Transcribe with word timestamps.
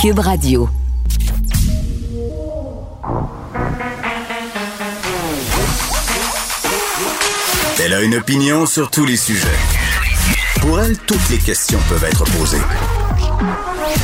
Cube 0.00 0.20
Radio. 0.20 0.68
Elle 7.82 7.94
a 7.94 8.02
une 8.02 8.14
opinion 8.14 8.64
sur 8.66 8.92
tous 8.92 9.04
les 9.04 9.16
sujets. 9.16 9.48
Pour 10.60 10.78
elle, 10.80 10.96
toutes 10.98 11.28
les 11.30 11.38
questions 11.38 11.80
peuvent 11.88 12.04
être 12.04 12.22
posées. 12.38 12.62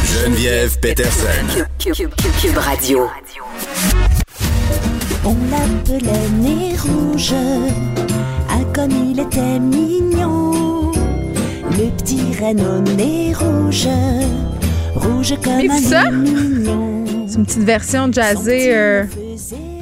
Geneviève 0.04 0.80
Peterson. 0.80 1.64
Cube, 1.78 2.56
Radio. 2.56 3.08
On 5.24 5.36
l'appelait 5.48 6.28
nez 6.40 6.74
rouge, 6.76 7.34
ah 8.50 8.64
comme 8.74 8.90
il 8.90 9.20
était 9.20 9.60
mignon. 9.60 10.90
Le 11.70 11.88
petit 11.96 12.36
Renault 12.40 12.80
nez 12.96 13.32
rouge, 13.32 13.86
rouge 14.94 15.34
comme 15.42 15.56
Mais 15.56 15.70
un 15.70 15.76
ça? 15.76 16.02
C'est 17.26 17.38
une 17.38 17.46
petite 17.46 17.62
version 17.62 18.12
jazzée 18.12 18.74
euh, 18.74 19.04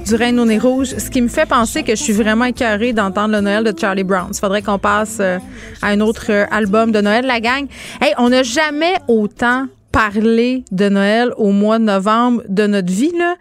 du 0.05 0.15
Reine 0.15 0.39
au 0.41 0.45
nez 0.45 0.59
rouge, 0.59 0.95
ce 0.99 1.11
qui 1.11 1.21
me 1.21 1.29
fait 1.29 1.47
penser 1.47 1.83
que 1.83 1.95
je 1.95 2.03
suis 2.03 2.13
vraiment 2.13 2.47
écœurée 2.47 2.93
d'entendre 2.93 3.35
le 3.35 3.41
Noël 3.41 3.65
de 3.65 3.79
Charlie 3.79 4.05
Brown. 4.05 4.29
Il 4.33 4.39
faudrait 4.39 4.63
qu'on 4.63 4.79
passe 4.79 5.19
euh, 5.21 5.39
à 5.81 5.89
un 5.89 6.01
autre 6.01 6.27
euh, 6.31 6.45
album 6.51 6.93
de 6.93 7.01
Noël, 7.01 7.27
la 7.27 7.41
gang. 7.41 7.67
Hey, 8.01 8.15
on 8.19 8.31
n'a 8.31 8.43
jamais 8.43 8.95
autant 9.09 9.67
parlé 9.93 10.65
de 10.73 10.89
Noël 10.89 11.33
au 11.37 11.53
mois 11.53 11.79
de 11.79 11.85
novembre 11.85 12.43
de 12.49 12.67
notre 12.67 12.91
vie. 12.91 13.13
Là. 13.17 13.37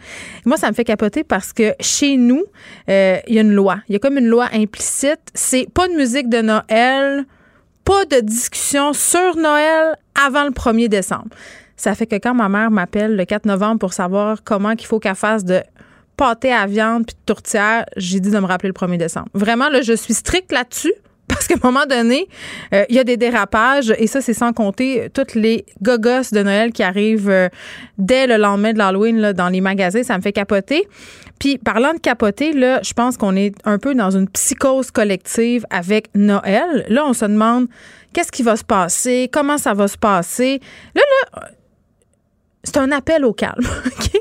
Moi, 0.46 0.58
ça 0.58 0.70
me 0.70 0.74
fait 0.76 0.84
capoter 0.84 1.24
parce 1.24 1.54
que 1.54 1.74
chez 1.80 2.18
nous, 2.18 2.44
euh, 2.90 3.18
il 3.28 3.36
y 3.36 3.38
a 3.38 3.42
une 3.42 3.54
loi. 3.54 3.78
Il 3.90 3.94
y 3.94 3.96
a 3.96 4.00
comme 4.00 4.18
une 4.18 4.28
loi 4.28 4.50
implicite. 4.54 5.22
C'est 5.34 5.68
pas 5.74 5.88
de 5.88 5.94
musique 5.94 6.30
de 6.30 6.42
Noël, 6.42 7.26
pas 7.92 8.06
de 8.06 8.22
discussion 8.22 8.94
sur 8.94 9.36
Noël 9.36 9.98
avant 10.16 10.46
le 10.46 10.52
1er 10.52 10.88
décembre. 10.88 11.28
Ça 11.76 11.94
fait 11.94 12.06
que 12.06 12.16
quand 12.16 12.34
ma 12.34 12.48
mère 12.48 12.72
m'appelle 12.72 13.18
le 13.18 13.26
4 13.26 13.46
novembre 13.46 13.80
pour 13.80 13.92
savoir 13.92 14.46
comment 14.46 14.78
qu'il 14.78 14.88
faut 14.88 15.00
qu'elle 15.00 15.16
fasse 15.16 15.44
de 15.44 15.62
pâté 16.16 16.54
à 16.54 16.68
viande 16.68 17.06
puis 17.06 17.16
de 17.16 17.26
tourtière, 17.26 17.86
j'ai 17.98 18.22
dit 18.22 18.32
de 18.32 18.40
me 18.40 18.46
rappeler 18.46 18.70
le 18.70 18.74
1er 18.74 18.98
décembre. 18.98 19.28
Vraiment, 19.34 19.68
là, 19.68 19.82
je 19.82 19.92
suis 19.92 20.14
stricte 20.14 20.54
là-dessus. 20.54 20.94
Parce 21.42 21.60
qu'à 21.60 21.68
un 21.68 21.72
moment 21.72 21.88
donné, 21.88 22.28
euh, 22.72 22.86
il 22.88 22.96
y 22.96 23.00
a 23.00 23.04
des 23.04 23.18
dérapages 23.18 23.92
et 23.98 24.06
ça, 24.06 24.22
c'est 24.22 24.36
sans 24.36 24.54
compter 24.54 25.10
toutes 25.12 25.34
les 25.34 25.66
gogos 25.82 26.30
de 26.32 26.44
Noël 26.44 26.72
qui 26.72 26.84
arrivent 26.84 27.32
euh, 27.32 27.50
dès 27.98 28.28
le 28.28 28.38
lendemain 28.38 28.74
de 28.74 28.78
l'Halloween 28.78 29.34
dans 29.34 29.50
les 29.50 29.60
magasins. 29.60 30.04
Ça 30.04 30.16
me 30.16 30.22
fait 30.22 30.34
capoter. 30.34 30.88
Puis, 31.40 31.58
parlant 31.58 31.96
de 31.96 32.00
capoter, 32.00 32.54
là, 32.54 32.80
je 32.84 32.94
pense 32.94 33.18
qu'on 33.18 33.36
est 33.36 33.56
un 33.66 33.80
peu 33.80 33.96
dans 33.96 34.12
une 34.12 34.30
psychose 34.30 34.92
collective 34.92 35.66
avec 35.72 36.10
Noël. 36.14 36.86
Là, 36.90 37.08
on 37.08 37.14
se 37.14 37.26
demande 37.26 37.68
qu'est-ce 38.14 38.32
qui 38.32 38.44
va 38.44 38.56
se 38.56 38.64
passer, 38.64 39.28
comment 39.34 39.58
ça 39.58 39.74
va 39.74 39.88
se 39.88 39.98
passer? 39.98 40.62
Là, 40.94 41.02
là, 41.34 41.50
c'est 42.64 42.78
un 42.78 42.92
appel 42.92 43.26
au 43.26 43.34
calme, 43.34 43.66
OK? 43.88 44.12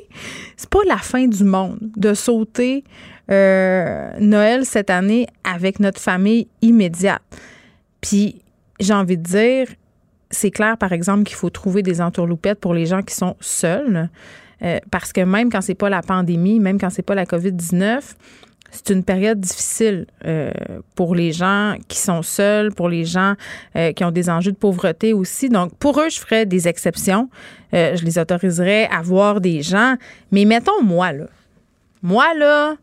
C'est 0.56 0.70
pas 0.70 0.84
la 0.86 0.96
fin 0.96 1.26
du 1.26 1.44
monde 1.44 1.80
de 1.96 2.14
sauter 2.14 2.82
euh, 3.30 4.10
Noël 4.18 4.64
cette 4.64 4.90
année 4.90 5.26
avec 5.44 5.80
notre 5.80 6.00
famille 6.00 6.48
immédiate. 6.62 7.22
Puis, 8.00 8.42
j'ai 8.80 8.94
envie 8.94 9.16
de 9.16 9.22
dire, 9.22 9.68
c'est 10.30 10.50
clair, 10.50 10.76
par 10.76 10.92
exemple, 10.92 11.24
qu'il 11.24 11.36
faut 11.36 11.50
trouver 11.50 11.82
des 11.82 12.00
entourloupettes 12.00 12.60
pour 12.60 12.74
les 12.74 12.86
gens 12.86 13.02
qui 13.02 13.14
sont 13.14 13.36
seuls. 13.40 14.08
euh, 14.62 14.78
parce 14.90 15.12
que 15.12 15.20
même 15.20 15.50
quand 15.50 15.60
c'est 15.60 15.74
pas 15.74 15.88
la 15.88 16.02
pandémie, 16.02 16.60
même 16.60 16.78
quand 16.78 16.90
c'est 16.90 17.02
pas 17.02 17.14
la 17.14 17.24
COVID-19, 17.24 18.00
c'est 18.72 18.90
une 18.90 19.02
période 19.02 19.40
difficile 19.40 20.06
euh, 20.26 20.52
pour 20.94 21.14
les 21.14 21.32
gens 21.32 21.76
qui 21.88 21.98
sont 21.98 22.22
seuls, 22.22 22.72
pour 22.72 22.88
les 22.88 23.04
gens 23.04 23.34
qui 23.96 24.04
ont 24.04 24.12
des 24.12 24.30
enjeux 24.30 24.52
de 24.52 24.56
pauvreté 24.56 25.12
aussi. 25.12 25.48
Donc, 25.48 25.74
pour 25.76 26.00
eux, 26.00 26.08
je 26.08 26.20
ferais 26.20 26.46
des 26.46 26.68
exceptions. 26.68 27.28
Je 27.72 28.04
les 28.04 28.18
autoriserais 28.18 28.88
à 28.92 29.02
voir 29.02 29.40
des 29.40 29.62
gens. 29.62 29.96
Mais 30.30 30.44
mettons 30.44 30.82
moi, 30.82 31.12
là. 31.12 31.26
Moi, 32.02 32.26
là, 32.34 32.76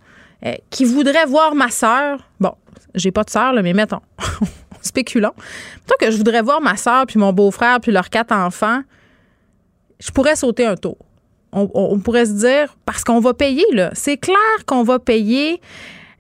euh, 0.46 0.54
qui 0.70 0.86
voudrais 0.86 1.26
voir 1.26 1.56
ma 1.56 1.70
sœur. 1.70 2.20
Bon, 2.40 2.54
j'ai 2.96 3.12
pas 3.12 3.24
de 3.24 3.30
sœur, 3.30 3.54
mais 3.62 3.74
mettons. 3.74 4.02
Spéculons. 4.82 5.34
Mettons 5.36 6.06
que 6.06 6.12
je 6.12 6.18
voudrais 6.18 6.42
voir 6.42 6.62
ma 6.62 6.78
sœur, 6.78 7.06
puis 7.06 7.20
mon 7.20 7.34
beau-frère, 7.34 7.80
puis 7.82 7.92
leurs 7.92 8.10
quatre 8.10 8.32
enfants. 8.32 8.82
Je 10.00 10.12
pourrais 10.12 10.36
sauter 10.36 10.66
un 10.66 10.76
tour 10.76 10.98
on, 11.52 11.70
on 11.74 12.00
pourrait 12.00 12.26
se 12.26 12.34
dire, 12.34 12.76
parce 12.86 13.04
qu'on 13.04 13.20
va 13.20 13.34
payer, 13.34 13.66
là. 13.74 13.92
C'est 13.94 14.18
clair 14.18 14.66
qu'on 14.66 14.84
va 14.84 15.00
payer. 15.00 15.62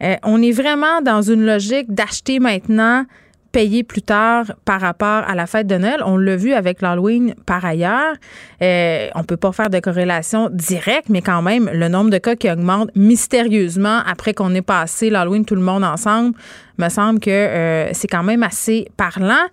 Euh, 0.04 0.16
on 0.24 0.42
est 0.42 0.52
vraiment 0.52 1.02
dans 1.02 1.22
une 1.22 1.46
logique 1.46 1.94
d'acheter 1.94 2.40
maintenant, 2.40 3.06
payer 3.52 3.84
plus 3.84 4.02
tard 4.02 4.46
par 4.66 4.82
rapport 4.82 5.24
à 5.28 5.36
la 5.36 5.48
fête 5.48 5.68
de 5.68 5.76
Noël. 5.76 6.02
On 6.06 6.18
l'a 6.18 6.36
vu 6.36 6.54
avec 6.54 6.82
l'Halloween 6.82 7.36
par 7.46 7.66
ailleurs. 7.66 8.16
Euh, 8.62 9.08
on 9.16 9.24
peut 9.24 9.38
pas 9.38 9.52
faire 9.52 9.70
de 9.70 9.80
corrélation 9.80 10.50
directe, 10.52 11.10
mais 11.10 11.22
quand 11.22 11.42
même, 11.42 11.70
le 11.74 11.88
nombre 11.88 12.10
de 12.10 12.18
cas 12.18 12.36
qui 12.36 12.50
augmente 12.50 12.90
mystérieusement 12.96 14.00
après 14.06 14.34
qu'on 14.34 14.54
ait 14.56 14.62
passé 14.62 15.10
l'Halloween 15.10 15.46
tout 15.46 15.56
le 15.56 15.62
monde 15.62 15.84
ensemble, 15.84 16.36
me 16.78 16.90
semble 16.90 17.20
que 17.20 17.30
euh, 17.30 17.94
c'est 17.94 18.08
quand 18.08 18.24
même 18.24 18.44
assez 18.44 18.88
parlant. 18.98 19.48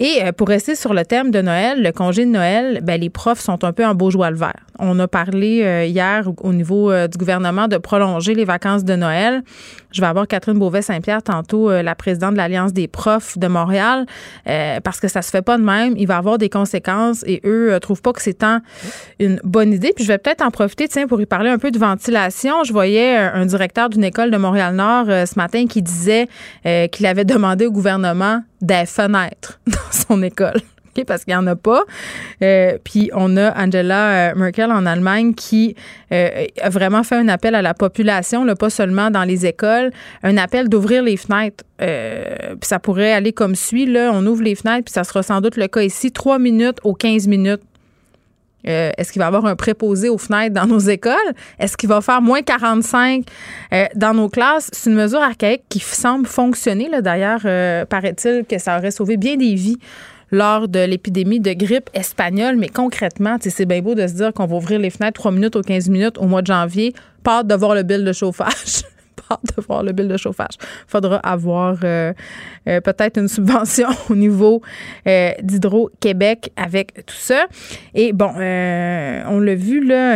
Et 0.00 0.24
euh, 0.24 0.32
pour 0.32 0.48
rester 0.48 0.74
sur 0.74 0.92
le 0.92 1.04
thème 1.04 1.30
de 1.30 1.40
Noël, 1.40 1.80
le 1.80 1.92
congé 1.92 2.24
de 2.24 2.30
Noël, 2.30 2.80
ben, 2.82 3.00
les 3.00 3.10
profs 3.10 3.38
sont 3.38 3.62
un 3.62 3.72
peu 3.72 3.84
en 3.86 3.94
beau 3.94 4.10
joie 4.10 4.30
le 4.30 4.36
vert. 4.36 4.66
On 4.80 4.98
a 4.98 5.06
parlé 5.06 5.62
euh, 5.62 5.84
hier 5.84 6.28
au, 6.28 6.34
au 6.48 6.52
niveau 6.52 6.90
euh, 6.90 7.06
du 7.06 7.16
gouvernement 7.16 7.68
de 7.68 7.76
prolonger 7.76 8.34
les 8.34 8.44
vacances 8.44 8.82
de 8.82 8.96
Noël. 8.96 9.44
Je 9.92 10.00
vais 10.00 10.08
avoir 10.08 10.26
Catherine 10.26 10.58
Beauvais-Saint-Pierre 10.58 11.22
tantôt, 11.22 11.70
la 11.70 11.94
présidente 11.94 12.32
de 12.32 12.38
l'Alliance 12.38 12.72
des 12.72 12.88
profs 12.88 13.38
de 13.38 13.46
Montréal, 13.46 14.06
parce 14.82 14.98
que 14.98 15.06
ça 15.06 15.22
se 15.22 15.30
fait 15.30 15.40
pas 15.40 15.56
de 15.56 15.62
même. 15.62 15.94
Il 15.96 16.08
va 16.08 16.16
avoir 16.16 16.36
des 16.36 16.48
conséquences 16.48 17.22
et 17.28 17.40
eux 17.44 17.78
trouvent 17.80 18.02
pas 18.02 18.12
que 18.12 18.20
c'est 18.20 18.34
tant 18.34 18.58
une 19.20 19.40
bonne 19.44 19.72
idée. 19.72 19.92
Puis 19.94 20.04
je 20.04 20.08
vais 20.08 20.18
peut-être 20.18 20.42
en 20.42 20.50
profiter, 20.50 20.88
tiens, 20.88 21.06
pour 21.06 21.20
y 21.20 21.26
parler 21.26 21.48
un 21.48 21.58
peu 21.58 21.70
de 21.70 21.78
ventilation. 21.78 22.64
Je 22.64 22.72
voyais 22.72 23.14
un 23.16 23.46
directeur 23.46 23.88
d'une 23.88 24.02
école 24.02 24.32
de 24.32 24.36
Montréal-Nord 24.36 25.06
ce 25.06 25.38
matin 25.38 25.66
qui 25.68 25.80
disait 25.80 26.26
qu'il 26.90 27.06
avait 27.06 27.24
demandé 27.24 27.66
au 27.66 27.70
gouvernement 27.70 28.42
des 28.64 28.86
fenêtres 28.86 29.60
dans 29.66 29.92
son 29.92 30.22
école. 30.22 30.60
Parce 31.06 31.24
qu'il 31.24 31.32
n'y 31.32 31.38
en 31.38 31.46
a 31.46 31.56
pas. 31.56 31.84
Euh, 32.42 32.78
puis 32.84 33.10
on 33.14 33.36
a 33.36 33.52
Angela 33.60 34.30
euh, 34.30 34.34
Merkel 34.36 34.70
en 34.70 34.86
Allemagne 34.86 35.34
qui 35.34 35.74
euh, 36.12 36.46
a 36.60 36.70
vraiment 36.70 37.02
fait 37.02 37.16
un 37.16 37.28
appel 37.28 37.54
à 37.54 37.62
la 37.62 37.74
population, 37.74 38.44
là, 38.44 38.54
pas 38.54 38.70
seulement 38.70 39.10
dans 39.10 39.24
les 39.24 39.46
écoles, 39.46 39.90
un 40.22 40.36
appel 40.36 40.68
d'ouvrir 40.68 41.02
les 41.02 41.16
fenêtres. 41.16 41.64
Puis 41.78 42.68
ça 42.68 42.78
pourrait 42.78 43.12
aller 43.12 43.32
comme 43.32 43.54
suit. 43.54 43.86
Là. 43.86 44.10
On 44.14 44.24
ouvre 44.26 44.42
les 44.42 44.54
fenêtres, 44.54 44.84
puis 44.84 44.92
ça 44.92 45.04
sera 45.04 45.22
sans 45.22 45.40
doute 45.40 45.56
le 45.56 45.66
cas 45.66 45.82
ici, 45.82 46.12
3 46.12 46.38
minutes 46.38 46.78
aux 46.84 46.94
15 46.94 47.26
minutes. 47.26 47.62
Euh, 48.66 48.90
Est-ce 48.96 49.12
qu'il 49.12 49.20
va 49.20 49.26
y 49.26 49.28
avoir 49.28 49.46
un 49.46 49.56
préposé 49.56 50.08
aux 50.08 50.18
fenêtres 50.18 50.54
dans 50.54 50.66
nos 50.66 50.78
écoles? 50.88 51.14
Est-ce 51.58 51.76
qu'il 51.76 51.88
va 51.88 52.00
faire 52.00 52.22
moins 52.22 52.42
45 52.42 53.24
euh, 53.72 53.86
dans 53.94 54.14
nos 54.14 54.28
classes? 54.28 54.70
C'est 54.72 54.90
une 54.90 54.96
mesure 54.96 55.20
archaïque 55.20 55.64
qui 55.68 55.80
semble 55.80 56.26
fonctionner. 56.26 56.88
D'ailleurs, 57.00 57.40
euh, 57.44 57.84
paraît-il 57.84 58.44
que 58.48 58.58
ça 58.58 58.78
aurait 58.78 58.90
sauvé 58.90 59.16
bien 59.16 59.36
des 59.36 59.54
vies 59.54 59.78
lors 60.30 60.68
de 60.68 60.80
l'épidémie 60.80 61.40
de 61.40 61.52
grippe 61.52 61.90
espagnole. 61.94 62.56
Mais 62.56 62.68
concrètement, 62.68 63.36
c'est 63.40 63.66
bien 63.66 63.80
beau 63.80 63.94
de 63.94 64.06
se 64.06 64.14
dire 64.14 64.32
qu'on 64.32 64.46
va 64.46 64.56
ouvrir 64.56 64.80
les 64.80 64.90
fenêtres 64.90 65.20
3 65.20 65.30
minutes 65.32 65.56
aux 65.56 65.62
15 65.62 65.88
minutes 65.88 66.18
au 66.18 66.26
mois 66.26 66.42
de 66.42 66.46
janvier. 66.48 66.92
Pas 67.22 67.42
de 67.42 67.54
voir 67.54 67.74
le 67.74 67.82
bill 67.82 68.04
de 68.04 68.12
chauffage. 68.12 68.82
De 69.56 69.62
voir 69.62 69.82
le 69.82 69.92
bill 69.92 70.08
de 70.08 70.16
chauffage. 70.16 70.56
faudra 70.86 71.16
avoir 71.18 71.76
euh, 71.84 72.12
euh, 72.68 72.80
peut-être 72.80 73.18
une 73.18 73.28
subvention 73.28 73.88
au 74.10 74.14
niveau 74.14 74.62
euh, 75.06 75.30
d'Hydro-Québec 75.42 76.52
avec 76.56 77.04
tout 77.06 77.14
ça. 77.16 77.46
Et 77.94 78.12
bon, 78.12 78.30
on 78.34 79.40
l'a 79.40 79.54
vu 79.54 79.84
là. 79.84 80.14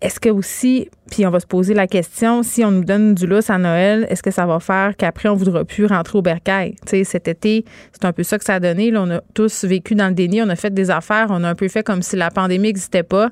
est-ce 0.00 0.20
que 0.20 0.28
aussi 0.28 0.88
puis 1.10 1.24
on 1.24 1.30
va 1.30 1.38
se 1.38 1.46
poser 1.46 1.72
la 1.72 1.86
question 1.86 2.42
si 2.42 2.64
on 2.64 2.70
nous 2.70 2.84
donne 2.84 3.14
du 3.14 3.26
lousse 3.26 3.48
à 3.48 3.58
Noël, 3.58 4.06
est-ce 4.10 4.22
que 4.22 4.32
ça 4.32 4.44
va 4.44 4.58
faire 4.58 4.96
qu'après 4.96 5.28
on 5.28 5.34
voudra 5.34 5.64
plus 5.64 5.86
rentrer 5.86 6.18
au 6.18 6.22
bercail? 6.22 6.74
Tu 6.84 6.90
sais, 6.90 7.04
cet 7.04 7.28
été, 7.28 7.64
c'est 7.92 8.04
un 8.04 8.12
peu 8.12 8.24
ça 8.24 8.38
que 8.38 8.44
ça 8.44 8.54
a 8.54 8.60
donné. 8.60 8.92
On 8.96 9.10
a 9.10 9.20
tous 9.32 9.64
vécu 9.64 9.94
dans 9.94 10.08
le 10.08 10.14
déni, 10.14 10.42
on 10.42 10.48
a 10.48 10.56
fait 10.56 10.74
des 10.74 10.90
affaires, 10.90 11.28
on 11.30 11.44
a 11.44 11.48
un 11.48 11.54
peu 11.54 11.68
fait 11.68 11.84
comme 11.84 12.02
si 12.02 12.16
la 12.16 12.30
pandémie 12.30 12.68
n'existait 12.68 13.04
pas. 13.04 13.30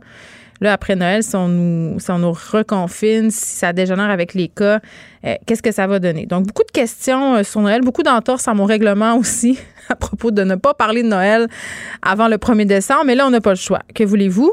Là, 0.61 0.73
après 0.73 0.97
Noël, 0.97 1.23
si 1.23 1.35
on 1.37 1.49
nous, 1.49 1.97
reconfine, 2.33 3.31
si 3.31 3.57
ça 3.57 3.73
dégénère 3.73 4.11
avec 4.11 4.35
les 4.35 4.49
cas, 4.49 4.81
euh, 5.25 5.35
qu'est-ce 5.47 5.63
que 5.63 5.73
ça 5.73 5.87
va 5.87 5.99
donner? 5.99 6.27
Donc, 6.27 6.47
beaucoup 6.47 6.65
de 6.65 6.71
questions 6.71 7.37
euh, 7.37 7.43
sur 7.43 7.61
Noël, 7.61 7.83
beaucoup 7.83 8.03
d'entorses 8.03 8.47
à 8.49 8.55
mon 8.55 8.65
règlement 8.65 9.17
aussi 9.17 9.59
à 9.89 9.97
propos 9.97 10.31
de 10.31 10.43
ne 10.43 10.55
pas 10.55 10.75
parler 10.75 11.03
de 11.03 11.09
Noël 11.09 11.49
avant 12.03 12.29
le 12.29 12.37
1er 12.37 12.67
décembre, 12.67 13.05
mais 13.07 13.15
là, 13.15 13.27
on 13.27 13.31
n'a 13.31 13.41
pas 13.41 13.51
le 13.51 13.57
choix. 13.57 13.81
Que 13.95 14.05
voulez-vous? 14.05 14.53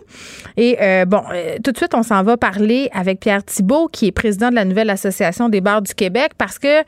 Et 0.57 0.77
euh, 0.81 1.05
bon, 1.05 1.21
tout 1.63 1.71
de 1.71 1.77
suite, 1.77 1.93
on 1.93 2.03
s'en 2.03 2.23
va 2.23 2.37
parler 2.37 2.89
avec 2.93 3.19
Pierre 3.19 3.43
Thibault, 3.43 3.87
qui 3.91 4.07
est 4.07 4.11
président 4.11 4.49
de 4.49 4.55
la 4.55 4.65
nouvelle 4.65 4.89
Association 4.89 5.49
des 5.49 5.61
bars 5.61 5.81
du 5.81 5.93
Québec, 5.93 6.31
parce 6.37 6.59
que 6.59 6.83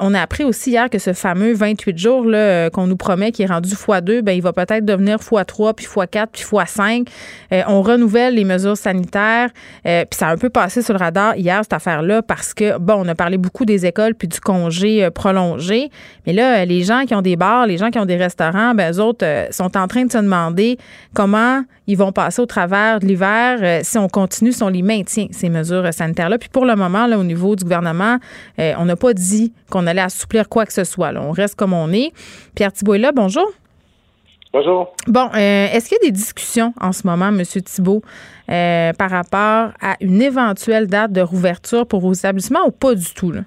on 0.00 0.14
a 0.14 0.20
appris 0.20 0.44
aussi 0.44 0.70
hier 0.70 0.90
que 0.90 0.98
ce 0.98 1.12
fameux 1.12 1.54
28 1.54 1.98
jours 1.98 2.26
qu'on 2.72 2.86
nous 2.86 2.96
promet, 2.96 3.32
qui 3.32 3.42
est 3.42 3.46
rendu 3.46 3.70
x2, 3.70 4.22
ben, 4.22 4.32
il 4.32 4.42
va 4.42 4.52
peut-être 4.52 4.84
devenir 4.84 5.16
x3, 5.16 5.74
puis 5.74 5.86
x4, 5.86 6.26
puis 6.32 6.42
x5. 6.42 7.08
on 7.66 7.82
renouvelle 7.82 8.34
les 8.34 8.44
mesures 8.44 8.76
sanitaires, 8.76 9.50
puis 9.82 10.06
ça 10.12 10.28
a 10.28 10.32
un 10.32 10.36
peu 10.36 10.50
passé 10.50 10.82
sur 10.82 10.94
le 10.94 10.98
radar 10.98 11.36
hier, 11.36 11.60
cette 11.62 11.72
affaire-là, 11.72 12.22
parce 12.22 12.54
que, 12.54 12.78
bon, 12.78 13.04
on 13.04 13.08
a 13.08 13.14
parlé 13.14 13.38
beaucoup 13.38 13.64
des 13.64 13.86
écoles 13.86 14.14
puis 14.14 14.28
du 14.28 14.40
congé 14.40 15.04
euh, 15.04 15.10
prolongé. 15.10 15.90
Mais 16.26 16.32
là, 16.32 16.64
les 16.64 16.82
gens 16.82 17.04
qui 17.06 17.14
ont 17.14 17.22
des 17.22 17.36
bars, 17.36 17.66
les 17.66 17.77
gens 17.78 17.90
qui 17.90 17.98
ont 17.98 18.06
des 18.06 18.16
restaurants, 18.16 18.74
ben, 18.74 18.92
eux 18.92 19.00
autres 19.00 19.24
euh, 19.24 19.46
sont 19.50 19.76
en 19.76 19.88
train 19.88 20.04
de 20.04 20.12
se 20.12 20.18
demander 20.18 20.78
comment 21.14 21.62
ils 21.86 21.96
vont 21.96 22.12
passer 22.12 22.42
au 22.42 22.46
travers 22.46 23.00
de 23.00 23.06
l'hiver 23.06 23.58
euh, 23.62 23.80
si 23.82 23.98
on 23.98 24.08
continue, 24.08 24.52
si 24.52 24.62
on 24.62 24.68
les 24.68 24.82
maintient, 24.82 25.26
ces 25.30 25.48
mesures 25.48 25.92
sanitaires-là. 25.92 26.38
Puis 26.38 26.48
pour 26.48 26.64
le 26.64 26.76
moment, 26.76 27.06
là, 27.06 27.18
au 27.18 27.24
niveau 27.24 27.56
du 27.56 27.64
gouvernement, 27.64 28.18
on 28.58 28.84
n'a 28.84 28.96
pas 28.96 29.14
dit 29.14 29.52
qu'on 29.70 29.86
allait 29.86 30.00
assouplir 30.00 30.48
quoi 30.48 30.66
que 30.66 30.72
ce 30.72 30.84
soit. 30.84 31.12
On 31.16 31.30
reste 31.30 31.54
comme 31.54 31.72
on 31.72 31.92
est. 31.92 32.12
Pierre 32.54 32.72
Thibault 32.72 32.94
est 32.94 32.98
là. 32.98 33.12
Bonjour. 33.12 33.46
Bonjour. 34.52 34.94
Bon, 35.06 35.30
est-ce 35.34 35.88
qu'il 35.88 35.98
y 36.02 36.06
a 36.06 36.10
des 36.10 36.12
discussions 36.12 36.72
en 36.80 36.92
ce 36.92 37.06
moment, 37.06 37.28
M. 37.28 37.42
Thibault, 37.44 38.02
euh, 38.50 38.94
par 38.94 39.10
rapport 39.10 39.72
à 39.80 39.96
une 40.00 40.22
éventuelle 40.22 40.86
date 40.86 41.12
de 41.12 41.20
rouverture 41.20 41.86
pour 41.86 42.00
vos 42.00 42.14
établissements 42.14 42.66
ou 42.66 42.70
pas 42.70 42.94
du 42.94 43.12
tout? 43.12 43.30
Là? 43.30 43.42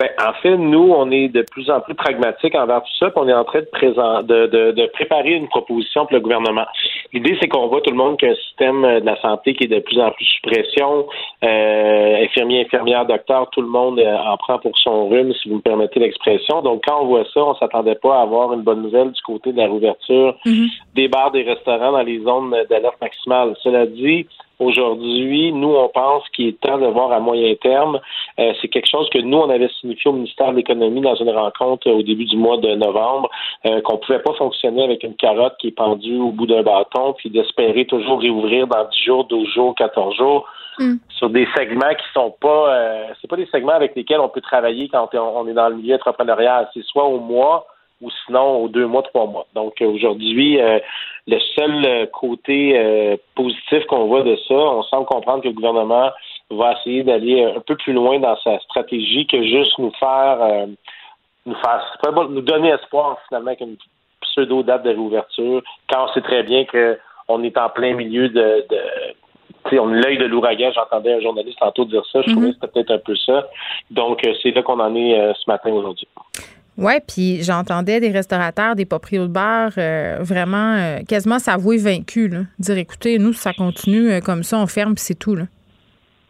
Ben, 0.00 0.08
en 0.20 0.32
fait, 0.42 0.56
nous, 0.56 0.92
on 0.92 1.08
est 1.12 1.28
de 1.28 1.42
plus 1.42 1.70
en 1.70 1.80
plus 1.80 1.94
pragmatiques 1.94 2.56
envers 2.56 2.82
tout 2.82 2.96
ça, 2.98 3.10
puis 3.10 3.20
on 3.22 3.28
est 3.28 3.34
en 3.34 3.44
train 3.44 3.60
de, 3.60 3.68
présent, 3.70 4.22
de, 4.22 4.46
de, 4.46 4.72
de, 4.72 4.86
préparer 4.86 5.34
une 5.34 5.46
proposition 5.46 6.04
pour 6.04 6.14
le 6.14 6.20
gouvernement. 6.20 6.66
L'idée, 7.12 7.36
c'est 7.40 7.46
qu'on 7.46 7.68
voit 7.68 7.80
tout 7.80 7.92
le 7.92 7.96
monde 7.96 8.18
qu'un 8.18 8.34
système 8.34 8.82
de 8.82 9.06
la 9.06 9.20
santé 9.20 9.54
qui 9.54 9.64
est 9.64 9.68
de 9.68 9.78
plus 9.78 10.00
en 10.00 10.10
plus 10.10 10.24
sous 10.24 10.50
pression, 10.50 11.06
euh, 11.44 12.24
infirmiers, 12.24 12.62
infirmières, 12.62 13.06
docteurs, 13.06 13.48
tout 13.50 13.62
le 13.62 13.68
monde 13.68 14.00
euh, 14.00 14.16
en 14.16 14.36
prend 14.36 14.58
pour 14.58 14.76
son 14.78 15.08
rhume, 15.08 15.32
si 15.34 15.48
vous 15.48 15.56
me 15.56 15.60
permettez 15.60 16.00
l'expression. 16.00 16.60
Donc, 16.60 16.82
quand 16.84 17.00
on 17.00 17.06
voit 17.06 17.24
ça, 17.32 17.44
on 17.44 17.54
s'attendait 17.54 17.94
pas 17.94 18.18
à 18.18 18.22
avoir 18.22 18.52
une 18.52 18.62
bonne 18.62 18.82
nouvelle 18.82 19.12
du 19.12 19.22
côté 19.22 19.52
de 19.52 19.58
la 19.58 19.68
rouverture 19.68 20.36
mm-hmm. 20.44 20.70
des 20.96 21.06
bars, 21.06 21.30
des 21.30 21.44
restaurants 21.44 21.92
dans 21.92 22.02
les 22.02 22.20
zones 22.20 22.52
d'alerte 22.68 23.00
maximale. 23.00 23.54
Cela 23.62 23.86
dit, 23.86 24.26
Aujourd'hui, 24.58 25.52
nous, 25.52 25.74
on 25.74 25.88
pense 25.88 26.28
qu'il 26.30 26.48
est 26.48 26.60
temps 26.60 26.78
de 26.78 26.86
voir 26.86 27.10
à 27.12 27.20
moyen 27.20 27.54
terme. 27.56 28.00
Euh, 28.38 28.52
c'est 28.60 28.68
quelque 28.68 28.88
chose 28.88 29.08
que 29.10 29.18
nous, 29.18 29.36
on 29.36 29.50
avait 29.50 29.68
signifié 29.80 30.10
au 30.10 30.14
ministère 30.14 30.52
de 30.52 30.56
l'Économie 30.56 31.00
dans 31.00 31.16
une 31.16 31.30
rencontre 31.30 31.90
au 31.90 32.02
début 32.02 32.24
du 32.24 32.36
mois 32.36 32.56
de 32.58 32.74
novembre, 32.74 33.28
euh, 33.66 33.80
qu'on 33.82 33.98
pouvait 33.98 34.20
pas 34.20 34.32
fonctionner 34.34 34.84
avec 34.84 35.02
une 35.02 35.16
carotte 35.16 35.56
qui 35.58 35.68
est 35.68 35.76
pendue 35.76 36.18
au 36.18 36.30
bout 36.30 36.46
d'un 36.46 36.62
bâton, 36.62 37.14
puis 37.14 37.30
d'espérer 37.30 37.84
toujours 37.86 38.20
réouvrir 38.20 38.66
dans 38.68 38.84
10 38.84 39.04
jours, 39.04 39.24
12 39.24 39.48
jours, 39.48 39.74
14 39.74 40.16
jours. 40.16 40.46
Mm. 40.76 40.96
sur 41.08 41.30
des 41.30 41.46
segments 41.54 41.94
qui 41.94 42.04
sont 42.12 42.34
pas 42.40 42.74
euh, 42.74 43.04
c'est 43.20 43.28
pas 43.30 43.36
des 43.36 43.46
segments 43.46 43.74
avec 43.74 43.94
lesquels 43.94 44.18
on 44.18 44.28
peut 44.28 44.40
travailler 44.40 44.88
quand 44.88 45.08
on 45.14 45.46
est 45.46 45.52
dans 45.52 45.68
le 45.68 45.76
milieu 45.76 45.94
entrepreneurial. 45.94 46.68
C'est 46.74 46.82
soit 46.82 47.04
au 47.04 47.20
mois, 47.20 47.68
ou 48.04 48.10
sinon 48.26 48.62
aux 48.62 48.68
deux 48.68 48.86
mois, 48.86 49.02
trois 49.02 49.26
mois. 49.26 49.46
Donc 49.54 49.80
euh, 49.80 49.86
aujourd'hui, 49.86 50.60
euh, 50.60 50.78
le 51.26 51.38
seul 51.56 51.84
euh, 51.84 52.06
côté 52.06 53.18
positif 53.34 53.84
qu'on 53.86 54.06
voit 54.06 54.22
de 54.22 54.36
ça, 54.46 54.54
on 54.54 54.82
semble 54.84 55.06
comprendre 55.06 55.42
que 55.42 55.48
le 55.48 55.54
gouvernement 55.54 56.10
va 56.50 56.72
essayer 56.72 57.02
d'aller 57.02 57.42
un 57.42 57.60
peu 57.60 57.76
plus 57.76 57.94
loin 57.94 58.18
dans 58.20 58.36
sa 58.44 58.58
stratégie 58.60 59.26
que 59.26 59.42
juste 59.42 59.78
nous 59.78 59.92
faire 59.98 60.66
nous 61.46 61.54
faire 61.56 62.28
nous 62.28 62.42
donner 62.42 62.68
espoir 62.70 63.18
finalement 63.28 63.48
avec 63.48 63.60
une 63.60 63.76
pseudo 64.20 64.62
date 64.62 64.82
de 64.84 64.90
réouverture 64.90 65.62
quand 65.90 66.04
on 66.04 66.12
sait 66.12 66.20
très 66.20 66.42
bien 66.42 66.64
que 66.64 66.98
on 67.28 67.42
est 67.42 67.56
en 67.56 67.70
plein 67.70 67.94
milieu 67.94 68.28
de, 68.28 68.66
de 68.68 69.78
on 69.78 69.86
l'œil 69.86 70.18
de 70.18 70.26
l'ouragan, 70.26 70.70
j'entendais 70.74 71.14
un 71.14 71.20
journaliste 71.20 71.58
tantôt 71.58 71.86
dire 71.86 72.04
ça, 72.12 72.20
je 72.26 72.32
trouvais 72.32 72.48
que 72.48 72.54
c'était 72.54 72.68
peut-être 72.68 72.90
un 72.90 72.98
peu 72.98 73.16
ça. 73.16 73.48
Donc, 73.90 74.20
c'est 74.42 74.50
là 74.50 74.62
qu'on 74.62 74.78
en 74.78 74.94
est 74.94 75.32
ce 75.34 75.50
matin 75.50 75.72
aujourd'hui. 75.72 76.06
Oui, 76.76 76.94
puis 77.06 77.42
j'entendais 77.42 78.00
des 78.00 78.10
restaurateurs, 78.10 78.74
des 78.74 78.84
propriétaires 78.84 79.28
de 79.28 79.32
bars 79.32 79.72
euh, 79.78 80.16
vraiment 80.20 80.74
euh, 80.74 80.98
quasiment 81.08 81.38
s'avouer 81.38 81.78
vaincus, 81.78 82.32
là. 82.32 82.40
dire 82.58 82.78
écoutez, 82.78 83.18
nous, 83.18 83.32
ça 83.32 83.52
continue 83.52 84.10
euh, 84.10 84.20
comme 84.20 84.42
ça, 84.42 84.58
on 84.58 84.66
ferme, 84.66 84.94
puis 84.94 85.04
c'est 85.04 85.18
tout. 85.18 85.36
Là. 85.36 85.44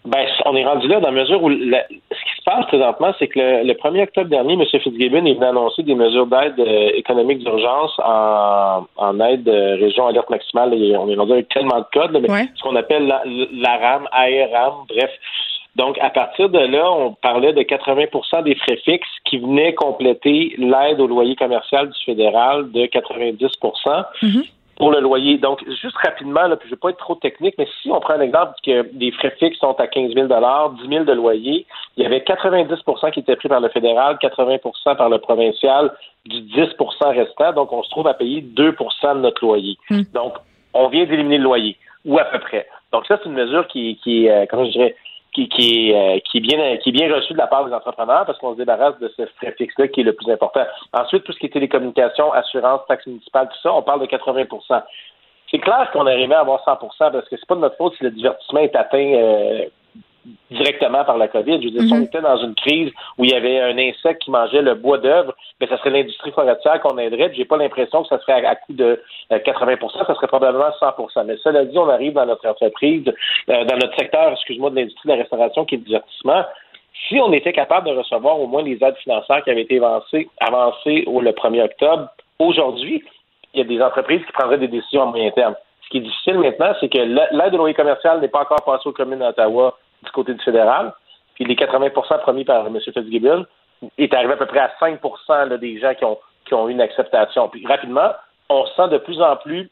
Ben, 0.04 0.26
on 0.44 0.54
est 0.54 0.64
rendu 0.66 0.86
là 0.86 1.00
dans 1.00 1.10
la 1.10 1.22
mesure 1.22 1.42
où 1.42 1.50
ce 1.50 1.56
qui 1.56 2.36
se 2.36 2.44
passe 2.44 2.66
présentement, 2.66 3.14
c'est 3.18 3.28
que 3.28 3.40
le, 3.40 3.72
1er 3.72 4.02
octobre 4.02 4.28
dernier, 4.28 4.52
M. 4.52 4.64
Fitzgibbon 4.66 5.24
est 5.24 5.32
venu 5.32 5.44
annoncer 5.46 5.82
des 5.82 5.94
mesures 5.94 6.26
d'aide 6.26 6.60
économique 6.94 7.38
d'urgence 7.38 7.92
en, 8.04 8.86
en 8.96 9.20
aide 9.20 9.48
région 9.48 10.06
alerte 10.08 10.28
maximale. 10.28 10.74
on 10.74 11.08
est 11.08 11.14
rendu 11.14 11.32
avec 11.32 11.48
tellement 11.48 11.78
de 11.78 11.86
codes, 11.90 12.20
mais 12.20 12.48
ce 12.54 12.62
qu'on 12.62 12.76
appelle 12.76 13.06
la, 13.06 13.22
la 13.24 13.76
RAM, 13.78 14.06
ARAM, 14.12 14.74
bref, 14.90 15.10
donc, 15.76 15.98
à 15.98 16.10
partir 16.10 16.48
de 16.48 16.58
là, 16.58 16.90
on 16.92 17.14
parlait 17.14 17.52
de 17.52 17.62
80% 17.62 18.44
des 18.44 18.54
frais 18.54 18.76
fixes 18.84 19.08
qui 19.24 19.38
venaient 19.38 19.74
compléter 19.74 20.54
l'aide 20.56 21.00
au 21.00 21.06
loyer 21.06 21.34
commercial 21.34 21.90
du 21.90 22.04
fédéral 22.04 22.70
de 22.70 22.86
90 22.86 23.42
mm-hmm. 23.42 24.50
pour 24.76 24.92
le 24.92 25.00
loyer. 25.00 25.38
Donc, 25.38 25.64
juste 25.68 25.96
rapidement, 25.96 26.46
là, 26.46 26.56
puis 26.56 26.68
je 26.68 26.74
ne 26.74 26.76
vais 26.76 26.80
pas 26.80 26.90
être 26.90 26.98
trop 26.98 27.16
technique, 27.16 27.56
mais 27.58 27.66
si 27.82 27.90
on 27.90 27.98
prend 27.98 28.14
un 28.14 28.20
exemple 28.20 28.54
que 28.64 28.88
les 28.94 29.10
frais 29.10 29.34
fixes 29.40 29.58
sont 29.58 29.74
à 29.80 29.88
15 29.88 30.14
000 30.14 30.28
10 30.28 30.88
000 30.88 31.04
de 31.04 31.12
loyer, 31.12 31.66
il 31.96 32.04
y 32.04 32.06
avait 32.06 32.20
90% 32.20 33.10
qui 33.10 33.20
étaient 33.20 33.36
pris 33.36 33.48
par 33.48 33.60
le 33.60 33.68
fédéral, 33.68 34.16
80% 34.22 34.96
par 34.96 35.08
le 35.08 35.18
provincial, 35.18 35.92
du 36.24 36.40
10% 36.40 37.16
restant. 37.16 37.52
Donc, 37.52 37.72
on 37.72 37.82
se 37.82 37.90
trouve 37.90 38.06
à 38.06 38.14
payer 38.14 38.42
2% 38.42 39.16
de 39.16 39.20
notre 39.20 39.44
loyer. 39.44 39.76
Mm. 39.90 40.02
Donc, 40.14 40.34
on 40.72 40.86
vient 40.86 41.04
d'éliminer 41.04 41.38
le 41.38 41.44
loyer, 41.44 41.76
ou 42.04 42.16
à 42.16 42.24
peu 42.26 42.38
près. 42.38 42.68
Donc, 42.92 43.06
ça, 43.06 43.18
c'est 43.20 43.28
une 43.28 43.34
mesure 43.34 43.66
qui, 43.66 43.98
qui 44.04 44.26
est, 44.26 44.30
euh, 44.30 44.46
comment 44.48 44.64
je 44.66 44.70
dirais, 44.70 44.94
qui, 45.34 45.48
qui, 45.48 45.92
euh, 45.92 46.18
qui, 46.24 46.38
est 46.38 46.40
bien, 46.40 46.76
qui 46.78 46.88
est 46.90 46.92
bien 46.92 47.12
reçu 47.12 47.32
de 47.32 47.38
la 47.38 47.46
part 47.46 47.66
des 47.66 47.74
entrepreneurs 47.74 48.24
parce 48.24 48.38
qu'on 48.38 48.52
se 48.52 48.58
débarrasse 48.58 48.98
de 49.00 49.12
ce 49.16 49.26
frais 49.36 49.54
fixe-là 49.58 49.88
qui 49.88 50.00
est 50.00 50.04
le 50.04 50.14
plus 50.14 50.30
important. 50.30 50.64
Ensuite, 50.92 51.24
tout 51.24 51.32
ce 51.32 51.38
qui 51.38 51.46
est 51.46 51.50
télécommunications, 51.50 52.32
assurance, 52.32 52.80
taxes 52.88 53.06
municipales, 53.06 53.48
tout 53.48 53.60
ça, 53.62 53.74
on 53.74 53.82
parle 53.82 54.00
de 54.00 54.06
80% 54.06 54.82
C'est 55.50 55.58
clair 55.58 55.90
qu'on 55.92 56.06
arrivait 56.06 56.34
à 56.34 56.40
avoir 56.40 56.64
100% 56.64 56.78
parce 56.98 57.28
que 57.28 57.36
c'est 57.36 57.46
pas 57.46 57.56
de 57.56 57.60
notre 57.60 57.76
faute 57.76 57.94
si 57.96 58.04
le 58.04 58.12
divertissement 58.12 58.60
est 58.60 58.76
atteint 58.76 59.12
euh, 59.14 59.64
directement 60.50 61.04
par 61.04 61.18
la 61.18 61.28
COVID. 61.28 61.60
Je 61.60 61.68
veux 61.68 61.70
dire, 61.70 61.82
si 61.82 61.92
on 61.92 61.96
mhm. 61.96 62.04
était 62.04 62.20
dans 62.20 62.36
une 62.38 62.54
crise 62.54 62.90
où 63.18 63.24
il 63.24 63.30
y 63.30 63.34
avait 63.34 63.60
un 63.60 63.76
insecte 63.76 64.22
qui 64.22 64.30
mangeait 64.30 64.62
le 64.62 64.74
bois 64.74 64.98
d'œuvre, 64.98 65.34
ben, 65.60 65.68
ça 65.68 65.78
serait 65.78 65.90
l'industrie 65.90 66.32
forestière 66.32 66.80
qu'on 66.80 66.98
aiderait. 66.98 67.32
J'ai 67.34 67.44
pas 67.44 67.56
l'impression 67.56 68.02
que 68.02 68.08
ça 68.08 68.18
serait 68.20 68.44
à, 68.44 68.56
coût 68.56 68.72
de 68.72 69.00
80% 69.30 69.84
euh, 69.84 70.04
ça 70.06 70.14
serait 70.14 70.26
probablement 70.26 70.70
100% 70.80 71.24
Mais 71.26 71.36
cela 71.42 71.64
dit, 71.64 71.78
on 71.78 71.88
arrive 71.88 72.14
dans 72.14 72.26
notre 72.26 72.46
entreprise, 72.48 73.04
euh, 73.48 73.64
dans 73.64 73.76
notre 73.76 73.96
secteur, 73.96 74.32
excuse-moi, 74.32 74.70
de 74.70 74.76
l'industrie 74.76 75.08
de 75.08 75.14
la 75.14 75.22
restauration 75.22 75.64
qui 75.64 75.74
est 75.74 75.78
le 75.78 75.84
divertissement. 75.84 76.44
Si 77.08 77.18
on 77.20 77.32
était 77.32 77.52
capable 77.52 77.88
de 77.88 77.96
recevoir 77.96 78.40
au 78.40 78.46
moins 78.46 78.62
les 78.62 78.78
aides 78.82 78.96
financières 79.02 79.42
qui 79.44 79.50
avaient 79.50 79.62
été 79.62 79.78
avancées, 79.78 80.28
avancées 80.40 81.04
au, 81.06 81.20
le 81.20 81.32
1er 81.32 81.64
octobre, 81.64 82.08
aujourd'hui, 82.38 83.02
il 83.52 83.58
y 83.58 83.60
a 83.62 83.64
des 83.64 83.82
entreprises 83.82 84.24
qui 84.24 84.32
prendraient 84.32 84.58
des 84.58 84.68
décisions 84.68 85.02
à 85.02 85.06
moyen 85.06 85.30
terme. 85.30 85.54
Ce 85.82 85.88
qui 85.90 85.98
est 85.98 86.00
difficile 86.00 86.38
maintenant, 86.38 86.72
c'est 86.80 86.88
que 86.88 86.98
l'aide 86.98 87.54
au 87.54 87.58
loyer 87.58 87.74
commercial 87.74 88.20
n'est 88.20 88.28
pas 88.28 88.40
encore 88.40 88.64
passée 88.64 88.88
aux 88.88 88.92
communes 88.92 89.18
d'Ottawa 89.18 89.76
du 90.04 90.10
côté 90.10 90.34
du 90.34 90.42
fédéral, 90.42 90.92
puis 91.34 91.44
les 91.44 91.56
80% 91.56 92.20
promis 92.20 92.44
par 92.44 92.66
M. 92.66 92.78
Fitzgibbon 92.80 93.46
est 93.98 94.14
arrivé 94.14 94.32
à 94.34 94.36
peu 94.36 94.46
près 94.46 94.60
à 94.60 94.70
5% 94.80 95.58
des 95.58 95.78
gens 95.80 95.94
qui 95.94 96.04
ont, 96.04 96.18
qui 96.46 96.54
ont 96.54 96.68
eu 96.68 96.72
une 96.72 96.80
acceptation. 96.80 97.48
Puis 97.48 97.66
rapidement, 97.66 98.12
on 98.48 98.66
sent 98.66 98.88
de 98.88 98.98
plus 98.98 99.20
en 99.20 99.36
plus 99.36 99.70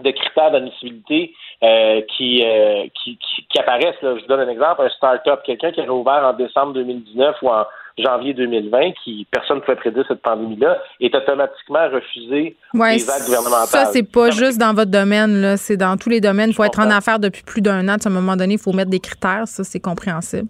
de 0.00 0.10
critères 0.10 0.50
d'admissibilité 0.50 1.34
euh, 1.62 2.00
qui, 2.16 2.42
euh, 2.44 2.86
qui, 2.94 3.18
qui, 3.18 3.58
apparaissent. 3.58 3.96
Je 4.02 4.08
vous 4.08 4.26
donne 4.26 4.40
un 4.40 4.48
exemple, 4.48 4.82
un 4.82 4.88
start-up, 4.88 5.42
quelqu'un 5.44 5.72
qui 5.72 5.80
a 5.80 5.92
ouvert 5.92 6.24
en 6.24 6.32
décembre 6.32 6.72
2019 6.74 7.36
ou 7.42 7.48
en 7.48 7.64
janvier 8.02 8.34
2020, 8.34 8.92
qui 9.04 9.26
personne 9.30 9.56
ne 9.56 9.62
pouvait 9.62 9.76
prédire 9.76 10.04
cette 10.08 10.22
pandémie-là, 10.22 10.78
est 11.00 11.14
automatiquement 11.14 11.88
refusé 11.92 12.56
ouais, 12.74 12.96
des 12.96 13.02
aides 13.02 13.26
gouvernementales. 13.26 13.66
Ça, 13.66 13.86
c'est 13.86 14.10
pas 14.10 14.30
juste 14.30 14.58
dans 14.58 14.74
votre 14.74 14.90
domaine, 14.90 15.56
c'est 15.56 15.76
dans 15.76 15.96
tous 15.96 16.08
les 16.08 16.20
domaines. 16.20 16.50
Il 16.50 16.54
faut 16.54 16.64
être 16.64 16.80
en 16.80 16.90
affaires 16.90 17.18
depuis 17.18 17.42
plus 17.42 17.62
d'un 17.62 17.88
an. 17.88 17.96
À 18.04 18.08
un 18.08 18.12
moment 18.12 18.36
donné, 18.36 18.54
il 18.54 18.60
faut 18.60 18.72
mettre 18.72 18.90
des 18.90 19.00
critères. 19.00 19.46
Ça, 19.46 19.64
c'est 19.64 19.80
compréhensible. 19.80 20.48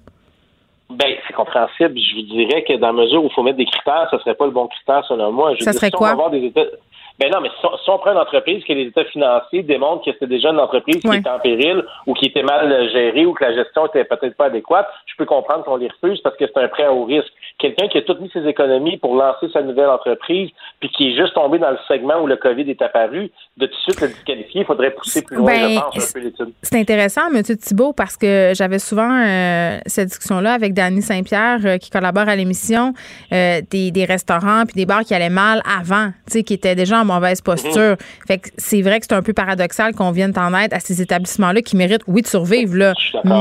Ben, 0.91 1.15
c'est 1.27 1.35
compréhensible. 1.35 1.95
Je 1.97 2.17
vous 2.17 2.23
dirais 2.23 2.65
que 2.65 2.77
dans 2.77 2.89
la 2.89 3.05
mesure 3.05 3.23
où 3.23 3.29
il 3.29 3.33
faut 3.33 3.45
mettre 3.45 3.59
des 3.59 3.67
critères, 3.67 4.09
ce 4.11 4.19
serait 4.19 4.35
pas 4.35 4.47
le 4.47 4.51
bon 4.51 4.67
critère 4.67 5.05
selon 5.07 5.31
moi. 5.31 5.55
ça 5.61 5.73
serait 5.73 5.91
quoi? 5.91 6.17
des 6.31 6.53
Ben 7.21 7.31
non, 7.31 7.43
mais 7.43 7.51
si 7.61 7.91
on, 7.91 7.99
prend 7.99 8.13
une 8.13 8.19
entreprise 8.19 8.65
que 8.65 8.73
les 8.73 8.87
états 8.87 9.05
financiers 9.05 9.63
démontrent 9.63 10.07
que 10.07 10.13
c'était 10.13 10.27
déjà 10.27 10.49
une 10.49 10.59
entreprise 10.59 11.03
qui 11.03 11.15
était 11.15 11.29
en 11.29 11.39
péril 11.39 11.85
ou 12.07 12.15
qui 12.15 12.27
était 12.27 12.43
mal 12.43 12.89
gérée 12.93 13.27
ou 13.27 13.35
que 13.35 13.45
la 13.45 13.55
gestion 13.55 13.85
était 13.87 14.05
peut-être 14.05 14.35
pas 14.39 14.47
adéquate, 14.47 14.89
je 15.05 15.13
peux 15.19 15.27
comprendre 15.27 15.65
qu'on 15.65 15.77
les 15.77 15.89
refuse 15.89 16.19
parce 16.23 16.35
que 16.39 16.47
c'est 16.47 16.59
un 16.59 16.69
prêt 16.69 16.85
à 16.85 16.93
haut 16.95 17.05
risque. 17.05 17.31
Quelqu'un 17.59 17.89
qui 17.89 17.99
a 17.99 18.03
tout 18.03 18.17
mis 18.21 18.31
ses 18.31 18.47
économies 18.47 18.97
pour 18.97 19.17
lancer 19.17 19.51
sa 19.53 19.61
nouvelle 19.61 19.91
entreprise 19.91 20.49
puis 20.81 20.89
qui 20.89 21.11
est 21.11 21.15
juste 21.15 21.35
tombé 21.35 21.59
dans 21.59 21.71
le 21.71 21.79
segment 21.89 22.23
où 22.23 22.27
le 22.27 22.37
COVID 22.37 22.71
est 22.71 22.81
apparu, 22.81 23.31
de 23.59 23.67
tout 23.67 23.73
de 23.73 23.93
suite 23.93 24.01
le 24.01 24.09
disqualifier, 24.09 24.63
il 24.63 24.67
faudrait 24.67 24.93
pousser 24.93 25.23
plus 25.23 25.37
loin, 25.37 25.53
ben, 25.53 25.83
C'est 26.63 26.81
intéressant, 26.81 27.29
M. 27.35 27.43
Thibault, 27.43 27.93
parce 27.93 28.17
que 28.17 28.53
j'avais 28.55 28.79
souvent 28.79 29.11
euh, 29.13 29.79
cette 29.85 30.09
discussion-là 30.09 30.55
avec 30.55 30.73
Danny 30.73 31.03
Saint-Pierre 31.03 31.59
euh, 31.67 31.77
qui 31.77 31.91
collabore 31.91 32.31
à 32.31 32.37
l'émission 32.37 32.95
euh, 33.35 33.61
des, 33.71 33.91
des, 33.91 34.07
restaurants 34.07 34.65
puis 34.65 34.75
des 34.75 34.87
bars 34.87 35.03
qui 35.03 35.15
allaient 35.15 35.29
mal 35.29 35.61
avant, 35.69 36.09
tu 36.27 36.33
sais, 36.33 36.43
qui 36.45 36.55
étaient 36.55 36.75
déjà 36.75 36.99
en 37.01 37.10
mauvaise 37.13 37.41
posture. 37.41 37.93
Mhm. 37.93 37.97
Fait 38.27 38.39
que 38.39 38.49
c'est 38.57 38.83
vrai 38.83 39.01
que 39.01 39.07
c'est 39.09 39.15
un 39.15 39.23
peu 39.23 39.33
paradoxal 39.33 39.95
qu'on 39.95 40.11
vienne 40.11 40.33
en 40.37 40.55
aide 40.59 40.73
à 40.73 40.81
ces 40.81 41.03
établissements-là 41.03 41.63
qui 41.63 41.77
méritent, 41.77 42.03
oui, 42.07 42.23
de 42.23 42.27
survivre, 42.27 42.77
là, 42.77 42.95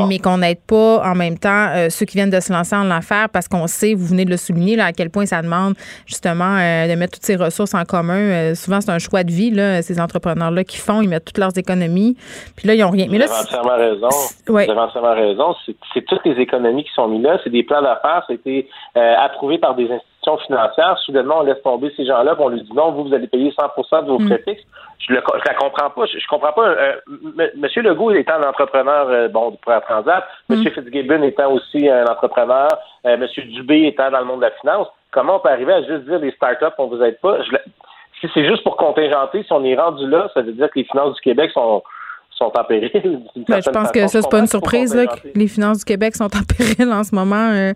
mais 0.07 0.19
qu'on 0.19 0.39
n'aide 0.39 0.61
pas 0.67 1.01
en 1.03 1.15
même 1.15 1.37
temps 1.37 1.67
ceux 1.89 2.05
qui 2.05 2.17
viennent 2.17 2.29
de 2.29 2.39
se 2.39 2.51
lancer 2.51 2.75
en 2.75 2.89
affaires 2.91 3.29
parce 3.29 3.47
qu'on 3.47 3.67
sait, 3.67 3.93
vous 3.93 4.05
venez 4.05 4.25
de 4.25 4.29
le 4.29 4.37
souligner, 4.37 4.75
là, 4.75 4.85
à 4.85 4.93
quel 4.93 5.09
point 5.09 5.25
ça 5.25 5.41
demande 5.41 5.75
justement 6.05 6.55
de 6.57 6.95
mettre 6.95 7.13
toutes 7.13 7.25
ces 7.25 7.35
ressources 7.35 7.73
en 7.73 7.83
commun. 7.83 8.53
souvent, 8.55 8.81
c'est 8.81 8.91
un 8.91 8.99
choix 8.99 9.23
de 9.23 9.31
vie, 9.31 9.51
là, 9.51 9.81
ces 9.81 9.99
entrepreneurs-là 9.99 10.63
qui 10.63 10.77
font, 10.77 11.01
ils 11.01 11.09
mettent 11.09 11.25
toutes 11.25 11.37
leurs 11.37 11.57
économies, 11.57 12.15
puis 12.55 12.67
là, 12.67 12.73
ils 12.73 12.81
n'ont 12.81 12.89
rien. 12.89 13.07
Mais 13.09 13.17
là, 13.17 13.25
vous 13.27 13.33
avez 13.33 13.43
entièrement 13.43 13.77
raison. 13.77 14.09
Vous 14.47 14.57
avez 14.57 14.71
entièrement 14.71 15.15
raison. 15.15 15.55
C'est 15.93 16.05
toutes 16.05 16.25
les 16.25 16.41
économies 16.41 16.83
qui 16.83 16.93
sont 16.93 17.07
mises 17.07 17.23
là. 17.23 17.39
C'est 17.43 17.49
des 17.49 17.63
plans 17.63 17.81
d'affaires. 17.81 18.23
Ça 18.27 18.33
a 18.33 18.33
été 18.33 18.67
euh, 18.97 19.15
approuvé 19.17 19.57
par 19.57 19.75
des 19.75 19.83
institutions 19.83 20.08
financières. 20.45 20.97
Soudainement, 20.99 21.39
on 21.39 21.43
laisse 21.43 21.61
tomber 21.63 21.91
ces 21.95 22.05
gens-là, 22.05 22.35
on 22.39 22.49
lui 22.49 22.61
dit 22.61 22.73
non, 22.73 22.91
vous, 22.91 23.05
vous 23.05 23.13
allez 23.13 23.27
payer 23.27 23.51
100 23.51 24.01
de 24.03 24.07
vos 24.07 24.19
mm. 24.19 24.27
frais 24.27 24.43
fixes. 24.47 24.63
Je 24.99 25.13
ne 25.13 25.19
la 25.19 25.53
comprends 25.55 25.89
pas. 25.89 26.05
Je, 26.05 26.17
ne 26.17 26.29
comprends 26.29 26.51
pas. 26.51 26.67
Euh, 26.67 26.95
Monsieur 27.57 27.81
Legault 27.81 28.11
étant 28.11 28.35
un 28.35 28.49
entrepreneur, 28.49 29.07
euh, 29.09 29.27
bon, 29.27 29.57
pour 29.61 29.71
la 29.71 29.81
Transat, 29.81 30.23
mm. 30.49 30.55
Monsieur 30.55 30.71
Fitzgibbon 30.71 31.23
étant 31.23 31.51
aussi 31.51 31.89
un 31.89 32.05
entrepreneur, 32.05 32.67
Monsieur 33.05 33.43
Dubé 33.43 33.87
étant 33.87 34.11
dans 34.11 34.19
le 34.19 34.25
monde 34.25 34.39
de 34.41 34.45
la 34.45 34.51
finance, 34.51 34.87
comment 35.11 35.37
on 35.37 35.39
peut 35.39 35.49
arriver 35.49 35.73
à 35.73 35.83
juste 35.83 36.05
dire 36.05 36.19
les 36.19 36.31
startups, 36.31 36.75
on 36.77 36.87
vous 36.87 37.01
aide 37.01 37.19
pas? 37.19 37.37
si 38.21 38.27
c'est 38.33 38.45
juste 38.45 38.63
pour 38.63 38.75
contingenter, 38.75 39.43
si 39.43 39.53
on 39.53 39.63
est 39.63 39.75
rendu 39.75 40.07
là, 40.07 40.29
ça 40.33 40.41
veut 40.41 40.51
dire 40.51 40.69
que 40.69 40.79
les 40.79 40.85
finances 40.85 41.15
du 41.15 41.21
Québec 41.21 41.51
sont 41.51 41.81
sont 42.39 42.51
en 42.57 42.63
péril. 42.63 43.21
Ben, 43.47 43.61
je 43.61 43.69
pense 43.69 43.91
que 43.91 44.07
ça, 44.07 44.21
c'est 44.21 44.29
pas 44.29 44.39
une 44.39 44.47
surprise 44.47 44.95
là, 44.95 45.05
que 45.07 45.27
les 45.35 45.47
finances 45.47 45.79
du 45.79 45.85
Québec 45.85 46.15
sont 46.15 46.25
en 46.25 46.43
péril 46.57 46.91
en 46.91 47.03
ce 47.03 47.13
moment. 47.13 47.51
Euh, 47.51 47.73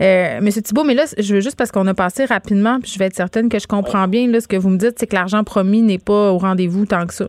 euh, 0.00 0.40
Monsieur 0.40 0.62
Thibault, 0.62 0.84
mais 0.84 0.94
là, 0.94 1.04
je 1.18 1.34
veux 1.34 1.40
juste 1.40 1.58
parce 1.58 1.72
qu'on 1.72 1.86
a 1.86 1.94
passé 1.94 2.24
rapidement, 2.24 2.78
puis 2.80 2.90
je 2.92 2.98
vais 2.98 3.06
être 3.06 3.14
certaine 3.14 3.48
que 3.48 3.58
je 3.58 3.66
comprends 3.66 4.08
bien 4.08 4.28
là, 4.28 4.40
ce 4.40 4.48
que 4.48 4.56
vous 4.56 4.70
me 4.70 4.78
dites, 4.78 4.98
c'est 4.98 5.06
que 5.06 5.14
l'argent 5.14 5.44
promis 5.44 5.82
n'est 5.82 5.98
pas 5.98 6.32
au 6.32 6.38
rendez-vous 6.38 6.86
tant 6.86 7.06
que 7.06 7.14
ça. 7.14 7.26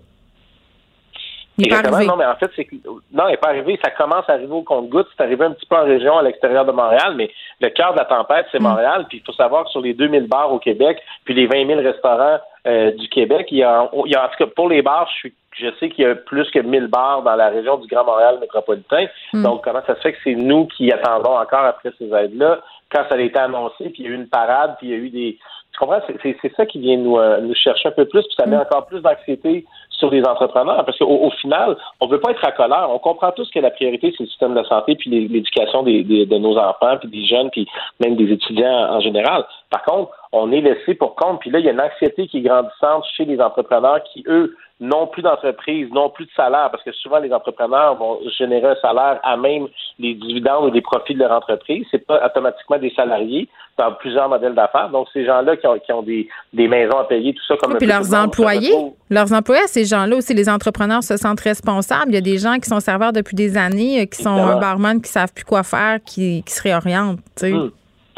Il 1.57 1.63
n'est 1.63 1.69
pas 1.69 1.89
arrivé. 1.89 2.05
Non, 2.05 2.17
mais 2.17 2.25
en 2.25 2.35
fait, 2.35 2.51
c'est 2.55 2.65
que, 2.65 2.75
non, 2.85 3.27
il 3.27 3.31
n'est 3.31 3.37
pas 3.37 3.49
arrivé. 3.49 3.79
Ça 3.83 3.89
commence 3.89 4.29
à 4.29 4.33
arriver 4.33 4.53
au 4.53 4.61
compte-goutte. 4.61 5.07
C'est 5.17 5.23
arrivé 5.23 5.43
un 5.43 5.51
petit 5.51 5.65
peu 5.65 5.75
en 5.75 5.85
région 5.85 6.15
à 6.17 6.21
l'extérieur 6.21 6.65
de 6.65 6.71
Montréal, 6.71 7.15
mais 7.15 7.31
le 7.59 7.69
cœur 7.69 7.93
de 7.93 7.97
la 7.97 8.05
tempête, 8.05 8.45
c'est 8.51 8.59
mm. 8.59 8.63
Montréal. 8.63 9.05
Puis 9.09 9.17
il 9.17 9.25
faut 9.25 9.33
savoir 9.33 9.65
que 9.65 9.71
sur 9.71 9.81
les 9.81 9.95
2000 9.95 10.27
bars 10.27 10.53
au 10.53 10.59
Québec, 10.59 11.01
puis 11.25 11.33
les 11.33 11.47
20 11.47 11.65
000 11.65 11.81
restaurants 11.81 12.37
euh, 12.67 12.91
du 12.91 13.09
Québec, 13.09 13.47
il 13.49 13.57
y, 13.57 13.63
a, 13.63 13.89
il 14.05 14.11
y 14.11 14.15
a, 14.15 14.25
en 14.25 14.27
tout 14.27 14.45
cas, 14.45 14.51
pour 14.55 14.69
les 14.69 14.83
bars, 14.83 15.09
je 15.13 15.17
suis 15.17 15.33
je 15.59 15.67
sais 15.79 15.89
qu'il 15.89 16.05
y 16.05 16.07
a 16.07 16.15
plus 16.15 16.49
que 16.51 16.59
1000 16.59 16.87
bars 16.87 17.21
dans 17.23 17.35
la 17.35 17.49
région 17.49 17.77
du 17.77 17.87
Grand 17.87 18.05
Montréal 18.05 18.37
métropolitain. 18.39 19.07
Hmm. 19.33 19.43
Donc, 19.43 19.63
comment 19.63 19.81
ça 19.85 19.95
se 19.95 20.01
fait 20.01 20.13
que 20.13 20.19
c'est 20.23 20.35
nous 20.35 20.67
qui 20.67 20.91
attendons 20.91 21.37
encore 21.37 21.65
après 21.65 21.91
ces 21.97 22.13
aides-là? 22.13 22.59
Quand 22.91 23.03
ça 23.09 23.15
a 23.15 23.19
été 23.19 23.37
annoncé, 23.39 23.89
puis 23.89 23.95
il 23.99 24.05
y 24.05 24.07
a 24.07 24.11
eu 24.11 24.15
une 24.15 24.29
parade, 24.29 24.75
puis 24.77 24.87
il 24.87 24.91
y 24.91 24.93
a 24.93 24.97
eu 24.97 25.09
des... 25.09 25.37
Tu 25.73 25.79
comprends? 25.79 26.01
C'est 26.23 26.55
ça 26.55 26.65
qui 26.65 26.79
vient 26.79 26.97
nous, 26.97 27.17
euh, 27.17 27.39
nous 27.41 27.53
chercher 27.53 27.89
un 27.89 27.91
peu 27.91 28.05
plus, 28.05 28.23
puis 28.23 28.35
ça 28.37 28.45
met 28.45 28.57
hmm. 28.57 28.61
encore 28.61 28.85
plus 28.87 29.01
d'anxiété 29.01 29.65
sur 29.91 30.11
les 30.11 30.23
entrepreneurs, 30.23 30.85
parce 30.85 30.97
qu'au 30.99 31.07
au 31.07 31.31
final, 31.31 31.75
on 31.99 32.05
ne 32.05 32.11
veut 32.11 32.19
pas 32.19 32.31
être 32.31 32.45
à 32.45 32.51
colère. 32.51 32.87
On 32.89 32.99
comprend 32.99 33.31
tous 33.31 33.49
que 33.49 33.59
la 33.59 33.71
priorité, 33.71 34.13
c'est 34.15 34.23
le 34.23 34.29
système 34.29 34.53
de 34.53 34.63
santé, 34.63 34.95
puis 34.95 35.09
l'éducation 35.09 35.81
des, 35.83 36.03
de 36.03 36.37
nos 36.37 36.57
enfants, 36.57 36.97
puis 36.99 37.09
des 37.09 37.25
jeunes, 37.25 37.49
puis 37.49 37.67
même 37.99 38.15
des 38.15 38.31
étudiants 38.31 38.93
en 38.93 38.99
général. 38.99 39.45
Par 39.71 39.83
contre, 39.83 40.11
on 40.31 40.51
est 40.51 40.61
laissé 40.61 40.93
pour 40.93 41.15
compte, 41.15 41.39
puis 41.39 41.49
là, 41.49 41.59
il 41.59 41.65
y 41.65 41.69
a 41.69 41.71
une 41.71 41.81
anxiété 41.81 42.27
qui 42.27 42.39
est 42.39 42.41
grandissante 42.41 43.05
chez 43.15 43.25
les 43.25 43.39
entrepreneurs 43.39 44.01
qui, 44.03 44.23
eux, 44.27 44.55
non 44.79 45.07
plus 45.07 45.23
d'entreprise, 45.23 45.89
non 45.91 46.09
plus 46.09 46.25
de 46.25 46.31
salaire, 46.35 46.69
parce 46.71 46.83
que 46.83 46.91
souvent 46.91 47.17
les 47.17 47.33
entrepreneurs 47.33 47.95
vont 47.95 48.19
générer 48.37 48.67
un 48.67 48.75
salaire 48.75 49.19
à 49.23 49.35
même 49.35 49.67
les 49.97 50.13
dividendes 50.13 50.65
ou 50.65 50.69
des 50.69 50.81
profits 50.81 51.15
de 51.15 51.19
leur 51.19 51.31
entreprise. 51.31 51.85
C'est 51.89 52.05
pas 52.05 52.23
automatiquement 52.23 52.77
des 52.77 52.91
salariés 52.91 53.47
dans 53.77 53.91
plusieurs 53.93 54.29
modèles 54.29 54.53
d'affaires. 54.53 54.89
Donc 54.89 55.07
ces 55.13 55.25
gens-là 55.25 55.57
qui 55.57 55.65
ont, 55.65 55.79
qui 55.79 55.91
ont 55.91 56.03
des, 56.03 56.27
des, 56.53 56.67
maisons 56.67 56.99
à 56.99 57.05
payer, 57.05 57.33
tout 57.33 57.43
ça 57.47 57.55
comme. 57.57 57.73
Et 57.73 57.77
puis 57.77 57.87
leurs 57.87 58.13
employés, 58.13 58.75
leurs 59.09 59.33
employés, 59.33 59.65
ces 59.65 59.85
gens-là 59.85 60.15
aussi, 60.15 60.35
les 60.35 60.49
entrepreneurs 60.49 61.03
se 61.03 61.17
sentent 61.17 61.41
responsables. 61.41 62.11
Il 62.11 62.15
y 62.15 62.19
a 62.19 62.21
des 62.21 62.37
gens 62.37 62.57
qui 62.57 62.69
sont 62.69 62.79
serveurs 62.79 63.13
depuis 63.13 63.35
des 63.35 63.57
années, 63.57 64.01
euh, 64.01 64.05
qui 64.05 64.21
sont 64.21 64.29
un 64.29 64.59
barman 64.59 65.01
qui 65.01 65.09
savent 65.09 65.33
plus 65.33 65.45
quoi 65.45 65.63
faire, 65.63 65.97
qui, 66.05 66.43
qui 66.43 66.53
se 66.53 66.61
réorientent. 66.61 67.19
Tu 67.35 67.47
sais. 67.47 67.51
Hmm. 67.51 67.71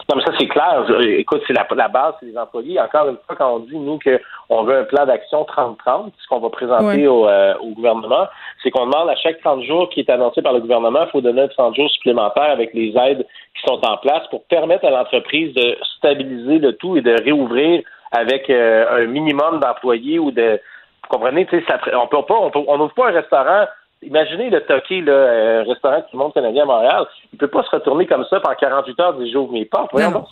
Non, 0.10 0.16
mais 0.16 0.24
ça, 0.24 0.32
c'est 0.40 0.48
clair. 0.48 0.86
Écoute, 1.02 1.44
c'est 1.46 1.54
la, 1.54 1.68
la 1.76 1.88
base, 1.88 2.16
c'est 2.20 2.26
les 2.26 2.38
employés. 2.38 2.80
Encore 2.80 3.10
une 3.10 3.18
fois, 3.28 3.36
quand 3.36 3.54
on 3.54 3.60
dit, 3.60 3.78
nous, 3.78 4.00
qu'on 4.00 4.64
veut 4.64 4.80
un 4.80 4.84
plan 4.86 5.06
d'action 5.06 5.44
30-30, 5.44 6.14
ce 6.18 6.28
qu'on 6.28 6.40
va 6.40 6.50
présenter 6.50 7.06
euh, 7.06 7.54
au, 7.60 7.76
gouvernement, 7.76 8.28
c'est 8.64 8.72
qu'on 8.72 8.88
demande 8.88 9.08
à 9.10 9.16
chaque 9.16 9.40
30 9.42 9.64
jours 9.66 9.88
qui 9.90 10.00
est 10.00 10.10
annoncé 10.10 10.42
par 10.42 10.54
le 10.54 10.62
gouvernement, 10.62 11.04
il 11.06 11.12
faut 11.12 11.22
donner 11.22 11.48
30 11.50 11.76
jours 11.76 11.92
supplémentaires 11.92 12.50
avec 12.50 12.74
les 12.74 12.92
aides 12.98 13.24
qui 13.54 13.62
sont 13.68 13.80
en 13.86 13.98
place 13.98 14.28
pour 14.32 14.44
permettre 14.46 14.86
à 14.86 14.90
l'entreprise 14.90 15.54
de 15.54 15.78
stabiliser 15.98 16.58
le 16.58 16.74
tout 16.74 16.98
et 16.98 17.02
de 17.02 17.16
réouvrir 17.24 17.84
avec 18.12 18.50
euh, 18.50 19.04
un 19.04 19.06
minimum 19.06 19.60
d'employés 19.60 20.18
ou 20.18 20.32
de. 20.32 20.60
Vous 21.04 21.18
comprenez, 21.18 21.46
tu 21.46 21.64
sais, 21.64 21.74
on 21.94 22.08
peut 22.08 22.24
pas, 22.28 22.36
on 22.36 22.78
n'ouvre 22.78 22.94
pas 22.96 23.10
un 23.10 23.14
restaurant 23.14 23.66
Imaginez 24.02 24.50
le 24.50 24.62
toqué, 24.62 25.02
là, 25.02 25.60
un 25.60 25.64
restaurant 25.64 26.02
qui 26.10 26.16
monte 26.16 26.34
canadien 26.34 26.64
à 26.64 26.66
Montréal. 26.66 27.06
Il 27.34 27.38
peut 27.38 27.50
pas 27.50 27.64
se 27.64 27.70
retourner 27.70 28.06
comme 28.06 28.26
ça 28.30 28.40
pendant 28.40 28.56
48 28.56 29.00
heures 29.02 29.14
du 29.16 29.30
j'ouvre 29.30 29.52
mes 29.52 29.66
portes. 29.66 29.90
Voyons 29.92 30.26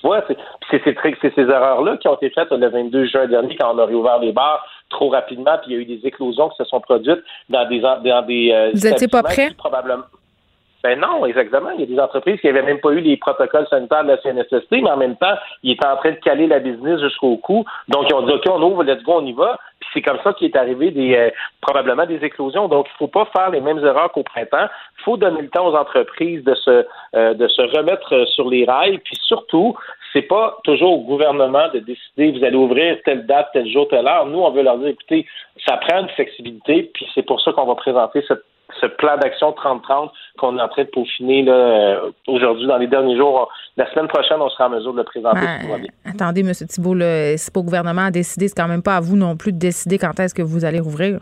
tu 0.00 0.06
vois, 0.06 0.22
c'est 0.70 1.34
ces 1.34 1.40
erreurs-là 1.40 1.96
qui 1.96 2.08
ont 2.08 2.14
été 2.14 2.30
faites 2.30 2.50
le 2.52 2.68
22 2.68 3.06
juin 3.06 3.26
dernier 3.26 3.56
quand 3.56 3.74
on 3.74 3.78
a 3.78 3.86
réouvert 3.86 4.18
les 4.20 4.32
bars 4.32 4.64
trop 4.90 5.08
rapidement, 5.10 5.58
puis 5.62 5.72
il 5.72 5.74
y 5.74 5.76
a 5.76 5.80
eu 5.80 5.84
des 5.84 6.06
éclosions 6.06 6.48
qui 6.50 6.56
se 6.56 6.64
sont 6.64 6.80
produites 6.80 7.22
dans 7.48 7.68
des 7.68 7.80
dans 7.80 8.22
des 8.22 8.52
euh, 8.52 8.70
Vous 8.74 8.88
n'étiez 8.88 9.08
pas 9.08 9.22
prêt? 9.22 9.50
Probablement. 9.56 10.04
Ben 10.84 11.00
non, 11.00 11.26
exactement. 11.26 11.70
Il 11.70 11.80
y 11.80 11.82
a 11.82 11.86
des 11.86 11.98
entreprises 11.98 12.40
qui 12.40 12.46
n'avaient 12.46 12.62
même 12.62 12.78
pas 12.78 12.90
eu 12.90 13.00
les 13.00 13.16
protocoles 13.16 13.66
sanitaires 13.68 14.04
de 14.04 14.10
la 14.10 14.18
CNSST, 14.18 14.70
mais 14.70 14.90
en 14.90 14.96
même 14.96 15.16
temps, 15.16 15.34
ils 15.64 15.72
étaient 15.72 15.86
en 15.86 15.96
train 15.96 16.12
de 16.12 16.16
caler 16.16 16.46
la 16.46 16.60
business 16.60 17.00
jusqu'au 17.00 17.36
cou. 17.36 17.64
Donc, 17.88 18.06
ils 18.08 18.14
ont 18.14 18.22
dit, 18.22 18.32
OK, 18.32 18.44
on 18.48 18.62
ouvre, 18.62 18.84
let's 18.84 19.02
go, 19.02 19.14
on 19.16 19.26
y 19.26 19.32
va. 19.32 19.58
Puis 19.80 19.90
c'est 19.92 20.02
comme 20.02 20.18
ça 20.22 20.32
qu'il 20.34 20.48
est 20.48 20.56
arrivé 20.56 20.92
des 20.92 21.16
euh, 21.16 21.30
probablement 21.60 22.06
des 22.06 22.24
éclosions. 22.24 22.68
Donc, 22.68 22.86
il 22.86 22.92
ne 22.92 22.98
faut 22.98 23.08
pas 23.08 23.28
faire 23.36 23.50
les 23.50 23.60
mêmes 23.60 23.78
erreurs 23.78 24.12
qu'au 24.12 24.22
printemps. 24.22 24.68
Il 24.98 25.04
faut 25.04 25.16
donner 25.16 25.42
le 25.42 25.48
temps 25.48 25.66
aux 25.66 25.74
entreprises 25.74 26.44
de 26.44 26.54
se 26.54 26.86
euh, 27.16 27.34
de 27.34 27.48
se 27.48 27.62
remettre 27.76 28.26
sur 28.28 28.48
les 28.48 28.64
rails. 28.64 28.98
Puis 28.98 29.16
surtout, 29.16 29.76
c'est 30.12 30.22
pas 30.22 30.58
toujours 30.62 30.92
au 30.92 31.00
gouvernement 31.02 31.68
de 31.74 31.80
décider 31.80 32.38
vous 32.38 32.44
allez 32.44 32.56
ouvrir 32.56 32.98
telle 33.04 33.26
date, 33.26 33.48
tel 33.52 33.68
jour, 33.68 33.88
telle 33.88 34.06
heure. 34.06 34.26
Nous, 34.26 34.38
on 34.38 34.50
veut 34.50 34.62
leur 34.62 34.78
dire 34.78 34.88
écoutez, 34.88 35.26
ça 35.66 35.76
prend 35.76 36.00
une 36.00 36.08
flexibilité, 36.10 36.90
puis 36.94 37.06
c'est 37.14 37.26
pour 37.26 37.40
ça 37.40 37.52
qu'on 37.52 37.66
va 37.66 37.74
présenter 37.74 38.24
cette 38.26 38.42
ce 38.80 38.86
plan 38.86 39.16
d'action 39.16 39.50
30-30 39.52 40.10
qu'on 40.38 40.58
est 40.58 40.62
en 40.62 40.68
train 40.68 40.84
de 40.84 40.88
peaufiner 40.88 41.42
là, 41.42 41.52
euh, 41.52 42.10
aujourd'hui, 42.26 42.66
dans 42.66 42.76
les 42.76 42.86
derniers 42.86 43.16
jours. 43.16 43.48
La 43.76 43.90
semaine 43.92 44.08
prochaine, 44.08 44.38
on 44.40 44.48
sera 44.50 44.66
en 44.66 44.70
mesure 44.70 44.92
de 44.92 44.98
le 44.98 45.04
présenter. 45.04 45.40
Ben, 45.40 45.86
attendez, 46.04 46.40
M. 46.40 46.52
Thibault, 46.52 46.96
c'est 46.98 47.52
pas 47.52 47.60
au 47.60 47.64
gouvernement 47.64 48.06
à 48.06 48.10
décider, 48.10 48.48
c'est 48.48 48.56
quand 48.56 48.68
même 48.68 48.82
pas 48.82 48.96
à 48.96 49.00
vous 49.00 49.16
non 49.16 49.36
plus 49.36 49.52
de 49.52 49.58
décider 49.58 49.98
quand 49.98 50.18
est-ce 50.20 50.34
que 50.34 50.42
vous 50.42 50.64
allez 50.64 50.80
rouvrir? 50.80 51.20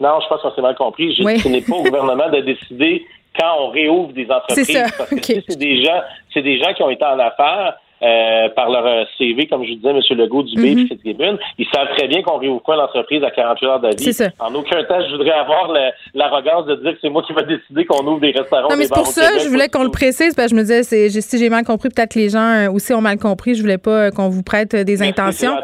Non, 0.00 0.18
je 0.20 0.28
pense 0.28 0.42
qu'on 0.42 0.52
s'est 0.52 0.62
mal 0.62 0.74
compris. 0.74 1.14
Je 1.14 1.22
ce 1.22 1.48
n'est 1.48 1.60
pas 1.60 1.76
au 1.76 1.82
gouvernement 1.82 2.28
de 2.28 2.40
décider 2.40 3.06
quand 3.38 3.54
on 3.60 3.70
réouvre 3.70 4.12
des 4.12 4.28
entreprises. 4.30 4.72
Ça. 4.72 4.86
Parce 4.98 5.10
que 5.10 5.40
c'est 5.48 5.58
des 5.58 5.82
gens, 5.82 6.00
c'est 6.32 6.42
des 6.42 6.58
gens 6.58 6.72
qui 6.74 6.82
ont 6.82 6.90
été 6.90 7.04
en 7.04 7.18
affaires 7.18 7.76
euh, 8.02 8.48
par 8.56 8.68
leur 8.68 8.84
euh, 8.84 9.04
CV, 9.16 9.46
comme 9.46 9.64
je 9.64 9.74
disais, 9.74 9.90
M. 9.90 10.00
Legault, 10.18 10.42
du 10.42 10.58
mm 10.58 10.88
-hmm. 10.88 11.38
Ils 11.58 11.66
savent 11.72 11.86
très 11.96 12.08
bien 12.08 12.20
qu'on 12.22 12.38
réouvre 12.38 12.60
pas 12.62 12.74
l'entreprise 12.74 13.22
à 13.22 13.30
48 13.30 13.66
heures 13.68 13.80
d'avis. 13.80 14.18
En 14.40 14.52
aucun 14.56 14.82
temps, 14.82 15.00
je 15.08 15.12
voudrais 15.12 15.30
avoir 15.30 15.72
l'arrogance 16.12 16.66
de 16.66 16.74
dire 16.82 16.92
que 16.94 16.98
c'est 17.00 17.10
moi 17.10 17.22
qui 17.22 17.32
vais 17.32 17.44
décider 17.44 17.84
qu'on 17.84 18.04
ouvre 18.04 18.18
des 18.20 18.32
restaurants. 18.32 18.70
Non, 18.70 18.76
mais 18.76 18.86
c'est 18.86 18.94
pour 18.94 19.06
ça 19.06 19.38
je 19.44 19.48
voulais 19.48 19.68
qu'on 19.68 19.84
le 19.84 19.90
précise, 19.90 20.34
parce 20.34 20.50
que 20.50 20.56
je 20.56 20.60
me 20.60 20.64
disais, 20.66 20.82
si 21.20 21.38
j'ai 21.38 21.48
mal 21.48 21.64
compris, 21.64 21.90
peut-être 21.90 22.14
que 22.14 22.18
les 22.18 22.28
gens 22.28 22.50
euh, 22.52 22.72
aussi 22.72 22.92
ont 22.92 23.00
mal 23.00 23.18
compris. 23.18 23.54
Je 23.54 23.62
voulais 23.62 23.78
pas 23.78 24.10
qu'on 24.10 24.28
vous 24.28 24.42
prête 24.42 24.74
des 24.74 25.00
intentions. 25.02 25.54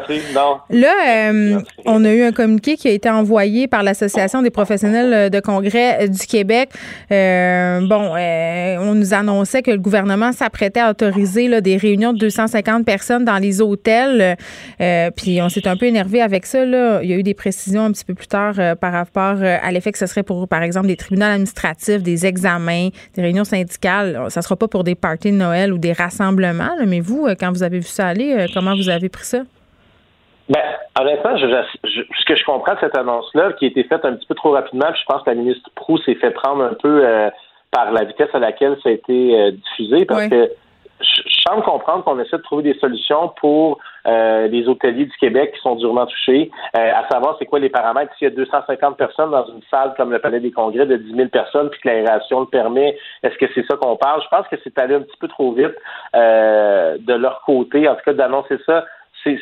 Là, 0.69 0.93
on 1.85 2.05
a 2.05 2.11
eu 2.13 2.23
un 2.23 2.31
communiqué 2.31 2.77
qui 2.77 2.87
a 2.87 2.91
été 2.91 3.09
envoyé 3.09 3.67
par 3.67 3.83
l'Association 3.83 4.41
des 4.41 4.53
professionnels 4.59 5.29
de 5.29 5.39
congrès 5.41 6.07
du 6.07 6.25
Québec. 6.25 6.69
bon, 7.09 8.03
on 8.89 8.95
nous 8.95 9.13
annonçait 9.13 9.61
que 9.61 9.71
le 9.71 9.83
gouvernement 9.87 10.31
s'apprêtait 10.31 10.79
à 10.79 10.89
autoriser 10.91 11.49
là, 11.49 11.59
des 11.59 11.75
réunions 11.75 12.13
de 12.13 12.28
250 12.29 12.85
personnes 12.85 13.25
dans 13.25 13.37
les 13.37 13.61
hôtels. 13.61 14.37
Euh, 14.81 15.09
puis 15.15 15.41
on 15.41 15.49
s'est 15.49 15.67
un 15.67 15.75
peu 15.75 15.85
énervé 15.85 16.21
avec 16.21 16.45
ça. 16.45 16.65
Là. 16.65 17.01
Il 17.03 17.09
y 17.09 17.13
a 17.13 17.17
eu 17.17 17.23
des 17.23 17.33
précisions 17.33 17.85
un 17.85 17.91
petit 17.91 18.05
peu 18.05 18.13
plus 18.13 18.27
tard 18.27 18.53
euh, 18.59 18.75
par 18.75 18.93
rapport 18.93 19.37
euh, 19.41 19.57
à 19.61 19.71
l'effet 19.71 19.91
que 19.91 19.97
ce 19.97 20.07
serait 20.07 20.23
pour, 20.23 20.47
par 20.47 20.63
exemple, 20.63 20.87
des 20.87 20.97
tribunaux 20.97 21.25
administratifs, 21.25 22.01
des 22.03 22.25
examens, 22.25 22.89
des 23.15 23.21
réunions 23.21 23.43
syndicales. 23.43 24.25
Ça 24.29 24.39
ne 24.39 24.43
sera 24.43 24.55
pas 24.55 24.67
pour 24.67 24.83
des 24.83 24.95
parties 24.95 25.31
de 25.31 25.37
Noël 25.37 25.73
ou 25.73 25.77
des 25.77 25.93
rassemblements. 25.93 26.75
mais 26.87 26.99
vous, 26.99 27.27
quand 27.39 27.51
vous 27.51 27.63
avez 27.63 27.79
vu 27.79 27.87
ça 27.87 28.07
aller, 28.07 28.45
comment 28.53 28.75
vous 28.75 28.89
avez 28.89 29.09
pris 29.09 29.25
ça? 29.25 29.39
Ben, 30.49 30.61
honnêtement, 30.99 31.37
je, 31.37 31.45
ce 31.83 32.25
que 32.25 32.35
je 32.35 32.43
comprends 32.43 32.73
de 32.73 32.79
cette 32.79 32.97
annonce-là, 32.97 33.53
qui 33.53 33.65
a 33.65 33.67
été 33.67 33.83
faite 33.83 34.03
un 34.03 34.13
petit 34.13 34.25
peu 34.25 34.33
trop 34.33 34.51
rapidement, 34.51 34.87
puis 34.91 35.01
je 35.01 35.05
pense 35.05 35.23
que 35.23 35.29
la 35.29 35.35
ministre 35.35 35.69
Proux 35.75 35.99
s'est 35.99 36.15
fait 36.15 36.31
prendre 36.31 36.63
un 36.63 36.73
peu 36.73 37.05
euh, 37.05 37.29
par 37.71 37.91
la 37.91 38.03
vitesse 38.03 38.29
à 38.33 38.39
laquelle 38.39 38.75
ça 38.81 38.89
a 38.89 38.93
été 38.93 39.39
euh, 39.39 39.51
diffusé, 39.51 40.05
parce 40.05 40.27
que 40.27 40.49
je, 41.01 41.21
semble 41.47 41.63
comprendre 41.63 42.03
qu'on 42.03 42.19
essaie 42.19 42.37
de 42.37 42.43
trouver 42.43 42.63
des 42.63 42.77
solutions 42.79 43.33
pour 43.39 43.79
euh, 44.05 44.47
les 44.47 44.67
hôteliers 44.67 45.05
du 45.05 45.17
Québec 45.17 45.53
qui 45.55 45.61
sont 45.61 45.75
durement 45.75 46.05
touchés, 46.05 46.51
à 46.73 47.07
savoir 47.09 47.37
c'est 47.39 47.45
quoi 47.45 47.59
les 47.59 47.69
paramètres. 47.69 48.13
S'il 48.17 48.27
y 48.27 48.31
a 48.31 48.35
250 48.35 48.97
personnes 48.97 49.31
dans 49.31 49.47
une 49.47 49.61
salle 49.71 49.93
comme 49.97 50.11
le 50.11 50.19
Palais 50.19 50.39
des 50.39 50.51
Congrès 50.51 50.85
de 50.85 50.97
10 50.97 51.15
000 51.15 51.29
personnes, 51.29 51.69
puis 51.69 51.79
que 51.81 51.87
l'aération 51.87 52.41
le 52.41 52.45
permet, 52.45 52.97
est-ce 53.23 53.37
que 53.37 53.45
c'est 53.55 53.65
ça 53.65 53.77
qu'on 53.77 53.95
parle? 53.95 54.21
Je 54.21 54.27
pense 54.29 54.47
que 54.47 54.57
c'est 54.63 54.77
allé 54.77 54.95
un 54.95 55.01
petit 55.01 55.17
peu 55.19 55.27
trop 55.27 55.53
vite 55.53 55.75
de 56.13 57.13
leur 57.13 57.41
côté, 57.45 57.87
en 57.87 57.95
tout 57.95 58.03
cas 58.05 58.13
d'annoncer 58.13 58.57
ça 58.65 58.85
c'est 59.23 59.39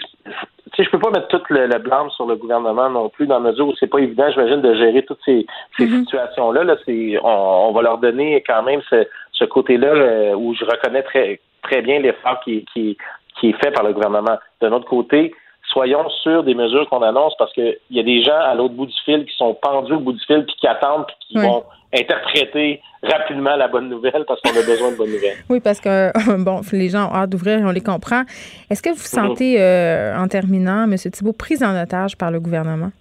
sais, 0.75 0.83
je 0.83 0.89
peux 0.89 0.99
pas 0.99 1.11
mettre 1.11 1.27
tout 1.27 1.41
le, 1.49 1.67
le, 1.67 1.79
blâme 1.79 2.09
sur 2.11 2.25
le 2.25 2.35
gouvernement 2.35 2.89
non 2.89 3.09
plus, 3.09 3.27
dans 3.27 3.39
la 3.39 3.51
mesure 3.51 3.67
où 3.67 3.73
c'est 3.79 3.87
pas 3.87 3.99
évident, 3.99 4.29
j'imagine, 4.31 4.61
de 4.61 4.73
gérer 4.75 5.03
toutes 5.03 5.19
ces, 5.25 5.45
mm-hmm. 5.79 5.99
situations-là. 5.99 6.63
Là, 6.63 6.75
c'est, 6.85 7.17
on, 7.23 7.71
va 7.71 7.81
leur 7.81 7.97
donner 7.97 8.43
quand 8.45 8.63
même 8.63 8.81
ce, 8.89 9.07
ce 9.31 9.45
côté-là 9.45 9.87
euh, 9.87 10.35
où 10.35 10.53
je 10.53 10.65
reconnais 10.65 11.03
très, 11.03 11.39
très 11.67 11.81
bien 11.81 11.99
l'effort 11.99 12.39
qui, 12.43 12.65
qui, 12.73 12.97
qui 13.39 13.49
est 13.49 13.63
fait 13.63 13.71
par 13.71 13.83
le 13.83 13.93
gouvernement. 13.93 14.37
D'un 14.61 14.71
autre 14.71 14.87
côté, 14.87 15.33
soyons 15.71 16.09
sûrs 16.23 16.43
des 16.43 16.55
mesures 16.55 16.87
qu'on 16.89 17.01
annonce 17.01 17.33
parce 17.37 17.53
qu'il 17.53 17.77
y 17.91 17.99
a 17.99 18.03
des 18.03 18.23
gens 18.23 18.39
à 18.39 18.55
l'autre 18.55 18.73
bout 18.73 18.85
du 18.85 18.95
fil 19.05 19.25
qui 19.25 19.35
sont 19.35 19.53
pendus 19.61 19.93
au 19.93 19.99
bout 19.99 20.13
du 20.13 20.23
fil 20.25 20.45
puis 20.45 20.55
qui 20.59 20.67
attendent 20.67 21.05
puis 21.07 21.15
qui 21.27 21.37
vont 21.37 21.63
interpréter 21.93 22.81
rapidement 23.03 23.55
la 23.55 23.67
bonne 23.67 23.89
nouvelle 23.89 24.25
parce 24.27 24.41
qu'on 24.41 24.49
a 24.49 24.65
besoin 24.65 24.91
de 24.91 24.97
bonnes 24.97 25.11
nouvelles. 25.11 25.37
Oui, 25.49 25.59
parce 25.59 25.79
que, 25.79 26.11
bon, 26.43 26.61
les 26.71 26.89
gens 26.89 27.09
ont 27.09 27.15
hâte 27.15 27.29
d'ouvrir 27.29 27.59
et 27.59 27.63
on 27.63 27.71
les 27.71 27.81
comprend. 27.81 28.23
Est-ce 28.69 28.81
que 28.81 28.89
vous 28.89 28.95
vous 28.95 29.01
sentez, 29.01 29.61
euh, 29.61 30.17
en 30.17 30.27
terminant, 30.27 30.83
M. 30.83 30.95
Thibault, 30.97 31.33
pris 31.33 31.63
en 31.63 31.81
otage 31.81 32.17
par 32.17 32.31
le 32.31 32.39
gouvernement? 32.39 32.91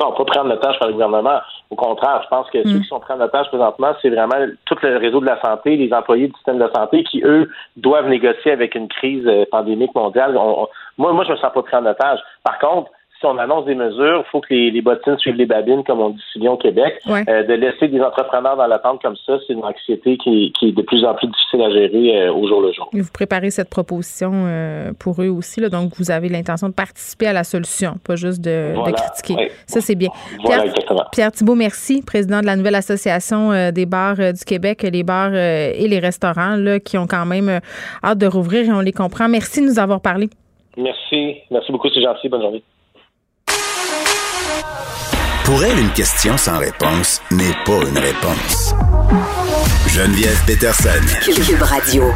Non, 0.00 0.12
pas 0.12 0.40
en 0.40 0.50
otage 0.50 0.78
par 0.78 0.88
le 0.88 0.94
gouvernement. 0.94 1.40
Au 1.70 1.76
contraire, 1.76 2.20
je 2.24 2.28
pense 2.28 2.50
que 2.50 2.62
ceux 2.64 2.74
mhm. 2.74 2.82
qui 2.82 2.88
sont 2.88 3.00
pris 3.00 3.14
en 3.14 3.20
otage 3.20 3.48
présentement, 3.48 3.92
c'est 4.02 4.10
vraiment 4.10 4.46
tout 4.64 4.76
le 4.82 4.96
réseau 4.96 5.20
de 5.20 5.26
la 5.26 5.40
santé, 5.40 5.76
les 5.76 5.92
employés 5.92 6.28
du 6.28 6.34
système 6.34 6.58
de 6.58 6.68
santé 6.74 7.04
qui, 7.04 7.22
eux, 7.24 7.48
doivent 7.76 8.08
négocier 8.08 8.52
avec 8.52 8.74
une 8.74 8.88
crise 8.88 9.26
euh, 9.26 9.44
pandémique 9.50 9.94
mondiale. 9.94 10.34
moi, 10.34 10.68
moi, 11.12 11.24
je 11.24 11.32
me 11.32 11.36
sens 11.36 11.52
pas 11.52 11.62
pris 11.62 11.76
en 11.76 11.86
otage. 11.86 12.18
Par 12.42 12.58
contre, 12.58 12.90
on 13.24 13.38
annonce 13.38 13.64
des 13.64 13.74
mesures, 13.74 14.24
il 14.26 14.30
faut 14.30 14.40
que 14.40 14.52
les, 14.52 14.80
bottines 14.82 15.18
suivent 15.18 15.36
les 15.36 15.46
babines, 15.46 15.84
comme 15.84 16.00
on 16.00 16.10
dit 16.10 16.22
si 16.32 16.38
bien 16.38 16.52
au 16.52 16.56
Québec. 16.56 17.00
Euh, 17.08 17.42
de 17.44 17.54
laisser 17.54 17.88
des 17.88 18.00
entrepreneurs 18.00 18.56
dans 18.56 18.66
l'attente 18.66 19.02
comme 19.02 19.16
ça, 19.26 19.38
c'est 19.46 19.52
une 19.52 19.64
anxiété 19.64 20.16
qui, 20.16 20.52
est 20.62 20.72
de 20.72 20.82
plus 20.82 21.04
en 21.04 21.14
plus 21.14 21.28
difficile 21.28 21.62
à 21.62 21.70
gérer 21.70 22.22
euh, 22.22 22.32
au 22.32 22.46
jour 22.46 22.60
le 22.60 22.72
jour. 22.72 22.88
Et 22.94 23.00
vous 23.00 23.12
préparez 23.12 23.50
cette 23.50 23.70
proposition 23.70 24.32
euh, 24.34 24.92
pour 24.98 25.22
eux 25.22 25.28
aussi, 25.28 25.60
là, 25.60 25.68
donc 25.68 25.92
vous 25.98 26.10
avez 26.10 26.28
l'intention 26.28 26.68
de 26.68 26.74
participer 26.74 27.26
à 27.26 27.32
la 27.32 27.44
solution, 27.44 27.94
pas 28.04 28.16
juste 28.16 28.40
de, 28.40 28.74
critiquer. 28.92 29.50
Ça, 29.66 29.80
c'est 29.80 29.94
bien. 29.94 30.10
Pierre, 30.44 30.64
Pierre 31.12 31.32
Thibault, 31.32 31.54
merci, 31.54 32.02
président 32.04 32.40
de 32.40 32.46
la 32.46 32.56
nouvelle 32.56 32.74
association 32.74 33.70
des 33.72 33.86
bars 33.86 34.16
du 34.16 34.44
Québec, 34.46 34.82
les 34.82 35.02
bars 35.02 35.34
et 35.34 35.86
les 35.88 35.98
restaurants 35.98 36.56
là, 36.56 36.80
qui 36.80 36.98
ont 36.98 37.06
quand 37.06 37.26
même 37.26 37.60
hâte 38.02 38.18
de 38.18 38.26
rouvrir 38.26 38.68
et 38.68 38.72
on 38.72 38.80
les 38.80 38.92
comprend. 38.92 39.28
Merci 39.28 39.60
de 39.60 39.66
nous 39.66 39.78
avoir 39.78 40.00
parlé. 40.00 40.28
Merci. 40.76 41.36
Merci 41.50 41.72
beaucoup, 41.72 41.88
c'est 41.88 42.02
gentil. 42.02 42.28
Bonne 42.28 42.42
journée. 42.42 42.62
Pour 45.44 45.62
elle, 45.62 45.78
une 45.78 45.90
question 45.90 46.38
sans 46.38 46.58
réponse 46.58 47.20
n'est 47.30 47.52
pas 47.66 47.86
une 47.86 47.98
réponse. 47.98 48.74
Geneviève 49.88 50.42
Peterson. 50.46 50.88
Cube 51.22 51.60
Radio. 51.60 52.12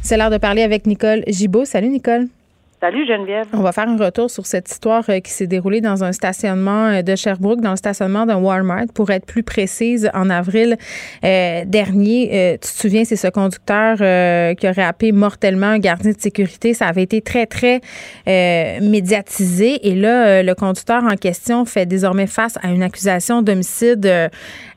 C'est 0.00 0.16
l'heure 0.16 0.30
de 0.30 0.38
parler 0.38 0.62
avec 0.62 0.86
Nicole 0.86 1.24
Gibaud. 1.26 1.64
Salut, 1.64 1.88
Nicole. 1.88 2.28
Salut 2.78 3.06
Geneviève. 3.06 3.46
On 3.54 3.62
va 3.62 3.72
faire 3.72 3.88
un 3.88 3.96
retour 3.96 4.30
sur 4.30 4.44
cette 4.44 4.70
histoire 4.70 5.02
euh, 5.08 5.20
qui 5.20 5.30
s'est 5.30 5.46
déroulée 5.46 5.80
dans 5.80 6.04
un 6.04 6.12
stationnement 6.12 6.88
euh, 6.88 7.00
de 7.00 7.16
Sherbrooke, 7.16 7.62
dans 7.62 7.70
le 7.70 7.76
stationnement 7.76 8.26
d'un 8.26 8.36
Walmart, 8.36 8.88
pour 8.92 9.10
être 9.10 9.24
plus 9.24 9.42
précise, 9.42 10.10
en 10.12 10.28
avril 10.28 10.76
euh, 11.24 11.62
dernier. 11.64 12.58
tu 12.60 12.68
te 12.68 12.78
souviens, 12.78 13.04
c'est 13.06 13.16
ce 13.16 13.28
conducteur 13.28 13.96
qui 14.56 14.68
aurait 14.68 14.82
happé 14.82 15.12
mortellement 15.12 15.68
un 15.68 15.78
gardien 15.78 16.12
de 16.12 16.20
sécurité. 16.20 16.74
Ça 16.74 16.86
avait 16.86 17.02
été 17.02 17.22
très, 17.22 17.46
très 17.46 17.80
médiatisé. 18.26 19.88
Et 19.88 19.94
là, 19.94 20.42
le 20.42 20.54
conducteur 20.54 21.02
en 21.04 21.16
question 21.16 21.64
fait 21.64 21.86
désormais 21.86 22.26
face 22.26 22.58
à 22.62 22.68
une 22.68 22.82
accusation 22.82 23.40
d'homicide 23.40 24.30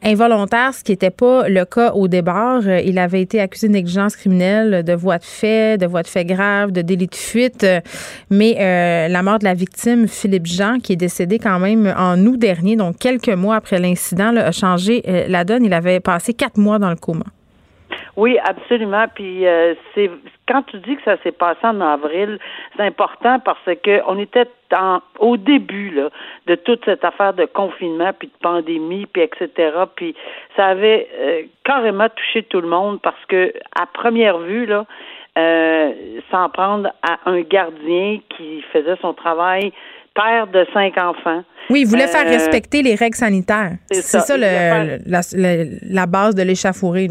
involontaire, 0.04 0.74
ce 0.74 0.84
qui 0.84 0.92
n'était 0.92 1.10
pas 1.10 1.50
le 1.50 1.66
cas 1.66 1.92
au 1.92 2.08
départ. 2.08 2.62
Il 2.68 2.98
avait 2.98 3.22
été 3.22 3.42
accusé 3.42 3.68
de 3.68 3.74
négligence 3.74 4.16
criminelle, 4.16 4.84
de 4.84 4.94
voie 4.94 5.18
de 5.18 5.26
fait, 5.26 5.78
de 5.78 5.86
voie 5.86 6.04
de 6.04 6.08
fait 6.08 6.26
grave, 6.26 6.72
de 6.72 6.82
délit 6.82 7.08
de 7.08 7.16
fuite. 7.16 7.66
Mais 8.30 8.56
euh, 8.60 9.08
la 9.08 9.24
mort 9.24 9.40
de 9.40 9.46
la 9.46 9.54
victime, 9.54 10.08
Philippe 10.08 10.46
Jean, 10.46 10.80
qui 10.80 10.94
est 10.94 10.98
décédé 10.98 11.40
quand 11.40 11.60
même 11.60 11.94
en 11.98 12.18
août 12.26 12.38
dernier, 12.38 12.76
donc 12.76 12.98
quelques 13.00 13.30
mois 13.30 13.56
après 13.56 13.80
l'incident, 13.80 14.36
a 14.36 14.52
changé 14.52 15.02
euh, 15.08 15.26
la 15.28 15.44
donne. 15.44 15.66
Il 15.66 15.74
avait 15.74 16.00
passé 16.00 16.34
quatre 16.34 16.58
mois 16.58 16.80
dans 16.80 16.90
le 16.90 16.96
coma. 16.96 17.26
Oui, 18.16 18.38
absolument. 18.44 19.06
Puis 19.14 19.48
euh, 19.48 19.76
c'est 19.96 20.12
quand 20.48 20.64
tu 20.64 20.78
dis 20.80 20.98
que 20.98 21.04
ça 21.04 21.16
s'est 21.24 21.32
passé 21.32 21.60
en 21.64 21.80
avril, 21.80 22.38
c'est 22.76 22.84
important 22.84 23.40
parce 23.40 23.64
que 23.66 24.02
on 24.08 24.20
était 24.20 24.48
au 25.20 25.38
début 25.38 26.00
de 26.46 26.56
toute 26.56 26.86
cette 26.86 27.04
affaire 27.04 27.34
de 27.34 27.46
confinement 27.46 28.12
puis 28.18 28.28
de 28.28 28.34
pandémie 28.42 29.08
puis 29.08 29.24
etc. 29.24 29.50
Puis 29.96 30.16
ça 30.56 30.68
avait 30.68 31.50
carrément 31.64 32.08
touché 32.10 32.44
tout 32.44 32.62
le 32.62 32.68
monde 32.68 33.00
parce 33.02 33.24
que 33.28 33.54
à 33.80 33.88
première 33.88 34.38
vue 34.40 34.68
là, 34.68 34.86
euh, 35.38 35.92
s'en 36.32 36.50
prendre 36.50 36.90
à 37.02 37.30
un 37.30 37.42
gardien 37.42 38.20
qui 38.36 38.62
faisait 38.74 38.98
son 39.02 39.14
travail, 39.14 39.72
père 40.14 40.48
de 40.48 40.66
cinq 40.74 40.98
enfants. 40.98 41.44
Oui, 41.70 41.82
il 41.82 41.88
voulait 41.88 42.08
faire 42.08 42.28
euh, 42.28 42.32
respecter 42.32 42.82
les 42.82 42.96
règles 42.96 43.16
sanitaires. 43.16 43.74
C'est 43.92 44.02
ça, 44.02 44.38
la, 44.38 46.06
base 46.06 46.36
de 46.36 46.44
l'échafourée. 46.44 47.08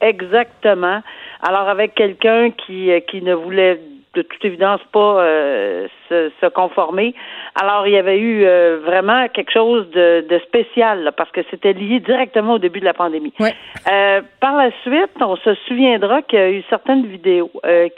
Exactement. 0.00 1.02
Alors, 1.42 1.68
avec 1.68 1.94
quelqu'un 1.94 2.50
qui, 2.50 2.90
euh, 2.90 3.00
qui 3.00 3.22
ne 3.22 3.34
voulait 3.34 3.80
de 4.14 4.22
toute 4.22 4.44
évidence 4.44 4.80
pas 4.92 5.22
euh, 5.22 5.86
se, 6.08 6.48
conformer. 6.48 7.14
Alors, 7.54 7.86
il 7.86 7.92
y 7.92 7.96
avait 7.96 8.18
eu 8.18 8.44
euh, 8.44 8.80
vraiment 8.84 9.28
quelque 9.28 9.52
chose 9.52 9.88
de, 9.90 10.40
spécial 10.46 11.12
parce 11.16 11.30
que 11.30 11.40
c'était 11.50 11.72
lié 11.72 12.00
directement 12.00 12.54
au 12.54 12.58
début 12.58 12.80
de 12.80 12.84
la 12.84 12.94
pandémie. 12.94 13.32
Euh, 13.40 14.20
par 14.40 14.56
la 14.56 14.70
suite, 14.82 15.10
on 15.20 15.36
se 15.36 15.54
souviendra 15.66 16.22
qu'il 16.22 16.38
y 16.38 16.42
a 16.42 16.50
eu 16.50 16.62
certaines 16.70 17.06
vidéos 17.06 17.50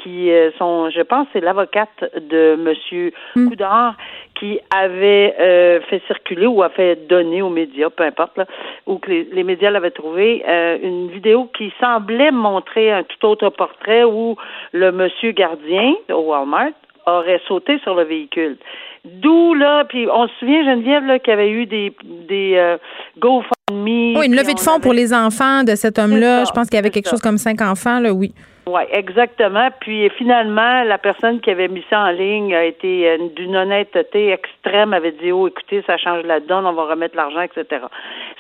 qui 0.03 0.31
sont, 0.59 0.91
je 0.91 1.03
pense, 1.03 1.27
c'est 1.33 1.41
l'avocate 1.41 1.89
de 2.17 2.57
Monsieur 2.57 3.13
mm. 3.37 3.49
Coudard 3.49 3.97
qui 4.35 4.59
avait 4.75 5.81
fait 5.89 6.03
circuler 6.07 6.47
ou 6.47 6.63
a 6.63 6.71
fait 6.71 7.07
donner 7.07 7.43
aux 7.43 7.51
médias, 7.51 7.91
peu 7.91 8.03
importe, 8.05 8.37
là, 8.39 8.47
ou 8.87 8.99
que 8.99 9.11
les, 9.11 9.29
les 9.33 9.45
médias 9.45 9.71
l'avaient 9.71 9.91
trouvé, 9.91 10.43
une 10.83 11.09
vidéo 11.09 11.49
qui 11.57 11.73
semblait 11.81 12.31
montrer 12.31 12.91
un 12.91 13.05
tout 13.05 13.27
autre 13.27 13.51
portrait 13.51 14.05
où 14.05 14.37
le 14.73 14.91
monsieur 14.91 15.33
gardien 15.33 15.95
au 16.11 16.31
Walmart 16.31 16.73
aurait 17.07 17.41
sauté 17.47 17.79
sur 17.81 17.95
le 17.95 18.05
véhicule. 18.05 18.57
D'où 19.05 19.55
là, 19.55 19.85
puis 19.89 20.07
on 20.13 20.29
se 20.29 20.33
souvient 20.39 20.65
Geneviève 20.65 21.05
là 21.05 21.19
qu'il 21.19 21.31
y 21.31 21.35
avait 21.35 21.51
eu 21.51 21.67
des 21.67 21.93
des 22.29 22.55
euh, 22.55 22.77
GoFundMe. 23.19 24.17
Oui, 24.17 24.27
une 24.27 24.37
levée 24.37 24.55
de 24.55 24.61
fonds 24.61 24.79
pour 24.79 24.93
les 24.93 25.13
enfants 25.13 25.65
de 25.65 25.75
cet 25.75 25.99
homme-là. 25.99 26.45
Je 26.45 26.53
pense 26.53 26.69
qu'il 26.69 26.77
y 26.77 26.79
avait 26.79 26.91
quelque 26.91 27.09
chose 27.09 27.21
comme 27.21 27.39
cinq 27.39 27.61
enfants 27.63 27.99
là, 27.99 28.13
oui. 28.13 28.33
Oui, 28.73 28.81
exactement. 28.91 29.69
Puis 29.81 30.09
finalement, 30.17 30.83
la 30.85 30.97
personne 30.97 31.41
qui 31.43 31.51
avait 31.51 31.69
mis 31.69 31.85
ça 31.91 32.05
en 32.05 32.11
ligne 32.11 32.55
a 32.55 32.65
été 32.65 33.07
euh, 33.07 33.19
d'une 33.37 33.55
honnêteté 33.55 34.31
extrême, 34.33 34.95
avait 34.95 35.13
dit 35.13 35.31
Oh, 35.31 35.47
écoutez, 35.47 35.83
ça 35.87 35.99
change 35.99 36.23
la 36.25 36.41
donne, 36.41 36.65
on 36.65 36.73
va 36.73 36.85
remettre 36.85 37.15
l'argent, 37.15 37.43
etc. 37.43 37.83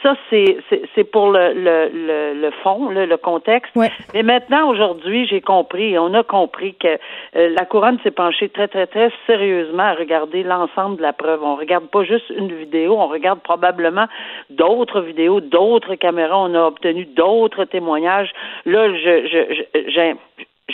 Ça, 0.02 0.16
c'est 0.30 0.56
c'est 0.94 1.04
pour 1.04 1.30
le, 1.32 1.52
le, 1.52 2.32
le, 2.40 2.50
fond, 2.62 2.88
le, 2.88 3.14
contexte. 3.18 3.76
Mais 4.14 4.22
maintenant, 4.22 4.70
aujourd'hui, 4.70 5.26
j'ai 5.26 5.42
compris, 5.42 5.98
on 5.98 6.14
a 6.14 6.22
compris 6.22 6.76
que 6.76 6.98
euh, 7.36 7.50
la 7.50 7.66
couronne 7.66 7.98
s'est 8.02 8.10
penchée 8.10 8.48
très, 8.48 8.68
très, 8.68 8.86
très 8.86 9.12
sérieusement 9.26 9.82
à 9.82 9.92
regarder 9.92 10.44
l'ensemble 10.44 10.96
de 10.96 11.02
la 11.02 11.12
preuve. 11.12 11.44
On 11.44 11.56
regarde 11.56 11.88
pas 11.88 12.04
juste 12.04 12.30
une 12.30 12.54
vidéo, 12.54 12.96
on 12.98 13.08
regarde 13.08 13.40
probablement 13.40 14.06
d'autres 14.48 15.02
vidéos, 15.02 15.42
d'autres 15.42 15.94
caméras, 15.96 16.38
on 16.38 16.54
a 16.54 16.62
obtenu 16.62 17.04
d'autres 17.04 17.66
témoignages. 17.66 18.30
Là, 18.64 18.88
je, 18.88 19.26
je, 19.26 19.90
j'ai 19.90 20.14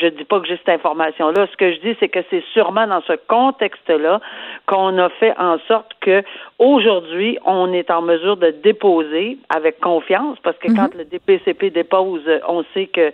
je 0.01 0.07
dis 0.07 0.25
pas 0.25 0.41
que 0.41 0.47
j'ai 0.47 0.57
cette 0.59 0.69
information-là. 0.69 1.47
Ce 1.51 1.57
que 1.57 1.73
je 1.73 1.81
dis, 1.81 1.97
c'est 1.99 2.09
que 2.09 2.21
c'est 2.31 2.45
sûrement 2.53 2.87
dans 2.87 3.03
ce 3.03 3.15
contexte-là 3.27 4.21
qu'on 4.67 4.97
a 4.99 5.09
fait 5.09 5.37
en 5.39 5.59
sorte 5.67 5.93
que 6.01 6.23
aujourd'hui, 6.59 7.39
on 7.45 7.73
est 7.73 7.91
en 7.91 8.03
mesure 8.03 8.37
de 8.37 8.51
déposer 8.51 9.39
avec 9.49 9.81
confiance, 9.81 10.39
parce 10.43 10.57
que 10.59 10.69
quand 10.69 10.95
mhm. 10.95 10.99
le 10.99 11.05
DPCP 11.05 11.71
dépose, 11.71 12.23
on 12.47 12.65
sait 12.75 12.87
que 12.87 13.13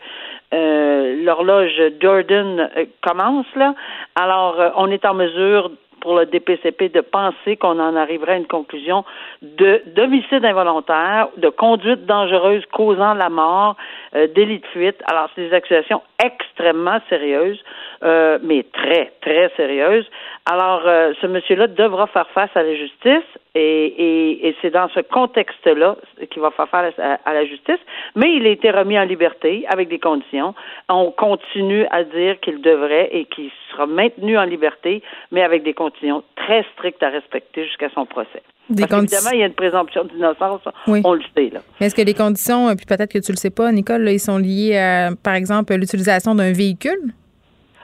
euh, 0.52 1.24
l'horloge 1.24 1.80
Jordan 2.00 2.70
euh, 2.76 2.84
commence 3.02 3.46
là. 3.56 3.74
Alors, 4.14 4.60
euh, 4.60 4.70
on 4.76 4.90
est 4.90 5.04
en 5.04 5.14
mesure 5.14 5.70
pour 6.04 6.14
le 6.14 6.26
DPCP 6.26 6.90
de 6.90 7.00
penser 7.00 7.56
qu'on 7.56 7.80
en 7.80 7.96
arriverait 7.96 8.34
à 8.34 8.36
une 8.36 8.46
conclusion 8.46 9.06
de 9.40 9.82
d'homicide 9.86 10.44
involontaire, 10.44 11.28
de 11.38 11.48
conduite 11.48 12.04
dangereuse 12.04 12.62
causant 12.72 13.14
la 13.14 13.30
mort, 13.30 13.74
euh, 14.14 14.26
délit 14.26 14.58
de 14.58 14.66
fuite. 14.66 15.02
Alors, 15.06 15.30
c'est 15.34 15.48
des 15.48 15.54
accusations 15.54 16.02
extrêmement 16.22 16.98
sérieuses, 17.08 17.58
euh, 18.02 18.38
mais 18.42 18.64
très, 18.64 19.14
très 19.22 19.50
sérieuses. 19.56 20.06
Alors, 20.46 20.82
euh, 20.84 21.12
ce 21.22 21.26
monsieur-là 21.26 21.68
devra 21.68 22.06
faire 22.08 22.28
face 22.34 22.50
à 22.54 22.62
la 22.62 22.74
justice 22.74 23.24
et, 23.54 24.46
et, 24.46 24.56
c'est 24.60 24.70
dans 24.70 24.88
ce 24.90 25.00
contexte-là 25.00 25.96
qu'il 26.30 26.42
va 26.42 26.50
faire 26.50 26.68
face 26.68 26.92
à, 26.98 27.32
la 27.32 27.46
justice. 27.46 27.78
Mais 28.14 28.34
il 28.34 28.46
a 28.46 28.50
été 28.50 28.70
remis 28.70 28.98
en 28.98 29.04
liberté 29.04 29.64
avec 29.72 29.88
des 29.88 29.98
conditions. 29.98 30.54
On 30.90 31.10
continue 31.12 31.86
à 31.90 32.04
dire 32.04 32.38
qu'il 32.40 32.60
devrait 32.60 33.08
et 33.12 33.24
qu'il 33.24 33.50
sera 33.70 33.86
maintenu 33.86 34.36
en 34.36 34.44
liberté, 34.44 35.02
mais 35.32 35.42
avec 35.42 35.62
des 35.62 35.72
conditions 35.72 36.22
très 36.36 36.66
strictes 36.74 37.02
à 37.02 37.08
respecter 37.08 37.64
jusqu'à 37.64 37.88
son 37.94 38.04
procès. 38.04 38.42
Des 38.68 38.86
Parce 38.86 39.02
évidemment, 39.02 39.30
il 39.32 39.38
y 39.40 39.42
a 39.44 39.46
une 39.46 39.54
présomption 39.54 40.04
d'innocence, 40.04 40.60
on 40.86 41.14
le 41.14 41.22
sait. 41.34 41.50
Là. 41.54 41.60
Est-ce 41.80 41.94
que 41.94 42.02
les 42.02 42.14
conditions, 42.14 42.74
puis 42.76 42.84
peut-être 42.84 43.12
que 43.12 43.18
tu 43.18 43.32
le 43.32 43.36
sais 43.36 43.50
pas, 43.50 43.72
Nicole, 43.72 44.06
ils 44.10 44.20
sont 44.20 44.38
liés 44.38 44.76
à, 44.76 45.10
par 45.22 45.34
exemple, 45.34 45.74
l'utilisation 45.74 46.34
d'un 46.34 46.52
véhicule? 46.52 47.14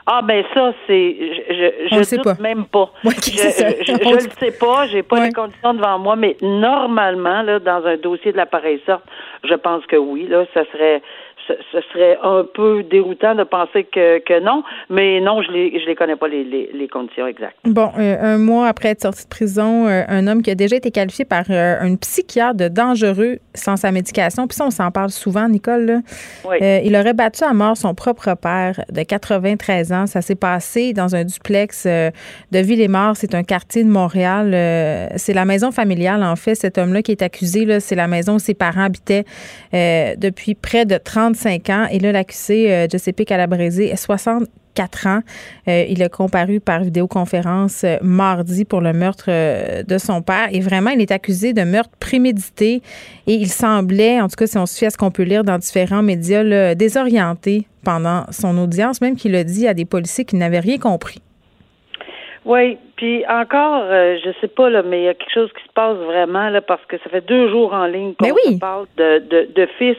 Ah 0.05 0.21
ben 0.23 0.43
ça 0.53 0.73
c'est 0.87 1.15
je 1.49 1.95
je, 1.95 2.15
doute 2.15 2.39
même 2.39 2.65
pas. 2.65 2.91
je, 3.03 3.09
je, 3.09 4.13
le 4.13 4.29
sais 4.39 4.51
pas, 4.51 4.87
j'ai 4.87 5.03
pas 5.03 5.25
les 5.25 5.31
conditions 5.31 5.73
devant 5.73 5.99
moi, 5.99 6.15
mais 6.15 6.37
normalement 6.41 7.41
là 7.43 7.59
dans 7.59 7.85
un 7.85 7.97
dossier 7.97 8.31
de 8.31 8.37
l'appareil 8.37 8.81
sorte, 8.85 9.03
je 9.43 9.53
pense 9.53 9.85
que 9.85 9.95
oui 9.95 10.27
là, 10.27 10.45
ça 10.53 10.63
serait 10.71 11.01
ce, 11.71 11.81
serait 11.93 12.17
un 12.23 12.45
peu 12.53 12.83
déroutant 12.83 13.35
de 13.35 13.43
penser 13.43 13.83
que, 13.83 14.19
que 14.19 14.39
non, 14.39 14.63
mais 14.89 15.19
non, 15.21 15.41
je 15.41 15.51
les, 15.51 15.79
je 15.79 15.85
les 15.85 15.95
connais 15.95 16.15
pas 16.15 16.27
les, 16.27 16.43
les, 16.43 16.87
conditions 16.87 17.27
exactes. 17.27 17.57
Bon, 17.63 17.91
euh, 17.97 18.17
un 18.21 18.37
mois 18.37 18.67
après 18.67 18.89
être 18.89 19.01
sorti 19.01 19.23
de 19.23 19.29
prison, 19.29 19.87
euh, 19.87 20.03
un 20.07 20.27
homme 20.27 20.41
qui 20.41 20.51
a 20.51 20.55
déjà 20.55 20.75
été 20.75 20.91
qualifié 20.91 21.25
par 21.25 21.45
euh, 21.49 21.77
un 21.79 21.95
psychiatre 21.95 22.55
de 22.55 22.67
dangereux 22.67 23.39
sans 23.53 23.77
sa 23.77 23.91
médication, 23.91 24.47
puis 24.47 24.55
ça, 24.55 24.65
on 24.65 24.71
s'en 24.71 24.91
parle 24.91 25.09
souvent, 25.09 25.47
Nicole, 25.47 26.01
oui. 26.45 26.57
il 26.61 26.95
aurait 26.95 27.13
battu 27.13 27.43
à 27.43 27.53
mort 27.53 27.77
son 27.77 27.93
propre 27.93 28.35
père 28.35 28.83
de 28.91 29.03
93 29.03 29.91
ans. 29.91 30.07
Ça 30.07 30.21
s'est 30.21 30.35
passé 30.35 30.93
dans 30.93 31.15
un 31.15 31.23
duplex 31.23 31.85
de 31.85 32.11
Ville-et-Mort, 32.59 33.15
c'est 33.15 33.35
un 33.35 33.43
quartier 33.43 33.83
de 33.83 33.89
Montréal. 33.89 34.51
c'est 35.17 35.33
la 35.33 35.45
maison 35.45 35.71
familiale, 35.71 36.23
en 36.23 36.35
fait, 36.35 36.55
cet 36.55 36.77
homme-là 36.77 37.01
qui 37.01 37.11
est 37.11 37.21
accusé, 37.21 37.79
c'est 37.79 37.95
la 37.95 38.07
maison 38.07 38.35
où 38.35 38.39
ses 38.39 38.53
parents 38.53 38.83
habitaient 38.83 39.25
depuis 39.73 40.55
près 40.55 40.85
de 40.85 40.97
30 41.41 41.69
ans. 41.69 41.87
Et 41.91 41.99
là, 41.99 42.11
l'accusé, 42.11 42.71
euh, 42.71 42.87
Giuseppe 42.87 43.25
Calabrese, 43.25 43.81
64 43.95 45.07
ans. 45.07 45.19
Euh, 45.67 45.85
il 45.89 46.01
a 46.03 46.09
comparu 46.09 46.59
par 46.59 46.81
vidéoconférence 46.81 47.83
euh, 47.83 47.97
mardi 48.01 48.65
pour 48.65 48.81
le 48.81 48.93
meurtre 48.93 49.29
de 49.83 49.97
son 49.97 50.21
père. 50.21 50.49
Et 50.51 50.59
vraiment, 50.59 50.91
il 50.91 51.01
est 51.01 51.11
accusé 51.11 51.53
de 51.53 51.63
meurtre 51.63 51.91
prémédité. 51.99 52.81
Et 53.27 53.33
il 53.33 53.47
semblait, 53.47 54.21
en 54.21 54.27
tout 54.27 54.35
cas, 54.37 54.47
si 54.47 54.57
on 54.57 54.65
se 54.65 54.77
fie 54.77 54.85
à 54.85 54.89
ce 54.89 54.97
qu'on 54.97 55.11
peut 55.11 55.23
lire 55.23 55.43
dans 55.43 55.57
différents 55.57 56.03
médias, 56.03 56.75
désorienté 56.75 57.67
pendant 57.83 58.25
son 58.31 58.57
audience, 58.57 59.01
même 59.01 59.15
qu'il 59.15 59.35
a 59.35 59.43
dit 59.43 59.67
à 59.67 59.73
des 59.73 59.85
policiers 59.85 60.25
qu'il 60.25 60.39
n'avaient 60.39 60.59
rien 60.59 60.77
compris. 60.77 61.19
Oui, 62.43 62.77
puis 62.95 63.23
encore, 63.27 63.83
je 63.87 64.31
sais 64.41 64.47
pas 64.47 64.69
là, 64.69 64.81
mais 64.83 65.01
il 65.01 65.05
y 65.05 65.07
a 65.07 65.13
quelque 65.13 65.33
chose 65.33 65.51
qui 65.53 65.63
se 65.63 65.73
passe 65.73 65.95
vraiment 65.97 66.49
là 66.49 66.61
parce 66.61 66.83
que 66.85 66.97
ça 66.97 67.09
fait 67.09 67.21
deux 67.21 67.49
jours 67.49 67.71
en 67.71 67.85
ligne 67.85 68.13
qu'on 68.15 68.57
parle 68.57 68.87
de, 68.97 69.19
de, 69.19 69.49
de 69.53 69.65
fils 69.77 69.97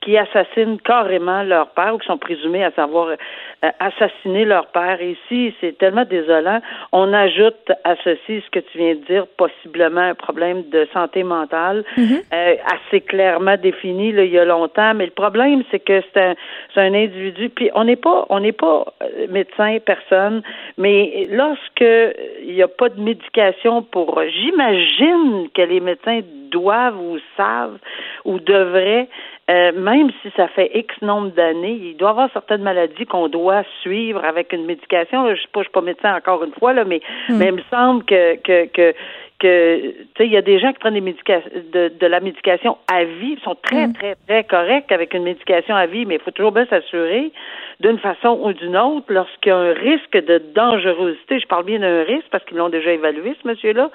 qui 0.00 0.16
assassinent 0.16 0.80
carrément 0.80 1.42
leur 1.42 1.68
père 1.70 1.94
ou 1.94 1.98
qui 1.98 2.06
sont 2.06 2.16
présumés 2.16 2.64
à 2.64 2.70
savoir 2.70 3.08
euh, 3.08 3.68
assassiner 3.80 4.46
leur 4.46 4.68
père. 4.68 4.98
Et 5.00 5.10
ici, 5.10 5.54
c'est 5.60 5.76
tellement 5.76 6.04
désolant. 6.04 6.60
On 6.92 7.12
ajoute 7.12 7.70
à 7.84 7.96
ceci 8.02 8.42
ce 8.44 8.50
que 8.50 8.60
tu 8.60 8.78
viens 8.78 8.94
de 8.94 9.04
dire, 9.04 9.26
possiblement 9.36 10.00
un 10.00 10.14
problème 10.14 10.62
de 10.70 10.88
santé 10.94 11.22
mentale, 11.22 11.84
mm-hmm. 11.98 12.22
euh, 12.32 12.54
assez 12.72 13.02
clairement 13.02 13.56
défini 13.58 14.12
là, 14.12 14.24
il 14.24 14.30
y 14.30 14.38
a 14.38 14.44
longtemps. 14.46 14.94
Mais 14.94 15.04
le 15.04 15.12
problème, 15.12 15.64
c'est 15.70 15.80
que 15.80 16.00
c'est 16.12 16.20
un, 16.20 16.34
c'est 16.72 16.80
un 16.80 16.94
individu. 16.94 17.50
Puis 17.50 17.70
on 17.74 17.84
n'est 17.84 17.96
pas, 17.96 18.24
on 18.30 18.40
n'est 18.40 18.52
pas 18.52 18.86
euh, 19.02 19.26
médecin, 19.28 19.78
personne. 19.84 20.42
Mais 20.78 21.26
lorsque 21.30 21.80
il 21.80 22.54
n'y 22.54 22.62
a 22.62 22.68
pas 22.68 22.88
de 22.88 23.00
médication 23.00 23.82
pour, 23.82 24.22
j'imagine 24.22 25.48
que 25.54 25.62
les 25.62 25.80
médecins 25.80 26.20
doivent 26.50 27.00
ou 27.00 27.18
savent 27.36 27.78
ou 28.24 28.38
devraient 28.40 29.08
euh, 29.50 29.72
même 29.72 30.10
si 30.22 30.30
ça 30.36 30.48
fait 30.48 30.70
X 30.74 30.94
nombre 31.02 31.30
d'années, 31.30 31.78
il 31.82 31.96
doit 31.96 32.10
y 32.10 32.12
avoir 32.12 32.30
certaines 32.32 32.62
maladies 32.62 33.06
qu'on 33.06 33.28
doit 33.28 33.64
suivre 33.82 34.24
avec 34.24 34.52
une 34.52 34.64
médication. 34.64 35.26
Je 35.26 35.32
ne 35.32 35.36
suis, 35.36 35.48
suis, 35.48 35.70
pas 35.72 35.80
médecin 35.80 36.14
encore 36.14 36.44
une 36.44 36.52
fois, 36.52 36.72
là, 36.72 36.84
mais, 36.84 37.00
hmm. 37.28 37.36
mais 37.36 37.46
il 37.46 37.54
me 37.54 37.62
semble 37.70 38.04
que, 38.04 38.36
que, 38.36 38.66
que 38.66 38.94
que 39.40 39.80
tu 39.90 40.06
sais 40.18 40.26
il 40.26 40.32
y 40.32 40.36
a 40.36 40.42
des 40.42 40.58
gens 40.60 40.70
qui 40.72 40.78
prennent 40.78 41.00
des 41.00 41.00
de, 41.00 41.88
de 41.98 42.06
la 42.06 42.20
médication 42.20 42.76
à 42.92 43.04
vie, 43.04 43.36
ils 43.38 43.42
sont 43.42 43.56
très 43.62 43.86
hmm. 43.86 43.92
très 43.94 44.14
très 44.28 44.44
corrects 44.44 44.92
avec 44.92 45.14
une 45.14 45.24
médication 45.24 45.74
à 45.74 45.86
vie, 45.86 46.04
mais 46.04 46.16
il 46.16 46.20
faut 46.20 46.30
toujours 46.30 46.52
bien 46.52 46.66
s'assurer 46.66 47.32
d'une 47.80 47.98
façon 47.98 48.38
ou 48.42 48.52
d'une 48.52 48.76
autre 48.76 49.06
lorsqu'il 49.08 49.48
y 49.48 49.52
a 49.52 49.56
un 49.56 49.72
risque 49.72 50.12
de 50.16 50.42
dangerosité, 50.54 51.40
je 51.40 51.46
parle 51.46 51.64
bien 51.64 51.78
d'un 51.78 52.04
risque 52.04 52.28
parce 52.30 52.44
qu'ils 52.44 52.58
l'ont 52.58 52.68
déjà 52.68 52.92
évalué 52.92 53.34
ce 53.42 53.48
monsieur-là, 53.48 53.90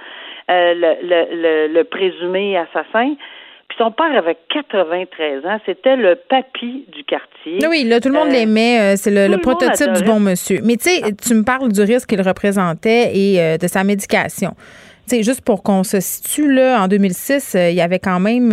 euh, 0.50 0.74
le, 0.74 0.96
le, 1.04 1.74
le, 1.74 1.84
présumé 1.84 2.58
assassin, 2.58 3.14
puis 3.76 3.84
son 3.84 3.92
père 3.92 4.18
avait 4.18 4.38
93 4.54 5.46
ans. 5.46 5.60
C'était 5.66 5.96
le 5.96 6.16
papy 6.16 6.86
du 6.94 7.04
quartier. 7.04 7.60
Oui, 7.68 7.84
là, 7.84 8.00
tout 8.00 8.10
le 8.10 8.16
monde 8.16 8.30
euh, 8.30 8.32
l'aimait. 8.32 8.94
Euh, 8.94 8.96
c'est 8.98 9.12
le, 9.12 9.38
prototype 9.38 9.94
du 9.94 10.04
bon 10.04 10.20
monsieur. 10.20 10.60
Mais 10.64 10.78
tu 10.78 10.90
sais, 10.90 11.02
tu 11.14 11.34
me 11.34 11.44
parles 11.44 11.72
du 11.72 11.82
risque 11.82 12.10
qu'il 12.10 12.22
représentait 12.22 13.12
et 13.16 13.42
euh, 13.42 13.58
de 13.58 13.68
sa 13.68 13.84
médication. 13.84 14.56
Tu 15.08 15.18
sais, 15.18 15.24
juste 15.24 15.42
pour 15.42 15.64
qu'on 15.64 15.84
se 15.84 16.00
situe, 16.00 16.52
là, 16.52 16.82
en 16.84 16.88
2006, 16.88 17.56
il 17.56 17.76
y 17.76 17.82
avait 17.82 18.00
quand 18.00 18.20
même 18.20 18.52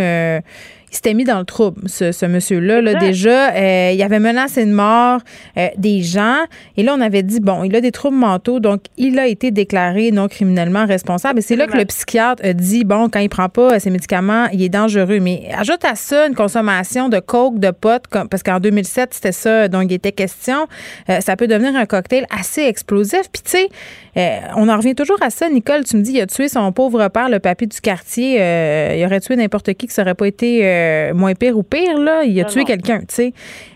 il 0.93 0.97
s'était 0.97 1.15
mis 1.15 1.25
dans 1.25 1.39
le 1.39 1.47
trouble, 1.47 1.89
ce, 1.89 2.27
monsieur-là. 2.27 2.83
Là, 2.83 2.95
déjà, 2.97 3.55
euh, 3.55 3.93
il 3.95 4.03
avait 4.03 4.19
menacé 4.19 4.67
de 4.67 4.73
mort 4.73 5.21
euh, 5.57 5.69
des 5.79 6.03
gens. 6.03 6.41
Et 6.77 6.83
là, 6.83 6.95
on 6.95 7.01
avait 7.01 7.23
dit, 7.23 7.41
bon, 7.41 7.65
il 7.65 7.75
a 7.75 7.81
des 7.81 7.93
troubles 7.93 8.19
mentaux, 8.19 8.61
donc 8.61 8.83
il 8.99 9.19
a 9.19 9.27
été 9.27 9.51
déclaré 9.51 10.11
non 10.11 10.29
criminellement 10.29 10.85
responsable. 10.85 11.39
Et 11.39 11.43
c'est 11.43 11.57
là 11.57 11.67
que 11.67 11.79
le 11.79 11.87
psychiatre 11.87 12.45
a 12.45 12.53
dit, 12.53 12.85
bon, 12.85 13.09
quand 13.09 13.21
il 13.21 13.31
prend 13.31 13.49
pas 13.49 13.81
ses 13.81 13.89
médicaments, 13.89 14.49
il 14.53 14.63
est 14.63 14.69
dangereux. 14.69 15.19
Mais 15.19 15.49
ajoute 15.57 15.83
à 15.87 15.95
ça 15.95 16.27
une 16.27 16.35
consommation 16.35 17.09
de 17.09 17.21
coke, 17.21 17.59
de 17.59 17.71
potes, 17.71 18.05
parce 18.31 18.43
qu'en 18.43 18.61
2007, 18.61 19.15
c'était 19.15 19.33
ça 19.33 19.69
dont 19.69 19.81
il 19.81 19.95
était 19.95 20.13
question. 20.13 20.67
Euh, 21.09 21.21
ça 21.21 21.37
peut 21.37 21.47
devenir 21.47 21.75
un 21.75 21.87
cocktail 21.87 22.27
assez 22.29 22.65
explosif. 22.65 23.23
Puis 23.33 23.43
tu 23.43 23.51
sais, 23.51 23.69
on 24.57 24.69
en 24.69 24.77
revient 24.77 24.95
toujours 24.95 25.23
à 25.23 25.31
ça. 25.31 25.49
Nicole, 25.49 25.85
tu 25.85 25.97
me 25.97 26.03
dis, 26.03 26.13
il 26.13 26.21
a 26.21 26.27
tué 26.27 26.49
son 26.49 26.71
pauvre 26.71 27.09
père, 27.09 27.31
le 27.31 27.39
papy 27.39 27.67
du 27.67 27.81
quartier. 27.81 28.35
il 28.35 29.07
aurait 29.07 29.21
tué 29.21 29.37
n'importe 29.37 29.73
qui 29.73 29.87
qui 29.87 29.95
serait 29.95 30.15
pas 30.15 30.27
été 30.27 30.82
euh, 30.83 31.15
moins 31.15 31.35
pire 31.35 31.57
ou 31.57 31.63
pire, 31.63 31.99
là, 31.99 32.25
il 32.25 32.39
a 32.41 32.45
tué 32.45 32.65
quelqu'un, 32.65 33.01
tu 33.01 33.07
sais. 33.09 33.33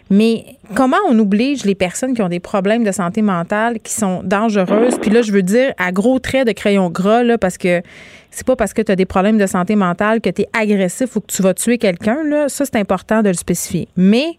Mais 0.09 0.45
comment 0.75 0.99
on 1.09 1.19
oblige 1.19 1.65
les 1.65 1.75
personnes 1.75 2.15
qui 2.15 2.23
ont 2.23 2.29
des 2.29 2.41
problèmes 2.41 2.85
de 2.85 2.93
santé 2.93 3.23
mentale, 3.23 3.81
qui 3.81 3.93
sont 3.93 4.23
dangereuses, 4.23 4.99
puis 5.01 5.11
là, 5.11 5.23
je 5.23 5.33
veux 5.33 5.43
dire 5.43 5.73
à 5.79 5.91
gros 5.91 6.19
traits 6.19 6.47
de 6.47 6.53
crayon 6.53 6.91
gras, 6.91 7.23
là, 7.25 7.39
parce 7.39 7.59
que 7.59 7.83
c'est 8.31 8.47
pas 8.47 8.55
parce 8.55 8.73
que 8.73 8.83
tu 8.83 8.93
as 8.93 8.97
des 8.97 9.07
problèmes 9.07 9.39
de 9.39 9.47
santé 9.47 9.75
mentale 9.75 10.21
que 10.21 10.31
tu 10.31 10.43
es 10.43 10.49
agressif 10.53 11.17
ou 11.17 11.21
que 11.21 11.27
tu 11.27 11.43
vas 11.43 11.55
tuer 11.55 11.79
quelqu'un, 11.79 12.23
là. 12.25 12.49
Ça, 12.49 12.65
c'est 12.65 12.77
important 12.77 13.23
de 13.23 13.29
le 13.29 13.35
spécifier. 13.35 13.89
Mais 13.97 14.39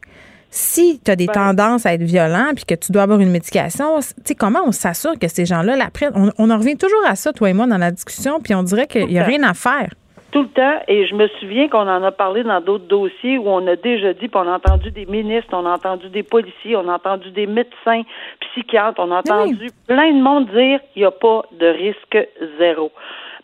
si 0.50 1.02
tu 1.04 1.12
as 1.12 1.18
des 1.18 1.28
tendances 1.28 1.86
à 1.86 1.94
être 1.94 2.04
violent 2.04 2.52
puis 2.56 2.64
que 2.64 2.76
tu 2.76 2.94
dois 2.94 3.04
avoir 3.04 3.20
une 3.20 3.32
médication, 3.32 4.00
tu 4.00 4.06
sais, 4.24 4.36
comment 4.36 4.62
on 4.66 4.72
s'assure 4.72 5.20
que 5.20 5.28
ces 5.28 5.46
gens-là 5.46 5.76
la 5.76 5.90
prennent? 5.90 6.14
On, 6.16 6.32
on, 6.38 6.50
en 6.50 6.58
revient 6.58 6.78
toujours 6.78 7.06
à 7.06 7.16
ça, 7.16 7.34
toi 7.34 7.50
et 7.50 7.54
moi, 7.54 7.68
dans 7.68 7.78
la 7.78 7.92
discussion, 7.92 8.40
puis 8.40 8.56
on 8.56 8.64
dirait 8.64 8.88
qu'il 8.88 9.08
n'y 9.08 9.20
a 9.20 9.24
rien 9.24 9.44
à 9.44 9.54
faire 9.54 9.90
tout 10.32 10.44
le 10.44 10.50
temps, 10.50 10.80
et 10.88 11.08
je 11.08 11.16
me 11.16 11.28
souviens 11.40 11.70
qu'on 11.70 11.88
en 11.88 12.04
a 12.04 12.12
parlé 12.12 12.44
dans 12.44 12.62
d'autres 12.62 12.88
dossiers 12.88 13.38
où 13.38 13.48
on 13.48 13.66
a 13.68 13.76
déjà 13.76 14.14
dit, 14.14 14.28
puis 14.28 14.32
on 14.36 14.48
a 14.48 14.56
entendu 14.56 14.92
des 14.92 15.06
ministres, 15.06 15.50
on 15.54 15.66
a 15.66 15.72
entendu 15.72 16.10
des 16.10 16.24
policiers, 16.24 16.76
on 16.76 16.90
a 16.90 16.96
entendu 16.96 17.32
des 17.32 17.48
médecins, 17.48 18.02
psychiatres, 18.42 19.00
on 19.00 19.12
a 19.12 19.20
entendu 19.20 19.70
plein 19.88 20.12
de 20.12 20.22
monde 20.22 20.48
dire 20.50 20.80
il 20.96 21.00
n'y 21.00 21.06
a 21.06 21.12
pas 21.12 21.44
de 21.60 21.68
risque 21.68 22.18
zéro 22.60 22.92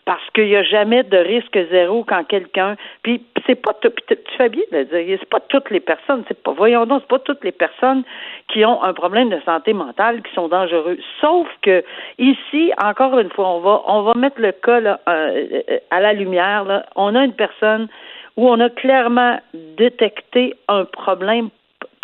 parce 0.04 0.28
qu'il 0.34 0.46
n'y 0.46 0.56
a 0.56 0.62
jamais 0.62 1.02
de 1.02 1.16
risque 1.16 1.58
zéro 1.70 2.04
quand 2.04 2.24
quelqu'un. 2.24 2.76
Puis 3.02 3.22
c'est 3.46 3.54
pas 3.54 3.72
tu 3.82 4.16
fais 4.36 4.48
bien 4.48 4.62
de 4.72 4.82
dire, 4.84 5.18
c'est 5.18 5.28
pas 5.28 5.40
toutes 5.40 5.70
les 5.70 5.80
personnes, 5.80 6.24
c'est 6.28 6.42
pas 6.42 6.52
voyons 6.52 6.86
donc, 6.86 7.02
c'est 7.02 7.08
pas 7.08 7.18
toutes 7.18 7.44
les 7.44 7.52
personnes 7.52 8.02
qui 8.48 8.64
ont 8.64 8.82
un 8.82 8.92
problème 8.92 9.30
de 9.30 9.40
santé 9.44 9.72
mentale 9.72 10.22
qui 10.22 10.32
sont 10.34 10.48
dangereux. 10.48 10.98
Sauf 11.20 11.48
que 11.62 11.84
ici, 12.18 12.72
encore 12.82 13.18
une 13.18 13.30
fois, 13.30 13.48
on 13.48 13.60
va 13.60 13.82
on 13.86 14.02
va 14.02 14.14
mettre 14.14 14.40
le 14.40 14.52
cas 14.52 14.80
là, 14.80 15.00
euh, 15.08 15.60
à 15.90 16.00
la 16.00 16.12
lumière. 16.12 16.64
Là. 16.64 16.86
On 16.96 17.14
a 17.14 17.24
une 17.24 17.34
personne 17.34 17.88
où 18.36 18.48
on 18.48 18.60
a 18.60 18.68
clairement 18.68 19.38
détecté 19.76 20.54
un 20.68 20.84
problème 20.84 21.50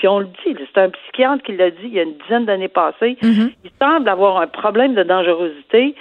puis 0.01 0.09
on 0.09 0.21
le 0.21 0.27
dit, 0.27 0.57
c'est 0.57 0.81
un 0.81 0.89
psychiatre 0.89 1.43
qui 1.43 1.55
l'a 1.55 1.71
dit 1.71 1.83
il 1.85 1.93
y 1.93 2.01
a 2.01 2.05
une 2.05 2.17
dizaine 2.23 2.47
d'années 2.47 2.69
passées. 2.69 3.19
Mm-hmm. 3.23 3.53
Il 3.65 3.71
semble 3.79 4.09
avoir 4.09 4.39
un 4.39 4.47
problème 4.47 4.95
de 4.95 5.03
dangerosité. 5.03 5.95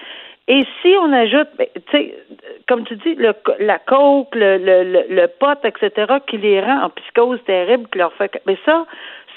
Et 0.52 0.66
si 0.82 0.88
on 1.00 1.14
ajoute, 1.14 1.48
ben, 1.60 1.68
tu 1.76 1.82
sais, 1.92 2.16
comme 2.68 2.84
tu 2.84 2.96
dis, 2.96 3.14
le, 3.14 3.34
la 3.60 3.78
coke, 3.78 4.34
le, 4.34 4.58
le, 4.58 5.06
le, 5.08 5.28
pot, 5.28 5.60
etc., 5.64 6.14
qui 6.28 6.38
les 6.40 6.60
rend 6.60 6.86
en 6.86 6.90
psychose 6.90 7.40
terrible, 7.46 7.88
qui 7.92 8.00
leur 8.00 8.12
fait. 8.14 8.42
Mais 8.48 8.58
ça, 8.66 8.88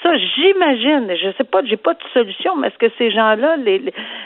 ça, 0.01 0.09
j'imagine, 0.17 1.07
je 1.15 1.31
sais 1.37 1.43
pas, 1.43 1.61
j'ai 1.63 1.77
pas 1.77 1.93
de 1.93 1.99
solution, 2.13 2.55
mais 2.55 2.69
est-ce 2.69 2.79
que 2.79 2.91
ces 2.97 3.11
gens-là, 3.11 3.57
les, 3.57 3.77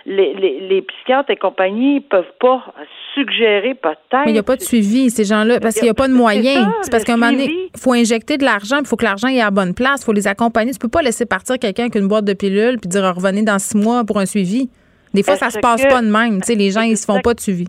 les, 0.05 0.33
les, 0.33 0.59
les 0.61 0.81
psychiatres 0.81 1.29
et 1.29 1.35
compagnie, 1.35 1.99
peuvent 1.99 2.23
pas 2.39 2.73
suggérer 3.13 3.75
peut-être. 3.75 4.23
Mais 4.25 4.31
il 4.31 4.33
n'y 4.33 4.39
a 4.39 4.43
pas 4.43 4.55
de 4.55 4.61
suivi, 4.61 5.09
ces 5.09 5.25
gens-là, 5.25 5.59
parce 5.59 5.75
qu'il 5.75 5.83
n'y 5.83 5.89
a 5.89 5.93
pas 5.93 6.07
de 6.07 6.13
moyens. 6.13 6.65
C'est 6.83 6.91
parce 6.91 7.03
qu'à 7.03 7.13
un 7.13 7.17
moment 7.17 7.31
donné, 7.31 7.69
il 7.75 7.79
faut 7.79 7.91
injecter 7.91 8.37
de 8.37 8.45
l'argent, 8.45 8.77
il 8.79 8.87
faut 8.87 8.95
que 8.95 9.05
l'argent 9.05 9.27
ait 9.27 9.41
à 9.41 9.45
la 9.45 9.51
bonne 9.51 9.73
place, 9.73 10.03
il 10.03 10.05
faut 10.05 10.13
les 10.13 10.27
accompagner. 10.27 10.71
Tu 10.71 10.79
peux 10.79 10.87
pas 10.87 11.01
laisser 11.01 11.25
partir 11.25 11.59
quelqu'un 11.59 11.83
avec 11.83 11.95
une 11.95 12.07
boîte 12.07 12.25
de 12.25 12.33
pilules 12.33 12.77
puis 12.79 12.87
dire 12.87 13.03
revenez 13.13 13.43
dans 13.43 13.59
six 13.59 13.75
mois 13.75 14.05
pour 14.05 14.19
un 14.19 14.25
suivi. 14.25 14.69
Des 15.13 15.23
fois, 15.23 15.35
ça 15.35 15.49
se 15.49 15.59
passe 15.59 15.85
pas 15.85 16.01
de 16.01 16.07
même. 16.09 16.41
Tu 16.41 16.47
sais, 16.47 16.55
les 16.55 16.71
gens, 16.71 16.81
ils 16.81 16.97
se 16.97 17.05
font 17.05 17.19
pas 17.21 17.33
de 17.33 17.39
suivi. 17.39 17.67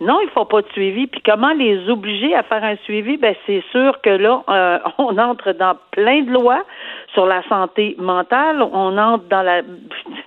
Non, 0.00 0.18
il 0.22 0.30
faut 0.30 0.46
pas 0.46 0.62
de 0.62 0.68
suivi. 0.72 1.06
Puis 1.06 1.20
comment 1.24 1.52
les 1.52 1.88
obliger 1.90 2.34
à 2.34 2.42
faire 2.42 2.64
un 2.64 2.76
suivi? 2.84 3.18
Ben 3.18 3.34
c'est 3.46 3.62
sûr 3.70 4.00
que 4.02 4.10
là, 4.10 4.42
euh, 4.48 4.78
on 4.98 5.18
entre 5.18 5.52
dans 5.52 5.76
plein 5.90 6.22
de 6.22 6.30
lois 6.30 6.64
sur 7.12 7.26
la 7.26 7.46
santé 7.48 7.96
mentale. 7.98 8.62
On 8.62 8.96
entre 8.96 9.24
dans 9.28 9.42
la, 9.42 9.60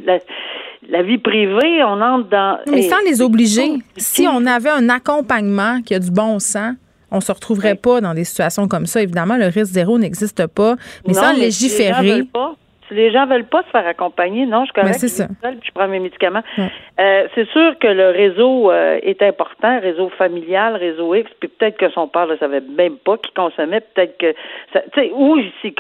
la, 0.90 1.02
vie 1.02 1.18
privée. 1.18 1.84
On 1.84 2.00
entre 2.02 2.30
dans. 2.30 2.60
Mais 2.68 2.84
sans 2.84 3.00
les 3.04 3.22
obliger, 3.22 3.80
si 3.98 4.28
on 4.28 4.46
avait 4.46 4.70
un 4.70 4.90
accompagnement 4.90 5.82
qui 5.82 5.96
a 5.96 6.00
du 6.00 6.12
bon 6.12 6.38
sens, 6.38 6.76
on 7.10 7.20
se 7.20 7.32
retrouverait 7.32 7.76
pas 7.76 8.00
dans 8.00 8.14
des 8.14 8.26
situations 8.26 8.68
comme 8.68 8.86
ça. 8.86 9.02
Évidemment, 9.02 9.38
le 9.38 9.46
risque 9.46 9.74
zéro 9.74 9.98
n'existe 9.98 10.46
pas. 10.48 10.76
Mais 11.08 11.14
sans 11.14 11.34
légiférer 11.34 12.02
les 12.02 12.10
gens 12.10 12.16
veulent 12.16 12.28
pas 12.28 12.56
se 13.64 13.70
faire 13.70 13.88
accompagner, 13.88 14.46
non, 14.46 14.66
je 14.66 14.74
connais. 14.74 14.92
Ben, 14.92 14.94
c'est 14.94 15.28
je 15.44 15.72
prends 15.74 15.88
mes 15.88 16.00
médicaments. 16.00 16.44
Euh, 16.58 17.28
c'est 17.36 17.48
sûr 17.50 17.78
que 17.80 17.88
le 17.88 18.10
réseau 18.10 18.72
euh, 18.72 19.00
est 19.02 19.22
important, 19.22 19.80
réseau 19.80 20.10
familial, 20.10 20.76
réseau 20.76 21.14
X, 21.16 21.30
puis 21.40 21.50
peut-être 21.50 21.78
que 21.78 21.90
son 21.90 22.08
père 22.08 22.28
ne 22.28 22.38
savait 22.38 22.62
même 22.62 22.98
pas 22.98 23.18
qu'il 23.18 23.34
consommait, 23.34 23.82
peut-être 23.82 24.18
que, 24.18 24.34
tu 24.74 24.80
sais, 24.96 25.12
où 25.14 25.38
ici, 25.38 25.76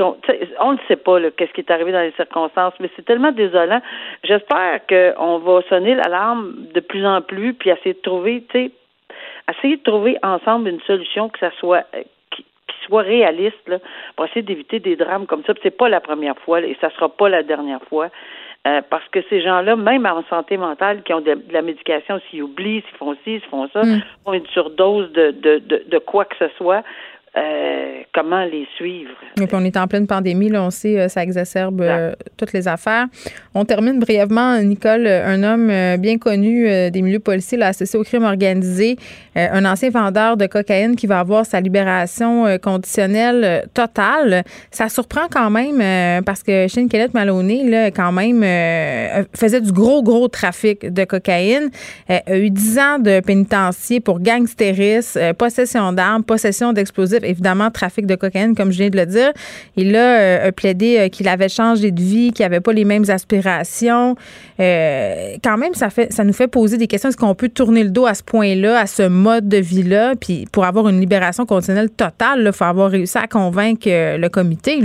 on 0.59 0.73
ne 0.73 0.77
sait 0.87 0.95
pas 0.95 1.19
qu'est-ce 1.37 1.53
qui 1.53 1.61
est 1.61 1.71
arrivé 1.71 1.91
dans 1.91 2.01
les 2.01 2.13
circonstances, 2.13 2.73
mais 2.79 2.89
c'est 2.95 3.05
tellement 3.05 3.31
désolant. 3.31 3.81
J'espère 4.23 4.81
qu'on 4.87 5.37
va 5.39 5.61
sonner 5.69 5.95
l'alarme 5.95 6.53
de 6.73 6.79
plus 6.79 7.05
en 7.05 7.21
plus, 7.21 7.53
puis 7.53 7.69
essayer 7.69 7.93
de 7.93 8.01
trouver, 8.01 8.43
tu 8.49 8.65
sais, 8.65 8.71
essayer 9.51 9.77
de 9.77 9.83
trouver 9.83 10.17
ensemble 10.23 10.69
une 10.69 10.81
solution 10.81 11.29
que 11.29 11.39
ça 11.39 11.51
soit 11.59 11.85
soit 12.85 13.01
réaliste 13.01 13.67
là, 13.67 13.79
pour 14.15 14.25
essayer 14.25 14.41
d'éviter 14.41 14.79
des 14.79 14.95
drames 14.95 15.25
comme 15.25 15.43
ça. 15.45 15.53
C'est 15.63 15.77
pas 15.77 15.89
la 15.89 16.01
première 16.01 16.37
fois 16.39 16.61
et 16.61 16.77
ça 16.81 16.89
sera 16.91 17.09
pas 17.09 17.29
la 17.29 17.43
dernière 17.43 17.81
fois. 17.89 18.09
Euh, 18.65 18.81
parce 18.89 19.03
que 19.09 19.19
ces 19.29 19.41
gens-là, 19.41 19.75
même 19.75 20.05
en 20.05 20.23
santé 20.29 20.55
mentale, 20.55 21.03
qui 21.03 21.13
ont 21.13 21.19
de, 21.19 21.37
la 21.51 21.61
médication, 21.61 22.21
s'ils 22.29 22.43
oublient, 22.43 22.81
s'ils 22.87 22.97
font 22.97 23.13
ci, 23.15 23.19
s'ils 23.25 23.49
font 23.49 23.67
ça, 23.73 23.83
mm. 23.83 24.01
ont 24.25 24.33
une 24.33 24.47
surdose 24.47 25.11
de, 25.11 25.31
de, 25.31 25.59
de, 25.59 25.83
de 25.85 25.97
quoi 25.97 26.23
que 26.23 26.35
ce 26.39 26.47
soit, 26.55 26.81
euh, 27.35 28.03
comment 28.13 28.43
les 28.43 28.67
suivre? 28.77 29.09
Et 29.41 29.47
puis 29.47 29.55
on 29.55 29.65
est 29.65 29.75
en 29.75 29.87
pleine 29.87 30.05
pandémie, 30.05 30.49
là, 30.49 30.61
on 30.61 30.69
sait, 30.69 30.99
euh, 30.99 31.07
ça 31.07 31.23
exacerbe 31.23 31.81
euh, 31.81 32.13
toutes 32.37 32.53
les 32.53 32.67
affaires. 32.67 33.07
On 33.55 33.65
termine 33.65 33.99
brièvement, 33.99 34.61
Nicole, 34.61 35.07
un 35.07 35.41
homme 35.41 35.97
bien 35.97 36.19
connu 36.19 36.65
des 36.91 37.01
milieux 37.01 37.19
policiers, 37.19 37.57
là, 37.57 37.67
associé 37.67 37.97
au 37.99 38.03
crime 38.03 38.23
organisé, 38.23 38.97
un 39.35 39.63
ancien 39.65 39.91
vendeur 39.91 40.37
de 40.37 40.47
cocaïne 40.47 40.95
qui 40.95 41.05
va 41.05 41.19
avoir 41.19 41.45
sa 41.45 41.61
libération 41.61 42.57
conditionnelle 42.57 43.67
totale. 43.75 44.43
Ça 44.71 44.89
surprend 44.89 45.27
quand 45.29 45.51
même 45.51 46.23
parce 46.23 46.41
que 46.41 46.67
Shane 46.67 46.89
Kellett 46.89 47.13
Maloney, 47.13 47.69
là, 47.69 47.91
quand 47.91 48.11
même, 48.11 48.41
faisait 49.35 49.61
du 49.61 49.71
gros, 49.71 50.01
gros 50.01 50.27
trafic 50.27 50.91
de 50.91 51.03
cocaïne, 51.03 51.69
a 52.09 52.35
eu 52.35 52.49
10 52.49 52.79
ans 52.79 52.99
de 52.99 53.19
pénitencier 53.19 53.99
pour 53.99 54.19
gangstérisme, 54.19 55.33
possession 55.35 55.93
d'armes, 55.93 56.23
possession 56.23 56.73
d'explosifs 56.73 57.22
évidemment, 57.23 57.71
trafic 57.71 58.05
de 58.05 58.15
cocaïne, 58.15 58.55
comme 58.55 58.71
je 58.71 58.77
viens 58.77 58.89
de 58.89 58.97
le 58.97 59.05
dire. 59.05 59.31
Il 59.75 59.95
a, 59.95 60.51
plaidé 60.51 60.97
euh, 60.97 61.09
qu'il 61.09 61.27
avait 61.27 61.49
changé 61.49 61.91
de 61.91 62.01
vie, 62.01 62.31
qu'il 62.31 62.45
n'avait 62.45 62.59
pas 62.59 62.73
les 62.73 62.85
mêmes 62.85 63.05
aspirations. 63.09 64.15
Euh, 64.59 65.35
quand 65.43 65.57
même, 65.57 65.73
ça, 65.73 65.89
fait, 65.89 66.11
ça 66.11 66.23
nous 66.23 66.33
fait 66.33 66.47
poser 66.47 66.77
des 66.77 66.87
questions. 66.87 67.09
Est-ce 67.09 67.17
qu'on 67.17 67.35
peut 67.35 67.49
tourner 67.49 67.83
le 67.83 67.89
dos 67.89 68.05
à 68.05 68.13
ce 68.13 68.23
point-là, 68.23 68.79
à 68.79 68.87
ce 68.87 69.07
mode 69.07 69.47
de 69.47 69.57
vie-là? 69.57 70.15
Puis 70.19 70.47
pour 70.51 70.65
avoir 70.65 70.87
une 70.89 70.99
libération 70.99 71.45
conditionnelle 71.45 71.89
totale, 71.89 72.43
il 72.45 72.51
faut 72.51 72.65
avoir 72.65 72.91
réussi 72.91 73.17
à 73.17 73.27
convaincre 73.27 73.87
euh, 73.87 74.17
le 74.17 74.29
comité. 74.29 74.79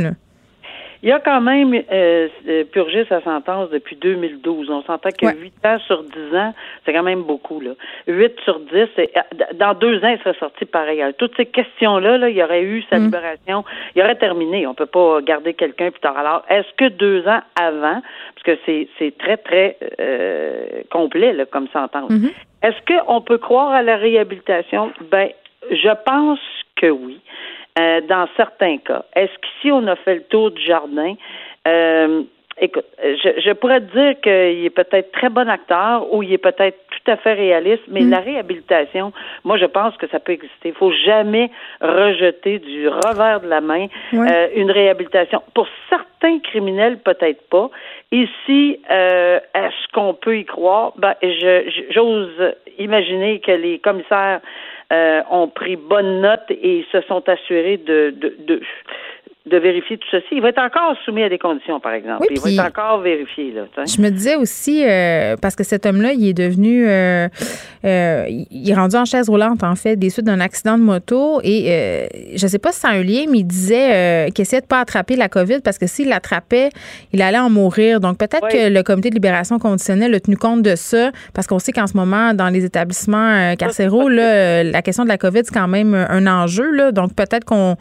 Il 1.02 1.12
a 1.12 1.20
quand 1.20 1.40
même 1.40 1.74
euh, 1.74 2.28
euh, 2.48 2.64
purgé 2.64 3.04
sa 3.08 3.20
sentence 3.22 3.70
depuis 3.70 3.96
2012. 3.96 4.68
On 4.70 4.82
s'entend 4.82 5.10
que 5.10 5.26
huit 5.26 5.52
8 5.62 5.66
ans 5.66 5.78
sur 5.86 6.02
10 6.02 6.36
ans, 6.36 6.54
c'est 6.84 6.92
quand 6.92 7.04
même 7.04 7.22
beaucoup. 7.22 7.60
Là. 7.60 7.72
8 8.08 8.32
sur 8.44 8.58
10, 8.58 8.72
euh, 8.74 9.06
dans 9.54 9.74
deux 9.74 10.02
ans, 10.04 10.08
il 10.08 10.18
serait 10.18 10.38
sorti 10.38 10.64
pareil. 10.64 11.02
Toutes 11.18 11.36
ces 11.36 11.46
questions-là, 11.46 12.18
là, 12.18 12.28
il 12.28 12.36
y 12.36 12.42
aurait 12.42 12.62
eu 12.62 12.82
sa 12.90 12.98
mm. 12.98 13.04
libération, 13.04 13.64
il 13.94 14.02
aurait 14.02 14.16
terminé. 14.16 14.66
On 14.66 14.74
peut 14.74 14.86
pas 14.86 15.20
garder 15.22 15.54
quelqu'un 15.54 15.90
plus 15.90 16.00
tard. 16.00 16.18
Alors, 16.18 16.42
est-ce 16.48 16.72
que 16.76 16.88
deux 16.88 17.26
ans 17.28 17.40
avant, 17.60 18.02
parce 18.34 18.44
que 18.44 18.58
c'est, 18.66 18.88
c'est 18.98 19.16
très, 19.16 19.36
très 19.36 19.76
euh, 20.00 20.82
complet 20.90 21.32
là, 21.32 21.46
comme 21.46 21.68
sentence, 21.68 22.10
mm-hmm. 22.10 22.32
est-ce 22.64 23.04
qu'on 23.06 23.20
peut 23.20 23.38
croire 23.38 23.70
à 23.70 23.82
la 23.82 23.96
réhabilitation? 23.96 24.90
Ben, 25.12 25.28
je 25.70 25.90
pense 26.04 26.40
que 26.76 26.86
oui. 26.90 27.20
Euh, 27.78 28.00
dans 28.08 28.26
certains 28.36 28.78
cas. 28.78 29.04
Est-ce 29.14 29.32
qu'ici, 29.38 29.70
on 29.70 29.86
a 29.86 29.94
fait 29.96 30.16
le 30.16 30.22
tour 30.22 30.50
du 30.50 30.60
jardin? 30.62 31.14
Euh, 31.66 32.22
écoute, 32.60 32.86
je, 33.02 33.40
je, 33.40 33.52
pourrais 33.52 33.80
te 33.80 33.92
dire 33.92 34.20
qu'il 34.20 34.64
est 34.64 34.70
peut-être 34.70 35.12
très 35.12 35.28
bon 35.28 35.48
acteur 35.48 36.12
ou 36.12 36.22
il 36.24 36.32
est 36.32 36.38
peut-être 36.38 36.76
tout 36.88 37.10
à 37.10 37.16
fait 37.18 37.34
réaliste, 37.34 37.82
mais 37.86 38.00
mm. 38.00 38.10
la 38.10 38.18
réhabilitation, 38.18 39.12
moi, 39.44 39.58
je 39.58 39.66
pense 39.66 39.96
que 39.96 40.08
ça 40.08 40.18
peut 40.18 40.32
exister. 40.32 40.70
Il 40.70 40.74
faut 40.74 40.90
jamais 40.90 41.50
rejeter 41.80 42.58
du 42.58 42.88
revers 42.88 43.40
de 43.42 43.48
la 43.48 43.60
main 43.60 43.86
euh, 44.14 44.48
une 44.56 44.72
réhabilitation. 44.72 45.42
Pour 45.54 45.68
certains 45.88 46.40
criminels, 46.40 46.98
peut-être 46.98 47.48
pas. 47.48 47.70
Ici, 48.10 48.80
est-ce 48.88 49.92
qu'on 49.92 50.14
peut 50.14 50.38
y 50.38 50.44
croire? 50.46 50.94
Ben, 50.96 51.14
j'ose 51.90 52.54
imaginer 52.78 53.40
que 53.40 53.52
les 53.52 53.78
commissaires 53.78 54.40
euh, 54.92 55.22
ont 55.30 55.48
pris 55.48 55.76
bonne 55.76 56.20
note 56.20 56.50
et 56.50 56.84
se 56.90 57.00
sont 57.02 57.28
assurés 57.28 57.76
de, 57.76 58.10
de, 58.16 58.34
de 58.38 58.62
de 59.48 59.56
vérifier 59.56 59.98
tout 59.98 60.06
ceci. 60.10 60.26
Il 60.32 60.42
va 60.42 60.50
être 60.50 60.60
encore 60.60 60.96
soumis 61.04 61.22
à 61.22 61.28
des 61.28 61.38
conditions, 61.38 61.80
par 61.80 61.92
exemple. 61.92 62.26
il 62.30 62.40
va 62.40 62.50
être 62.50 62.78
encore 62.78 63.00
vérifié. 63.00 63.52
Là, 63.52 63.84
je 63.84 64.00
me 64.00 64.10
disais 64.10 64.36
aussi, 64.36 64.84
euh, 64.84 65.36
parce 65.40 65.56
que 65.56 65.64
cet 65.64 65.86
homme-là, 65.86 66.12
il 66.12 66.28
est 66.28 66.34
devenu, 66.34 66.86
euh, 66.88 67.28
euh, 67.84 68.24
il 68.28 68.70
est 68.70 68.74
rendu 68.74 68.96
en 68.96 69.04
chaise 69.04 69.28
roulante, 69.28 69.62
en 69.62 69.74
fait, 69.74 69.96
des 69.96 70.10
suites 70.10 70.26
d'un 70.26 70.40
accident 70.40 70.78
de 70.78 70.82
moto. 70.82 71.40
Et 71.42 72.08
je 72.34 72.44
ne 72.44 72.48
sais 72.48 72.58
pas 72.58 72.72
si 72.72 72.80
c'est 72.80 72.88
un 72.88 73.02
lien, 73.02 73.24
mais 73.30 73.38
il 73.38 73.44
disait 73.44 74.30
qu'il 74.34 74.42
essayait 74.42 74.60
de 74.60 74.66
ne 74.66 74.68
pas 74.68 74.80
attraper 74.80 75.16
la 75.16 75.28
COVID 75.28 75.60
parce 75.62 75.78
que 75.78 75.86
s'il 75.86 76.08
l'attrapait, 76.08 76.70
il 77.12 77.22
allait 77.22 77.38
en 77.38 77.50
mourir. 77.50 78.00
Donc 78.00 78.18
peut-être 78.18 78.48
que 78.48 78.68
le 78.68 78.82
comité 78.82 79.10
de 79.10 79.14
libération 79.14 79.58
conditionnelle 79.58 80.14
a 80.14 80.20
tenu 80.20 80.36
compte 80.36 80.62
de 80.62 80.76
ça, 80.76 81.10
parce 81.34 81.46
qu'on 81.46 81.58
sait 81.58 81.72
qu'en 81.72 81.86
ce 81.86 81.96
moment, 81.96 82.34
dans 82.34 82.48
les 82.48 82.64
établissements 82.64 83.54
carcéraux, 83.56 84.08
là, 84.08 84.62
la 84.64 84.82
question 84.82 85.04
de 85.04 85.08
la 85.08 85.18
COVID, 85.18 85.40
c'est 85.44 85.54
quand 85.54 85.68
même 85.68 85.94
un 85.94 86.26
enjeu. 86.26 86.70
Là, 86.70 86.92
donc 86.92 87.14
peut-être 87.14 87.44
qu'on 87.44 87.76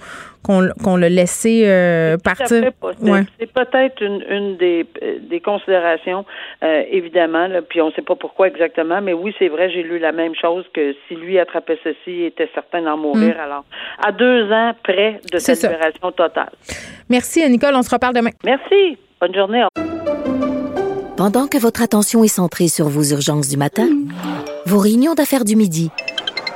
qu'on 0.47 0.95
l'a 0.95 1.09
laissé 1.09 1.63
euh, 1.65 2.17
partir. 2.17 2.47
C'est 2.47 3.53
peut-être 3.53 4.01
une, 4.01 4.23
une 4.29 4.57
des, 4.57 4.85
des 5.29 5.41
considérations, 5.41 6.25
euh, 6.63 6.83
évidemment, 6.89 7.47
là, 7.47 7.61
puis 7.61 7.81
on 7.81 7.87
ne 7.87 7.91
sait 7.91 8.01
pas 8.01 8.15
pourquoi 8.15 8.47
exactement, 8.47 9.01
mais 9.01 9.13
oui, 9.13 9.35
c'est 9.37 9.49
vrai, 9.49 9.69
j'ai 9.69 9.83
lu 9.83 9.99
la 9.99 10.11
même 10.11 10.33
chose 10.35 10.65
que 10.73 10.95
si 11.07 11.15
lui 11.15 11.37
attrapait 11.37 11.77
ceci, 11.83 11.97
il 12.07 12.25
était 12.25 12.49
certain 12.53 12.81
d'en 12.81 12.97
mourir. 12.97 13.35
Mm. 13.35 13.39
Alors, 13.39 13.65
à 14.03 14.11
deux 14.11 14.51
ans 14.51 14.73
près 14.83 15.19
de 15.31 15.37
cette 15.37 15.61
libération 15.61 16.11
totale. 16.11 16.51
Merci, 17.09 17.47
Nicole. 17.49 17.75
On 17.75 17.81
se 17.81 17.89
reparle 17.89 18.13
demain. 18.15 18.31
Merci. 18.43 18.97
Bonne 19.19 19.33
journée. 19.33 19.63
Pendant 21.17 21.47
que 21.47 21.57
votre 21.57 21.81
attention 21.81 22.23
est 22.23 22.27
centrée 22.27 22.67
sur 22.67 22.87
vos 22.87 23.03
urgences 23.03 23.49
du 23.49 23.57
matin, 23.57 23.87
vos 24.65 24.77
réunions 24.77 25.15
d'affaires 25.15 25.45
du 25.45 25.55
midi, 25.55 25.89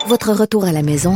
votre 0.08 0.32
retour 0.32 0.66
à 0.66 0.72
la 0.72 0.84
maison 0.84 1.16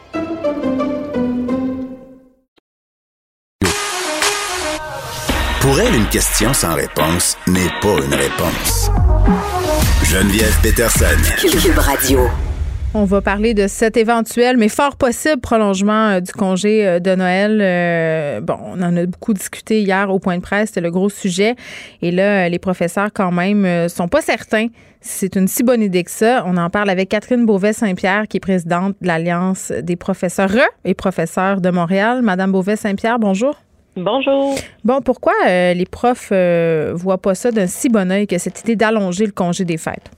Pour 5.61 5.79
elle, 5.79 5.93
une 5.93 6.07
question 6.07 6.53
sans 6.55 6.73
réponse 6.73 7.37
n'est 7.45 7.69
pas 7.83 8.03
une 8.03 8.15
réponse. 8.15 8.89
Geneviève 10.03 10.59
Peterson. 10.63 11.05
Cube 11.37 11.77
Radio. 11.77 12.21
On 12.95 13.05
va 13.05 13.21
parler 13.21 13.53
de 13.53 13.67
cet 13.67 13.95
éventuel, 13.95 14.57
mais 14.57 14.69
fort 14.69 14.95
possible 14.95 15.39
prolongement 15.39 16.07
euh, 16.07 16.19
du 16.19 16.31
congé 16.31 16.87
euh, 16.87 16.99
de 16.99 17.13
Noël. 17.13 17.59
Euh, 17.61 18.41
bon, 18.41 18.57
on 18.65 18.81
en 18.81 18.97
a 18.97 19.05
beaucoup 19.05 19.35
discuté 19.35 19.81
hier 19.81 20.09
au 20.09 20.17
point 20.17 20.37
de 20.37 20.41
presse, 20.41 20.69
c'était 20.69 20.81
le 20.81 20.89
gros 20.89 21.09
sujet. 21.09 21.55
Et 22.01 22.09
là, 22.09 22.49
les 22.49 22.59
professeurs, 22.59 23.09
quand 23.13 23.31
même, 23.31 23.87
sont 23.87 24.07
pas 24.07 24.21
certains 24.21 24.65
si 24.99 25.19
c'est 25.19 25.35
une 25.35 25.47
si 25.47 25.61
bonne 25.61 25.83
idée 25.83 26.03
que 26.03 26.11
ça. 26.11 26.43
On 26.47 26.57
en 26.57 26.71
parle 26.71 26.89
avec 26.89 27.09
Catherine 27.09 27.45
Beauvais-Saint-Pierre, 27.45 28.27
qui 28.27 28.37
est 28.37 28.41
présidente 28.41 28.95
de 28.99 29.05
l'Alliance 29.05 29.71
des 29.71 29.95
professeurs 29.95 30.49
et 30.85 30.95
professeurs 30.95 31.61
de 31.61 31.69
Montréal. 31.69 32.23
Madame 32.23 32.51
Beauvais-Saint-Pierre, 32.51 33.19
bonjour. 33.19 33.55
Bonjour. 33.95 34.55
Bon, 34.83 35.01
pourquoi 35.01 35.33
les 35.47 35.85
profs 35.85 36.31
voient 36.93 37.17
pas 37.17 37.35
ça 37.35 37.51
d'un 37.51 37.67
si 37.67 37.89
bon 37.89 38.11
oeil 38.11 38.27
que 38.27 38.37
cette 38.37 38.61
idée 38.61 38.75
d'allonger 38.75 39.25
le 39.25 39.31
congé 39.31 39.65
des 39.65 39.77
fêtes? 39.77 40.09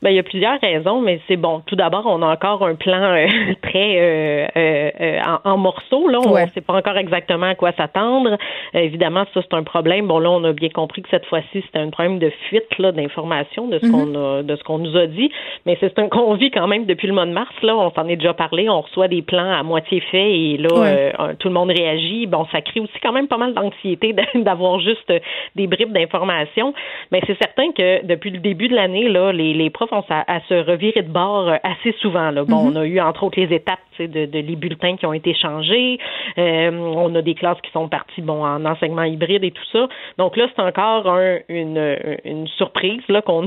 Ben, 0.00 0.10
il 0.10 0.16
y 0.16 0.20
a 0.20 0.22
plusieurs 0.22 0.60
raisons, 0.60 1.00
mais 1.00 1.20
c'est 1.26 1.36
bon. 1.36 1.60
Tout 1.66 1.74
d'abord, 1.74 2.04
on 2.06 2.22
a 2.22 2.26
encore 2.26 2.64
un 2.64 2.76
plan 2.76 3.02
euh, 3.02 3.26
très 3.62 3.96
euh, 3.98 4.46
euh, 4.56 5.20
en, 5.44 5.56
morceaux. 5.56 6.08
Là, 6.08 6.20
on 6.24 6.38
ne 6.38 6.46
sait 6.50 6.60
pas 6.60 6.74
encore 6.74 6.96
exactement 6.96 7.46
à 7.46 7.56
quoi 7.56 7.72
s'attendre. 7.72 8.36
évidemment, 8.74 9.24
ça 9.34 9.40
c'est 9.42 9.56
un 9.56 9.64
problème. 9.64 10.06
Bon, 10.06 10.20
là, 10.20 10.30
on 10.30 10.44
a 10.44 10.52
bien 10.52 10.68
compris 10.68 11.02
que 11.02 11.08
cette 11.10 11.26
fois-ci, 11.26 11.62
c'était 11.66 11.80
un 11.80 11.90
problème 11.90 12.20
de 12.20 12.30
fuite 12.48 12.78
là 12.78 12.92
d'informations 12.92 13.66
de 13.66 13.80
ce 13.80 13.86
mm-hmm. 13.86 13.90
qu'on 13.90 14.38
a, 14.38 14.42
de 14.44 14.54
ce 14.54 14.62
qu'on 14.62 14.78
nous 14.78 14.96
a 14.96 15.06
dit. 15.08 15.32
Mais 15.66 15.76
c'est 15.80 15.98
un 15.98 16.08
qu'on 16.08 16.34
vit 16.34 16.52
quand 16.52 16.68
même 16.68 16.86
depuis 16.86 17.08
le 17.08 17.14
mois 17.14 17.26
de 17.26 17.32
mars. 17.32 17.54
Là, 17.62 17.76
on 17.76 17.90
s'en 17.90 18.06
est 18.06 18.16
déjà 18.16 18.34
parlé. 18.34 18.68
On 18.68 18.82
reçoit 18.82 19.08
des 19.08 19.22
plans 19.22 19.50
à 19.50 19.64
moitié 19.64 20.00
faits 20.00 20.30
et 20.30 20.58
là, 20.58 21.34
tout 21.40 21.48
le 21.48 21.54
monde 21.54 21.70
réagit. 21.70 22.26
Bon, 22.26 22.46
ça 22.52 22.60
crée 22.60 22.78
aussi 22.78 22.98
quand 23.02 23.12
même 23.12 23.26
pas 23.26 23.36
mal 23.36 23.52
d'anxiété 23.52 24.14
d'avoir 24.36 24.78
juste 24.78 25.12
des 25.56 25.66
bribes 25.66 25.92
d'informations. 25.92 26.72
Mais 27.10 27.20
c'est 27.26 27.38
certain 27.38 27.72
que 27.72 28.06
depuis 28.06 28.30
le 28.30 28.38
début 28.38 28.68
de 28.68 28.76
l'année, 28.76 29.08
là, 29.08 29.32
les, 29.32 29.54
les 29.54 29.70
profs 29.70 29.87
à, 29.92 30.40
se 30.48 30.54
revirer 30.54 31.02
de 31.02 31.10
bord 31.10 31.48
euh, 31.48 31.56
assez 31.62 31.92
souvent. 32.00 32.30
Là. 32.30 32.44
Bon, 32.44 32.64
mhm. 32.64 32.76
on 32.76 32.80
a 32.80 32.84
eu 32.86 33.00
entre 33.00 33.24
autres 33.24 33.40
les 33.40 33.54
étapes 33.54 33.78
de, 33.98 34.06
de, 34.06 34.38
les 34.38 34.56
bulletins 34.56 34.96
qui 34.96 35.06
ont 35.06 35.12
été 35.12 35.34
changés. 35.34 35.98
Euh, 36.38 36.70
on 36.70 37.14
a 37.14 37.22
des 37.22 37.34
classes 37.34 37.60
qui 37.62 37.70
sont 37.72 37.88
parties 37.88 38.22
bon 38.22 38.44
en 38.44 38.64
enseignement 38.64 39.02
hybride 39.02 39.44
et 39.44 39.50
tout 39.50 39.64
ça. 39.72 39.88
Donc 40.18 40.36
là, 40.36 40.46
c'est 40.54 40.62
encore 40.62 41.18
une, 41.48 42.18
une 42.24 42.46
surprise 42.48 43.02
là 43.08 43.22
qu'on 43.22 43.46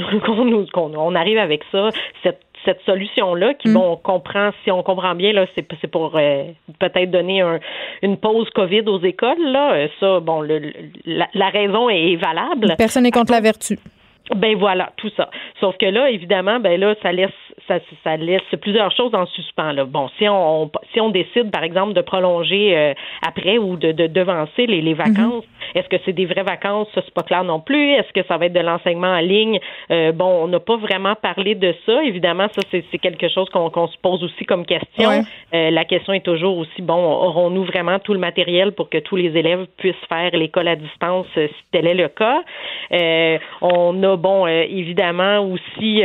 on 0.75 1.15
arrive 1.15 1.37
avec 1.37 1.63
ça. 1.71 1.89
Cette 2.23 2.41
cette 2.65 2.81
solution-là, 2.85 3.53
qui, 3.55 3.69
mhm. 3.69 3.73
bon, 3.73 3.91
on 3.93 3.95
comprend, 3.95 4.51
si 4.63 4.71
on 4.71 4.83
comprend 4.83 5.15
bien, 5.15 5.33
là, 5.33 5.45
c'est, 5.55 5.67
c'est 5.81 5.87
pour 5.89 6.15
euh, 6.15 6.43
peut-être 6.79 7.09
donner 7.09 7.41
un, 7.41 7.59
une 8.01 8.17
pause 8.17 8.49
COVID 8.51 8.81
aux 8.81 9.01
écoles, 9.01 9.51
là. 9.51 9.87
Ça, 9.99 10.19
bon, 10.19 10.41
le, 10.41 10.71
la, 11.05 11.27
la, 11.33 11.49
raison 11.49 11.89
est 11.89 12.15
valable. 12.17 12.75
Personne 12.77 13.03
n'est 13.03 13.11
contre 13.11 13.31
la 13.31 13.41
vertu. 13.41 13.77
Ben 14.35 14.55
voilà, 14.55 14.91
tout 14.97 15.09
ça. 15.17 15.29
Sauf 15.59 15.77
que 15.77 15.85
là, 15.85 16.09
évidemment, 16.09 16.59
ben 16.59 16.79
là, 16.79 16.95
ça 17.01 17.11
laisse 17.11 17.31
ça, 17.67 17.79
ça 18.03 18.17
laisse 18.17 18.41
plusieurs 18.61 18.91
choses 18.91 19.13
en 19.13 19.25
suspens. 19.27 19.71
Là. 19.73 19.85
Bon, 19.85 20.09
si 20.17 20.27
on, 20.27 20.69
si 20.93 21.01
on 21.01 21.09
décide, 21.09 21.51
par 21.51 21.63
exemple, 21.63 21.93
de 21.93 22.01
prolonger 22.01 22.77
euh, 22.77 22.93
après 23.25 23.57
ou 23.57 23.75
de, 23.75 23.91
de 23.91 24.07
devancer 24.07 24.65
les, 24.67 24.81
les 24.81 24.93
vacances, 24.93 25.43
mhm. 25.45 25.75
est-ce 25.75 25.87
que 25.87 25.97
c'est 26.05 26.13
des 26.13 26.25
vraies 26.25 26.43
vacances? 26.43 26.87
Ça, 26.93 27.01
c'est 27.03 27.13
pas 27.13 27.23
clair 27.23 27.43
non 27.43 27.59
plus. 27.59 27.91
Est-ce 27.91 28.11
que 28.13 28.25
ça 28.27 28.37
va 28.37 28.47
être 28.47 28.53
de 28.53 28.59
l'enseignement 28.59 29.07
en 29.07 29.19
ligne? 29.19 29.59
Euh, 29.91 30.11
bon, 30.11 30.43
on 30.43 30.47
n'a 30.47 30.59
pas 30.59 30.77
vraiment 30.77 31.15
parlé 31.15 31.55
de 31.55 31.73
ça. 31.85 32.03
Évidemment, 32.03 32.47
ça, 32.53 32.61
c'est, 32.71 32.97
quelque 32.99 33.29
chose 33.29 33.49
qu'on, 33.49 33.69
qu'on 33.69 33.87
se 33.87 33.97
pose 33.97 34.23
aussi 34.23 34.45
comme 34.45 34.65
question. 34.65 35.23
Euh, 35.53 35.71
la 35.71 35.85
question 35.85 36.13
est 36.13 36.25
toujours 36.25 36.57
aussi, 36.57 36.81
bon, 36.81 36.93
aurons-nous 36.93 37.63
vraiment 37.65 37.99
tout 37.99 38.13
le 38.13 38.19
matériel 38.19 38.73
pour 38.73 38.89
que 38.89 38.97
tous 38.99 39.15
les 39.15 39.37
élèves 39.37 39.65
puissent 39.77 39.95
faire 40.07 40.31
l'école 40.33 40.67
à 40.67 40.75
distance 40.75 41.25
si 41.35 41.49
tel 41.71 41.87
est 41.87 41.93
le 41.93 42.07
cas? 42.07 42.41
on 43.61 44.03
a, 44.03 44.10
bon, 44.17 44.47
évidemment 44.47 45.39
aussi 45.39 46.03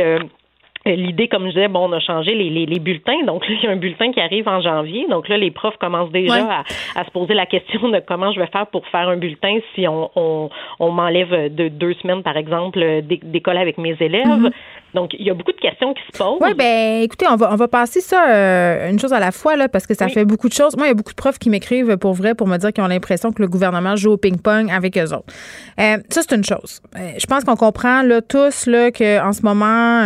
euh, 0.87 0.95
l'idée, 0.95 1.27
comme 1.27 1.45
je 1.45 1.49
disais, 1.49 1.67
bon, 1.67 1.89
on 1.89 1.91
a 1.91 1.99
changé 1.99 2.33
les, 2.33 2.49
les, 2.49 2.65
les, 2.65 2.79
bulletins. 2.79 3.23
Donc, 3.25 3.43
il 3.49 3.61
y 3.61 3.67
a 3.67 3.71
un 3.71 3.75
bulletin 3.75 4.11
qui 4.11 4.19
arrive 4.19 4.47
en 4.47 4.61
janvier. 4.61 5.05
Donc 5.09 5.27
là, 5.27 5.37
les 5.37 5.51
profs 5.51 5.77
commencent 5.77 6.11
déjà 6.11 6.35
à, 6.35 6.63
à, 6.99 7.05
se 7.05 7.11
poser 7.11 7.33
la 7.33 7.45
question 7.45 7.89
de 7.89 7.99
comment 7.99 8.31
je 8.31 8.39
vais 8.39 8.47
faire 8.47 8.67
pour 8.67 8.87
faire 8.87 9.09
un 9.09 9.17
bulletin 9.17 9.59
si 9.75 9.87
on, 9.87 10.09
on, 10.15 10.49
on 10.79 10.91
m'enlève 10.91 11.53
de 11.53 11.67
deux 11.67 11.93
semaines, 11.95 12.23
par 12.23 12.37
exemple, 12.37 12.79
d'école 13.03 13.57
avec 13.57 13.77
mes 13.77 13.95
élèves. 13.99 14.25
Mm-hmm. 14.25 14.51
Donc, 14.93 15.11
il 15.17 15.25
y 15.25 15.29
a 15.29 15.33
beaucoup 15.33 15.51
de 15.51 15.59
questions 15.59 15.93
qui 15.93 16.01
se 16.11 16.17
posent. 16.17 16.39
Oui, 16.41 16.53
bien, 16.53 17.01
écoutez, 17.01 17.25
on 17.29 17.35
va, 17.35 17.51
on 17.51 17.55
va 17.55 17.67
passer 17.67 18.01
ça 18.01 18.29
euh, 18.29 18.89
une 18.89 18.99
chose 18.99 19.13
à 19.13 19.19
la 19.19 19.31
fois, 19.31 19.55
là, 19.55 19.67
parce 19.67 19.85
que 19.85 19.93
ça 19.93 20.07
fait 20.07 20.25
beaucoup 20.25 20.47
de 20.47 20.53
choses. 20.53 20.75
Moi, 20.77 20.87
il 20.87 20.89
y 20.89 20.91
a 20.91 20.95
beaucoup 20.95 21.11
de 21.11 21.15
profs 21.15 21.39
qui 21.39 21.49
m'écrivent 21.49 21.97
pour 21.97 22.13
vrai 22.13 22.35
pour 22.35 22.47
me 22.47 22.57
dire 22.57 22.73
qu'ils 22.73 22.83
ont 22.83 22.87
l'impression 22.87 23.31
que 23.31 23.41
le 23.41 23.47
gouvernement 23.47 23.95
joue 23.95 24.11
au 24.11 24.17
ping-pong 24.17 24.71
avec 24.71 24.97
eux 24.97 25.13
autres. 25.13 25.33
Euh, 25.79 25.97
ça, 26.09 26.21
c'est 26.21 26.35
une 26.35 26.43
chose. 26.43 26.81
Euh, 26.95 27.11
je 27.17 27.25
pense 27.25 27.43
qu'on 27.43 27.55
comprend 27.55 28.01
là, 28.01 28.21
tous 28.21 28.65
là, 28.65 28.91
qu'en 28.91 29.33
ce 29.33 29.41
moment, 29.43 30.01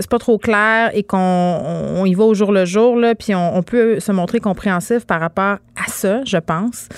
c'est 0.00 0.10
pas 0.10 0.18
trop 0.18 0.38
clair 0.38 0.90
et 0.94 1.02
qu'on 1.02 1.18
on, 1.18 2.04
y 2.04 2.14
va 2.14 2.24
au 2.24 2.34
jour 2.34 2.52
le 2.52 2.64
jour, 2.64 2.96
là, 2.96 3.14
puis 3.14 3.34
on, 3.34 3.56
on 3.56 3.62
peut 3.62 4.00
se 4.00 4.12
montrer 4.12 4.40
compréhensif 4.40 5.06
par 5.06 5.20
rapport 5.20 5.56
à 5.76 5.88
ça, 5.88 6.22
je 6.24 6.38
pense 6.38 6.88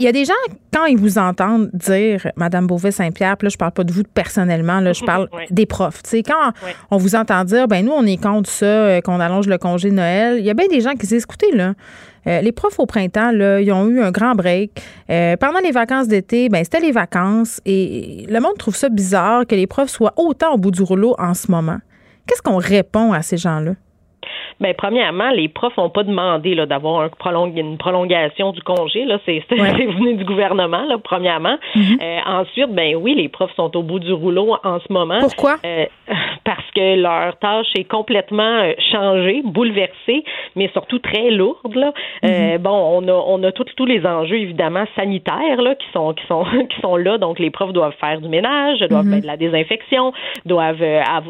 il 0.00 0.04
y 0.04 0.08
a 0.08 0.12
des 0.12 0.24
gens, 0.24 0.32
quand 0.72 0.86
ils 0.86 0.96
vous 0.96 1.18
entendent 1.18 1.68
dire 1.74 2.26
Madame 2.34 2.66
Beauvais-Saint-Pierre, 2.66 3.36
puis 3.36 3.46
là, 3.46 3.50
je 3.50 3.58
parle 3.58 3.72
pas 3.72 3.84
de 3.84 3.92
vous 3.92 4.02
personnellement, 4.02 4.80
là, 4.80 4.94
je 4.94 5.04
parle 5.04 5.28
des 5.50 5.66
profs. 5.66 6.02
Tu 6.02 6.10
sais, 6.10 6.22
quand 6.22 6.52
on 6.90 6.96
vous 6.96 7.14
entend 7.14 7.44
dire, 7.44 7.68
ben 7.68 7.84
nous, 7.84 7.92
on 7.92 8.06
est 8.06 8.16
contre 8.16 8.48
ça, 8.48 8.64
euh, 8.64 9.00
qu'on 9.02 9.20
allonge 9.20 9.46
le 9.46 9.58
congé 9.58 9.90
de 9.90 9.96
Noël, 9.96 10.38
il 10.38 10.44
y 10.46 10.48
a 10.48 10.54
bien 10.54 10.68
des 10.68 10.80
gens 10.80 10.92
qui 10.92 11.06
disent, 11.06 11.24
écoutez, 11.24 11.54
là, 11.54 11.74
euh, 12.26 12.40
les 12.40 12.50
profs 12.50 12.78
au 12.78 12.86
printemps, 12.86 13.30
là, 13.30 13.60
ils 13.60 13.70
ont 13.72 13.88
eu 13.88 14.00
un 14.00 14.10
grand 14.10 14.34
break. 14.34 14.82
Euh, 15.10 15.36
pendant 15.36 15.60
les 15.60 15.70
vacances 15.70 16.08
d'été, 16.08 16.48
ben 16.48 16.64
c'était 16.64 16.80
les 16.80 16.92
vacances 16.92 17.60
et 17.66 18.26
le 18.26 18.40
monde 18.40 18.56
trouve 18.58 18.76
ça 18.76 18.88
bizarre 18.88 19.46
que 19.46 19.54
les 19.54 19.66
profs 19.66 19.90
soient 19.90 20.14
autant 20.16 20.54
au 20.54 20.56
bout 20.56 20.70
du 20.70 20.82
rouleau 20.82 21.14
en 21.18 21.34
ce 21.34 21.50
moment. 21.50 21.78
Qu'est-ce 22.26 22.42
qu'on 22.42 22.56
répond 22.56 23.12
à 23.12 23.20
ces 23.20 23.36
gens-là? 23.36 23.72
Bien, 24.60 24.74
premièrement, 24.76 25.30
les 25.30 25.48
profs 25.48 25.76
n'ont 25.78 25.88
pas 25.88 26.02
demandé 26.02 26.54
là, 26.54 26.66
d'avoir 26.66 27.00
un 27.00 27.08
une 27.56 27.78
prolongation 27.78 28.52
du 28.52 28.60
congé. 28.60 29.06
Là, 29.06 29.18
c'est, 29.24 29.42
venu 29.50 30.14
du 30.14 30.24
gouvernement, 30.24 30.84
là, 30.84 30.98
premièrement. 31.02 31.56
Mm-hmm. 31.74 32.02
Euh, 32.02 32.18
ensuite, 32.26 32.70
ben 32.70 32.94
oui, 32.96 33.14
les 33.14 33.28
profs 33.28 33.54
sont 33.56 33.74
au 33.74 33.82
bout 33.82 33.98
du 33.98 34.12
rouleau 34.12 34.56
en 34.62 34.78
ce 34.80 34.92
moment. 34.92 35.20
Pourquoi? 35.20 35.56
Euh, 35.64 35.86
parce 36.44 36.70
que 36.74 36.96
leur 36.96 37.38
tâche 37.38 37.68
est 37.74 37.84
complètement 37.84 38.42
euh, 38.42 38.72
changée, 38.92 39.40
bouleversée, 39.44 40.24
mais 40.56 40.68
surtout 40.72 40.98
très 40.98 41.30
lourde. 41.30 41.74
Là. 41.74 41.92
Mm-hmm. 42.22 42.58
bon, 42.58 42.70
on 43.02 43.08
a, 43.08 43.12
on 43.12 43.42
a 43.42 43.52
tous 43.52 43.86
les 43.86 44.04
enjeux 44.04 44.36
évidemment 44.36 44.84
sanitaires 44.94 45.62
là, 45.62 45.74
qui 45.74 45.86
sont 45.92 46.12
qui 46.12 46.26
sont 46.26 46.44
qui 46.68 46.80
sont 46.82 46.96
là. 46.96 47.16
Donc, 47.16 47.38
les 47.38 47.50
profs 47.50 47.72
doivent 47.72 47.96
faire 47.98 48.20
du 48.20 48.28
ménage, 48.28 48.80
doivent 48.80 49.06
mm-hmm. 49.06 49.10
faire 49.10 49.22
de 49.22 49.26
la 49.26 49.36
désinfection, 49.36 50.12
doivent 50.44 50.84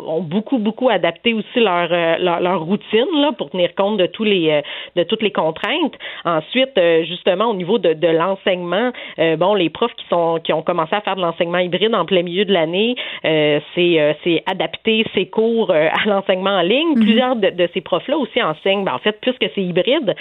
ont 0.07 0.23
beaucoup 0.23 0.59
beaucoup 0.59 0.89
adapté 0.89 1.33
aussi 1.33 1.61
leur 1.61 1.89
leur, 2.19 2.41
leur 2.41 2.61
routine 2.63 3.20
pour 3.37 3.51
tenir 3.51 3.75
compte 3.75 3.99
de 3.99 4.07
tous 4.07 4.25
les 4.25 4.51
euh, 4.51 4.63
de 4.97 5.03
toutes 5.03 5.23
les 5.23 5.31
contraintes. 5.33 5.95
Ensuite, 6.25 6.77
euh, 6.79 7.05
justement 7.05 7.47
au 7.47 7.55
niveau 7.55 7.79
de, 7.79 7.93
de 7.93 8.09
l'enseignement, 8.09 8.91
euh, 9.19 9.37
bon, 9.37 9.55
les 9.55 9.71
profs 9.71 9.95
qui 9.95 10.07
sont 10.09 10.41
qui 10.43 10.53
ont 10.53 10.63
commencé 10.63 10.95
à 10.95 11.01
faire 11.01 11.17
de 11.17 11.21
l'enseignement 11.21 11.59
hybride 11.59 11.95
en 11.95 12.05
plein 12.05 12.23
milieu 12.23 12.45
de 12.45 12.53
l'année, 12.53 12.95
c'est 13.23 14.17
c'est 14.25 14.43
adapter 14.47 15.05
ces 15.15 15.27
cours 15.27 15.71
à 15.71 16.07
l'enseignement 16.07 16.51
en 16.51 16.63
ligne. 16.63 16.95
Mhm. 16.97 17.01
Plusieurs 17.01 17.37
de, 17.37 17.51
de, 17.51 17.69
ces 17.75 17.81
profs-là 17.81 18.17
aussi 18.17 18.43
enseignent, 18.43 18.85
ben, 18.85 18.95
en 18.95 18.99
fait, 18.99 19.19
puisque 19.21 19.47
c'est 19.55 19.63
hybride, 19.63 20.15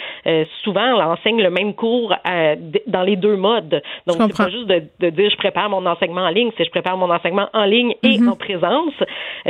souvent 0.64 0.96
on 0.96 1.02
enseigne 1.02 1.42
le 1.42 1.50
même 1.50 1.74
cours 1.74 2.14
dans 2.88 3.04
les 3.04 3.16
deux 3.16 3.36
modes. 3.36 3.82
Donc 4.08 4.18
c'est 4.20 4.38
pas 4.38 4.50
juste 4.50 4.68
de, 4.68 4.84
de, 5.00 5.10
dire 5.10 5.30
je 5.30 5.38
prépare 5.38 5.70
mon 5.70 5.86
enseignement 5.86 6.22
en 6.22 6.30
ligne, 6.30 6.52
c'est 6.58 6.66
je 6.66 6.72
prépare 6.72 6.98
mon 6.98 7.10
enseignement 7.10 7.50
en 7.54 7.66
ligne 7.66 7.96
et 8.04 8.18
mhm. 8.18 8.30
en 8.30 8.36
présence. 8.36 8.94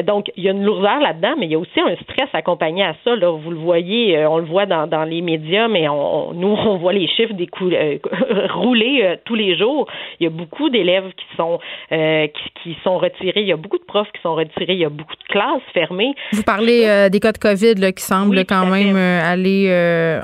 Donc 0.04 0.32
il 0.36 0.44
y 0.44 0.48
a 0.48 0.52
une 0.52 0.64
lourdeur 0.64 1.00
là-dedans, 1.00 1.36
mais 1.38 1.46
il 1.48 1.52
y 1.52 1.56
a 1.56 1.60
aussi 1.60 1.80
un 1.80 1.96
stress 2.04 2.30
accompagné 2.34 2.84
à 2.84 2.96
ça. 3.04 3.16
Là 3.16 3.32
vous 3.40 3.52
le 3.52 3.58
voyez, 3.58 4.18
euh, 4.18 4.30
on 4.30 4.38
le 4.38 4.46
voit 4.46 4.66
dans, 4.66 4.88
dans 4.88 5.04
les 5.04 5.22
médias, 5.22 5.68
mais 5.68 5.88
on, 5.90 6.34
nous, 6.34 6.48
on 6.66 6.78
voit 6.78 6.94
les 6.94 7.08
chiffres 7.08 7.34
des 7.34 7.50
euh, 7.62 7.98
rouler 8.54 9.02
euh, 9.04 9.16
tous 9.26 9.36
les 9.36 9.58
jours. 9.58 9.88
Il 10.20 10.24
y 10.24 10.28
a 10.28 10.30
beaucoup 10.30 10.70
d'élèves 10.70 11.12
qui 11.16 11.26
sont 11.38 11.60
qui, 11.90 12.78
sont 12.84 12.98
retirés. 12.98 13.42
Il 13.42 13.48
y 13.48 13.54
a 13.54 13.58
beaucoup 13.58 13.78
de 13.78 13.84
profs 13.84 14.12
qui 14.12 14.22
sont 14.22 14.36
retirés. 14.36 14.74
Il 14.74 14.80
y 14.80 14.86
a 14.86 14.90
beaucoup 14.90 15.16
de 15.16 15.24
classes 15.32 15.62
fermées. 15.74 16.14
Vous 16.34 16.44
parlez 16.44 17.10
des 17.10 17.20
cas 17.20 17.32
de 17.32 17.38
COVID 17.38 17.76
là, 17.76 17.92
qui 17.92 18.04
semblent 18.04 18.46
quand 18.46 18.66
même 18.66 18.96
aller 18.96 19.70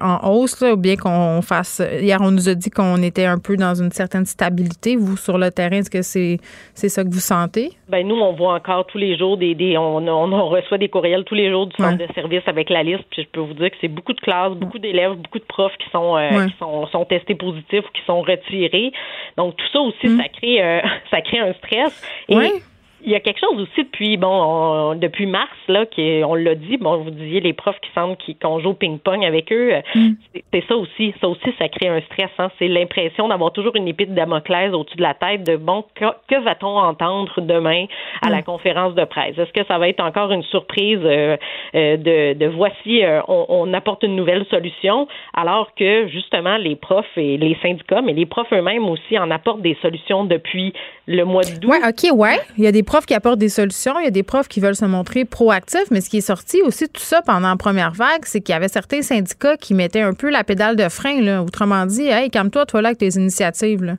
en 0.01 0.30
hausse, 0.30 0.62
ou 0.62 0.78
bien 0.78 0.95
qu'on 0.95 1.41
fasse. 1.41 1.82
Hier, 2.01 2.19
on 2.21 2.32
nous 2.32 2.49
a 2.49 2.56
dit 2.56 2.69
qu'on 2.69 3.01
était 3.01 3.25
un 3.25 3.39
peu 3.39 3.56
dans 3.56 3.73
une 3.75 3.91
certaine 3.91 4.25
stabilité. 4.25 4.95
Vous, 4.95 5.17
sur 5.17 5.38
le 5.38 5.49
terrain, 5.49 5.78
est-ce 5.78 5.89
que 5.89 6.01
c'est 6.01 6.38
c'est 6.73 6.89
ça 6.89 7.04
que 7.04 7.10
vous 7.10 7.19
sentez? 7.19 7.71
Ben 7.88 8.06
nous, 8.08 8.15
on 8.15 8.34
voit 8.34 8.54
encore 8.54 8.86
tous 8.88 8.97
les 8.97 9.17
jours 9.17 9.38
des, 9.38 9.56
des 9.56 9.78
on, 9.78 10.08
on, 10.08 10.49
reçoit 10.49 10.78
des 10.78 10.89
courriels 10.89 11.23
tous 11.23 11.36
les 11.36 11.49
jours 11.49 11.67
du 11.67 11.75
centre 11.75 11.97
de 11.97 12.08
service 12.13 12.41
avec 12.47 12.69
la 12.69 12.84
liste 12.84 13.05
je 13.15 13.24
peux 13.32 13.39
vous 13.41 13.54
dire 13.54 13.70
que 13.72 13.78
c'est 13.82 13.88
beaucoup 13.88 14.13
de 14.13 14.20
classes, 14.20 14.54
beaucoup 14.54 14.80
d'élèves, 14.80 15.13
beaucoup 15.13 15.39
de 15.39 15.46
profs 15.46 15.76
qui 15.78 15.89
sont 15.89 16.18
euh, 16.18 16.48
qui 16.48 16.56
sont, 16.58 16.88
sont 16.88 17.06
testés 17.06 17.36
positifs 17.36 17.86
ou 17.88 17.91
qui 17.94 18.02
sont 18.06 18.22
retirés. 18.22 18.91
Donc 19.38 19.56
tout 19.58 19.65
ça 19.72 19.80
aussi, 19.80 20.08
mm. 20.08 20.18
ça 20.18 20.30
crée 20.30 20.63
euh, 20.63 20.82
ça 21.12 21.22
crée 21.22 21.39
un 21.39 21.54
stress. 21.54 22.04
Et 22.30 22.52
il 23.06 23.12
y 23.12 23.15
a 23.15 23.20
quelque 23.20 23.39
chose 23.39 23.62
aussi 23.62 23.84
depuis 23.84 24.18
bon 24.18 24.96
depuis 24.96 25.26
mars 25.26 25.52
là 25.68 25.86
qui 25.86 26.22
on 26.26 26.36
l'a 26.36 26.56
dit 26.56 26.78
bon 26.78 26.98
vous 26.98 27.12
disiez 27.12 27.39
les 27.39 27.54
profs 27.54 27.80
qui 27.82 27.89
semblent 27.94 28.18
qu'on 28.41 28.60
joue 28.60 28.70
au 28.70 28.74
ping-pong 28.74 29.24
avec 29.24 29.52
eux 29.52 29.74
mm. 29.94 30.12
c'est 30.52 30.63
ça 30.68 30.76
aussi 30.76 31.13
ça 31.22 31.28
aussi 31.28 31.54
ça 31.60 31.70
crée 31.70 31.88
un 31.88 32.02
stress 32.02 32.30
hein. 32.39 32.50
c'est 32.58 32.68
l'impression 32.68 33.28
d'avoir 33.28 33.52
toujours 33.52 33.76
une 33.76 33.88
épée 33.88 34.06
de 34.06 34.13
Damoclès 34.13 34.74
au-dessus 34.74 34.98
de 34.98 35.02
la 35.02 35.13
tête 35.13 35.46
de 35.46 35.56
bon 35.56 35.84
que, 35.96 36.44
va-t-on 36.44 36.78
entendre 36.78 37.41
demain 37.41 37.86
à 38.22 38.30
la 38.30 38.39
mm. 38.39 38.44
conférence 38.44 38.96
de 38.96 39.06
presse? 39.06 39.38
Est-ce 39.38 39.52
que 39.52 39.65
ça 39.68 39.78
va 39.78 39.88
être 39.89 40.02
encore 40.02 40.32
une 40.32 40.44
surprise 40.44 41.00
euh, 41.04 41.38
euh, 41.76 41.98
de, 41.98 42.34
de, 42.34 42.46
voici 42.48 43.04
euh, 43.04 43.22
on, 43.28 43.46
on, 43.50 43.74
apporte 43.74 44.04
une 44.04 44.15
nouvelle 44.15 44.46
solution 44.50 45.08
alors 45.34 45.74
que 45.76 46.08
justement 46.08 46.58
les 46.58 46.76
profs 46.76 47.18
et 47.18 47.38
les 47.38 47.58
syndicats 47.62 48.02
mais 48.02 48.13
les 48.13 48.26
profs 48.26 48.52
eux-mêmes 48.54 48.88
aussi 48.88 49.18
en 49.18 49.32
apportent 49.32 49.62
des 49.62 49.78
solutions 49.82 50.26
depuis 50.26 50.74
le 51.08 51.24
mois 51.24 51.44
d'août. 51.44 51.70
Ouais, 51.70 51.78
OK, 51.88 52.18
ouais, 52.18 52.39
il 52.58 52.63
y 52.63 52.68
a 52.68 52.72
des 52.72 52.84
profs 52.84 52.95
qui 53.04 53.14
apportent 53.14 53.40
des 53.40 53.50
solutions, 53.50 54.00
il 54.00 54.06
y 54.06 54.08
a 54.08 54.12
des 54.12 54.24
profs 54.24 54.48
qui 54.48 54.62
veulent 54.62 54.76
se 54.76 54.86
montrer 54.86 55.26
proactifs, 55.26 55.92
mais 55.92 56.00
ce 56.00 56.10
qui 56.10 56.18
est 56.20 56.22
sorti 56.22 56.62
aussi 56.62 56.88
tout 56.88 57.02
ça 57.02 57.22
pendant 57.22 57.50
la 57.50 57.58
première 57.58 57.92
vague, 57.92 58.24
c'est 58.24 58.40
qu'il 58.40 58.54
y 58.54 58.56
avait 58.56 58.70
certains 58.70 59.02
syndicats 59.02 59.58
qui 59.58 59.74
mettaient 59.74 60.02
un 60.02 60.14
peu 60.14 60.30
la 60.30 60.44
pédale 60.46 60.78
de 60.78 60.88
frein. 60.88 61.40
Autrement 61.40 61.86
dit, 61.86 62.08
hey, 62.08 62.30
calme-toi, 62.30 62.66
toi 62.66 62.82
là, 62.82 62.89
avec 62.89 63.00
tes 63.00 63.20
initiatives. 63.20 63.98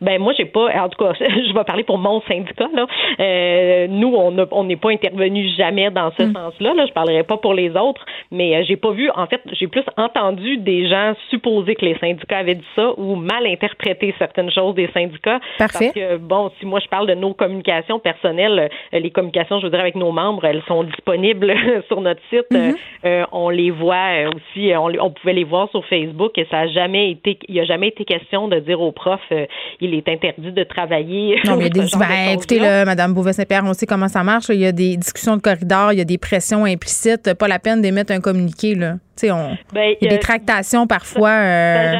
Ben 0.00 0.20
moi, 0.20 0.32
j'ai 0.36 0.44
pas. 0.44 0.68
En 0.82 0.88
tout 0.88 1.02
cas, 1.02 1.12
je 1.20 1.52
vais 1.52 1.64
parler 1.64 1.84
pour 1.84 1.98
mon 1.98 2.20
syndicat. 2.22 2.68
Là. 2.72 2.86
Euh, 3.20 3.86
nous, 3.88 4.14
on 4.14 4.64
n'est 4.64 4.76
pas 4.76 4.90
intervenu 4.90 5.48
jamais 5.56 5.90
dans 5.90 6.10
ce 6.16 6.24
mm. 6.24 6.32
sens-là. 6.32 6.74
Là. 6.74 6.86
Je 6.86 6.92
parlerai 6.92 7.22
pas 7.22 7.36
pour 7.36 7.54
les 7.54 7.70
autres, 7.76 8.04
mais 8.30 8.56
euh, 8.56 8.64
j'ai 8.66 8.76
pas 8.76 8.90
vu. 8.90 9.10
En 9.14 9.26
fait, 9.26 9.40
j'ai 9.52 9.66
plus 9.66 9.84
entendu 9.96 10.58
des 10.58 10.88
gens 10.88 11.14
supposer 11.30 11.74
que 11.74 11.84
les 11.84 11.96
syndicats 11.98 12.38
avaient 12.38 12.54
dit 12.54 12.66
ça 12.74 12.92
ou 12.98 13.16
mal 13.16 13.46
interpréter 13.46 14.14
certaines 14.18 14.50
choses 14.50 14.74
des 14.74 14.88
syndicats. 14.92 15.40
Parfait. 15.58 15.92
Parce 15.94 15.94
que 15.94 16.16
bon, 16.16 16.50
si 16.58 16.66
moi 16.66 16.80
je 16.80 16.88
parle 16.88 17.06
de 17.06 17.14
nos 17.14 17.34
communications 17.34 17.98
personnelles, 17.98 18.70
euh, 18.92 18.98
les 18.98 19.10
communications, 19.10 19.58
je 19.60 19.64
veux 19.64 19.70
dire 19.70 19.80
avec 19.80 19.94
nos 19.94 20.12
membres, 20.12 20.44
elles 20.44 20.62
sont 20.66 20.84
disponibles 20.84 21.54
sur 21.88 22.00
notre 22.00 22.20
site. 22.30 22.46
Mm-hmm. 22.50 23.26
on 23.32 23.50
les 23.50 23.70
voit 23.70 24.28
aussi. 24.34 24.72
On, 24.76 24.90
on, 25.00 25.10
pouvait 25.10 25.32
les 25.32 25.44
voir 25.44 25.70
sur 25.70 25.84
Facebook 25.86 26.36
et 26.38 26.46
ça 26.50 26.60
a 26.60 26.66
jamais 26.68 27.10
été. 27.10 27.38
Il 27.48 27.54
y 27.54 27.60
a 27.60 27.64
jamais 27.64 27.88
été 27.88 28.04
question 28.04 28.48
de 28.48 28.58
dire 28.58 28.80
aux 28.80 28.92
profs 28.92 29.32
il 29.80 29.94
est 29.94 30.08
interdit 30.08 30.52
de 30.52 30.64
travailler. 30.64 31.36
Non, 31.44 31.56
mais 31.58 31.66
il 31.66 31.76
y 31.76 31.80
a 31.80 31.84
des. 31.84 31.90
Ben, 31.98 32.34
écoutez, 32.34 32.58
là, 32.58 32.84
Mme 32.84 33.14
Beauvais-Saint-Pierre, 33.14 33.64
on 33.64 33.74
sait 33.74 33.86
comment 33.86 34.08
ça 34.08 34.22
marche. 34.22 34.46
Il 34.48 34.60
y 34.60 34.66
a 34.66 34.72
des 34.72 34.96
discussions 34.96 35.36
de 35.36 35.42
corridor, 35.42 35.92
il 35.92 35.98
y 35.98 36.00
a 36.00 36.04
des 36.04 36.18
pressions 36.18 36.64
implicites. 36.64 37.34
Pas 37.34 37.48
la 37.48 37.58
peine 37.58 37.82
d'émettre 37.82 38.12
un 38.12 38.20
communiqué, 38.20 38.74
là. 38.74 38.96
On, 39.24 39.56
ben, 39.72 39.94
y 40.00 40.06
a 40.06 40.10
des 40.10 40.18
tractations 40.18 40.86
parfois. 40.86 41.30
Euh, 41.30 41.96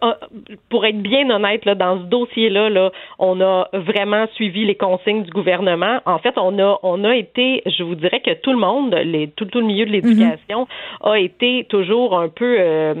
ah, 0.00 0.18
pour 0.68 0.84
être 0.84 1.00
bien 1.00 1.28
honnête, 1.30 1.64
là, 1.64 1.74
dans 1.74 1.98
ce 1.98 2.04
dossier-là, 2.04 2.68
là, 2.70 2.90
on 3.18 3.40
a 3.40 3.68
vraiment 3.72 4.26
suivi 4.34 4.64
les 4.64 4.74
consignes 4.74 5.22
du 5.22 5.30
gouvernement. 5.30 6.00
En 6.06 6.18
fait, 6.18 6.34
on 6.36 6.58
a, 6.58 6.78
on 6.82 7.04
a 7.04 7.16
été, 7.16 7.62
je 7.66 7.82
vous 7.82 7.94
dirais 7.94 8.20
que 8.20 8.34
tout 8.34 8.52
le 8.52 8.58
monde, 8.58 8.94
les, 8.94 9.28
tout, 9.28 9.46
tout 9.46 9.60
le 9.60 9.66
milieu 9.66 9.86
de 9.86 9.90
l'éducation, 9.90 10.64
mm-hmm. 10.64 11.10
a 11.10 11.18
été 11.18 11.66
toujours 11.68 12.18
un 12.18 12.28
peu, 12.28 12.56
euh, 12.58 12.94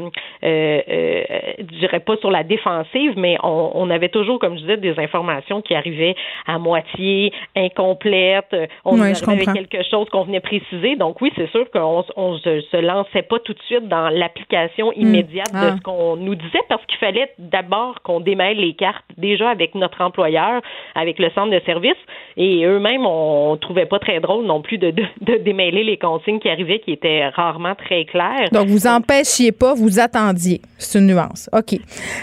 euh, 0.44 0.80
euh, 0.88 1.22
je 1.58 1.78
dirais 1.78 2.00
pas 2.00 2.16
sur 2.16 2.30
la 2.30 2.44
défensive, 2.44 3.14
mais 3.16 3.36
on, 3.42 3.72
on, 3.74 3.90
avait 3.90 4.08
toujours, 4.08 4.38
comme 4.38 4.56
je 4.56 4.60
disais, 4.60 4.76
des 4.76 4.98
informations 4.98 5.62
qui 5.62 5.74
arrivaient 5.74 6.16
à 6.46 6.58
moitié, 6.58 7.32
incomplètes. 7.56 8.54
On 8.84 9.00
avait 9.00 9.46
quelque 9.46 9.82
chose 9.90 10.08
qu'on 10.10 10.24
venait 10.24 10.40
préciser. 10.40 10.96
Donc 10.96 11.20
oui, 11.20 11.32
c'est 11.36 11.50
sûr 11.50 11.70
qu'on 11.70 12.04
on 12.16 12.38
se, 12.38 12.60
se 12.60 12.76
lançait 12.76 13.22
pas 13.22 13.33
tout 13.38 13.54
de 13.54 13.62
suite 13.66 13.88
dans 13.88 14.08
l'application 14.08 14.90
hmm. 14.90 15.00
immédiate 15.00 15.52
de 15.52 15.58
ah. 15.58 15.76
ce 15.76 15.82
qu'on 15.82 16.16
nous 16.16 16.34
disait 16.34 16.62
parce 16.68 16.84
qu'il 16.86 16.98
fallait 16.98 17.30
d'abord 17.38 18.02
qu'on 18.02 18.20
démêle 18.20 18.58
les 18.58 18.74
cartes 18.74 19.04
déjà 19.16 19.50
avec 19.50 19.74
notre 19.74 20.00
employeur, 20.00 20.60
avec 20.94 21.18
le 21.18 21.30
centre 21.30 21.50
de 21.50 21.60
service. 21.64 21.96
Et 22.36 22.64
eux-mêmes, 22.64 23.06
on, 23.06 23.56
trouvait 23.56 23.86
pas 23.86 23.98
très 23.98 24.20
drôle 24.20 24.44
non 24.44 24.60
plus 24.60 24.78
de, 24.78 24.90
de, 24.90 25.36
démêler 25.38 25.84
les 25.84 25.96
consignes 25.96 26.40
qui 26.40 26.48
arrivaient, 26.48 26.80
qui 26.80 26.92
étaient 26.92 27.28
rarement 27.28 27.74
très 27.74 28.04
claires. 28.04 28.48
Donc, 28.52 28.66
vous 28.66 28.86
empêchiez 28.86 29.52
pas, 29.52 29.74
vous 29.74 30.00
attendiez. 30.00 30.60
C'est 30.78 30.98
une 30.98 31.06
nuance. 31.06 31.48
OK. 31.52 31.74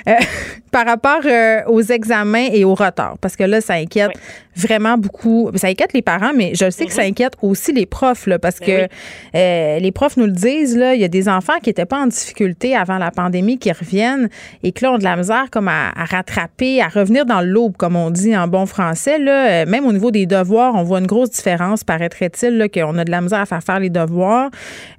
Euh, 0.07 0.11
par 0.71 0.85
rapport 0.85 1.21
euh, 1.25 1.61
aux 1.67 1.81
examens 1.81 2.47
et 2.51 2.63
au 2.63 2.75
retard, 2.75 3.17
parce 3.21 3.35
que 3.35 3.43
là, 3.43 3.61
ça 3.61 3.73
inquiète 3.73 4.11
vraiment 4.55 4.97
beaucoup. 4.97 5.49
Ça 5.55 5.67
inquiète 5.67 5.93
les 5.93 6.01
parents, 6.01 6.31
mais 6.35 6.53
je 6.55 6.69
sais 6.69 6.85
que 6.85 6.93
ça 6.93 7.03
mhm. 7.03 7.09
inquiète 7.09 7.33
aussi 7.41 7.73
les 7.73 7.85
profs, 7.85 8.27
là, 8.27 8.39
parce 8.39 8.59
ben 8.59 8.87
que 8.87 9.37
euh, 9.37 9.79
les 9.79 9.91
profs 9.91 10.17
nous 10.17 10.25
le 10.25 10.31
disent, 10.31 10.77
là, 10.77 10.95
il 11.01 11.05
y 11.05 11.05
a 11.05 11.07
des 11.07 11.27
enfants 11.27 11.57
qui 11.61 11.69
n'étaient 11.69 11.85
pas 11.85 11.99
en 11.99 12.05
difficulté 12.05 12.75
avant 12.75 12.99
la 12.99 13.09
pandémie 13.09 13.57
qui 13.57 13.71
reviennent 13.71 14.29
et 14.61 14.71
qui 14.71 14.83
là 14.83 14.93
ont 14.93 14.97
de 14.99 15.03
la 15.03 15.15
misère 15.15 15.47
comme 15.51 15.67
à, 15.67 15.91
rattraper, 15.95 16.79
à 16.79 16.89
revenir 16.89 17.25
dans 17.25 17.41
l'aube, 17.41 17.75
comme 17.75 17.95
on 17.95 18.11
dit 18.11 18.37
en 18.37 18.47
bon 18.47 18.67
français. 18.67 19.17
Euh, 19.19 19.65
même 19.65 19.85
au 19.85 19.93
niveau 19.93 20.11
des 20.11 20.27
devoirs, 20.27 20.75
on 20.75 20.83
voit 20.83 20.99
une 20.99 21.07
grosse 21.07 21.31
différence, 21.31 21.83
paraîtrait-il, 21.83 22.69
qu'on 22.71 22.97
a 22.99 23.03
de 23.03 23.11
la 23.11 23.21
misère 23.21 23.39
à 23.39 23.45
faire 23.47 23.63
faire 23.63 23.79
les 23.79 23.89
devoirs. 23.89 24.51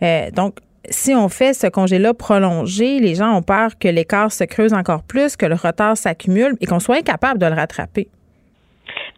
Euh, 0.02 0.28
donc, 0.32 0.56
si 0.90 1.14
on 1.14 1.28
fait 1.28 1.54
ce 1.54 1.68
congé-là 1.68 2.14
prolongé, 2.14 2.98
les 2.98 3.14
gens 3.14 3.36
ont 3.36 3.42
peur 3.42 3.78
que 3.78 3.86
l'écart 3.86 4.32
se 4.32 4.42
creuse 4.42 4.72
encore 4.72 5.04
plus, 5.04 5.36
que 5.36 5.46
le 5.46 5.54
retard 5.54 5.96
s'accumule 5.96 6.56
et 6.60 6.66
qu'on 6.66 6.80
soit 6.80 6.96
incapable 6.96 7.38
de 7.38 7.46
le 7.46 7.54
rattraper. 7.54 8.08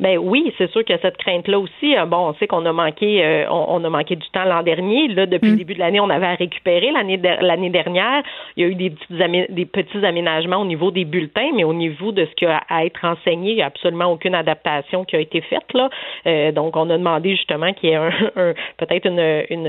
Ben 0.01 0.19
oui, 0.19 0.53
c'est 0.59 0.71
sûr 0.71 0.85
qu'il 0.85 0.95
y 0.95 0.99
a 0.99 1.03
cette 1.03 1.17
crainte-là 1.19 1.59
aussi. 1.59 1.97
Euh, 1.97 2.07
bon, 2.07 2.29
on 2.29 2.35
sait 2.35 2.47
qu'on 2.47 2.65
a 2.67 2.73
manqué, 2.73 3.25
euh, 3.25 3.47
on, 3.51 3.83
a 3.85 3.91
manqué 3.91 4.17
du 4.17 4.29
temps 4.31 4.45
l'an 4.45 4.63
dernier. 4.63 5.09
Là, 5.09 5.27
depuis 5.27 5.51
le 5.51 5.55
mm. 5.55 5.59
début 5.59 5.75
de 5.75 5.79
l'année, 5.79 6.01
on 6.01 6.11
avait 6.11 6.27
à 6.27 6.35
récupérer. 6.35 6.91
L'année 6.91 7.21
l'année 7.41 7.71
dernière, 7.71 8.23
il 8.57 8.63
y 8.63 8.67
a 8.67 8.69
eu 8.71 8.75
des 8.75 8.91
petits, 8.91 9.53
des 9.53 9.67
petits 9.67 10.05
aménagements 10.05 10.59
au 10.59 10.65
niveau 10.65 10.91
des 10.91 11.05
bulletins, 11.05 11.51
mais 11.55 11.65
au 11.65 11.75
niveau 11.75 12.13
de 12.13 12.25
ce 12.25 12.35
qui 12.35 12.47
a 12.47 12.63
à 12.69 12.85
être 12.85 13.05
enseigné, 13.05 13.53
il 13.53 13.57
n'y 13.57 13.63
a 13.63 13.67
absolument 13.67 14.07
aucune 14.07 14.35
adaptation 14.35 15.05
qui 15.05 15.17
a 15.17 15.21
été 15.21 15.41
faite. 15.43 15.73
Là. 15.75 15.91
Euh, 16.27 16.53
donc, 16.53 16.77
on 16.77 16.91
a 16.91 16.99
demandé 16.99 17.31
justement 17.37 17.73
qu'il 17.73 17.91
y 17.91 17.93
ait 17.93 17.97
un, 18.37 18.55
peut-être 18.79 19.07
une, 19.07 19.45
une 19.51 19.69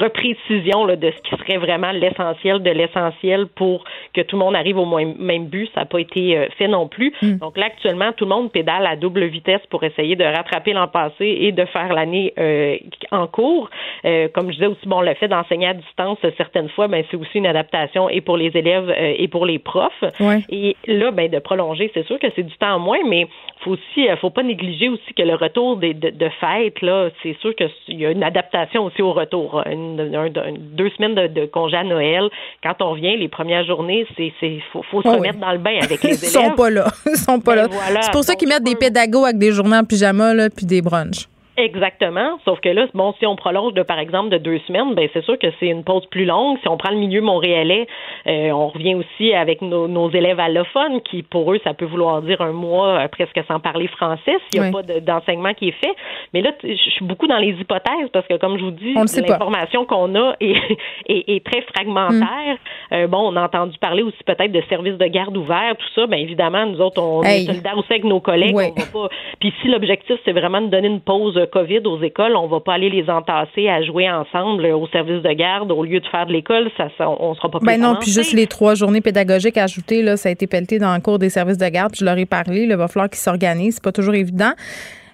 reprécision 0.00 0.84
là, 0.84 0.96
de 0.96 1.10
ce 1.10 1.22
qui 1.22 1.42
serait 1.42 1.58
vraiment 1.58 1.92
l'essentiel 1.92 2.62
de 2.62 2.70
l'essentiel 2.70 3.46
pour 3.46 3.84
que 4.14 4.20
tout 4.22 4.36
le 4.36 4.44
monde 4.44 4.56
arrive 4.56 4.78
au 4.78 4.86
même 4.86 5.46
but. 5.46 5.70
Ça 5.74 5.80
n'a 5.80 5.86
pas 5.86 6.00
été 6.00 6.48
fait 6.56 6.68
non 6.68 6.88
plus. 6.88 7.12
Mm. 7.22 7.36
Donc 7.38 7.56
là, 7.56 7.66
actuellement, 7.66 8.12
tout 8.12 8.24
le 8.24 8.30
monde 8.30 8.50
pédale 8.50 8.86
à 8.86 8.96
double 8.96 9.27
vitesse 9.28 9.60
pour 9.70 9.84
essayer 9.84 10.16
de 10.16 10.24
rattraper 10.24 10.72
l'an 10.72 10.88
passé 10.88 11.24
et 11.40 11.52
de 11.52 11.64
faire 11.66 11.92
l'année 11.92 12.32
euh, 12.38 12.76
en 13.10 13.26
cours. 13.26 13.70
Euh, 14.04 14.28
comme 14.32 14.48
je 14.48 14.54
disais 14.54 14.66
aussi, 14.66 14.86
bon, 14.86 15.00
le 15.00 15.14
fait 15.14 15.28
d'enseigner 15.28 15.68
à 15.68 15.74
distance 15.74 16.18
certaines 16.36 16.68
fois, 16.70 16.88
ben 16.88 17.04
c'est 17.10 17.16
aussi 17.16 17.38
une 17.38 17.46
adaptation 17.46 18.08
et 18.08 18.20
pour 18.20 18.36
les 18.36 18.56
élèves 18.56 18.90
euh, 18.90 19.14
et 19.16 19.28
pour 19.28 19.46
les 19.46 19.58
profs. 19.58 20.04
Et 20.50 20.76
là, 20.86 21.10
ben 21.10 21.30
de 21.30 21.38
prolonger, 21.38 21.90
c'est 21.94 22.06
sûr 22.06 22.18
que 22.18 22.26
c'est 22.34 22.42
du 22.42 22.56
temps 22.56 22.76
en 22.76 22.78
moins, 22.78 22.98
mais 23.06 23.26
faut 23.60 23.72
aussi, 23.72 24.08
faut 24.20 24.30
pas 24.30 24.42
négliger 24.42 24.88
aussi 24.88 25.14
que 25.14 25.22
le 25.22 25.34
retour 25.34 25.76
de, 25.76 25.92
de 25.92 26.28
fêtes 26.40 26.80
là, 26.82 27.08
c'est 27.22 27.36
sûr 27.40 27.54
qu'il 27.54 27.98
y 27.98 28.06
a 28.06 28.10
une 28.10 28.22
adaptation 28.22 28.84
aussi 28.84 29.02
au 29.02 29.12
retour. 29.12 29.62
deux 29.66 30.90
semaines 30.90 31.14
de, 31.14 31.46
congé 31.46 31.76
à 31.76 31.84
Noël, 31.84 32.28
quand 32.62 32.74
on 32.80 32.92
revient, 32.92 33.16
les 33.16 33.28
premières 33.28 33.64
journées, 33.64 34.06
c'est, 34.16 34.32
c'est 34.40 34.58
faut, 34.72 34.82
faut 34.82 35.02
se 35.02 35.08
remettre 35.08 35.38
dans 35.38 35.52
le 35.52 35.58
bain 35.58 35.78
avec 35.82 36.02
les 36.02 36.10
élèves. 36.10 36.20
Ils 36.22 36.28
sont 36.28 36.50
pas 36.54 36.70
là, 36.70 36.86
ils 37.06 37.16
sont 37.16 37.40
pas 37.40 37.56
ben 37.56 37.68
là. 37.68 38.02
c'est 38.02 38.12
pour 38.12 38.24
ça 38.24 38.34
qu'ils 38.34 38.48
mettent 38.48 38.64
des 38.64 38.76
pédagogues 38.76 39.17
avec 39.24 39.38
des 39.38 39.52
journées 39.52 39.76
en 39.76 39.84
pyjama, 39.84 40.34
là, 40.34 40.50
puis 40.50 40.66
des 40.66 40.82
brunchs. 40.82 41.28
Exactement. 41.58 42.38
Sauf 42.44 42.60
que 42.60 42.68
là, 42.68 42.86
bon, 42.94 43.12
si 43.18 43.26
on 43.26 43.34
prolonge 43.34 43.74
de, 43.74 43.82
par 43.82 43.98
exemple, 43.98 44.28
de 44.28 44.38
deux 44.38 44.60
semaines, 44.68 44.94
ben 44.94 45.08
c'est 45.12 45.24
sûr 45.24 45.36
que 45.38 45.48
c'est 45.58 45.66
une 45.66 45.82
pause 45.82 46.06
plus 46.06 46.24
longue. 46.24 46.56
Si 46.62 46.68
on 46.68 46.76
prend 46.76 46.90
le 46.90 46.98
milieu 46.98 47.20
montréalais, 47.20 47.88
euh, 48.28 48.50
on 48.52 48.68
revient 48.68 48.94
aussi 48.94 49.34
avec 49.34 49.60
nos, 49.60 49.88
nos, 49.88 50.08
élèves 50.08 50.38
allophones, 50.38 51.00
qui 51.02 51.24
pour 51.24 51.52
eux, 51.52 51.58
ça 51.64 51.74
peut 51.74 51.84
vouloir 51.84 52.22
dire 52.22 52.40
un 52.42 52.52
mois 52.52 53.00
euh, 53.00 53.08
presque 53.08 53.40
sans 53.48 53.58
parler 53.58 53.88
français 53.88 54.36
s'il 54.48 54.60
n'y 54.60 54.68
a 54.68 54.70
pas 54.70 54.82
d'enseignement 55.00 55.52
qui 55.52 55.68
est 55.68 55.80
fait. 55.84 55.94
Mais 56.32 56.42
là, 56.42 56.52
je 56.62 56.74
suis 56.74 57.04
beaucoup 57.04 57.26
dans 57.26 57.38
les 57.38 57.50
hypothèses 57.50 58.08
parce 58.12 58.26
que, 58.28 58.34
comme 58.38 58.56
je 58.56 58.64
vous 58.64 58.70
dis, 58.70 58.94
l'information 58.94 59.84
qu'on 59.84 60.14
a 60.14 60.36
est, 60.40 60.78
est, 61.08 61.44
très 61.44 61.62
fragmentaire. 61.62 62.56
Mm. 62.90 62.94
Euh, 62.94 63.06
bon, 63.08 63.32
on 63.32 63.36
a 63.36 63.42
entendu 63.42 63.76
parler 63.78 64.02
aussi 64.02 64.22
peut-être 64.24 64.52
de 64.52 64.62
services 64.68 64.96
de 64.96 65.06
garde 65.06 65.36
ouverts, 65.36 65.74
tout 65.76 65.88
ça. 65.96 66.06
Bien 66.06 66.18
évidemment, 66.18 66.66
nous 66.66 66.80
autres, 66.80 67.02
on 67.02 67.24
est 67.24 67.46
solidaires 67.46 67.76
aussi 67.76 67.90
avec 67.90 68.04
nos 68.04 68.20
collègues. 68.20 68.54
On 68.54 68.80
va 68.80 68.86
pas. 68.92 69.08
Puis 69.40 69.52
si 69.60 69.68
l'objectif, 69.68 70.16
c'est 70.24 70.32
vraiment 70.32 70.60
de 70.60 70.68
donner 70.68 70.88
une 70.88 71.00
pause 71.00 71.47
COVID 71.48 71.80
aux 71.86 72.00
écoles, 72.02 72.36
on 72.36 72.46
va 72.46 72.60
pas 72.60 72.74
aller 72.74 72.90
les 72.90 73.08
entasser 73.10 73.68
à 73.68 73.82
jouer 73.82 74.10
ensemble 74.10 74.66
au 74.66 74.86
service 74.88 75.22
de 75.22 75.32
garde 75.32 75.72
au 75.72 75.82
lieu 75.82 76.00
de 76.00 76.06
faire 76.06 76.26
de 76.26 76.32
l'école, 76.32 76.70
ça, 76.76 76.88
on 77.08 77.34
sera 77.34 77.50
pas 77.50 77.58
Ben 77.62 77.80
non, 77.80 77.96
puis 78.00 78.10
juste 78.10 78.32
les 78.32 78.46
trois 78.46 78.74
journées 78.74 79.00
pédagogiques 79.00 79.56
ajoutées, 79.56 80.02
là, 80.02 80.16
ça 80.16 80.28
a 80.28 80.32
été 80.32 80.46
pelleté 80.46 80.78
dans 80.78 80.94
le 80.94 81.00
cours 81.00 81.18
des 81.18 81.30
services 81.30 81.58
de 81.58 81.68
garde, 81.68 81.92
puis 81.92 82.00
je 82.00 82.04
leur 82.04 82.18
ai 82.18 82.26
parlé, 82.26 82.62
il 82.62 82.74
va 82.74 82.88
falloir 82.88 83.08
qu'ils 83.08 83.18
s'organisent, 83.18 83.76
c'est 83.76 83.84
pas 83.84 83.92
toujours 83.92 84.14
évident. 84.14 84.52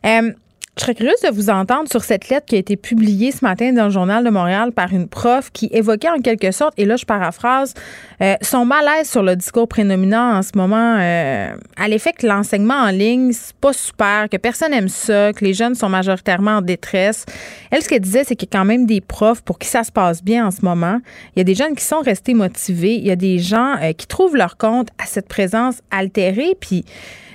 Euh, 0.05 0.33
je 0.77 0.83
serais 0.83 0.95
curieuse 0.95 1.21
de 1.23 1.31
vous 1.33 1.51
entendre 1.51 1.89
sur 1.89 2.03
cette 2.03 2.29
lettre 2.29 2.47
qui 2.47 2.57
a 2.57 2.59
été 2.59 2.77
publiée 2.77 3.31
ce 3.31 3.45
matin 3.45 3.73
dans 3.73 3.85
le 3.85 3.91
Journal 3.91 4.25
de 4.25 4.31
Montréal 4.31 4.73
par 4.73 4.93
une 4.93 5.07
prof 5.07 5.51
qui 5.53 5.69
évoquait 5.73 6.11
en 6.11 6.19
quelque 6.19 6.51
sorte, 6.51 6.75
et 6.77 6.85
là 6.85 6.97
je 6.97 7.05
paraphrase, 7.05 7.75
euh, 8.21 8.35
son 8.43 8.65
malaise 8.65 9.09
sur 9.09 9.23
le 9.23 9.37
discours 9.37 9.69
prédominant 9.69 10.37
en 10.37 10.43
ce 10.43 10.51
moment 10.57 10.97
euh, 10.99 11.55
à 11.77 11.89
l'effet 11.89 12.13
que 12.13 12.27
l'enseignement 12.27 12.75
en 12.75 12.91
ligne, 12.91 13.33
c'est 13.33 13.55
pas 13.57 13.73
super, 13.73 14.29
que 14.29 14.37
personne 14.37 14.73
aime 14.73 14.89
ça, 14.89 15.33
que 15.33 15.45
les 15.45 15.55
jeunes 15.55 15.77
sont 15.77 15.89
majoritairement 15.89 16.57
en 16.57 16.63
détresse. 16.63 17.25
Elle, 17.71 17.83
ce 17.83 17.89
qu'elle 17.89 18.01
disait, 18.01 18.25
c'est 18.25 18.35
qu'il 18.35 18.49
y 18.53 18.57
a 18.57 18.59
quand 18.59 18.65
même 18.65 18.87
des 18.87 19.01
profs 19.01 19.43
pour 19.43 19.59
qui 19.59 19.69
ça 19.69 19.85
se 19.85 19.93
passe 19.93 20.25
bien 20.25 20.47
en 20.47 20.51
ce 20.51 20.65
moment. 20.65 20.99
Il 21.35 21.39
y 21.39 21.43
a 21.43 21.45
des 21.45 21.55
jeunes 21.55 21.75
qui 21.75 21.85
sont 21.85 22.01
restés 22.01 22.35
motivés. 22.35 22.97
Il 22.97 23.07
y 23.07 23.11
a 23.11 23.17
des 23.17 23.39
gens 23.39 23.77
euh, 23.81 23.93
qui 23.93 24.07
trouvent 24.07 24.37
leur 24.37 24.57
compte 24.57 24.89
à 24.99 25.07
cette 25.07 25.29
présence 25.29 25.77
altérée. 25.91 26.57
Puis 26.61 26.85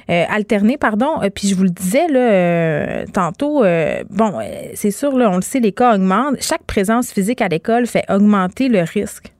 alterner, 0.09 0.77
pardon. 0.77 1.19
puis 1.33 1.47
je 1.47 1.55
vous 1.55 1.63
le 1.63 1.69
disais 1.69 2.07
là 2.07 3.05
tantôt, 3.13 3.63
bon, 4.09 4.39
c'est 4.73 4.91
sûr, 4.91 5.17
là, 5.17 5.29
on 5.31 5.35
le 5.35 5.41
sait, 5.41 5.59
les 5.59 5.71
cas 5.71 5.95
augmentent. 5.95 6.41
Chaque 6.41 6.63
présence 6.63 7.13
physique 7.13 7.41
à 7.41 7.47
l'école 7.47 7.85
fait 7.85 8.03
augmenter 8.09 8.69
le 8.69 8.81
risque. 8.81 9.31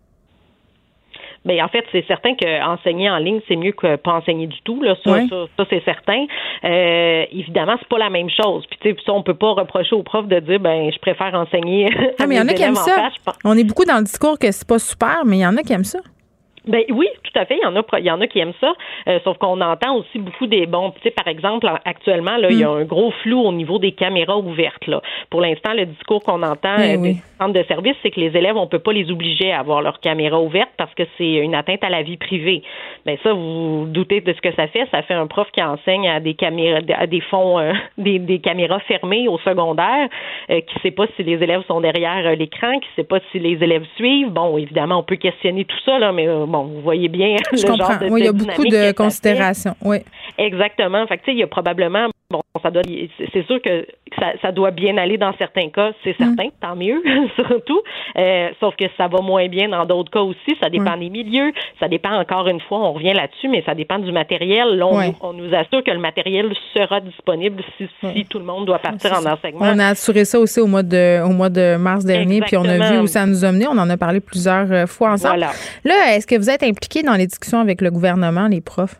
Bien, 1.46 1.64
en 1.64 1.70
fait, 1.70 1.86
c'est 1.92 2.06
certain 2.06 2.36
qu'enseigner 2.36 3.10
en 3.10 3.18
ligne, 3.18 3.40
c'est 3.48 3.56
mieux 3.56 3.72
que 3.72 3.96
pas 3.96 4.12
enseigner 4.12 4.48
du 4.48 4.62
tout. 4.64 4.82
Là. 4.84 4.96
Ça, 5.04 5.22
ça, 5.30 5.66
c'est 5.70 5.84
certain. 5.86 6.26
Euh, 6.66 7.26
évidemment, 7.32 7.76
c'est 7.80 7.88
pas 7.88 7.98
la 7.98 8.10
même 8.10 8.30
chose. 8.30 8.66
Puis, 8.70 8.78
tu 8.82 9.02
sais, 9.04 9.12
on 9.12 9.24
peut 9.24 9.34
pas 9.34 9.54
reprocher 9.54 9.96
aux 9.96 10.04
profs 10.04 10.28
de 10.28 10.40
dire, 10.42 10.60
ben, 10.60 10.92
je 10.92 11.00
préfère 11.00 11.34
enseigner. 11.34 11.90
Ah, 12.20 12.28
mais 12.28 12.36
il 12.36 12.38
y 12.40 12.42
en 12.42 12.48
a 12.48 12.54
qui 12.54 12.64
aiment 12.64 12.76
ça. 12.76 13.10
on 13.46 13.58
est 13.58 13.64
beaucoup 13.64 13.86
dans 13.86 13.98
le 13.98 14.04
discours 14.04 14.38
que 14.38 14.52
c'est 14.52 14.68
pas 14.68 14.80
super, 14.80 15.24
mais 15.26 15.38
il 15.38 15.42
y 15.42 15.46
en 15.46 15.56
a 15.56 15.62
qui 15.62 15.72
aiment 15.72 15.86
ça. 15.86 16.00
Ben 16.66 16.84
oui, 16.90 17.08
tout 17.24 17.40
à 17.40 17.46
fait. 17.46 17.58
Il 17.58 17.64
y 17.64 17.66
en 17.66 17.76
a, 17.76 17.84
il 18.00 18.06
y 18.06 18.12
en 18.12 18.22
a 18.22 18.28
qui 18.28 18.40
aiment 18.40 18.54
ça. 18.60 18.74
Euh, 19.08 19.20
sauf 19.24 19.38
qu'on 19.38 19.60
entend 19.62 19.96
aussi 19.96 20.20
beaucoup 20.20 20.48
des 20.48 20.66
bons. 20.66 20.92
Tu 20.92 21.02
sais, 21.04 21.12
par 21.12 21.28
exemple, 21.28 21.70
actuellement, 21.86 22.38
là, 22.38 22.50
il 22.50 22.60
y 22.60 22.64
a 22.64 22.70
mm. 22.70 22.82
un 22.82 22.84
gros 22.84 23.12
flou 23.24 23.40
au 23.40 23.52
niveau 23.52 23.80
des 23.80 23.94
caméras 23.94 24.38
ouvertes. 24.38 24.86
Là. 24.88 25.02
Pour 25.30 25.42
l'instant, 25.42 25.74
le 25.74 25.86
discours 25.86 26.22
qu'on 26.22 26.44
entend 26.44 26.76
eh 26.80 26.96
euh, 26.96 27.02
des 27.02 27.18
centres 27.40 27.54
de 27.54 27.64
service, 27.64 27.96
c'est 28.04 28.12
que 28.12 28.20
les 28.20 28.36
élèves, 28.36 28.58
on 28.58 28.68
peut 28.68 28.80
pas 28.80 28.94
les 28.94 29.10
obliger 29.10 29.52
à 29.52 29.60
avoir 29.60 29.82
leur 29.82 30.00
caméra 30.00 30.40
ouverte 30.40 30.70
parce 30.78 30.94
que 30.94 31.04
c'est 31.18 31.36
une 31.36 31.56
atteinte 31.56 31.84
à 31.84 31.90
la 31.90 32.02
vie 32.02 32.18
privée. 32.18 32.62
Ben 33.06 33.18
ça, 33.24 33.34
vous, 33.34 33.82
vous 33.82 33.86
doutez 33.86 34.22
de 34.22 34.34
ce 34.34 34.42
que 34.42 34.54
ça 34.56 34.68
fait. 34.68 34.88
Ça 34.92 35.02
fait 35.02 35.14
un 35.14 35.28
prof 35.28 35.48
qui 35.52 35.64
enseigne 35.64 36.10
à 36.10 36.20
des 36.20 36.34
caméras, 36.34 36.82
à 36.98 37.08
des 37.08 37.22
fonds, 37.22 37.60
euh, 37.60 37.74
des, 37.98 38.20
des, 38.20 38.40
caméras 38.40 38.80
fermées 38.82 39.28
au 39.28 39.38
secondaire, 39.40 40.08
qui 40.48 40.80
sait 40.82 40.92
pas 40.92 41.06
si 41.16 41.24
les 41.24 41.42
élèves 41.44 41.64
sont 41.68 41.82
derrière 41.82 42.36
l'écran, 42.36 42.80
qui 42.80 42.88
sait 42.96 43.04
pas 43.04 43.20
si 43.32 43.40
les 43.40 43.62
élèves 43.64 43.86
suivent. 43.96 44.30
Bon, 44.30 44.58
évidemment, 44.58 44.98
on 44.98 45.04
peut 45.04 45.18
questionner 45.18 45.66
tout 45.66 45.78
ça 45.86 46.00
là, 46.00 46.12
mais 46.12 46.28
bon 46.50 46.64
vous 46.64 46.82
voyez 46.82 47.08
bien 47.08 47.36
Je 47.54 47.62
le 47.64 47.70
comprends. 47.72 47.92
genre 47.92 48.00
de, 48.00 48.10
oui, 48.10 48.22
il 48.22 48.26
y 48.26 48.28
a 48.28 48.32
beaucoup 48.34 48.66
de 48.66 48.92
considérations. 48.92 49.76
Oui. 49.82 49.98
Exactement. 50.38 51.06
Fait 51.08 51.18
que, 51.18 51.24
tu 51.24 51.32
sais, 51.32 51.36
il 51.36 51.40
y 51.40 51.44
a 51.44 51.48
probablement 51.48 52.08
Bon, 52.32 52.44
ça 52.62 52.70
doit, 52.70 52.84
c'est 53.34 53.44
sûr 53.48 53.60
que 53.60 53.88
ça, 54.20 54.34
ça, 54.44 54.52
doit 54.52 54.70
bien 54.70 54.98
aller 54.98 55.18
dans 55.18 55.34
certains 55.40 55.70
cas, 55.70 55.94
c'est 56.04 56.12
mm. 56.12 56.26
certain, 56.36 56.50
tant 56.62 56.76
mieux, 56.76 57.02
surtout. 57.36 57.82
Euh, 58.18 58.50
sauf 58.60 58.76
que 58.76 58.86
ça 58.98 59.08
va 59.08 59.20
moins 59.22 59.48
bien 59.48 59.70
dans 59.70 59.84
d'autres 59.84 60.12
cas 60.12 60.20
aussi. 60.20 60.56
Ça 60.62 60.70
dépend 60.70 60.96
des 60.96 61.10
milieux, 61.10 61.52
ça 61.80 61.88
dépend 61.88 62.12
encore 62.12 62.48
une 62.48 62.62
fois, 62.62 62.82
on 62.82 62.94
revient 62.94 63.14
là-dessus, 63.14 63.48
mais 63.48 63.64
ça 63.66 63.74
dépend 63.74 63.98
du 63.98 64.12
matériel. 64.12 64.78
Là, 64.78 64.86
on, 65.22 65.34
nous 65.34 65.52
assure 65.56 65.84
que 65.84 65.90
le 65.90 65.98
matériel 65.98 66.54
sera 66.78 67.00
disponible 67.02 67.64
si, 67.80 67.90
si 68.14 68.26
tout 68.26 68.38
le 68.38 68.46
monde 68.46 68.68
doit 68.68 68.78
partir 68.78 69.12
en 69.12 69.26
enseignement. 69.26 69.66
On 69.66 69.80
a 69.80 69.88
assuré 69.88 70.24
ça 70.24 70.40
aussi 70.40 70.60
au 70.60 70.68
mois 70.68 70.84
de, 70.84 71.24
au 71.26 71.30
mois 71.30 71.50
de 71.50 71.78
mars 71.78 72.06
dernier, 72.06 72.42
puis 72.42 72.58
on 72.58 72.66
a 72.66 72.92
vu 72.92 73.00
où 73.00 73.08
ça 73.08 73.26
nous 73.26 73.44
a 73.44 73.52
mené. 73.52 73.66
On 73.68 73.78
en 73.80 73.90
a 73.90 73.98
parlé 73.98 74.20
plusieurs 74.20 74.72
euh, 74.72 74.86
fois 74.86 75.14
ensemble. 75.14 75.48
Là, 75.84 76.16
est-ce 76.16 76.28
que 76.28 76.36
vous 76.36 76.52
êtes 76.52 76.62
impliqué 76.62 77.02
dans 77.02 77.16
les 77.16 77.26
discussions 77.26 77.60
avec 77.60 77.82
le 77.82 77.90
gouvernement, 77.90 78.48
les 78.48 78.62
profs? 78.62 79.00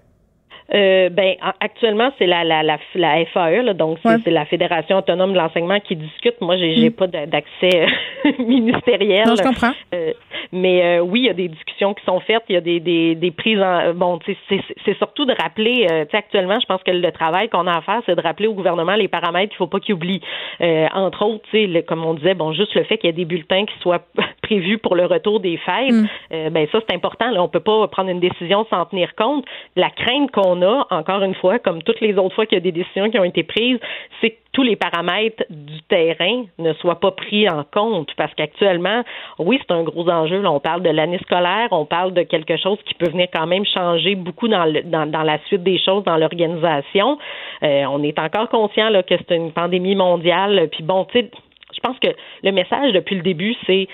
Euh, 0.72 1.10
ben 1.10 1.34
actuellement 1.62 2.12
c'est 2.20 2.28
la 2.28 2.44
la 2.44 2.62
la, 2.62 2.78
la 2.94 3.26
FAE 3.26 3.64
là, 3.64 3.74
donc 3.74 3.98
c'est 4.04 4.30
la 4.30 4.46
Fédération 4.46 4.98
autonome 4.98 5.34
de 5.34 5.38
l'enseignement 5.38 5.80
qui 5.80 5.96
discute. 5.96 6.40
Moi 6.42 6.58
j'ai 6.58 6.76
j'ai 6.76 6.90
mm. 6.90 6.94
pas 6.94 7.08
d'accès 7.08 7.72
euh, 7.74 8.32
ministériel. 8.40 9.28
Non, 9.28 9.36
je 9.36 9.42
comprends. 9.42 9.72
Euh, 9.96 10.14
mais 10.52 10.84
euh, 10.84 11.00
oui, 11.00 11.22
il 11.22 11.26
y 11.26 11.30
a 11.30 11.34
des 11.34 11.48
discussions 11.48 11.96
qui 11.96 12.06
sont 12.06 12.20
faites, 12.20 12.44
il 12.50 12.54
y 12.54 12.58
a 12.58 12.62
des 12.62 12.80
des, 12.80 13.16
des 13.16 13.32
prises 13.32 13.60
en 13.60 13.96
bon, 13.96 14.20
c'est 14.26 14.98
surtout 14.98 15.26
de 15.26 15.34
rappeler 15.34 15.88
tu 15.88 16.12
sais 16.12 16.18
actuellement, 16.18 16.60
je 16.60 16.68
pense 16.68 16.84
que 16.84 16.92
le 16.92 17.12
travail 17.12 17.50
qu'on 17.50 17.66
a 17.66 17.78
à 17.78 17.82
faire 17.82 18.02
c'est 18.06 18.16
de 18.16 18.22
rappeler 18.22 18.48
au 18.48 18.54
gouvernement 18.54 18.94
les 18.94 19.08
paramètres, 19.08 19.54
il 19.56 19.58
faut 19.58 19.68
pas 19.68 19.80
qu'il 19.80 19.96
oublie 19.96 20.22
entre 20.60 21.26
autres, 21.26 21.44
tu 21.52 21.74
sais 21.74 21.84
comme 21.84 22.06
on 22.06 22.14
disait 22.14 22.36
bon 22.36 22.54
juste 22.54 22.76
le 22.76 22.84
fait 22.84 22.98
qu'il 22.98 23.08
y 23.08 23.10
ait 23.10 23.14
des 23.14 23.26
bulletins 23.26 23.66
qui 23.66 23.78
soient 23.80 24.02
prévus 24.44 24.78
pour 24.78 24.96
le 24.96 25.06
retour 25.06 25.40
des 25.40 25.58
fêtes, 25.58 25.94
mm. 25.94 26.50
ben 26.50 26.68
ça 26.72 26.80
c'est 26.88 26.96
important 26.96 27.32
là, 27.32 27.42
on 27.42 27.48
peut 27.48 27.60
pas 27.60 27.88
prendre 27.88 28.10
une 28.10 28.20
décision 28.20 28.66
sans 28.70 28.86
tenir 28.86 29.16
compte 29.16 29.46
la 29.76 29.90
crainte 29.90 30.32
qu'on 30.32 30.59
encore 30.68 31.24
une 31.24 31.36
fois, 31.36 31.60
comme 31.60 31.82
toutes 31.84 32.02
les 32.02 32.18
autres 32.18 32.36
fois 32.36 32.46
qu'il 32.46 32.58
y 32.58 32.62
a 32.62 32.64
des 32.64 32.72
décisions 32.72 33.10
qui 33.10 33.20
ont 33.20 33.24
été 33.24 33.44
prises, 33.44 33.80
c'est 34.22 34.32
que 34.32 34.36
tous 34.52 34.64
les 34.64 34.76
paramètres 34.76 35.44
du 35.50 35.82
terrain 35.84 36.44
ne 36.58 36.74
soient 36.74 37.00
pas 37.00 37.12
pris 37.12 37.48
en 37.50 37.64
compte 37.64 38.10
parce 38.18 38.34
qu'actuellement, 38.34 39.04
oui, 39.38 39.60
c'est 39.62 39.74
un 39.74 39.84
gros 39.84 40.10
enjeu. 40.10 40.46
on 40.46 40.60
parle 40.60 40.82
de 40.82 40.90
l'année 40.90 41.20
scolaire, 41.20 41.68
on 41.72 41.86
parle 41.86 42.14
de 42.14 42.24
quelque 42.24 42.58
chose 42.58 42.80
qui 42.86 42.94
peut 42.96 43.10
venir 43.10 43.28
quand 43.32 43.48
même 43.48 43.66
changer 43.66 44.16
beaucoup 44.16 44.48
dans, 44.48 44.66
dans, 44.86 45.24
la 45.24 45.38
suite 45.46 45.64
des 45.64 45.80
choses 45.80 46.04
dans 46.04 46.18
l'organisation. 46.18 47.18
Euh, 47.64 47.84
on 47.90 48.02
est 48.04 48.18
encore 48.18 48.50
conscient 48.50 48.90
là, 48.90 49.04
que 49.04 49.16
c'est 49.18 49.36
une 49.36 49.52
pandémie 49.52 49.96
mondiale. 49.96 50.68
Puis 50.72 50.84
bon, 50.84 51.06
tu 51.06 51.20
sais, 51.20 51.32
je 51.74 51.80
pense 51.80 52.00
que 52.00 52.10
le 52.44 52.52
message 52.52 52.94
depuis 52.94 53.16
le 53.16 53.22
début, 53.22 53.56
c'est 53.66 53.88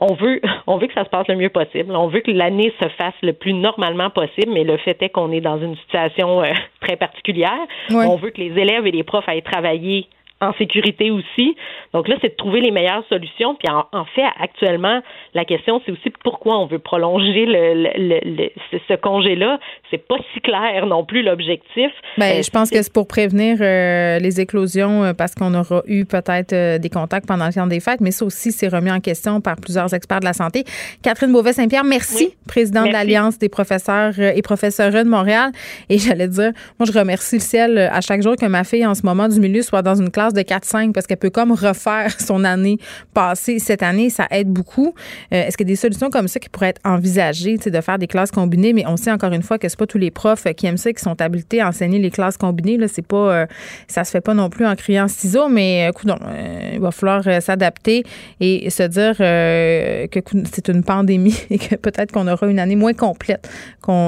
on 0.00 0.14
veut, 0.14 0.40
on 0.66 0.78
veut 0.78 0.86
que 0.88 0.94
ça 0.94 1.04
se 1.04 1.10
passe 1.10 1.28
le 1.28 1.36
mieux 1.36 1.50
possible. 1.50 1.94
On 1.94 2.08
veut 2.08 2.20
que 2.20 2.30
l'année 2.30 2.72
se 2.80 2.88
fasse 2.88 3.14
le 3.22 3.32
plus 3.32 3.52
normalement 3.52 4.10
possible, 4.10 4.52
mais 4.52 4.64
le 4.64 4.76
fait 4.78 5.00
est 5.02 5.10
qu'on 5.10 5.30
est 5.30 5.40
dans 5.40 5.60
une 5.60 5.76
situation 5.76 6.42
euh, 6.42 6.46
très 6.80 6.96
particulière. 6.96 7.60
On 7.90 8.16
veut 8.16 8.30
que 8.30 8.40
les 8.40 8.58
élèves 8.58 8.86
et 8.86 8.90
les 8.90 9.04
profs 9.04 9.28
aillent 9.28 9.42
travailler 9.42 10.08
en 10.40 10.54
sécurité 10.54 11.10
aussi. 11.10 11.54
Donc 11.92 12.08
là, 12.08 12.16
c'est 12.22 12.30
de 12.30 12.36
trouver 12.36 12.60
les 12.60 12.70
meilleures 12.70 13.04
solutions. 13.08 13.54
Puis 13.56 13.68
en, 13.70 14.04
fait, 14.14 14.24
actuellement, 14.40 15.00
la 15.34 15.44
question, 15.44 15.82
c'est 15.84 15.92
aussi 15.92 16.10
pourquoi 16.24 16.58
on 16.58 16.66
veut 16.66 16.78
prolonger 16.78 17.44
le, 17.46 18.50
ce 18.88 18.94
congé-là. 18.94 19.58
C'est 19.90 20.06
pas 20.06 20.16
si 20.32 20.40
clair 20.40 20.86
non 20.86 21.04
plus 21.04 21.22
l'objectif. 21.22 21.90
Ben, 22.16 22.38
euh, 22.38 22.42
je 22.42 22.50
pense 22.50 22.70
que 22.70 22.80
c'est 22.80 22.92
pour 22.92 23.06
prévenir 23.06 23.58
euh, 23.60 24.18
les 24.18 24.40
éclosions 24.40 25.04
euh, 25.04 25.12
parce 25.12 25.34
qu'on 25.34 25.52
aura 25.54 25.82
eu 25.86 26.06
peut-être 26.06 26.78
des 26.78 26.90
contacts 26.90 27.26
pendant 27.26 27.46
le 27.46 27.52
temps 27.52 27.66
des 27.66 27.80
fêtes, 27.80 28.00
mais 28.00 28.10
ça 28.10 28.24
aussi, 28.24 28.52
c'est 28.52 28.68
remis 28.68 28.90
en 28.90 29.00
question 29.00 29.40
par 29.40 29.56
plusieurs 29.56 29.92
experts 29.92 30.20
de 30.20 30.24
la 30.24 30.32
santé. 30.32 30.64
Catherine 31.02 31.32
Beauvais-Saint-Pierre, 31.32 31.84
merci, 31.84 32.34
présidente 32.46 32.88
de 32.88 32.92
l'Alliance 32.92 33.38
des 33.38 33.48
professeurs 33.48 34.18
et 34.18 34.40
professeurs 34.42 34.90
de 34.90 35.02
Montréal. 35.02 35.50
Et 35.88 35.98
j'allais 35.98 36.28
dire, 36.28 36.52
moi, 36.78 36.86
je 36.90 36.98
remercie 36.98 37.36
le 37.36 37.42
ciel 37.42 37.78
à 37.78 38.00
chaque 38.00 38.22
jour 38.22 38.36
que 38.36 38.46
ma 38.46 38.64
fille, 38.64 38.86
en 38.86 38.94
ce 38.94 39.04
moment 39.04 39.28
du 39.28 39.38
milieu, 39.38 39.62
soit 39.62 39.82
dans 39.82 39.94
une 39.94 40.10
classe 40.10 40.29
de 40.32 40.40
4-5 40.40 40.92
parce 40.92 41.06
qu'elle 41.06 41.18
peut 41.18 41.30
comme 41.30 41.52
refaire 41.52 42.12
son 42.20 42.44
année 42.44 42.78
passée 43.14 43.58
cette 43.58 43.82
année. 43.82 44.10
Ça 44.10 44.26
aide 44.30 44.48
beaucoup. 44.48 44.94
Euh, 45.32 45.46
est-ce 45.46 45.56
qu'il 45.56 45.66
y 45.66 45.70
a 45.70 45.72
des 45.72 45.76
solutions 45.76 46.10
comme 46.10 46.28
ça 46.28 46.40
qui 46.40 46.48
pourraient 46.48 46.68
être 46.68 46.80
envisagées, 46.84 47.56
de 47.56 47.80
faire 47.80 47.98
des 47.98 48.06
classes 48.06 48.30
combinées? 48.30 48.72
Mais 48.72 48.84
on 48.86 48.96
sait 48.96 49.12
encore 49.12 49.32
une 49.32 49.42
fois 49.42 49.58
que 49.58 49.68
c'est 49.68 49.78
pas 49.78 49.86
tous 49.86 49.98
les 49.98 50.10
profs 50.10 50.44
qui 50.54 50.66
aiment 50.66 50.76
ça, 50.76 50.92
qui 50.92 51.02
sont 51.02 51.20
habilités 51.20 51.60
à 51.60 51.68
enseigner 51.68 51.98
les 51.98 52.10
classes 52.10 52.36
combinées. 52.36 52.76
Là, 52.76 52.86
c'est 52.88 53.06
pas, 53.06 53.16
euh, 53.16 53.46
ça 53.88 54.04
se 54.04 54.10
fait 54.10 54.20
pas 54.20 54.34
non 54.34 54.50
plus 54.50 54.66
en 54.66 54.74
criant 54.74 55.08
ciseaux, 55.08 55.48
mais 55.48 55.88
écoute, 55.88 56.10
euh, 56.10 56.70
il 56.74 56.80
va 56.80 56.90
falloir 56.90 57.22
s'adapter 57.42 58.04
et 58.40 58.68
se 58.70 58.82
dire 58.84 59.16
que 59.16 60.20
c'est 60.52 60.68
une 60.68 60.82
pandémie 60.82 61.38
et 61.50 61.58
que 61.58 61.76
peut-être 61.76 62.12
qu'on 62.12 62.28
aura 62.28 62.46
une 62.46 62.58
année 62.58 62.76
moins 62.76 62.94
complète 62.94 63.48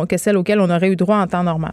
que 0.09 0.17
celle 0.17 0.37
auquel 0.37 0.61
on 0.61 0.71
aurait 0.71 0.91
eu 0.91 0.97
droit 0.97 1.17
en 1.17 1.27
temps 1.27 1.43
normal. 1.43 1.73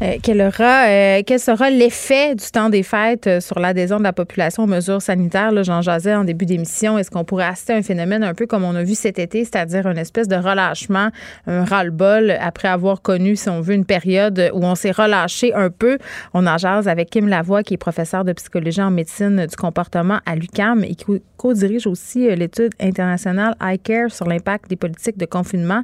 Euh, 0.00 0.16
quel, 0.22 0.40
aura, 0.40 0.86
euh, 0.86 1.22
quel 1.26 1.40
sera 1.40 1.70
l'effet 1.70 2.36
du 2.36 2.44
temps 2.52 2.70
des 2.70 2.84
fêtes 2.84 3.26
euh, 3.26 3.40
sur 3.40 3.58
l'adhésion 3.58 3.98
de 3.98 4.04
la 4.04 4.12
population 4.12 4.62
aux 4.62 4.68
mesures 4.68 5.02
sanitaires? 5.02 5.50
J'en 5.64 5.82
jasais 5.82 6.14
en 6.14 6.22
début 6.22 6.46
d'émission. 6.46 6.98
Est-ce 6.98 7.10
qu'on 7.10 7.24
pourrait 7.24 7.46
assister 7.46 7.72
à 7.72 7.76
un 7.76 7.82
phénomène 7.82 8.22
un 8.22 8.32
peu 8.32 8.46
comme 8.46 8.62
on 8.62 8.76
a 8.76 8.84
vu 8.84 8.94
cet 8.94 9.18
été, 9.18 9.44
c'est-à-dire 9.44 9.88
une 9.88 9.98
espèce 9.98 10.28
de 10.28 10.36
relâchement, 10.36 11.08
un 11.48 11.64
ras-le-bol 11.64 12.30
après 12.40 12.68
avoir 12.68 13.02
connu, 13.02 13.34
si 13.34 13.48
on 13.48 13.60
veut, 13.60 13.74
une 13.74 13.84
période 13.84 14.52
où 14.54 14.64
on 14.64 14.76
s'est 14.76 14.92
relâché 14.92 15.52
un 15.52 15.68
peu? 15.68 15.98
On 16.32 16.46
en 16.46 16.58
jase 16.58 16.86
avec 16.86 17.10
Kim 17.10 17.26
Lavoie, 17.26 17.64
qui 17.64 17.74
est 17.74 17.78
professeur 17.78 18.24
de 18.24 18.32
psychologie 18.34 18.82
en 18.82 18.92
médecine 18.92 19.46
du 19.46 19.56
comportement 19.56 20.20
à 20.26 20.36
l'UCAM 20.36 20.84
et 20.84 20.94
qui 20.94 21.06
co-dirige 21.36 21.88
aussi 21.88 22.34
l'étude 22.36 22.72
internationale 22.80 23.56
iCare 23.60 24.12
sur 24.12 24.26
l'impact 24.26 24.70
des 24.70 24.76
politiques 24.76 25.18
de 25.18 25.26
confinement 25.26 25.82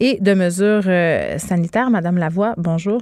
et 0.00 0.18
de 0.20 0.34
mesures 0.34 0.84
sanitaires. 1.38 1.88
Madame 1.88 2.18
Lavoie, 2.18 2.52
bonjour. 2.58 3.00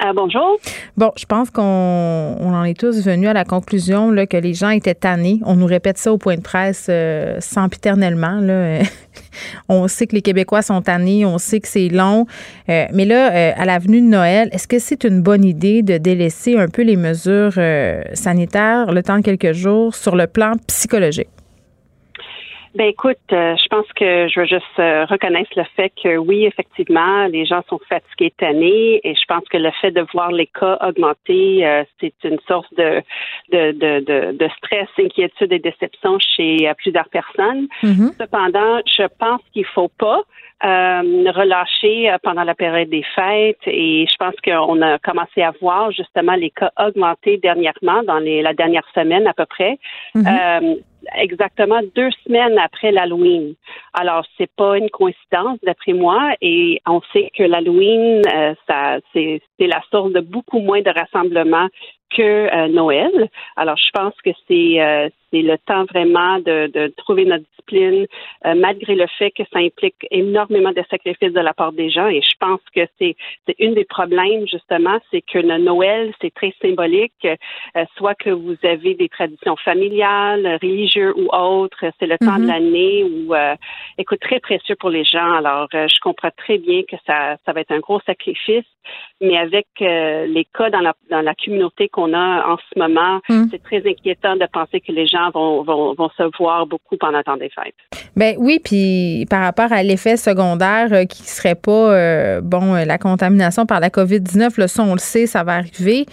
Ah, 0.00 0.12
bonjour. 0.14 0.58
Bon, 0.96 1.10
je 1.16 1.24
pense 1.24 1.50
qu'on 1.50 1.62
on 1.62 2.54
en 2.54 2.62
est 2.62 2.78
tous 2.78 3.04
venus 3.04 3.28
à 3.28 3.32
la 3.32 3.44
conclusion 3.44 4.12
là, 4.12 4.28
que 4.28 4.36
les 4.36 4.54
gens 4.54 4.70
étaient 4.70 4.94
tannés. 4.94 5.40
On 5.44 5.56
nous 5.56 5.66
répète 5.66 5.98
ça 5.98 6.12
au 6.12 6.18
point 6.18 6.36
de 6.36 6.40
presse 6.40 6.86
euh, 6.88 7.40
sempiternellement. 7.40 8.40
Là. 8.40 8.82
on 9.68 9.88
sait 9.88 10.06
que 10.06 10.14
les 10.14 10.22
Québécois 10.22 10.62
sont 10.62 10.82
tannés, 10.82 11.26
on 11.26 11.38
sait 11.38 11.58
que 11.58 11.66
c'est 11.66 11.88
long. 11.88 12.26
Euh, 12.68 12.86
mais 12.92 13.06
là, 13.06 13.32
euh, 13.32 13.52
à 13.56 13.64
l'avenue 13.64 14.00
de 14.00 14.06
Noël, 14.06 14.48
est-ce 14.52 14.68
que 14.68 14.78
c'est 14.78 15.02
une 15.02 15.20
bonne 15.20 15.44
idée 15.44 15.82
de 15.82 15.98
délaisser 15.98 16.56
un 16.56 16.68
peu 16.68 16.82
les 16.82 16.96
mesures 16.96 17.58
sanitaires 18.14 18.92
le 18.92 19.02
temps 19.02 19.18
de 19.18 19.22
quelques 19.22 19.52
jours 19.52 19.96
sur 19.96 20.14
le 20.14 20.28
plan 20.28 20.52
psychologique? 20.68 21.28
Ben 22.74 22.88
écoute, 22.88 23.16
euh, 23.32 23.56
je 23.56 23.66
pense 23.68 23.86
que 23.94 24.28
je 24.28 24.40
veux 24.40 24.46
juste 24.46 24.78
euh, 24.78 25.06
reconnaître 25.06 25.50
le 25.56 25.64
fait 25.74 25.90
que 26.02 26.16
oui, 26.16 26.44
effectivement, 26.44 27.26
les 27.26 27.46
gens 27.46 27.62
sont 27.68 27.80
fatigués 27.88 28.32
tannés 28.36 29.00
et 29.02 29.14
je 29.14 29.24
pense 29.26 29.44
que 29.50 29.56
le 29.56 29.70
fait 29.80 29.90
de 29.90 30.04
voir 30.12 30.30
les 30.32 30.46
cas 30.46 30.78
augmenter, 30.86 31.66
euh, 31.66 31.84
c'est 32.00 32.12
une 32.24 32.38
source 32.46 32.72
de 32.74 33.02
de, 33.50 33.72
de, 33.72 34.32
de, 34.32 34.48
stress, 34.58 34.88
inquiétude 34.98 35.52
et 35.52 35.58
déception 35.58 36.18
chez 36.18 36.70
plusieurs 36.76 37.08
personnes. 37.08 37.68
Mhm. 37.82 38.12
Cependant, 38.18 38.80
je 38.86 39.06
pense 39.18 39.40
qu'il 39.52 39.64
faut 39.64 39.90
pas 39.98 40.20
relâcher 40.60 42.14
pendant 42.24 42.42
la 42.42 42.54
période 42.54 42.90
des 42.90 43.04
fêtes 43.14 43.60
et 43.66 44.06
je 44.10 44.16
pense 44.16 44.34
qu'on 44.44 44.82
a 44.82 44.98
commencé 44.98 45.40
à 45.40 45.52
voir 45.60 45.92
justement 45.92 46.34
les 46.34 46.50
cas 46.50 46.72
augmenter 46.78 47.38
dernièrement 47.38 48.02
dans 48.02 48.18
les, 48.18 48.42
la 48.42 48.54
dernière 48.54 48.86
semaine 48.92 49.26
à 49.28 49.34
peu 49.34 49.46
près. 49.46 49.78
Mhm 50.16 50.78
exactement 51.16 51.80
deux 51.94 52.10
semaines 52.24 52.58
après 52.58 52.92
l'Halloween. 52.92 53.54
Alors, 53.94 54.24
c'est 54.36 54.50
pas 54.56 54.78
une 54.78 54.90
coïncidence 54.90 55.58
d'après 55.62 55.92
moi, 55.92 56.34
et 56.40 56.80
on 56.86 57.00
sait 57.12 57.30
que 57.36 57.42
l'Halloween, 57.42 58.22
euh, 58.34 58.54
ça, 58.68 58.98
c'est, 59.12 59.40
c'est 59.58 59.66
la 59.66 59.80
source 59.90 60.12
de 60.12 60.20
beaucoup 60.20 60.60
moins 60.60 60.82
de 60.82 60.90
rassemblements 60.90 61.68
que 62.10 62.22
euh, 62.22 62.68
Noël. 62.68 63.28
Alors, 63.56 63.76
je 63.76 63.90
pense 63.92 64.14
que 64.24 64.30
c'est 64.46 64.80
euh, 64.80 65.08
c'est 65.30 65.42
le 65.42 65.56
temps 65.66 65.84
vraiment 65.84 66.38
de, 66.38 66.68
de 66.72 66.92
trouver 66.96 67.24
notre 67.24 67.44
discipline, 67.50 68.06
euh, 68.46 68.54
malgré 68.54 68.94
le 68.94 69.06
fait 69.18 69.30
que 69.30 69.42
ça 69.52 69.58
implique 69.58 69.96
énormément 70.10 70.72
de 70.72 70.82
sacrifices 70.90 71.32
de 71.32 71.40
la 71.40 71.54
part 71.54 71.72
des 71.72 71.90
gens. 71.90 72.08
Et 72.08 72.22
je 72.22 72.34
pense 72.40 72.60
que 72.74 72.80
c'est 72.98 73.16
c'est 73.46 73.56
une 73.58 73.74
des 73.74 73.84
problèmes 73.84 74.46
justement, 74.46 74.98
c'est 75.10 75.22
que 75.22 75.38
le 75.38 75.58
Noël 75.58 76.12
c'est 76.20 76.32
très 76.34 76.54
symbolique, 76.62 77.26
soit 77.96 78.14
que 78.14 78.30
vous 78.30 78.56
avez 78.62 78.94
des 78.94 79.08
traditions 79.08 79.56
familiales, 79.56 80.58
religieuses 80.62 81.14
ou 81.16 81.28
autres. 81.34 81.84
C'est 81.98 82.06
le 82.06 82.18
temps 82.18 82.36
de 82.36 82.42
Mhm. 82.42 82.46
l'année 82.48 83.04
où, 83.04 83.34
écoute, 83.98 84.20
très 84.20 84.40
précieux 84.40 84.76
pour 84.76 84.90
les 84.90 85.04
gens. 85.04 85.32
Alors, 85.32 85.68
je 85.72 86.00
comprends 86.00 86.30
très 86.36 86.58
bien 86.58 86.82
que 86.82 86.96
ça 87.06 87.36
ça 87.44 87.52
va 87.52 87.60
être 87.60 87.72
un 87.72 87.80
gros 87.80 88.00
sacrifice, 88.06 88.64
mais 89.20 89.36
avec 89.36 89.66
les 89.80 90.46
cas 90.56 90.70
dans 90.70 90.80
la 90.80 90.94
dans 91.10 91.20
la 91.20 91.34
communauté 91.34 91.88
qu'on 91.88 92.12
a 92.14 92.46
en 92.52 92.56
ce 92.56 92.78
moment, 92.78 93.20
Mm. 93.28 93.44
c'est 93.50 93.62
très 93.62 93.82
inquiétant 93.86 94.36
de 94.36 94.46
penser 94.58 94.80
que 94.80 94.92
les 94.92 95.06
gens 95.06 95.17
vont, 95.32 96.10
se 96.16 96.38
voir 96.38 96.66
beaucoup 96.66 96.96
pendant 96.96 97.18
le 97.18 97.38
des 97.38 97.50
fêtes. 97.50 97.74
Ben 98.16 98.34
oui, 98.38 98.60
puis 98.62 99.26
par 99.30 99.42
rapport 99.42 99.72
à 99.72 99.82
l'effet 99.82 100.16
secondaire 100.16 100.88
euh, 100.92 101.04
qui 101.04 101.22
serait 101.24 101.54
pas 101.54 101.92
euh, 101.92 102.40
bon 102.40 102.74
euh, 102.74 102.84
la 102.84 102.98
contamination 102.98 103.66
par 103.66 103.80
la 103.80 103.90
COVID-19, 103.90 104.58
là, 104.58 104.68
ça 104.68 104.82
on 104.82 104.94
le 104.94 104.98
sait, 104.98 105.26
ça 105.26 105.44
va 105.44 105.54
arriver. 105.54 106.06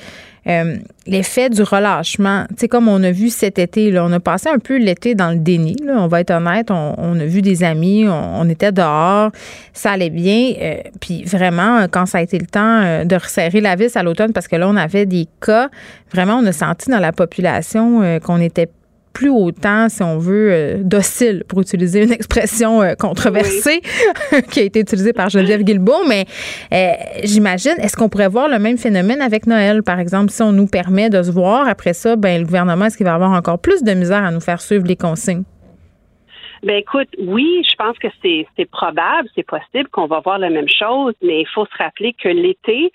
Euh, 0.47 0.75
l'effet 1.07 1.49
du 1.49 1.63
relâchement, 1.63 2.45
tu 2.49 2.55
sais 2.57 2.67
comme 2.67 2.87
on 2.87 3.01
a 3.01 3.09
vu 3.09 3.29
cet 3.29 3.57
été, 3.57 3.89
là, 3.89 4.05
on 4.05 4.11
a 4.11 4.19
passé 4.19 4.47
un 4.47 4.59
peu 4.59 4.77
l'été 4.77 5.15
dans 5.15 5.31
le 5.31 5.39
déni. 5.39 5.75
Là, 5.83 5.95
on 5.97 6.05
va 6.05 6.21
être 6.21 6.29
honnête, 6.29 6.69
on, 6.69 7.19
a 7.19 7.25
vu 7.25 7.41
des 7.41 7.63
amis, 7.63 8.05
on, 8.07 8.47
était 8.47 8.71
dehors, 8.71 9.31
ça 9.73 9.93
allait 9.93 10.11
bien. 10.11 10.53
puis 11.01 11.23
vraiment, 11.23 11.87
quand 11.89 12.05
ça 12.05 12.19
a 12.19 12.21
été 12.21 12.37
le 12.37 12.45
temps 12.45 13.03
de 13.03 13.15
resserrer 13.15 13.59
la 13.59 13.75
vis 13.75 13.97
à 13.97 14.03
l'automne, 14.03 14.33
parce 14.33 14.47
que 14.47 14.55
là 14.55 14.69
on 14.69 14.75
avait 14.75 15.07
des 15.07 15.27
cas, 15.41 15.69
vraiment 16.13 16.35
on 16.35 16.45
a 16.45 16.51
senti 16.51 16.91
dans 16.91 16.99
la 16.99 17.11
population 17.11 18.19
qu'on 18.19 18.39
était 18.39 18.69
plus 19.15 19.29
autant, 19.29 19.87
si 19.89 20.03
on 20.03 20.17
veut, 20.17 20.51
euh, 20.51 20.77
docile, 20.83 21.43
pour 21.47 21.61
utiliser 21.61 22.03
une 22.03 22.11
expression 22.11 22.81
euh, 22.81 22.93
controversée 22.93 23.81
qui 24.51 24.59
a 24.59 24.63
été 24.63 24.81
utilisée 24.81 25.13
par 25.13 25.29
Geneviève 25.29 25.63
Guilbeault. 25.63 26.05
Mais 26.07 26.25
euh, 26.73 26.91
j'imagine, 27.23 27.73
est-ce 27.79 27.95
qu'on 27.95 28.09
pourrait 28.09 28.27
voir 28.27 28.49
le 28.49 28.59
même 28.59 28.77
phénomène 28.77 29.21
avec 29.21 29.47
Noël, 29.47 29.81
par 29.81 29.99
exemple, 29.99 30.31
si 30.31 30.43
on 30.43 30.51
nous 30.51 30.67
permet 30.67 31.09
de 31.09 31.23
se 31.23 31.31
voir 31.31 31.67
après 31.67 31.93
ça, 31.93 32.17
ben 32.17 32.41
le 32.41 32.45
gouvernement, 32.45 32.85
est-ce 32.85 32.97
qu'il 32.97 33.05
va 33.05 33.15
avoir 33.15 33.31
encore 33.31 33.57
plus 33.57 33.81
de 33.83 33.93
misère 33.93 34.23
à 34.23 34.31
nous 34.31 34.41
faire 34.41 34.59
suivre 34.61 34.85
les 34.85 34.97
consignes? 34.97 35.43
Ben 36.63 36.77
écoute, 36.77 37.09
oui, 37.19 37.63
je 37.69 37.75
pense 37.75 37.97
que 37.99 38.07
c'est 38.23 38.47
c'est 38.57 38.69
probable, 38.69 39.29
c'est 39.35 39.45
possible 39.45 39.87
qu'on 39.91 40.07
va 40.07 40.19
voir 40.21 40.39
la 40.39 40.49
même 40.49 40.67
chose, 40.67 41.13
mais 41.21 41.41
il 41.41 41.47
faut 41.53 41.65
se 41.65 41.77
rappeler 41.77 42.13
que 42.13 42.27
l'été, 42.27 42.91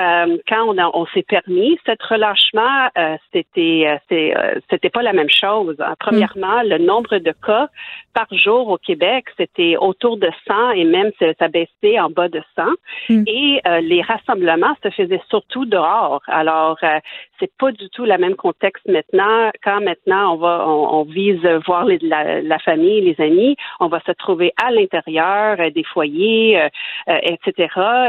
euh, 0.00 0.38
quand 0.48 0.64
on, 0.68 0.78
a- 0.78 0.90
on 0.94 1.06
s'est 1.06 1.22
permis 1.22 1.78
cet 1.86 2.02
relâchement, 2.02 2.88
euh, 2.98 3.16
c'était 3.32 3.84
euh, 3.86 4.14
euh, 4.36 4.60
c'était 4.70 4.90
pas 4.90 5.02
la 5.02 5.12
même 5.12 5.30
chose. 5.30 5.76
hein. 5.80 5.94
Premièrement, 6.00 6.62
le 6.64 6.78
nombre 6.78 7.18
de 7.18 7.32
cas 7.46 7.68
par 8.12 8.26
jour 8.32 8.68
au 8.68 8.78
Québec, 8.78 9.26
c'était 9.36 9.76
autour 9.76 10.16
de 10.16 10.30
100 10.46 10.70
et 10.72 10.84
même 10.84 11.10
ça 11.38 11.48
baissait 11.48 11.98
en 11.98 12.10
bas 12.10 12.28
de 12.28 12.40
100. 12.56 12.62
Mm. 13.08 13.24
Et 13.26 13.60
euh, 13.66 13.80
les 13.80 14.02
rassemblements 14.02 14.74
se 14.82 14.90
faisaient 14.90 15.20
surtout 15.28 15.64
dehors. 15.64 16.22
Alors, 16.28 16.78
euh, 16.82 16.98
c'est 17.40 17.50
pas 17.58 17.72
du 17.72 17.88
tout 17.90 18.04
le 18.04 18.16
même 18.18 18.36
contexte 18.36 18.86
maintenant. 18.88 19.50
Quand 19.62 19.80
maintenant 19.80 20.34
on 20.34 20.36
va, 20.36 20.64
on, 20.68 21.00
on 21.00 21.02
vise 21.04 21.44
voir 21.66 21.84
les- 21.84 21.98
la, 22.02 22.40
la 22.42 22.58
famille, 22.58 23.00
les 23.00 23.20
amis, 23.24 23.56
on 23.80 23.88
va 23.88 24.00
se 24.06 24.12
trouver 24.12 24.52
à 24.64 24.70
l'intérieur 24.70 25.56
euh, 25.60 25.70
des 25.70 25.84
foyers, 25.84 26.60
euh, 26.60 26.68
euh, 27.08 27.18
etc. 27.22 27.68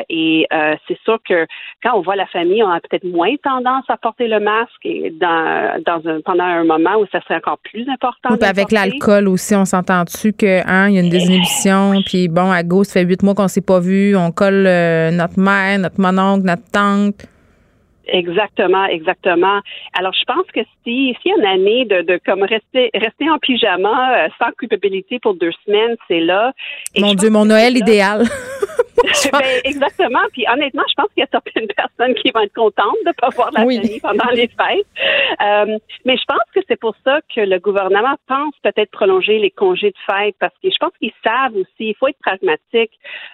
Et 0.10 0.48
euh, 0.54 0.76
c'est 0.88 1.00
sûr 1.04 1.18
que 1.28 1.46
quand 1.84 1.97
on 1.97 2.01
voit 2.01 2.15
la 2.15 2.26
famille, 2.28 2.63
on 2.63 2.69
a 2.69 2.80
peut-être 2.80 3.03
moins 3.03 3.36
tendance 3.43 3.84
à 3.89 3.97
porter 3.97 4.28
le 4.28 4.39
masque 4.39 4.84
et 4.84 5.11
dans, 5.11 5.82
dans 5.86 6.09
un, 6.09 6.21
pendant 6.21 6.43
un 6.43 6.63
moment 6.63 6.97
où 6.99 7.05
ça 7.11 7.21
serait 7.21 7.36
encore 7.36 7.59
plus 7.59 7.88
important. 7.89 8.32
Ou 8.32 8.38
de 8.38 8.41
le 8.41 8.47
avec 8.47 8.71
l'alcool 8.71 9.28
aussi, 9.28 9.55
on 9.55 9.65
s'entend 9.65 10.03
dessus 10.03 10.34
que 10.34 10.67
hein, 10.67 10.89
il 10.89 10.95
y 10.95 10.97
a 10.97 11.01
une 11.01 11.09
désinhibition, 11.09 12.01
puis 12.05 12.28
bon, 12.28 12.51
à 12.51 12.63
gauche, 12.63 12.88
ça 12.88 13.01
fait 13.01 13.05
huit 13.05 13.21
mois 13.21 13.36
qu'on 13.36 13.47
s'est 13.47 13.61
pas 13.61 13.80
vu, 13.80 14.15
on 14.15 14.32
colle 14.32 14.65
euh, 14.65 15.11
notre 15.11 15.39
mère, 15.39 15.78
notre 15.80 16.01
mononcle, 16.01 16.45
notre 16.45 16.69
tante. 16.71 17.28
Exactement, 18.08 18.86
exactement. 18.86 19.60
Alors, 19.97 20.14
je 20.14 20.24
pense 20.26 20.45
que 20.53 20.62
si 20.84 21.16
a 21.26 21.30
une 21.38 21.45
année 21.45 21.86
de, 21.86 22.01
de 22.01 22.20
comme 22.26 22.43
rester 22.43 22.89
rester 22.93 23.30
en 23.30 23.38
pyjama 23.39 24.26
euh, 24.26 24.30
sans 24.39 24.51
culpabilité 24.58 25.20
pour 25.20 25.34
deux 25.36 25.51
semaines, 25.66 25.95
c'est 26.08 26.20
là. 26.20 26.53
Et 26.93 27.01
Mon 27.01 27.14
Dieu, 27.14 27.30
mon 27.30 27.45
Noël 27.45 27.78
idéal. 27.78 28.24
Ben, 29.32 29.41
exactement. 29.64 30.20
Puis 30.34 30.45
honnêtement, 30.51 30.84
je 30.89 30.93
pense 30.95 31.08
qu'il 31.14 31.22
y 31.22 31.24
a 31.24 31.28
certaines 31.32 31.68
personnes 31.76 32.16
qui 32.16 32.32
vont 32.32 32.41
être 32.41 32.53
contentes 32.53 32.97
de 33.03 33.10
ne 33.10 33.14
pas 33.14 33.30
voir 33.30 33.51
la 33.53 33.64
Oui. 33.64 33.78
famille 33.78 33.99
pendant 33.99 34.30
les 34.32 34.47
fêtes. 34.47 34.88
Euh, 35.41 35.78
mais 36.06 36.18
je 36.18 36.24
pense 36.28 36.43
que 36.53 36.60
c'est 36.68 36.80
pour 36.80 36.95
ça 37.03 37.20
que 37.34 37.41
le 37.41 37.60
gouvernement 37.60 38.16
pense 38.28 38.53
peut-être 38.64 38.91
prolonger 38.91 39.39
les 39.39 39.51
congés 39.51 39.91
de 39.91 39.97
fête 40.14 40.36
parce 40.39 40.53
que 40.62 40.70
je 40.70 40.78
pense 40.80 40.91
qu'ils 40.99 41.14
savent 41.24 41.56
aussi, 41.56 41.70
il 41.80 41.95
faut 41.99 42.08
être 42.08 42.20
pragmatique. 42.20 42.91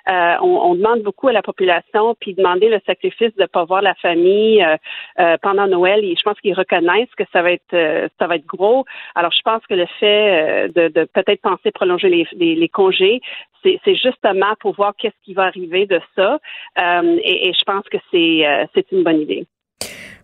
Euh, 0.09 0.35
on, 0.41 0.71
on 0.71 0.75
demande 0.75 1.01
beaucoup 1.01 1.27
à 1.29 1.33
la 1.33 1.41
population, 1.41 2.15
puis 2.19 2.33
demander 2.33 2.69
le 2.69 2.79
sacrifice 2.85 3.33
de 3.35 3.41
ne 3.43 3.47
pas 3.47 3.63
voir 3.63 3.81
la 3.81 3.95
famille 3.95 4.60
euh, 4.61 4.77
euh, 5.19 5.37
pendant 5.41 5.67
Noël. 5.67 6.03
Et 6.03 6.15
je 6.15 6.21
pense 6.23 6.39
qu'ils 6.39 6.53
reconnaissent 6.53 7.13
que 7.17 7.23
ça 7.31 7.41
va 7.41 7.51
être 7.51 7.73
euh, 7.73 8.07
ça 8.19 8.27
va 8.27 8.35
être 8.35 8.45
gros. 8.45 8.85
Alors 9.15 9.31
je 9.31 9.41
pense 9.43 9.61
que 9.67 9.73
le 9.73 9.85
fait 9.99 10.69
de, 10.73 11.05
peut-être 11.13 11.41
penser 11.41 11.71
prolonger 11.71 12.27
les, 12.33 12.69
congés, 12.69 13.21
c'est 13.63 13.95
justement 13.95 14.53
pour 14.59 14.75
voir 14.75 14.93
qu'est-ce 14.97 15.15
qui 15.23 15.33
va 15.33 15.43
arriver 15.43 15.85
de 15.85 15.99
ça. 16.15 16.39
Et, 16.77 17.51
je 17.53 17.63
pense 17.65 17.83
que 17.89 17.97
c'est 18.11 18.91
une 18.91 19.03
bonne 19.03 19.21
idée. 19.21 19.45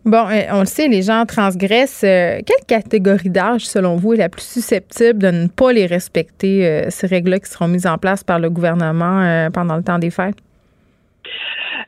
Bon, 0.05 0.25
on 0.51 0.59
le 0.61 0.65
sait, 0.65 0.87
les 0.87 1.01
gens 1.01 1.25
transgressent. 1.25 2.01
Quelle 2.01 2.65
catégorie 2.67 3.29
d'âge, 3.29 3.61
selon 3.61 3.95
vous, 3.95 4.13
est 4.13 4.17
la 4.17 4.29
plus 4.29 4.47
susceptible 4.47 5.19
de 5.19 5.31
ne 5.31 5.47
pas 5.47 5.73
les 5.73 5.85
respecter, 5.85 6.89
ces 6.89 7.07
règles-là 7.07 7.39
qui 7.39 7.49
seront 7.49 7.67
mises 7.67 7.87
en 7.87 7.97
place 7.97 8.23
par 8.23 8.39
le 8.39 8.49
gouvernement 8.49 9.49
pendant 9.53 9.75
le 9.75 9.83
temps 9.83 9.99
des 9.99 10.11
fêtes? 10.11 10.37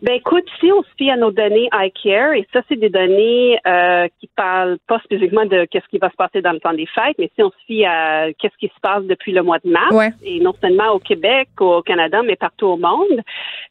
Ben 0.01 0.13
écoute, 0.13 0.45
si 0.59 0.71
on 0.71 0.81
se 0.83 0.87
fie 0.97 1.09
à 1.09 1.17
nos 1.17 1.31
données 1.31 1.69
iCare, 1.73 2.33
et 2.33 2.47
ça 2.53 2.61
c'est 2.69 2.75
des 2.79 2.89
données 2.89 3.59
euh, 3.67 4.07
qui 4.19 4.27
parlent 4.35 4.77
pas 4.87 4.99
spécifiquement 4.99 5.45
de 5.45 5.65
qu'est-ce 5.65 5.87
qui 5.89 5.97
va 5.97 6.09
se 6.09 6.15
passer 6.15 6.41
dans 6.41 6.51
le 6.51 6.59
temps 6.59 6.73
des 6.73 6.85
fêtes, 6.85 7.15
mais 7.17 7.29
si 7.35 7.43
on 7.43 7.49
se 7.49 7.65
fie 7.65 7.85
à 7.85 8.31
qu'est-ce 8.37 8.57
qui 8.57 8.67
se 8.67 8.79
passe 8.81 9.03
depuis 9.05 9.31
le 9.31 9.41
mois 9.43 9.59
de 9.63 9.69
mars, 9.69 9.91
Ouais. 9.91 10.09
et 10.23 10.39
non 10.39 10.53
seulement 10.61 10.91
au 10.91 10.99
Québec, 10.99 11.49
au 11.59 11.81
Canada, 11.81 12.21
mais 12.23 12.35
partout 12.35 12.67
au 12.67 12.77
monde, 12.77 13.21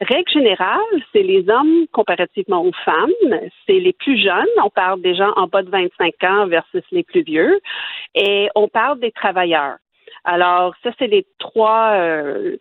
règle 0.00 0.30
générale, 0.30 0.78
c'est 1.12 1.22
les 1.22 1.48
hommes 1.48 1.86
comparativement 1.92 2.62
aux 2.64 2.72
femmes, 2.84 3.40
c'est 3.66 3.78
les 3.78 3.92
plus 3.92 4.20
jeunes, 4.22 4.46
on 4.64 4.70
parle 4.70 5.00
des 5.00 5.14
gens 5.14 5.32
en 5.36 5.46
bas 5.46 5.62
de 5.62 5.70
25 5.70 6.14
ans 6.24 6.46
versus 6.46 6.82
les 6.92 7.02
plus 7.04 7.22
vieux, 7.22 7.60
et 8.14 8.48
on 8.54 8.68
parle 8.68 8.98
des 9.00 9.12
travailleurs. 9.12 9.76
Alors, 10.24 10.74
ça, 10.82 10.90
c'est 10.98 11.06
les 11.06 11.26
trois 11.38 11.92
euh, 11.92 12.56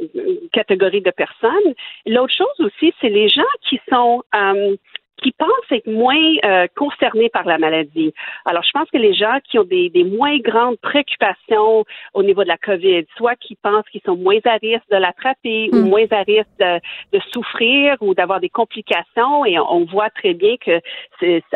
catégories 0.52 1.02
de 1.02 1.12
personnes. 1.12 1.74
L'autre 2.06 2.34
chose 2.34 2.60
aussi, 2.60 2.94
c'est 3.02 3.10
les 3.10 3.30
gens 3.30 3.42
qui 3.62 3.80
sont 3.90 4.24
euh, 4.36 4.76
qui 5.22 5.32
pensent 5.32 5.72
être 5.72 5.88
moins 5.88 6.16
euh, 6.46 6.68
concernés 6.76 7.30
par 7.30 7.46
la 7.46 7.58
maladie. 7.58 8.14
Alors, 8.46 8.64
je 8.64 8.72
pense 8.72 8.90
que 8.92 8.98
les 8.98 9.14
gens 9.14 9.38
qui 9.50 9.58
ont 9.60 9.64
des, 9.64 9.90
des 9.90 10.04
moins 10.04 10.38
grandes 10.38 10.78
préoccupations 10.78 11.86
au 12.14 12.24
niveau 12.24 12.44
de 12.44 12.48
la 12.50 12.58
COVID, 12.58 13.06
soit 13.18 13.36
qui 13.36 13.56
pensent 13.56 13.88
qu'ils 13.92 14.02
sont 14.06 14.16
moins 14.16 14.40
à 14.46 14.58
risque 14.62 14.88
de 14.92 14.98
l'attraper 14.98 15.70
ou 15.74 15.78
Mm. 15.78 15.90
moins 15.90 16.06
à 16.12 16.22
risque 16.24 16.58
de, 16.60 16.80
de 17.14 17.20
souffrir 17.32 17.96
ou 18.02 18.14
d'avoir 18.14 18.40
des 18.40 18.50
complications, 18.50 19.46
et 19.46 19.58
on, 19.60 19.72
on 19.78 19.86
voit 19.86 20.10
très 20.12 20.34
bien 20.34 20.56
que 20.58 20.80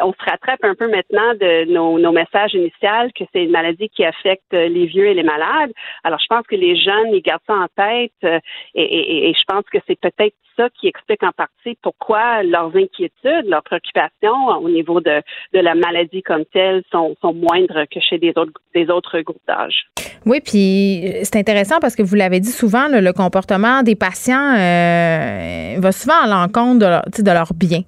on 0.01 0.13
se 0.13 0.23
rattrape 0.29 0.63
un 0.63 0.75
peu 0.75 0.87
maintenant 0.89 1.33
de 1.35 1.65
nos, 1.71 1.99
nos 1.99 2.11
messages 2.11 2.53
initiaux 2.53 2.71
que 3.15 3.23
c'est 3.31 3.43
une 3.43 3.51
maladie 3.51 3.89
qui 3.89 4.03
affecte 4.03 4.51
les 4.53 4.85
vieux 4.87 5.05
et 5.07 5.13
les 5.13 5.23
malades. 5.23 5.71
Alors, 6.03 6.19
je 6.19 6.25
pense 6.27 6.45
que 6.47 6.55
les 6.55 6.75
jeunes, 6.75 7.13
ils 7.13 7.21
gardent 7.21 7.41
ça 7.45 7.53
en 7.55 7.67
tête 7.75 8.11
euh, 8.23 8.39
et, 8.73 8.83
et- 8.83 9.29
et 9.29 9.33
je 9.33 9.43
pense 9.47 9.63
que 9.71 9.77
c'est 9.87 9.99
peut-être 9.99 10.35
ça 10.57 10.69
qui 10.71 10.87
explique 10.87 11.23
en 11.23 11.31
partie 11.31 11.77
pourquoi 11.81 12.43
leurs 12.43 12.75
inquiétudes 12.75 13.45
leurs 13.51 13.63
préoccupations 13.63 14.47
au 14.61 14.69
niveau 14.69 15.01
de, 15.01 15.21
de 15.53 15.59
la 15.59 15.75
maladie 15.75 16.23
comme 16.23 16.45
telle 16.45 16.83
sont, 16.91 17.15
sont 17.21 17.33
moindres 17.33 17.83
que 17.91 17.99
chez 17.99 18.17
des 18.17 18.33
autres, 18.35 18.53
des 18.73 18.89
autres 18.89 19.19
groupes 19.21 19.41
d'âge. 19.47 19.85
Oui, 20.25 20.39
puis 20.39 21.07
euh, 21.07 21.19
c'est 21.23 21.37
intéressant 21.37 21.79
parce 21.79 21.95
que 21.95 22.03
vous 22.03 22.15
l'avez 22.15 22.39
dit 22.39 22.51
souvent, 22.51 22.87
le, 22.87 23.11
comportement 23.11 23.81
des 23.83 23.95
patients 23.95 24.55
euh, 24.55 25.75
va 25.77 25.91
souvent 25.91 26.21
à 26.23 26.27
l'encontre 26.27 26.79
de, 26.79 26.85
leur, 26.85 27.03
de 27.17 27.31
leur 27.31 27.53
bien. 27.53 27.81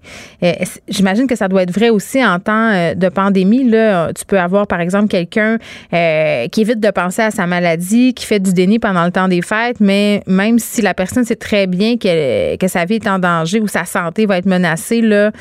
J'imagine 0.88 1.28
que 1.28 1.36
ça 1.36 1.48
doit 1.48 1.64
être 1.64 1.72
vrai 1.72 1.90
aussi 1.90 2.24
en 2.26 2.40
temps 2.40 2.72
euh, 2.72 2.96
de 2.96 3.10
pandémie. 3.10 3.70
Là, 3.70 4.12
tu 4.14 4.26
peux 4.26 4.40
avoir, 4.40 4.68
par 4.68 4.82
exemple, 4.82 5.08
quelqu'un 5.08 5.58
qui 5.90 6.62
évite 6.62 6.80
de 6.80 6.92
penser 6.92 7.22
à 7.22 7.32
sa 7.32 7.46
maladie, 7.46 8.14
qui 8.14 8.26
fait 8.26 8.40
du 8.40 8.54
déni 8.54 8.80
pendant 8.80 9.06
le 9.06 9.12
temps 9.12 9.28
des 9.28 9.42
fêtes, 9.42 9.80
mais 9.80 10.22
même 10.28 10.60
si 10.60 10.82
la 10.82 10.94
personne 10.94 11.24
sait 11.24 11.36
très 11.36 11.68
bien 11.68 11.98
que, 11.98 12.58
que 12.58 12.68
sa 12.68 12.86
vie 12.86 12.96
est 12.96 13.08
en 13.08 13.20
danger 13.20 13.60
ou 13.60 13.68
sa 13.68 13.86
santé 13.86 14.26
va 14.26 14.38
être 14.38 14.46
menacée 14.46 15.02
là, 15.02 15.32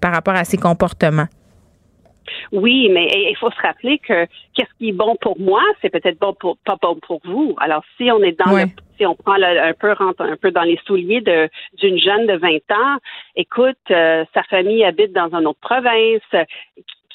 par 0.00 0.12
rapport 0.12 0.34
à 0.34 0.44
ses 0.44 0.56
comportements? 0.56 1.28
Oui, 2.52 2.88
mais 2.90 3.08
il 3.30 3.36
faut 3.38 3.50
se 3.50 3.60
rappeler 3.60 3.98
que 3.98 4.26
qu'est-ce 4.54 4.72
qui 4.78 4.90
est 4.90 4.92
bon 4.92 5.16
pour 5.20 5.38
moi, 5.38 5.62
c'est 5.80 5.90
peut-être 5.90 6.18
bon 6.18 6.34
pour 6.34 6.58
pas 6.58 6.76
bon 6.80 6.96
pour 7.06 7.20
vous. 7.24 7.54
Alors 7.60 7.82
si 7.96 8.10
on 8.10 8.22
est 8.22 8.38
dans 8.38 8.56
le, 8.56 8.64
si 8.96 9.06
on 9.06 9.14
prend 9.14 9.34
un 9.34 9.72
peu 9.74 9.92
rentre 9.92 10.22
un 10.22 10.36
peu 10.36 10.50
dans 10.50 10.62
les 10.62 10.78
souliers 10.86 11.20
de 11.20 11.48
d'une 11.78 11.98
jeune 11.98 12.26
de 12.26 12.36
20 12.36 12.48
ans, 12.72 12.98
écoute, 13.36 13.78
euh, 13.90 14.24
sa 14.34 14.42
famille 14.44 14.84
habite 14.84 15.12
dans 15.12 15.28
une 15.34 15.46
autre 15.46 15.60
province, 15.60 16.46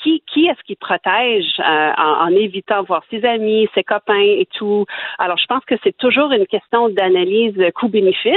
qui, 0.05 0.45
est-ce 0.47 0.61
qui 0.65 0.75
protège 0.75 1.59
euh, 1.59 1.91
en, 1.97 2.29
évitant 2.29 2.83
voir 2.83 3.03
ses 3.09 3.23
amis, 3.25 3.67
ses 3.73 3.83
copains 3.83 4.19
et 4.19 4.47
tout? 4.53 4.85
Alors, 5.19 5.37
je 5.37 5.45
pense 5.45 5.63
que 5.65 5.75
c'est 5.83 5.95
toujours 5.97 6.31
une 6.31 6.45
question 6.47 6.89
d'analyse 6.89 7.55
coût-bénéfice. 7.75 8.33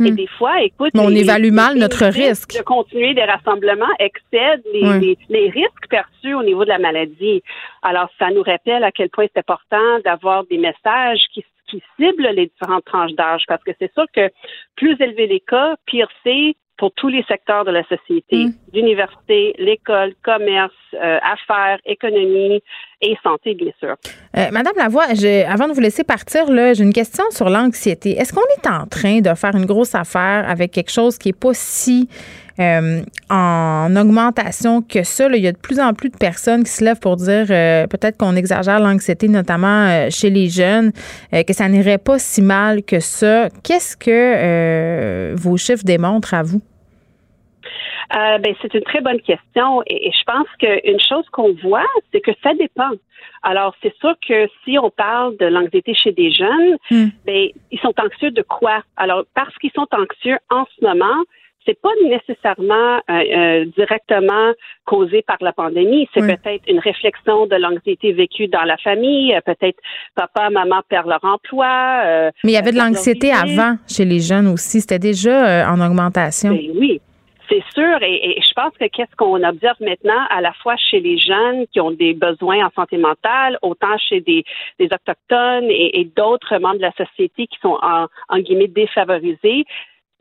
Et 0.00 0.10
hmm. 0.10 0.14
des 0.14 0.26
fois, 0.26 0.62
écoute, 0.62 0.92
on 0.94 1.10
évalue 1.10 1.52
mal 1.52 1.76
notre 1.76 2.06
risque. 2.06 2.56
De 2.56 2.62
continuer 2.62 3.14
des 3.14 3.24
rassemblements 3.24 3.86
excède 3.98 4.62
les, 4.72 5.16
les, 5.28 5.50
risques 5.50 5.88
perçus 5.88 6.34
au 6.34 6.42
niveau 6.42 6.64
de 6.64 6.70
la 6.70 6.78
maladie. 6.78 7.42
Alors, 7.82 8.08
ça 8.18 8.30
nous 8.30 8.42
rappelle 8.42 8.84
à 8.84 8.92
quel 8.92 9.10
point 9.10 9.26
c'est 9.32 9.40
important 9.40 9.98
d'avoir 10.04 10.44
des 10.44 10.58
messages 10.58 11.24
qui 11.32 11.44
qui 11.72 11.82
ciblent 11.96 12.28
les 12.34 12.46
différentes 12.48 12.84
tranches 12.84 13.14
d'âge 13.14 13.44
parce 13.48 13.62
que 13.64 13.70
c'est 13.78 13.92
sûr 13.94 14.04
que 14.14 14.30
plus 14.76 14.94
élevé 15.00 15.26
les 15.26 15.40
cas, 15.40 15.74
pire 15.86 16.08
c'est, 16.22 16.54
pour 16.76 16.92
tous 16.92 17.08
les 17.08 17.22
secteurs 17.24 17.64
de 17.64 17.70
la 17.70 17.82
société, 17.84 18.46
mm. 18.46 18.54
l'université, 18.74 19.54
l'école, 19.58 20.14
commerce, 20.24 20.72
euh, 20.94 21.18
affaires, 21.22 21.78
économie 21.84 22.62
et 23.00 23.16
santé, 23.22 23.54
bien 23.54 23.72
sûr. 23.78 23.94
Euh, 24.36 24.48
Madame 24.52 24.74
Lavoie, 24.76 25.04
avant 25.48 25.68
de 25.68 25.72
vous 25.72 25.80
laisser 25.80 26.04
partir, 26.04 26.46
j'ai 26.74 26.82
une 26.82 26.92
question 26.92 27.24
sur 27.30 27.48
l'anxiété. 27.48 28.12
Est-ce 28.12 28.32
qu'on 28.32 28.40
est 28.40 28.68
en 28.68 28.86
train 28.86 29.20
de 29.20 29.34
faire 29.34 29.54
une 29.54 29.66
grosse 29.66 29.94
affaire 29.94 30.48
avec 30.48 30.72
quelque 30.72 30.90
chose 30.90 31.18
qui 31.18 31.28
n'est 31.28 31.38
pas 31.38 31.54
si 31.54 32.08
euh, 32.60 33.02
en 33.30 33.96
augmentation 33.96 34.82
que 34.82 35.02
ça. 35.02 35.28
il 35.32 35.42
y 35.42 35.48
a 35.48 35.52
de 35.52 35.58
plus 35.58 35.80
en 35.80 35.94
plus 35.94 36.10
de 36.10 36.16
personnes 36.16 36.64
qui 36.64 36.70
se 36.70 36.84
lèvent 36.84 37.00
pour 37.00 37.16
dire 37.16 37.46
peut-être 37.46 38.16
qu'on 38.16 38.36
exagère 38.36 38.80
l'anxiété, 38.80 39.28
notamment 39.28 40.10
chez 40.10 40.30
les 40.30 40.48
jeunes, 40.48 40.92
que 41.32 41.52
ça 41.52 41.68
n'irait 41.68 41.98
pas 41.98 42.18
si 42.18 42.42
mal 42.42 42.82
que 42.82 43.00
ça. 43.00 43.48
Qu'est-ce 43.62 43.96
que 43.96 45.34
vos 45.34 45.56
chiffres 45.56 45.84
démontrent 45.84 46.34
à 46.34 46.42
vous? 46.42 46.60
Euh, 48.14 48.38
ben, 48.38 48.54
c'est 48.60 48.74
une 48.74 48.82
très 48.82 49.00
bonne 49.00 49.20
question 49.20 49.82
et, 49.86 50.10
je 50.10 50.24
pense 50.24 50.46
qu'une 50.58 51.00
chose 51.00 51.24
qu'on 51.32 51.54
voit, 51.62 51.86
c'est 52.12 52.20
que 52.20 52.32
ça 52.42 52.52
dépend. 52.54 52.90
Alors, 53.42 53.74
c'est 53.82 53.94
sûr 53.98 54.14
que 54.26 54.48
si 54.64 54.78
on 54.78 54.90
parle 54.90 55.36
de 55.38 55.46
l'anxiété 55.46 55.94
chez 55.94 56.12
des 56.12 56.30
jeunes, 56.30 56.76
hmm. 56.90 57.08
ben, 57.24 57.48
ils 57.70 57.80
sont 57.80 57.94
anxieux 57.98 58.30
de 58.30 58.42
quoi? 58.42 58.82
Alors, 58.96 59.24
parce 59.34 59.56
qu'ils 59.58 59.72
sont 59.72 59.88
anxieux 59.92 60.36
en 60.50 60.64
ce 60.76 60.84
moment, 60.84 61.22
c'est 61.64 61.80
pas 61.80 61.90
nécessairement 62.04 62.96
euh, 62.96 63.02
euh, 63.10 63.64
directement 63.76 64.52
causé 64.84 65.22
par 65.22 65.38
la 65.40 65.52
pandémie. 65.52 66.08
C'est 66.14 66.20
peut-être 66.20 66.64
une 66.68 66.78
réflexion 66.78 67.46
de 67.46 67.56
l'anxiété 67.56 68.12
vécue 68.12 68.48
dans 68.48 68.64
la 68.64 68.76
famille. 68.76 69.38
Peut-être 69.44 69.78
papa, 70.14 70.50
maman 70.50 70.80
perdent 70.88 71.08
leur 71.08 71.24
emploi. 71.24 72.30
Mais 72.44 72.52
il 72.52 72.54
y 72.54 72.56
avait 72.56 72.72
de 72.72 72.78
l'anxiété 72.78 73.32
avant 73.32 73.76
chez 73.88 74.04
les 74.04 74.20
jeunes 74.20 74.48
aussi. 74.48 74.80
C'était 74.80 74.98
déjà 74.98 75.70
en 75.70 75.80
augmentation. 75.80 76.50
Ben 76.50 76.70
oui. 76.74 77.00
C'est 77.52 77.62
sûr, 77.74 78.02
et, 78.02 78.40
je 78.40 78.52
pense 78.54 78.72
que 78.78 78.86
qu'est-ce 78.86 79.14
qu'on 79.16 79.42
observe 79.42 79.76
maintenant, 79.80 80.24
à 80.30 80.40
la 80.40 80.54
fois 80.54 80.74
chez 80.76 81.00
les 81.00 81.18
jeunes 81.18 81.66
qui 81.70 81.80
ont 81.80 81.90
des 81.90 82.14
besoins 82.14 82.64
en 82.64 82.70
santé 82.70 82.96
mentale, 82.96 83.58
autant 83.60 83.98
chez 83.98 84.20
des, 84.20 84.44
autochtones 84.80 85.66
et, 85.68 86.08
d'autres 86.16 86.56
membres 86.58 86.76
de 86.76 86.82
la 86.82 86.92
société 86.92 87.46
qui 87.46 87.58
sont 87.60 87.78
en, 87.82 88.06
en 88.30 88.38
guillemets 88.38 88.68
défavorisés, 88.68 89.66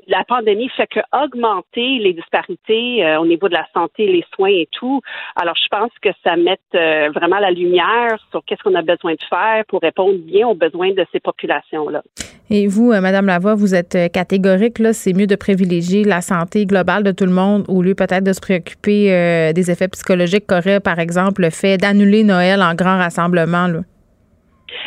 la 0.08 0.24
pandémie 0.24 0.70
fait 0.70 0.88
que 0.88 1.00
augmenter 1.14 2.00
les 2.00 2.14
disparités 2.14 3.06
euh, 3.06 3.20
au 3.20 3.26
niveau 3.26 3.48
de 3.48 3.54
la 3.54 3.66
santé, 3.74 4.08
les 4.08 4.26
soins 4.36 4.50
et 4.50 4.68
tout. 4.72 5.02
Alors, 5.36 5.56
je 5.56 5.68
pense 5.70 5.92
que 6.02 6.10
ça 6.24 6.36
met 6.36 6.60
euh, 6.76 7.10
vraiment 7.14 7.40
la 7.40 7.52
lumière 7.52 8.18
sur 8.32 8.44
qu'est-ce 8.46 8.64
qu'on 8.64 8.76
a 8.76 8.82
besoin 8.82 9.14
de 9.14 9.24
faire 9.30 9.64
pour 9.68 9.82
répondre 9.82 10.18
bien 10.20 10.48
aux 10.48 10.56
besoins 10.56 10.92
de 10.92 11.06
ces 11.12 11.20
populations-là. 11.20 12.02
Et 12.50 12.68
vous, 12.68 12.92
euh, 12.92 13.00
Madame 13.00 13.28
Lavoie, 13.28 13.56
vous 13.56 13.76
êtes 13.76 14.12
catégorique, 14.12 14.80
là, 14.80 14.94
c'est 14.94 15.14
mieux 15.14 15.28
de 15.28 15.36
privilégier 15.36 16.04
la 16.04 16.22
santé 16.22 16.66
globale 16.66 17.04
de 17.04 17.12
tout 17.12 17.26
le 17.26 17.32
monde 17.32 17.64
au 17.70 17.82
lieu 17.82 17.96
peut-être 17.96 18.24
de 18.24 18.34
se 18.34 18.42
préoccuper 18.42 19.54
des 19.54 19.72
effets 19.72 19.88
psychologiques 19.88 20.46
qu'aurait, 20.48 20.80
par 20.80 21.00
exemple, 21.00 21.42
le 21.42 21.50
fait 21.50 21.78
d'annuler 21.78 22.24
Noël 22.24 22.62
en 22.62 22.74
grand 22.74 22.98
rassemblement, 22.98 23.68
là. 23.68 23.82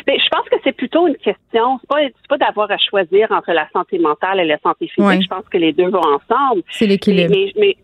Mais 0.07 0.17
je 0.19 0.27
pense 0.29 0.47
que 0.49 0.55
c'est 0.63 0.71
plutôt 0.73 1.07
une 1.07 1.17
question, 1.17 1.79
c'est 1.79 1.87
pas, 1.87 1.99
pas 2.29 2.37
d'avoir 2.37 2.71
à 2.71 2.77
choisir 2.77 3.31
entre 3.31 3.51
la 3.51 3.67
santé 3.69 3.99
mentale 3.99 4.39
et 4.39 4.45
la 4.45 4.57
santé 4.59 4.87
physique. 4.87 5.23
Je 5.23 5.27
pense 5.27 5.47
que 5.49 5.57
les 5.57 5.73
deux 5.73 5.89
vont 5.89 5.99
ensemble. 5.99 6.63
C'est 6.69 6.87
l'équilibre. 6.87 7.33
Mais, 7.57 7.75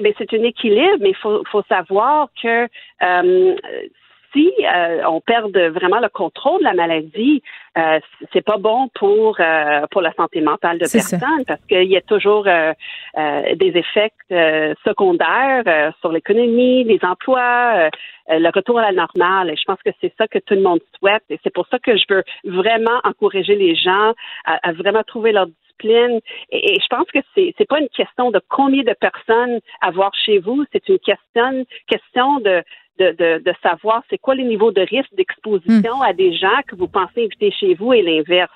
mais, 0.00 0.14
c'est 0.16 0.32
un 0.32 0.42
équilibre, 0.42 0.98
mais 1.00 1.10
il 1.10 1.16
faut, 1.16 1.42
faut 1.50 1.62
savoir 1.68 2.28
que 2.40 2.68
euh, 3.02 3.56
si 4.36 4.52
euh, 4.64 5.02
on 5.08 5.20
perd 5.20 5.56
vraiment 5.56 6.00
le 6.00 6.08
contrôle 6.08 6.58
de 6.60 6.64
la 6.64 6.74
maladie, 6.74 7.42
euh, 7.78 8.00
c'est 8.32 8.44
pas 8.44 8.58
bon 8.58 8.88
pour 8.94 9.36
euh, 9.40 9.86
pour 9.90 10.00
la 10.00 10.12
santé 10.14 10.40
mentale 10.40 10.78
de 10.78 10.90
personne 10.90 11.44
parce 11.46 11.60
qu'il 11.66 11.84
y 11.84 11.96
a 11.96 12.00
toujours 12.00 12.46
euh, 12.46 12.72
des 13.54 13.72
effets 13.76 14.12
secondaires 14.84 15.92
sur 16.00 16.12
l'économie, 16.12 16.84
les 16.84 17.00
emplois, 17.02 17.90
le 18.28 18.50
retour 18.54 18.78
à 18.78 18.82
la 18.82 18.92
normale. 18.92 19.50
Et 19.50 19.56
je 19.56 19.64
pense 19.64 19.78
que 19.84 19.90
c'est 20.00 20.12
ça 20.18 20.26
que 20.26 20.38
tout 20.38 20.54
le 20.54 20.62
monde 20.62 20.80
souhaite. 20.98 21.24
Et 21.30 21.38
c'est 21.42 21.52
pour 21.52 21.66
ça 21.68 21.78
que 21.78 21.96
je 21.96 22.04
veux 22.08 22.24
vraiment 22.44 23.00
encourager 23.04 23.56
les 23.56 23.74
gens 23.74 24.12
à, 24.44 24.72
vraiment 24.72 25.02
trouver 25.02 25.32
leur 25.32 25.46
discipline. 25.46 26.20
Et, 26.50 26.78
je 26.80 26.86
pense 26.88 27.06
que 27.12 27.18
c'est 27.34 27.54
c'est 27.58 27.68
pas 27.68 27.80
une 27.80 27.88
question 27.88 28.30
de 28.30 28.40
combien 28.48 28.82
de 28.82 28.94
personnes 28.94 29.60
avoir 29.80 30.12
chez 30.14 30.38
vous, 30.38 30.64
c'est 30.72 30.88
une 30.88 30.98
question 30.98 31.64
question 31.88 32.40
de 32.40 32.62
de, 32.98 33.38
de, 33.38 33.52
savoir 33.62 34.02
c'est 34.08 34.18
quoi 34.18 34.34
les 34.34 34.44
niveaux 34.44 34.72
de 34.72 34.80
risque 34.80 35.14
d'exposition 35.16 36.00
à 36.02 36.12
des 36.12 36.34
gens 36.34 36.60
que 36.66 36.76
vous 36.76 36.88
pensez 36.88 37.24
inviter 37.24 37.50
chez 37.52 37.74
vous 37.74 37.92
et 37.92 38.02
l'inverse. 38.02 38.50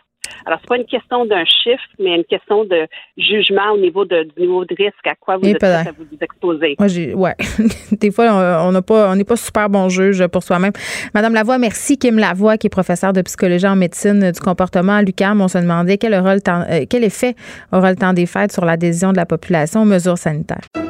Alors, 0.47 0.59
c'est 0.61 0.69
pas 0.69 0.77
une 0.77 0.87
question 0.87 1.25
d'un 1.27 1.45
chiffre, 1.45 1.83
mais 1.99 2.15
une 2.17 2.25
question 2.25 2.65
de 2.65 2.87
jugement 3.17 3.73
au 3.73 3.79
niveau 3.79 4.05
de, 4.05 4.25
du 4.25 4.43
niveau 4.43 4.65
de 4.65 4.75
risque 4.75 5.07
à 5.07 5.15
quoi 5.15 5.37
vous 5.37 5.49
êtes 5.49 5.63
à 5.63 5.85
vous 5.93 6.07
exposer. 6.21 6.77
Moi, 6.79 6.89
j'ai, 6.89 7.15
ouais. 7.15 7.35
Des 7.93 8.11
fois, 8.11 8.65
on 8.67 8.73
n'a 8.73 8.83
pas, 8.83 9.11
on 9.11 9.17
n'est 9.17 9.25
pas 9.25 9.37
super 9.37 9.69
bon 9.69 9.89
juge 9.89 10.27
pour 10.29 10.43
soi-même. 10.43 10.73
Madame 11.15 11.35
Lavoie, 11.35 11.59
merci. 11.59 11.99
Kim 11.99 12.19
Lavoie, 12.19 12.57
qui 12.59 12.69
est 12.69 12.71
professeure 12.71 13.13
de 13.13 13.23
psychologie 13.23 13.67
en 13.67 13.77
médecine 13.77 14.31
du 14.31 14.41
comportement 14.41 14.95
à 14.95 15.03
l'UQAM. 15.03 15.41
On 15.41 15.49
se 15.49 15.59
demandait 15.59 15.99
quel, 15.99 16.15
aura 16.15 16.35
le 16.35 16.41
temps, 16.41 16.65
euh, 16.71 16.85
quel 16.89 17.05
effet 17.05 17.35
aura 17.73 17.91
le 17.91 17.97
temps 17.97 18.13
des 18.13 18.27
fêtes 18.27 18.53
sur 18.53 18.65
l'adhésion 18.65 19.13
de 19.13 19.17
la 19.17 19.27
population 19.27 19.83
aux 19.83 19.87
mesures 19.87 20.19
sanitaires. 20.19 20.90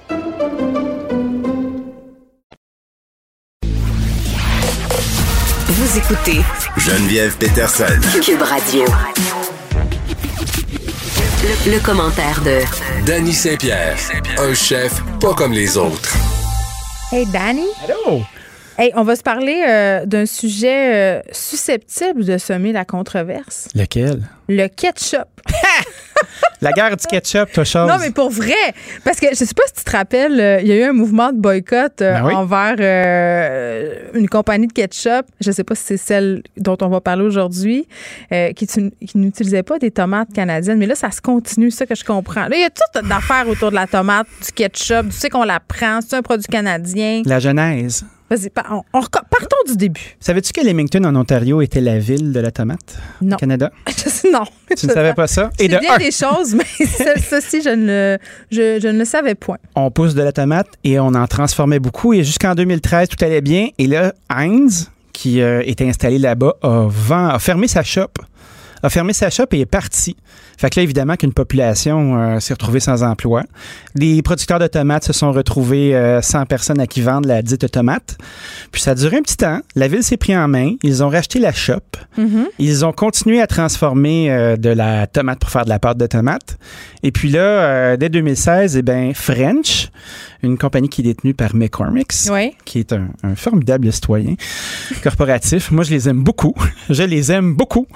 Vous 5.81 5.97
écoutez 5.97 6.41
Geneviève 6.77 7.35
Peterson. 7.37 7.99
Cube 8.23 8.43
Radio. 8.43 8.85
Le, 11.65 11.79
commentaire 11.83 12.39
de 12.43 12.59
Danny 13.03 13.33
Saint-Pierre, 13.33 13.97
un 14.37 14.53
chef 14.53 15.01
pas 15.19 15.33
comme 15.33 15.53
les 15.53 15.77
autres. 15.77 16.15
Hey 17.11 17.25
Danny? 17.25 17.65
Hello. 17.83 18.21
Hey, 18.77 18.91
on 18.95 19.03
va 19.03 19.15
se 19.15 19.23
parler 19.23 19.63
euh, 19.67 20.05
d'un 20.05 20.25
sujet 20.25 21.19
euh, 21.19 21.21
susceptible 21.31 22.23
de 22.23 22.37
semer 22.37 22.71
la 22.71 22.85
controverse. 22.85 23.67
Lequel? 23.75 24.21
Le 24.47 24.67
ketchup. 24.67 25.27
La 26.61 26.71
guerre 26.73 26.95
du 26.95 27.07
ketchup, 27.07 27.51
toi, 27.51 27.63
chose. 27.63 27.89
Non, 27.89 27.97
mais 27.99 28.11
pour 28.11 28.29
vrai. 28.29 28.53
Parce 29.03 29.19
que 29.19 29.25
je 29.31 29.35
sais 29.35 29.55
pas 29.55 29.63
si 29.65 29.73
tu 29.73 29.83
te 29.83 29.91
rappelles, 29.97 30.39
euh, 30.39 30.59
il 30.61 30.67
y 30.67 30.71
a 30.71 30.75
eu 30.75 30.83
un 30.83 30.93
mouvement 30.93 31.31
de 31.31 31.39
boycott 31.39 31.93
Ben 31.97 32.23
oui. 32.23 32.35
envers 32.35 32.75
une 34.13 34.29
compagnie 34.29 34.67
de 34.67 34.73
ketchup. 34.73 35.25
Je 35.39 35.51
sais 35.51 35.63
pas 35.63 35.73
si 35.73 35.83
c'est 35.83 35.97
celle 35.97 36.43
dont 36.57 36.77
on 36.81 36.89
va 36.89 37.01
parler 37.01 37.23
aujourd'hui, 37.23 37.87
qui 38.55 38.67
n'utilisait 39.15 39.63
pas 39.63 39.79
des 39.79 39.89
tomates 39.89 40.31
canadiennes. 40.33 40.77
Mais 40.77 40.85
là, 40.85 40.93
ça 40.93 41.09
se 41.09 41.19
continue, 41.19 41.71
ça 41.71 41.87
que 41.87 41.95
je 41.95 42.03
comprends. 42.03 42.47
Là, 42.47 42.55
il 42.55 42.61
y 42.61 42.65
a 42.65 42.69
toutes 42.69 43.07
d'affaires 43.09 43.47
autour 43.47 43.71
de 43.71 43.75
la 43.75 43.87
tomate, 43.87 44.27
du 44.45 44.51
ketchup. 44.51 45.09
Tu 45.09 45.17
sais 45.17 45.29
qu'on 45.29 45.43
la 45.43 45.59
prend. 45.59 45.99
C'est 46.01 46.15
un 46.15 46.21
produit 46.21 46.45
canadien. 46.45 47.23
La 47.25 47.39
Genèse. 47.39 48.05
Vas-y, 48.31 48.49
on, 48.71 48.81
partons 49.01 49.57
du 49.67 49.75
début. 49.75 50.15
Savais-tu 50.21 50.53
que 50.53 50.61
Leamington, 50.65 51.03
en 51.03 51.13
Ontario, 51.17 51.61
était 51.61 51.81
la 51.81 51.99
ville 51.99 52.31
de 52.31 52.39
la 52.39 52.49
tomate? 52.49 52.97
Non. 53.21 53.35
au 53.35 53.37
Canada? 53.39 53.69
non. 54.31 54.43
Tu 54.77 54.87
ne 54.87 54.91
savais 54.93 55.13
pas 55.13 55.27
ça? 55.27 55.49
Et 55.59 55.67
de 55.67 55.77
bien 55.77 55.95
un, 55.95 55.97
des 55.97 56.11
choses, 56.11 56.55
mais 56.55 56.63
ceci, 57.29 57.61
je 57.61 57.69
ne, 57.75 57.85
le- 57.87 58.17
je, 58.49 58.79
je 58.81 58.87
ne 58.87 58.99
le 58.99 59.03
savais 59.05 59.35
point. 59.35 59.57
on 59.75 59.91
pousse 59.91 60.15
de 60.15 60.21
la 60.23 60.31
tomate 60.31 60.69
et 60.85 60.97
on 60.97 61.07
en 61.07 61.27
transformait 61.27 61.79
beaucoup. 61.79 62.13
Et 62.13 62.23
jusqu'en 62.23 62.55
2013, 62.55 63.09
tout 63.09 63.23
allait 63.25 63.41
bien. 63.41 63.67
Et 63.77 63.87
là, 63.87 64.13
Heinz, 64.29 64.89
qui 65.11 65.41
euh, 65.41 65.61
était 65.65 65.85
installé 65.89 66.17
là-bas, 66.17 66.53
a, 66.61 66.85
vend- 66.87 67.27
a 67.27 67.37
fermé 67.39 67.67
sa 67.67 67.83
shop. 67.83 68.11
A 68.81 68.89
fermé 68.89 69.11
sa 69.11 69.29
shop 69.29 69.47
et 69.51 69.59
est 69.59 69.65
parti. 69.65 70.15
Fait 70.61 70.69
que 70.69 70.79
là, 70.79 70.83
évidemment, 70.83 71.15
qu'une 71.15 71.33
population 71.33 72.19
euh, 72.21 72.39
s'est 72.39 72.53
retrouvée 72.53 72.79
sans 72.79 73.01
emploi. 73.01 73.41
Les 73.95 74.21
producteurs 74.21 74.59
de 74.59 74.67
tomates 74.67 75.03
se 75.03 75.11
sont 75.11 75.31
retrouvés 75.31 75.95
euh, 75.95 76.21
sans 76.21 76.45
personne 76.45 76.79
à 76.79 76.85
qui 76.85 77.01
vendre 77.01 77.27
la 77.27 77.41
dite 77.41 77.71
tomate. 77.71 78.15
Puis 78.71 78.79
ça 78.83 78.91
a 78.91 78.93
duré 78.93 79.17
un 79.17 79.23
petit 79.23 79.37
temps. 79.37 79.61
La 79.75 79.87
ville 79.87 80.03
s'est 80.03 80.17
pris 80.17 80.37
en 80.37 80.47
main. 80.47 80.73
Ils 80.83 81.03
ont 81.03 81.09
racheté 81.09 81.39
la 81.39 81.51
shop. 81.51 81.79
Ils 82.59 82.85
ont 82.85 82.91
continué 82.91 83.41
à 83.41 83.47
transformer 83.47 84.29
euh, 84.31 84.55
de 84.55 84.69
la 84.69 85.07
tomate 85.07 85.39
pour 85.39 85.49
faire 85.49 85.65
de 85.65 85.69
la 85.69 85.79
pâte 85.79 85.97
de 85.97 86.05
tomate. 86.05 86.59
Et 87.01 87.11
puis 87.11 87.29
là, 87.29 87.97
dès 87.97 88.09
2016, 88.09 88.77
eh 88.77 88.83
ben, 88.83 89.15
French, 89.15 89.89
une 90.43 90.59
compagnie 90.59 90.89
qui 90.89 91.01
est 91.01 91.05
détenue 91.05 91.33
par 91.33 91.55
McCormick's, 91.55 92.29
Oui. 92.31 92.53
qui 92.65 92.77
est 92.77 92.93
un, 92.93 93.07
un 93.23 93.33
formidable 93.35 93.91
citoyen 93.91 94.35
corporatif. 95.01 95.71
Moi, 95.71 95.83
je 95.83 95.89
les 95.89 96.07
aime 96.07 96.21
beaucoup. 96.23 96.53
Je 96.91 97.01
les 97.03 97.31
aime 97.31 97.53
beaucoup. 97.55 97.87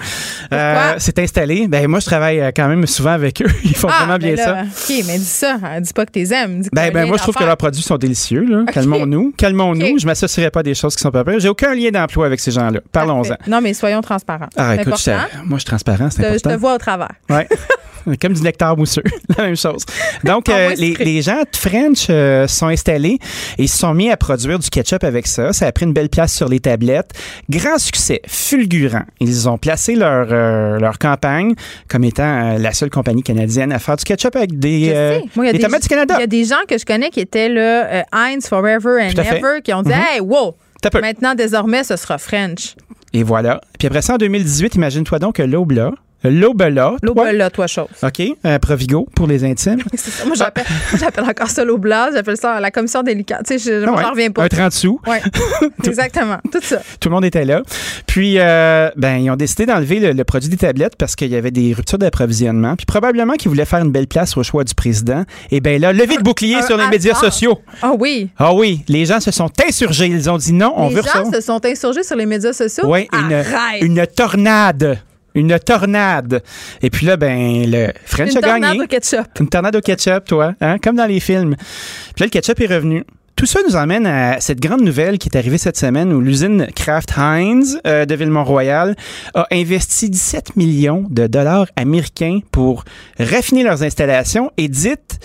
C'est 0.97 1.19
installé. 1.19 1.67
Ben, 1.67 1.87
moi, 1.87 1.99
je 1.99 2.05
travaille 2.05 2.39
quand 2.55 2.67
même 2.67 2.85
souvent 2.87 3.11
avec 3.11 3.41
eux. 3.41 3.47
Ils 3.63 3.75
font 3.75 3.87
vraiment 3.87 4.17
bien 4.17 4.35
ben 4.35 4.37
ça. 4.43 4.51
là, 4.53 4.61
OK, 4.63 5.03
mais 5.07 5.17
dis 5.17 5.25
ça. 5.25 5.57
hein, 5.63 5.81
Dis 5.81 5.93
pas 5.93 6.05
que 6.05 6.11
t'es 6.11 6.27
aimes. 6.33 6.61
Dis 6.61 6.69
que 6.69 6.75
Ben, 6.75 6.91
ben 6.91 7.07
moi, 7.07 7.17
je 7.17 7.21
trouve 7.23 7.35
que 7.35 7.43
leurs 7.43 7.57
produits 7.57 7.81
sont 7.83 7.97
délicieux. 7.97 8.65
Calmons-nous. 8.73 9.33
Calmons-nous. 9.37 9.99
Je 9.99 10.05
m'associerai 10.05 10.49
pas 10.51 10.61
à 10.61 10.63
des 10.63 10.73
choses 10.75 10.95
qui 10.95 11.01
sont 11.01 11.11
pas 11.11 11.23
vraies. 11.23 11.39
J'ai 11.39 11.49
aucun 11.49 11.73
lien 11.75 11.91
d'emploi 11.91 12.25
avec 12.25 12.39
ces 12.39 12.51
gens-là. 12.51 12.79
Parlons-en. 12.91 13.35
Non, 13.47 13.61
mais 13.61 13.73
soyons 13.73 14.01
transparents. 14.01 14.47
Ah, 14.55 14.75
écoute, 14.75 14.93
je- 15.03 15.11
important. 15.11 15.37
moi, 15.45 15.57
je 15.57 15.61
suis 15.61 15.65
transparent, 15.67 16.09
c'est 16.09 16.23
Je 16.23 16.27
te- 16.27 16.33
je 16.33 16.39
te 16.39 16.47
important. 16.49 16.57
vois 16.59 16.75
au 16.75 16.77
travers. 16.77 17.11
Ouais. 17.29 17.47
Comme 18.21 18.33
du 18.33 18.41
nectar 18.41 18.77
mousseux, 18.77 19.03
la 19.37 19.45
même 19.45 19.55
chose. 19.55 19.85
Donc, 20.23 20.49
En 20.49 20.53
euh, 20.55 20.73
les, 20.77 20.93
les 20.95 21.21
gens 21.21 21.41
de 21.41 21.57
French 21.57 22.07
euh, 22.09 22.47
sont 22.47 22.67
installés 22.67 23.19
et 23.57 23.63
ils 23.63 23.69
se 23.69 23.77
sont 23.77 23.93
mis 23.93 24.11
à 24.11 24.17
produire 24.17 24.59
du 24.59 24.69
ketchup 24.69 25.03
avec 25.03 25.27
ça. 25.27 25.53
Ça 25.53 25.67
a 25.67 25.71
pris 25.71 25.85
une 25.85 25.93
belle 25.93 26.09
place 26.09 26.33
sur 26.33 26.47
les 26.47 26.59
tablettes. 26.59 27.11
Grand 27.49 27.77
succès, 27.77 28.21
fulgurant. 28.27 29.05
Ils 29.19 29.49
ont 29.49 29.57
placé 29.57 29.95
leur, 29.95 30.27
euh, 30.31 30.79
leur 30.79 30.99
campagne 30.99 31.53
comme 31.87 32.03
étant 32.03 32.57
la 32.57 32.73
seule 32.73 32.89
compagnie 32.89 33.23
canadienne 33.23 33.71
à 33.71 33.79
faire 33.79 33.97
du 33.97 34.03
ketchup 34.03 34.35
avec 34.35 34.59
des. 34.59 35.21
Moi, 35.35 35.51
des 35.51 35.59
tomates 35.59 35.81
du 35.81 35.87
Canada. 35.87 36.15
Il 36.17 36.21
y 36.21 36.23
a 36.23 36.27
des 36.27 36.45
gens 36.45 36.63
que 36.67 36.77
je 36.77 36.85
connais 36.85 37.09
qui 37.09 37.19
étaient 37.19 37.49
là, 37.49 38.05
Heinz 38.11 38.47
Forever 38.47 39.01
and. 39.01 39.09
Ever, 39.21 39.61
qui 39.63 39.73
ont 39.73 39.81
dit 39.81 39.89
Mhm. 39.89 40.03
Hey, 40.13 40.19
wow! 40.19 40.55
Maintenant, 40.93 41.35
désormais, 41.35 41.83
ce 41.83 41.95
sera 41.95 42.17
French. 42.17 42.75
Et 43.13 43.23
voilà. 43.23 43.61
Puis 43.79 43.87
après 43.87 44.01
ça, 44.01 44.15
en 44.15 44.17
2018, 44.17 44.75
imagine-toi 44.75 45.19
donc 45.19 45.35
que 45.35 45.43
l'aube 45.43 45.71
là, 45.71 45.91
là, 46.29 46.95
L'eau 47.01 47.13
toi, 47.49 47.67
chose. 47.67 47.87
OK, 48.03 48.21
euh, 48.45 48.59
Provigo 48.59 49.07
pour 49.15 49.27
les 49.27 49.43
intimes. 49.43 49.81
C'est 49.93 50.11
ça. 50.11 50.25
Moi, 50.25 50.35
j'appelle, 50.35 50.65
j'appelle 50.99 51.25
encore 51.25 51.49
ça 51.49 51.63
blanche, 51.65 52.09
j'appelle 52.13 52.37
ça 52.37 52.59
la 52.59 52.71
commission 52.71 53.03
délicate. 53.03 53.45
Tu 53.47 53.59
sais, 53.59 53.71
je, 53.81 53.85
Ah 53.85 53.91
ouais, 53.91 54.01
j'en 54.03 54.11
reviens 54.11 54.31
pas. 54.31 54.43
Un 54.43 54.47
30 54.47 54.71
sous. 54.71 54.99
Ouais. 55.07 55.21
Exactement. 55.83 56.37
Tout 56.51 56.59
ça. 56.61 56.77
Tout 56.99 57.09
le 57.09 57.15
monde 57.15 57.25
était 57.25 57.45
là. 57.45 57.61
Puis, 58.07 58.35
euh, 58.39 58.89
ben, 58.95 59.17
ils 59.17 59.29
ont 59.29 59.35
décidé 59.35 59.65
d'enlever 59.65 59.99
le, 59.99 60.11
le 60.13 60.23
produit 60.23 60.49
des 60.49 60.57
tablettes 60.57 60.95
parce 60.97 61.15
qu'il 61.15 61.29
y 61.29 61.35
avait 61.35 61.51
des 61.51 61.73
ruptures 61.73 61.97
d'approvisionnement. 61.97 62.75
Puis, 62.75 62.85
probablement 62.85 63.33
qu'ils 63.33 63.49
voulaient 63.49 63.65
faire 63.65 63.79
une 63.83 63.91
belle 63.91 64.07
place 64.07 64.37
au 64.37 64.43
choix 64.43 64.63
du 64.63 64.73
président. 64.73 65.23
Et 65.51 65.59
bien 65.59 65.77
là, 65.79 65.93
levé 65.93 66.17
de 66.17 66.23
bouclier 66.23 66.55
un 66.55 66.61
sur 66.61 66.75
les 66.77 66.81
hasard. 66.83 66.91
médias 66.91 67.15
sociaux. 67.15 67.59
Ah 67.81 67.93
oui. 67.97 68.29
Ah 68.37 68.53
oui, 68.53 68.83
les 68.87 69.05
gens 69.05 69.19
se 69.19 69.31
sont 69.31 69.49
insurgés. 69.67 70.07
Ils 70.07 70.29
ont 70.29 70.37
dit 70.37 70.53
non, 70.53 70.73
on 70.75 70.89
Les 70.89 70.95
veut 70.95 71.01
gens 71.03 71.31
ça. 71.31 71.39
se 71.39 71.41
sont 71.41 71.65
insurgés 71.65 72.03
sur 72.03 72.15
les 72.15 72.25
médias 72.25 72.53
sociaux? 72.53 72.85
Oui, 72.87 73.07
une, 73.13 73.43
une 73.81 74.07
tornade. 74.07 74.99
Une 75.35 75.59
tornade. 75.59 76.41
Et 76.81 76.89
puis 76.89 77.05
là, 77.05 77.17
ben, 77.17 77.69
le 77.69 77.89
French 78.05 78.31
Une 78.31 78.37
a 78.37 78.41
gagné. 78.41 78.61
tornade 78.61 78.79
au 78.81 78.87
ketchup. 78.87 79.27
Une 79.39 79.49
tornade 79.49 79.75
au 79.75 79.81
ketchup, 79.81 80.25
toi, 80.25 80.53
hein? 80.61 80.77
comme 80.79 80.95
dans 80.95 81.05
les 81.05 81.19
films. 81.19 81.55
Puis 81.57 82.21
là, 82.21 82.25
le 82.25 82.29
ketchup 82.31 82.59
est 82.61 82.73
revenu. 82.73 83.03
Tout 83.35 83.45
ça 83.45 83.59
nous 83.67 83.75
emmène 83.75 84.07
à 84.07 84.39
cette 84.39 84.61
grande 84.61 84.79
nouvelle 84.81 85.17
qui 85.17 85.27
est 85.27 85.37
arrivée 85.37 85.57
cette 85.57 85.75
semaine 85.75 86.13
où 86.13 86.21
l'usine 86.21 86.67
Kraft 86.73 87.11
Heinz 87.17 87.77
euh, 87.85 88.05
de 88.05 88.15
Villemont-Royal 88.15 88.95
a 89.33 89.45
investi 89.51 90.09
17 90.09 90.55
millions 90.55 91.03
de 91.09 91.27
dollars 91.27 91.67
américains 91.75 92.39
pour 92.51 92.85
raffiner 93.19 93.63
leurs 93.63 93.83
installations 93.83 94.51
et 94.55 94.69
dites 94.69 95.19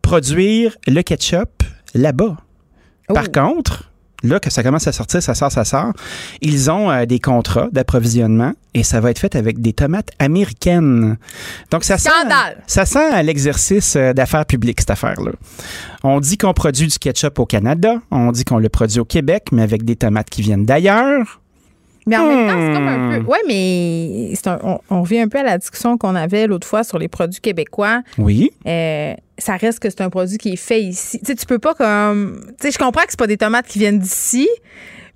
produire 0.00 0.76
le 0.86 1.02
ketchup 1.02 1.62
là-bas. 1.94 2.36
Par 3.08 3.24
Oh. 3.28 3.40
contre, 3.40 3.91
là 4.22 4.40
que 4.40 4.50
ça 4.50 4.62
commence 4.62 4.86
à 4.86 4.92
sortir, 4.92 5.22
ça 5.22 5.34
sort, 5.34 5.52
ça 5.52 5.64
sort, 5.64 5.92
ils 6.40 6.70
ont 6.70 6.90
euh, 6.90 7.06
des 7.06 7.18
contrats 7.18 7.68
d'approvisionnement 7.72 8.52
et 8.74 8.82
ça 8.82 9.00
va 9.00 9.10
être 9.10 9.18
fait 9.18 9.36
avec 9.36 9.60
des 9.60 9.72
tomates 9.72 10.10
américaines. 10.18 11.16
Donc 11.70 11.84
ça 11.84 11.98
sent, 11.98 12.10
ça 12.66 12.86
sent 12.86 13.22
l'exercice 13.22 13.96
euh, 13.96 14.12
d'affaires 14.12 14.46
publiques 14.46 14.80
cette 14.80 14.90
affaire-là. 14.90 15.32
On 16.02 16.20
dit 16.20 16.38
qu'on 16.38 16.54
produit 16.54 16.86
du 16.86 16.98
ketchup 16.98 17.38
au 17.38 17.46
Canada, 17.46 17.96
on 18.10 18.32
dit 18.32 18.44
qu'on 18.44 18.58
le 18.58 18.68
produit 18.68 19.00
au 19.00 19.04
Québec, 19.04 19.48
mais 19.52 19.62
avec 19.62 19.84
des 19.84 19.96
tomates 19.96 20.30
qui 20.30 20.42
viennent 20.42 20.64
d'ailleurs. 20.64 21.41
Mais 22.06 22.16
en 22.16 22.26
même 22.26 22.48
temps, 22.48 22.60
c'est 22.60 22.72
comme 22.74 22.88
un 22.88 23.18
Hmm. 23.20 23.24
peu. 23.24 23.30
Ouais, 23.30 23.38
mais 23.46 24.34
c'est 24.34 24.48
un- 24.48 24.58
on, 24.64 24.78
on 24.90 25.02
revient 25.02 25.20
un 25.20 25.28
peu 25.28 25.38
à 25.38 25.42
la 25.44 25.58
discussion 25.58 25.96
qu'on 25.98 26.14
avait 26.14 26.46
l'autre 26.46 26.66
fois 26.66 26.82
sur 26.84 26.98
les 26.98 27.08
produits 27.08 27.40
québécois. 27.40 28.02
Oui. 28.18 28.50
Euh, 28.66 29.14
ça 29.38 29.56
reste 29.56 29.78
que 29.78 29.88
c'est 29.90 30.00
un 30.02 30.10
produit 30.10 30.38
qui 30.38 30.52
est 30.54 30.56
fait 30.56 30.82
ici. 30.82 31.18
Tu 31.20 31.26
sais, 31.26 31.34
tu 31.34 31.46
peux 31.46 31.58
pas 31.58 31.74
comme. 31.74 32.40
Tu 32.60 32.66
sais, 32.66 32.70
je 32.72 32.78
comprends 32.78 33.02
que 33.02 33.10
c'est 33.10 33.18
pas 33.18 33.26
des 33.26 33.36
tomates 33.36 33.66
qui 33.66 33.78
viennent 33.78 33.98
d'ici, 33.98 34.48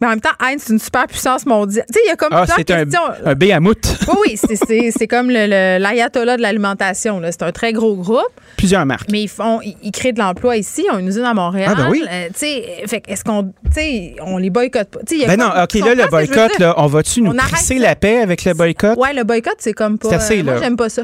mais 0.00 0.06
en 0.08 0.10
même 0.10 0.20
temps, 0.20 0.30
Heinz, 0.40 0.62
c'est 0.66 0.72
une 0.72 0.78
super 0.78 1.06
puissance 1.06 1.46
mondiale. 1.46 1.84
Tu 1.88 1.94
sais, 1.94 2.00
il 2.04 2.08
y 2.08 2.12
a 2.12 2.16
comme 2.16 2.28
Ah, 2.32 2.44
c'est 2.54 2.70
un, 2.70 2.84
un 3.24 3.34
béhamout. 3.34 3.78
Oui, 4.08 4.14
oui, 4.26 4.36
c'est- 4.36 4.56
c'est 4.56 4.90
c'est 4.96 5.06
comme 5.06 5.28
le- 5.28 5.46
le- 5.46 5.78
l'ayatollah 5.82 6.36
de 6.36 6.42
l'alimentation. 6.42 7.18
là. 7.20 7.32
C'est 7.32 7.42
un 7.42 7.52
très 7.52 7.72
gros 7.72 7.96
groupe, 7.96 8.20
Plusieurs 8.56 8.84
marques. 8.86 9.08
mais 9.10 9.22
ils 9.22 9.28
font, 9.28 9.60
ils, 9.62 9.76
ils 9.82 9.92
créent 9.92 10.12
de 10.12 10.18
l'emploi 10.18 10.56
ici. 10.56 10.84
Ils 10.86 10.94
ont 10.94 10.98
une 10.98 11.08
usine 11.08 11.24
à 11.24 11.34
Montréal. 11.34 11.72
Ah, 11.72 11.82
ben 11.82 11.88
oui. 11.90 12.04
Euh, 12.10 12.26
tu 12.28 12.40
sais, 12.40 12.82
fait 12.86 13.02
est-ce 13.08 13.24
qu'on, 13.24 13.44
tu 13.44 13.72
sais, 13.72 14.16
on 14.20 14.36
les 14.38 14.50
boycotte 14.50 14.88
pas? 14.90 15.00
Y 15.10 15.24
a 15.24 15.28
Ben 15.28 15.38
non, 15.38 15.48
OK, 15.48 15.74
là, 15.74 15.94
le 15.94 16.08
boycott, 16.10 16.58
là, 16.58 16.74
on 16.78 16.86
va-tu 16.86 17.22
nous 17.22 17.32
crisser 17.34 17.78
la 17.78 17.94
paix 17.96 18.18
avec 18.20 18.44
le 18.44 18.54
boycott? 18.54 18.98
Ouais, 18.98 19.12
le 19.14 19.24
boycott, 19.24 19.56
c'est 19.58 19.72
comme 19.72 19.98
pas. 19.98 20.08
C'est 20.10 20.14
assez, 20.16 20.40
euh, 20.40 20.44
moi, 20.44 20.54
là. 20.54 20.60
j'aime 20.60 20.76
pas 20.76 20.88
ça. 20.88 21.02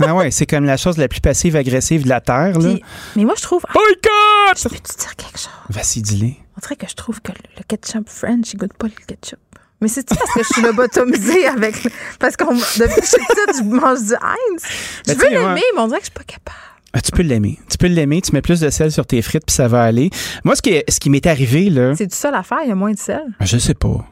Ah 0.00 0.14
ouais, 0.14 0.30
c'est 0.30 0.46
comme 0.46 0.64
la 0.64 0.76
chose 0.76 0.96
la 0.96 1.08
plus 1.08 1.20
passive-agressive 1.20 2.04
de 2.04 2.08
la 2.08 2.20
Terre, 2.20 2.58
là. 2.58 2.70
Puis- 2.72 2.82
mais 3.16 3.24
moi, 3.24 3.34
je 3.36 3.42
trouve. 3.42 3.62
Ah, 3.68 3.72
Boycott! 3.74 4.56
je 4.56 4.68
peux-tu 4.68 4.98
dire 4.98 5.16
quelque 5.16 5.38
chose? 5.38 5.50
Vas-y, 5.68 6.00
dis-le. 6.02 6.30
On 6.56 6.60
dirait 6.60 6.76
que 6.76 6.88
je 6.88 6.94
trouve 6.94 7.20
que 7.20 7.32
le, 7.32 7.62
ketchup 7.68 8.08
French, 8.08 8.52
il 8.52 8.58
goûte 8.58 8.74
pas 8.74 8.86
le 8.88 8.92
ketchup. 9.06 9.38
Mais 9.80 9.88
c'est 9.88 10.06
parce 10.06 10.32
que 10.34 10.42
je 10.42 10.48
suis 10.52 10.62
lobotomisée 10.62 11.46
avec. 11.56 11.74
Parce 12.18 12.36
qu'on 12.36 12.52
depuis 12.54 13.00
que 13.00 13.02
je 13.02 13.06
suis 13.06 13.24
petite, 13.26 13.56
je 13.58 13.62
mange 13.64 14.00
du 14.02 14.12
Heinz? 14.14 14.62
Je 15.06 15.12
Ben, 15.12 15.14
veux 15.14 15.14
tu 15.14 15.20
sais, 15.20 15.30
l'aimer, 15.30 15.62
mais 15.74 15.80
on 15.80 15.86
dirait 15.86 16.00
que 16.00 16.06
je 16.06 16.10
suis 16.10 16.18
pas 16.18 16.24
capable. 16.24 16.56
Ah, 16.92 17.00
tu 17.00 17.12
peux 17.12 17.22
l'aimer. 17.22 17.58
Tu 17.70 17.78
peux 17.78 17.86
l'aimer, 17.86 18.20
tu 18.20 18.32
mets 18.32 18.42
plus 18.42 18.60
de 18.60 18.68
sel 18.68 18.90
sur 18.90 19.06
tes 19.06 19.22
frites, 19.22 19.46
puis 19.46 19.54
ça 19.54 19.68
va 19.68 19.82
aller. 19.84 20.10
Moi, 20.44 20.56
ce 20.56 20.60
qui, 20.62 20.82
ce 20.88 20.98
qui 21.00 21.08
m'est 21.08 21.24
arrivé, 21.26 21.70
là, 21.70 21.94
C'est 21.96 22.08
du 22.08 22.14
ça 22.16 22.30
l'affaire, 22.32 22.58
il 22.64 22.68
y 22.68 22.72
a 22.72 22.74
moins 22.74 22.92
de 22.92 22.98
sel. 22.98 23.22
je 23.40 23.56
sais 23.58 23.74
pas. 23.74 24.04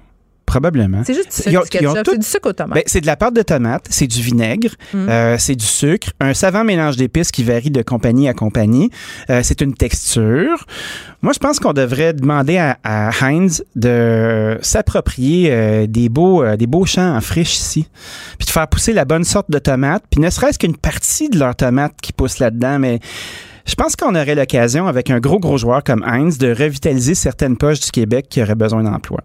Probablement. 0.48 1.02
C'est 1.04 1.14
juste 1.14 1.28
du 1.28 1.42
sucre, 1.50 1.62
du 1.64 1.68
ketchup. 1.68 2.02
tout- 2.04 2.10
C'est 2.12 2.18
du 2.18 2.26
sucre 2.26 2.48
au 2.48 2.52
tomate. 2.54 2.74
Ben, 2.74 2.82
c'est 2.86 3.00
de 3.02 3.06
la 3.06 3.16
pâte 3.16 3.34
de 3.34 3.42
tomate, 3.42 3.84
c'est 3.90 4.06
du 4.06 4.20
vinaigre, 4.22 4.70
Mm. 4.94 5.08
euh, 5.08 5.36
c'est 5.38 5.54
du 5.54 5.64
sucre, 5.64 6.08
un 6.20 6.32
savant 6.32 6.64
mélange 6.64 6.96
d'épices 6.96 7.30
qui 7.30 7.44
varie 7.44 7.70
de 7.70 7.82
compagnie 7.82 8.28
à 8.28 8.32
compagnie. 8.34 8.90
Euh, 9.30 9.40
c'est 9.44 9.60
une 9.60 9.74
texture. 9.74 10.64
Moi, 11.20 11.32
je 11.34 11.38
pense 11.38 11.60
qu'on 11.60 11.72
devrait 11.74 12.14
demander 12.14 12.56
à, 12.56 12.78
à 12.82 13.10
Heinz 13.22 13.62
de 13.76 14.56
s'approprier 14.62 15.50
euh, 15.52 15.86
des 15.86 16.08
beaux 16.08 16.44
des 16.56 16.66
beaux 16.66 16.86
champs 16.86 17.14
en 17.16 17.20
friche 17.20 17.56
ici, 17.56 17.86
puis 18.38 18.46
de 18.46 18.50
faire 18.50 18.68
pousser 18.68 18.92
la 18.92 19.04
bonne 19.04 19.24
sorte 19.24 19.50
de 19.50 19.58
tomate, 19.58 20.02
puis 20.10 20.20
ne 20.20 20.30
serait-ce 20.30 20.58
qu'une 20.58 20.76
partie 20.76 21.28
de 21.28 21.38
leurs 21.38 21.56
tomates 21.56 21.94
qui 22.00 22.12
poussent 22.12 22.38
là-dedans, 22.38 22.78
mais 22.78 23.00
je 23.66 23.74
pense 23.74 23.96
qu'on 23.96 24.14
aurait 24.14 24.34
l'occasion, 24.34 24.86
avec 24.86 25.10
un 25.10 25.18
gros, 25.20 25.38
gros 25.38 25.58
joueur 25.58 25.84
comme 25.84 26.02
Heinz, 26.04 26.38
de 26.38 26.48
revitaliser 26.54 27.14
certaines 27.14 27.58
poches 27.58 27.80
du 27.80 27.90
Québec 27.90 28.26
qui 28.30 28.40
auraient 28.42 28.54
besoin 28.54 28.82
d'emploi. 28.82 29.20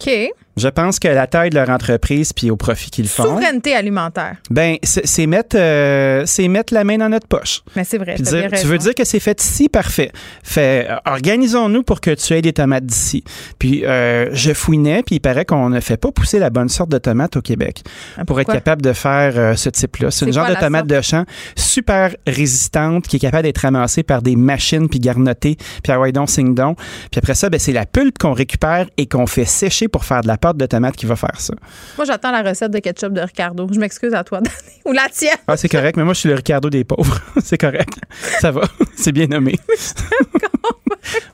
OK. 0.00 0.32
Je 0.58 0.68
pense 0.68 0.98
que 0.98 1.08
la 1.08 1.26
taille 1.26 1.50
de 1.50 1.54
leur 1.54 1.70
entreprise 1.70 2.32
puis 2.32 2.50
au 2.50 2.56
profit 2.56 2.90
qu'ils 2.90 3.08
font, 3.08 3.24
Souveraineté 3.24 3.74
alimentaire. 3.74 4.36
ben 4.50 4.76
c'est 4.82 5.26
mettre, 5.26 5.56
euh, 5.58 6.24
c'est 6.26 6.48
mettre 6.48 6.74
la 6.74 6.84
main 6.84 6.98
dans 6.98 7.08
notre 7.08 7.26
poche. 7.26 7.62
Mais 7.76 7.84
c'est 7.84 7.98
vrai. 7.98 8.16
Dire, 8.16 8.50
tu 8.52 8.66
veux 8.66 8.78
dire 8.78 8.94
que 8.94 9.04
c'est 9.04 9.20
fait 9.20 9.42
ici, 9.42 9.68
parfait. 9.68 10.10
Fait, 10.42 10.88
euh, 10.90 10.96
organisons-nous 11.06 11.82
pour 11.82 12.00
que 12.00 12.10
tu 12.10 12.34
aies 12.34 12.42
des 12.42 12.52
tomates 12.52 12.86
d'ici. 12.86 13.24
Puis 13.58 13.84
euh, 13.84 14.30
je 14.32 14.52
fouinais, 14.52 15.02
puis 15.04 15.16
il 15.16 15.20
paraît 15.20 15.44
qu'on 15.44 15.68
ne 15.70 15.80
fait 15.80 15.96
pas 15.96 16.10
pousser 16.10 16.38
la 16.38 16.50
bonne 16.50 16.68
sorte 16.68 16.90
de 16.90 16.98
tomate 16.98 17.36
au 17.36 17.42
Québec 17.42 17.82
Ah, 18.16 18.24
pour 18.24 18.40
être 18.40 18.52
capable 18.52 18.82
de 18.82 18.92
faire 18.92 19.56
ce 19.56 19.68
type-là. 19.68 20.10
C'est 20.10 20.26
une 20.26 20.32
genre 20.32 20.48
de 20.48 20.54
tomate 20.54 20.86
de 20.86 21.00
champ 21.00 21.24
super 21.56 22.14
résistante 22.26 23.06
qui 23.06 23.16
est 23.16 23.20
capable 23.20 23.44
d'être 23.44 23.58
ramassée 23.58 24.02
par 24.02 24.22
des 24.22 24.36
machines 24.36 24.88
puis 24.88 24.98
garnottée, 24.98 25.56
puis 25.82 25.92
ah 25.92 26.00
ouais 26.00 26.12
donc 26.12 26.30
sing 26.30 26.54
donc. 26.54 26.78
Puis 27.10 27.18
après 27.18 27.34
ça, 27.34 27.50
ben, 27.50 27.60
c'est 27.60 27.72
la 27.72 27.86
pulpe 27.86 28.18
qu'on 28.18 28.32
récupère 28.32 28.86
et 28.96 29.06
qu'on 29.06 29.26
fait 29.26 29.44
sécher 29.44 29.88
pour 29.88 30.04
faire 30.04 30.22
de 30.22 30.28
la 30.28 30.36
pâte 30.36 30.47
de 30.56 30.66
tomate 30.66 30.96
qui 30.96 31.06
va 31.06 31.16
faire 31.16 31.38
ça. 31.40 31.54
Moi, 31.96 32.06
j'attends 32.06 32.30
la 32.30 32.42
recette 32.42 32.70
de 32.70 32.78
ketchup 32.78 33.12
de 33.12 33.20
Ricardo. 33.20 33.68
Je 33.72 33.78
m'excuse 33.78 34.14
à 34.14 34.24
toi, 34.24 34.40
Danny. 34.42 34.56
Ou 34.86 34.92
la 34.92 35.08
tienne. 35.10 35.36
Ah, 35.46 35.56
c'est 35.56 35.68
correct, 35.68 35.96
mais 35.96 36.04
moi, 36.04 36.14
je 36.14 36.20
suis 36.20 36.28
le 36.28 36.34
Ricardo 36.36 36.70
des 36.70 36.84
pauvres. 36.84 37.18
c'est 37.44 37.58
correct. 37.58 37.92
Ça 38.40 38.50
va. 38.50 38.62
C'est 38.96 39.12
bien 39.12 39.26
nommé. 39.26 39.58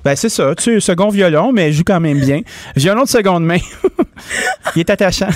ben, 0.04 0.14
c'est 0.16 0.28
ça. 0.28 0.54
Tu 0.54 0.64
sais, 0.74 0.80
second 0.80 1.08
violon, 1.08 1.50
mais 1.52 1.72
joue 1.72 1.82
quand 1.86 2.00
même 2.00 2.20
bien. 2.20 2.40
Violon 2.76 3.04
de 3.04 3.08
seconde 3.08 3.44
main. 3.44 3.58
il 4.76 4.80
est 4.80 4.90
attachant. 4.90 5.28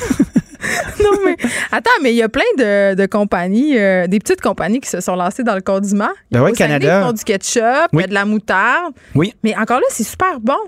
non, 1.02 1.10
mais 1.24 1.36
attends, 1.72 1.90
mais 2.02 2.12
il 2.12 2.16
y 2.16 2.22
a 2.22 2.28
plein 2.28 2.42
de, 2.58 2.94
de 2.94 3.06
compagnies, 3.06 3.78
euh, 3.78 4.06
des 4.06 4.18
petites 4.18 4.40
compagnies 4.42 4.80
qui 4.80 4.90
se 4.90 5.00
sont 5.00 5.16
lancées 5.16 5.42
dans 5.44 5.54
le 5.54 5.62
condiment. 5.62 6.10
Ben 6.30 6.42
ouais, 6.42 6.50
Au 6.50 6.54
Saguenay, 6.54 6.78
Canada. 6.80 7.00
Ils 7.00 7.06
font 7.06 7.12
du 7.12 7.24
ketchup, 7.24 7.88
il 7.92 7.96
Oui. 7.96 8.02
y 8.02 8.04
a 8.04 8.08
de 8.08 8.14
la 8.14 8.24
moutarde. 8.24 8.92
Oui. 9.14 9.34
Mais 9.42 9.56
encore 9.56 9.78
là, 9.78 9.86
c'est 9.88 10.04
super 10.04 10.38
bon. 10.40 10.58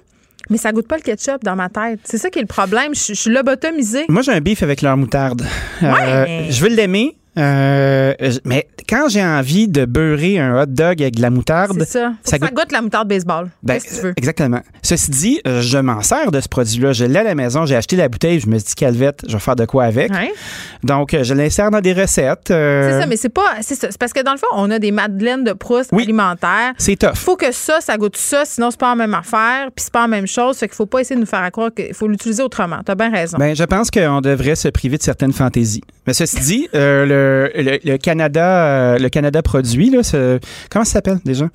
Mais 0.51 0.57
ça 0.59 0.73
goûte 0.73 0.89
pas 0.89 0.97
le 0.97 1.03
ketchup 1.03 1.43
dans 1.45 1.55
ma 1.57 1.69
tête. 1.69 2.01
C'est 2.05 2.19
ça 2.19 2.29
qui 2.29 2.39
est 2.41 2.43
le 2.43 2.49
problème. 2.49 2.95
Je, 2.95 3.01
je 3.09 3.15
suis 3.15 3.31
lobotomisée. 3.31 4.05
Moi, 4.09 4.23
j'ai 4.23 4.33
un 4.33 4.41
beef 4.41 4.63
avec 4.63 4.83
leur 4.83 4.97
moutarde. 4.97 5.43
Euh, 5.83 5.93
Ouais. 6.25 6.47
je 6.51 6.61
veux 6.63 6.69
l'aimer. 6.69 7.17
Euh, 7.39 8.13
mais 8.45 8.67
quand 8.89 9.09
j'ai 9.09 9.23
envie 9.25 9.69
de 9.69 9.85
beurrer 9.85 10.39
un 10.39 10.61
hot 10.63 10.67
dog 10.67 11.01
avec 11.03 11.17
de 11.17 11.23
la 11.23 11.31
moutarde, 11.31 11.79
ça. 11.85 12.13
Ça 12.25 12.39
que 12.39 12.47
ça 12.47 12.51
goûte- 12.51 12.55
goûte 12.55 12.73
la 12.73 12.83
moutarde 12.83 13.09
baseball. 13.09 13.49
Ben, 13.63 13.79
que 13.81 13.89
tu 13.89 14.01
veux? 14.03 14.13
Exactement. 14.17 14.61
Ceci 14.83 15.11
dit, 15.11 15.41
euh, 15.47 15.61
je 15.63 15.79
m'en 15.79 16.03
sers 16.03 16.31
de 16.33 16.41
ce 16.41 16.49
produit-là. 16.49 16.93
Je 16.93 17.05
l'ai 17.05 17.19
à 17.21 17.23
la 17.23 17.35
maison, 17.35 17.67
j'ai 17.67 17.77
acheté 17.77 17.97
la 17.97 18.09
bouteille, 18.09 18.41
je 18.41 18.49
me 18.49 18.59
dit, 18.59 18.75
calvette, 18.75 19.23
je 19.29 19.33
vais 19.35 19.39
faire 19.39 19.57
de 19.57 19.65
quoi 19.65 19.85
avec. 19.85 20.11
Ouais. 20.13 20.33
Donc, 20.83 21.15
euh, 21.15 21.23
je 21.23 21.35
l'insère 21.35 21.71
dans 21.71 21.81
des 21.81 21.93
recettes. 21.93 22.51
euh, 22.51 22.91
C'est 22.95 23.01
ça, 23.01 23.07
mais 23.07 23.17
c'est 23.17 23.29
pas. 23.29 23.57
C'est 23.63 23.97
parce 23.99 24.13
que 24.13 24.23
dans 24.23 24.33
le 24.33 24.39
fond, 24.39 24.47
on 24.55 24.71
a 24.71 24.79
des 24.79 24.91
madeleines 24.91 25.45
de 25.45 25.53
Proust 25.53 25.91
Oui. 25.93 26.03
alimentaires. 26.05 26.73
c'est 26.79 26.97
tough. 26.97 27.15
faut 27.15 27.37
que 27.37 27.53
ça, 27.53 27.81
ça 27.81 27.97
goûte 27.97 28.17
ça, 28.17 28.43
sinon 28.45 28.71
c'est 28.71 28.81
pas 28.81 28.91
la 28.91 28.97
même 28.97 29.15
affaire, 29.15 29.67
puis 29.75 29.85
c'est 29.85 29.93
pas 29.93 30.03
la 30.03 30.09
même 30.09 30.27
chose. 30.27 30.57
Fait 30.59 30.67
qu'il 30.69 30.75
faut 30.77 30.87
pas 30.87 31.01
essayer 31.01 31.17
de 31.17 31.21
nous 31.21 31.27
faire 31.27 31.49
croire 31.53 31.71
qu'il 31.75 31.95
faut 31.95 32.09
l'utiliser 32.09 32.43
autrement. 32.43 32.79
T'as 32.85 32.95
bien 32.95 33.11
raison. 33.11 33.39
Ben, 33.39 33.55
je 33.55 33.65
pense 33.65 33.91
qu'on 33.91 34.21
devrait 34.21 34.57
se 34.57 34.69
priver 34.69 34.97
de 34.99 35.03
certaines 35.03 35.33
fantaisies. 35.33 35.83
Mais 36.07 36.15
ceci 36.15 36.41
dit, 36.41 36.69
euh, 36.75 37.07
le, 37.07 37.20
le- 37.55 37.79
le 37.85 37.97
Canada, 37.99 38.67
euh, 38.95 38.99
le 38.99 39.09
Canada 39.09 39.43
produit, 39.43 39.91
là, 39.91 40.03
ce- 40.03 40.39
comment 40.71 40.85
ça 40.85 40.93
s'appelle 40.95 41.19
déjà? 41.25 41.47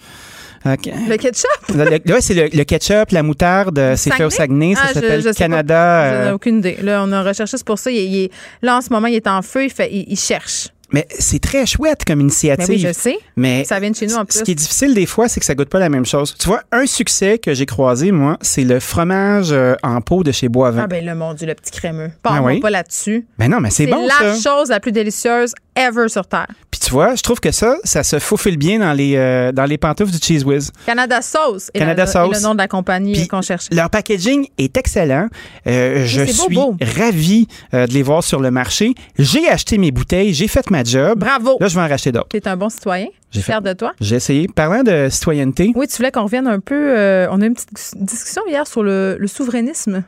Euh, 0.68 0.76
le 1.08 1.16
ketchup? 1.18 1.46
ouais, 1.76 2.22
c'est 2.22 2.34
le, 2.34 2.48
le 2.52 2.64
ketchup, 2.64 3.12
la 3.12 3.22
moutarde, 3.22 3.78
euh, 3.78 3.96
c'est 3.96 4.12
fait 4.12 4.24
au 4.24 4.32
Saguenay, 4.32 4.74
ça 4.74 4.82
Ah, 4.90 4.94
s'appelle 4.96 5.24
Canada. 5.36 6.24
J'en 6.24 6.30
ai 6.30 6.34
aucune 6.34 6.58
idée. 6.58 6.78
Là, 6.82 7.04
on 7.06 7.12
a 7.12 7.22
recherché, 7.22 7.56
c'est 7.58 7.66
pour 7.66 7.78
ça. 7.78 7.92
Il, 7.92 7.98
il 7.98 8.30
là, 8.64 8.78
en 8.78 8.82
ce 8.82 8.90
moment, 8.92 9.06
il 9.08 9.14
est 9.16 9.28
en 9.28 9.44
feu, 9.44 9.66
il, 9.66 9.70
fait, 9.70 9.90
il, 9.92 10.06
il 10.10 10.18
cherche. 10.18 10.70
Mais 10.96 11.08
c'est 11.20 11.40
très 11.40 11.66
chouette 11.66 12.06
comme 12.06 12.18
Mais 12.20 12.24
initiative. 12.24 12.70
oui, 12.70 12.80
je 12.80 12.92
sais. 12.94 13.18
Mais 13.36 13.64
Ça 13.66 13.80
vient 13.80 13.92
de 13.92 13.96
chez 13.96 14.08
nous 14.08 14.16
en 14.16 14.22
Ce 14.30 14.38
plus. 14.38 14.44
qui 14.44 14.52
est 14.52 14.56
difficile 14.56 14.94
des 14.94 15.06
fois, 15.06 15.28
c'est 15.28 15.40
que 15.42 15.46
ça 15.46 15.54
goûte 15.54 15.70
pas 15.70 15.80
la 15.80 15.90
même 15.90 16.06
chose. 16.06 16.34
Tu 16.40 16.48
vois, 16.48 16.62
un 16.72 16.86
succès 16.86 17.38
que 17.38 17.54
j'ai 17.54 17.66
croisé, 17.66 18.12
moi, 18.12 18.38
c'est 18.42 18.64
le 18.64 18.80
fromage 18.80 19.52
euh, 19.52 19.76
en 19.84 20.00
pot 20.02 20.24
de 20.24 20.32
chez 20.32 20.48
Boivin. 20.50 20.84
Ah 20.84 20.88
ben 20.88 21.04
là, 21.04 21.14
mon 21.16 21.34
Dieu, 21.34 21.48
le 21.48 21.54
petit 21.56 21.72
crémeux. 21.72 22.12
Pas, 22.24 22.36
Ah 22.36 22.42
oui? 22.42 22.60
pas 22.62 22.70
là-dessus. 22.70 23.28
Ben 23.38 23.50
non, 23.52 23.60
mais 23.60 23.70
c'est 23.72 23.88
bon 23.88 24.06
la 24.08 24.34
ça. 24.36 24.50
chose 24.58 24.70
la 24.70 24.80
plus 24.80 24.92
délicieuse 24.94 25.54
ever 25.76 26.08
sur 26.10 26.26
Terre. 26.28 26.48
Puis 26.72 26.80
tu 26.80 26.90
vois, 26.92 27.16
je 27.16 27.22
trouve 27.22 27.40
que 27.40 27.52
ça, 27.52 27.78
ça 27.84 28.04
se 28.04 28.20
faufile 28.20 28.58
bien 28.58 28.80
dans 28.80 28.94
les, 28.94 29.16
euh, 29.16 29.52
dans 29.52 29.66
les 29.66 29.78
pantoufles 29.78 30.12
du 30.12 30.18
Cheese 30.20 30.44
Whiz. 30.44 30.72
Canada 30.86 31.22
Sauce 31.22 31.70
est, 31.74 31.80
Canada 31.80 32.04
est 32.04 32.08
Sauce. 32.08 32.36
le 32.36 32.42
nom 32.44 32.54
de 32.54 32.60
la 32.60 32.68
compagnie 32.68 33.14
Puis 33.14 33.28
qu'on 33.28 33.42
cherche. 33.42 33.66
Leur 33.72 33.90
packaging 33.90 34.48
est 34.58 34.76
excellent. 34.78 35.28
Euh, 35.68 36.06
je 36.06 36.24
suis 36.24 36.54
beau. 36.56 36.76
ravi 36.82 37.48
euh, 37.74 37.88
de 37.88 37.94
les 37.94 38.04
voir 38.04 38.24
sur 38.24 38.40
le 38.40 38.52
marché. 38.52 38.94
J'ai 39.18 39.48
acheté 39.50 39.78
mes 39.78 39.92
bouteilles, 39.92 40.34
j'ai 40.34 40.48
fait 40.48 40.70
ma 40.70 40.84
job. 40.84 41.20
Bravo. 41.20 41.58
Là, 41.60 41.68
je 41.68 41.76
vais 41.76 41.82
en 41.82 41.88
racheter 41.88 42.12
d'autres. 42.12 42.28
Tu 42.30 42.38
es 42.38 42.48
un 42.48 42.58
bon 42.58 42.70
citoyen. 42.70 43.08
J'ai 43.32 43.42
fière 43.42 43.62
de 43.62 43.74
toi. 43.74 43.92
J'ai 44.00 44.16
essayé. 44.16 44.48
Parlant 44.48 44.84
de 44.84 45.10
citoyenneté, 45.10 45.74
Oui, 45.76 45.88
tu 45.88 45.98
voulais 45.98 46.12
qu'on 46.12 46.24
revienne 46.24 46.48
un 46.48 46.60
peu. 46.62 46.76
euh, 46.98 47.28
on 47.32 47.42
a 47.42 47.46
eu 47.46 47.48
une 47.48 47.54
petite 47.54 47.72
discussion 47.96 48.42
hier 48.48 48.66
sur 48.66 48.82
le, 48.82 49.18
le 49.20 49.28
souverainisme. 49.28 50.04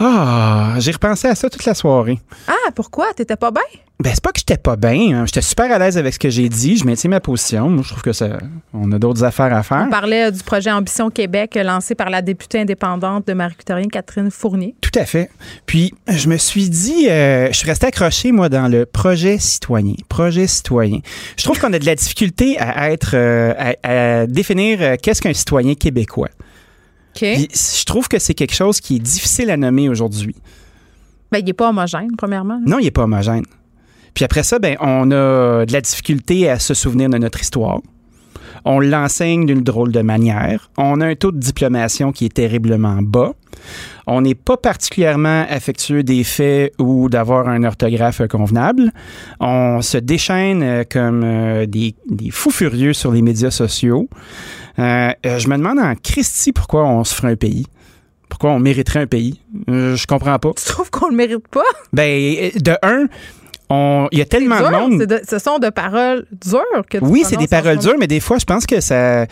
Ah, 0.00 0.74
j'ai 0.78 0.90
repensé 0.92 1.28
à 1.28 1.34
ça 1.34 1.48
toute 1.48 1.64
la 1.64 1.74
soirée. 1.74 2.18
Ah, 2.48 2.70
pourquoi? 2.74 3.12
T'étais 3.14 3.36
pas 3.36 3.50
bien? 3.50 3.62
Ben, 4.00 4.10
c'est 4.12 4.22
pas 4.24 4.32
que 4.32 4.40
j'étais 4.40 4.56
pas 4.56 4.74
bien. 4.74 5.16
hein. 5.20 5.24
J'étais 5.24 5.40
super 5.40 5.70
à 5.70 5.78
l'aise 5.78 5.96
avec 5.96 6.12
ce 6.14 6.18
que 6.18 6.28
j'ai 6.28 6.48
dit. 6.48 6.76
Je 6.76 6.84
maintiens 6.84 7.08
ma 7.10 7.20
position. 7.20 7.70
Moi, 7.70 7.84
je 7.84 7.90
trouve 7.90 8.02
que 8.02 8.12
ça, 8.12 8.38
on 8.72 8.90
a 8.90 8.98
d'autres 8.98 9.22
affaires 9.22 9.54
à 9.54 9.62
faire. 9.62 9.84
On 9.86 9.90
parlait 9.90 10.24
euh, 10.26 10.30
du 10.32 10.42
projet 10.42 10.72
Ambition 10.72 11.10
Québec 11.10 11.56
euh, 11.56 11.62
lancé 11.62 11.94
par 11.94 12.10
la 12.10 12.20
députée 12.20 12.58
indépendante 12.58 13.28
de 13.28 13.34
Marie-Victorien 13.34 13.86
Catherine 13.86 14.32
Fournier. 14.32 14.74
Tout 14.80 14.90
à 14.98 15.04
fait. 15.04 15.30
Puis, 15.64 15.94
je 16.08 16.28
me 16.28 16.36
suis 16.38 16.68
dit, 16.68 17.08
euh, 17.08 17.46
je 17.52 17.56
suis 17.56 17.68
resté 17.68 17.86
accroché, 17.86 18.32
moi, 18.32 18.48
dans 18.48 18.66
le 18.66 18.84
projet 18.84 19.38
citoyen. 19.38 19.94
Projet 20.08 20.48
citoyen. 20.48 20.98
Je 21.36 21.44
trouve 21.44 21.60
qu'on 21.60 21.72
a 21.72 21.78
de 21.78 21.86
la 21.86 21.94
difficulté 21.94 22.58
à 22.58 22.90
être, 22.90 23.12
euh, 23.14 23.54
à, 23.84 24.22
à 24.22 24.26
définir 24.26 24.96
qu'est-ce 25.00 25.22
qu'un 25.22 25.32
citoyen 25.34 25.74
québécois. 25.76 26.30
Puis, 27.14 27.48
je 27.52 27.84
trouve 27.84 28.08
que 28.08 28.18
c'est 28.18 28.34
quelque 28.34 28.54
chose 28.54 28.80
qui 28.80 28.96
est 28.96 29.00
difficile 29.00 29.50
à 29.50 29.56
nommer 29.56 29.88
aujourd'hui. 29.88 30.34
Ben, 31.30 31.38
il 31.38 31.44
n'est 31.44 31.52
pas 31.52 31.70
homogène, 31.70 32.10
premièrement. 32.16 32.60
Non, 32.66 32.78
il 32.78 32.84
n'est 32.84 32.90
pas 32.90 33.04
homogène. 33.04 33.44
Puis 34.14 34.24
après 34.24 34.44
ça, 34.44 34.58
ben, 34.58 34.76
on 34.80 35.10
a 35.10 35.66
de 35.66 35.72
la 35.72 35.80
difficulté 35.80 36.48
à 36.48 36.58
se 36.58 36.74
souvenir 36.74 37.10
de 37.10 37.18
notre 37.18 37.40
histoire. 37.40 37.80
On 38.64 38.80
l'enseigne 38.80 39.44
d'une 39.44 39.62
drôle 39.62 39.92
de 39.92 40.00
manière. 40.00 40.70
On 40.78 41.00
a 41.00 41.06
un 41.06 41.14
taux 41.14 41.32
de 41.32 41.38
diplomation 41.38 42.12
qui 42.12 42.24
est 42.24 42.34
terriblement 42.34 43.02
bas. 43.02 43.32
On 44.06 44.20
n'est 44.20 44.34
pas 44.34 44.56
particulièrement 44.56 45.44
affectueux 45.48 46.02
des 46.02 46.24
faits 46.24 46.72
ou 46.78 47.08
d'avoir 47.08 47.48
un 47.48 47.64
orthographe 47.64 48.26
convenable. 48.28 48.92
On 49.40 49.82
se 49.82 49.98
déchaîne 49.98 50.62
euh, 50.62 50.84
comme 50.90 51.22
euh, 51.24 51.66
des, 51.66 51.94
des 52.08 52.30
fous 52.30 52.50
furieux 52.50 52.92
sur 52.92 53.12
les 53.12 53.22
médias 53.22 53.50
sociaux. 53.50 54.08
Euh, 54.78 55.10
euh, 55.26 55.38
je 55.38 55.48
me 55.48 55.56
demande 55.56 55.78
en 55.78 55.94
Christie 55.94 56.52
pourquoi 56.52 56.84
on 56.84 57.04
se 57.04 57.14
ferait 57.14 57.32
un 57.32 57.36
pays. 57.36 57.66
Pourquoi 58.28 58.50
on 58.50 58.58
mériterait 58.58 59.00
un 59.00 59.06
pays. 59.06 59.40
Euh, 59.68 59.94
je 59.96 60.06
comprends 60.06 60.38
pas. 60.38 60.50
Tu 60.56 60.64
trouves 60.64 60.90
qu'on 60.90 61.08
le 61.08 61.14
mérite 61.16 61.46
pas? 61.48 61.62
Ben, 61.92 62.50
de 62.56 62.76
un, 62.82 63.06
il 64.10 64.18
y 64.18 64.22
a 64.22 64.24
tellement 64.24 64.56
Dur, 64.58 64.70
de 64.70 64.76
monde. 64.76 65.02
de- 65.06 65.20
ce 65.28 65.38
sont 65.38 65.58
de 65.58 65.68
paroles 65.70 66.26
dures 66.44 66.60
que 66.90 66.98
tu 66.98 67.04
Oui, 67.04 67.22
c'est 67.24 67.36
des 67.36 67.46
paroles 67.46 67.78
dures, 67.78 67.96
mais 67.98 68.06
des 68.08 68.20
fois, 68.20 68.38
je 68.38 68.44
pense 68.44 68.66
que 68.66 68.80
ça. 68.80 69.26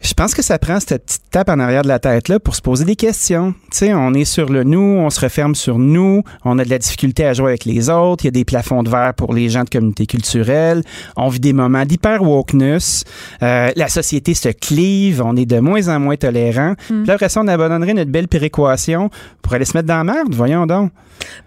Je 0.00 0.14
pense 0.14 0.32
que 0.32 0.42
ça 0.42 0.60
prend 0.60 0.78
cette 0.78 1.04
petite 1.04 1.22
tape 1.30 1.48
en 1.48 1.58
arrière 1.58 1.82
de 1.82 1.88
la 1.88 1.98
tête 1.98 2.28
là 2.28 2.38
pour 2.38 2.54
se 2.54 2.62
poser 2.62 2.84
des 2.84 2.94
questions. 2.94 3.52
Tu 3.72 3.78
sais, 3.78 3.94
on 3.94 4.14
est 4.14 4.24
sur 4.24 4.48
le 4.48 4.62
nous, 4.62 4.78
on 4.78 5.10
se 5.10 5.20
referme 5.20 5.56
sur 5.56 5.78
nous, 5.78 6.22
on 6.44 6.58
a 6.60 6.64
de 6.64 6.70
la 6.70 6.78
difficulté 6.78 7.24
à 7.24 7.32
jouer 7.32 7.48
avec 7.48 7.64
les 7.64 7.90
autres, 7.90 8.24
il 8.24 8.28
y 8.28 8.28
a 8.28 8.32
des 8.32 8.44
plafonds 8.44 8.84
de 8.84 8.90
verre 8.90 9.14
pour 9.14 9.34
les 9.34 9.48
gens 9.48 9.64
de 9.64 9.70
communauté 9.70 10.06
culturelle, 10.06 10.82
on 11.16 11.28
vit 11.28 11.40
des 11.40 11.52
moments 11.52 11.84
d'hyper 11.84 12.22
wokeness, 12.22 13.02
euh, 13.42 13.72
la 13.74 13.88
société 13.88 14.34
se 14.34 14.50
clive, 14.50 15.20
on 15.20 15.34
est 15.34 15.46
de 15.46 15.58
moins 15.58 15.88
en 15.88 15.98
moins 15.98 16.16
tolérant. 16.16 16.74
Hmm. 16.90 17.02
Puis 17.02 17.06
là, 17.06 17.14
après 17.14 17.28
ça, 17.28 17.40
on 17.40 17.48
abandonnerait 17.48 17.94
notre 17.94 18.12
belle 18.12 18.28
péréquation 18.28 19.10
pour 19.42 19.54
aller 19.54 19.64
se 19.64 19.76
mettre 19.76 19.88
dans 19.88 20.04
la 20.04 20.04
merde, 20.04 20.34
voyons 20.34 20.66
donc. 20.66 20.92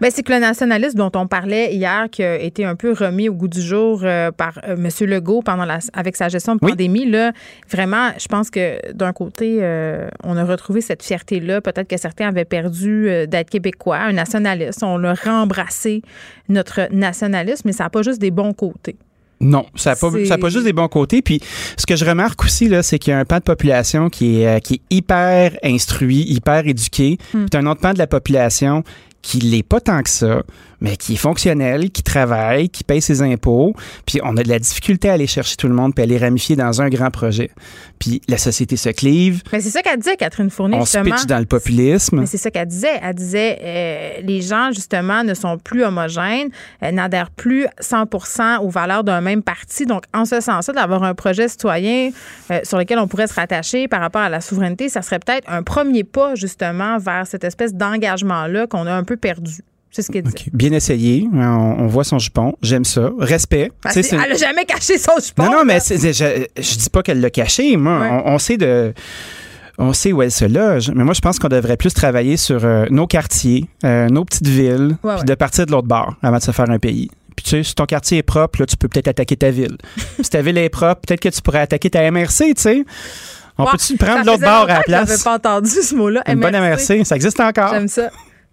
Ben, 0.00 0.10
c'est 0.10 0.22
que 0.22 0.32
le 0.32 0.38
nationalisme 0.38 0.98
dont 0.98 1.12
on 1.14 1.26
parlait 1.26 1.74
hier, 1.74 2.08
qui 2.10 2.22
a 2.22 2.36
été 2.40 2.64
un 2.64 2.74
peu 2.74 2.92
remis 2.92 3.28
au 3.28 3.34
goût 3.34 3.48
du 3.48 3.60
jour 3.60 4.00
euh, 4.02 4.30
par 4.30 4.58
euh, 4.66 4.76
M. 4.76 4.88
Legault 5.08 5.42
pendant 5.42 5.64
la, 5.64 5.78
avec 5.92 6.16
sa 6.16 6.28
gestion 6.28 6.54
de 6.54 6.60
Oui. 6.62 6.70
pandémie, 6.70 7.08
là, 7.08 7.32
vraiment, 7.70 8.10
je 8.18 8.26
pense 8.26 8.50
que 8.50 8.92
d'un 8.92 9.12
côté, 9.12 9.58
euh, 9.60 10.08
on 10.24 10.36
a 10.36 10.44
retrouvé 10.44 10.80
cette 10.80 11.02
fierté-là. 11.02 11.60
Peut-être 11.60 11.88
que 11.88 11.96
certains 11.96 12.28
avaient 12.28 12.44
perdu 12.44 13.08
d'être 13.28 13.50
québécois, 13.50 13.98
un 13.98 14.12
nationaliste. 14.12 14.82
On 14.82 15.02
a 15.04 15.14
rembrassé 15.14 16.02
notre 16.48 16.88
nationalisme, 16.92 17.62
mais 17.66 17.72
ça 17.72 17.84
n'a 17.84 17.90
pas 17.90 18.02
juste 18.02 18.20
des 18.20 18.30
bons 18.30 18.52
côtés. 18.52 18.96
Non, 19.40 19.66
ça 19.74 19.90
n'a 19.90 19.96
pas, 19.96 20.38
pas 20.38 20.48
juste 20.50 20.64
des 20.64 20.72
bons 20.72 20.88
côtés. 20.88 21.20
Puis 21.20 21.40
ce 21.76 21.84
que 21.84 21.96
je 21.96 22.04
remarque 22.04 22.44
aussi, 22.44 22.68
là, 22.68 22.82
c'est 22.82 22.98
qu'il 22.98 23.10
y 23.10 23.14
a 23.14 23.18
un 23.18 23.24
pan 23.24 23.38
de 23.38 23.42
population 23.42 24.08
qui 24.08 24.42
est, 24.42 24.60
qui 24.60 24.74
est 24.74 24.80
hyper 24.90 25.52
instruit, 25.64 26.22
hyper 26.28 26.66
éduqué. 26.66 27.18
Hmm. 27.34 27.46
Puis 27.50 27.60
un 27.60 27.66
autre 27.66 27.80
pan 27.80 27.92
de 27.92 27.98
la 27.98 28.06
population 28.06 28.84
qui 29.22 29.38
l'est 29.38 29.62
pas 29.62 29.80
tant 29.80 30.02
que 30.02 30.10
ça, 30.10 30.42
mais 30.82 30.96
qui 30.96 31.14
est 31.14 31.16
fonctionnel, 31.16 31.90
qui 31.90 32.02
travaille, 32.02 32.68
qui 32.68 32.84
paye 32.84 33.00
ses 33.00 33.22
impôts. 33.22 33.74
Puis 34.04 34.20
on 34.22 34.36
a 34.36 34.42
de 34.42 34.48
la 34.48 34.58
difficulté 34.58 35.08
à 35.08 35.12
aller 35.14 35.28
chercher 35.28 35.56
tout 35.56 35.68
le 35.68 35.74
monde 35.74 35.94
puis 35.94 36.02
à 36.02 36.06
les 36.06 36.18
ramifier 36.18 36.56
dans 36.56 36.82
un 36.82 36.88
grand 36.88 37.10
projet. 37.10 37.50
Puis 38.00 38.20
la 38.28 38.36
société 38.36 38.76
se 38.76 38.88
clive, 38.88 39.42
Mais 39.52 39.60
c'est 39.60 39.70
ça 39.70 39.80
qu'elle 39.80 39.98
disait, 39.98 40.16
Catherine 40.16 40.50
Fournier, 40.50 40.76
on 40.76 40.84
se 40.84 40.98
pitche 40.98 41.26
dans 41.26 41.38
le 41.38 41.46
populisme. 41.46 42.20
Mais 42.20 42.26
c'est 42.26 42.36
ça 42.36 42.50
qu'elle 42.50 42.66
disait. 42.66 42.98
Elle 43.00 43.14
disait 43.14 43.58
euh, 43.62 44.10
les 44.24 44.42
gens, 44.42 44.70
justement, 44.72 45.22
ne 45.22 45.34
sont 45.34 45.56
plus 45.56 45.84
homogènes, 45.84 46.48
euh, 46.82 46.90
n'adhèrent 46.90 47.30
plus 47.30 47.66
100% 47.80 48.58
aux 48.58 48.70
valeurs 48.70 49.04
d'un 49.04 49.20
même 49.20 49.42
parti. 49.42 49.86
Donc, 49.86 50.02
en 50.12 50.24
ce 50.24 50.40
sens-là, 50.40 50.74
d'avoir 50.74 51.04
un 51.04 51.14
projet 51.14 51.46
citoyen 51.46 52.10
euh, 52.50 52.58
sur 52.64 52.76
lequel 52.76 52.98
on 52.98 53.06
pourrait 53.06 53.28
se 53.28 53.34
rattacher 53.34 53.86
par 53.86 54.00
rapport 54.00 54.22
à 54.22 54.28
la 54.28 54.40
souveraineté, 54.40 54.88
ça 54.88 55.02
serait 55.02 55.20
peut-être 55.20 55.48
un 55.48 55.62
premier 55.62 56.02
pas, 56.02 56.34
justement, 56.34 56.98
vers 56.98 57.28
cette 57.28 57.44
espèce 57.44 57.72
d'engagement-là 57.72 58.66
qu'on 58.66 58.88
a 58.88 58.92
un 58.92 59.04
peu 59.04 59.16
perdu. 59.16 59.62
C'est 59.94 60.00
ce 60.02 60.10
qu'elle 60.10 60.22
dit. 60.24 60.32
Bien 60.54 60.72
essayé. 60.72 61.28
On, 61.34 61.38
on 61.38 61.86
voit 61.86 62.02
son 62.04 62.18
jupon. 62.18 62.54
J'aime 62.62 62.84
ça. 62.86 63.10
Respect. 63.18 63.70
C'est- 63.90 64.12
elle 64.14 64.32
a 64.32 64.34
jamais 64.36 64.64
caché 64.64 64.96
son 64.98 65.12
jupon. 65.24 65.44
Non, 65.44 65.52
non, 65.52 65.64
mais 65.66 65.78
je, 65.86 66.46
je 66.56 66.76
dis 66.78 66.90
pas 66.90 67.02
qu'elle 67.02 67.20
l'a 67.20 67.28
caché. 67.30 67.76
Moi, 67.76 68.00
Ouais. 68.00 68.08
on, 68.24 68.32
on 68.34 68.38
sait 68.38 68.56
de. 68.56 68.94
On 69.78 69.92
sait 69.92 70.12
où 70.12 70.22
elle 70.22 70.30
se 70.30 70.44
loge, 70.44 70.90
mais 70.94 71.02
moi 71.02 71.14
je 71.14 71.20
pense 71.20 71.38
qu'on 71.38 71.48
devrait 71.48 71.78
plus 71.78 71.94
travailler 71.94 72.36
sur 72.36 72.62
euh, 72.64 72.84
nos 72.90 73.06
quartiers, 73.06 73.66
euh, 73.84 74.06
nos 74.08 74.24
petites 74.24 74.46
villes, 74.46 74.96
puis 75.02 75.10
ouais. 75.10 75.24
de 75.24 75.34
partir 75.34 75.64
de 75.64 75.72
l'autre 75.72 75.88
bord 75.88 76.14
avant 76.22 76.36
de 76.36 76.42
se 76.42 76.50
faire 76.52 76.68
un 76.68 76.78
pays. 76.78 77.10
Puis 77.34 77.44
tu 77.44 77.50
sais, 77.50 77.62
si 77.62 77.74
ton 77.74 77.86
quartier 77.86 78.18
est 78.18 78.22
propre, 78.22 78.60
là, 78.60 78.66
tu 78.66 78.76
peux 78.76 78.86
peut-être 78.88 79.08
attaquer 79.08 79.34
ta 79.36 79.50
ville. 79.50 79.78
si 80.22 80.28
ta 80.28 80.42
ville 80.42 80.58
est 80.58 80.68
propre, 80.68 81.00
peut-être 81.06 81.20
que 81.20 81.30
tu 81.30 81.40
pourrais 81.40 81.60
attaquer 81.60 81.88
ta 81.88 82.08
MRC, 82.10 82.54
tu 82.54 82.62
sais. 82.62 82.84
On 83.56 83.64
Ouais, 83.64 83.70
peut-tu 83.72 83.96
prendre 83.96 84.24
l'autre 84.26 84.40
bord 84.42 84.64
à 84.64 84.66
la 84.66 84.82
que 84.82 84.90
j'avais 84.90 85.04
place? 85.06 85.22
pas 85.24 85.34
entendu 85.36 85.70
ce 85.70 85.94
mot-là. 85.94 86.22
Une 86.28 86.38
bonne 86.40 86.54
MRC, 86.54 87.04
ça 87.04 87.16
existe 87.16 87.40
encore 87.40 87.72
J'aime 87.72 87.88
ça. 87.88 88.10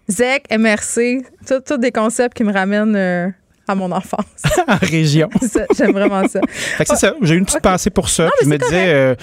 ZEC, 0.09 0.45
MRC, 0.57 1.23
tout 1.47 1.77
des 1.77 1.91
concepts 1.91 2.35
qui 2.35 2.43
me 2.43 2.51
ramènent 2.51 2.95
euh, 2.95 3.29
à 3.69 3.75
mon 3.75 3.91
enfance. 3.91 4.25
en 4.67 4.77
région. 4.77 5.29
J'aime 5.77 5.91
vraiment 5.91 6.27
ça. 6.27 6.41
Fait 6.47 6.83
que 6.83 6.89
c'est 6.89 6.95
ça. 6.95 7.13
J'ai 7.21 7.35
eu 7.35 7.37
une 7.37 7.45
petite 7.45 7.61
pensée 7.61 7.91
pour 7.91 8.09
ça. 8.09 8.25
Non, 8.25 8.31
je 8.41 8.47
me 8.47 8.57
disais, 8.57 8.89
euh, 8.89 9.15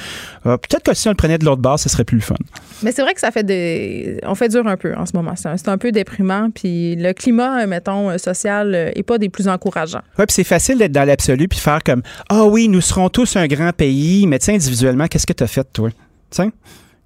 euh, 0.46 0.56
peut-être 0.56 0.84
que 0.84 0.94
si 0.94 1.08
on 1.08 1.10
le 1.10 1.16
prenait 1.16 1.38
de 1.38 1.44
l'autre 1.44 1.60
bord, 1.60 1.78
ce 1.78 1.88
serait 1.88 2.04
plus 2.04 2.16
le 2.16 2.22
fun. 2.22 2.36
Mais 2.82 2.92
c'est 2.92 3.02
vrai 3.02 3.14
que 3.14 3.20
ça 3.20 3.32
fait 3.32 3.42
des. 3.42 4.20
On 4.22 4.34
fait 4.34 4.48
dur 4.48 4.66
un 4.66 4.76
peu 4.76 4.94
en 4.94 5.04
ce 5.04 5.16
moment. 5.16 5.34
C'est 5.36 5.68
un, 5.68 5.78
peu 5.78 5.90
déprimant. 5.90 6.50
Puis 6.50 6.94
le 6.94 7.12
climat, 7.12 7.66
mettons, 7.66 8.16
social, 8.18 8.74
euh, 8.74 8.90
est 8.94 9.02
pas 9.02 9.18
des 9.18 9.28
plus 9.28 9.48
encourageants. 9.48 10.02
Ouais, 10.18 10.26
puis 10.26 10.34
c'est 10.34 10.44
facile 10.44 10.78
d'être 10.78 10.92
dans 10.92 11.04
l'absolu 11.04 11.48
puis 11.48 11.58
faire 11.58 11.82
comme 11.82 12.02
ah 12.28 12.44
oui, 12.44 12.68
nous 12.68 12.80
serons 12.80 13.08
tous 13.08 13.36
un 13.36 13.48
grand 13.48 13.72
pays, 13.72 14.26
mais 14.26 14.38
tiens 14.38 14.54
individuellement, 14.54 15.08
qu'est-ce 15.08 15.26
que 15.26 15.32
tu 15.32 15.42
as 15.42 15.48
fait 15.48 15.66
toi? 15.72 15.90
Tiens? 16.30 16.52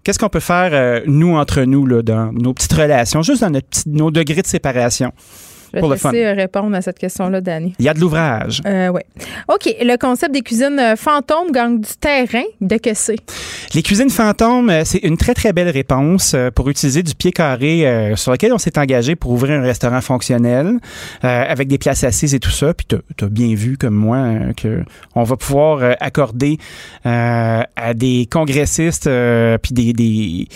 Qu'est-ce 0.02 0.18
qu'on 0.18 0.28
peut 0.30 0.40
faire 0.40 0.70
euh, 0.72 1.00
nous 1.06 1.36
entre 1.36 1.62
nous 1.62 1.84
là 1.86 2.02
dans 2.02 2.32
nos 2.32 2.54
petites 2.54 2.72
relations, 2.72 3.22
juste 3.22 3.42
dans 3.42 3.50
notre 3.50 3.68
petit- 3.68 3.88
nos 3.88 4.10
degrés 4.10 4.42
de 4.42 4.46
séparation? 4.46 5.12
Pour 5.78 5.88
te 5.88 5.94
le 5.94 5.98
fun. 5.98 6.12
euh, 6.14 6.34
répondre 6.34 6.74
à 6.76 6.82
cette 6.82 6.98
question-là, 6.98 7.40
Dani. 7.40 7.74
Il 7.78 7.84
y 7.84 7.88
a 7.88 7.94
de 7.94 8.00
l'ouvrage. 8.00 8.60
Euh, 8.66 8.88
ouais. 8.88 9.04
OK. 9.48 9.74
Le 9.80 9.96
concept 9.96 10.32
des 10.32 10.42
cuisines 10.42 10.78
euh, 10.78 10.96
fantômes 10.96 11.52
gagne 11.52 11.80
du 11.80 11.90
terrain. 12.00 12.42
De 12.60 12.76
que 12.76 12.94
c'est? 12.94 13.16
Les 13.74 13.82
cuisines 13.82 14.10
fantômes, 14.10 14.70
euh, 14.70 14.82
c'est 14.84 14.98
une 14.98 15.16
très 15.16 15.34
très 15.34 15.52
belle 15.52 15.70
réponse 15.70 16.34
pour 16.54 16.68
utiliser 16.68 17.02
du 17.02 17.14
pied 17.14 17.32
carré 17.32 18.12
sur 18.16 18.32
lequel 18.32 18.52
on 18.52 18.58
s'est 18.58 18.78
engagé 18.78 19.16
pour 19.16 19.30
ouvrir 19.32 19.58
un 19.60 19.62
restaurant 19.62 20.00
fonctionnel 20.00 20.78
avec 21.22 21.68
des 21.68 21.78
places 21.78 22.04
assises 22.04 22.34
et 22.34 22.40
tout 22.40 22.50
ça. 22.50 22.74
Puis 22.74 22.86
tu 22.86 23.24
as 23.24 23.28
bien 23.28 23.54
vu 23.54 23.76
comme 23.76 23.94
moi 23.94 24.16
euh, 24.16 24.52
que 24.54 24.82
on 25.14 25.22
va 25.22 25.36
pouvoir 25.36 25.96
accorder 26.00 26.58
à 27.04 27.94
des 27.94 28.26
congressistes 28.30 29.08
puis 29.62 29.72
des, 29.74 29.92
des 29.92 30.48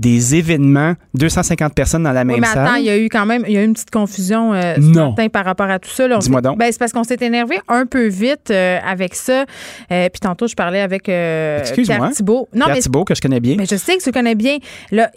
des 0.00 0.34
événements 0.34 0.94
250 1.12 1.74
personnes 1.74 2.02
dans 2.04 2.12
la 2.12 2.24
même 2.24 2.36
Oui, 2.36 2.40
mais 2.40 2.48
attends, 2.48 2.72
salle. 2.72 2.80
il 2.80 2.86
y 2.86 2.90
a 2.90 2.96
eu 2.98 3.08
quand 3.10 3.26
même 3.26 3.44
il 3.46 3.52
y 3.52 3.58
a 3.58 3.62
eu 3.62 3.66
une 3.66 3.74
petite 3.74 3.90
confusion 3.90 4.54
euh, 4.54 4.76
ce 4.76 4.80
Non. 4.80 5.10
matin 5.10 5.28
par 5.28 5.44
rapport 5.44 5.68
à 5.68 5.78
tout 5.78 5.90
ça. 5.90 6.08
Dis-moi 6.18 6.40
donc. 6.40 6.58
Ben, 6.58 6.72
c'est 6.72 6.78
parce 6.78 6.92
qu'on 6.92 7.04
s'est 7.04 7.18
énervé 7.20 7.60
un 7.68 7.84
peu 7.84 8.06
vite 8.06 8.50
euh, 8.50 8.78
avec 8.82 9.14
ça. 9.14 9.44
Euh, 9.92 10.08
puis 10.08 10.20
tantôt, 10.20 10.46
je 10.48 10.54
parlais 10.54 10.80
avec 10.80 11.08
euh. 11.08 11.62
Pierre 11.74 12.10
Thibault. 12.12 12.48
Non, 12.54 12.64
Pierre 12.64 12.76
mais 12.76 12.80
Thibault, 12.80 13.04
que 13.04 13.14
je 13.14 13.20
connais 13.20 13.40
bien. 13.40 13.56
Mais 13.58 13.66
je 13.66 13.76
sais 13.76 13.96
que 13.98 14.02
tu 14.02 14.10
connais 14.10 14.34
bien. 14.34 14.56
Là, 14.90 15.10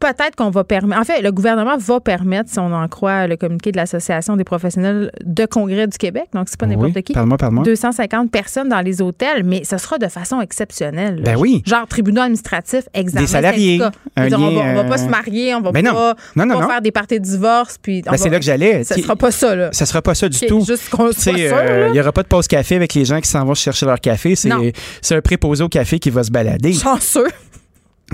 peut-être 0.00 0.34
qu'on 0.36 0.50
va 0.50 0.64
permettre. 0.64 1.00
En 1.00 1.04
fait, 1.04 1.20
le 1.22 1.30
gouvernement 1.30 1.76
va 1.76 2.00
permettre, 2.00 2.50
si 2.50 2.58
on 2.58 2.72
en 2.72 2.88
croit 2.88 3.26
le 3.26 3.36
communiqué 3.36 3.70
de 3.70 3.76
l'Association 3.76 4.36
des 4.36 4.44
professionnels 4.44 5.12
de 5.24 5.46
congrès 5.46 5.86
du 5.86 5.98
Québec, 5.98 6.24
donc 6.34 6.48
c'est 6.48 6.58
pas 6.58 6.66
n'importe 6.66 6.92
Oui, 6.96 7.02
qui. 7.02 7.12
parle-moi, 7.12 7.36
parle-moi. 7.38 7.64
250 7.64 8.30
personnes 8.30 8.68
dans 8.68 8.80
les 8.80 9.00
hôtels, 9.02 9.44
mais 9.44 9.62
ce 9.64 9.78
sera 9.78 9.98
de 9.98 10.08
façon 10.08 10.40
exceptionnelle. 10.40 11.22
Ben 11.24 11.36
oui. 11.36 11.62
Genre 11.66 11.86
tribunal 11.86 12.24
administratif, 12.24 12.84
examen. 12.94 13.20
Des 13.22 13.26
salariés, 13.28 13.80
un 14.16 14.26
dire, 14.28 14.38
on, 14.40 14.50
va, 14.50 14.50
lien, 14.64 14.70
on 14.72 14.74
va 14.74 14.84
pas 14.84 14.94
euh, 14.94 15.04
se 15.04 15.08
marier, 15.10 15.54
on 15.54 15.60
va 15.60 15.70
Ben 15.72 15.84
non. 15.84 15.92
pas, 15.92 16.14
Non, 16.36 16.46
non, 16.46 16.54
pas 16.54 16.60
non. 16.62 16.68
faire 16.68 16.82
des 16.82 16.92
parties 16.92 17.20
de 17.20 17.24
divorce. 17.24 17.76
Puis 17.80 18.02
Ben, 18.02 18.16
c'est 18.16 18.30
là 18.30 18.38
que 18.38 18.44
j'allais. 18.44 18.84
Ça 18.84 18.94
Tu- 18.94 19.02
sera 19.02 19.16
pas 19.16 19.30
ça, 19.30 19.54
là. 19.54 19.68
Ça 19.72 19.86
sera 19.86 20.00
pas 20.02 20.14
ça 20.14 20.28
du 20.28 20.38
tout. 20.46 20.64
Juste 20.64 20.88
qu'on 20.88 21.06
euh, 21.08 21.86
il 21.88 21.92
n'y 21.92 22.00
aura 22.00 22.12
pas 22.12 22.22
de 22.22 22.28
pause 22.28 22.48
café 22.48 22.76
avec 22.76 22.94
les 22.94 23.04
gens 23.04 23.20
qui 23.20 23.28
s'en 23.28 23.44
vont 23.44 23.54
chercher 23.54 23.86
leur 23.86 24.00
café. 24.00 24.34
C'est 24.36 25.14
un 25.14 25.20
préposé 25.20 25.62
au 25.62 25.68
café 25.68 25.98
qui 25.98 26.10
va 26.10 26.22
se 26.24 26.30
balader. 26.30 26.72
Chanceux. 26.72 27.26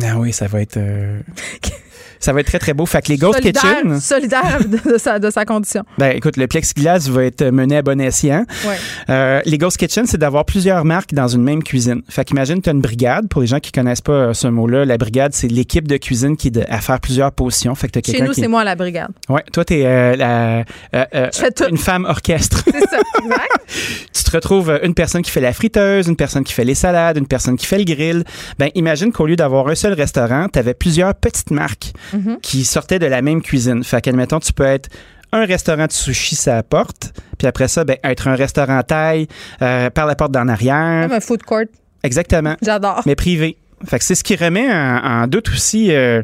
Ah 0.02 0.18
oui, 0.18 0.32
ça 0.32 0.46
va 0.46 0.60
être. 0.60 0.76
euh, 0.76 1.20
ça 2.20 2.32
va 2.32 2.40
être 2.40 2.46
très, 2.46 2.58
très 2.58 2.74
beau. 2.74 2.86
Fait 2.86 3.02
que 3.02 3.08
les 3.08 3.16
Ghost 3.18 3.40
solidaire, 3.40 3.62
Kitchen. 3.62 4.00
solidaire 4.00 4.60
de, 4.66 4.98
sa, 4.98 5.18
de 5.18 5.30
sa 5.30 5.44
condition. 5.44 5.84
Ben, 5.98 6.16
écoute, 6.16 6.36
le 6.36 6.46
plexiglas 6.46 7.08
va 7.10 7.24
être 7.24 7.44
mené 7.44 7.78
à 7.78 7.82
bon 7.82 8.00
escient. 8.00 8.44
Ouais. 8.66 8.76
Euh, 9.10 9.40
les 9.44 9.58
Ghost 9.58 9.76
Kitchen, 9.76 10.06
c'est 10.06 10.18
d'avoir 10.18 10.44
plusieurs 10.44 10.84
marques 10.84 11.14
dans 11.14 11.28
une 11.28 11.42
même 11.42 11.62
cuisine. 11.62 12.02
Fait 12.08 12.24
qu'imagine, 12.24 12.60
tu 12.60 12.68
as 12.70 12.72
une 12.72 12.80
brigade. 12.80 13.28
Pour 13.28 13.40
les 13.40 13.46
gens 13.46 13.60
qui 13.60 13.72
connaissent 13.72 14.00
pas 14.00 14.12
euh, 14.12 14.34
ce 14.34 14.48
mot-là, 14.48 14.84
la 14.84 14.98
brigade, 14.98 15.32
c'est 15.34 15.48
l'équipe 15.48 15.88
de 15.88 15.96
cuisine 15.96 16.36
qui 16.36 16.48
est 16.48 16.70
à 16.70 16.80
faire 16.80 17.00
plusieurs 17.00 17.32
positions. 17.32 17.74
Fait 17.74 17.88
que 17.88 17.98
t'as 17.98 18.12
Chez 18.12 18.22
nous, 18.22 18.32
qui... 18.32 18.40
c'est 18.40 18.48
moi 18.48 18.64
la 18.64 18.74
brigade. 18.74 19.10
Ouais, 19.28 19.44
toi, 19.52 19.64
t'es 19.64 19.84
euh, 19.84 20.16
la, 20.16 20.64
euh, 20.94 21.04
euh, 21.14 21.30
une 21.68 21.78
femme 21.78 22.04
orchestre. 22.04 22.62
C'est 22.64 22.88
ça, 22.88 22.98
exact. 23.22 24.06
tu 24.12 24.24
te 24.24 24.30
retrouves 24.30 24.78
une 24.82 24.94
personne 24.94 25.22
qui 25.22 25.30
fait 25.30 25.40
la 25.40 25.52
friteuse, 25.52 26.08
une 26.08 26.16
personne 26.16 26.44
qui 26.44 26.52
fait 26.52 26.64
les 26.64 26.74
salades, 26.74 27.16
une 27.16 27.26
personne 27.26 27.56
qui 27.56 27.66
fait 27.66 27.78
le 27.78 27.84
grill. 27.84 28.24
Ben, 28.58 28.70
imagine 28.74 29.12
qu'au 29.12 29.26
lieu 29.26 29.36
d'avoir 29.36 29.68
un 29.68 29.74
seul 29.74 29.92
restaurant, 29.92 30.48
tu 30.52 30.58
avais 30.58 30.74
plusieurs 30.74 31.14
petites 31.14 31.50
marques 31.50 31.92
Mhm. 32.12 32.38
qui 32.42 32.64
sortaient 32.64 32.98
de 32.98 33.06
la 33.06 33.22
même 33.22 33.42
cuisine. 33.42 33.82
Fait 33.84 34.00
qu'admettons, 34.00 34.40
tu 34.40 34.52
peux 34.52 34.64
être 34.64 34.88
un 35.32 35.44
restaurant 35.44 35.86
de 35.86 35.92
sushi, 35.92 36.34
ça 36.36 36.62
porte, 36.62 37.12
puis 37.38 37.46
après 37.46 37.68
ça, 37.68 37.84
ben, 37.84 37.96
être 38.04 38.28
un 38.28 38.34
restaurant 38.36 38.82
taille 38.82 39.26
euh, 39.62 39.90
par 39.90 40.06
la 40.06 40.14
porte 40.14 40.32
d'en 40.32 40.48
arrière. 40.48 41.08
Comme 41.08 41.16
un 41.16 41.20
food 41.20 41.42
court. 41.42 41.64
Exactement. 42.02 42.56
J'adore. 42.62 43.02
Mais 43.06 43.14
privé. 43.16 43.56
Fait 43.84 43.98
que 43.98 44.04
c'est 44.04 44.14
ce 44.14 44.24
qui 44.24 44.36
remet 44.36 44.72
en, 44.72 45.22
en 45.22 45.26
doute 45.26 45.50
aussi 45.50 45.92
euh, 45.92 46.22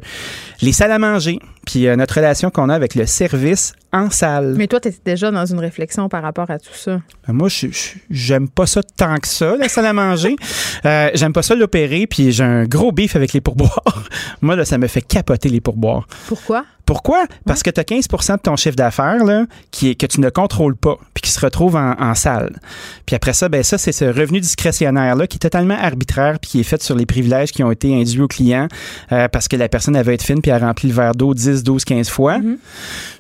les 0.63 0.73
salles 0.73 0.93
à 0.93 0.99
manger, 0.99 1.39
puis 1.67 1.87
euh, 1.87 1.97
notre 1.97 2.15
relation 2.15 2.51
qu'on 2.51 2.69
a 2.69 2.75
avec 2.75 2.95
le 2.95 3.07
service 3.07 3.75
en 3.93 4.11
salle. 4.11 4.55
Mais 4.57 4.67
toi, 4.67 4.81
tu 4.81 4.89
étais 4.89 5.01
déjà 5.05 5.31
dans 5.31 5.45
une 5.45 5.59
réflexion 5.59 6.09
par 6.09 6.23
rapport 6.23 6.51
à 6.51 6.59
tout 6.59 6.75
ça. 6.75 7.01
Ben, 7.27 7.35
Moi, 7.35 7.49
j'aime 8.11 8.49
pas 8.49 8.67
ça 8.67 8.83
tant 8.83 9.17
que 9.19 9.29
ça, 9.29 9.57
la 9.57 9.69
salle 9.69 9.87
à 9.87 9.93
manger. 9.93 10.37
Euh, 10.85 11.11
j'aime 11.15 11.33
pas 11.33 11.43
ça 11.43 11.55
l'opérer, 11.55 12.09
puis 12.09 12.33
j'ai 12.33 12.43
un 12.43 12.65
gros 12.65 12.91
bif 12.91 13.15
avec 13.15 13.33
les 13.33 13.41
pourboires. 13.41 14.09
Moi, 14.43 14.57
là, 14.57 14.65
ça 14.65 14.79
me 14.79 14.89
fait 14.89 15.01
capoter 15.01 15.49
les 15.49 15.61
pourboires. 15.61 16.09
Pourquoi? 16.27 16.65
Pourquoi? 16.87 17.27
Parce 17.47 17.63
que 17.63 17.71
tu 17.71 17.81
as 17.81 17.85
15% 17.85 18.37
de 18.37 18.41
ton 18.41 18.57
chiffre 18.57 18.75
d'affaires 18.75 19.25
là, 19.25 19.47
qui 19.71 19.91
est, 19.91 19.95
que 19.95 20.07
tu 20.07 20.21
ne 20.21 20.31
contrôles 20.31 20.77
pas, 20.77 20.99
puis 21.15 21.23
qui 21.23 21.31
se 21.31 21.41
retrouve 21.41 21.77
en, 21.77 21.93
en 21.99 22.15
salle. 22.15 22.59
Puis 23.07 23.15
après 23.15 23.33
ça, 23.33 23.49
ben 23.49 23.63
ça, 23.63 23.79
c'est 23.79 23.93
ce 23.93 24.05
revenu 24.05 24.41
discrétionnaire-là 24.41 25.27
qui 25.27 25.37
est 25.37 25.41
totalement 25.41 25.77
arbitraire, 25.79 26.39
puis 26.41 26.51
qui 26.51 26.61
est 26.61 26.65
fait 26.65 26.83
sur 26.83 26.97
les 26.97 27.07
privilèges 27.07 27.53
qui 27.53 27.63
ont 27.63 27.71
été 27.71 27.95
induits 27.95 28.23
au 28.23 28.29
client 28.29 28.67
euh, 29.13 29.29
parce 29.29 29.47
que 29.47 29.57
la 29.57 29.69
personne 29.69 30.01
veut 30.03 30.13
être 30.13 30.25
fine, 30.25 30.43
puis 30.43 30.51
elle 30.51 30.63
remplit 30.63 30.89
le 30.89 30.95
verre 30.95 31.15
d'eau 31.15 31.35
10, 31.35 31.52
12, 31.61 31.85
15 31.85 32.09
fois. 32.09 32.39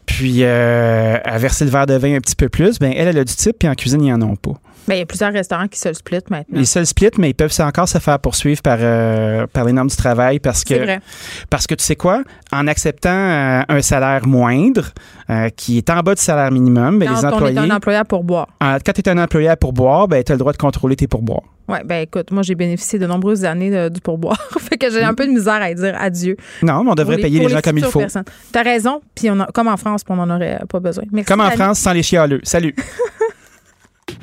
Puis 0.06 0.38
euh, 0.42 1.18
a 1.24 1.38
versé 1.38 1.64
le 1.64 1.70
verre 1.70 1.86
de 1.86 1.94
vin 1.94 2.16
un 2.16 2.20
petit 2.20 2.36
peu 2.36 2.48
plus, 2.48 2.78
ben 2.78 2.92
elle, 2.94 3.08
elle 3.08 3.18
a 3.18 3.24
du 3.24 3.34
type, 3.34 3.56
puis 3.58 3.68
en 3.68 3.74
cuisine, 3.74 4.02
ils 4.02 4.12
en 4.12 4.22
ont 4.22 4.36
pas. 4.36 4.60
Ben, 4.88 4.94
il 4.96 4.98
y 4.98 5.02
a 5.02 5.06
plusieurs 5.06 5.32
restaurants 5.32 5.68
qui 5.68 5.78
se 5.78 5.88
le 5.88 5.94
split 5.94 6.18
maintenant. 6.28 6.58
Les 6.58 6.64
seuls 6.64 6.86
splits, 6.86 7.10
mais 7.18 7.30
ils 7.30 7.34
peuvent 7.34 7.54
encore 7.60 7.88
se 7.88 7.98
faire 7.98 8.18
poursuivre 8.18 8.60
par, 8.62 8.78
euh, 8.80 9.46
par 9.46 9.64
les 9.64 9.72
normes 9.72 9.88
du 9.88 9.96
travail 9.96 10.40
parce 10.40 10.64
que 10.64 10.74
vrai. 10.74 11.00
parce 11.50 11.66
que 11.68 11.74
tu 11.74 11.84
sais 11.84 11.94
quoi, 11.96 12.22
en 12.52 12.66
acceptant 12.66 13.10
euh, 13.10 13.62
un 13.68 13.80
salaire 13.82 14.26
moindre 14.26 14.86
euh, 15.30 15.48
qui 15.50 15.78
est 15.78 15.88
en 15.90 16.00
bas 16.00 16.14
du 16.16 16.20
salaire 16.22 16.50
minimum, 16.50 16.98
ben, 16.98 17.08
Quand 17.08 17.14
les 17.20 17.24
employés, 17.26 17.56
est 17.56 17.60
un 17.60 17.70
employeur 17.70 18.04
pour 18.06 18.24
boire. 18.24 18.48
en- 18.60 18.78
quand 18.84 18.92
tu 18.92 19.00
es 19.02 19.08
un 19.08 19.18
employé 19.18 19.48
à 19.48 19.56
pourboire, 19.56 20.08
ben, 20.08 20.22
tu 20.24 20.32
as 20.32 20.34
le 20.34 20.38
droit 20.40 20.52
de 20.52 20.58
contrôler 20.58 20.96
tes 20.96 21.06
pourboires. 21.06 21.42
Oui, 21.68 21.78
ben 21.84 22.02
écoute, 22.02 22.32
moi 22.32 22.42
j'ai 22.42 22.56
bénéficié 22.56 22.98
de 22.98 23.06
nombreuses 23.06 23.44
années 23.44 23.70
de- 23.70 23.88
du 23.88 24.00
pourboire. 24.00 24.36
fait 24.58 24.76
que 24.76 24.90
j'ai 24.90 25.04
un 25.04 25.14
peu 25.14 25.26
de 25.26 25.30
misère 25.30 25.62
à 25.62 25.72
dire 25.72 25.94
adieu. 25.96 26.36
Non, 26.60 26.82
mais 26.82 26.90
on 26.90 26.94
devrait 26.96 27.16
Pour 27.16 27.22
payer 27.22 27.38
pour 27.38 27.48
les 27.48 27.54
gens 27.54 27.60
comme 27.62 27.78
il 27.78 27.84
faut. 27.84 28.00
personnes. 28.00 28.24
T'as 28.50 28.62
raison, 28.64 29.00
puis 29.14 29.30
on 29.30 29.38
a, 29.38 29.46
comme 29.46 29.68
en 29.68 29.76
France, 29.76 30.02
on 30.08 30.16
n'en 30.16 30.28
aurait 30.34 30.58
pas 30.68 30.80
besoin. 30.80 31.04
Merci, 31.12 31.26
Comme 31.28 31.40
en. 31.40 31.50
France, 31.52 31.78
sans 31.78 31.92
les 31.92 32.02
chialeux. 32.02 32.40
Salut. 32.42 32.74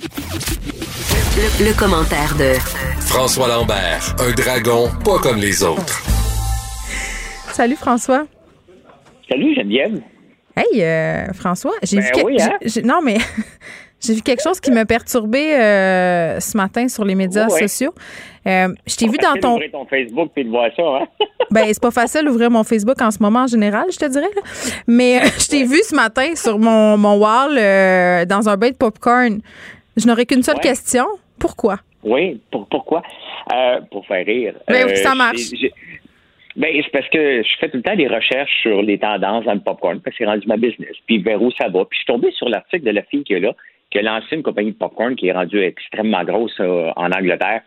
Le, 0.02 1.66
le 1.68 1.78
commentaire 1.78 2.34
de 2.38 2.54
François 3.02 3.48
Lambert, 3.50 4.16
un 4.20 4.32
dragon 4.32 4.88
pas 5.04 5.20
comme 5.20 5.38
les 5.38 5.62
autres. 5.64 6.02
Salut 7.52 7.76
François. 7.76 8.26
Salut 9.30 9.54
Geneviève. 9.56 10.00
Hey 10.56 10.82
euh, 10.84 11.34
François, 11.34 11.74
j'ai 11.84 11.98
Ben 11.98 12.04
vu 12.06 12.12
que- 12.12 12.26
oui, 12.26 12.38
hein? 12.42 12.58
non 12.86 13.00
mais 13.04 13.18
j'ai 14.00 14.14
vu 14.14 14.22
quelque 14.22 14.42
chose 14.42 14.60
qui 14.62 14.72
m'a 14.72 14.86
perturbé 14.86 15.54
euh, 15.56 16.40
ce 16.40 16.56
matin 16.56 16.88
sur 16.88 17.04
les 17.04 17.16
médias 17.16 17.48
Oh, 17.50 17.54
ouais. 17.54 17.68
sociaux. 17.68 17.94
Euh, 18.48 18.70
je 18.88 18.96
t'ai 18.96 19.08
vu 19.08 19.18
dans 19.18 19.34
ton 19.40 19.52
d'ouvrir 19.56 19.72
ton 19.72 19.86
Facebook 19.86 20.32
puis 20.34 20.46
de 20.46 20.50
voir 20.50 20.70
ça, 20.78 20.82
hein? 20.84 21.08
ben 21.52 21.66
c'est 21.68 21.82
pas 21.82 21.92
facile 21.92 22.24
d'ouvrir 22.26 22.50
mon 22.50 22.64
Facebook 22.64 23.02
en 23.02 23.12
ce 23.12 23.18
moment 23.20 23.44
en 23.44 23.48
général, 23.48 23.86
je 23.92 23.98
te 23.98 24.06
dirais 24.06 24.30
là. 24.34 24.42
Mais 24.88 25.22
je 25.38 25.48
t'ai 25.48 25.64
vu 25.66 25.80
ce 25.88 25.94
matin 25.94 26.32
sur 26.36 26.58
mon 26.58 26.96
mon 26.98 27.18
wall 27.18 27.58
euh, 27.58 28.24
dans 28.26 28.48
un 28.48 28.56
bain 28.56 28.70
de 28.70 28.76
popcorn. 28.76 29.42
Je 29.98 30.08
n'aurais 30.08 30.26
qu'une 30.26 30.44
seule 30.44 30.56
Ouais. 30.56 30.62
question. 30.62 31.06
Pourquoi? 31.40 31.80
Oui, 32.04 32.40
pour, 32.52 32.68
pourquoi? 32.68 33.02
Euh, 33.54 33.82
pour 33.92 34.06
faire 34.08 34.26
rire. 34.26 34.54
Ben, 34.68 34.88
Euh, 34.88 34.96
ça 34.96 35.16
marche. 35.16 35.50
j'ai- 35.54 35.72
Ben, 36.56 36.70
c'est 36.84 36.92
parce 36.92 37.08
que 37.10 37.42
je 37.44 37.50
fais 37.60 37.70
tout 37.70 37.78
le 37.78 37.84
temps 37.84 37.96
des 37.96 38.08
recherches 38.08 38.52
sur 38.62 38.82
les 38.82 38.98
tendances 38.98 39.46
dans 39.46 39.54
le 39.54 39.60
popcorn, 39.62 40.00
parce 40.02 40.16
que 40.18 40.24
c'est 40.24 40.30
rendu 40.30 40.46
ma 40.48 40.58
business, 40.58 40.94
puis 41.08 41.20
vers 41.20 41.42
où 41.42 41.52
ça 41.52 41.70
va. 41.70 41.86
Puis 41.86 41.98
je 41.98 41.98
suis 42.00 42.06
tombé 42.06 42.32
sur 42.32 42.50
l'article 42.50 42.84
de 42.86 42.92
la 42.92 43.04
fille 43.04 43.24
qui 43.24 43.34
est 43.34 43.40
là, 43.40 43.54
qui 43.92 44.00
a 44.00 44.02
lancé 44.02 44.36
une 44.36 44.44
compagnie 44.44 44.72
de 44.72 44.78
popcorn 44.78 45.16
qui 45.16 45.28
est 45.28 45.32
rendue 45.32 45.62
extrêmement 45.62 46.24
grosse 46.24 46.56
euh, 46.60 46.92
en 46.96 47.12
Angleterre. 47.12 47.62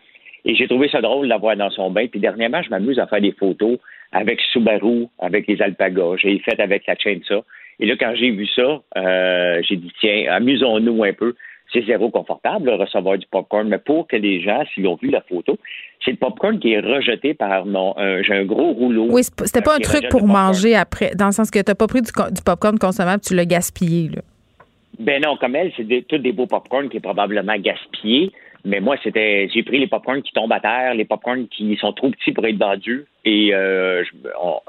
Et 0.45 0.55
j'ai 0.55 0.67
trouvé 0.67 0.89
ça 0.89 1.01
drôle 1.01 1.25
de 1.25 1.29
la 1.29 1.37
voir 1.37 1.55
dans 1.55 1.69
son 1.71 1.89
bain. 1.89 2.05
Puis 2.07 2.19
dernièrement, 2.19 2.61
je 2.61 2.69
m'amuse 2.69 2.99
à 2.99 3.07
faire 3.07 3.21
des 3.21 3.31
photos 3.31 3.77
avec 4.11 4.39
Subaru, 4.51 5.07
avec 5.19 5.47
les 5.47 5.61
alpagas. 5.61 6.17
J'ai 6.17 6.37
fait 6.39 6.59
avec 6.59 6.85
la 6.85 6.95
chaîne 6.97 7.21
ça. 7.27 7.41
Et 7.79 7.85
là, 7.87 7.95
quand 7.99 8.13
j'ai 8.15 8.29
vu 8.31 8.45
ça, 8.47 8.81
euh, 8.97 9.61
j'ai 9.67 9.77
dit, 9.77 9.91
tiens, 9.99 10.25
amusons-nous 10.29 11.03
un 11.03 11.13
peu. 11.13 11.33
C'est 11.73 11.85
zéro 11.85 12.09
confortable, 12.09 12.65
de 12.65 12.71
recevoir 12.71 13.17
du 13.17 13.25
popcorn, 13.27 13.67
mais 13.67 13.79
pour 13.79 14.07
que 14.07 14.15
les 14.15 14.41
gens, 14.41 14.63
s'ils 14.73 14.87
ont 14.87 14.97
vu 15.01 15.09
la 15.09 15.21
photo, 15.21 15.57
c'est 16.05 16.11
le 16.11 16.17
popcorn 16.17 16.59
qui 16.59 16.73
est 16.73 16.79
rejeté 16.79 17.33
par 17.33 17.65
mon. 17.65 17.95
j'ai 17.97 18.33
un 18.33 18.45
gros 18.45 18.73
rouleau. 18.73 19.07
Oui, 19.09 19.23
c'était 19.23 19.61
pas 19.61 19.75
un 19.75 19.79
truc 19.79 20.07
pour 20.09 20.27
manger 20.27 20.75
après, 20.75 21.11
dans 21.15 21.27
le 21.27 21.31
sens 21.31 21.49
que 21.49 21.59
tu 21.59 21.65
n'as 21.67 21.75
pas 21.75 21.87
pris 21.87 22.01
du, 22.01 22.11
du 22.11 22.41
popcorn 22.45 22.77
consommable, 22.77 23.21
tu 23.21 23.35
l'as 23.35 23.45
gaspillé. 23.45 24.09
Là. 24.09 24.21
Ben 24.99 25.21
non, 25.21 25.37
comme 25.37 25.55
elle, 25.55 25.71
c'est 25.75 26.07
tous 26.07 26.19
des 26.19 26.31
beaux 26.31 26.45
popcorn 26.45 26.89
qui 26.89 26.97
est 26.97 27.01
probablement 27.01 27.55
gaspillé. 27.57 28.31
Mais 28.65 28.79
moi, 28.79 28.95
c'était, 29.03 29.49
j'ai 29.53 29.61
pris 29.63 29.77
les 29.77 29.87
popcorns 29.87 30.21
qui 30.21 30.31
tombent 30.31 30.53
à 30.53 30.61
terre, 30.61 30.93
les 30.93 31.03
popcorns 31.03 31.47
qui 31.49 31.75
sont 31.81 31.91
trop 31.91 32.09
petits 32.11 32.31
pour 32.31 32.45
être 32.45 32.57
vendus. 32.57 33.05
Et 33.25 33.53
euh, 33.53 34.03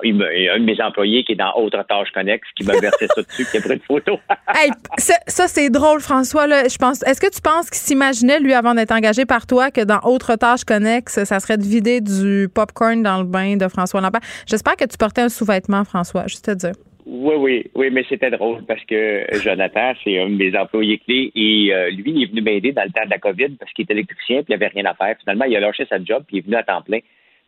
il, 0.02 0.16
y 0.16 0.48
a 0.48 0.55
un 0.55 0.59
de 0.59 0.64
mes 0.64 0.81
employés 0.81 1.23
qui 1.24 1.32
est 1.32 1.36
dans 1.36 1.52
Autre 1.55 1.85
Tâche 1.89 2.10
Connex 2.12 2.47
qui 2.56 2.64
m'a 2.64 2.78
versé 2.78 3.06
ça 3.06 3.23
dessus, 3.23 3.47
qui 3.51 3.56
a 3.56 3.60
pris 3.60 3.74
une 3.74 3.81
photo. 3.81 4.19
hey, 4.55 4.70
ça, 4.98 5.14
ça 5.27 5.47
c'est 5.47 5.70
drôle, 5.70 6.01
François. 6.01 6.47
Là, 6.48 6.66
je 6.69 6.77
pense. 6.77 7.02
Est-ce 7.05 7.20
que 7.20 7.32
tu 7.32 7.40
penses 7.40 7.70
qu'il 7.70 7.78
s'imaginait, 7.78 8.40
lui, 8.40 8.52
avant 8.52 8.74
d'être 8.74 8.93
engagé 8.93 9.27
par 9.27 9.47
toi, 9.47 9.70
que 9.70 9.81
dans 9.81 10.01
Autre 10.01 10.35
Tâche 10.35 10.64
Connex, 10.64 11.24
ça 11.24 11.40
serait 11.40 11.59
de 11.59 11.64
vider 11.64 12.01
du 12.01 12.48
popcorn 12.52 13.02
dans 13.02 13.19
le 13.19 13.24
bain 13.24 13.56
de 13.56 13.69
François 13.69 14.01
Lambert? 14.01 14.23
J'espère 14.48 14.77
que 14.77 14.85
tu 14.85 14.97
portais 14.97 15.23
un 15.23 15.28
sous-vêtement, 15.28 15.85
François, 15.85 16.27
juste 16.27 16.47
te 16.47 16.52
dire. 16.52 16.74
Oui, 17.16 17.35
oui, 17.39 17.70
oui, 17.77 17.91
mais 17.93 18.05
c'était 18.09 18.31
drôle 18.31 18.65
parce 18.65 18.82
que 18.85 19.24
Jonathan, 19.35 19.93
c'est 20.03 20.19
un 20.19 20.28
de 20.31 20.35
mes 20.35 20.59
employés 20.59 20.99
clés 20.99 21.31
et 21.36 21.73
euh, 21.73 21.91
lui, 21.91 22.11
il 22.11 22.23
est 22.24 22.27
venu 22.27 22.43
m'aider 22.43 22.73
dans 22.73 22.82
le 22.82 22.91
temps 22.91 23.05
de 23.05 23.11
la 23.11 23.19
COVID 23.19 23.51
parce 23.51 23.73
qu'il 23.73 23.86
est 23.89 23.93
électricien 23.93 24.43
puis 24.43 24.47
il 24.49 24.55
avait 24.55 24.66
rien 24.66 24.85
à 24.86 24.95
faire. 24.95 25.15
Finalement, 25.20 25.45
il 25.45 25.55
a 25.55 25.61
lâché 25.61 25.86
sa 25.89 26.03
job 26.03 26.24
puis 26.27 26.39
il 26.39 26.41
est 26.41 26.47
venu 26.47 26.57
à 26.57 26.65
temps 26.65 26.82
plein. 26.82 26.99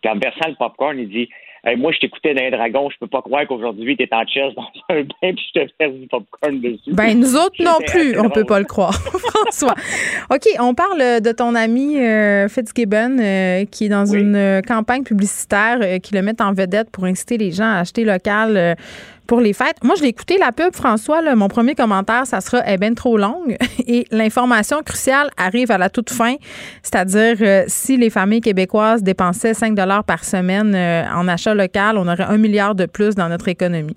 Puis 0.02 0.10
en 0.12 0.18
versant 0.18 0.48
le 0.48 0.54
popcorn, 0.54 0.96
il 0.96 1.08
dit 1.08 1.28
moi, 1.74 1.90
je 1.90 1.98
t'écoutais 1.98 2.32
dans 2.32 2.44
un 2.44 2.50
dragon, 2.50 2.88
je 2.90 2.96
peux 3.00 3.08
pas 3.08 3.22
croire 3.22 3.44
qu'aujourd'hui, 3.48 3.96
tu 3.96 4.04
es 4.04 4.14
en 4.14 4.24
chess 4.24 4.54
dans 4.54 4.68
un 4.94 5.00
bain 5.00 5.34
puis 5.34 5.50
je 5.52 5.60
te 5.60 5.68
verse 5.80 5.94
du 5.94 6.06
popcorn 6.06 6.60
dessus. 6.60 6.92
Ben, 6.92 7.18
nous 7.18 7.34
autres 7.34 7.60
non 7.60 7.78
plus, 7.84 8.16
on 8.20 8.30
peut 8.30 8.44
pas 8.44 8.60
le 8.60 8.66
croire, 8.66 8.94
François. 9.34 9.74
OK, 10.30 10.46
on 10.60 10.74
parle 10.74 11.20
de 11.20 11.32
ton 11.32 11.56
ami 11.56 11.98
euh, 11.98 12.46
Fitzgibbon 12.46 13.18
euh, 13.18 13.64
qui 13.64 13.86
est 13.86 13.88
dans 13.88 14.06
une 14.06 14.62
campagne 14.64 15.02
publicitaire 15.02 15.80
qui 16.00 16.14
le 16.14 16.22
met 16.22 16.40
en 16.40 16.52
vedette 16.52 16.90
pour 16.92 17.04
inciter 17.04 17.36
les 17.36 17.50
gens 17.50 17.64
à 17.64 17.80
acheter 17.80 18.04
local 18.04 18.76
pour 19.26 19.40
les 19.40 19.52
fêtes. 19.52 19.82
Moi, 19.82 19.94
je 19.96 20.02
l'ai 20.02 20.08
écouté, 20.08 20.38
la 20.38 20.52
pub, 20.52 20.74
François. 20.74 21.22
mon 21.34 21.48
premier 21.48 21.74
commentaire, 21.74 22.26
ça 22.26 22.40
sera 22.40 22.66
est 22.66 22.78
bien 22.78 22.94
trop 22.94 23.16
longue. 23.16 23.56
Et 23.86 24.04
l'information 24.10 24.82
cruciale 24.82 25.28
arrive 25.36 25.70
à 25.70 25.78
la 25.78 25.90
toute 25.90 26.10
fin, 26.10 26.36
c'est-à-dire 26.82 27.36
euh, 27.40 27.64
si 27.66 27.96
les 27.96 28.10
familles 28.10 28.40
québécoises 28.40 29.02
dépensaient 29.02 29.54
5 29.54 29.76
par 30.06 30.24
semaine 30.24 30.74
euh, 30.74 31.04
en 31.14 31.28
achat 31.28 31.54
local, 31.54 31.98
on 31.98 32.06
aurait 32.08 32.24
un 32.24 32.38
milliard 32.38 32.74
de 32.74 32.86
plus 32.86 33.14
dans 33.14 33.28
notre 33.28 33.48
économie. 33.48 33.96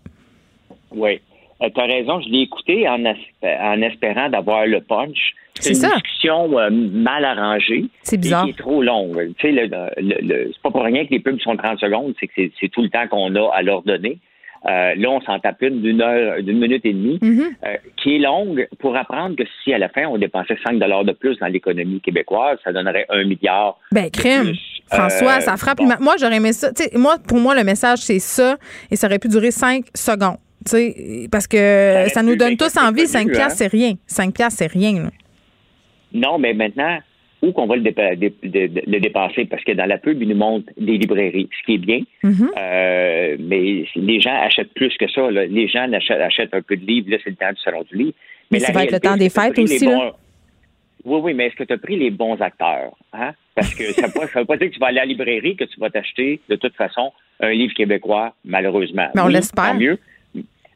Oui. 0.91 1.22
Euh, 1.61 1.69
tu 1.73 1.81
as 1.81 1.85
raison, 1.85 2.22
je 2.22 2.30
l'ai 2.30 2.41
écouté 2.41 2.88
en, 2.88 3.03
en 3.06 3.81
espérant 3.81 4.30
d'avoir 4.30 4.65
le 4.65 4.81
punch. 4.81 5.34
C'est 5.60 5.73
une 5.73 5.91
discussion 5.91 6.47
mal 6.72 7.26
arrangée. 7.26 7.85
C'est 8.01 8.18
bizarre. 8.18 8.45
Qui 8.45 8.51
est 8.51 8.57
trop 8.57 8.81
longue. 8.81 9.34
Tu 9.39 9.53
sais, 9.53 9.69
c'est 9.69 10.61
pas 10.64 10.72
pour 10.72 10.84
rien 10.84 11.06
que 11.06 11.11
les 11.11 11.19
pubs 11.19 11.39
sont 11.41 11.57
30 11.57 11.80
secondes, 11.80 12.14
c'est 12.18 12.27
que 12.27 12.49
c'est 12.60 12.69
tout 12.69 12.81
le 12.81 12.89
temps 12.89 13.07
qu'on 13.10 13.35
a 13.35 13.49
à 13.53 13.61
leur 13.61 13.81
donner. 13.81 14.19
Euh, 14.65 14.94
là, 14.95 15.10
on 15.10 15.22
s'en 15.22 15.40
tape 15.40 15.61
une 15.61 15.81
d'une 15.81 16.02
heure, 16.02 16.44
d'une 16.44 16.60
minute 16.60 16.86
et 16.86 16.94
demie, 16.94 17.18
mm-hmm. 17.22 17.48
euh, 17.65 17.77
qui 17.98 18.15
est 18.15 18.19
longue 18.19 18.68
pour 18.80 18.95
apprendre 18.98 19.36
que 19.36 19.44
si 19.64 19.73
à 19.73 19.77
la 19.77 19.88
fin 19.90 20.06
on 20.07 20.18
dépensait 20.18 20.57
5 20.65 20.80
dollars 20.80 21.06
de 21.06 21.14
plus 21.14 21.38
dans 21.40 21.48
l'économie 21.48 22.02
québécoise, 22.02 22.57
ça 22.64 22.73
donnerait 22.73 23.06
un 23.10 23.23
milliard. 23.23 23.80
Ben, 23.91 24.10
crème. 24.10 24.53
François, 24.91 25.38
Euh, 25.38 25.40
ça 25.41 25.56
frappe. 25.56 25.80
Moi, 25.80 26.15
j'aurais 26.19 26.38
aimé 26.38 26.52
ça. 26.52 26.72
Moi, 26.95 27.15
pour 27.27 27.40
moi, 27.40 27.56
le 27.56 27.64
message, 27.64 27.99
c'est 27.99 28.19
ça, 28.19 28.57
et 28.91 28.95
ça 28.95 29.07
aurait 29.07 29.19
pu 29.19 29.27
durer 29.30 29.52
5 29.52 29.86
secondes. 29.94 30.38
Tu 30.65 30.72
sais, 30.72 31.27
parce 31.31 31.48
que 31.48 32.06
ça, 32.10 32.22
nous 32.22 32.36
donne 32.36 32.57
tous 32.57 32.76
envie. 32.77 33.07
5 33.07 33.23
connu, 33.23 33.31
piastres, 33.34 33.57
c'est 33.60 33.68
rien. 33.68 33.94
5 34.07 34.34
piastres, 34.34 34.57
c'est 34.60 34.72
rien. 34.72 35.03
là. 35.03 35.10
Non, 36.14 36.38
mais 36.40 36.53
maintenant, 36.53 36.98
où 37.41 37.52
qu'on 37.52 37.68
va 37.68 37.76
le, 37.78 37.82
dépa- 37.84 38.16
dé- 38.16 38.34
dé- 38.44 38.68
le 38.86 38.99
dépasser? 38.99 39.45
Parce 39.45 39.64
que 39.64 39.72
dans 39.72 39.86
la 39.86 39.98
pub, 39.98 40.22
il 40.22 40.28
nous 40.30 40.36
montre 40.36 40.72
des 40.78 40.98
librairies, 40.98 41.49
ce 41.60 41.66
qui 41.66 41.76
est 41.76 41.78
bien. 41.78 42.02
Mm-hmm. 42.24 42.49
Euh, 42.57 43.38
mais 43.40 43.86
les 43.95 44.20
gens 44.22 44.36
achètent 44.41 44.74
plus 44.74 44.95
que 44.98 45.07
ça. 45.10 45.30
là. 45.32 45.45
Les 45.45 45.68
gens 45.68 45.91
achètent, 45.94 46.20
achètent 46.22 46.53
un 46.53 46.61
peu 46.61 46.76
de 46.78 46.86
livres. 46.86 47.10
Là, 47.11 47.18
c'est 47.24 47.30
le 47.30 47.36
temps 47.36 47.52
du 47.52 47.61
salon 47.61 47.84
du 47.90 47.95
livre. 47.98 48.14
Mais 48.52 48.60
ça 48.60 48.72
va 48.72 48.84
être 48.84 48.91
le 48.91 48.99
temps 48.99 49.16
des 49.18 49.30
fêtes 49.30 49.57
aussi, 49.60 49.86
là. 49.86 50.14
Oui, 51.06 51.20
oui, 51.24 51.34
mais 51.34 51.48
est-ce 51.48 51.56
que 51.56 51.64
tu 51.64 51.72
as 51.72 51.78
pris 51.78 51.95
les 51.98 52.10
bons 52.10 52.36
acteurs? 52.41 52.91
Hein? 53.14 53.32
Parce 53.56 53.74
que 53.74 53.86
ça 53.94 54.07
ne 54.07 54.40
veut 54.40 54.45
pas 54.45 54.57
dire 54.57 54.68
que 54.68 54.74
tu 54.74 54.80
vas 54.80 54.88
aller 54.88 54.99
à 54.99 55.03
la 55.06 55.07
librairie, 55.07 55.56
que 55.56 55.64
tu 55.64 55.80
vas 55.80 55.90
t'acheter 55.90 56.41
de 56.49 56.56
toute 56.57 56.76
façon 56.76 57.14
un 57.40 57.52
livre 57.52 57.74
québécois, 57.74 58.34
malheureusement. 58.44 59.07
Mais 59.16 59.22
on 59.22 59.28
Oui, 59.28 59.34
l'espère. 59.34 59.76
mieux. 59.76 59.98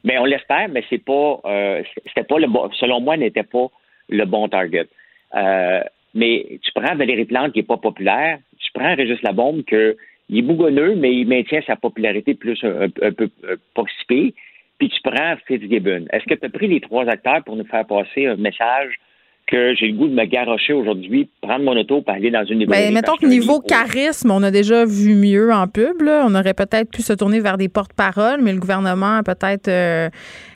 Mais 0.06 0.18
on 0.18 0.24
l'espère, 0.26 0.70
mais 0.70 0.84
c'est 0.90 1.04
pas, 1.04 1.42
euh, 1.46 1.84
c'était 2.08 2.24
pas 2.26 2.40
le 2.40 2.48
bon, 2.48 2.70
selon 2.80 3.02
moi, 3.02 3.18
n'était 3.18 3.44
pas 3.44 3.68
le 4.10 4.24
bon 4.26 4.48
target. 4.48 4.88
Euh, 5.36 5.82
mais 6.14 6.60
tu 6.62 6.72
prends 6.74 6.96
Valérie 6.96 7.26
Plante 7.26 7.54
qui 7.54 7.60
est 7.60 7.64
pas 7.64 7.78
populaire, 7.78 8.40
tu 8.60 8.72
prends 8.74 8.96
Régis 8.96 9.22
Labombe 9.24 9.64
que 9.64 9.96
il 10.30 10.40
est 10.40 10.42
bougonneux, 10.42 10.96
mais 10.96 11.14
il 11.14 11.28
maintient 11.28 11.62
sa 11.68 11.76
popularité 11.76 12.34
plus 12.34 12.64
un, 12.64 12.90
peu 12.90 13.30
euh, 13.44 13.56
pas. 13.76 13.84
Puis 14.08 14.90
tu 14.90 15.02
prends 15.04 15.36
Fitzgibbon. 15.48 16.06
Est-ce 16.12 16.26
que 16.26 16.34
tu 16.34 16.46
as 16.46 16.50
pris 16.50 16.68
les 16.68 16.80
trois 16.80 17.06
acteurs 17.08 17.44
pour 17.44 17.56
nous 17.56 17.66
faire 17.66 17.86
passer 17.86 18.26
un 18.26 18.36
message 18.38 18.96
que 19.46 19.76
j'ai 19.76 19.88
le 19.88 19.98
goût 19.98 20.08
de 20.08 20.14
me 20.14 20.24
garrocher 20.24 20.72
aujourd'hui, 20.72 21.30
prendre 21.42 21.66
mon 21.66 21.78
auto 21.78 22.02
pour 22.02 22.14
aller 22.14 22.32
dans 22.32 22.46
une 22.46 22.60
librairie? 22.60 22.88
Ben, 22.88 22.94
mettons 22.94 23.18
que 23.18 23.26
niveau 23.26 23.62
livre- 23.62 23.68
charisme, 23.68 24.32
on 24.32 24.42
a 24.42 24.52
déjà 24.52 24.86
vu 24.86 25.16
mieux 25.16 25.52
en 25.52 25.68
pub. 25.68 26.02
là. 26.02 26.26
On 26.26 26.34
aurait 26.34 26.54
peut-être 26.54 26.90
pu 26.90 27.02
se 27.02 27.14
tourner 27.14 27.42
vers 27.42 27.58
des 27.58 27.68
porte-paroles, 27.70 28.42
mais 28.42 28.54
le 28.54 28.60
gouvernement 28.60 29.22
peut-être 29.24 29.68
euh, 29.68 30.10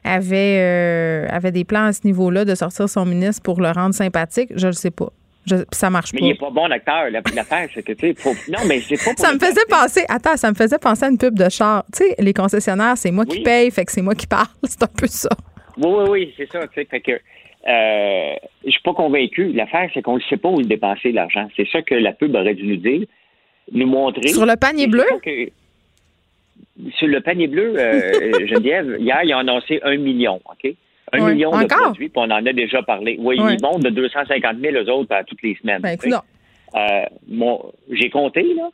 avait, 0.06 0.60
euh, 0.62 1.28
avait 1.30 1.52
des 1.52 1.66
plans 1.66 1.86
à 1.86 1.94
ce 1.94 2.08
niveau-là 2.08 2.46
de 2.46 2.56
sortir 2.56 2.88
son 2.88 3.06
ministre 3.06 3.44
pour 3.44 3.60
le 3.60 3.70
rendre 3.72 3.94
sympathique. 3.94 4.50
Je 4.56 4.68
ne 4.68 4.72
sais 4.72 4.92
pas. 4.92 5.10
Je, 5.50 5.56
ça 5.72 5.90
marche 5.90 6.12
Mais 6.14 6.20
pas. 6.20 6.26
il 6.26 6.30
n'est 6.30 6.36
pas 6.38 6.50
bon 6.50 6.70
acteur. 6.72 7.10
La- 7.10 7.22
L'affaire, 7.34 7.70
c'est 7.74 7.84
que, 7.84 7.94
tu 7.94 8.08
sais, 8.08 8.14
faut... 8.16 8.34
Non, 8.50 8.60
mais 8.68 8.82
c'est 8.82 8.98
pas 8.98 9.14
pour 9.16 9.20
Ça 9.26 9.34
me 9.34 9.40
faisait 9.40 9.66
penser, 9.70 10.04
attends, 10.10 10.36
ça 10.36 10.50
me 10.50 10.56
faisait 10.56 10.78
penser 10.80 11.06
à 11.06 11.10
une 11.10 11.18
pub 11.18 11.38
de 11.38 11.50
char. 11.50 11.84
Tu 11.96 12.04
sais, 12.06 12.16
les 12.20 12.34
concessionnaires, 12.34 12.98
c'est 12.98 13.12
moi 13.12 13.26
qui 13.26 13.42
paye, 13.42 13.72
fait 13.72 13.86
que 13.86 13.92
c'est 13.92 14.02
moi 14.02 14.14
qui 14.16 14.28
parle. 14.28 14.48
C'est 14.64 14.84
un 14.84 14.88
peu 14.88 15.08
ça. 15.08 15.30
Oui, 15.78 15.86
oui, 15.90 16.10
oui, 16.10 16.34
c'est 16.36 16.52
ça. 16.52 16.68
tu 16.68 16.74
sais, 16.82 16.86
Fait 16.90 17.00
que 17.02 17.12
euh, 17.12 18.36
je 18.66 18.72
suis 18.72 18.82
pas 18.84 18.94
convaincu. 18.94 19.52
L'affaire, 19.54 19.90
c'est 19.94 20.02
qu'on 20.02 20.16
ne 20.18 20.22
sait 20.30 20.38
pas 20.38 20.50
où 20.50 20.58
le 20.60 20.66
dépenser 20.66 21.12
l'argent. 21.12 21.48
C'est 21.56 21.68
ça 21.72 21.82
que 21.82 21.96
la 21.96 22.14
pub 22.14 22.34
aurait 22.36 22.54
dû 22.56 22.66
nous 22.68 22.78
dire, 22.78 23.06
nous 23.72 23.88
montrer. 23.88 24.28
Sur 24.30 24.46
le 24.46 24.56
panier 24.56 24.88
bleu? 24.88 25.06
que- 25.24 25.50
Sur 26.98 27.08
le 27.08 27.22
panier 27.22 27.48
bleu, 27.48 27.74
euh, 27.78 28.48
Geneviève, 28.48 28.98
hier, 29.00 29.22
ils 29.24 29.34
ont 29.34 29.40
annoncé 29.40 29.80
un 29.84 29.98
million, 29.98 30.42
OK? 30.46 30.74
Un 31.14 31.24
Ouais. 31.24 31.34
million 31.34 31.52
de 31.52 31.64
Encore? 31.64 31.78
produits, 31.84 32.10
puis 32.10 32.18
on 32.18 32.24
en 32.32 32.46
a 32.46 32.54
déjà 32.54 32.82
parlé. 32.84 33.16
Oui, 33.20 33.38
ils 33.38 33.62
montent 33.62 33.84
de 33.84 33.90
250 33.90 34.58
000 34.60 34.76
eux 34.76 34.90
autres 34.92 35.14
à 35.16 35.24
toutes 35.24 35.42
les 35.42 35.56
semaines. 35.56 35.82
Ben, 35.82 35.98
Euh, 36.76 37.06
mon- 37.30 37.72
j'ai 37.90 38.10
compté, 38.10 38.44
là. 38.54 38.70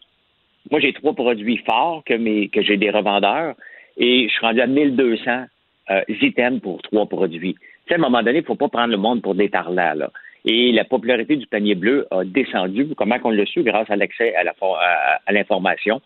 Moi, 0.72 0.80
j'ai 0.80 0.93
trois 0.93 1.14
produits 1.14 1.57
forts 1.57 2.03
que, 2.05 2.15
mes, 2.15 2.47
que 2.47 2.64
j'ai 2.64 2.76
des 2.77 2.89
revendeurs 2.89 3.53
et 3.97 4.27
je 4.27 4.34
suis 4.34 4.43
rendu 4.45 4.61
à 4.61 4.65
1200 4.68 5.45
euh, 5.91 6.01
items 6.10 6.60
pour 6.61 6.81
trois 6.81 7.05
produits. 7.05 7.53
Tu 7.53 7.61
sais, 7.89 7.93
à 7.93 7.97
un 7.97 8.01
moment 8.01 8.23
donné, 8.23 8.39
il 8.39 8.41
ne 8.41 8.45
faut 8.47 8.55
pas 8.55 8.69
prendre 8.69 8.89
le 8.91 8.97
monde 8.97 9.22
pour 9.22 9.35
des 9.35 9.49
tarlats, 9.49 9.93
là. 9.95 10.10
Et 10.45 10.72
la 10.72 10.85
popularité 10.85 11.35
du 11.35 11.45
panier 11.45 11.76
bleu 11.76 12.07
a 12.11 12.23
descendu. 12.26 12.88
Comment 12.97 13.19
qu'on 13.19 13.30
l'a 13.30 13.45
su? 13.45 13.61
Grâce 13.64 13.89
à 13.91 13.95
l'accès 13.95 14.34
à 14.35 14.43
la 14.43 14.53
à, 14.61 15.19
à 15.26 15.31
l'information. 15.31 16.01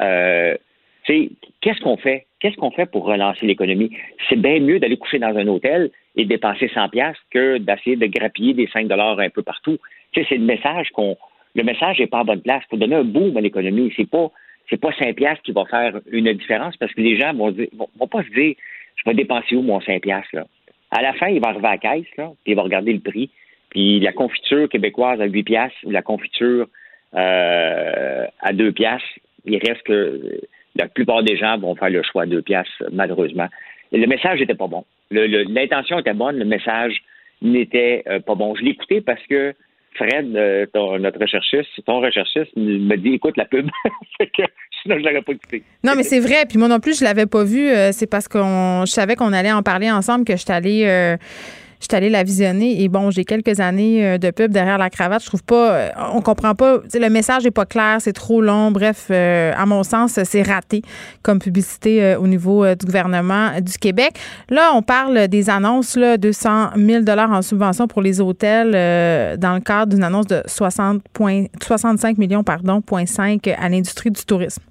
Euh, 0.00 0.56
tu 1.04 1.12
sais, 1.12 1.30
qu'est-ce 1.60 1.80
qu'on 1.80 1.96
fait? 1.96 2.26
Qu'est-ce 2.40 2.56
qu'on 2.56 2.70
fait 2.70 2.86
pour 2.86 3.04
relancer 3.04 3.46
l'économie? 3.46 3.90
C'est 4.28 4.40
bien 4.40 4.60
mieux 4.60 4.78
d'aller 4.78 4.96
coucher 4.96 5.18
dans 5.18 5.36
un 5.36 5.46
hôtel 5.48 5.90
et 6.14 6.24
dépenser 6.24 6.68
100 6.72 6.88
pièces 6.90 7.16
que 7.30 7.58
d'essayer 7.58 7.96
de 7.96 8.06
grappiller 8.06 8.54
des 8.54 8.68
5 8.68 8.86
dollars 8.86 9.18
un 9.18 9.30
peu 9.30 9.42
partout. 9.42 9.78
Tu 10.12 10.20
sais, 10.20 10.26
c'est 10.28 10.36
le 10.36 10.44
message 10.44 10.90
qu'on, 10.90 11.16
le 11.54 11.64
message 11.64 11.98
n'est 11.98 12.06
pas 12.06 12.20
à 12.20 12.24
bonne 12.24 12.42
place. 12.42 12.62
Il 12.66 12.70
faut 12.70 12.76
donner 12.76 12.96
un 12.96 13.04
boom 13.04 13.36
à 13.36 13.40
l'économie. 13.40 13.92
C'est 13.96 14.08
pas, 14.08 14.30
c'est 14.70 14.80
pas 14.80 14.92
5 14.92 15.16
pièces 15.16 15.38
qui 15.42 15.52
va 15.52 15.64
faire 15.64 16.00
une 16.10 16.32
différence 16.32 16.76
parce 16.76 16.92
que 16.94 17.00
les 17.00 17.18
gens 17.18 17.34
vont 17.34 17.50
dire, 17.50 17.68
vont, 17.72 17.88
vont 17.98 18.06
pas 18.06 18.22
se 18.22 18.30
dire, 18.30 18.54
je 18.94 19.02
vais 19.04 19.14
dépenser 19.14 19.56
où 19.56 19.62
mon 19.62 19.80
5 19.80 20.00
pièces, 20.02 20.32
là? 20.32 20.46
À 20.90 21.02
la 21.02 21.12
fin, 21.14 21.28
il 21.28 21.40
va 21.40 21.48
arriver 21.48 21.66
à 21.66 21.72
la 21.72 21.78
caisse, 21.78 22.16
là, 22.16 22.30
puis 22.44 22.52
il 22.52 22.54
va 22.54 22.62
regarder 22.62 22.92
le 22.92 23.00
prix. 23.00 23.30
Puis 23.68 24.00
la 24.00 24.12
confiture 24.12 24.68
québécoise 24.68 25.20
à 25.20 25.26
8 25.26 25.42
pièces 25.42 25.72
ou 25.84 25.90
la 25.90 26.02
confiture 26.02 26.66
euh, 27.14 28.26
à 28.40 28.52
2 28.52 28.72
pièces, 28.72 29.02
il 29.44 29.58
reste 29.58 29.82
que 29.82 30.40
la 30.78 30.88
plupart 30.88 31.22
des 31.22 31.36
gens 31.36 31.58
vont 31.58 31.74
faire 31.74 31.90
le 31.90 32.02
choix 32.02 32.22
à 32.22 32.26
2 32.26 32.42
pièces, 32.42 32.66
malheureusement. 32.92 33.48
Le 33.92 34.06
message 34.06 34.40
n'était 34.40 34.54
pas 34.54 34.66
bon. 34.68 34.84
L'intention 35.10 35.98
était 35.98 36.12
bonne, 36.14 36.38
le 36.38 36.44
message 36.44 36.94
n'était 37.42 38.02
euh, 38.08 38.20
pas 38.20 38.34
bon. 38.34 38.54
Je 38.54 38.62
l'ai 38.62 38.70
écouté 38.70 39.00
parce 39.00 39.22
que 39.28 39.54
Fred, 39.94 40.36
euh, 40.36 40.66
ton- 40.72 40.98
notre 40.98 41.18
recherchiste, 41.20 41.68
ton 41.86 42.00
recherchiste, 42.00 42.54
me 42.56 42.96
dit 42.96 43.14
écoute 43.14 43.36
la 43.36 43.44
pub. 43.46 43.68
Que, 44.20 44.42
sinon, 44.82 44.96
je 44.98 45.04
l'aurais 45.04 45.22
pas 45.22 45.32
écouté. 45.32 45.62
Non, 45.84 45.92
mais 45.96 46.02
c'est 46.02 46.18
vrai. 46.18 46.44
Puis 46.48 46.58
moi 46.58 46.66
non 46.66 46.80
plus, 46.80 46.98
je 46.98 47.04
l'avais 47.04 47.26
pas 47.26 47.44
vu. 47.44 47.68
Euh, 47.68 47.92
c'est 47.92 48.10
parce 48.10 48.26
qu'on, 48.26 48.84
je 48.84 48.90
savais 48.90 49.14
qu'on 49.14 49.32
allait 49.32 49.52
en 49.52 49.62
parler 49.62 49.88
ensemble 49.92 50.24
que 50.24 50.32
je 50.32 50.42
suis 50.42 50.52
allée, 50.52 51.16
Je 51.80 51.86
suis 51.88 51.96
allée 51.96 52.10
la 52.10 52.24
visionner 52.24 52.82
et 52.82 52.88
bon, 52.88 53.10
j'ai 53.10 53.24
quelques 53.24 53.60
années 53.60 54.04
euh, 54.04 54.18
de 54.18 54.30
pub 54.30 54.50
derrière 54.50 54.78
la 54.78 54.90
cravate. 54.90 55.22
Je 55.22 55.28
trouve 55.28 55.44
pas, 55.44 55.72
euh, 55.72 55.88
on 56.12 56.20
comprend 56.20 56.54
pas, 56.54 56.78
le 56.92 57.08
message 57.08 57.46
est 57.46 57.52
pas 57.52 57.66
clair, 57.66 57.96
c'est 58.00 58.12
trop 58.12 58.40
long. 58.40 58.72
Bref, 58.72 59.08
euh, 59.10 59.52
à 59.56 59.64
mon 59.64 59.84
sens, 59.84 60.18
c'est 60.24 60.42
raté 60.42 60.82
comme 61.22 61.38
publicité 61.38 62.16
au 62.16 62.26
niveau 62.26 62.66
du 62.74 62.84
gouvernement 62.84 63.60
du 63.60 63.78
Québec. 63.78 64.12
Là, 64.50 64.72
on 64.74 64.82
parle 64.82 65.28
des 65.28 65.50
annonces, 65.50 65.96
là, 65.96 66.16
200 66.16 66.70
000 66.76 67.04
dollars 67.04 67.30
en 67.30 67.42
subvention 67.42 67.86
pour 67.86 68.02
les 68.02 68.20
hôtels 68.20 68.72
dans 69.38 69.54
le 69.54 69.60
cadre 69.60 69.94
d'une 69.94 70.04
annonce 70.04 70.26
de 70.26 70.42
60 70.46 71.02
65 71.62 72.18
millions, 72.18 72.42
pardon, 72.42 72.82
5 73.04 73.46
à 73.46 73.68
l'industrie 73.68 74.10
du 74.10 74.24
tourisme. 74.24 74.62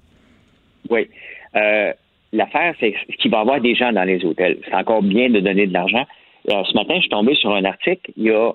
Oui. 0.90 1.08
L'affaire, 2.32 2.74
c'est 2.78 2.94
qu'il 3.18 3.30
va 3.30 3.38
y 3.38 3.40
avoir 3.40 3.60
des 3.60 3.74
gens 3.74 3.92
dans 3.92 4.04
les 4.04 4.22
hôtels. 4.24 4.58
C'est 4.66 4.74
encore 4.74 5.02
bien 5.02 5.30
de 5.30 5.40
donner 5.40 5.66
de 5.66 5.72
l'argent 5.72 6.04
ce 6.48 6.74
matin, 6.74 6.94
je 6.96 7.00
suis 7.00 7.08
tombé 7.10 7.34
sur 7.34 7.54
un 7.54 7.64
article. 7.64 8.10
Il 8.16 8.24
y 8.24 8.30
a 8.30 8.52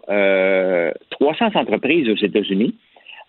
300 1.12 1.46
euh, 1.46 1.60
entreprises 1.60 2.10
aux 2.10 2.16
États-Unis 2.16 2.76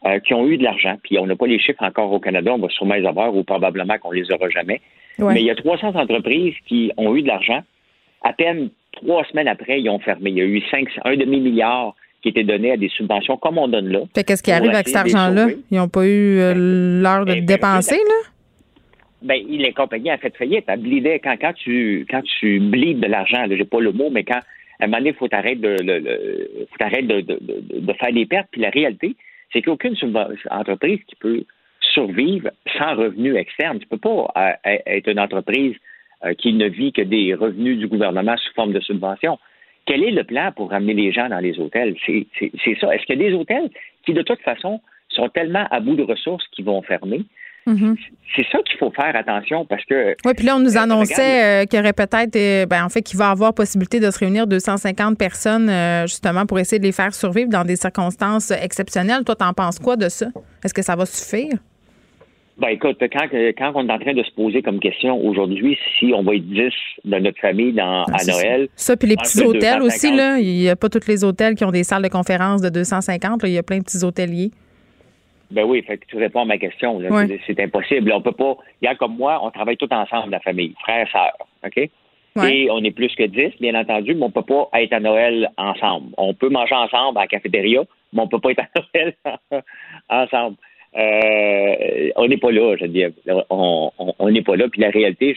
euh, 0.06 0.18
qui 0.20 0.34
ont 0.34 0.46
eu 0.46 0.56
de 0.56 0.64
l'argent. 0.64 0.96
Puis 1.02 1.18
on 1.18 1.26
n'a 1.26 1.36
pas 1.36 1.46
les 1.46 1.58
chiffres 1.58 1.82
encore 1.82 2.12
au 2.12 2.20
Canada. 2.20 2.52
On 2.54 2.58
va 2.58 2.68
sûrement 2.68 2.94
les 2.94 3.06
avoir 3.06 3.34
ou 3.34 3.42
probablement 3.44 3.98
qu'on 3.98 4.10
les 4.10 4.30
aura 4.30 4.48
jamais. 4.50 4.80
Mais 5.18 5.40
il 5.40 5.46
y 5.46 5.50
a 5.50 5.54
300 5.54 5.94
entreprises 5.94 6.54
qui 6.66 6.92
ont 6.96 7.14
eu 7.14 7.22
de 7.22 7.28
l'argent. 7.28 7.60
À 8.22 8.32
peine 8.32 8.70
trois 8.92 9.24
semaines 9.24 9.48
après, 9.48 9.80
ils 9.80 9.88
ont 9.88 9.98
fermé. 9.98 10.30
Il 10.30 10.38
y 10.38 10.40
a 10.40 10.44
eu 10.44 10.62
un 11.04 11.16
demi-milliard 11.16 11.94
qui 12.22 12.30
était 12.30 12.44
donné 12.44 12.72
à 12.72 12.76
des 12.76 12.88
subventions 12.88 13.36
comme 13.36 13.58
on 13.58 13.68
donne 13.68 13.88
là. 13.88 14.00
Qu'est-ce 14.14 14.42
qui 14.42 14.50
arrive 14.50 14.70
avec 14.70 14.88
cet 14.88 14.96
argent-là? 14.96 15.48
Ils 15.70 15.76
n'ont 15.76 15.88
pas 15.88 16.06
eu 16.06 16.38
euh, 16.38 16.54
l'heure 17.02 17.26
de 17.26 17.34
ben, 17.34 17.44
dépenser, 17.44 17.96
là? 17.96 18.30
Ben, 19.24 19.42
les 19.48 19.72
compagnies 19.72 20.12
ont 20.12 20.18
fait 20.18 20.36
faillite. 20.36 20.64
Elle 20.68 20.80
blidait. 20.80 21.18
Quand, 21.18 21.36
quand 21.40 21.54
tu 21.54 22.06
quand 22.08 22.22
tu 22.22 22.60
blides 22.60 23.00
de 23.00 23.06
l'argent, 23.06 23.44
j'ai 23.48 23.64
pas 23.64 23.80
le 23.80 23.92
mot, 23.92 24.10
mais 24.10 24.22
quand 24.22 24.40
à 24.80 24.84
un 24.84 24.86
moment 24.86 24.98
donné, 24.98 25.10
il 25.10 25.16
faut 25.16 25.28
arrêter 25.32 25.56
de, 25.56 25.76
de, 25.76 25.98
de, 26.00 27.80
de, 27.80 27.92
faire 27.94 28.12
des 28.12 28.26
pertes. 28.26 28.48
Puis 28.50 28.60
la 28.60 28.70
réalité, 28.70 29.16
c'est 29.52 29.62
qu'aucune 29.62 29.94
entreprise 30.50 31.00
qui 31.06 31.16
peut 31.16 31.44
survivre 31.80 32.50
sans 32.76 32.94
revenus 32.96 33.36
externes. 33.36 33.78
Tu 33.78 33.86
peux 33.86 33.98
pas 33.98 34.32
euh, 34.36 34.76
être 34.86 35.08
une 35.08 35.20
entreprise 35.20 35.76
euh, 36.24 36.34
qui 36.34 36.52
ne 36.52 36.66
vit 36.66 36.92
que 36.92 37.02
des 37.02 37.34
revenus 37.34 37.78
du 37.78 37.86
gouvernement 37.86 38.36
sous 38.36 38.52
forme 38.54 38.72
de 38.72 38.80
subvention. 38.80 39.38
Quel 39.86 40.02
est 40.02 40.10
le 40.10 40.24
plan 40.24 40.50
pour 40.52 40.70
ramener 40.70 40.94
les 40.94 41.12
gens 41.12 41.28
dans 41.28 41.40
les 41.40 41.58
hôtels? 41.58 41.94
C'est 42.06 42.78
ça. 42.80 42.94
Est-ce 42.94 43.04
qu'il 43.04 43.20
y 43.20 43.24
a 43.24 43.30
des 43.30 43.34
hôtels 43.34 43.70
qui, 44.04 44.12
de 44.12 44.22
toute 44.22 44.40
façon, 44.40 44.80
sont 45.08 45.28
tellement 45.28 45.66
à 45.70 45.80
bout 45.80 45.94
de 45.94 46.02
ressources 46.02 46.46
qu'ils 46.48 46.64
vont 46.64 46.82
fermer? 46.82 47.20
Mm-hmm. 47.66 47.96
C'est 48.36 48.46
ça 48.50 48.58
qu'il 48.62 48.76
faut 48.78 48.90
faire 48.90 49.14
attention 49.14 49.64
parce 49.64 49.84
que. 49.84 50.16
Oui, 50.24 50.34
puis 50.36 50.44
là, 50.44 50.56
on 50.56 50.60
nous 50.60 50.76
euh, 50.76 50.80
annonçait 50.80 51.62
euh, 51.62 51.64
qu'il 51.66 51.78
y 51.78 51.82
aurait 51.82 51.92
peut-être, 51.92 52.36
euh, 52.36 52.66
ben, 52.66 52.84
en 52.84 52.88
fait, 52.88 53.02
qu'il 53.02 53.18
va 53.18 53.28
y 53.28 53.30
avoir 53.30 53.54
possibilité 53.54 54.00
de 54.00 54.10
se 54.10 54.18
réunir 54.18 54.46
250 54.46 55.16
personnes, 55.16 55.70
justement, 56.06 56.46
pour 56.46 56.58
essayer 56.58 56.78
de 56.78 56.84
les 56.84 56.92
faire 56.92 57.14
survivre 57.14 57.48
dans 57.48 57.64
des 57.64 57.76
circonstances 57.76 58.50
exceptionnelles. 58.50 59.24
Toi, 59.24 59.36
t'en 59.36 59.52
penses 59.52 59.78
quoi 59.78 59.96
de 59.96 60.08
ça? 60.08 60.26
Est-ce 60.64 60.74
que 60.74 60.82
ça 60.82 60.96
va 60.96 61.06
suffire? 61.06 61.54
Ben, 62.58 62.68
écoute, 62.68 62.98
quand, 63.00 63.26
quand 63.32 63.72
on 63.74 63.88
est 63.88 63.92
en 63.92 63.98
train 63.98 64.14
de 64.14 64.22
se 64.22 64.30
poser 64.30 64.62
comme 64.62 64.78
question 64.78 65.20
aujourd'hui 65.26 65.76
si 65.98 66.12
on 66.14 66.22
va 66.22 66.36
être 66.36 66.48
10 66.48 66.70
de 67.04 67.18
notre 67.18 67.40
famille 67.40 67.72
dans, 67.72 68.04
à 68.04 68.24
Noël. 68.24 68.68
Ça, 68.76 68.96
puis 68.96 69.08
les 69.08 69.16
petits 69.16 69.42
hôtels 69.42 69.82
aussi, 69.82 70.14
là. 70.14 70.38
Il 70.38 70.58
n'y 70.58 70.68
a 70.68 70.76
pas 70.76 70.88
tous 70.88 71.06
les 71.08 71.24
hôtels 71.24 71.56
qui 71.56 71.64
ont 71.64 71.72
des 71.72 71.82
salles 71.82 72.02
de 72.02 72.08
conférence 72.08 72.60
de 72.60 72.68
250. 72.68 73.40
Il 73.44 73.50
y 73.50 73.58
a 73.58 73.62
plein 73.64 73.78
de 73.78 73.84
petits 73.84 74.04
hôteliers. 74.04 74.50
Ben 75.50 75.64
oui, 75.64 75.82
fait 75.82 75.98
que 75.98 76.06
tu 76.06 76.16
réponds 76.16 76.42
à 76.42 76.44
ma 76.46 76.58
question. 76.58 77.00
C'est 77.46 77.60
impossible. 77.60 78.12
On 78.12 78.22
peut 78.22 78.32
pas. 78.32 78.56
Regarde, 78.80 78.98
comme 78.98 79.16
moi, 79.16 79.40
on 79.42 79.50
travaille 79.50 79.76
tout 79.76 79.92
ensemble, 79.92 80.30
la 80.30 80.40
famille, 80.40 80.74
frères, 80.82 81.08
sœurs. 81.10 81.36
OK? 81.64 81.88
Et 82.42 82.68
on 82.70 82.82
est 82.82 82.90
plus 82.90 83.14
que 83.14 83.22
10, 83.22 83.60
bien 83.60 83.74
entendu, 83.76 84.14
mais 84.14 84.24
on 84.24 84.30
peut 84.30 84.42
pas 84.42 84.68
être 84.74 84.92
à 84.92 85.00
Noël 85.00 85.50
ensemble. 85.56 86.08
On 86.16 86.34
peut 86.34 86.48
manger 86.48 86.74
ensemble 86.74 87.18
à 87.18 87.22
la 87.22 87.26
cafétéria, 87.28 87.82
mais 88.12 88.22
on 88.22 88.28
peut 88.28 88.40
pas 88.40 88.50
être 88.50 88.60
à 88.60 88.68
Noël 88.74 89.14
ensemble. 90.08 90.56
Euh, 90.96 92.10
on 92.16 92.26
n'est 92.26 92.36
pas 92.36 92.50
là, 92.50 92.76
je 92.76 92.86
dis. 92.86 93.04
On 93.50 94.30
n'est 94.30 94.42
pas 94.42 94.56
là. 94.56 94.68
Puis 94.68 94.80
la 94.80 94.90
réalité, 94.90 95.36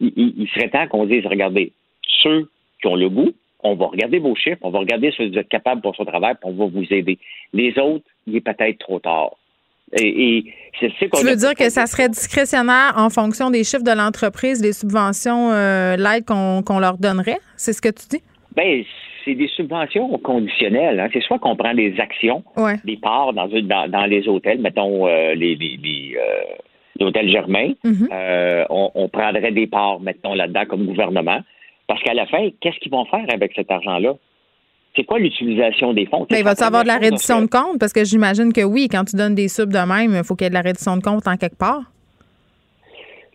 il, 0.00 0.48
serait 0.54 0.68
temps 0.68 0.86
qu'on 0.88 1.06
dise, 1.06 1.26
regardez, 1.26 1.72
ceux 2.22 2.48
qui 2.80 2.88
ont 2.88 2.96
le 2.96 3.08
goût, 3.08 3.32
on 3.62 3.74
va 3.74 3.86
regarder 3.86 4.18
vos 4.18 4.34
chiffres, 4.34 4.60
on 4.62 4.70
va 4.70 4.80
regarder 4.80 5.12
si 5.12 5.26
vous 5.26 5.38
êtes 5.38 5.48
capable 5.48 5.80
pour 5.80 5.96
son 5.96 6.04
travail, 6.04 6.34
puis 6.34 6.50
on 6.50 6.52
va 6.52 6.66
vous 6.66 6.92
aider. 6.92 7.18
Les 7.54 7.78
autres, 7.78 8.04
il 8.26 8.36
est 8.36 8.40
peut-être 8.40 8.78
trop 8.78 8.98
tard. 8.98 9.32
Et, 9.96 10.44
tu 10.80 11.24
veux 11.24 11.36
dire 11.36 11.54
que 11.54 11.70
ça 11.70 11.86
serait 11.86 12.08
discrétionnaire 12.08 12.94
en 12.96 13.08
fonction 13.08 13.50
des 13.50 13.62
chiffres 13.62 13.84
de 13.84 13.96
l'entreprise, 13.96 14.60
des 14.60 14.72
subventions, 14.72 15.52
euh, 15.52 15.96
l'aide 15.96 16.24
qu'on 16.24 16.78
leur 16.78 16.98
donnerait? 16.98 17.38
C'est 17.56 17.72
ce 17.72 17.80
que 17.80 17.88
tu 17.88 18.06
dis? 18.10 18.22
Bien, 18.56 18.82
c'est 19.24 19.34
des 19.34 19.48
subventions 19.48 20.18
conditionnelles. 20.18 20.98
Hein. 20.98 21.08
C'est 21.12 21.22
soit 21.22 21.38
qu'on 21.38 21.56
prend 21.56 21.74
des 21.74 21.94
actions, 21.98 22.42
des 22.84 22.96
parts 22.96 23.32
dans, 23.32 23.46
dans, 23.46 24.06
les 24.06 24.28
hôtels, 24.28 24.60
mettons 24.60 25.06
euh, 25.06 25.34
les, 25.34 25.54
les, 25.54 26.16
euh, 26.18 27.04
hôtels 27.04 27.30
Germain. 27.30 27.72
Mm-hmm. 27.84 28.66
on, 28.70 28.90
on, 28.94 29.08
prendrait 29.08 29.52
des 29.52 29.66
parts, 29.66 30.00
mettons, 30.00 30.34
là-dedans 30.34 30.64
comme 30.68 30.86
gouvernement. 30.86 31.40
Parce 31.86 32.02
qu'à 32.02 32.14
la 32.14 32.26
fin, 32.26 32.48
qu'est-ce 32.60 32.78
qu'ils 32.80 32.92
vont 32.92 33.04
faire 33.04 33.26
avec 33.32 33.52
cet 33.54 33.70
argent-là? 33.70 34.14
C'est 34.96 35.04
quoi 35.04 35.18
l'utilisation 35.18 35.92
des 35.92 36.06
fonds? 36.06 36.26
Mais 36.30 36.40
il 36.40 36.44
va-tu 36.44 36.62
avoir 36.62 36.82
de 36.82 36.88
la 36.88 36.98
réduction 36.98 37.42
de 37.42 37.46
compte? 37.46 37.78
Parce 37.80 37.92
que 37.92 38.04
j'imagine 38.04 38.52
que 38.52 38.62
oui, 38.62 38.88
quand 38.90 39.04
tu 39.04 39.16
donnes 39.16 39.34
des 39.34 39.48
subs 39.48 39.72
de 39.72 39.78
même, 39.78 40.14
il 40.14 40.24
faut 40.24 40.36
qu'il 40.36 40.44
y 40.44 40.46
ait 40.46 40.50
de 40.50 40.54
la 40.54 40.60
réduction 40.60 40.96
de 40.96 41.02
compte 41.02 41.26
en 41.26 41.36
quelque 41.36 41.58
part. 41.58 41.82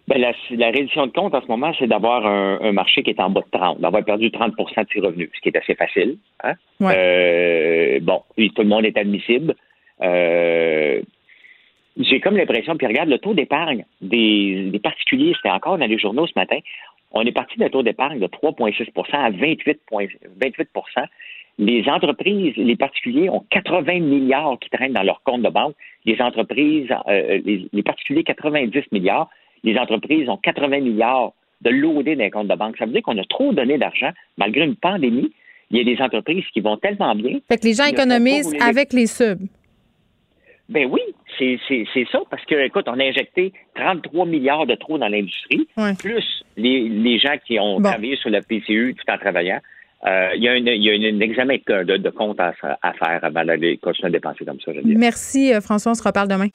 Ben, 0.07 0.19
la, 0.19 0.31
la, 0.52 0.72
réduction 0.72 1.06
de 1.06 1.11
compte 1.11 1.36
en 1.36 1.41
ce 1.41 1.48
moment, 1.48 1.72
c'est 1.77 1.86
d'avoir 1.86 2.26
un, 2.26 2.72
marché 2.72 3.03
qui 3.03 3.11
est 3.11 3.19
en 3.19 3.30
bas 3.30 3.41
de 3.41 3.57
30, 3.57 3.80
d'avoir 3.80 4.03
perdu 4.03 4.30
30% 4.30 4.56
de 4.56 4.88
ses 4.91 4.99
revenus, 5.02 5.30
ce 5.36 5.41
qui 5.41 5.49
est 5.49 5.57
assez 5.57 5.76
facile. 5.76 6.18
Hein? 6.44 6.53
Euh, 6.81 7.99
bon, 8.02 8.23
tout 8.36 8.61
le 8.61 8.68
monde 8.68 8.86
est 8.86 8.98
admissible. 8.98 9.53
Euh, 10.02 11.02
j'ai 11.98 12.19
comme 12.22 12.38
l'impression, 12.38 12.76
puis 12.76 12.88
regarde, 12.88 13.10
le 13.10 13.19
taux 13.19 13.36
d'épargne 13.36 13.86
des, 14.02 14.69
des 14.72 14.80
particuliers, 14.80 15.34
c'était 15.36 15.53
encore 15.53 15.77
dans 15.77 15.86
les 15.86 15.99
journaux 15.99 16.26
ce 16.26 16.34
matin, 16.36 16.57
on 17.11 17.22
est 17.22 17.31
parti 17.31 17.57
d'un 17.57 17.69
taux 17.69 17.84
d'épargne 17.84 18.19
de 18.19 18.27
3,6% 18.27 19.14
à 19.14 19.30
28, 19.30 19.80
28 20.41 20.69
les 21.60 21.84
entreprises, 21.90 22.56
les 22.56 22.77
particuliers 22.77 23.30
ont 23.30 23.44
80 23.49 23.99
milliards 23.99 24.57
qui 24.60 24.69
traînent 24.69 24.94
dans 24.94 25.03
leur 25.03 25.22
compte 25.23 25.41
de 25.41 25.49
banque. 25.49 25.76
Les 26.06 26.19
entreprises, 26.22 26.88
euh, 27.10 27.41
les, 27.45 27.84
particuliers, 27.84 28.23
90 28.23 28.84
milliards. 28.94 29.30
Les 29.64 29.77
entreprises 29.77 30.30
ont 30.30 30.38
80 30.38 30.80
milliards 30.80 31.34
de 31.61 31.69
loadés 31.69 32.15
dans 32.15 32.23
les 32.23 32.31
comptes 32.31 32.48
de 32.48 32.56
banque. 32.56 32.77
Ça 32.77 32.86
veut 32.86 32.94
dire 32.94 33.02
qu'on 33.03 33.18
a 33.18 33.26
trop 33.26 33.52
donné 33.52 33.77
d'argent, 33.77 34.11
malgré 34.38 34.64
une 34.64 34.77
pandémie. 34.77 35.34
Il 35.69 35.77
y 35.77 35.81
a 35.81 35.84
des 35.84 36.02
entreprises 36.02 36.45
qui 36.53 36.61
vont 36.61 36.77
tellement 36.77 37.14
bien. 37.14 37.40
Fait 37.49 37.57
que 37.57 37.65
les 37.65 37.73
gens 37.73 37.86
économisent 37.86 38.56
avec 38.61 38.94
les 38.94 39.06
subs. 39.06 39.45
Ben 40.69 40.90
oui, 40.90 41.02
c'est 41.38 42.07
ça, 42.11 42.19
parce 42.30 42.45
que, 42.45 42.56
écoute, 42.56 42.86
on 42.88 42.99
a 42.99 43.03
injecté 43.03 43.52
33 43.76 44.26
milliards 44.26 44.65
de 44.65 44.76
trop 44.76 44.98
dans 44.98 45.10
l'industrie, 45.10 45.68
plus 45.99 46.45
les, 46.56 47.19
gens 47.19 47.36
qui 47.45 47.60
ont 47.60 47.81
travaillé 47.81 48.15
sur 48.15 48.30
la 48.30 48.41
PCU 48.41 48.95
tout 48.95 49.11
en 49.11 49.18
travaillant. 49.18 49.60
Euh, 50.07 50.30
il 50.35 50.43
y 50.43 50.47
a, 50.47 50.53
un, 50.53 51.19
examen 51.19 51.57
de, 51.67 52.09
compte 52.09 52.39
à, 52.39 52.53
faire 52.53 52.77
avant 53.23 53.43
de 53.43 53.80
continuer 53.81 54.07
à 54.07 54.11
dépenser 54.11 54.45
comme 54.45 54.59
ça. 54.63 54.71
Je 54.73 54.80
Merci, 54.97 55.53
euh, 55.53 55.59
François. 55.59 55.91
On 55.91 55.95
se 55.95 56.03
reparle 56.03 56.30
demain. 56.30 56.47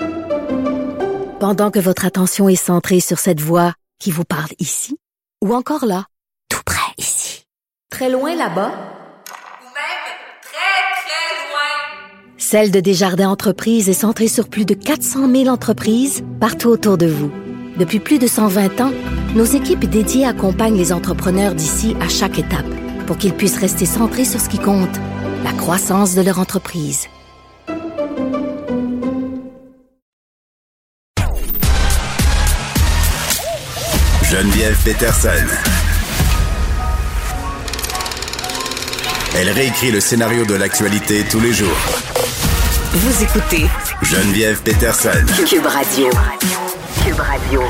Pendant 1.41 1.71
que 1.71 1.79
votre 1.79 2.07
attention 2.07 2.49
est 2.49 2.55
centrée 2.55 3.01
sur 3.01 3.19
cette 3.19 3.41
voix 3.41 3.75
qui 4.01 4.11
vous 4.11 4.25
parle 4.25 4.51
ici, 4.59 4.97
ou 5.43 5.55
encore 5.55 5.85
là, 5.85 6.07
tout 6.49 6.63
près 6.65 6.93
ici, 6.97 7.45
très 7.91 8.09
loin 8.09 8.35
là-bas, 8.35 8.71
ou 8.71 9.69
même 9.75 10.05
très, 10.41 11.05
très 11.05 11.51
loin, 11.51 12.39
Celle 12.39 12.71
de 12.71 12.81
Desjardins 12.81 13.29
Entreprises 13.29 13.91
est 13.91 13.93
centrée 13.93 14.29
sur 14.29 14.49
plus 14.49 14.65
de 14.65 14.73
400 14.73 15.31
000 15.31 15.49
entreprises 15.49 16.25
partout 16.41 16.69
autour 16.69 16.97
de 16.97 17.07
vous. 17.07 17.31
Depuis 17.79 17.99
plus 17.99 18.19
de 18.19 18.27
120 18.27 18.81
ans, 18.81 18.93
nos 19.37 19.45
équipes 19.45 19.85
dédiées 19.85 20.25
accompagnent 20.25 20.79
les 20.79 20.95
entrepreneurs 20.95 21.55
d'ici 21.55 21.95
à 22.01 22.09
chaque 22.09 22.39
étape 22.39 22.65
pour 23.07 23.17
qu'ils 23.19 23.35
puissent 23.35 23.59
rester 23.59 23.87
centrés 23.87 24.25
sur 24.25 24.41
ce 24.41 24.49
qui 24.49 24.59
compte, 24.59 24.97
la 25.45 25.53
croissance 25.53 26.15
de 26.15 26.23
leur 26.23 26.39
entreprise. 26.39 27.09
Geneviève 34.31 34.77
Peterson. 34.85 35.47
Elle 39.37 39.51
réécrit 39.51 39.91
le 39.91 40.01
scénario 40.01 40.45
de 40.45 40.55
l'actualité 40.55 41.25
tous 41.31 41.41
les 41.41 41.53
jours. 41.53 41.77
Vous 42.93 43.23
écoutez 43.23 43.67
Geneviève 44.03 44.61
Peterson. 44.63 45.11
Cube 45.47 45.67
Radio. 45.67 46.09
Cube 47.05 47.21
Radio. 47.21 47.63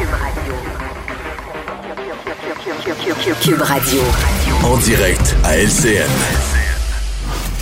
Cube 3.40 3.62
Radio. 3.62 4.00
En 4.64 4.78
direct 4.78 5.36
à 5.44 5.58
LCN. 5.58 6.08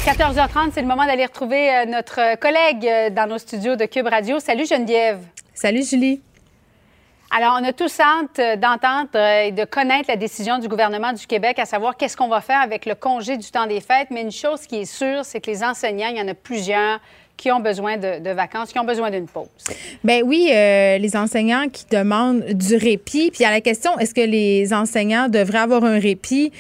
14h30, 0.07 0.71
c'est 0.73 0.83
le 0.83 0.87
moment 0.87 1.05
d'aller 1.05 1.25
retrouver 1.25 1.69
euh, 1.69 1.85
notre 1.85 2.39
collègue 2.39 2.87
euh, 2.87 3.11
dans 3.11 3.29
nos 3.29 3.39
studios 3.39 3.75
de 3.75 3.87
Cube 3.87 4.07
Radio. 4.07 4.39
Salut 4.39 4.67
Geneviève. 4.67 5.19
Salut 5.53 5.83
Julie. 5.85 6.21
Alors, 7.37 7.59
on 7.61 7.65
a 7.65 7.73
tous 7.73 7.99
hâte 7.99 8.39
euh, 8.39 8.55
d'entendre 8.55 9.17
et 9.17 9.51
de 9.51 9.65
connaître 9.65 10.11
la 10.11 10.17
décision 10.17 10.59
du 10.59 10.69
gouvernement 10.69 11.13
du 11.13 11.27
Québec, 11.27 11.59
à 11.59 11.65
savoir 11.65 11.97
qu'est-ce 11.97 12.17
qu'on 12.17 12.29
va 12.29 12.41
faire 12.41 12.61
avec 12.61 12.87
le 12.87 12.95
congé 12.95 13.37
du 13.37 13.51
temps 13.51 13.67
des 13.67 13.81
fêtes. 13.81 14.09
Mais 14.13 14.23
une 14.23 14.31
chose 14.31 14.67
qui 14.69 14.77
est 14.77 14.85
sûre, 14.85 15.25
c'est 15.25 15.41
que 15.41 15.51
les 15.51 15.65
enseignants, 15.65 16.09
il 16.09 16.19
y 16.19 16.23
en 16.23 16.29
a 16.29 16.35
plusieurs 16.35 17.01
qui 17.37 17.51
ont 17.51 17.61
besoin 17.61 17.97
de, 17.97 18.31
vacances, 18.31 18.71
qui 18.71 18.79
ont 18.79 18.85
besoin 18.85 19.11
d'une 19.11 19.27
pause. 19.27 19.49
Ben 20.05 20.23
oui, 20.25 20.51
euh, 20.53 20.99
les 20.99 21.17
enseignants 21.17 21.69
qui 21.69 21.85
demandent 21.91 22.45
du 22.45 22.77
répit. 22.77 23.33
Puis 23.33 23.45
à 23.45 23.51
la 23.51 23.61
question, 23.61 23.99
est-ce 23.99 24.15
que 24.15 24.21
les 24.21 24.73
enseignants 24.73 25.29
devraient 25.29 25.59
avoir 25.59 25.83
un 25.85 25.99
répit? 25.99 26.53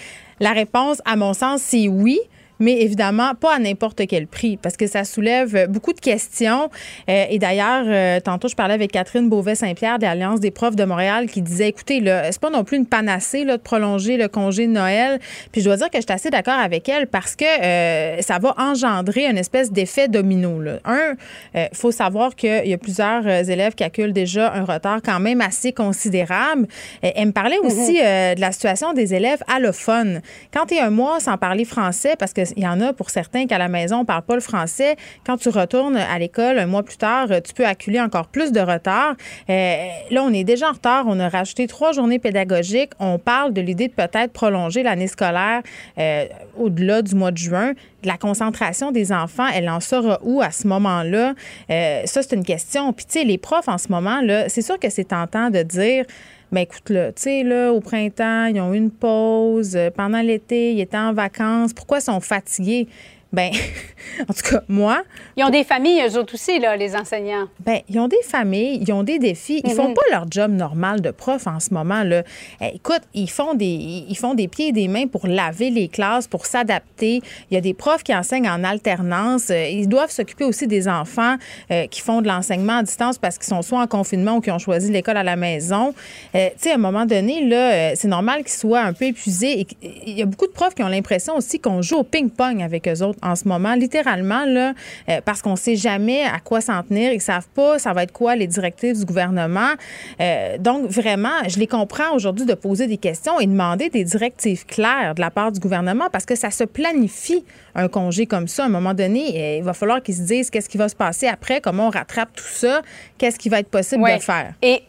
La 0.42 0.50
réponse, 0.50 1.00
à 1.04 1.14
mon 1.14 1.34
sens, 1.34 1.62
c'est 1.62 1.86
oui 1.86 2.18
mais 2.62 2.80
évidemment 2.80 3.34
pas 3.34 3.56
à 3.56 3.58
n'importe 3.58 4.06
quel 4.06 4.26
prix 4.26 4.56
parce 4.56 4.76
que 4.76 4.86
ça 4.86 5.04
soulève 5.04 5.66
beaucoup 5.68 5.92
de 5.92 6.00
questions. 6.00 6.70
Euh, 7.08 7.24
et 7.28 7.38
d'ailleurs, 7.38 7.84
euh, 7.86 8.20
tantôt, 8.20 8.48
je 8.48 8.54
parlais 8.54 8.74
avec 8.74 8.92
Catherine 8.92 9.28
Beauvais-Saint-Pierre 9.28 9.98
de 9.98 10.04
l'Alliance 10.04 10.38
des 10.38 10.52
profs 10.52 10.76
de 10.76 10.84
Montréal 10.84 11.26
qui 11.26 11.42
disait, 11.42 11.68
écoutez, 11.68 12.00
là, 12.00 12.30
c'est 12.30 12.40
pas 12.40 12.50
non 12.50 12.62
plus 12.62 12.76
une 12.76 12.86
panacée 12.86 13.44
là, 13.44 13.56
de 13.56 13.62
prolonger 13.62 14.16
le 14.16 14.28
congé 14.28 14.68
de 14.68 14.72
Noël. 14.72 15.18
Puis 15.50 15.60
je 15.60 15.66
dois 15.66 15.76
dire 15.76 15.90
que 15.90 15.98
je 15.98 16.02
suis 16.02 16.12
assez 16.12 16.30
d'accord 16.30 16.58
avec 16.58 16.88
elle 16.88 17.08
parce 17.08 17.34
que 17.34 17.44
euh, 17.44 18.22
ça 18.22 18.38
va 18.38 18.54
engendrer 18.58 19.26
une 19.26 19.38
espèce 19.38 19.72
d'effet 19.72 20.06
domino. 20.06 20.60
Là. 20.60 20.78
Un, 20.84 21.14
il 21.54 21.68
faut 21.72 21.90
savoir 21.90 22.36
qu'il 22.36 22.66
y 22.66 22.72
a 22.72 22.78
plusieurs 22.78 23.26
élèves 23.26 23.74
qui 23.74 23.82
acculent 23.82 24.12
déjà 24.12 24.52
un 24.52 24.64
retard 24.64 25.00
quand 25.04 25.18
même 25.18 25.40
assez 25.40 25.72
considérable. 25.72 26.68
elle 27.02 27.26
me 27.26 27.32
parlait 27.32 27.58
aussi 27.58 27.96
mm-hmm. 27.96 28.36
de 28.36 28.40
la 28.40 28.52
situation 28.52 28.92
des 28.92 29.14
élèves 29.14 29.42
allophones. 29.52 30.20
Quand 30.52 30.66
tu 30.66 30.74
es 30.74 30.80
un 30.80 30.90
mois 30.90 31.18
sans 31.18 31.36
parler 31.38 31.64
français, 31.64 32.14
parce 32.18 32.32
que 32.32 32.42
il 32.56 32.62
y 32.62 32.66
en 32.66 32.80
a 32.80 32.92
pour 32.92 33.10
certains 33.10 33.46
qui 33.46 33.54
à 33.54 33.58
la 33.58 33.68
maison 33.68 34.00
ne 34.00 34.04
parlent 34.04 34.22
pas 34.22 34.34
le 34.34 34.40
français. 34.40 34.96
Quand 35.24 35.36
tu 35.36 35.48
retournes 35.48 35.96
à 35.96 36.18
l'école 36.18 36.58
un 36.58 36.66
mois 36.66 36.82
plus 36.82 36.96
tard, 36.96 37.28
tu 37.44 37.52
peux 37.54 37.66
acculer 37.66 38.00
encore 38.00 38.26
plus 38.28 38.52
de 38.52 38.60
retard. 38.60 39.14
Euh, 39.48 39.86
là, 40.10 40.22
on 40.22 40.32
est 40.32 40.44
déjà 40.44 40.68
en 40.68 40.72
retard. 40.72 41.04
On 41.08 41.18
a 41.20 41.28
rajouté 41.28 41.66
trois 41.66 41.92
journées 41.92 42.18
pédagogiques. 42.18 42.92
On 42.98 43.18
parle 43.18 43.52
de 43.52 43.60
l'idée 43.60 43.88
de 43.88 43.92
peut-être 43.92 44.32
prolonger 44.32 44.82
l'année 44.82 45.06
scolaire 45.06 45.62
euh, 45.98 46.26
au-delà 46.58 47.02
du 47.02 47.14
mois 47.14 47.30
de 47.30 47.38
juin. 47.38 47.72
La 48.04 48.16
concentration 48.16 48.90
des 48.90 49.12
enfants, 49.12 49.46
elle 49.54 49.68
en 49.68 49.80
sera 49.80 50.18
où 50.22 50.42
à 50.42 50.50
ce 50.50 50.66
moment-là? 50.66 51.34
Euh, 51.70 52.02
ça, 52.04 52.22
c'est 52.22 52.34
une 52.34 52.44
question. 52.44 52.92
Puis, 52.92 53.04
tu 53.06 53.20
sais, 53.20 53.24
les 53.24 53.38
profs 53.38 53.68
en 53.68 53.78
ce 53.78 53.88
moment, 53.88 54.20
c'est 54.48 54.62
sûr 54.62 54.78
que 54.78 54.90
c'est 54.90 55.04
tentant 55.04 55.50
de 55.50 55.62
dire 55.62 56.04
ben 56.52 56.60
écoute, 56.60 56.90
là, 56.90 57.12
tu 57.12 57.22
sais, 57.22 57.42
là, 57.44 57.72
au 57.72 57.80
printemps, 57.80 58.44
ils 58.44 58.60
ont 58.60 58.74
eu 58.74 58.76
une 58.76 58.90
pause. 58.90 59.74
Euh, 59.74 59.90
pendant 59.90 60.20
l'été, 60.20 60.74
ils 60.74 60.80
étaient 60.80 60.98
en 60.98 61.14
vacances. 61.14 61.72
Pourquoi 61.72 61.98
ils 61.98 62.02
sont 62.02 62.20
fatigués? 62.20 62.88
Ben, 63.32 63.50
en 64.28 64.32
tout 64.34 64.42
cas, 64.42 64.62
moi. 64.68 65.02
Ils 65.36 65.44
ont 65.44 65.50
des 65.50 65.64
familles, 65.64 66.02
eux 66.06 66.18
autres 66.18 66.34
aussi, 66.34 66.58
là, 66.58 66.76
les 66.76 66.94
enseignants. 66.94 67.48
Ben, 67.60 67.80
ils 67.88 67.98
ont 67.98 68.08
des 68.08 68.22
familles, 68.22 68.82
ils 68.86 68.92
ont 68.92 69.02
des 69.02 69.18
défis. 69.18 69.62
Ils 69.64 69.72
font 69.72 69.88
mhm. 69.88 69.94
pas 69.94 70.02
leur 70.10 70.26
job 70.30 70.52
normal 70.52 71.00
de 71.00 71.10
prof 71.10 71.46
en 71.46 71.58
ce 71.58 71.72
moment, 71.72 72.02
là. 72.02 72.22
Eh, 72.60 72.76
écoute, 72.76 73.00
ils 73.14 73.30
font, 73.30 73.54
des, 73.54 74.04
ils 74.08 74.16
font 74.16 74.34
des 74.34 74.48
pieds 74.48 74.68
et 74.68 74.72
des 74.72 74.86
mains 74.86 75.06
pour 75.06 75.26
laver 75.26 75.70
les 75.70 75.88
classes, 75.88 76.26
pour 76.26 76.44
s'adapter. 76.44 77.22
Il 77.50 77.54
y 77.54 77.56
a 77.56 77.62
des 77.62 77.72
profs 77.72 78.02
qui 78.02 78.14
enseignent 78.14 78.50
en 78.50 78.64
alternance. 78.64 79.48
Euh, 79.50 79.66
ils 79.66 79.88
doivent 79.88 80.10
s'occuper 80.10 80.44
aussi 80.44 80.66
des 80.66 80.86
enfants 80.86 81.36
euh, 81.70 81.86
qui 81.86 82.02
font 82.02 82.20
de 82.20 82.28
l'enseignement 82.28 82.78
à 82.78 82.82
distance 82.82 83.16
parce 83.16 83.38
qu'ils 83.38 83.48
sont 83.48 83.62
soit 83.62 83.80
en 83.80 83.86
confinement 83.86 84.36
ou 84.36 84.40
qui 84.42 84.50
ont 84.50 84.58
choisi 84.58 84.92
l'école 84.92 85.16
à 85.16 85.22
la 85.22 85.36
maison. 85.36 85.94
Euh, 86.34 86.48
tu 86.50 86.64
sais, 86.64 86.72
à 86.72 86.74
un 86.74 86.78
moment 86.78 87.06
donné, 87.06 87.46
là, 87.46 87.96
c'est 87.96 88.08
normal 88.08 88.42
qu'ils 88.42 88.52
soient 88.52 88.82
un 88.82 88.92
peu 88.92 89.06
épuisés. 89.06 89.66
Il 90.06 90.18
y 90.18 90.22
a 90.22 90.26
beaucoup 90.26 90.46
de 90.46 90.52
profs 90.52 90.74
qui 90.74 90.82
ont 90.82 90.88
l'impression 90.88 91.34
aussi 91.36 91.58
qu'on 91.58 91.80
joue 91.80 91.96
au 91.96 92.04
ping-pong 92.04 92.62
avec 92.62 92.86
eux 92.88 93.02
autres 93.02 93.21
en 93.22 93.36
ce 93.36 93.46
moment, 93.46 93.74
littéralement, 93.74 94.44
là, 94.44 94.74
euh, 95.08 95.20
parce 95.24 95.42
qu'on 95.42 95.52
ne 95.52 95.56
sait 95.56 95.76
jamais 95.76 96.24
à 96.24 96.40
quoi 96.40 96.60
s'en 96.60 96.82
tenir. 96.82 97.12
Ils 97.12 97.16
ne 97.16 97.20
savent 97.20 97.48
pas 97.54 97.78
ça 97.78 97.92
va 97.92 98.02
être 98.02 98.12
quoi 98.12 98.36
les 98.36 98.46
directives 98.46 98.98
du 98.98 99.04
gouvernement. 99.04 99.72
Euh, 100.20 100.58
donc, 100.58 100.88
vraiment, 100.88 101.48
je 101.48 101.58
les 101.58 101.66
comprends 101.66 102.14
aujourd'hui 102.14 102.46
de 102.46 102.54
poser 102.54 102.86
des 102.86 102.96
questions 102.96 103.40
et 103.40 103.46
demander 103.46 103.88
des 103.88 104.04
directives 104.04 104.66
claires 104.66 105.14
de 105.14 105.20
la 105.20 105.30
part 105.30 105.52
du 105.52 105.60
gouvernement 105.60 106.08
parce 106.12 106.26
que 106.26 106.34
ça 106.34 106.50
se 106.50 106.64
planifie 106.64 107.44
un 107.74 107.88
congé 107.88 108.26
comme 108.26 108.48
ça. 108.48 108.64
À 108.64 108.66
un 108.66 108.70
moment 108.70 108.94
donné, 108.94 109.24
euh, 109.34 109.56
il 109.58 109.64
va 109.64 109.72
falloir 109.72 110.02
qu'ils 110.02 110.16
se 110.16 110.22
disent 110.22 110.50
qu'est-ce 110.50 110.68
qui 110.68 110.78
va 110.78 110.88
se 110.88 110.96
passer 110.96 111.26
après, 111.26 111.60
comment 111.60 111.88
on 111.88 111.90
rattrape 111.90 112.34
tout 112.34 112.44
ça, 112.44 112.82
qu'est-ce 113.18 113.38
qui 113.38 113.48
va 113.48 113.60
être 113.60 113.70
possible 113.70 114.04
de 114.04 114.20
faire. 114.20 114.54
Et 114.62 114.82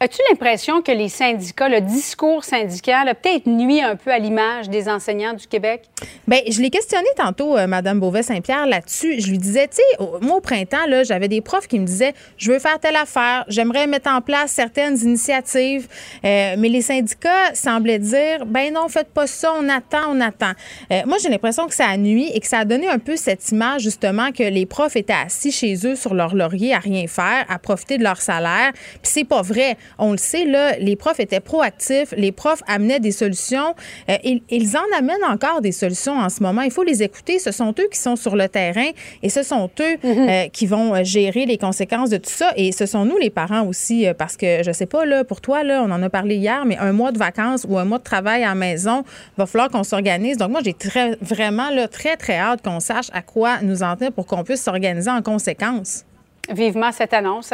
As-tu 0.00 0.20
l'impression 0.30 0.80
que 0.80 0.92
les 0.92 1.08
syndicats, 1.08 1.68
le 1.68 1.80
discours 1.80 2.44
syndical 2.44 3.08
a 3.08 3.16
peut-être 3.16 3.48
nuit 3.48 3.82
un 3.82 3.96
peu 3.96 4.12
à 4.12 4.20
l'image 4.20 4.68
des 4.68 4.88
enseignants 4.88 5.34
du 5.34 5.48
Québec? 5.48 5.90
Bien, 6.28 6.38
je 6.48 6.62
l'ai 6.62 6.70
questionné 6.70 7.08
tantôt, 7.16 7.56
euh, 7.56 7.66
Mme 7.66 7.98
Beauvais-Saint-Pierre, 7.98 8.66
là-dessus. 8.66 9.20
Je 9.20 9.28
lui 9.28 9.38
disais, 9.38 9.66
tu 9.66 9.78
sais, 9.78 10.04
moi, 10.20 10.36
au 10.36 10.40
printemps, 10.40 10.86
là, 10.86 11.02
j'avais 11.02 11.26
des 11.26 11.40
profs 11.40 11.66
qui 11.66 11.80
me 11.80 11.84
disaient, 11.84 12.14
je 12.36 12.52
veux 12.52 12.60
faire 12.60 12.78
telle 12.78 12.94
affaire, 12.94 13.44
j'aimerais 13.48 13.88
mettre 13.88 14.08
en 14.08 14.20
place 14.20 14.52
certaines 14.52 14.96
initiatives, 14.98 15.88
euh, 16.24 16.54
mais 16.56 16.68
les 16.68 16.82
syndicats 16.82 17.52
semblaient 17.54 17.98
dire, 17.98 18.46
ben 18.46 18.72
non, 18.72 18.86
faites 18.86 19.12
pas 19.12 19.26
ça, 19.26 19.52
on 19.58 19.68
attend, 19.68 20.12
on 20.12 20.20
attend. 20.20 20.52
Euh, 20.92 21.02
moi, 21.06 21.16
j'ai 21.20 21.28
l'impression 21.28 21.66
que 21.66 21.74
ça 21.74 21.86
a 21.86 21.96
nuit 21.96 22.30
et 22.32 22.38
que 22.38 22.46
ça 22.46 22.58
a 22.58 22.64
donné 22.64 22.86
un 22.86 23.00
peu 23.00 23.16
cette 23.16 23.50
image, 23.50 23.82
justement, 23.82 24.30
que 24.30 24.44
les 24.44 24.64
profs 24.64 24.94
étaient 24.94 25.12
assis 25.12 25.50
chez 25.50 25.74
eux 25.84 25.96
sur 25.96 26.14
leur 26.14 26.36
laurier 26.36 26.72
à 26.72 26.78
rien 26.78 27.08
faire, 27.08 27.44
à 27.48 27.58
profiter 27.58 27.98
de 27.98 28.04
leur 28.04 28.20
salaire. 28.20 28.70
Puis 29.02 29.10
c'est 29.10 29.24
pas 29.24 29.42
vrai 29.42 29.76
on 29.98 30.12
le 30.12 30.18
sait, 30.18 30.44
là, 30.44 30.76
les 30.78 30.96
profs 30.96 31.20
étaient 31.20 31.40
proactifs, 31.40 32.12
les 32.16 32.32
profs 32.32 32.62
amenaient 32.66 33.00
des 33.00 33.12
solutions. 33.12 33.74
Euh, 34.08 34.16
ils, 34.24 34.76
en 34.76 34.98
amènent 34.98 35.24
encore 35.24 35.60
des 35.60 35.72
solutions 35.72 36.18
en 36.18 36.28
ce 36.28 36.42
moment. 36.42 36.62
Il 36.62 36.70
faut 36.70 36.82
les 36.82 37.02
écouter. 37.02 37.38
Ce 37.38 37.50
sont 37.52 37.74
eux 37.78 37.88
qui 37.90 37.98
sont 37.98 38.16
sur 38.16 38.36
le 38.36 38.48
terrain 38.48 38.90
et 39.22 39.28
ce 39.28 39.42
sont 39.42 39.70
eux 39.80 39.96
mhm. 40.02 40.28
euh, 40.28 40.48
qui 40.48 40.66
vont 40.66 40.94
euh, 40.94 41.04
gérer 41.04 41.46
les 41.46 41.58
conséquences 41.58 42.10
de 42.10 42.16
tout 42.16 42.30
ça. 42.30 42.52
Et 42.56 42.72
ce 42.72 42.86
sont 42.86 43.04
nous, 43.04 43.18
les 43.18 43.30
parents 43.30 43.66
aussi, 43.66 44.06
parce 44.18 44.36
que 44.36 44.62
je 44.62 44.72
sais 44.72 44.86
pas, 44.86 45.04
là, 45.04 45.24
pour 45.24 45.40
toi, 45.40 45.62
là, 45.62 45.82
on 45.82 45.90
en 45.90 46.02
a 46.02 46.10
parlé 46.10 46.36
hier, 46.36 46.64
mais 46.64 46.76
un 46.78 46.92
mois 46.92 47.12
de 47.12 47.18
vacances 47.18 47.66
ou 47.68 47.78
un 47.78 47.84
mois 47.84 47.98
de 47.98 48.04
travail 48.04 48.44
à 48.44 48.48
la 48.48 48.54
maison, 48.54 49.04
va 49.36 49.46
falloir 49.46 49.70
qu'on 49.70 49.84
s'organise. 49.84 50.36
Donc, 50.36 50.50
moi, 50.50 50.60
j'ai 50.64 50.74
très, 50.74 51.16
vraiment 51.20 51.70
là, 51.70 51.88
très, 51.88 52.16
très 52.16 52.36
hâte 52.36 52.62
qu'on 52.62 52.80
sache 52.80 53.06
à 53.12 53.22
quoi 53.22 53.60
nous 53.62 53.82
en 53.82 53.96
tenir 53.96 54.12
pour 54.12 54.26
qu'on 54.26 54.44
puisse 54.44 54.62
s'organiser 54.62 55.10
en 55.10 55.22
conséquence. 55.22 56.04
Vivement 56.50 56.92
cette 56.92 57.12
annonce. 57.12 57.52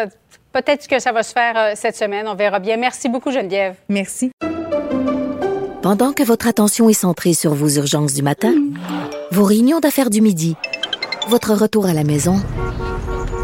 Peut-être 0.54 0.86
que 0.86 1.00
ça 1.00 1.10
va 1.10 1.24
se 1.24 1.32
faire 1.32 1.54
euh, 1.56 1.72
cette 1.74 1.96
semaine. 1.96 2.28
On 2.28 2.36
verra 2.36 2.60
bien. 2.60 2.76
Merci 2.76 3.08
beaucoup, 3.08 3.32
Geneviève. 3.32 3.74
Merci. 3.88 4.30
Pendant 5.82 6.12
que 6.12 6.22
votre 6.22 6.46
attention 6.46 6.88
est 6.88 6.92
centrée 6.92 7.34
sur 7.34 7.54
vos 7.54 7.68
urgences 7.70 8.14
du 8.14 8.22
matin, 8.22 8.54
vos 9.32 9.42
réunions 9.42 9.80
d'affaires 9.80 10.10
du 10.10 10.20
midi, 10.20 10.54
votre 11.28 11.54
retour 11.54 11.86
à 11.86 11.92
la 11.92 12.04
maison 12.04 12.36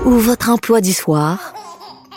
ou 0.04 0.10
votre 0.10 0.50
emploi 0.50 0.80
du 0.80 0.92
soir, 0.92 1.52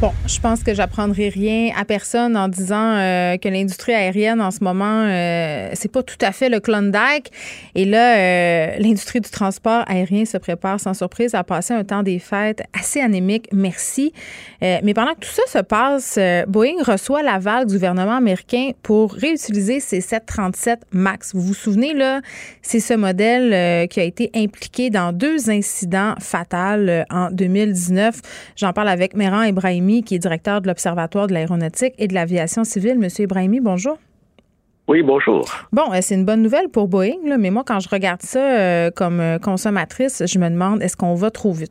Bon, 0.00 0.12
je 0.26 0.40
pense 0.40 0.62
que 0.62 0.72
j'apprendrai 0.72 1.28
rien 1.28 1.72
à 1.76 1.84
personne 1.84 2.34
en 2.34 2.48
disant 2.48 2.94
euh, 2.96 3.36
que 3.36 3.50
l'industrie 3.50 3.92
aérienne 3.92 4.40
en 4.40 4.50
ce 4.50 4.64
moment, 4.64 5.04
euh, 5.04 5.68
c'est 5.74 5.92
pas 5.92 6.02
tout 6.02 6.16
à 6.22 6.32
fait 6.32 6.48
le 6.48 6.58
Klondike. 6.58 7.30
Et 7.74 7.84
là, 7.84 8.16
euh, 8.16 8.76
l'industrie 8.78 9.20
du 9.20 9.28
transport 9.28 9.84
aérien 9.86 10.24
se 10.24 10.38
prépare 10.38 10.80
sans 10.80 10.94
surprise 10.94 11.34
à 11.34 11.44
passer 11.44 11.74
un 11.74 11.84
temps 11.84 12.02
des 12.02 12.18
fêtes 12.18 12.62
assez 12.72 13.02
anémique. 13.02 13.48
Merci. 13.52 14.14
mais 14.62 14.94
pendant 14.94 15.12
que 15.12 15.20
tout 15.20 15.34
ça 15.34 15.58
se 15.58 15.62
passe, 15.62 16.18
Boeing 16.48 16.82
reçoit 16.82 17.22
l'aval 17.22 17.66
du 17.66 17.74
gouvernement 17.74 18.16
américain 18.16 18.70
pour 18.82 19.12
réutiliser 19.12 19.80
ses 19.80 20.00
737 20.00 20.80
MAX. 20.92 21.34
Vous 21.34 21.42
vous 21.42 21.54
souvenez, 21.54 21.92
là, 21.92 22.22
c'est 22.62 22.80
ce 22.80 22.94
modèle 22.94 23.86
qui 23.88 24.00
a 24.00 24.04
été 24.04 24.30
impliqué 24.34 24.88
dans 24.88 25.12
deux 25.12 25.50
incidents 25.50 26.14
fatals 26.20 27.04
en 27.10 27.30
2019. 27.30 28.20
J'en 28.56 28.72
parle 28.72 28.88
avec 28.88 29.14
Méran 29.14 29.42
Ibrahimi 29.42 29.89
qui 29.98 30.14
est 30.14 30.18
directeur 30.18 30.60
de 30.60 30.68
l'Observatoire 30.68 31.26
de 31.26 31.34
l'aéronautique 31.34 31.94
et 31.98 32.06
de 32.06 32.14
l'aviation 32.14 32.64
civile. 32.64 32.98
Monsieur 32.98 33.24
Ibrahimi, 33.24 33.60
bonjour. 33.60 33.98
Oui, 34.88 35.02
bonjour. 35.02 35.44
Bon, 35.72 35.92
euh, 35.92 35.98
c'est 36.00 36.14
une 36.14 36.24
bonne 36.24 36.42
nouvelle 36.42 36.68
pour 36.68 36.88
Boeing, 36.88 37.36
mais 37.38 37.50
moi, 37.50 37.62
quand 37.66 37.80
je 37.80 37.88
regarde 37.88 38.22
ça 38.22 38.40
euh, 38.40 38.90
comme 38.90 39.20
euh, 39.20 39.38
consommatrice, 39.38 40.22
je 40.26 40.38
me 40.38 40.48
demande, 40.48 40.82
est-ce 40.82 40.96
qu'on 40.96 41.14
va 41.14 41.30
trop 41.30 41.52
vite? 41.52 41.70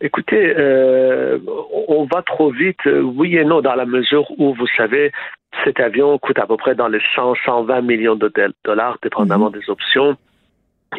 Écoutez, 0.00 0.54
on 1.88 2.06
va 2.12 2.20
trop 2.22 2.50
vite, 2.50 2.84
oui 2.84 3.36
et 3.36 3.44
non, 3.44 3.62
dans 3.62 3.74
la 3.74 3.86
mesure 3.86 4.26
où, 4.38 4.52
vous 4.52 4.66
savez, 4.76 5.12
cet 5.64 5.80
avion 5.80 6.18
coûte 6.18 6.38
à 6.38 6.46
peu 6.46 6.58
près 6.58 6.74
dans 6.74 6.88
les 6.88 7.00
100, 7.14 7.36
120 7.46 7.80
millions 7.80 8.16
de 8.16 8.30
dollars, 8.64 8.98
dépendamment 9.02 9.50
mhm. 9.50 9.60
des 9.60 9.70
options. 9.70 10.16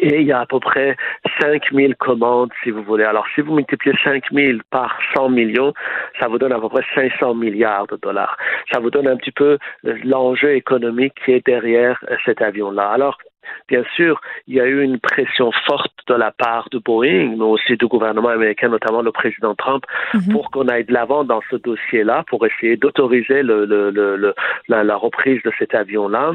Et 0.00 0.20
il 0.20 0.26
y 0.26 0.32
a 0.32 0.40
à 0.40 0.46
peu 0.46 0.60
près 0.60 0.96
5000 1.40 1.94
commandes, 1.96 2.50
si 2.62 2.70
vous 2.70 2.82
voulez. 2.82 3.04
Alors, 3.04 3.26
si 3.34 3.40
vous 3.40 3.54
multipliez 3.54 3.94
5000 4.04 4.62
par 4.70 4.98
100 5.14 5.28
millions, 5.30 5.72
ça 6.20 6.28
vous 6.28 6.38
donne 6.38 6.52
à 6.52 6.60
peu 6.60 6.68
près 6.68 6.84
500 6.94 7.34
milliards 7.34 7.86
de 7.86 7.96
dollars. 7.96 8.36
Ça 8.72 8.80
vous 8.80 8.90
donne 8.90 9.08
un 9.08 9.16
petit 9.16 9.32
peu 9.32 9.58
l'enjeu 10.04 10.54
économique 10.54 11.14
qui 11.24 11.32
est 11.32 11.46
derrière 11.46 12.02
cet 12.24 12.42
avion-là. 12.42 12.88
Alors, 12.90 13.18
Bien 13.68 13.84
sûr, 13.94 14.20
il 14.48 14.56
y 14.56 14.60
a 14.60 14.64
eu 14.66 14.82
une 14.82 14.98
pression 14.98 15.52
forte 15.68 15.94
de 16.08 16.14
la 16.14 16.32
part 16.32 16.68
de 16.72 16.78
Boeing, 16.78 17.36
mais 17.36 17.44
aussi 17.44 17.76
du 17.76 17.86
gouvernement 17.86 18.30
américain, 18.30 18.68
notamment 18.68 19.02
le 19.02 19.12
président 19.12 19.54
Trump, 19.54 19.84
Mhm. 20.14 20.32
pour 20.32 20.50
qu'on 20.50 20.66
aille 20.66 20.82
de 20.84 20.92
l'avant 20.92 21.22
dans 21.22 21.40
ce 21.48 21.54
dossier-là, 21.54 22.24
pour 22.26 22.44
essayer 22.44 22.76
d'autoriser 22.76 23.44
le, 23.44 23.64
le, 23.64 23.90
le, 23.90 24.16
le- 24.16 24.34
la, 24.66 24.82
la 24.82 24.96
reprise 24.96 25.40
de 25.44 25.52
cet 25.60 25.76
avion-là 25.76 26.32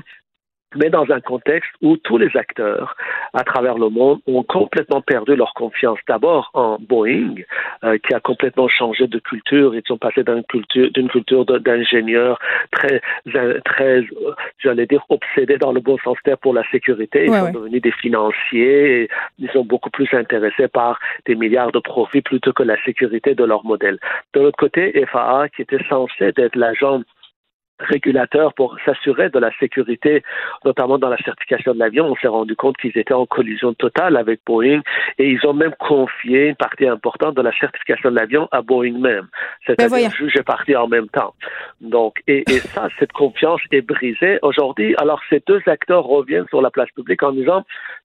mais 0.76 0.89
dans 0.89 1.10
un 1.11 1.19
contexte 1.19 1.72
où 1.81 1.98
tous 1.98 2.18
les 2.18 2.30
acteurs 2.35 2.95
à 3.34 3.43
travers 3.43 3.77
le 3.77 3.89
monde 3.89 4.19
ont 4.27 4.43
complètement 4.43 5.02
perdu 5.02 5.35
leur 5.35 5.53
confiance. 5.53 5.99
D'abord 6.07 6.49
en 6.53 6.77
Boeing, 6.80 7.35
euh, 7.84 7.98
qui 7.98 8.14
a 8.14 8.19
complètement 8.19 8.68
changé 8.68 9.07
de 9.07 9.19
culture. 9.19 9.76
Ils 9.76 9.84
sont 9.85 9.98
passés 9.98 10.23
d'une 10.23 10.43
culture, 10.43 10.89
d'une 10.91 11.10
culture 11.10 11.45
d'ingénieurs 11.45 12.39
très, 12.72 13.02
très, 13.65 13.99
euh, 13.99 14.34
j'allais 14.60 14.85
dire, 14.85 15.03
obsédés 15.10 15.57
dans 15.57 15.72
le 15.72 15.80
bon 15.80 15.98
sens 16.03 16.18
terme 16.23 16.38
pour 16.41 16.53
la 16.53 16.64
sécurité. 16.72 17.26
Ils 17.26 17.31
Ouais, 17.31 17.39
sont 17.39 17.45
ouais. 17.45 17.52
devenus 17.52 17.81
des 17.81 17.91
financiers. 17.91 19.03
Et 19.03 19.10
ils 19.39 19.49
sont 19.52 19.64
beaucoup 19.65 19.89
plus 19.89 20.07
intéressés 20.14 20.68
par 20.68 20.99
des 21.26 21.35
milliards 21.35 21.72
de 21.72 21.80
profits 21.80 22.22
plutôt 22.22 22.53
que 22.53 22.64
la 22.64 22.81
sécurité 22.84 23.35
de 23.35 23.43
leur 23.43 23.65
modèle. 23.65 23.99
De 24.34 24.41
l'autre 24.41 24.57
côté, 24.57 25.06
FAA, 25.11 25.49
qui 25.49 25.61
était 25.61 25.84
censé 25.89 26.31
être 26.38 26.56
l'agent 26.56 27.02
régulateur 27.81 28.53
pour 28.53 28.77
s'assurer 28.85 29.29
de 29.29 29.39
la 29.39 29.51
sécurité, 29.59 30.23
notamment 30.65 30.97
dans 30.97 31.09
la 31.09 31.17
certification 31.17 31.73
de 31.73 31.79
l'avion. 31.79 32.05
On 32.05 32.15
s'est 32.15 32.27
rendu 32.27 32.55
compte 32.55 32.77
qu'ils 32.77 32.97
étaient 32.97 33.13
en 33.13 33.25
collision 33.25 33.73
totale 33.73 34.17
avec 34.17 34.41
Boeing 34.45 34.81
et 35.17 35.29
ils 35.29 35.45
ont 35.45 35.53
même 35.53 35.73
confié 35.79 36.47
une 36.49 36.55
partie 36.55 36.87
importante 36.87 37.35
de 37.35 37.41
la 37.41 37.51
certification 37.57 38.11
de 38.11 38.15
l'avion 38.15 38.47
à 38.51 38.61
Boeing 38.61 38.99
même. 38.99 39.27
C'est-à-dire 39.65 39.89
voyons. 39.89 40.09
juge 40.11 40.35
et 40.37 40.43
partie 40.43 40.75
en 40.75 40.87
même 40.87 41.07
temps. 41.09 41.33
Donc, 41.79 42.21
et, 42.27 42.43
et 42.49 42.59
ça, 42.73 42.87
cette 42.99 43.11
confiance 43.11 43.61
est 43.71 43.81
brisée 43.81 44.39
aujourd'hui. 44.41 44.95
Alors, 44.97 45.21
ces 45.29 45.41
deux 45.45 45.61
acteurs 45.67 46.03
reviennent 46.03 46.47
sur 46.49 46.61
la 46.61 46.69
place 46.69 46.89
publique 46.95 47.23
en 47.23 47.31
disant, 47.31 47.63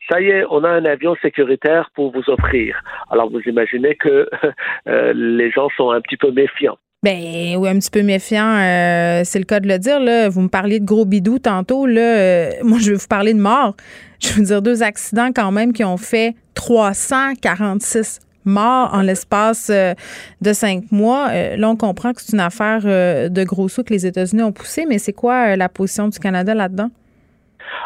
ça 0.08 0.20
y 0.20 0.28
est, 0.28 0.44
on 0.50 0.64
a 0.64 0.70
un 0.70 0.84
avion 0.84 1.16
sécuritaire 1.22 1.90
pour 1.94 2.12
vous 2.12 2.28
offrir. 2.28 2.80
Alors, 3.10 3.30
vous 3.30 3.40
imaginez 3.40 3.94
que 3.94 4.28
euh, 4.88 5.12
les 5.14 5.50
gens 5.50 5.68
sont 5.76 5.90
un 5.90 6.00
petit 6.00 6.16
peu 6.16 6.30
méfiants. 6.30 6.78
Ben 7.02 7.56
oui, 7.56 7.68
un 7.68 7.78
petit 7.78 7.90
peu 7.90 8.02
méfiant, 8.02 8.56
euh, 8.56 9.20
c'est 9.24 9.38
le 9.38 9.44
cas 9.44 9.60
de 9.60 9.68
le 9.68 9.78
dire. 9.78 10.00
Là. 10.00 10.28
Vous 10.28 10.40
me 10.40 10.48
parliez 10.48 10.80
de 10.80 10.84
gros 10.84 11.04
bidous 11.04 11.38
tantôt. 11.38 11.86
Là, 11.86 12.00
euh, 12.00 12.50
moi, 12.64 12.78
je 12.80 12.90
vais 12.90 12.96
vous 12.96 13.06
parler 13.08 13.34
de 13.34 13.38
mort. 13.38 13.74
Je 14.20 14.32
veux 14.32 14.42
dire, 14.42 14.62
deux 14.62 14.82
accidents 14.82 15.30
quand 15.34 15.52
même 15.52 15.72
qui 15.74 15.84
ont 15.84 15.98
fait 15.98 16.34
346 16.54 18.20
morts 18.46 18.90
en 18.94 19.02
l'espace 19.02 19.70
euh, 19.70 19.92
de 20.40 20.52
cinq 20.54 20.84
mois. 20.90 21.28
Là, 21.56 21.68
on 21.68 21.76
comprend 21.76 22.12
que 22.12 22.22
c'est 22.22 22.32
une 22.32 22.40
affaire 22.40 22.80
de 22.84 23.44
gros 23.44 23.68
sous 23.68 23.84
que 23.84 23.92
les 23.92 24.06
États-Unis 24.06 24.42
ont 24.42 24.52
poussé, 24.52 24.86
mais 24.88 24.98
c'est 24.98 25.12
quoi 25.12 25.54
la 25.54 25.68
position 25.68 26.08
du 26.08 26.18
Canada 26.18 26.54
là-dedans? 26.54 26.88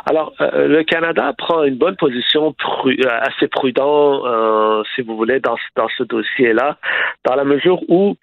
Alors, 0.06 0.32
le 0.38 0.82
Canada 0.84 1.32
prend 1.36 1.64
une 1.64 1.76
bonne 1.76 1.96
position 1.96 2.54
assez 3.22 3.48
prudent, 3.48 4.22
si 4.94 5.02
vous 5.02 5.16
voulez, 5.16 5.40
dans, 5.40 5.56
dans 5.76 5.88
ce 5.98 6.04
dossier-là, 6.04 6.78
dans 7.24 7.34
la 7.34 7.44
mesure 7.44 7.80
où 7.88 8.16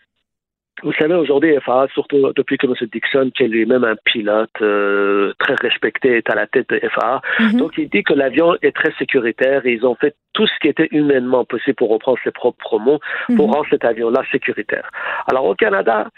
vous 0.84 0.94
savez, 0.94 1.16
aujourd'hui, 1.16 1.56
FAA, 1.66 1.88
surtout 1.94 2.32
depuis 2.36 2.58
que 2.58 2.68
M. 2.68 2.74
Dixon, 2.94 3.32
qui 3.36 3.44
est 3.44 3.48
lui-même 3.48 3.84
un 3.84 3.96
pilote 4.06 4.50
euh, 4.62 5.34
très 5.40 5.56
respecté, 5.56 6.18
est 6.18 6.30
à 6.30 6.36
la 6.36 6.46
tête 6.48 6.70
de 6.70 6.80
FAA, 6.80 7.22
donc 7.54 7.78
il 7.78 7.90
dit 7.90 8.04
que 8.04 8.14
l'avion 8.14 8.56
est 8.62 8.76
très 8.76 8.92
sécuritaire 9.00 9.66
et 9.66 9.74
ils 9.74 9.86
ont 9.86 9.96
fait 9.96 10.16
tout 10.34 10.46
ce 10.46 10.54
qui 10.62 10.68
était 10.68 10.88
humainement 10.92 11.46
possible 11.46 11.76
pour 11.76 11.90
reprendre 11.90 12.20
ses 12.24 12.32
propres 12.32 12.78
mots, 12.78 13.00
pour 13.36 13.48
Mhm. 13.48 13.54
rendre 13.56 13.68
cet 13.72 13.86
avion-là 13.86 14.22
sécuritaire. 14.32 14.90
Alors 15.32 15.46
au 15.46 15.56
Canada, 15.56 16.10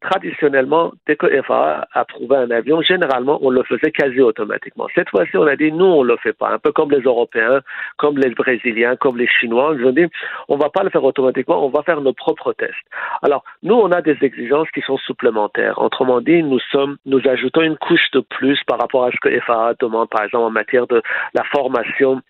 traditionnellement, 0.00 0.92
dès 1.06 1.16
que 1.16 1.26
FAA 1.42 1.86
approuvait 1.92 2.36
un 2.36 2.50
avion, 2.50 2.82
généralement, 2.82 3.38
on 3.42 3.50
le 3.50 3.62
faisait 3.64 3.90
quasi 3.90 4.20
automatiquement. 4.20 4.86
Cette 4.94 5.08
fois-ci, 5.10 5.36
on 5.36 5.46
a 5.46 5.56
dit, 5.56 5.72
nous, 5.72 5.84
on 5.84 6.02
le 6.02 6.16
fait 6.18 6.32
pas. 6.32 6.50
Un 6.50 6.58
peu 6.58 6.72
comme 6.72 6.90
les 6.90 7.00
Européens, 7.00 7.60
comme 7.96 8.18
les 8.18 8.30
Brésiliens, 8.30 8.96
comme 8.96 9.18
les 9.18 9.26
Chinois. 9.26 9.74
Ils 9.78 9.84
ont 9.84 9.92
dit, 9.92 10.06
on 10.48 10.56
va 10.56 10.70
pas 10.70 10.82
le 10.82 10.90
faire 10.90 11.04
automatiquement, 11.04 11.64
on 11.64 11.70
va 11.70 11.82
faire 11.82 12.00
nos 12.00 12.12
propres 12.12 12.52
tests. 12.52 12.74
Alors, 13.22 13.44
nous, 13.62 13.74
on 13.74 13.90
a 13.90 14.02
des 14.02 14.16
exigences 14.22 14.70
qui 14.70 14.80
sont 14.82 14.98
supplémentaires. 14.98 15.80
Autrement 15.80 16.20
dit, 16.20 16.42
nous 16.42 16.60
sommes, 16.70 16.96
nous 17.06 17.20
ajoutons 17.26 17.62
une 17.62 17.76
couche 17.76 18.10
de 18.12 18.20
plus 18.20 18.58
par 18.66 18.78
rapport 18.78 19.04
à 19.04 19.10
ce 19.10 19.16
que 19.20 19.40
FAA 19.40 19.74
demande, 19.80 20.08
par 20.08 20.24
exemple, 20.24 20.44
en 20.44 20.50
matière 20.50 20.86
de 20.86 21.02
la 21.34 21.44
formation 21.44 22.20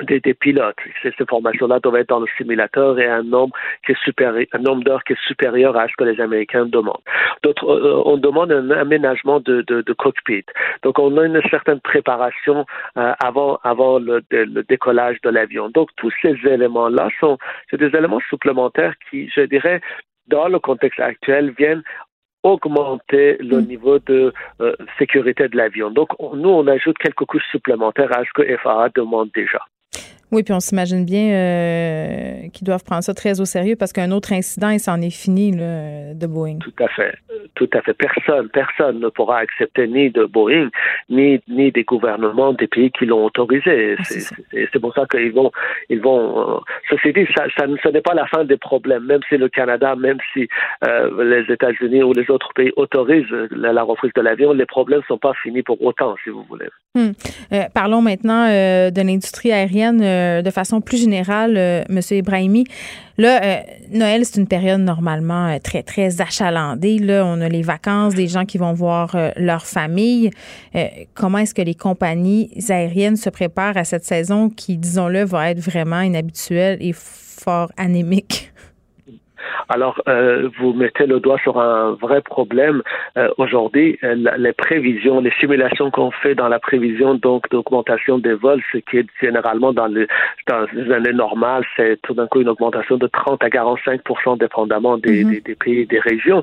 des, 0.00 0.20
des 0.20 0.34
pilotes. 0.34 0.76
Ces, 1.02 1.12
ces 1.18 1.26
formations-là 1.26 1.78
doivent 1.80 1.96
être 1.96 2.08
dans 2.08 2.20
le 2.20 2.26
simulateur 2.36 2.98
et 2.98 3.06
un 3.06 3.22
nombre 3.22 3.54
qui 3.84 3.92
est 3.92 4.02
supérieur, 4.04 4.46
un 4.52 4.58
nombre 4.58 4.84
d'heures 4.84 5.04
qui 5.04 5.12
est 5.12 5.26
supérieur 5.26 5.76
à 5.76 5.86
ce 5.88 5.92
que 5.98 6.04
les 6.04 6.20
Américains 6.20 6.66
demandent. 6.66 7.02
D'autres, 7.42 7.68
euh, 7.68 8.02
on 8.06 8.16
demande 8.16 8.52
un 8.52 8.70
aménagement 8.70 9.40
de, 9.40 9.62
de, 9.62 9.82
de 9.82 9.92
cockpit. 9.92 10.44
Donc, 10.82 10.98
on 10.98 11.16
a 11.18 11.24
une 11.26 11.42
certaine 11.50 11.80
préparation 11.80 12.64
euh, 12.96 13.12
avant, 13.22 13.58
avant 13.64 13.98
le, 13.98 14.22
de- 14.30 14.44
le 14.44 14.62
décollage 14.62 15.20
de 15.22 15.30
l'avion. 15.30 15.68
Donc, 15.68 15.90
tous 15.96 16.12
ces 16.22 16.36
éléments-là 16.46 17.08
sont, 17.20 17.38
c'est 17.70 17.76
des 17.78 17.94
éléments 17.96 18.20
supplémentaires 18.30 18.94
qui, 19.10 19.28
je 19.34 19.42
dirais, 19.42 19.80
dans 20.28 20.48
le 20.48 20.58
contexte 20.58 21.00
actuel, 21.00 21.52
viennent 21.58 21.82
augmenter 22.44 23.36
le 23.38 23.60
niveau 23.60 23.98
de 24.00 24.32
euh, 24.60 24.74
sécurité 24.98 25.48
de 25.48 25.56
l'avion. 25.56 25.90
Donc, 25.90 26.08
on- 26.18 26.34
nous, 26.34 26.48
on 26.48 26.66
ajoute 26.66 26.98
quelques 26.98 27.24
couches 27.24 27.46
supplémentaires 27.50 28.10
à 28.16 28.24
ce 28.24 28.32
que 28.34 28.56
FAA 28.56 28.88
demande 28.94 29.30
déjà. 29.34 29.60
Oui, 30.32 30.42
puis 30.42 30.54
on 30.54 30.60
s'imagine 30.60 31.04
bien 31.04 31.30
euh, 31.32 32.48
qu'ils 32.54 32.64
doivent 32.66 32.84
prendre 32.84 33.02
ça 33.04 33.12
très 33.12 33.40
au 33.40 33.44
sérieux 33.44 33.76
parce 33.76 33.92
qu'un 33.92 34.10
autre 34.12 34.32
incident, 34.32 34.70
et 34.70 34.78
c'en 34.78 35.00
est 35.02 35.10
fini 35.10 35.52
là, 35.52 36.14
de 36.14 36.26
Boeing. 36.26 36.58
Tout 36.60 36.72
à 36.82 36.88
fait. 36.88 37.12
Tout 37.54 37.68
à 37.74 37.82
fait. 37.82 37.92
Personne, 37.92 38.48
personne 38.48 38.98
ne 39.00 39.08
pourra 39.08 39.38
accepter 39.38 39.86
ni 39.86 40.10
de 40.10 40.24
Boeing, 40.24 40.70
ni, 41.10 41.38
ni 41.48 41.70
des 41.70 41.84
gouvernements 41.84 42.54
des 42.54 42.66
pays 42.66 42.90
qui 42.90 43.04
l'ont 43.04 43.26
autorisé. 43.26 43.96
C'est 44.04 44.20
c'est- 44.20 44.78
pour 44.80 44.94
ça 44.94 45.04
qu'ils 45.10 45.32
vont, 45.32 45.52
ils 45.90 46.00
vont. 46.00 46.56
euh, 46.56 46.60
ceci 46.90 47.12
dit, 47.12 47.26
ça, 47.36 47.44
ça, 47.56 47.66
ce 47.82 47.88
n'est 47.90 48.00
pas 48.00 48.14
la 48.14 48.26
fin 48.26 48.44
des 48.44 48.56
problèmes. 48.56 49.04
Même 49.04 49.20
si 49.28 49.36
le 49.36 49.48
Canada, 49.48 49.94
même 49.96 50.18
si 50.32 50.48
euh, 50.84 51.22
les 51.24 51.52
États-Unis 51.52 52.02
ou 52.02 52.12
les 52.14 52.28
autres 52.30 52.48
pays 52.54 52.72
autorisent 52.76 53.30
la, 53.50 53.72
la 53.72 53.82
reprise 53.82 54.12
de 54.16 54.22
l'avion, 54.22 54.52
les 54.54 54.66
problèmes 54.66 55.00
ne 55.00 55.04
sont 55.04 55.18
pas 55.18 55.34
finis 55.42 55.62
pour 55.62 55.80
autant, 55.82 56.16
si 56.24 56.30
vous 56.30 56.42
voulez. 56.48 56.68
Hmm. 56.94 57.12
Parlons 57.74 58.02
maintenant 58.02 58.46
de 58.48 59.02
l'industrie 59.06 59.50
aérienne 59.52 60.00
de 60.42 60.50
façon 60.50 60.80
plus 60.80 60.98
générale, 60.98 61.54
euh, 61.56 61.82
Monsieur 61.88 62.18
Ibrahimi. 62.18 62.64
Là, 63.18 63.42
euh, 63.42 63.60
Noël, 63.90 64.24
c'est 64.24 64.40
une 64.40 64.46
période 64.46 64.80
normalement 64.80 65.48
euh, 65.48 65.58
très, 65.58 65.82
très 65.82 66.20
achalandée. 66.20 66.98
Là, 66.98 67.24
on 67.26 67.40
a 67.40 67.48
les 67.48 67.62
vacances, 67.62 68.14
des 68.14 68.26
gens 68.26 68.44
qui 68.44 68.58
vont 68.58 68.72
voir 68.72 69.14
euh, 69.14 69.30
leur 69.36 69.66
famille. 69.66 70.30
Euh, 70.74 70.86
comment 71.14 71.38
est-ce 71.38 71.54
que 71.54 71.62
les 71.62 71.74
compagnies 71.74 72.50
aériennes 72.68 73.16
se 73.16 73.30
préparent 73.30 73.76
à 73.76 73.84
cette 73.84 74.04
saison 74.04 74.48
qui, 74.48 74.78
disons-le, 74.78 75.24
va 75.24 75.50
être 75.50 75.60
vraiment 75.60 76.00
inhabituelle 76.00 76.78
et 76.80 76.92
fort 76.94 77.70
anémique? 77.76 78.50
Alors, 79.68 80.00
euh, 80.08 80.48
vous 80.58 80.72
mettez 80.72 81.06
le 81.06 81.20
doigt 81.20 81.38
sur 81.38 81.60
un 81.60 81.92
vrai 81.92 82.20
problème. 82.20 82.82
Euh, 83.16 83.28
Aujourd'hui, 83.38 83.98
euh, 84.04 84.14
les 84.38 84.52
prévisions, 84.52 85.20
les 85.20 85.32
simulations 85.40 85.90
qu'on 85.90 86.10
fait 86.10 86.34
dans 86.34 86.48
la 86.48 86.58
prévision 86.58 87.14
donc 87.14 87.48
d'augmentation 87.50 88.18
des 88.18 88.34
vols, 88.34 88.62
ce 88.72 88.78
qui 88.78 88.98
est 88.98 89.06
généralement 89.20 89.72
dans, 89.72 89.88
le, 89.88 90.06
dans 90.48 90.66
les 90.72 90.92
années 90.92 91.12
normales, 91.12 91.64
c'est 91.76 92.00
tout 92.02 92.14
d'un 92.14 92.26
coup 92.26 92.40
une 92.40 92.48
augmentation 92.48 92.96
de 92.96 93.06
30 93.06 93.42
à 93.44 93.50
45 93.50 94.00
dépendamment 94.38 94.98
des, 94.98 95.24
des, 95.24 95.40
des 95.40 95.54
pays 95.54 95.80
et 95.80 95.86
des 95.86 95.98
régions. 96.00 96.42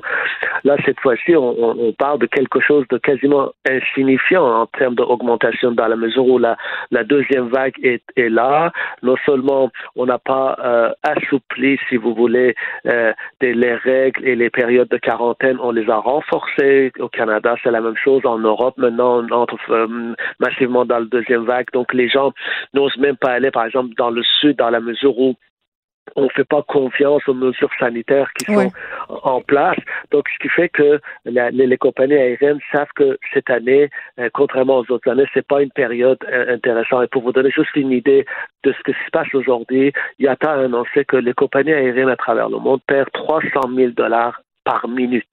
Là, 0.64 0.76
cette 0.84 1.00
fois-ci, 1.00 1.36
on, 1.36 1.50
on- 1.58 1.76
on 1.80 1.92
parle 1.92 2.18
de 2.18 2.26
quelque 2.26 2.60
chose 2.60 2.84
de 2.90 2.98
quasiment 2.98 3.50
insignifiant 3.68 4.44
en 4.44 4.66
termes 4.66 4.94
d'augmentation 4.94 5.72
dans 5.72 5.86
la 5.88 5.96
mesure 5.96 6.26
où 6.26 6.38
la, 6.38 6.56
la 6.90 7.04
deuxième 7.04 7.48
vague 7.48 7.74
est, 7.82 8.02
est 8.16 8.28
là. 8.28 8.72
Non 9.02 9.16
seulement 9.24 9.70
on 9.96 10.06
n'a 10.06 10.18
pas 10.18 10.56
euh, 10.64 10.90
assoupli, 11.02 11.78
si 11.88 11.96
vous 11.96 12.14
voulez, 12.14 12.54
euh, 12.90 13.12
les 13.40 13.74
règles 13.74 14.26
et 14.26 14.34
les 14.34 14.50
périodes 14.50 14.88
de 14.88 14.96
quarantaine, 14.96 15.58
on 15.60 15.70
les 15.70 15.88
a 15.88 15.96
renforcées. 15.96 16.92
Au 16.98 17.08
Canada, 17.08 17.54
c'est 17.62 17.70
la 17.70 17.80
même 17.80 17.96
chose. 17.96 18.24
En 18.24 18.38
Europe, 18.38 18.76
maintenant, 18.78 19.24
on 19.24 19.30
entre 19.32 19.56
euh, 19.70 20.14
massivement 20.38 20.84
dans 20.84 20.98
la 20.98 21.04
deuxième 21.04 21.44
vague. 21.44 21.66
Donc, 21.72 21.92
les 21.94 22.08
gens 22.08 22.32
n'osent 22.74 22.98
même 22.98 23.16
pas 23.16 23.32
aller, 23.32 23.50
par 23.50 23.64
exemple, 23.64 23.94
dans 23.96 24.10
le 24.10 24.22
sud, 24.40 24.56
dans 24.56 24.70
la 24.70 24.80
mesure 24.80 25.18
où 25.18 25.36
on 26.16 26.24
ne 26.24 26.28
fait 26.30 26.44
pas 26.44 26.62
confiance 26.62 27.26
aux 27.28 27.34
mesures 27.34 27.70
sanitaires 27.78 28.30
qui 28.38 28.46
sont 28.46 28.56
Ouais. 28.58 28.68
en 29.22 29.40
place. 29.40 29.76
Donc, 30.10 30.28
ce 30.28 30.38
qui 30.42 30.48
fait 30.48 30.68
que 30.68 31.00
la- 31.24 31.50
les, 31.50 31.66
les 31.66 31.76
compagnies 31.78 32.14
aériennes 32.14 32.58
savent 32.72 32.88
que 32.96 33.18
cette 33.32 33.48
année, 33.50 33.90
euh, 34.18 34.28
contrairement 34.32 34.78
aux 34.78 34.90
autres 34.90 35.08
années, 35.10 35.26
c'est 35.34 35.46
pas 35.46 35.62
une 35.62 35.70
période 35.70 36.18
euh, 36.32 36.54
intéressante. 36.54 37.04
Et 37.04 37.08
pour 37.08 37.22
vous 37.22 37.32
donner 37.32 37.50
juste 37.50 37.74
une 37.76 37.92
idée 37.92 38.24
de 38.64 38.72
ce 38.72 38.82
qui 38.82 38.92
se 38.92 39.10
passe 39.12 39.32
aujourd'hui, 39.34 39.92
IATA 40.18 40.50
a 40.50 40.64
annoncé 40.64 41.04
que 41.04 41.16
les 41.16 41.32
compagnies 41.32 41.72
aériennes 41.72 42.08
à 42.10 42.16
travers 42.16 42.48
le 42.48 42.58
monde 42.58 42.80
perdent 42.86 43.10
300 43.12 43.48
000 43.74 43.92
dollars 43.92 44.42
par 44.64 44.88
minute. 44.88 45.26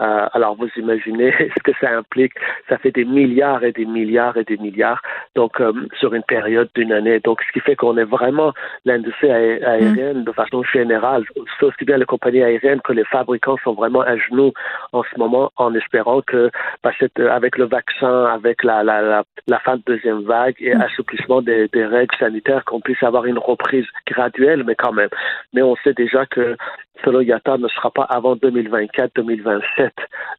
Euh, 0.00 0.26
alors 0.32 0.54
vous 0.56 0.68
imaginez 0.76 1.32
ce 1.56 1.62
que 1.62 1.72
ça 1.80 1.90
implique. 1.96 2.32
Ça 2.68 2.78
fait 2.78 2.90
des 2.90 3.04
milliards 3.04 3.62
et 3.64 3.72
des 3.72 3.84
milliards 3.84 4.36
et 4.36 4.44
des 4.44 4.56
milliards. 4.56 5.02
Donc 5.34 5.60
euh, 5.60 5.72
sur 5.98 6.14
une 6.14 6.22
période 6.22 6.68
d'une 6.74 6.92
année. 6.92 7.20
Donc 7.20 7.42
ce 7.42 7.52
qui 7.52 7.60
fait 7.60 7.76
qu'on 7.76 7.96
est 7.96 8.04
vraiment 8.04 8.52
l'industrie 8.84 9.28
aé- 9.30 9.62
aérienne 9.64 10.24
de 10.24 10.32
façon 10.32 10.62
générale, 10.62 11.24
aussi 11.62 11.84
bien 11.84 11.98
les 11.98 12.04
compagnies 12.04 12.42
aériennes 12.42 12.80
que 12.80 12.92
les 12.92 13.04
fabricants 13.04 13.56
sont 13.64 13.74
vraiment 13.74 14.00
à 14.00 14.16
genoux 14.16 14.52
en 14.92 15.02
ce 15.02 15.18
moment 15.18 15.50
en 15.56 15.74
espérant 15.74 16.22
que 16.22 16.50
bah, 16.82 16.92
cette- 16.98 17.20
avec 17.20 17.58
le 17.58 17.64
vaccin, 17.66 18.24
avec 18.26 18.62
la, 18.64 18.82
la, 18.82 19.02
la, 19.02 19.22
la 19.46 19.58
fin 19.60 19.76
de 19.76 19.82
deuxième 19.86 20.22
vague 20.22 20.56
et 20.60 20.72
assouplissement 20.72 21.42
des, 21.42 21.68
des 21.68 21.84
règles 21.84 22.14
sanitaires, 22.18 22.64
qu'on 22.64 22.80
puisse 22.80 23.02
avoir 23.02 23.26
une 23.26 23.38
reprise 23.38 23.86
graduelle, 24.06 24.64
mais 24.64 24.74
quand 24.74 24.92
même. 24.92 25.08
Mais 25.52 25.62
on 25.62 25.76
sait 25.76 25.92
déjà 25.94 26.26
que 26.26 26.56
selon 27.04 27.20
IATA 27.20 27.58
ne 27.58 27.68
sera 27.68 27.90
pas 27.90 28.04
avant 28.04 28.36
2024-2027 28.36 29.90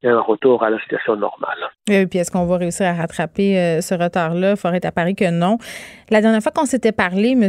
et 0.03 0.07
un 0.07 0.19
retour 0.19 0.63
à 0.63 0.69
la 0.69 0.79
situation 0.79 1.15
normale. 1.15 1.57
Et 1.89 2.05
puis, 2.05 2.19
est-ce 2.19 2.31
qu'on 2.31 2.45
va 2.45 2.57
réussir 2.57 2.88
à 2.88 2.93
rattraper 2.93 3.57
euh, 3.57 3.81
ce 3.81 3.93
retard-là? 3.93 4.51
Il 4.51 4.57
faudrait 4.57 4.85
apparaître 4.85 5.19
que 5.19 5.29
non. 5.31 5.57
La 6.09 6.21
dernière 6.21 6.41
fois 6.41 6.51
qu'on 6.51 6.65
s'était 6.65 6.91
parlé, 6.91 7.31
M. 7.31 7.47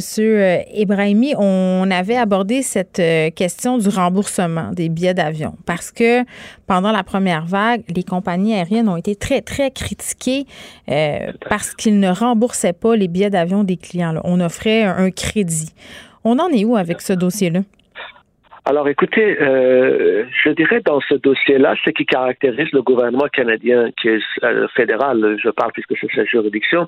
Ibrahimi, 0.74 1.34
on 1.39 1.90
avait 1.90 2.16
abordé 2.16 2.62
cette 2.62 2.98
euh, 2.98 3.30
question 3.30 3.78
du 3.78 3.89
remboursement 3.89 4.70
des 4.72 4.89
billets 4.89 5.14
d'avion 5.14 5.55
parce 5.66 5.90
que 5.90 6.22
pendant 6.66 6.93
la 6.93 7.02
première 7.02 7.44
vague, 7.44 7.82
les 7.94 8.02
compagnies 8.02 8.55
aériennes 8.55 8.89
ont 8.89 8.97
été 8.97 9.16
très, 9.16 9.40
très 9.40 9.70
critiquées 9.70 10.47
euh, 10.89 11.32
parce 11.48 11.74
qu'ils 11.74 12.01
ne 12.01 12.09
remboursaient 12.09 12.72
pas 12.72 12.97
les 12.97 13.09
billets 13.09 13.30
d'avion 13.30 13.64
des 13.64 13.76
clients. 13.76 14.14
On 14.24 14.40
offrait 14.40 14.84
un 14.84 15.10
crédit. 15.10 15.72
On 16.24 16.39
en 16.39 16.48
est 16.48 16.64
où 16.64 16.76
avec 16.76 17.01
ce 17.01 17.12
dossier-là? 17.12 17.60
Alors 18.64 18.89
écoutez, 18.89 19.36
euh, 19.43 20.24
je 20.44 20.51
dirais 20.51 20.80
dans 20.84 21.01
ce 21.01 21.14
dossier-là, 21.14 21.74
ce 21.84 21.90
qui 21.90 22.06
caractérise 22.06 22.70
le 22.72 22.80
gouvernement 22.82 23.26
canadien, 23.32 23.90
qui 24.01 24.09
est 24.09 24.20
euh, 24.44 24.68
fédéral, 24.76 25.36
je 25.43 25.51
parle 25.51 25.72
puisque 25.72 25.97
c'est 26.01 26.06
sa 26.14 26.24
juridiction, 26.24 26.86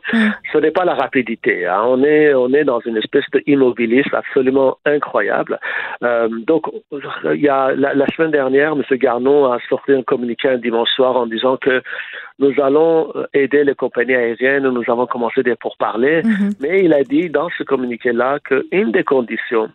ce 0.52 0.58
n'est 0.58 0.70
pas 0.70 0.84
la 0.84 0.94
rapidité. 0.94 1.66
hein. 1.66 1.82
On 1.84 2.04
est 2.04 2.32
on 2.32 2.52
est 2.54 2.62
dans 2.62 2.78
une 2.80 2.96
espèce 2.96 3.24
d'immobilisme 3.34 4.14
absolument 4.14 4.78
incroyable. 4.86 5.58
Euh, 6.04 6.28
donc 6.46 6.66
il 7.34 7.40
y 7.40 7.48
a 7.48 7.72
la, 7.74 7.92
la 7.92 8.06
semaine 8.14 8.30
dernière, 8.30 8.72
M. 8.74 8.82
Garneau 8.96 9.46
a 9.46 9.58
sorti 9.68 9.92
un 9.92 10.02
communiqué 10.02 10.48
un 10.48 10.58
dimanche 10.58 10.90
soir 10.90 11.16
en 11.16 11.26
disant 11.26 11.56
que 11.56 11.82
nous 12.38 12.52
allons 12.62 13.12
aider 13.32 13.64
les 13.64 13.74
compagnies 13.74 14.14
aériennes, 14.14 14.68
nous 14.68 14.84
avons 14.86 15.06
commencé 15.06 15.42
des 15.42 15.56
pourparlers, 15.56 16.22
mais 16.60 16.84
il 16.84 16.92
a 16.92 17.02
dit 17.02 17.30
dans 17.30 17.48
ce 17.58 17.64
communiqué-là 17.64 18.38
qu'une 18.40 18.92
des 18.92 19.02
conditions 19.04 19.68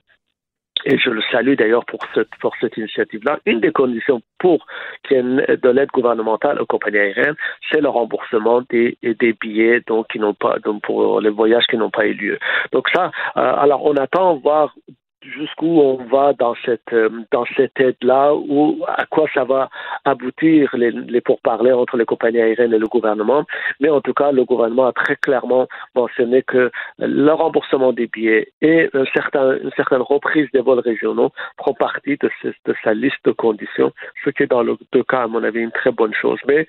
et 0.85 0.97
je 0.97 1.09
le 1.09 1.21
salue 1.31 1.55
d'ailleurs 1.55 1.85
pour 1.85 1.99
cette, 2.13 2.29
pour 2.39 2.53
cette 2.59 2.77
initiative-là. 2.77 3.39
Une 3.45 3.59
des 3.59 3.71
conditions 3.71 4.21
pour 4.37 4.65
qu'il 5.07 5.17
y 5.17 5.19
ait 5.19 5.57
de 5.57 5.69
l'aide 5.69 5.89
gouvernementale 5.89 6.61
aux 6.61 6.65
compagnies 6.65 6.99
aériennes, 6.99 7.35
c'est 7.71 7.81
le 7.81 7.89
remboursement 7.89 8.61
des, 8.69 8.97
des 9.01 9.33
billets 9.33 9.81
donc, 9.87 10.07
qui 10.07 10.19
n'ont 10.19 10.33
pas, 10.33 10.59
donc 10.59 10.81
pour 10.83 11.21
les 11.21 11.29
voyages 11.29 11.65
qui 11.67 11.77
n'ont 11.77 11.89
pas 11.89 12.05
eu 12.05 12.13
lieu. 12.13 12.39
Donc 12.71 12.89
ça, 12.89 13.11
euh, 13.37 13.53
alors 13.57 13.85
on 13.85 13.95
attend 13.95 14.35
voir 14.37 14.73
jusqu'où 15.21 15.79
on 15.81 15.95
va 16.05 16.33
dans 16.33 16.55
cette 16.65 16.93
euh, 16.93 17.09
dans 17.31 17.45
cette 17.57 17.79
aide-là 17.79 18.33
ou 18.33 18.83
à 18.87 19.05
quoi 19.05 19.25
ça 19.33 19.43
va 19.43 19.69
aboutir 20.05 20.75
les, 20.75 20.91
les 20.91 21.21
pourparlers 21.21 21.73
entre 21.73 21.97
les 21.97 22.05
compagnies 22.05 22.41
aériennes 22.41 22.73
et 22.73 22.79
le 22.79 22.87
gouvernement. 22.87 23.45
Mais 23.79 23.89
en 23.89 24.01
tout 24.01 24.13
cas, 24.13 24.31
le 24.31 24.45
gouvernement 24.45 24.87
a 24.87 24.93
très 24.93 25.15
clairement 25.15 25.67
mentionné 25.95 26.41
que 26.43 26.71
le 26.99 27.31
remboursement 27.31 27.91
des 27.93 28.07
billets 28.07 28.51
et 28.61 28.89
un 28.93 29.05
certain, 29.13 29.57
une 29.57 29.71
certaine 29.75 30.01
reprise 30.01 30.47
des 30.53 30.61
vols 30.61 30.79
régionaux 30.79 31.31
font 31.63 31.73
partie 31.73 32.17
de, 32.17 32.29
ce- 32.41 32.47
de 32.65 32.75
sa 32.83 32.93
liste 32.93 33.23
de 33.25 33.31
conditions, 33.31 33.91
ce 34.23 34.29
qui 34.29 34.43
est 34.43 34.47
dans 34.47 34.63
le 34.63 34.77
deux 34.91 35.03
cas, 35.03 35.23
à 35.23 35.27
mon 35.27 35.43
avis, 35.43 35.59
une 35.59 35.71
très 35.71 35.91
bonne 35.91 36.13
chose. 36.13 36.39
Mais 36.47 36.67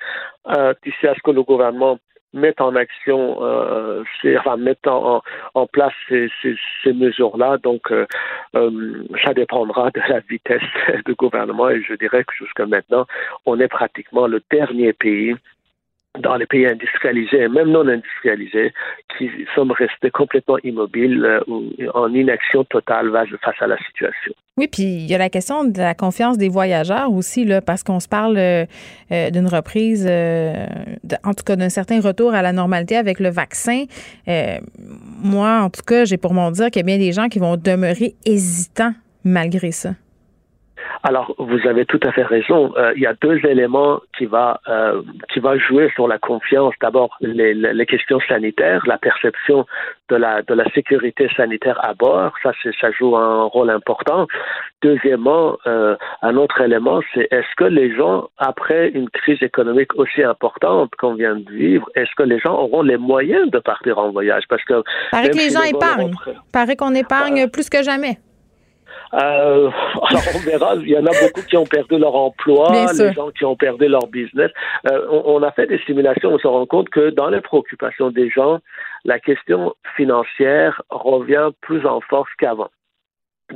euh, 0.48 0.74
d'ici 0.84 1.06
à 1.06 1.14
ce 1.14 1.20
que 1.22 1.30
le 1.30 1.42
gouvernement 1.42 1.98
mette 2.32 2.60
en 2.60 2.74
action, 2.76 3.38
euh, 3.42 4.02
ces- 4.22 4.36
enfin, 4.38 4.56
mette 4.56 4.86
en, 4.86 5.16
en- 5.16 5.22
en 5.54 5.66
place 5.66 5.92
ces, 6.08 6.28
ces, 6.42 6.56
ces 6.82 6.92
mesures-là. 6.92 7.58
Donc, 7.58 7.90
euh, 7.90 8.06
euh, 8.54 9.04
ça 9.24 9.34
dépendra 9.34 9.90
de 9.90 10.00
la 10.08 10.20
vitesse 10.20 10.62
du 11.06 11.14
gouvernement 11.14 11.68
et 11.70 11.82
je 11.82 11.94
dirais 11.94 12.24
que 12.24 12.34
jusqu'à 12.34 12.66
maintenant, 12.66 13.06
on 13.46 13.58
est 13.60 13.68
pratiquement 13.68 14.26
le 14.26 14.42
dernier 14.50 14.92
pays 14.92 15.34
dans 16.18 16.36
les 16.36 16.46
pays 16.46 16.66
industrialisés 16.66 17.42
et 17.42 17.48
même 17.48 17.70
non 17.70 17.86
industrialisés 17.86 18.72
qui 19.16 19.30
sommes 19.54 19.70
restés 19.72 20.10
complètement 20.10 20.58
immobiles 20.64 21.24
euh, 21.24 21.40
ou 21.46 21.70
en 21.94 22.12
inaction 22.12 22.64
totale 22.64 23.10
face 23.42 23.60
à 23.60 23.66
la 23.66 23.78
situation. 23.78 24.34
Oui, 24.60 24.68
puis 24.68 24.82
il 24.82 25.06
y 25.06 25.14
a 25.14 25.18
la 25.18 25.30
question 25.30 25.64
de 25.64 25.78
la 25.78 25.94
confiance 25.94 26.36
des 26.36 26.50
voyageurs 26.50 27.10
aussi, 27.12 27.46
là, 27.46 27.62
parce 27.62 27.82
qu'on 27.82 27.98
se 27.98 28.08
parle 28.08 28.36
euh, 28.36 28.66
euh, 29.10 29.30
d'une 29.30 29.46
reprise, 29.46 30.06
euh, 30.06 30.66
en 31.24 31.32
tout 31.32 31.44
cas 31.44 31.56
d'un 31.56 31.70
certain 31.70 32.00
retour 32.00 32.34
à 32.34 32.42
la 32.42 32.52
normalité 32.52 32.96
avec 32.96 33.20
le 33.20 33.30
vaccin. 33.30 33.84
Moi, 35.22 35.60
en 35.62 35.70
tout 35.70 35.82
cas, 35.86 36.04
j'ai 36.04 36.18
pour 36.18 36.34
mon 36.34 36.50
dire 36.50 36.66
qu'il 36.66 36.80
y 36.80 36.84
a 36.84 36.86
bien 36.86 36.98
des 36.98 37.12
gens 37.12 37.28
qui 37.28 37.38
vont 37.38 37.56
demeurer 37.56 38.16
hésitants 38.26 38.92
malgré 39.24 39.70
ça. 39.70 39.94
Alors, 41.02 41.34
vous 41.38 41.66
avez 41.66 41.86
tout 41.86 42.00
à 42.02 42.12
fait 42.12 42.22
raison. 42.22 42.72
Euh, 42.76 42.92
il 42.94 43.02
y 43.02 43.06
a 43.06 43.14
deux 43.14 43.38
éléments 43.46 44.00
qui 44.16 44.26
va 44.26 44.60
euh, 44.68 45.02
qui 45.32 45.40
va 45.40 45.56
jouer 45.56 45.90
sur 45.94 46.06
la 46.06 46.18
confiance. 46.18 46.74
D'abord, 46.80 47.16
les, 47.20 47.86
questions 47.86 48.20
sanitaires, 48.28 48.82
la 48.86 48.98
perception 48.98 49.66
de 50.10 50.16
la 50.16 50.42
de 50.42 50.54
la 50.54 50.64
sécurité 50.72 51.28
sanitaire 51.36 51.82
à 51.82 51.94
bord. 51.94 52.32
Ça, 52.42 52.52
ça 52.80 52.90
joue 52.90 53.16
un 53.16 53.44
rôle 53.44 53.70
important. 53.70 54.26
Deuxièmement, 54.82 55.56
euh, 55.66 55.96
un 56.22 56.36
autre 56.36 56.60
élément, 56.60 57.00
c'est 57.14 57.28
est-ce 57.30 57.54
que 57.56 57.64
les 57.64 57.94
gens, 57.94 58.28
après 58.38 58.88
une 58.88 59.08
crise 59.10 59.42
économique 59.42 59.94
aussi 59.96 60.22
importante 60.22 60.94
qu'on 60.96 61.14
vient 61.14 61.36
de 61.36 61.50
vivre, 61.50 61.88
est-ce 61.94 62.14
que 62.16 62.22
les 62.22 62.38
gens 62.38 62.54
auront 62.58 62.82
les 62.82 62.96
moyens 62.96 63.50
de 63.50 63.58
partir 63.58 63.98
en 63.98 64.10
voyage? 64.10 64.44
Parce 64.48 64.64
que 64.64 64.82
Paraît 65.10 65.30
que 65.30 65.36
les 65.36 65.50
gens 65.50 65.62
épargnent. 65.62 66.14
Paraît 66.52 66.76
qu'on 66.76 66.94
épargne 66.94 67.48
plus 67.48 67.68
que 67.68 67.82
jamais. 67.82 68.18
Euh, 69.14 69.70
alors 70.08 70.22
on 70.34 70.38
verra, 70.38 70.74
il 70.76 70.88
y 70.88 70.96
en 70.96 71.06
a 71.06 71.10
beaucoup 71.22 71.42
qui 71.48 71.56
ont 71.56 71.66
perdu 71.66 71.98
leur 71.98 72.14
emploi, 72.14 72.92
les 72.98 73.12
gens 73.12 73.30
qui 73.30 73.44
ont 73.44 73.56
perdu 73.56 73.88
leur 73.88 74.06
business. 74.06 74.50
Euh, 74.90 75.06
on, 75.10 75.36
on 75.36 75.42
a 75.42 75.50
fait 75.52 75.66
des 75.66 75.78
simulations, 75.80 76.30
on 76.30 76.38
se 76.38 76.46
rend 76.46 76.66
compte 76.66 76.88
que 76.90 77.10
dans 77.10 77.28
les 77.28 77.40
préoccupations 77.40 78.10
des 78.10 78.30
gens, 78.30 78.58
la 79.04 79.18
question 79.18 79.74
financière 79.96 80.82
revient 80.90 81.50
plus 81.60 81.86
en 81.86 82.00
force 82.00 82.30
qu'avant. 82.38 82.70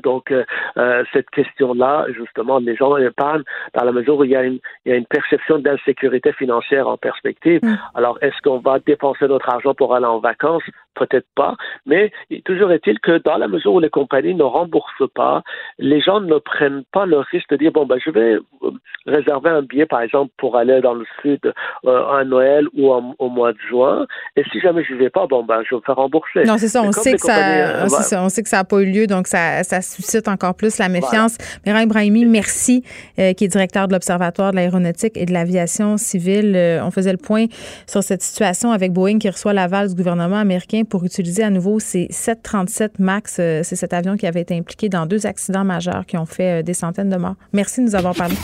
Donc, 0.03 0.33
euh, 0.33 1.05
cette 1.13 1.31
question-là, 1.31 2.07
justement, 2.17 2.59
les 2.59 2.77
gens 2.77 2.97
épargnent 2.97 3.45
dans 3.75 3.85
la 3.85 3.93
mesure 3.93 4.19
où 4.19 4.25
il 4.25 4.31
y 4.31 4.37
a 4.37 4.43
une, 4.43 4.59
il 4.85 4.91
y 4.91 4.93
a 4.93 4.97
une 4.97 5.07
perception 5.07 5.59
d'insécurité 5.59 6.33
financière 6.33 6.89
en 6.89 6.97
perspective. 6.97 7.61
Alors, 7.95 8.19
est-ce 8.23 8.41
qu'on 8.43 8.59
va 8.59 8.79
dépenser 8.79 9.27
notre 9.29 9.49
argent 9.49 9.75
pour 9.75 9.95
aller 9.95 10.07
en 10.07 10.19
vacances? 10.19 10.65
Peut-être 10.95 11.27
pas. 11.35 11.57
Mais 11.87 12.13
toujours 12.45 12.71
est-il 12.73 13.01
que 13.01 13.19
dans 13.19 13.37
la 13.37 13.49
mesure 13.49 13.73
où 13.75 13.81
les 13.81 13.91
compagnies 13.91 14.35
ne 14.35 14.45
remboursent 14.45 15.11
pas, 15.15 15.43
les 15.79 16.01
gens 16.01 16.21
ne 16.21 16.39
prennent 16.39 16.85
pas 16.93 17.05
le 17.07 17.19
risque 17.19 17.51
de 17.51 17.57
dire, 17.57 17.73
bon, 17.73 17.85
ben, 17.85 17.99
je 18.05 18.11
vais 18.11 18.35
euh, 18.35 18.71
réserver 19.07 19.51
un 19.51 19.63
billet, 19.63 19.87
par 19.87 20.03
exemple, 20.03 20.33
pour 20.39 20.57
aller 20.57 20.81
dans 20.81 20.95
le 20.95 21.05
sud 21.21 21.41
euh, 21.85 22.07
à 22.19 22.25
Noël 22.25 22.67
ou 22.77 22.93
en- 22.93 23.15
au 23.19 23.29
mois 23.29 23.53
de 23.53 23.59
juin. 23.69 24.07
Et 24.37 24.45
si 24.53 24.61
jamais 24.61 24.85
je 24.85 24.95
ne 24.95 24.99
vais 24.99 25.11
pas, 25.11 25.27
bon, 25.27 25.43
ben, 25.45 25.63
je 25.69 25.75
vais 25.75 25.77
me 25.81 25.83
faire 25.85 25.97
rembourser. 25.97 26.45
Non, 26.45 26.59
c'est 26.59 26.69
ça. 26.69 26.83
On 26.83 26.93
sait, 26.93 27.15
euh, 27.15 27.17
voilà. 27.17 27.89
ça, 27.89 28.23
on 28.23 28.29
sait 28.29 28.43
que 28.45 28.49
ça 28.49 28.59
n'a 28.59 28.65
pas 28.65 28.81
eu 28.81 28.87
lieu, 28.87 29.07
donc 29.09 29.27
ça, 29.27 29.65
ça 29.65 29.83
suscite 29.83 30.29
encore 30.29 30.55
plus 30.55 30.79
la 30.79 30.89
méfiance. 30.89 31.37
Mira 31.67 31.83
Ibrahimi, 31.83 32.25
merci, 32.25 32.85
euh, 33.19 33.33
qui 33.33 33.45
est 33.45 33.49
directeur 33.49 33.89
de 33.89 33.93
l'Observatoire 33.95 34.53
de 34.53 34.57
l'aéronautique 34.57 35.17
et 35.17 35.27
de 35.27 35.33
l'aviation 35.33 35.97
civile. 35.97 36.57
On 36.83 36.91
faisait 36.93 37.13
le 37.13 37.19
point 37.19 37.47
sur 37.89 38.03
cette 38.05 38.23
situation 38.23 38.71
avec 38.71 38.93
Boeing 38.93 39.19
qui 39.19 39.29
reçoit 39.29 39.53
l'aval 39.53 39.89
du 39.89 39.95
gouvernement 39.97 40.37
américain 40.39 40.83
pour 40.85 41.05
utiliser 41.05 41.43
à 41.43 41.51
nouveau 41.51 41.81
ces 41.81 42.07
737 42.11 42.99
MAX. 42.99 43.37
Euh, 43.39 43.61
c'est 43.63 43.77
cet 43.77 43.93
avion 43.93 44.17
qui 44.17 44.27
avait 44.27 44.43
été 44.43 44.57
impliqué 44.57 44.89
dans 44.89 45.07
deux 45.07 45.27
accidents 45.27 45.65
majeurs 45.65 46.07
qui 46.07 46.17
ont 46.17 46.27
fait 46.27 46.61
euh, 46.61 46.63
des 46.63 46.75
centaines 46.75 47.11
de 47.11 47.17
morts. 47.17 47.37
Merci 47.53 47.81
de 47.81 47.87
nous 47.87 47.95
avoir 47.95 48.15
parlé. 48.15 48.35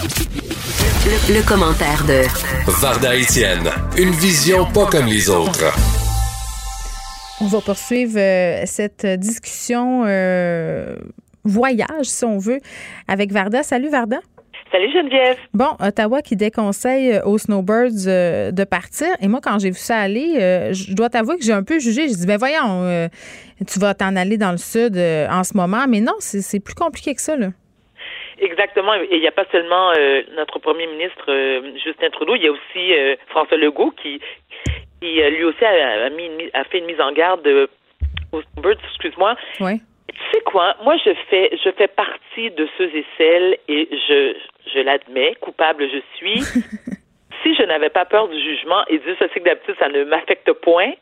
Le, 1.07 1.35
le 1.35 1.47
commentaire 1.47 2.05
de 2.07 2.23
Varda 2.81 3.17
Étienne, 3.17 3.71
une 3.97 4.11
vision 4.11 4.67
pas 4.73 4.87
comme 4.87 5.07
les 5.07 5.29
autres. 5.31 5.73
On 7.43 7.47
va 7.47 7.63
poursuivre 7.63 8.19
euh, 8.19 8.65
cette 8.67 9.07
discussion 9.07 10.05
euh, 10.05 10.95
voyage, 11.45 12.05
si 12.05 12.25
on 12.27 12.37
veut, 12.37 12.61
avec 13.09 13.33
Varda. 13.33 13.63
Salut 13.63 13.89
Varda. 13.89 14.19
Salut 14.73 14.93
Geneviève. 14.93 15.37
Bon, 15.53 15.71
Ottawa 15.81 16.23
qui 16.23 16.37
déconseille 16.37 17.15
euh, 17.15 17.25
aux 17.25 17.39
snowbirds 17.39 18.07
euh, 18.07 18.53
de 18.53 18.63
partir. 18.63 19.09
Et 19.21 19.27
moi, 19.27 19.41
quand 19.43 19.59
j'ai 19.59 19.71
vu 19.71 19.79
ça 19.79 19.97
aller, 19.97 20.37
euh, 20.39 20.73
je 20.73 20.95
dois 20.95 21.09
t'avouer 21.09 21.37
que 21.39 21.45
j'ai 21.45 21.53
un 21.53 21.65
peu 21.65 21.81
jugé. 21.81 22.03
J'ai 22.03 22.15
dit, 22.15 22.27
ben 22.27 22.37
voyons, 22.39 22.85
euh, 22.85 23.09
tu 23.67 23.81
vas 23.81 23.95
t'en 23.95 24.15
aller 24.15 24.39
dans 24.39 24.53
le 24.53 24.59
sud 24.59 24.97
en 24.97 25.43
ce 25.43 25.57
moment. 25.57 25.87
Mais 25.89 26.01
non, 26.01 26.15
c'est 26.21 26.63
plus 26.63 26.75
compliqué 26.75 27.15
que 27.15 27.21
ça, 27.21 27.37
là. 27.37 27.49
Exactement. 28.39 28.95
Et 28.95 29.09
il 29.11 29.21
n'y 29.21 29.27
a 29.27 29.33
pas 29.33 29.45
seulement 29.51 29.93
notre 30.37 30.61
premier 30.61 30.87
ministre 30.87 31.27
Justin 31.85 32.09
Trudeau, 32.11 32.37
il 32.37 32.43
y 32.43 32.49
a 32.49 32.53
aussi 32.53 33.19
François 33.29 33.59
Legault 33.59 33.93
qui, 34.03 34.21
qui 35.03 35.21
lui 35.21 35.45
aussi 35.45 35.65
a, 35.65 36.07
a 36.07 36.11
mis 36.11 36.31
fait 36.71 36.79
une 36.79 36.87
mise 36.87 37.01
en 37.01 37.13
garde 37.13 37.47
aux 38.33 38.41
Snowbirds, 38.41 38.81
excuse-moi. 38.89 39.37
Oui. 39.61 39.83
Tu 40.31 40.37
sais 40.37 40.45
quoi? 40.45 40.77
Moi, 40.85 40.97
je 41.05 41.11
fais, 41.29 41.51
je 41.53 41.71
fais 41.73 41.89
partie 41.89 42.51
de 42.51 42.69
ceux 42.79 42.95
et 42.95 43.05
celles, 43.19 43.59
et 43.69 43.89
je, 43.91 44.37
je 44.73 44.81
l'admets, 44.81 45.35
coupable 45.41 45.89
je 45.91 46.01
suis. 46.17 46.41
si 47.43 47.55
je 47.55 47.63
n'avais 47.65 47.91
pas 47.91 48.05
peur 48.05 48.29
du 48.29 48.39
jugement, 48.41 48.85
et 48.89 48.99
Dieu 48.99 49.17
sait 49.19 49.29
que 49.29 49.45
d'habitude, 49.45 49.77
ça 49.79 49.89
ne 49.89 50.05
m'affecte 50.05 50.53
point, 50.53 50.93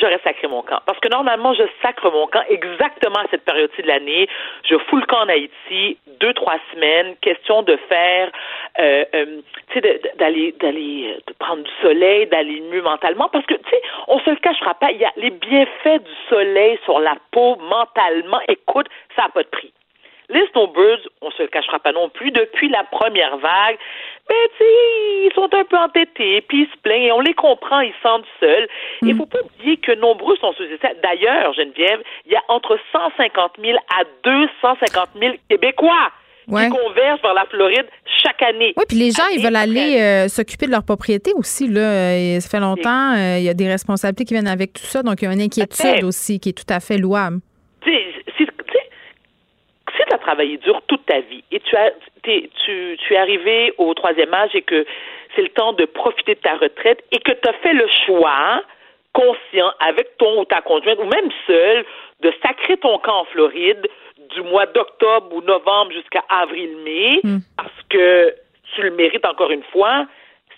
j'aurais 0.00 0.20
sacré 0.24 0.48
mon 0.48 0.62
camp. 0.62 0.80
Parce 0.86 0.98
que 1.00 1.08
normalement, 1.08 1.54
je 1.54 1.62
sacre 1.82 2.10
mon 2.10 2.26
camp 2.26 2.42
exactement 2.48 3.18
à 3.18 3.26
cette 3.30 3.44
période-ci 3.44 3.82
de 3.82 3.88
l'année. 3.88 4.28
Je 4.64 4.76
fous 4.76 4.96
le 4.96 5.06
camp 5.06 5.24
en 5.24 5.28
Haïti, 5.28 5.98
deux, 6.20 6.32
trois 6.34 6.58
semaines, 6.72 7.16
question 7.20 7.62
de 7.62 7.76
faire, 7.88 8.30
euh, 8.78 9.04
euh, 9.14 9.40
tu 9.72 9.80
sais, 9.80 10.00
d'aller, 10.16 10.54
d'aller, 10.60 11.16
de 11.26 11.32
prendre 11.34 11.62
du 11.62 11.70
soleil, 11.82 12.26
d'aller 12.26 12.60
mieux 12.60 12.82
mentalement. 12.82 13.28
Parce 13.28 13.46
que, 13.46 13.54
tu 13.54 13.70
sais, 13.70 13.82
on 14.08 14.18
se 14.20 14.30
le 14.30 14.36
cachera 14.36 14.74
pas, 14.74 14.90
il 14.92 14.98
y 14.98 15.04
a 15.04 15.12
les 15.16 15.30
bienfaits 15.30 16.02
du 16.02 16.14
soleil 16.28 16.78
sur 16.84 16.98
la 17.00 17.16
peau 17.30 17.56
mentalement. 17.56 18.40
Écoute, 18.48 18.88
ça 19.16 19.22
n'a 19.22 19.28
pas 19.30 19.42
de 19.42 19.48
prix. 19.48 19.72
Les 20.30 20.46
snowbirds, 20.52 21.08
on 21.22 21.30
se 21.30 21.42
le 21.42 21.48
cachera 21.48 21.78
pas 21.78 21.92
non 21.92 22.10
plus, 22.10 22.30
depuis 22.30 22.68
la 22.68 22.84
première 22.84 23.38
vague, 23.38 23.78
ben, 24.28 24.36
tu 24.58 24.64
ils 25.24 25.32
sont 25.34 25.48
un 25.54 25.64
peu 25.64 25.76
entêtés, 25.76 26.42
puis 26.42 26.62
ils 26.62 26.70
se 26.70 26.80
plaignent, 26.82 27.04
et 27.04 27.12
on 27.12 27.20
les 27.20 27.32
comprend, 27.32 27.80
ils 27.80 27.94
sentent 28.02 28.26
seuls. 28.38 28.68
Il 29.02 29.16
faut 29.16 29.26
pas 29.26 29.38
oublier 29.42 29.78
que 29.78 29.92
nombreux 29.92 30.36
sont 30.36 30.52
sous 30.52 30.64
essai. 30.64 30.94
D'ailleurs, 31.02 31.54
Geneviève, 31.54 32.02
il 32.26 32.32
y 32.32 32.36
a 32.36 32.42
entre 32.48 32.78
150 32.92 33.52
000 33.62 33.78
à 33.98 34.04
250 34.24 35.08
000 35.18 35.34
Québécois 35.48 36.10
qui 36.46 36.68
convergent 36.70 37.22
vers 37.22 37.34
la 37.34 37.44
Floride 37.46 37.86
chaque 38.22 38.42
année. 38.42 38.72
Oui, 38.76 38.84
puis 38.88 38.98
les 38.98 39.10
gens, 39.10 39.26
ils 39.32 39.42
veulent 39.42 39.56
aller 39.56 40.00
euh, 40.00 40.28
s'occuper 40.28 40.66
de 40.66 40.72
leur 40.72 40.82
propriété 40.82 41.32
aussi. 41.34 41.68
Là. 41.68 42.16
Et 42.16 42.40
ça 42.40 42.48
fait 42.48 42.60
longtemps, 42.60 43.14
euh, 43.14 43.38
il 43.38 43.44
y 43.44 43.48
a 43.48 43.54
des 43.54 43.68
responsabilités 43.68 44.24
qui 44.24 44.34
viennent 44.34 44.48
avec 44.48 44.72
tout 44.72 44.86
ça, 44.86 45.02
donc 45.02 45.20
il 45.20 45.26
y 45.26 45.28
a 45.28 45.32
une 45.32 45.42
inquiétude 45.42 46.04
aussi 46.04 46.40
qui 46.40 46.50
est 46.50 46.52
tout 46.52 46.72
à 46.72 46.80
fait 46.80 46.98
louable. 46.98 47.40
Si 49.98 50.04
tu 50.06 50.14
as 50.14 50.18
travaillé 50.18 50.56
dur 50.58 50.80
toute 50.86 51.04
ta 51.06 51.20
vie 51.20 51.42
et 51.50 51.60
tu 51.60 51.76
as 51.76 51.90
tu, 52.22 52.96
tu 52.98 53.14
es 53.14 53.16
arrivé 53.16 53.72
au 53.78 53.92
troisième 53.94 54.32
âge 54.34 54.50
et 54.54 54.62
que 54.62 54.86
c'est 55.34 55.42
le 55.42 55.48
temps 55.48 55.72
de 55.72 55.84
profiter 55.84 56.34
de 56.34 56.40
ta 56.40 56.56
retraite 56.56 57.02
et 57.12 57.18
que 57.18 57.32
tu 57.32 57.48
as 57.48 57.52
fait 57.54 57.72
le 57.72 57.86
choix 58.06 58.62
conscient 59.12 59.72
avec 59.80 60.16
ton 60.18 60.40
ou 60.40 60.44
ta 60.44 60.60
conjointe 60.60 60.98
ou 60.98 61.04
même 61.04 61.30
seul 61.46 61.84
de 62.20 62.32
sacrer 62.42 62.76
ton 62.76 62.98
camp 62.98 63.20
en 63.20 63.24
Floride 63.26 63.86
du 64.34 64.42
mois 64.42 64.66
d'octobre 64.66 65.34
ou 65.34 65.40
novembre 65.42 65.92
jusqu'à 65.92 66.22
avril-mai 66.28 67.20
Hmm. 67.24 67.38
parce 67.56 67.82
que 67.88 68.34
tu 68.74 68.82
le 68.82 68.90
mérites 68.90 69.24
encore 69.24 69.50
une 69.50 69.62
fois, 69.72 70.06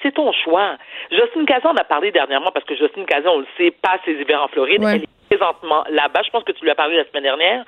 c'est 0.02 0.12
ton 0.12 0.32
choix. 0.32 0.76
Jocelyne 1.12 1.46
Cazan 1.46 1.70
en 1.70 1.76
a 1.76 1.84
parlé 1.84 2.10
dernièrement 2.10 2.50
parce 2.52 2.64
que 2.66 2.74
Jocelyne 2.74 3.06
Cazan, 3.06 3.34
on 3.34 3.38
le 3.40 3.46
sait, 3.56 3.70
passe 3.70 4.00
ses 4.04 4.12
hivers 4.12 4.42
en 4.42 4.48
Floride. 4.48 4.82
Ouais. 4.82 4.96
Elle 4.96 5.02
est 5.04 5.19
présentement 5.30 5.84
là-bas. 5.90 6.22
Je 6.24 6.30
pense 6.30 6.44
que 6.44 6.52
tu 6.52 6.64
lui 6.64 6.70
as 6.70 6.74
parlé 6.74 6.96
la 6.96 7.04
semaine 7.08 7.22
dernière. 7.22 7.64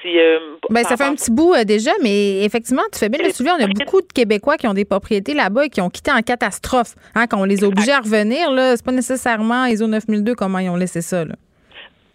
Si, 0.00 0.18
euh, 0.18 0.56
Ben, 0.70 0.82
ça 0.82 0.96
fait 0.96 1.04
un 1.04 1.14
petit 1.14 1.30
bout 1.30 1.54
euh, 1.54 1.64
déjà, 1.64 1.92
mais 2.02 2.42
effectivement, 2.44 2.82
tu 2.92 2.98
fais 2.98 3.08
bien 3.08 3.22
le 3.22 3.30
soulever. 3.30 3.52
On 3.58 3.64
a 3.64 3.68
beaucoup 3.68 4.00
de 4.00 4.12
Québécois 4.12 4.56
qui 4.56 4.66
ont 4.66 4.74
des 4.74 4.84
propriétés 4.84 5.34
là-bas 5.34 5.66
et 5.66 5.68
qui 5.68 5.80
ont 5.80 5.90
quitté 5.90 6.10
en 6.10 6.22
catastrophe. 6.22 6.94
Hein, 7.14 7.26
quand 7.28 7.40
on 7.40 7.44
les 7.44 7.62
a 7.64 7.68
obligés 7.68 7.92
à 7.92 7.98
revenir, 8.00 8.50
là, 8.50 8.76
c'est 8.76 8.84
pas 8.84 8.92
nécessairement 8.92 9.66
ISO 9.66 9.86
9002 9.86 10.34
comment 10.34 10.58
ils 10.58 10.70
ont 10.70 10.76
laissé 10.76 11.02
ça. 11.02 11.24
Là. 11.24 11.34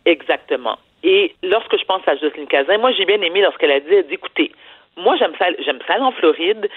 Exactement. 0.06 0.78
Et 1.04 1.36
lorsque 1.44 1.78
je 1.78 1.86
pense 1.86 2.02
à 2.08 2.16
Jocelyne 2.16 2.48
Cazin, 2.48 2.78
moi 2.80 2.92
j'ai 2.98 3.06
bien 3.06 3.22
aimé 3.22 3.42
lorsqu'elle 3.42 3.72
a 3.72 3.80
dit, 3.80 3.94
elle 3.94 4.08
dit, 4.08 4.16
écoutez, 4.16 4.52
moi 4.96 5.16
j'aime 5.18 5.34
ça, 5.38 5.46
j'aime 5.64 5.80
ça 5.88 5.94
aller 5.94 6.04
en 6.04 6.12
Floride. 6.12 6.68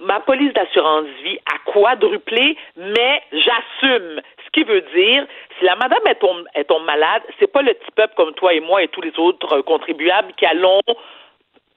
Ma 0.00 0.18
police 0.20 0.52
d'assurance 0.54 1.06
vie 1.22 1.38
a 1.46 1.70
quadruplé, 1.70 2.56
mais 2.76 3.22
j'assume. 3.32 4.20
Ce 4.50 4.60
qui 4.60 4.66
veut 4.66 4.80
dire, 4.94 5.26
si 5.58 5.64
la 5.64 5.76
madame 5.76 6.04
est 6.06 6.16
tombe, 6.16 6.44
est 6.54 6.64
tombe 6.64 6.84
malade, 6.84 7.22
c'est 7.38 7.50
pas 7.50 7.62
le 7.62 7.72
petit 7.72 7.90
peuple 7.92 8.14
comme 8.16 8.34
toi 8.34 8.52
et 8.52 8.60
moi 8.60 8.82
et 8.82 8.88
tous 8.88 9.00
les 9.00 9.16
autres 9.18 9.58
euh, 9.58 9.62
contribuables 9.62 10.32
qui 10.36 10.44
allons 10.44 10.80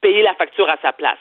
payer 0.00 0.22
la 0.22 0.34
facture 0.34 0.68
à 0.68 0.76
sa 0.82 0.92
place. 0.92 1.18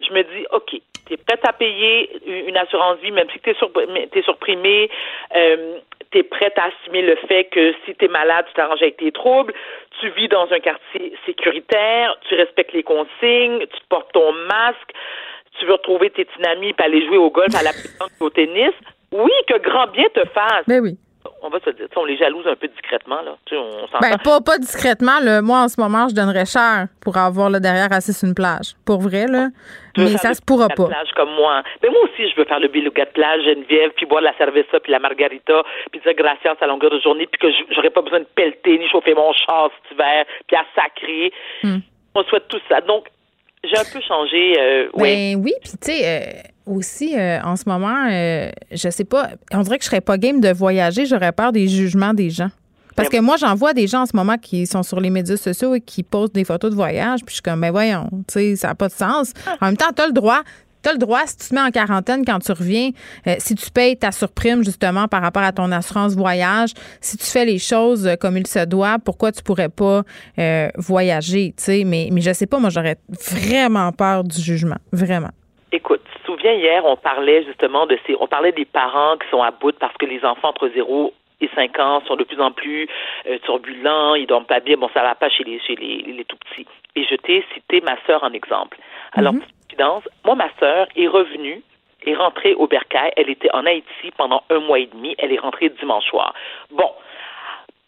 Je 0.00 0.12
me 0.12 0.22
dis, 0.22 0.46
OK, 0.52 0.80
tu 1.06 1.14
es 1.14 1.16
prête 1.16 1.40
à 1.48 1.52
payer 1.52 2.10
une 2.46 2.56
assurance 2.56 2.98
vie, 2.98 3.10
même 3.10 3.28
si 3.30 3.40
tu 3.40 3.50
es, 3.50 4.22
surprimé, 4.22 4.90
euh, 5.34 5.78
tu 6.12 6.18
es 6.18 6.22
prête 6.22 6.56
à 6.58 6.66
assumer 6.66 7.02
le 7.02 7.16
fait 7.16 7.44
que 7.44 7.74
si 7.84 7.94
tu 7.94 8.04
es 8.04 8.08
malade, 8.08 8.44
tu 8.48 8.54
t'arranges 8.54 8.82
avec 8.82 8.98
tes 8.98 9.10
troubles, 9.10 9.54
tu 10.00 10.10
vis 10.10 10.28
dans 10.28 10.52
un 10.52 10.60
quartier 10.60 11.14
sécuritaire, 11.26 12.16
tu 12.28 12.34
respectes 12.34 12.74
les 12.74 12.82
consignes, 12.82 13.66
tu 13.66 13.80
portes 13.88 14.12
ton 14.12 14.32
masque, 14.32 14.92
tu 15.58 15.64
veux 15.64 15.72
retrouver 15.72 16.10
tes 16.10 16.26
petits 16.26 16.46
amis 16.46 16.68
et 16.78 16.82
aller 16.82 17.04
jouer 17.06 17.16
au 17.16 17.30
golf, 17.30 17.54
à 17.58 17.62
la 17.62 17.72
pétanque, 17.82 18.12
au 18.20 18.30
tennis. 18.30 18.74
Oui, 19.12 19.30
que 19.46 19.58
grand 19.62 19.86
bien 19.88 20.04
te 20.14 20.24
fasse. 20.28 20.64
Ben 20.66 20.80
oui. 20.80 20.96
On 21.42 21.50
va 21.50 21.58
se 21.60 21.66
le 21.66 21.74
dire, 21.74 21.86
on 21.96 22.04
les 22.04 22.16
jalouse 22.16 22.46
un 22.46 22.56
peu 22.56 22.68
discrètement, 22.68 23.20
là. 23.22 23.36
Tu 23.44 23.54
sais, 23.54 23.60
on 23.60 23.86
s'entend. 23.88 23.98
Ben, 24.00 24.16
pas, 24.18 24.40
pas 24.40 24.58
discrètement. 24.58 25.20
Là. 25.20 25.42
Moi, 25.42 25.58
en 25.60 25.68
ce 25.68 25.78
moment, 25.80 26.08
je 26.08 26.14
donnerais 26.14 26.46
cher 26.46 26.86
pour 27.00 27.16
avoir 27.16 27.50
là, 27.50 27.60
derrière 27.60 27.92
assis 27.92 28.12
sur 28.14 28.26
une 28.28 28.34
plage. 28.34 28.74
Pour 28.86 29.00
vrai, 29.00 29.26
là. 29.26 29.48
Tu 29.94 30.00
Mais 30.00 30.16
ça 30.16 30.28
le 30.30 30.34
se 30.34 30.40
pourra 30.42 30.68
pas. 30.68 30.86
plage 30.86 31.10
comme 31.14 31.30
moi. 31.34 31.62
Mais 31.82 31.90
moi 31.90 32.00
aussi, 32.04 32.28
je 32.30 32.34
veux 32.36 32.44
faire 32.44 32.60
le 32.60 32.68
beluga 32.68 33.04
de 33.04 33.10
plage, 33.10 33.42
Geneviève, 33.44 33.90
puis 33.96 34.06
boire 34.06 34.20
de 34.22 34.26
la 34.26 34.36
cerveza, 34.38 34.80
puis 34.82 34.90
la 34.90 34.98
margarita, 35.00 35.62
puis 35.92 36.00
dire 36.00 36.14
gracias 36.14 36.54
à 36.60 36.66
longueur 36.66 36.90
de 36.90 37.00
journée, 37.00 37.26
puis 37.26 37.38
que 37.40 37.54
j'aurais 37.74 37.90
pas 37.90 38.02
besoin 38.02 38.20
de 38.20 38.28
pelleter 38.34 38.78
ni 38.78 38.88
chauffer 38.88 39.14
mon 39.14 39.32
char 39.32 39.70
cet 39.82 39.92
hiver, 39.92 40.24
puis 40.46 40.56
à 40.56 40.64
sacrer. 40.74 41.32
Hmm. 41.62 41.78
On 42.14 42.22
souhaite 42.24 42.48
tout 42.48 42.60
ça. 42.68 42.80
Donc, 42.80 43.06
j'ai 43.64 43.76
un 43.78 43.84
peu 43.92 44.00
changé. 44.00 44.54
euh, 44.58 44.88
oui. 44.94 45.34
Ben 45.34 45.42
oui, 45.44 45.52
puis 45.62 45.72
tu 45.82 45.92
sais, 45.92 46.00
euh, 46.04 46.42
aussi, 46.68 47.18
euh, 47.18 47.40
en 47.42 47.56
ce 47.56 47.64
moment, 47.66 48.06
euh, 48.10 48.50
je 48.70 48.88
sais 48.90 49.04
pas, 49.04 49.30
on 49.52 49.62
dirait 49.62 49.78
que 49.78 49.84
je 49.84 49.88
serais 49.88 50.00
pas 50.00 50.18
game 50.18 50.40
de 50.40 50.50
voyager, 50.50 51.06
j'aurais 51.06 51.32
peur 51.32 51.52
des 51.52 51.68
jugements 51.68 52.14
des 52.14 52.30
gens. 52.30 52.50
Parce 52.98 53.10
que 53.10 53.20
moi, 53.20 53.36
j'en 53.36 53.54
vois 53.54 53.74
des 53.74 53.86
gens 53.86 54.02
en 54.02 54.06
ce 54.06 54.16
moment 54.16 54.36
qui 54.38 54.66
sont 54.66 54.82
sur 54.82 55.00
les 55.00 55.10
médias 55.10 55.36
sociaux 55.36 55.74
et 55.76 55.80
qui 55.80 56.02
postent 56.02 56.34
des 56.34 56.44
photos 56.44 56.70
de 56.72 56.74
voyage, 56.74 57.20
puis 57.20 57.30
je 57.30 57.34
suis 57.34 57.42
comme, 57.42 57.60
ben 57.60 57.70
voyons, 57.70 58.08
tu 58.26 58.34
sais, 58.34 58.56
ça 58.56 58.68
n'a 58.68 58.74
pas 58.74 58.88
de 58.88 58.92
sens. 58.92 59.32
En 59.60 59.66
même 59.66 59.76
temps, 59.76 59.92
tu 59.94 60.02
as 60.02 60.06
le 60.06 60.12
droit. 60.12 60.42
As 60.84 60.92
le 60.92 60.98
droit, 60.98 61.20
si 61.26 61.36
tu 61.36 61.48
te 61.48 61.54
mets 61.54 61.60
en 61.60 61.70
quarantaine 61.70 62.24
quand 62.24 62.38
tu 62.38 62.50
reviens, 62.50 62.90
euh, 63.26 63.34
si 63.40 63.54
tu 63.54 63.70
payes 63.70 63.96
ta 63.96 64.10
surprime 64.10 64.64
justement 64.64 65.06
par 65.06 65.20
rapport 65.20 65.42
à 65.42 65.52
ton 65.52 65.70
assurance 65.70 66.14
voyage, 66.14 66.70
si 67.02 67.18
tu 67.18 67.26
fais 67.26 67.44
les 67.44 67.58
choses 67.58 68.06
euh, 68.06 68.14
comme 68.14 68.38
il 68.38 68.46
se 68.46 68.64
doit, 68.64 68.96
pourquoi 69.04 69.30
tu 69.30 69.42
pourrais 69.42 69.68
pas 69.68 70.02
euh, 70.38 70.68
voyager, 70.76 71.52
tu 71.56 71.64
sais? 71.64 71.84
Mais, 71.84 72.08
mais 72.10 72.22
je 72.22 72.32
sais 72.32 72.46
pas, 72.46 72.58
moi, 72.58 72.70
j'aurais 72.70 72.96
vraiment 73.10 73.92
peur 73.92 74.24
du 74.24 74.40
jugement. 74.40 74.78
Vraiment. 74.90 75.30
Écoute, 75.72 76.00
souviens 76.38 76.52
hier, 76.54 76.84
on 76.84 76.96
parlait 76.96 77.44
justement 77.44 77.86
de 77.86 77.98
ces, 78.06 78.16
on 78.20 78.26
parlait 78.26 78.52
des 78.52 78.64
parents 78.64 79.16
qui 79.16 79.28
sont 79.30 79.42
à 79.42 79.50
bout 79.50 79.76
parce 79.78 79.94
que 79.96 80.06
les 80.06 80.24
enfants 80.24 80.48
entre 80.48 80.68
0 80.68 81.12
et 81.40 81.48
5 81.54 81.78
ans 81.78 82.02
sont 82.06 82.16
de 82.16 82.24
plus 82.24 82.40
en 82.40 82.50
plus 82.50 82.88
euh, 83.28 83.38
turbulents, 83.44 84.14
ils 84.14 84.26
dorment 84.26 84.44
pas 84.46 84.60
bien, 84.60 84.76
bon, 84.76 84.88
ça 84.92 85.02
va 85.02 85.14
pas 85.14 85.28
chez 85.28 85.44
les, 85.44 85.60
chez 85.60 85.76
les, 85.76 86.02
les 86.02 86.24
tout 86.24 86.36
petits. 86.36 86.66
Et 86.96 87.04
je 87.04 87.14
t'ai 87.14 87.44
cité 87.54 87.80
ma 87.80 87.96
sœur 88.06 88.24
en 88.24 88.32
exemple. 88.32 88.76
Alors, 89.12 89.34
petite 89.34 89.54
confidence, 89.68 90.02
moi, 90.24 90.34
ma 90.34 90.48
sœur 90.58 90.88
est 90.96 91.06
revenue, 91.06 91.62
est 92.06 92.14
rentrée 92.14 92.54
au 92.54 92.66
Bercail, 92.66 93.12
elle 93.16 93.30
était 93.30 93.50
en 93.54 93.66
Haïti 93.66 94.10
pendant 94.16 94.42
un 94.50 94.58
mois 94.60 94.80
et 94.80 94.86
demi, 94.86 95.14
elle 95.18 95.32
est 95.32 95.38
rentrée 95.38 95.68
dimanche 95.68 96.06
soir. 96.06 96.34
Bon, 96.70 96.90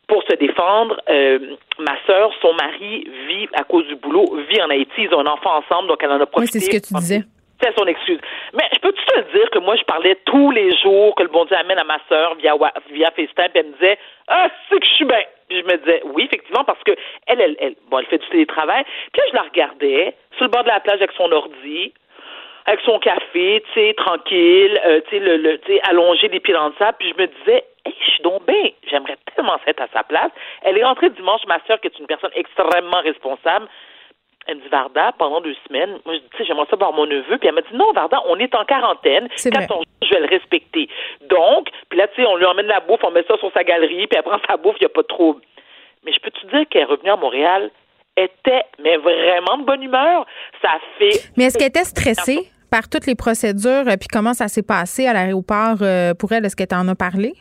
pour 0.06 0.22
se 0.24 0.34
défendre, 0.36 1.00
euh, 1.08 1.56
ma 1.78 1.96
sœur, 2.06 2.30
son 2.42 2.52
mari 2.54 3.04
vit 3.28 3.48
à 3.54 3.64
cause 3.64 3.86
du 3.88 3.96
boulot, 3.96 4.26
vit 4.48 4.60
en 4.62 4.70
Haïti, 4.70 4.92
ils 5.02 5.14
ont 5.14 5.20
un 5.20 5.26
enfant 5.32 5.56
ensemble, 5.58 5.88
donc 5.88 5.98
elle 6.02 6.10
en 6.10 6.16
a 6.16 6.20
Oui, 6.20 6.26
profité. 6.30 6.60
c'est 6.60 6.66
ce 6.66 6.70
que 6.70 6.86
tu 6.86 6.94
disais. 6.94 7.22
C'est 7.62 7.76
son 7.78 7.86
excuse. 7.86 8.20
Mais 8.54 8.64
je 8.72 8.78
peux 8.78 8.92
te 8.92 9.36
dire 9.36 9.50
que 9.50 9.58
moi, 9.58 9.76
je 9.76 9.84
parlais 9.84 10.16
tous 10.24 10.50
les 10.50 10.74
jours 10.78 11.14
que 11.14 11.22
le 11.22 11.28
bon 11.28 11.44
Dieu 11.44 11.56
amène 11.56 11.78
à 11.78 11.84
ma 11.84 11.98
sœur 12.08 12.34
via, 12.36 12.54
via 12.90 13.10
FaceTime, 13.10 13.50
puis 13.52 13.60
elle 13.60 13.66
me 13.66 13.72
disait 13.74 13.98
Ah, 14.28 14.48
c'est 14.68 14.80
que 14.80 14.86
je 14.86 14.92
suis 14.92 15.04
bien. 15.04 15.22
Puis 15.48 15.60
je 15.60 15.64
me 15.64 15.76
disais 15.76 16.00
Oui, 16.04 16.24
effectivement, 16.24 16.64
parce 16.64 16.82
que 16.84 16.92
elle, 17.26 17.40
elle, 17.40 17.56
elle, 17.60 17.74
bon, 17.90 17.98
elle 17.98 18.06
fait 18.06 18.18
du 18.18 18.28
télétravail. 18.28 18.84
Puis 19.12 19.20
là, 19.20 19.24
je 19.30 19.36
la 19.36 19.42
regardais 19.42 20.14
sur 20.36 20.44
le 20.44 20.50
bord 20.50 20.62
de 20.62 20.68
la 20.68 20.80
plage 20.80 20.96
avec 20.96 21.12
son 21.12 21.30
ordi, 21.30 21.92
avec 22.66 22.80
son 22.80 22.98
café, 22.98 23.62
tu 23.72 23.80
sais, 23.80 23.94
tranquille, 23.94 24.80
euh, 24.86 25.00
tu 25.08 25.10
sais, 25.10 25.18
le, 25.18 25.36
le, 25.36 25.60
allongé 25.88 26.28
des 26.28 26.40
pieds 26.40 26.54
dans 26.54 26.68
le 26.68 26.74
sable. 26.78 26.96
Puis 26.98 27.12
je 27.14 27.22
me 27.22 27.26
disais 27.26 27.64
Hey, 27.84 27.94
je 27.98 28.10
suis 28.10 28.22
donc 28.22 28.46
bien. 28.46 28.70
J'aimerais 28.88 29.16
tellement 29.34 29.58
être 29.66 29.82
à 29.82 29.88
sa 29.92 30.02
place. 30.02 30.30
Elle 30.62 30.78
est 30.78 30.84
rentrée 30.84 31.10
dimanche, 31.10 31.42
ma 31.46 31.58
sœur, 31.66 31.80
qui 31.80 31.88
est 31.88 31.98
une 31.98 32.06
personne 32.06 32.30
extrêmement 32.34 33.00
responsable. 33.00 33.68
Elle 34.46 34.56
me 34.56 34.62
dit, 34.62 34.68
Varda, 34.68 35.12
pendant 35.18 35.40
deux 35.40 35.54
semaines, 35.68 35.98
moi, 36.04 36.14
je 36.14 36.20
dis, 36.20 36.28
tu 36.30 36.38
sais, 36.38 36.44
j'aimerais 36.44 36.66
ça 36.70 36.76
voir 36.76 36.92
mon 36.92 37.06
neveu. 37.06 37.38
Puis 37.38 37.48
elle 37.48 37.54
m'a 37.54 37.60
dit, 37.60 37.74
non, 37.74 37.92
Varda, 37.92 38.20
on 38.26 38.38
est 38.38 38.54
en 38.54 38.64
quarantaine. 38.64 39.28
C'est 39.36 39.50
Quand 39.50 39.66
on 39.70 39.82
je 40.02 40.14
vais 40.14 40.20
le 40.20 40.28
respecter. 40.28 40.88
Donc, 41.28 41.68
puis 41.88 41.98
là, 41.98 42.08
tu 42.08 42.22
sais, 42.22 42.26
on 42.26 42.36
lui 42.36 42.46
emmène 42.46 42.66
la 42.66 42.80
bouffe, 42.80 43.00
on 43.04 43.10
met 43.10 43.24
ça 43.28 43.36
sur 43.38 43.52
sa 43.52 43.64
galerie, 43.64 44.06
puis 44.06 44.16
elle 44.16 44.22
prend 44.22 44.40
sa 44.48 44.56
bouffe, 44.56 44.76
il 44.80 44.84
n'y 44.84 44.86
a 44.86 44.90
pas 44.90 45.02
de 45.02 45.06
trouble. 45.06 45.42
Mais 46.04 46.12
je 46.12 46.20
peux 46.20 46.30
te 46.30 46.46
dire 46.46 46.66
qu'elle 46.68 46.82
est 46.82 46.84
revenue 46.86 47.10
à 47.10 47.16
Montréal, 47.16 47.70
était, 48.16 48.64
mais 48.78 48.96
vraiment 48.96 49.58
de 49.58 49.64
bonne 49.64 49.82
humeur? 49.82 50.26
Ça 50.62 50.70
fait. 50.98 51.30
Mais 51.36 51.44
est-ce 51.44 51.58
qu'elle 51.58 51.68
était 51.68 51.84
stressée 51.84 52.50
par 52.70 52.88
toutes 52.88 53.06
les 53.06 53.14
procédures, 53.14 53.88
euh, 53.88 53.96
puis 53.98 54.08
comment 54.10 54.32
ça 54.32 54.48
s'est 54.48 54.62
passé 54.62 55.06
à 55.06 55.12
l'aéroport 55.12 55.78
euh, 55.82 56.14
pour 56.14 56.32
elle? 56.32 56.44
Est-ce 56.44 56.56
qu'elle 56.56 56.68
t'en 56.68 56.86
a 56.88 56.94
parlé? 56.94 57.32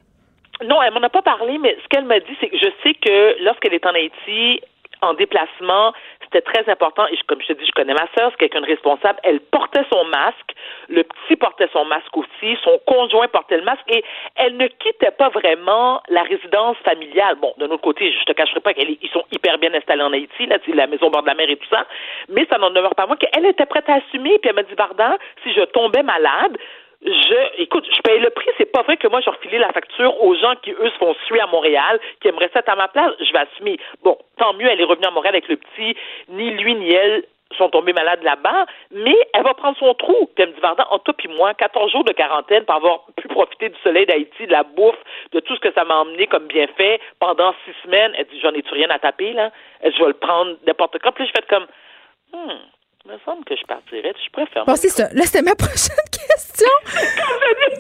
Non, 0.65 0.81
elle 0.81 0.93
m'en 0.93 1.01
a 1.01 1.09
pas 1.09 1.21
parlé, 1.21 1.57
mais 1.57 1.77
ce 1.81 1.87
qu'elle 1.87 2.05
m'a 2.05 2.19
dit, 2.19 2.35
c'est 2.39 2.49
que 2.49 2.57
je 2.57 2.67
sais 2.83 2.93
que 2.93 3.43
lorsqu'elle 3.43 3.73
est 3.73 3.85
en 3.85 3.93
Haïti, 3.93 4.61
en 5.01 5.13
déplacement, 5.13 5.93
c'était 6.31 6.41
très 6.41 6.69
important. 6.71 7.07
Et 7.07 7.17
comme 7.27 7.41
je 7.41 7.47
te 7.47 7.53
dis, 7.53 7.65
je 7.65 7.71
connais 7.71 7.93
ma 7.93 8.07
sœur, 8.17 8.31
c'est 8.31 8.37
quelqu'un 8.37 8.61
de 8.61 8.67
responsable. 8.67 9.19
Elle 9.23 9.39
portait 9.39 9.83
son 9.91 10.05
masque. 10.05 10.53
Le 10.87 11.03
petit 11.03 11.35
portait 11.35 11.69
son 11.73 11.85
masque 11.85 12.15
aussi. 12.15 12.57
Son 12.63 12.79
conjoint 12.85 13.27
portait 13.27 13.57
le 13.57 13.63
masque. 13.63 13.83
Et 13.87 14.03
elle 14.35 14.57
ne 14.57 14.67
quittait 14.67 15.11
pas 15.11 15.29
vraiment 15.29 16.01
la 16.09 16.23
résidence 16.23 16.77
familiale. 16.85 17.35
Bon, 17.41 17.53
d'un 17.57 17.67
autre 17.67 17.81
côté, 17.81 18.11
je 18.11 18.23
te 18.25 18.33
cacherai 18.33 18.59
pas 18.59 18.73
qu'ils 18.73 19.09
sont 19.11 19.23
hyper 19.31 19.57
bien 19.57 19.73
installés 19.73 20.03
en 20.03 20.13
Haïti, 20.13 20.45
là, 20.45 20.57
la 20.67 20.87
maison 20.87 21.09
bord 21.09 21.23
de 21.23 21.27
la 21.27 21.35
mer 21.35 21.49
et 21.49 21.57
tout 21.57 21.69
ça. 21.69 21.85
Mais 22.29 22.45
ça 22.49 22.57
n'en 22.57 22.69
demeure 22.69 22.95
pas 22.95 23.07
moins 23.07 23.17
qu'elle 23.17 23.45
était 23.45 23.65
prête 23.65 23.89
à 23.89 23.95
assumer. 23.95 24.37
Puis 24.39 24.49
elle 24.49 24.55
m'a 24.55 24.63
dit, 24.63 24.75
Vardan, 24.75 25.17
si 25.43 25.53
je 25.53 25.61
tombais 25.61 26.03
malade, 26.03 26.57
je, 27.01 27.61
écoute, 27.61 27.85
je 27.95 28.01
paye 28.01 28.19
le 28.19 28.29
prix. 28.29 28.49
C'est 28.57 28.71
pas 28.71 28.81
vrai 28.81 28.97
que 28.97 29.07
moi, 29.07 29.21
je 29.21 29.29
refilais 29.29 29.59
la 29.59 29.71
facture 29.71 30.21
aux 30.21 30.35
gens 30.35 30.55
qui, 30.61 30.71
eux, 30.71 30.89
se 30.89 30.97
font 30.97 31.15
suer 31.25 31.39
à 31.39 31.47
Montréal, 31.47 31.99
qui 32.21 32.27
aimeraient 32.27 32.51
ça 32.53 32.61
à 32.65 32.75
ma 32.75 32.87
place. 32.89 33.13
Je 33.19 33.31
vais 33.31 33.39
assumer. 33.39 33.79
Bon, 34.03 34.17
tant 34.37 34.53
mieux, 34.53 34.67
elle 34.67 34.81
est 34.81 34.85
revenue 34.85 35.07
à 35.07 35.11
Montréal 35.11 35.35
avec 35.35 35.47
le 35.47 35.57
petit. 35.57 35.95
Ni 36.27 36.51
lui, 36.51 36.75
ni 36.75 36.91
elle 36.91 37.23
sont 37.57 37.69
tombés 37.69 37.93
malades 37.93 38.21
là-bas, 38.21 38.65
mais 38.91 39.15
elle 39.33 39.43
va 39.43 39.53
prendre 39.53 39.77
son 39.77 39.93
trou. 39.95 40.29
Puis 40.35 40.43
elle 40.43 40.49
me 40.49 40.53
dit, 40.53 40.59
Vardan, 40.59 40.85
en 40.91 40.99
toi 40.99 41.13
puis 41.17 41.29
moi, 41.29 41.53
14 41.53 41.91
jours 41.91 42.03
de 42.03 42.13
quarantaine 42.13 42.65
pour 42.65 42.75
avoir 42.75 43.05
pu 43.15 43.27
profiter 43.27 43.69
du 43.69 43.79
soleil 43.81 44.05
d'Haïti, 44.05 44.45
de 44.45 44.51
la 44.51 44.63
bouffe, 44.63 44.99
de 45.31 45.39
tout 45.39 45.55
ce 45.55 45.61
que 45.61 45.73
ça 45.73 45.83
m'a 45.83 45.95
emmené 45.95 46.27
comme 46.27 46.47
bienfait 46.47 46.99
pendant 47.19 47.53
six 47.65 47.73
semaines. 47.83 48.13
Elle 48.17 48.27
dit, 48.27 48.39
j'en 48.41 48.53
ai-tu 48.53 48.73
rien 48.73 48.89
à 48.89 48.99
taper, 48.99 49.33
là? 49.33 49.51
Elle 49.81 49.93
je 49.93 49.99
vais 49.99 50.07
le 50.07 50.13
prendre 50.13 50.57
n'importe 50.67 50.99
quand. 50.99 51.11
Puis 51.11 51.25
je 51.25 51.31
fais 51.31 51.47
comme, 51.47 51.65
hmm, 52.33 52.59
il 53.05 53.11
me 53.11 53.17
semble 53.25 53.43
que 53.45 53.55
je 53.55 53.65
partirais. 53.65 54.13
Je 54.25 54.31
préfère. 54.31 54.65
Bon, 54.65 54.75
c'est 54.75 54.89
ça. 54.89 55.09
Là, 55.13 55.23
c'était 55.25 55.41
ma 55.41 55.55
prochaine 55.55 55.95
question. 56.11 56.67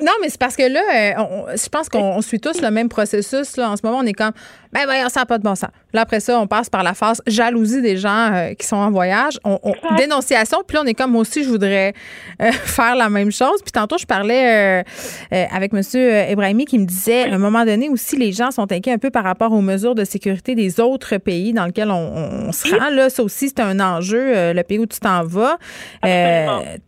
non, 0.01 0.13
mais 0.21 0.29
c'est 0.29 0.39
parce 0.39 0.55
que 0.55 0.63
là, 0.63 0.81
euh, 0.81 1.23
on- 1.23 1.55
je 1.55 1.69
pense 1.69 1.89
qu'on 1.89 1.99
on 2.17 2.21
suit 2.21 2.39
tous 2.39 2.61
le 2.61 2.71
même 2.71 2.89
processus. 2.89 3.57
Là. 3.57 3.69
En 3.71 3.75
ce 3.77 3.85
moment, 3.85 3.99
on 3.99 4.05
est 4.05 4.13
comme, 4.13 4.31
ben 4.71 4.85
voyons, 4.85 5.09
ça 5.09 5.21
n'a 5.21 5.25
pas 5.25 5.37
de 5.37 5.43
bon 5.43 5.55
sens. 5.55 5.69
Là, 5.93 6.01
après 6.01 6.19
ça, 6.19 6.39
on 6.39 6.47
passe 6.47 6.69
par 6.69 6.83
la 6.83 6.93
phase 6.93 7.21
jalousie 7.25 7.81
des 7.81 7.97
gens 7.97 8.31
euh, 8.31 8.53
qui 8.53 8.65
sont 8.67 8.75
en 8.75 8.91
voyage. 8.91 9.39
On, 9.43 9.59
on- 9.63 9.73
dénonciation. 9.97 10.59
Puis 10.67 10.75
là, 10.75 10.83
on 10.83 10.87
est 10.87 10.93
comme, 10.93 11.11
moi 11.11 11.21
aussi, 11.21 11.43
je 11.43 11.49
voudrais 11.49 11.93
euh, 12.41 12.51
faire 12.51 12.95
la 12.95 13.09
même 13.09 13.31
chose. 13.31 13.61
Puis 13.63 13.71
tantôt, 13.71 13.97
je 13.97 14.05
parlais 14.05 14.83
euh, 15.31 15.45
avec 15.51 15.73
M. 15.73 15.81
Ebrahimi 15.93 16.65
qui 16.65 16.77
me 16.77 16.85
disait, 16.85 17.23
à 17.29 17.33
un 17.33 17.37
moment 17.39 17.65
donné 17.65 17.89
aussi, 17.89 18.17
les 18.17 18.31
gens 18.31 18.51
sont 18.51 18.71
inquiets 18.71 18.93
un 18.93 18.97
peu 18.97 19.09
par 19.09 19.23
rapport 19.23 19.51
aux 19.51 19.61
mesures 19.61 19.95
de 19.95 20.03
sécurité 20.03 20.55
des 20.55 20.79
autres 20.79 21.17
pays 21.17 21.53
dans 21.53 21.65
lesquels 21.65 21.91
on, 21.91 22.51
se 22.51 22.75
rend. 22.75 22.89
Là, 22.89 23.09
ça 23.09 23.23
aussi, 23.23 23.49
c'est 23.49 23.59
un 23.59 23.79
enjeu, 23.79 24.53
le 24.53 24.61
pays 24.63 24.79
où 24.79 24.85
tu 24.85 24.99
t'en 24.99 25.23
vas. 25.23 25.57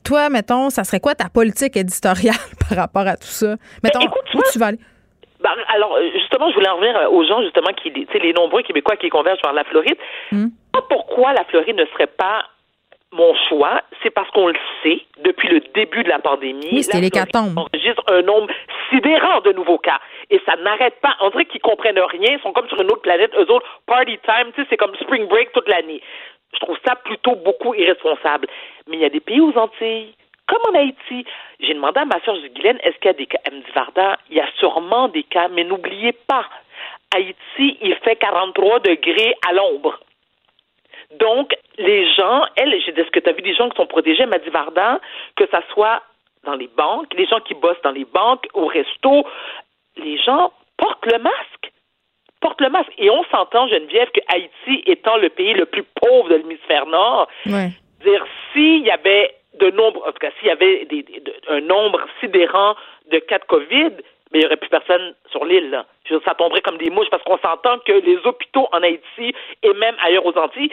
Toi, 0.04 0.30
mettons, 0.30 0.70
ça 0.70 0.84
serait 0.84 1.00
quoi 1.00 1.16
ta 1.16 1.30
politique 1.30 1.76
éditoriale 1.78 2.36
par 2.70 2.78
rapport 2.78 3.08
à 3.08 3.18
tout 3.18 3.28
ça? 3.28 3.56
Mettons, 3.84 4.00
où 4.36 4.42
tu 4.52 4.60
vas 4.60 4.68
aller? 4.68 4.80
Ben, 5.42 5.52
alors, 5.74 5.96
euh, 5.96 6.10
justement, 6.14 6.50
je 6.50 6.56
voulais 6.56 6.70
en 6.70 6.76
revenir 6.76 6.96
euh, 6.98 7.10
aux 7.10 7.26
gens, 7.26 7.42
justement, 7.42 7.74
qui, 7.74 7.92
tu 7.92 8.08
sais, 8.12 8.20
les 8.20 8.34
nombreux 8.34 8.62
Québécois 8.62 8.96
qui 8.96 9.10
convergent 9.10 9.42
vers 9.44 9.54
la 9.54 9.64
Floride. 9.64 9.98
Pas 10.72 10.82
Pourquoi 10.90 11.34
la 11.34 11.44
Floride 11.46 11.78
ne 11.78 11.86
serait 11.86 12.08
pas 12.08 12.46
mon 13.14 13.34
choix, 13.50 13.82
c'est 14.02 14.10
parce 14.10 14.30
qu'on 14.32 14.48
le 14.48 14.56
sait 14.84 15.02
depuis 15.20 15.50
le 15.50 15.60
début 15.76 16.04
de 16.04 16.10
la 16.10 16.20
pandémie. 16.20 16.70
Oui, 16.72 16.82
la. 16.94 17.00
Floride 17.00 17.58
enregistre 17.58 18.04
un 18.08 18.22
nombre 18.22 18.54
sidérant 18.90 19.42
de 19.42 19.52
nouveaux 19.52 19.78
cas. 19.78 20.00
Et 20.30 20.40
ça 20.46 20.56
n'arrête 20.56 21.00
pas. 21.02 21.16
On 21.20 21.30
dirait 21.30 21.46
qu'ils 21.46 21.62
comprennent 21.62 22.00
rien. 22.00 22.38
Ils 22.38 22.42
sont 22.42 22.54
comme 22.54 22.70
sur 22.70 22.80
une 22.80 22.90
autre 22.90 23.02
planète. 23.02 23.32
Eux 23.36 23.52
autres, 23.52 23.66
party 23.86 24.18
time, 24.24 24.52
tu 24.56 24.62
sais, 24.62 24.68
c'est 24.70 24.78
comme 24.78 24.96
spring 24.96 25.28
break 25.28 25.52
toute 25.52 25.68
l'année. 25.68 26.02
Je 26.54 26.60
trouve 26.60 26.78
ça 26.86 26.96
plutôt 26.96 27.36
beaucoup 27.36 27.74
irresponsable. 27.74 28.48
Mais 28.88 28.98
il 28.98 29.02
y 29.02 29.06
a 29.06 29.10
des 29.10 29.20
pays 29.20 29.42
aux 29.42 29.58
Antilles, 29.58 30.14
comme 30.52 30.76
en 30.76 30.78
Haïti. 30.78 31.26
J'ai 31.62 31.74
demandé 31.74 32.00
à 32.02 32.06
ma 32.06 32.20
soeur 32.22 32.36
Guylaine, 32.38 32.80
est-ce 32.84 32.98
qu'il 32.98 33.06
y 33.08 33.10
a 33.10 33.14
des 33.14 33.26
cas? 33.26 33.40
Elle 33.46 33.56
me 33.56 33.62
dit, 33.62 33.72
Varda, 33.74 34.18
il 34.30 34.36
y 34.36 34.42
a 34.42 34.48
sûrement 34.60 35.08
des 35.08 35.24
cas, 35.24 35.48
mais 35.48 35.64
n'oubliez 35.64 36.12
pas, 36.12 36.46
Haïti, 37.16 37.78
il 37.82 37.96
fait 38.04 38.18
43 38.18 38.80
degrés 38.82 39.36
à 39.48 39.54
l'ombre. 39.54 40.00
Donc, 41.20 41.54
les 41.78 42.10
gens, 42.14 42.46
elle, 42.56 42.80
j'ai 42.86 42.92
dit, 42.92 43.02
est-ce 43.02 43.12
que 43.12 43.20
tu 43.20 43.30
as 43.30 43.34
vu 43.34 43.42
des 43.42 43.54
gens 43.56 43.70
qui 43.70 43.78
sont 43.78 43.86
protégés? 43.88 44.24
Elle 44.24 44.30
m'a 44.30 44.38
dit, 44.40 44.50
Varda, 44.50 45.00
que 45.36 45.48
ça 45.48 45.62
soit 45.74 46.02
dans 46.44 46.56
les 46.56 46.68
banques, 46.68 47.14
les 47.16 47.28
gens 47.28 47.40
qui 47.42 47.54
bossent 47.54 47.82
dans 47.84 47.92
les 47.92 48.06
banques, 48.06 48.48
au 48.54 48.66
resto, 48.68 49.26
les 49.98 50.18
gens 50.20 50.52
portent 50.78 51.06
le 51.06 51.20
masque. 51.20 51.72
Portent 52.40 52.62
le 52.62 52.70
masque. 52.70 52.92
Et 52.98 53.10
on 53.10 53.24
s'entend, 53.26 53.68
Geneviève, 53.68 54.10
que 54.12 54.22
Haïti 54.34 54.84
étant 54.88 55.18
le 55.18 55.30
pays 55.30 55.54
le 55.54 55.66
plus 55.66 55.84
pauvre 55.84 56.30
de 56.30 56.36
l'hémisphère 56.36 56.86
nord, 56.88 57.28
Ouais. 57.46 57.70
dire 58.04 58.26
s'il 58.52 58.84
y 58.84 58.90
avait 58.92 59.36
de 59.60 59.70
nombre, 59.72 60.02
en 60.08 60.12
tout 60.12 60.20
cas 60.20 60.32
s'il 60.40 60.48
y 60.48 60.52
avait 60.52 60.86
des, 60.86 61.04
des- 61.04 61.20
de- 61.20 61.34
un 61.50 61.62
nombre 61.62 62.02
sidérant 62.20 62.76
de 63.12 63.20
cas 63.20 63.40
de 63.40 63.46
COVID, 63.46 63.92
mais 64.32 64.40
il 64.40 64.40
n'y 64.40 64.46
aurait 64.46 64.58
plus 64.58 64.70
personne 64.70 65.14
sur 65.30 65.44
l'île. 65.44 65.84
Ça 66.26 66.34
tomberait 66.36 66.62
comme 66.62 66.78
des 66.78 66.90
mouches 66.90 67.10
parce 67.10 67.24
qu'on 67.24 67.38
s'entend 67.38 67.80
que 67.80 67.92
les 67.92 68.18
hôpitaux 68.26 68.68
en 68.72 68.82
Haïti 68.82 69.34
et 69.64 69.74
même 69.74 69.96
ailleurs 70.02 70.26
aux 70.26 70.38
Antilles, 70.38 70.72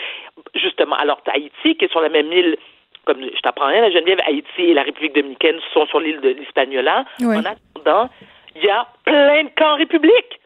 justement, 0.55 0.95
alors 0.97 1.21
Haïti 1.27 1.77
qui 1.77 1.85
est 1.85 1.91
sur 1.91 2.01
la 2.01 2.09
même 2.09 2.33
île, 2.33 2.57
comme 3.05 3.21
je 3.23 3.41
t'apprends 3.41 3.67
rien, 3.67 3.81
la 3.81 3.91
Geneviève, 3.91 4.21
Haïti 4.27 4.63
et 4.63 4.75
la 4.75 4.83
République 4.83 5.15
dominicaine 5.15 5.59
sont 5.73 5.87
sur 5.87 5.99
l'île 5.99 6.21
de 6.21 6.29
l'Hispaniola. 6.31 7.05
Ouais. 7.21 7.37
En 7.37 7.45
attendant, 7.45 8.11
il 8.55 8.65
y 8.65 8.71
a 8.71 8.87
plein 9.05 9.45
de 9.45 9.51
camps 9.57 9.75
républiques 9.77 10.41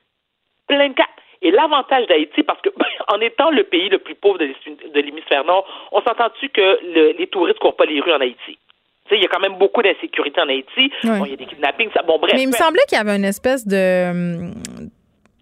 plein 0.68 0.88
de 0.88 0.94
cas. 0.94 1.08
Et 1.44 1.50
l'avantage 1.50 2.06
d'Haïti, 2.06 2.42
parce 2.44 2.60
que 2.62 2.68
en 3.08 3.20
étant 3.20 3.50
le 3.50 3.64
pays 3.64 3.88
le 3.88 3.98
plus 3.98 4.14
pauvre 4.14 4.38
de 4.38 5.00
l'hémisphère- 5.00 5.44
nord, 5.44 5.66
on 5.92 6.00
s'entend-tu 6.02 6.48
que 6.50 6.78
le- 6.94 7.18
les 7.18 7.26
touristes 7.26 7.58
courent 7.58 7.76
pas 7.76 7.84
les 7.86 8.00
rues 8.00 8.12
en 8.12 8.20
Haïti? 8.20 8.58
Il 9.10 9.20
y 9.20 9.26
a 9.26 9.28
quand 9.28 9.40
même 9.40 9.58
beaucoup 9.58 9.82
d'insécurité 9.82 10.40
en 10.40 10.48
Haïti. 10.48 10.90
Bon, 11.04 11.24
il 11.26 11.32
y 11.32 11.34
a 11.34 11.36
des 11.36 11.44
kidnappings, 11.44 11.90
ça, 11.94 12.02
bon, 12.02 12.18
bref. 12.18 12.32
Mais 12.34 12.44
il 12.44 12.46
me 12.48 12.52
semblait 12.52 12.80
qu'il 12.88 12.96
y 12.96 13.00
avait 13.00 13.14
une 13.16 13.26
espèce 13.26 13.66
de. 13.66 14.10
hum, 14.10 14.54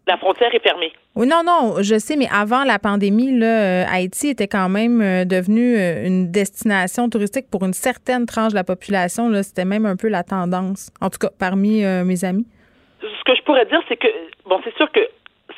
La 0.08 0.16
frontière 0.16 0.52
est 0.52 0.58
fermée. 0.62 0.92
Oui, 1.14 1.28
non, 1.28 1.42
non, 1.46 1.76
je 1.80 1.96
sais, 1.98 2.16
mais 2.16 2.26
avant 2.32 2.64
la 2.64 2.80
pandémie, 2.80 3.38
là, 3.38 3.46
euh, 3.46 3.84
Haïti 3.88 4.30
était 4.30 4.48
quand 4.48 4.68
même 4.68 5.00
euh, 5.00 5.24
devenu 5.24 5.76
euh, 5.76 6.04
une 6.04 6.32
destination 6.32 7.08
touristique 7.08 7.46
pour 7.48 7.64
une 7.64 7.74
certaine 7.74 8.26
tranche 8.26 8.50
de 8.52 8.56
la 8.56 8.64
population. 8.64 9.30
C'était 9.44 9.64
même 9.66 9.86
un 9.86 9.94
peu 9.94 10.08
la 10.08 10.24
tendance, 10.24 10.90
en 11.00 11.10
tout 11.10 11.18
cas 11.18 11.30
parmi 11.38 11.84
euh, 11.84 12.02
mes 12.04 12.24
amis. 12.24 12.46
Ce 13.02 13.24
que 13.24 13.36
je 13.36 13.42
pourrais 13.42 13.66
dire, 13.66 13.80
c'est 13.88 13.96
que, 13.98 14.08
bon, 14.46 14.58
c'est 14.64 14.74
sûr 14.76 14.90
que 14.90 15.00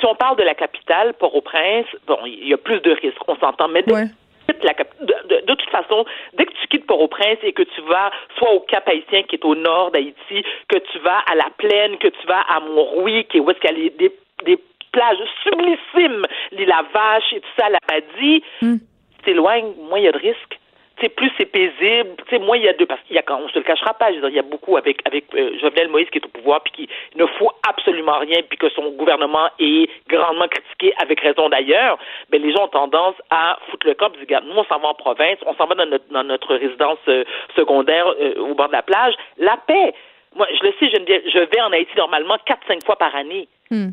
si 0.02 0.06
on 0.06 0.14
parle 0.16 0.36
de 0.36 0.42
la 0.42 0.54
capitale, 0.56 1.14
Port-au-Prince, 1.14 1.86
bon, 2.08 2.18
il 2.26 2.48
y 2.48 2.52
a 2.52 2.58
plus 2.58 2.80
de 2.80 2.90
risques, 2.90 3.22
on 3.28 3.36
s'entend, 3.36 3.68
mais 3.68 3.82
dès 3.82 3.92
que 3.94 4.00
tu 4.08 4.52
quittes 4.54 4.64
la 4.64 4.74
cap- 4.74 4.94
de, 5.00 5.14
de- 5.28 5.40
de 5.46 5.54
toute 5.54 5.70
façon, 5.70 6.04
dès 6.34 6.44
que 6.46 6.52
tu 6.60 6.66
quittes 6.66 6.86
Port-au-Prince 6.86 7.38
et 7.44 7.52
que 7.52 7.62
tu 7.62 7.80
vas 7.82 8.10
soit 8.36 8.50
au 8.52 8.60
Cap 8.60 8.88
Haïtien 8.88 9.22
qui 9.22 9.36
est 9.36 9.44
au 9.44 9.54
nord 9.54 9.92
d'Haïti, 9.92 10.44
que 10.68 10.78
tu 10.78 10.98
vas 10.98 11.20
à 11.30 11.36
la 11.36 11.48
plaine, 11.56 11.96
que 11.98 12.08
tu 12.08 12.26
vas 12.26 12.40
à 12.48 12.58
Mont-Rouy, 12.60 13.24
qui 13.26 13.36
est 13.36 13.40
où 13.40 13.48
est-ce 13.50 13.60
qu'il 13.60 13.78
y 13.78 13.86
a 13.86 13.90
des, 13.90 14.12
des 14.44 14.58
plages 14.90 15.16
sublissimes, 15.44 16.24
l'île 16.50 16.74
Vache 16.92 17.32
et 17.32 17.40
tout 17.40 17.48
ça, 17.58 17.68
la 17.70 17.78
Padie, 17.86 18.42
Hmm. 18.60 18.76
tu 19.18 19.22
t'éloignes, 19.24 19.72
moins 19.88 19.98
il 20.00 20.04
y 20.04 20.08
a 20.08 20.12
de 20.12 20.18
risques. 20.18 20.58
Tu 20.96 21.06
sais, 21.06 21.08
plus 21.08 21.30
c'est 21.38 21.46
paisible, 21.46 22.10
moins 22.44 22.56
il 22.56 22.64
y 22.64 22.68
a 22.68 22.74
de 22.74 22.84
parce 22.84 23.00
qu'il 23.02 23.16
y 23.16 23.18
a 23.18 23.22
quand 23.22 23.40
on 23.42 23.48
se 23.48 23.58
le 23.58 23.64
cachera 23.64 23.94
pas, 23.94 24.10
je 24.10 24.16
veux 24.16 24.20
dire, 24.22 24.28
il 24.30 24.36
y 24.36 24.38
a 24.38 24.42
beaucoup 24.42 24.76
avec 24.76 24.98
avec 25.06 25.24
euh, 25.34 25.58
Jovenel 25.60 25.88
Moïse 25.88 26.08
qui 26.10 26.18
est 26.18 26.24
au 26.24 26.28
pouvoir 26.28 26.62
puis 26.62 26.72
qui 26.72 26.88
ne 27.16 27.24
fout 27.26 27.48
absolument 27.68 28.18
rien 28.18 28.40
puis 28.48 28.58
que 28.58 28.68
son 28.70 28.90
gouvernement 28.90 29.48
est 29.58 29.88
grandement 30.08 30.48
critiqué 30.48 30.92
avec 31.02 31.20
raison 31.20 31.48
d'ailleurs, 31.48 31.98
mais 32.30 32.38
les 32.38 32.52
gens 32.52 32.64
ont 32.64 32.68
tendance 32.68 33.14
à 33.30 33.58
foutre 33.70 33.86
le 33.86 33.94
camp, 33.94 34.10
dire, 34.28 34.42
nous 34.44 34.54
on 34.56 34.64
s'en 34.64 34.78
va 34.80 34.88
en 34.88 34.94
province, 34.94 35.38
on 35.46 35.54
s'en 35.54 35.66
va 35.66 35.74
dans 35.74 35.86
notre 35.86 36.08
dans 36.12 36.24
notre 36.24 36.54
résidence 36.56 36.98
euh, 37.08 37.24
secondaire 37.56 38.06
euh, 38.20 38.34
au 38.40 38.54
bord 38.54 38.68
de 38.68 38.72
la 38.72 38.82
plage, 38.82 39.14
la 39.38 39.56
paix. 39.66 39.94
Moi, 40.34 40.46
je 40.58 40.64
le 40.66 40.72
sais, 40.80 40.88
je 40.90 41.38
vais 41.38 41.60
en 41.60 41.72
Haïti 41.72 41.90
normalement 41.96 42.36
4-5 42.46 42.84
fois 42.86 42.96
par 42.96 43.14
année. 43.14 43.48
Hmm. 43.70 43.90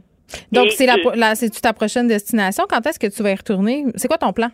Donc, 0.53 0.71
c'est 0.71 0.85
la, 0.85 0.95
la- 1.15 1.35
c'est-tu 1.35 1.59
ta 1.59 1.73
prochaine 1.73 2.07
destination? 2.07 2.63
Quand 2.69 2.85
est-ce 2.85 2.97
que 2.99 3.07
tu 3.13 3.21
vas 3.23 3.31
y 3.31 3.35
retourner? 3.35 3.83
C'est 3.95 4.07
quoi 4.07 4.17
ton 4.17 4.31
plan? 4.31 4.47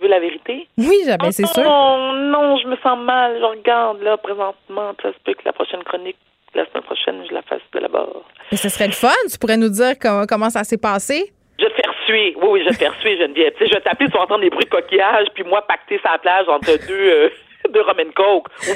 Tu 0.00 0.06
veux 0.06 0.10
la 0.10 0.20
vérité? 0.20 0.66
Oui, 0.78 0.96
j'ai- 1.04 1.16
ben, 1.18 1.30
c'est 1.30 1.46
sûr. 1.46 1.62
Non, 1.62 2.12
non, 2.14 2.56
je 2.58 2.66
me 2.68 2.76
sens 2.76 2.98
mal. 2.98 3.36
Je 3.38 3.44
regarde 3.44 4.00
là 4.02 4.16
présentement. 4.16 4.92
Ça 5.02 5.12
se 5.12 5.18
peut 5.24 5.34
que 5.34 5.42
la 5.44 5.52
prochaine 5.52 5.82
chronique, 5.84 6.16
la 6.54 6.64
semaine 6.66 6.82
prochaine, 6.84 7.22
je 7.28 7.34
la 7.34 7.42
fasse 7.42 7.60
de 7.74 7.78
là-bas. 7.80 8.06
Mais 8.50 8.56
ce 8.56 8.68
serait 8.70 8.86
le 8.86 8.92
fun. 8.94 9.08
Tu 9.30 9.38
pourrais 9.38 9.58
nous 9.58 9.68
dire 9.68 9.92
comment, 10.00 10.24
comment 10.26 10.48
ça 10.50 10.64
s'est 10.64 10.78
passé? 10.78 11.32
Je 11.58 11.66
te 11.66 11.74
faire 11.74 11.92
suer. 12.06 12.34
Oui, 12.40 12.48
oui, 12.48 12.62
je 12.66 12.70
te 12.78 13.00
suer, 13.02 13.18
Geneviève. 13.18 13.52
Tu 13.58 13.64
sais, 13.64 13.70
je 13.70 13.74
vais 13.74 13.80
t'appeler, 13.82 14.08
tu 14.08 14.16
vas 14.16 14.22
entendre 14.22 14.40
des 14.40 14.48
bruits 14.50 14.64
de 14.64 14.70
coquillages, 14.70 15.26
puis 15.34 15.44
moi, 15.44 15.60
pacter 15.66 16.00
sa 16.02 16.16
plage 16.16 16.48
entre 16.48 16.70
deux, 16.86 16.94
euh, 16.94 17.28
deux 17.74 17.82
rum 17.82 17.96
and 18.00 18.12
coke. 18.16 18.46
Je 18.62 18.70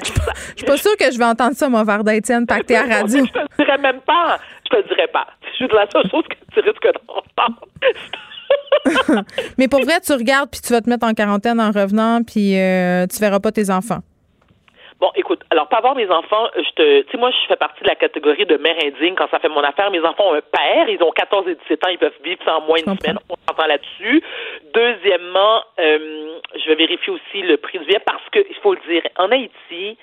suis 0.56 0.66
pas 0.66 0.76
sûre 0.76 0.94
que 0.98 1.10
je 1.10 1.18
vais 1.18 1.24
entendre 1.24 1.54
ça, 1.56 1.68
mon 1.70 1.82
verre 1.84 2.04
d'Étienne, 2.04 2.46
pacté 2.46 2.76
à 2.76 2.82
radio. 2.82 3.24
Je 3.24 3.32
te 3.32 3.38
le 3.38 3.46
dirais 3.64 3.78
même 3.78 4.00
pas. 4.02 4.38
Je 4.66 4.70
te 4.70 4.76
le 4.76 4.82
dirais 4.94 5.08
pas. 5.08 5.26
C'est 5.58 5.64
juste 5.64 5.72
la 5.72 5.88
seule 5.90 6.10
chose 6.10 6.24
que 6.28 6.34
tu 6.52 6.60
risques 6.60 6.88
d'entendre. 7.06 7.66
Mais 9.58 9.68
pour 9.68 9.80
vrai, 9.82 10.00
tu 10.00 10.12
regardes 10.12 10.50
puis 10.50 10.60
tu 10.60 10.72
vas 10.72 10.80
te 10.80 10.90
mettre 10.90 11.06
en 11.06 11.14
quarantaine 11.14 11.60
en 11.60 11.70
revenant 11.70 12.22
puis 12.22 12.58
euh, 12.58 13.06
tu 13.06 13.18
verras 13.20 13.40
pas 13.40 13.52
tes 13.52 13.70
enfants. 13.70 14.00
Bon, 15.00 15.10
écoute, 15.16 15.42
alors, 15.50 15.68
pas 15.68 15.78
avoir 15.78 15.96
mes 15.96 16.08
enfants, 16.08 16.48
je 16.56 16.70
te, 16.70 17.00
tu 17.02 17.10
sais, 17.10 17.18
moi, 17.18 17.30
je 17.30 17.46
fais 17.48 17.56
partie 17.56 17.82
de 17.82 17.88
la 17.88 17.96
catégorie 17.96 18.46
de 18.46 18.56
mère 18.56 18.76
indigne 18.82 19.14
quand 19.14 19.28
ça 19.30 19.38
fait 19.38 19.48
mon 19.48 19.62
affaire. 19.62 19.90
Mes 19.90 20.00
enfants 20.00 20.30
ont 20.30 20.34
un 20.34 20.40
père, 20.40 20.88
ils 20.88 21.02
ont 21.02 21.10
14 21.10 21.48
et 21.48 21.56
17 21.56 21.84
ans, 21.84 21.90
ils 21.90 21.98
peuvent 21.98 22.12
vivre 22.24 22.40
sans 22.44 22.60
moins 22.62 22.78
d'une 22.80 22.98
semaine. 22.98 23.18
On 23.28 23.34
s'entend 23.48 23.66
là-dessus. 23.66 24.22
Deuxièmement, 24.72 25.62
euh, 25.80 26.38
je 26.54 26.68
vais 26.68 26.76
vérifier 26.76 27.12
aussi 27.12 27.42
le 27.42 27.56
prix 27.56 27.78
du 27.78 27.86
billet 27.86 28.00
parce 28.06 28.22
que, 28.30 28.38
il 28.48 28.56
faut 28.62 28.74
le 28.74 28.80
dire, 28.88 29.02
en 29.18 29.30
Haïti, 29.30 29.98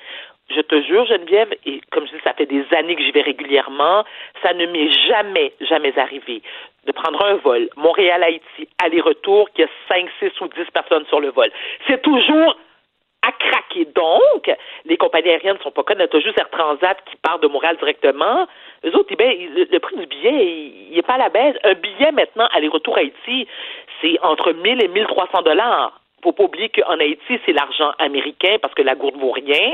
je 0.56 0.62
te 0.62 0.82
jure, 0.82 1.06
Geneviève, 1.06 1.54
et 1.66 1.82
comme 1.92 2.06
je 2.08 2.12
dis, 2.12 2.22
ça 2.24 2.34
fait 2.34 2.46
des 2.46 2.66
années 2.76 2.96
que 2.96 3.04
j'y 3.04 3.12
vais 3.12 3.22
régulièrement, 3.22 4.04
ça 4.42 4.54
ne 4.54 4.66
m'est 4.66 4.92
jamais, 5.08 5.54
jamais 5.62 5.98
arrivé 5.98 6.42
de 6.86 6.92
prendre 6.92 7.24
un 7.24 7.36
vol, 7.36 7.70
Montréal-Haïti, 7.76 8.68
aller-retour, 8.84 9.50
qu'il 9.52 9.66
y 9.66 9.68
a 9.68 9.72
5, 9.88 10.10
6 10.20 10.42
ou 10.42 10.48
10 10.48 10.72
personnes 10.74 11.06
sur 11.08 11.20
le 11.20 11.30
vol. 11.30 11.50
C'est 11.88 12.02
toujours 12.02 12.58
à 13.22 13.32
craquer. 13.32 13.86
Donc, 13.86 14.52
les 14.86 14.98
compagnies 14.98 15.30
aériennes 15.30 15.58
ne 15.58 15.62
sont 15.62 15.72
pas 15.72 15.84
connes. 15.84 16.06
Tu 16.10 16.18
as 16.18 16.20
juste 16.22 16.40
Air 16.40 16.50
Transat 16.50 16.98
qui 17.06 17.16
part 17.18 17.40
de 17.40 17.48
Montréal 17.48 17.78
directement. 17.78 18.48
Eux 18.84 18.96
autres, 18.96 19.10
eh 19.12 19.16
bien, 19.16 19.32
le, 19.32 19.80
prix 19.80 19.96
du 19.96 20.08
billet, 20.08 20.88
il 20.90 20.96
n'est 20.96 21.04
pas 21.04 21.14
à 21.14 21.20
la 21.20 21.30
baisse. 21.30 21.56
Un 21.64 21.76
billet 21.76 22.12
maintenant, 22.12 22.48
aller-retour 22.52 22.98
Haïti, 22.98 23.48
c'est 24.02 24.18
entre 24.24 24.54
1000 24.54 24.84
et 24.84 24.88
1300 24.88 25.44
dollars 25.44 26.01
faut 26.24 26.32
pas 26.34 26.44
oublier 26.44 26.70
qu'en 26.70 27.00
Haïti, 27.00 27.40
c'est 27.46 27.54
l'argent 27.54 27.92
américain 28.00 28.56
parce 28.62 28.74
que 28.74 28.82
la 28.82 28.96
gourde 28.96 29.16
vaut 29.20 29.32
rien. 29.32 29.74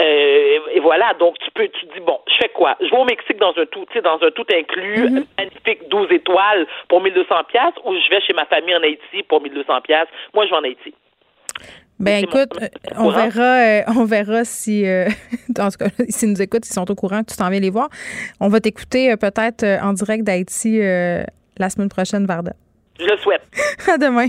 Euh, 0.00 0.58
et 0.74 0.80
voilà, 0.80 1.12
donc 1.18 1.38
tu 1.38 1.50
peux, 1.52 1.68
tu 1.68 1.86
dis 1.86 2.00
bon, 2.00 2.18
je 2.28 2.34
fais 2.40 2.48
quoi? 2.50 2.76
Je 2.80 2.86
vais 2.90 2.96
au 2.96 3.04
Mexique 3.04 3.38
dans 3.38 3.52
un 3.56 3.66
tout, 3.66 3.84
tu 3.86 3.94
sais, 3.94 4.02
dans 4.02 4.18
un 4.22 4.30
tout 4.30 4.46
inclus, 4.54 5.10
Mhm. 5.10 5.24
magnifique 5.38 5.88
12 5.88 6.08
étoiles 6.12 6.66
pour 6.88 7.00
1200 7.02 7.44
pièces, 7.48 7.74
ou 7.84 7.92
je 7.94 8.10
vais 8.10 8.20
chez 8.22 8.32
ma 8.34 8.46
famille 8.46 8.74
en 8.76 8.82
Haïti 8.82 9.22
pour 9.28 9.40
1200 9.42 9.80
pièces. 9.82 10.08
Moi, 10.34 10.44
je 10.46 10.50
vais 10.50 10.56
en 10.56 10.64
Haïti. 10.64 10.94
Ben 11.98 12.24
écoute, 12.24 12.48
euh, 12.62 12.66
on 12.98 13.10
verra, 13.10 13.60
euh, 13.60 13.82
on 13.98 14.04
verra 14.06 14.44
si, 14.44 14.86
euh, 14.86 15.04
en 15.58 15.68
tout 15.68 15.76
cas, 15.78 15.90
s'ils 16.08 16.30
nous 16.30 16.40
écoutent, 16.40 16.64
s'ils 16.64 16.72
sont 16.74 16.90
au 16.90 16.94
courant 16.94 17.22
que 17.22 17.30
tu 17.30 17.36
t'en 17.36 17.50
viens 17.50 17.60
les 17.60 17.68
voir. 17.68 17.90
On 18.40 18.48
va 18.48 18.58
t'écouter 18.60 19.12
euh, 19.12 19.16
peut-être 19.16 19.64
en 19.84 19.92
direct 19.92 20.24
d'Haïti 20.24 20.78
la 20.78 21.68
semaine 21.68 21.90
prochaine, 21.90 22.24
Varda. 22.24 22.52
Je 22.98 23.04
le 23.04 23.16
souhaite. 23.18 23.42
À 23.92 23.98
demain. 23.98 24.28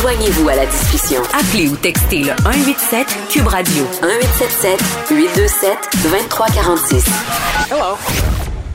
Joignez-vous 0.00 0.48
à 0.48 0.56
la 0.56 0.64
discussion. 0.64 1.20
Appelez 1.24 1.68
ou 1.68 1.76
textez 1.76 2.20
le 2.20 2.30
187 2.42 3.06
Cube 3.28 3.46
Radio 3.46 3.82
1877 4.00 4.80
827 5.10 5.78
2346. 6.04 7.04
Hello. 7.70 7.98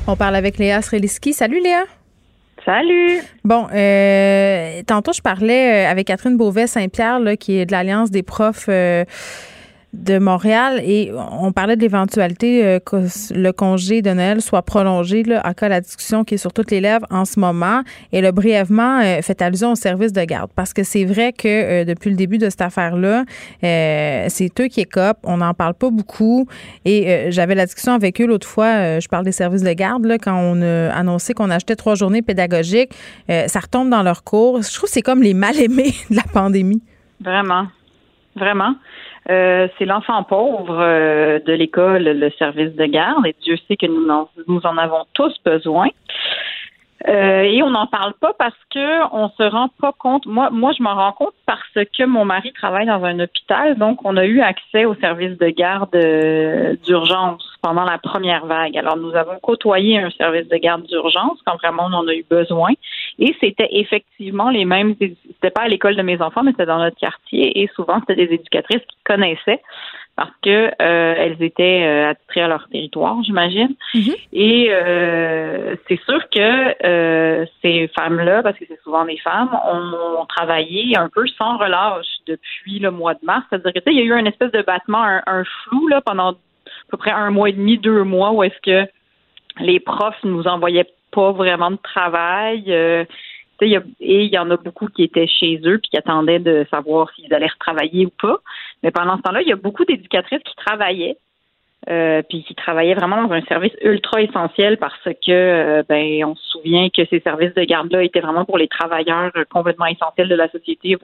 On 0.05 0.15
parle 0.15 0.35
avec 0.35 0.59
Léa 0.59 0.83
Sreliski. 0.83 1.33
Salut 1.33 1.59
Léa. 1.63 1.85
Salut. 2.63 3.21
Bon, 3.43 3.65
euh, 3.73 4.83
tantôt 4.85 5.13
je 5.13 5.21
parlais 5.21 5.87
euh, 5.87 5.91
avec 5.91 6.05
Catherine 6.05 6.37
Beauvais 6.37 6.67
Saint-Pierre, 6.67 7.19
là, 7.19 7.35
qui 7.35 7.57
est 7.57 7.65
de 7.65 7.71
l'Alliance 7.71 8.11
des 8.11 8.21
profs 8.21 8.67
euh, 8.69 9.03
de 9.95 10.19
Montréal, 10.19 10.81
et 10.83 11.11
on 11.13 11.51
parlait 11.51 11.75
de 11.75 11.81
l'éventualité 11.81 12.65
euh, 12.65 12.79
que 12.79 13.07
le 13.33 13.51
congé 13.51 14.01
de 14.01 14.11
Noël 14.11 14.41
soit 14.41 14.61
prolongé, 14.61 15.23
là, 15.23 15.41
en 15.45 15.53
cas 15.53 15.67
de 15.67 15.71
la 15.71 15.81
discussion 15.81 16.23
qui 16.23 16.35
est 16.35 16.37
sur 16.37 16.53
toutes 16.53 16.71
les 16.71 16.81
lèvres 16.81 17.05
en 17.09 17.25
ce 17.25 17.39
moment. 17.39 17.81
Et 18.11 18.21
là, 18.21 18.31
brièvement, 18.31 18.99
euh, 18.99 19.21
fait 19.21 19.41
allusion 19.41 19.71
au 19.71 19.75
service 19.75 20.13
de 20.13 20.23
garde, 20.23 20.51
parce 20.55 20.73
que 20.73 20.83
c'est 20.83 21.05
vrai 21.05 21.33
que 21.33 21.47
euh, 21.47 21.85
depuis 21.85 22.09
le 22.09 22.15
début 22.15 22.37
de 22.37 22.49
cette 22.49 22.61
affaire-là, 22.61 23.23
c'est 23.61 24.51
eux 24.59 24.67
qui 24.67 24.81
écopent. 24.81 25.19
On 25.23 25.37
n'en 25.37 25.53
parle 25.53 25.73
pas 25.73 25.89
beaucoup. 25.89 26.47
Et 26.83 27.31
j'avais 27.31 27.55
la 27.55 27.65
discussion 27.65 27.93
avec 27.93 28.19
eux 28.21 28.25
l'autre 28.25 28.47
fois. 28.47 28.99
je 28.99 29.07
parle 29.07 29.25
des 29.25 29.31
services 29.31 29.63
de 29.63 29.73
garde, 29.73 30.05
quand 30.21 30.35
on 30.35 30.61
a 30.61 30.91
annoncé 30.93 31.33
qu'on 31.33 31.49
achetait 31.49 31.75
trois 31.75 31.95
journées 31.95 32.21
pédagogiques. 32.21 32.91
Ça 33.27 33.59
retombe 33.59 33.89
dans 33.89 34.03
leur 34.03 34.23
cours. 34.23 34.61
Je 34.61 34.73
trouve 34.73 34.87
que 34.87 34.93
c'est 34.93 35.01
comme 35.01 35.23
les 35.23 35.33
mal-aimés 35.33 35.93
de 36.09 36.15
la 36.15 36.23
pandémie. 36.31 36.81
Vraiment. 37.19 37.67
Vraiment. 38.35 38.75
Euh, 39.29 39.67
c'est 39.77 39.85
l'enfant 39.85 40.21
pauvre 40.23 40.77
euh, 40.79 41.39
de 41.39 41.53
l'école, 41.53 42.03
le 42.03 42.29
service 42.31 42.75
de 42.75 42.85
garde, 42.85 43.25
et 43.25 43.35
Dieu 43.41 43.57
sait 43.67 43.75
que 43.75 43.87
nous 43.87 44.07
en, 44.09 44.29
nous 44.47 44.61
en 44.65 44.77
avons 44.77 45.05
tous 45.13 45.33
besoin. 45.43 45.87
Euh, 47.07 47.41
et 47.41 47.61
on 47.61 47.69
n'en 47.69 47.87
parle 47.87 48.13
pas 48.13 48.33
parce 48.33 48.55
que 48.73 49.13
on 49.13 49.29
se 49.29 49.43
rend 49.43 49.69
pas 49.79 49.91
compte. 49.91 50.25
Moi, 50.25 50.49
moi, 50.49 50.71
je 50.77 50.81
m'en 50.81 50.95
rends 50.95 51.11
compte 51.11 51.33
parce 51.45 51.61
que 51.75 52.05
mon 52.05 52.25
mari 52.25 52.53
travaille 52.53 52.85
dans 52.85 53.03
un 53.03 53.19
hôpital, 53.19 53.77
donc 53.77 53.99
on 54.05 54.15
a 54.17 54.25
eu 54.25 54.41
accès 54.41 54.85
au 54.85 54.95
service 54.95 55.37
de 55.37 55.49
garde 55.49 55.93
euh, 55.95 56.75
d'urgence 56.85 57.45
pendant 57.61 57.83
la 57.83 57.97
première 57.97 58.45
vague. 58.45 58.77
Alors, 58.77 58.95
nous 58.97 59.13
avons 59.15 59.37
côtoyé 59.39 59.99
un 59.99 60.09
service 60.11 60.47
de 60.47 60.57
garde 60.57 60.83
d'urgence 60.87 61.39
quand 61.45 61.57
vraiment 61.57 61.87
on 61.87 61.93
en 61.93 62.07
a 62.07 62.13
eu 62.13 62.25
besoin, 62.29 62.71
et 63.19 63.35
c'était 63.39 63.69
effectivement 63.71 64.49
les 64.49 64.65
mêmes. 64.65 64.95
C'était 64.99 65.51
pas 65.51 65.63
à 65.63 65.67
l'école 65.67 65.97
de 65.97 66.01
mes 66.01 66.21
enfants, 66.21 66.43
mais 66.43 66.51
c'était 66.51 66.65
dans 66.65 66.79
notre 66.79 66.97
quartier, 66.97 67.61
et 67.61 67.69
souvent 67.75 67.99
c'était 67.99 68.25
des 68.25 68.33
éducatrices 68.33 68.85
qui 68.87 68.97
connaissaient 69.03 69.61
parce 70.15 70.31
que 70.41 70.49
euh, 70.49 71.15
elles 71.17 71.41
étaient 71.43 71.83
euh, 71.83 72.09
attitrées 72.09 72.41
à 72.41 72.47
leur 72.47 72.67
territoire, 72.69 73.21
j'imagine. 73.23 73.75
Et 74.31 74.69
euh, 74.71 75.75
c'est 75.87 75.99
sûr 76.03 76.19
que 76.29 76.85
euh, 76.85 77.45
ces 77.61 77.89
femmes-là, 77.97 78.41
parce 78.41 78.57
que 78.57 78.65
c'est 78.67 78.81
souvent 78.81 79.05
des 79.05 79.17
femmes, 79.17 79.49
ont, 79.65 80.21
ont 80.21 80.25
travaillé 80.25 80.97
un 80.97 81.09
peu 81.09 81.27
sans 81.37 81.57
relâche 81.57 82.07
depuis 82.27 82.79
le 82.79 82.91
mois 82.91 83.13
de 83.13 83.19
mars. 83.23 83.45
C'est-à-dire 83.49 83.73
que 83.73 83.79
tu 83.79 83.83
sais, 83.85 83.93
il 83.93 83.99
y 83.99 84.01
a 84.01 84.05
eu 84.05 84.13
un 84.13 84.25
espèce 84.25 84.51
de 84.51 84.61
battement, 84.61 85.03
un, 85.03 85.21
un 85.27 85.43
flou 85.43 85.87
là 85.89 86.01
pendant 86.01 86.31
à 86.31 86.35
peu 86.89 86.97
près 86.97 87.11
un 87.11 87.31
mois 87.31 87.49
et 87.49 87.53
demi, 87.53 87.77
deux 87.77 88.03
mois, 88.03 88.31
où 88.31 88.43
est-ce 88.43 88.61
que 88.61 88.89
les 89.59 89.79
profs 89.79 90.23
nous 90.23 90.47
envoyaient 90.47 90.87
pas 91.11 91.31
vraiment 91.31 91.71
de 91.71 91.77
travail. 91.77 92.63
Et 93.61 94.25
il 94.25 94.33
y 94.33 94.37
en 94.37 94.49
a 94.51 94.57
beaucoup 94.57 94.87
qui 94.87 95.03
étaient 95.03 95.27
chez 95.27 95.59
eux 95.65 95.79
puis 95.79 95.91
qui 95.91 95.97
attendaient 95.97 96.39
de 96.39 96.65
savoir 96.69 97.11
s'ils 97.13 97.33
allaient 97.33 97.47
retravailler 97.47 98.05
ou 98.05 98.11
pas. 98.21 98.37
Mais 98.83 98.91
pendant 98.91 99.17
ce 99.17 99.21
temps-là, 99.23 99.41
il 99.41 99.47
y 99.47 99.53
a 99.53 99.57
beaucoup 99.57 99.85
d'éducatrices 99.85 100.43
qui 100.43 100.55
travaillaient. 100.55 101.17
euh, 101.89 102.23
puis 102.27 102.43
qui 102.43 102.55
travaillaient 102.55 102.95
vraiment 102.95 103.27
dans 103.27 103.33
un 103.33 103.43
service 103.43 103.73
ultra 103.83 104.21
essentiel 104.21 104.77
parce 104.77 105.03
que 105.03 105.31
euh, 105.31 105.83
ben 105.87 106.25
on 106.25 106.35
se 106.35 106.47
souvient 106.49 106.89
que 106.89 107.05
ces 107.05 107.19
services 107.19 107.53
de 107.53 107.63
garde-là 107.63 108.01
étaient 108.01 108.21
vraiment 108.21 108.43
pour 108.43 108.57
les 108.57 108.67
travailleurs 108.67 109.31
euh, 109.35 109.43
complètement 109.51 109.85
essentiels 109.85 110.27
de 110.27 110.35
la 110.35 110.49
société, 110.49 110.97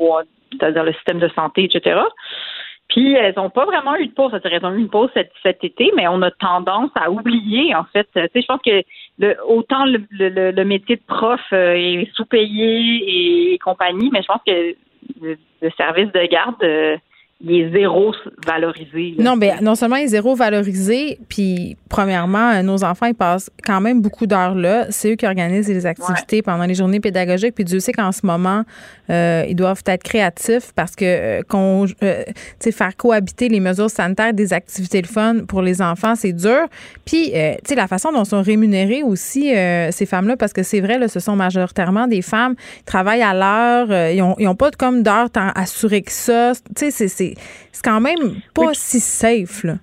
c'est-à-dire 0.52 0.84
le 0.84 0.94
système 0.94 1.20
de 1.20 1.30
santé, 1.30 1.66
etc. 1.66 2.00
Puis 2.92 3.14
elles 3.14 3.34
n'ont 3.38 3.50
pas 3.50 3.66
vraiment 3.66 3.96
eu 3.96 4.08
de 4.08 4.14
pause. 4.14 4.32
C'est-à-dire, 4.32 4.60
Elles 4.62 4.66
ont 4.66 4.74
eu 4.76 4.80
une 4.80 4.90
pause 4.90 5.10
cet, 5.14 5.32
cet 5.42 5.64
été, 5.64 5.92
mais 5.96 6.08
on 6.08 6.22
a 6.22 6.30
tendance 6.30 6.92
à 6.96 7.10
oublier, 7.10 7.74
en 7.74 7.86
fait. 7.86 8.08
Tu 8.14 8.22
sais, 8.22 8.42
je 8.42 8.46
pense 8.46 8.62
que 8.62 8.84
le, 9.18 9.36
autant 9.48 9.86
le, 9.86 10.04
le, 10.12 10.52
le 10.52 10.66
métier 10.66 10.98
de 10.98 11.04
prof 11.08 11.40
euh, 11.54 11.74
est 11.74 12.10
sous-payé 12.14 13.54
et, 13.54 13.58
compagnie, 13.60 14.10
mais 14.12 14.22
je 14.22 14.28
pense 14.28 14.42
que 14.46 14.76
le, 15.22 15.38
le 15.62 15.70
service 15.78 16.12
de 16.12 16.26
garde, 16.26 16.62
euh, 16.64 16.98
il 17.44 17.52
est 17.56 17.72
zéro 17.72 18.14
valorisé. 18.46 19.16
là. 19.18 19.24
Non, 19.24 19.38
ben 19.38 19.58
non 19.62 19.76
seulement 19.76 19.96
il 19.96 20.06
est 20.06 20.10
zéro 20.10 20.36
valorisé, 20.36 21.20
puis 21.28 21.78
premièrement, 21.90 22.52
euh, 22.52 22.62
nos 22.62 22.84
enfants, 22.84 23.08
ils 23.08 23.16
passent 23.16 23.50
quand 23.64 23.82
même 23.82 24.02
beaucoup 24.02 24.28
d'heures 24.28 24.56
là. 24.56 24.88
C'est 24.90 25.12
eux 25.12 25.16
qui 25.16 25.26
organisent 25.26 25.68
les 25.68 25.86
activités 25.86 26.42
pendant 26.42 26.66
les 26.66 26.76
journées 26.76 27.00
pédagogiques. 27.00 27.56
Puis 27.56 27.66
Dieu 27.66 27.80
sait 27.80 27.94
qu'en 27.94 28.12
ce 28.12 28.26
moment, 28.26 28.64
euh, 29.12 29.46
ils 29.48 29.56
doivent 29.56 29.84
être 29.86 30.04
créatifs 30.04 30.72
parce 30.76 30.96
que 30.96 31.06
euh, 31.06 31.42
qu'on, 31.48 31.86
euh, 32.04 32.24
faire 32.72 32.96
cohabiter 32.96 33.50
les 33.50 33.60
mesures 33.60 33.90
sanitaires 33.90 34.34
des 34.34 34.54
activités 34.54 35.02
de 35.02 35.08
fun 35.08 35.42
pour 35.48 35.62
les 35.62 35.82
enfants, 35.82 36.16
c'est 36.16 36.32
dur. 36.32 36.68
Puis, 37.06 37.32
tu 37.32 37.38
sais, 37.66 37.76
la 37.76 37.88
façon 37.88 38.12
dont 38.12 38.24
sont 38.24 38.42
rémunérées 38.42 39.04
aussi 39.04 39.52
ces 39.92 40.06
femmes-là, 40.06 40.38
parce 40.38 40.54
que 40.54 40.64
c'est 40.64 40.80
vrai, 40.80 40.98
là, 40.98 41.08
ce 41.08 41.20
sont 41.20 41.36
majoritairement 41.36 42.08
des 42.08 42.22
femmes 42.22 42.56
qui 42.56 42.84
travaillent 42.86 43.22
à 43.22 43.34
l'heure, 43.34 44.12
ils 44.12 44.22
ont, 44.22 44.36
ils 44.40 44.48
ont 44.48 44.56
pas 44.56 44.72
comme 44.72 45.04
d'heures 45.04 45.30
tant 45.30 45.50
assurées 45.56 46.02
que 46.02 46.12
ça. 46.12 46.54
Tu 46.76 46.92
sais, 46.92 47.08
c'est, 47.08 47.31
c'est, 47.72 47.84
quand 47.84 48.02
même 48.02 48.42
pas 48.54 48.74
si 48.74 49.00
safe, 49.00 49.64
là. 49.64 49.76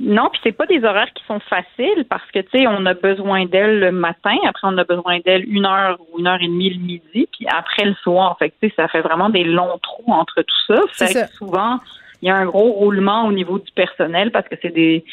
Non, 0.00 0.28
puis 0.30 0.40
c'est 0.44 0.52
pas 0.52 0.66
des 0.66 0.84
horaires 0.84 1.12
qui 1.12 1.24
sont 1.24 1.40
faciles 1.40 2.04
parce 2.08 2.30
que 2.30 2.38
tu 2.38 2.48
sais, 2.52 2.66
on 2.68 2.86
a 2.86 2.94
besoin 2.94 3.46
d'elles 3.46 3.80
le 3.80 3.90
matin, 3.90 4.36
après 4.46 4.68
on 4.68 4.78
a 4.78 4.84
besoin 4.84 5.18
d'elles 5.24 5.44
une 5.48 5.66
heure 5.66 5.98
ou 6.00 6.20
une 6.20 6.28
heure 6.28 6.40
et 6.40 6.46
demie 6.46 6.70
le 6.70 6.80
midi, 6.80 7.28
puis 7.32 7.46
après 7.48 7.84
le 7.84 7.94
soir. 7.94 8.36
Fait 8.38 8.50
que 8.50 8.54
tu 8.62 8.68
sais, 8.68 8.74
ça 8.76 8.86
fait 8.86 9.00
vraiment 9.00 9.28
des 9.28 9.42
longs 9.42 9.78
trous 9.82 10.12
entre 10.12 10.42
tout 10.42 10.74
ça. 10.74 10.80
Fait 10.92 11.06
ça. 11.06 11.26
que 11.26 11.32
souvent, 11.34 11.78
il 12.22 12.28
y 12.28 12.30
a 12.30 12.36
un 12.36 12.46
gros 12.46 12.70
roulement 12.72 13.26
au 13.26 13.32
niveau 13.32 13.58
du 13.58 13.72
personnel 13.72 14.30
parce 14.30 14.46
que 14.48 14.54
c'est 14.62 14.72
des 14.72 15.04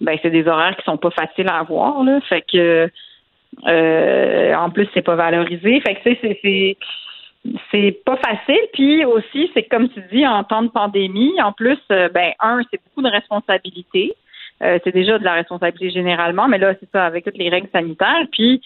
ben 0.00 0.18
c'est 0.22 0.30
des 0.30 0.46
horaires 0.46 0.74
qui 0.76 0.84
sont 0.84 0.96
pas 0.96 1.10
faciles 1.10 1.48
à 1.48 1.58
avoir 1.58 2.02
là. 2.02 2.20
Fait 2.22 2.42
que 2.42 2.88
euh, 3.66 4.54
en 4.54 4.70
plus 4.70 4.88
c'est 4.94 5.02
pas 5.02 5.16
valorisé. 5.16 5.82
Fait 5.82 5.96
que 5.96 6.02
tu 6.02 6.16
sais, 6.16 6.38
c'est 6.42 6.76
c'est 7.70 8.02
pas 8.04 8.16
facile. 8.16 8.60
Puis 8.72 9.04
aussi, 9.04 9.50
c'est 9.54 9.62
comme 9.64 9.88
tu 9.88 10.00
dis, 10.12 10.26
en 10.26 10.44
temps 10.44 10.62
de 10.62 10.68
pandémie, 10.68 11.40
en 11.42 11.52
plus, 11.52 11.78
euh, 11.90 12.08
ben 12.08 12.32
un, 12.40 12.60
c'est 12.70 12.80
beaucoup 12.84 13.02
de 13.06 13.10
responsabilités. 13.12 14.14
Euh, 14.62 14.78
c'est 14.84 14.92
déjà 14.92 15.18
de 15.18 15.24
la 15.24 15.32
responsabilité 15.34 15.90
généralement, 15.90 16.46
mais 16.48 16.58
là, 16.58 16.74
c'est 16.78 16.90
ça, 16.92 17.06
avec 17.06 17.24
toutes 17.24 17.38
les 17.38 17.48
règles 17.48 17.68
sanitaires. 17.72 18.26
Puis 18.32 18.60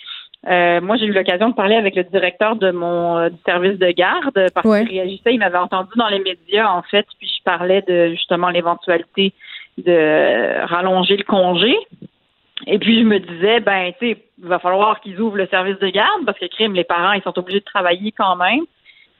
Euh, 0.46 0.78
moi, 0.82 0.98
j'ai 0.98 1.06
eu 1.06 1.12
l'occasion 1.12 1.48
de 1.48 1.54
parler 1.54 1.74
avec 1.74 1.94
le 1.96 2.04
directeur 2.04 2.56
de 2.56 2.70
mon 2.70 3.16
euh, 3.16 3.30
du 3.30 3.38
service 3.46 3.78
de 3.78 3.90
garde 3.92 4.38
parce 4.54 4.66
Ouais. 4.66 4.84
qu'il 4.84 5.00
réagissait. 5.00 5.32
Il 5.32 5.38
m'avait 5.38 5.56
entendu 5.56 5.88
dans 5.96 6.08
les 6.08 6.18
médias, 6.18 6.68
en 6.70 6.82
fait, 6.82 7.06
puis 7.18 7.26
je 7.34 7.42
parlais 7.44 7.80
de 7.88 8.10
justement 8.10 8.50
l'éventualité 8.50 9.32
de 9.78 10.66
rallonger 10.66 11.16
le 11.16 11.24
congé. 11.24 11.74
Et 12.66 12.78
puis 12.78 13.00
je 13.00 13.04
me 13.04 13.18
disais, 13.18 13.60
ben, 13.60 13.92
tu 13.98 14.12
sais, 14.12 14.24
il 14.42 14.48
va 14.48 14.58
falloir 14.58 15.00
qu'ils 15.00 15.20
ouvrent 15.20 15.36
le 15.36 15.46
service 15.48 15.78
de 15.78 15.88
garde 15.88 16.24
parce 16.24 16.38
que 16.38 16.46
crime, 16.46 16.74
les 16.74 16.84
parents, 16.84 17.12
ils 17.12 17.22
sont 17.22 17.36
obligés 17.38 17.60
de 17.60 17.64
travailler 17.64 18.12
quand 18.12 18.36
même. 18.36 18.60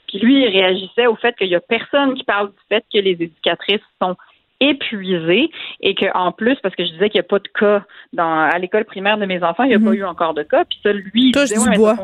Puis 0.09 0.19
lui, 0.19 0.45
il 0.45 0.49
réagissait 0.49 1.07
au 1.07 1.17
fait 1.17 1.37
qu'il 1.37 1.49
y 1.49 1.55
a 1.57 1.61
personne 1.61 2.15
qui 2.15 2.23
parle 2.25 2.49
du 2.49 2.59
fait 2.69 2.85
que 2.93 2.99
les 2.99 3.13
éducatrices 3.13 3.81
sont 4.01 4.17
épuisées 4.61 5.51
et 5.81 5.95
qu'en 5.95 6.33
plus, 6.33 6.57
parce 6.63 6.75
que 6.77 6.85
je 6.85 6.93
disais 6.93 7.11
qu'il 7.11 7.19
n'y 7.21 7.25
a 7.27 7.29
pas 7.29 7.39
de 7.41 7.49
cas 7.49 7.85
dans, 8.13 8.49
à 8.49 8.59
l'école 8.59 8.85
primaire 8.85 9.19
de 9.19 9.27
mes 9.27 9.43
enfants, 9.43 9.65
il 9.65 9.69
n'y 9.71 9.75
a 9.75 9.79
Mhm. 9.79 9.85
pas 9.85 9.95
eu 9.95 10.05
encore 10.05 10.35
de 10.35 10.43
cas. 10.43 10.65
Puis 10.65 10.79
ça, 10.83 10.93
lui, 10.93 11.11
il 11.15 11.33
Touche 11.33 11.49
disait, 11.49 11.61
du 11.61 11.69
Ouais, 11.71 11.77
bois. 11.77 11.97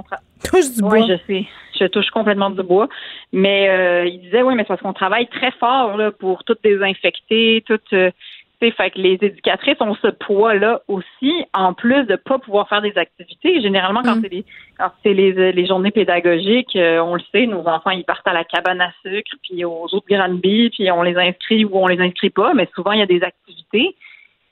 Touche 0.45 0.71
du 0.75 0.83
Ouais, 0.83 0.99
bois. 0.99 1.07
je 1.09 1.15
sais. 1.33 1.47
Je 1.79 1.87
touche 1.87 2.11
complètement 2.11 2.51
du 2.51 2.63
bois. 2.63 2.89
Mais 3.33 3.69
euh, 3.69 4.05
il 4.07 4.21
disait, 4.21 4.43
oui, 4.43 4.55
mais 4.55 4.63
c'est 4.65 4.69
parce 4.69 4.81
qu'on 4.83 4.93
travaille 4.93 5.29
très 5.29 5.53
fort 5.53 5.97
là, 5.97 6.11
pour 6.11 6.45
tout 6.45 6.57
désinfecter, 6.63 7.63
tout. 7.67 7.79
euh, 7.93 8.11
fait 8.61 8.91
que 8.91 8.99
les 8.99 9.19
éducatrices 9.23 9.81
ont 9.81 9.95
ce 9.95 10.09
poids-là 10.09 10.83
aussi, 10.87 11.33
en 11.55 11.73
plus 11.73 12.05
de 12.05 12.17
pas 12.17 12.39
pouvoir 12.39 12.69
faire 12.69 12.83
des 12.83 12.97
activités. 12.99 13.61
Généralement, 13.63 14.03
quand 14.03 14.17
Mm. 14.17 14.23
c'est 14.23 14.29
les 14.29 14.45
quand 14.79 14.91
c'est 15.03 15.15
les, 15.15 15.33
euh, 15.39 15.53
les 15.53 15.67
journées 15.67 15.91
pédagogiques, 15.91 16.77
euh, 16.77 17.01
on 17.01 17.15
le 17.15 17.23
sait, 17.33 17.47
nos 17.47 17.67
enfants 17.67 17.91
ils 17.91 18.05
partent 18.05 18.29
à 18.29 18.33
la 18.33 18.45
cabane 18.45 18.81
à 18.81 18.93
sucre, 19.03 19.33
puis 19.43 19.65
aux 19.65 19.87
autres 19.93 20.07
Granby, 20.09 20.71
puis 20.71 20.91
on 20.91 21.03
les 21.03 21.17
inscrit 21.17 21.65
ou 21.65 21.71
on 21.75 21.87
les 21.87 22.01
inscrit 22.01 22.31
pas, 22.31 22.53
mais 22.55 22.69
souvent 22.75 22.93
il 22.93 23.01
y 23.01 23.03
a 23.03 23.07
des 23.07 23.23
activités. 23.23 23.97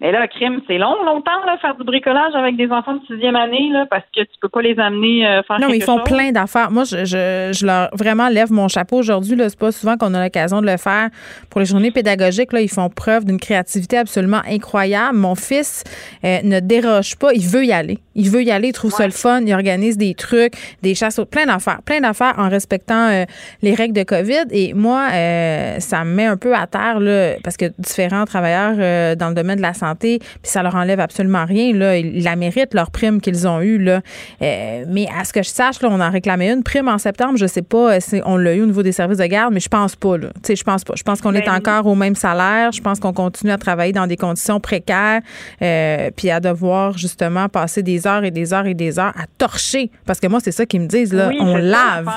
Mais 0.00 0.12
là, 0.12 0.28
crime, 0.28 0.60
c'est 0.68 0.78
long, 0.78 0.94
longtemps, 1.04 1.44
là, 1.44 1.58
faire 1.60 1.74
du 1.74 1.82
bricolage 1.82 2.32
avec 2.36 2.56
des 2.56 2.70
enfants 2.70 2.94
de 2.94 3.00
sixième 3.06 3.34
année, 3.34 3.68
là, 3.72 3.84
parce 3.90 4.04
que 4.14 4.20
tu 4.20 4.30
peux 4.40 4.48
pas 4.48 4.62
les 4.62 4.78
amener 4.78 5.26
euh, 5.26 5.42
faire 5.42 5.58
Non, 5.58 5.66
mais 5.68 5.78
ils 5.78 5.82
font 5.82 5.98
chose. 5.98 6.06
plein 6.06 6.30
d'affaires. 6.30 6.70
Moi, 6.70 6.84
je, 6.84 6.98
je, 7.04 7.50
je 7.52 7.66
leur 7.66 7.88
vraiment 7.94 8.28
lève 8.28 8.52
mon 8.52 8.68
chapeau 8.68 8.98
aujourd'hui. 8.98 9.34
Là, 9.34 9.48
c'est 9.48 9.58
pas 9.58 9.72
souvent 9.72 9.96
qu'on 9.96 10.14
a 10.14 10.22
l'occasion 10.22 10.60
de 10.60 10.66
le 10.70 10.76
faire 10.76 11.08
pour 11.50 11.58
les 11.58 11.66
journées 11.66 11.90
pédagogiques. 11.90 12.52
Là, 12.52 12.60
ils 12.60 12.70
font 12.70 12.88
preuve 12.90 13.24
d'une 13.24 13.40
créativité 13.40 13.98
absolument 13.98 14.40
incroyable. 14.48 15.16
Mon 15.16 15.34
fils 15.34 15.82
euh, 16.24 16.38
ne 16.44 16.60
déroge 16.60 17.16
pas. 17.16 17.32
Il 17.32 17.48
veut 17.48 17.64
y 17.64 17.72
aller. 17.72 17.98
Il 18.14 18.30
veut 18.30 18.44
y 18.44 18.52
aller. 18.52 18.68
Il 18.68 18.72
trouve 18.72 18.92
ça 18.92 19.04
le 19.04 19.12
fun. 19.12 19.40
Il 19.44 19.52
organise 19.52 19.98
des 19.98 20.14
trucs, 20.14 20.52
des 20.80 20.94
chasses, 20.94 21.20
plein 21.28 21.46
d'affaires, 21.46 21.80
plein 21.84 22.00
d'affaires 22.00 22.34
en 22.38 22.48
respectant 22.48 23.08
euh, 23.08 23.24
les 23.62 23.74
règles 23.74 23.94
de 23.94 24.04
COVID. 24.04 24.44
Et 24.52 24.74
moi, 24.74 25.08
euh, 25.12 25.80
ça 25.80 26.04
me 26.04 26.14
met 26.14 26.26
un 26.26 26.36
peu 26.36 26.54
à 26.54 26.68
terre 26.68 27.00
là, 27.00 27.32
parce 27.42 27.56
que 27.56 27.66
différents 27.78 28.26
travailleurs 28.26 28.76
euh, 28.78 29.16
dans 29.16 29.30
le 29.30 29.34
domaine 29.34 29.56
de 29.56 29.62
la 29.62 29.74
santé, 29.74 29.87
puis 29.96 30.20
ça 30.42 30.62
leur 30.62 30.74
enlève 30.74 31.00
absolument 31.00 31.44
rien. 31.44 31.72
Là, 31.72 31.96
ils 31.96 32.22
la 32.22 32.36
méritent 32.36 32.74
leur 32.74 32.90
prime 32.90 33.20
qu'ils 33.20 33.46
ont 33.46 33.60
eue 33.60 33.78
là. 33.78 34.00
Euh, 34.42 34.84
mais 34.88 35.06
à 35.18 35.24
ce 35.24 35.32
que 35.32 35.42
je 35.42 35.48
sache, 35.48 35.80
là, 35.82 35.88
on 35.90 36.00
en 36.00 36.10
réclamait 36.10 36.52
une 36.52 36.62
prime 36.62 36.88
en 36.88 36.98
septembre. 36.98 37.36
Je 37.36 37.46
sais 37.46 37.62
pas, 37.62 37.94
euh, 37.94 37.96
si 38.00 38.20
on 38.24 38.36
l'a 38.36 38.54
eu 38.54 38.62
au 38.62 38.66
niveau 38.66 38.82
des 38.82 38.92
services 38.92 39.18
de 39.18 39.26
garde, 39.26 39.52
mais 39.52 39.60
je 39.60 39.68
pense 39.68 39.96
pas. 39.96 40.16
Là. 40.16 40.28
Je 40.46 40.62
pense 40.62 40.84
pas. 40.84 40.94
Je 40.96 41.02
pense 41.02 41.20
qu'on 41.20 41.34
est 41.34 41.44
Ben, 41.44 41.54
encore 41.54 41.86
au 41.86 41.94
même 41.94 42.14
salaire. 42.14 42.72
Je 42.72 42.80
pense 42.80 43.00
qu'on 43.00 43.12
continue 43.12 43.52
à 43.52 43.58
travailler 43.58 43.92
dans 43.92 44.06
des 44.06 44.16
conditions 44.16 44.60
précaires, 44.60 45.20
euh, 45.62 46.10
puis 46.16 46.30
à 46.30 46.40
devoir 46.40 46.98
justement 46.98 47.48
passer 47.48 47.82
des 47.82 48.06
heures 48.06 48.24
et 48.24 48.30
des 48.30 48.52
heures 48.52 48.66
et 48.66 48.74
des 48.74 48.98
heures 48.98 49.14
à 49.16 49.26
torcher. 49.38 49.90
Parce 50.06 50.20
que 50.20 50.26
moi, 50.26 50.40
c'est 50.40 50.52
ça 50.52 50.66
qu'ils 50.66 50.80
me 50.80 50.86
disent 50.86 51.14
là. 51.14 51.28
Oui, 51.28 51.38
on 51.40 51.56
lave. 51.56 52.08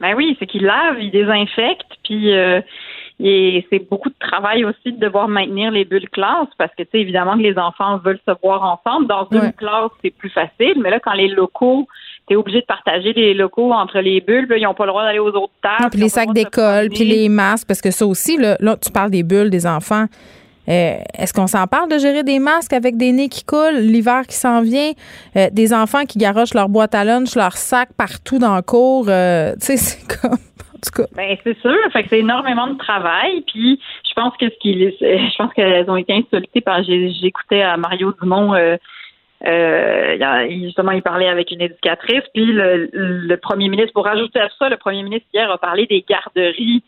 Ben 0.00 0.14
oui, 0.16 0.36
c'est 0.38 0.46
qu'ils 0.46 0.64
lavent, 0.64 1.00
ils 1.00 1.10
désinfectent, 1.10 1.96
puis 2.02 2.34
euh, 2.36 2.60
et 3.20 3.64
c'est 3.70 3.78
beaucoup 3.88 4.08
de 4.08 4.14
travail 4.18 4.64
aussi 4.64 4.92
de 4.92 4.98
devoir 4.98 5.28
maintenir 5.28 5.70
les 5.70 5.84
bulles 5.84 6.08
classe 6.10 6.48
parce 6.58 6.72
que 6.76 6.82
tu 6.82 6.88
sais 6.92 7.00
évidemment 7.00 7.34
que 7.36 7.42
les 7.42 7.56
enfants 7.56 7.98
veulent 7.98 8.18
se 8.26 8.32
voir 8.42 8.62
ensemble. 8.62 9.06
Dans 9.06 9.28
une 9.30 9.38
Ouais. 9.38 9.52
classe, 9.56 9.90
c'est 10.02 10.10
plus 10.10 10.30
facile, 10.30 10.74
mais 10.82 10.90
là 10.90 10.98
quand 11.00 11.12
les 11.12 11.28
locaux, 11.28 11.86
tu 12.26 12.34
es 12.34 12.36
obligé 12.36 12.60
de 12.60 12.66
partager 12.66 13.12
les 13.12 13.34
locaux 13.34 13.72
entre 13.72 14.00
les 14.00 14.20
bulles, 14.20 14.46
puis 14.46 14.54
là, 14.54 14.56
ils 14.58 14.64
n'ont 14.64 14.74
pas 14.74 14.84
le 14.86 14.90
droit 14.90 15.04
d'aller 15.04 15.18
aux 15.18 15.28
autres 15.28 15.52
tables. 15.62 15.90
Puis 15.90 16.00
les 16.00 16.08
sacs 16.08 16.32
d'école, 16.32 16.88
puis 16.88 17.04
les 17.04 17.28
masques, 17.28 17.68
parce 17.68 17.80
que 17.82 17.90
ça 17.90 18.06
aussi, 18.06 18.36
là, 18.38 18.56
là 18.60 18.76
tu 18.76 18.90
parles 18.90 19.10
des 19.10 19.22
bulles 19.22 19.50
des 19.50 19.66
enfants. 19.66 20.06
Euh, 20.66 20.96
Est-ce 21.18 21.34
qu'on 21.34 21.46
s'en 21.46 21.66
parle 21.66 21.90
de 21.90 21.98
gérer 21.98 22.22
des 22.22 22.38
masques 22.38 22.72
avec 22.72 22.96
des 22.96 23.12
nez 23.12 23.28
qui 23.28 23.44
coulent, 23.44 23.76
l'hiver 23.76 24.22
qui 24.26 24.34
s'en 24.36 24.62
vient, 24.62 24.92
euh, 25.36 25.48
des 25.52 25.74
enfants 25.74 26.04
qui 26.06 26.16
garochent 26.16 26.54
leur 26.54 26.70
boîte 26.70 26.94
à 26.94 27.04
lunch, 27.04 27.36
leur 27.36 27.52
sac 27.58 27.90
partout 27.98 28.38
dans 28.38 28.56
le 28.56 28.62
cours? 28.62 29.04
euh, 29.10 29.52
tu 29.60 29.66
sais, 29.66 29.76
c'est 29.76 30.20
comme. 30.20 30.38
Tout 30.84 31.02
cas. 31.02 31.08
Ben 31.16 31.36
c'est 31.42 31.58
sûr, 31.60 31.76
fait 31.92 32.02
que 32.02 32.08
c'est 32.10 32.20
énormément 32.20 32.66
de 32.66 32.76
travail. 32.78 33.42
Puis 33.46 33.80
je 34.08 34.12
pense 34.14 34.36
que 34.36 34.46
ce 34.46 34.54
qui, 34.60 34.74
je 35.00 35.36
pense 35.36 35.52
qu'elles 35.54 35.88
ont 35.90 35.96
été 35.96 36.12
insolitées 36.12 36.60
par. 36.60 36.82
J'écoutais 36.82 37.62
à 37.62 37.76
Mario 37.76 38.14
Dumont. 38.20 38.54
Euh, 38.54 38.76
euh, 39.46 40.46
justement, 40.62 40.92
il 40.92 41.02
parlait 41.02 41.28
avec 41.28 41.50
une 41.50 41.60
éducatrice. 41.60 42.22
Puis 42.32 42.46
le, 42.46 42.88
le 42.92 43.36
premier 43.36 43.68
ministre, 43.68 43.92
pour 43.92 44.04
rajouter 44.04 44.40
à 44.40 44.48
ça, 44.58 44.68
le 44.68 44.76
premier 44.76 45.02
ministre 45.02 45.26
hier 45.34 45.50
a 45.50 45.58
parlé 45.58 45.86
des 45.86 46.04
garderies 46.08 46.82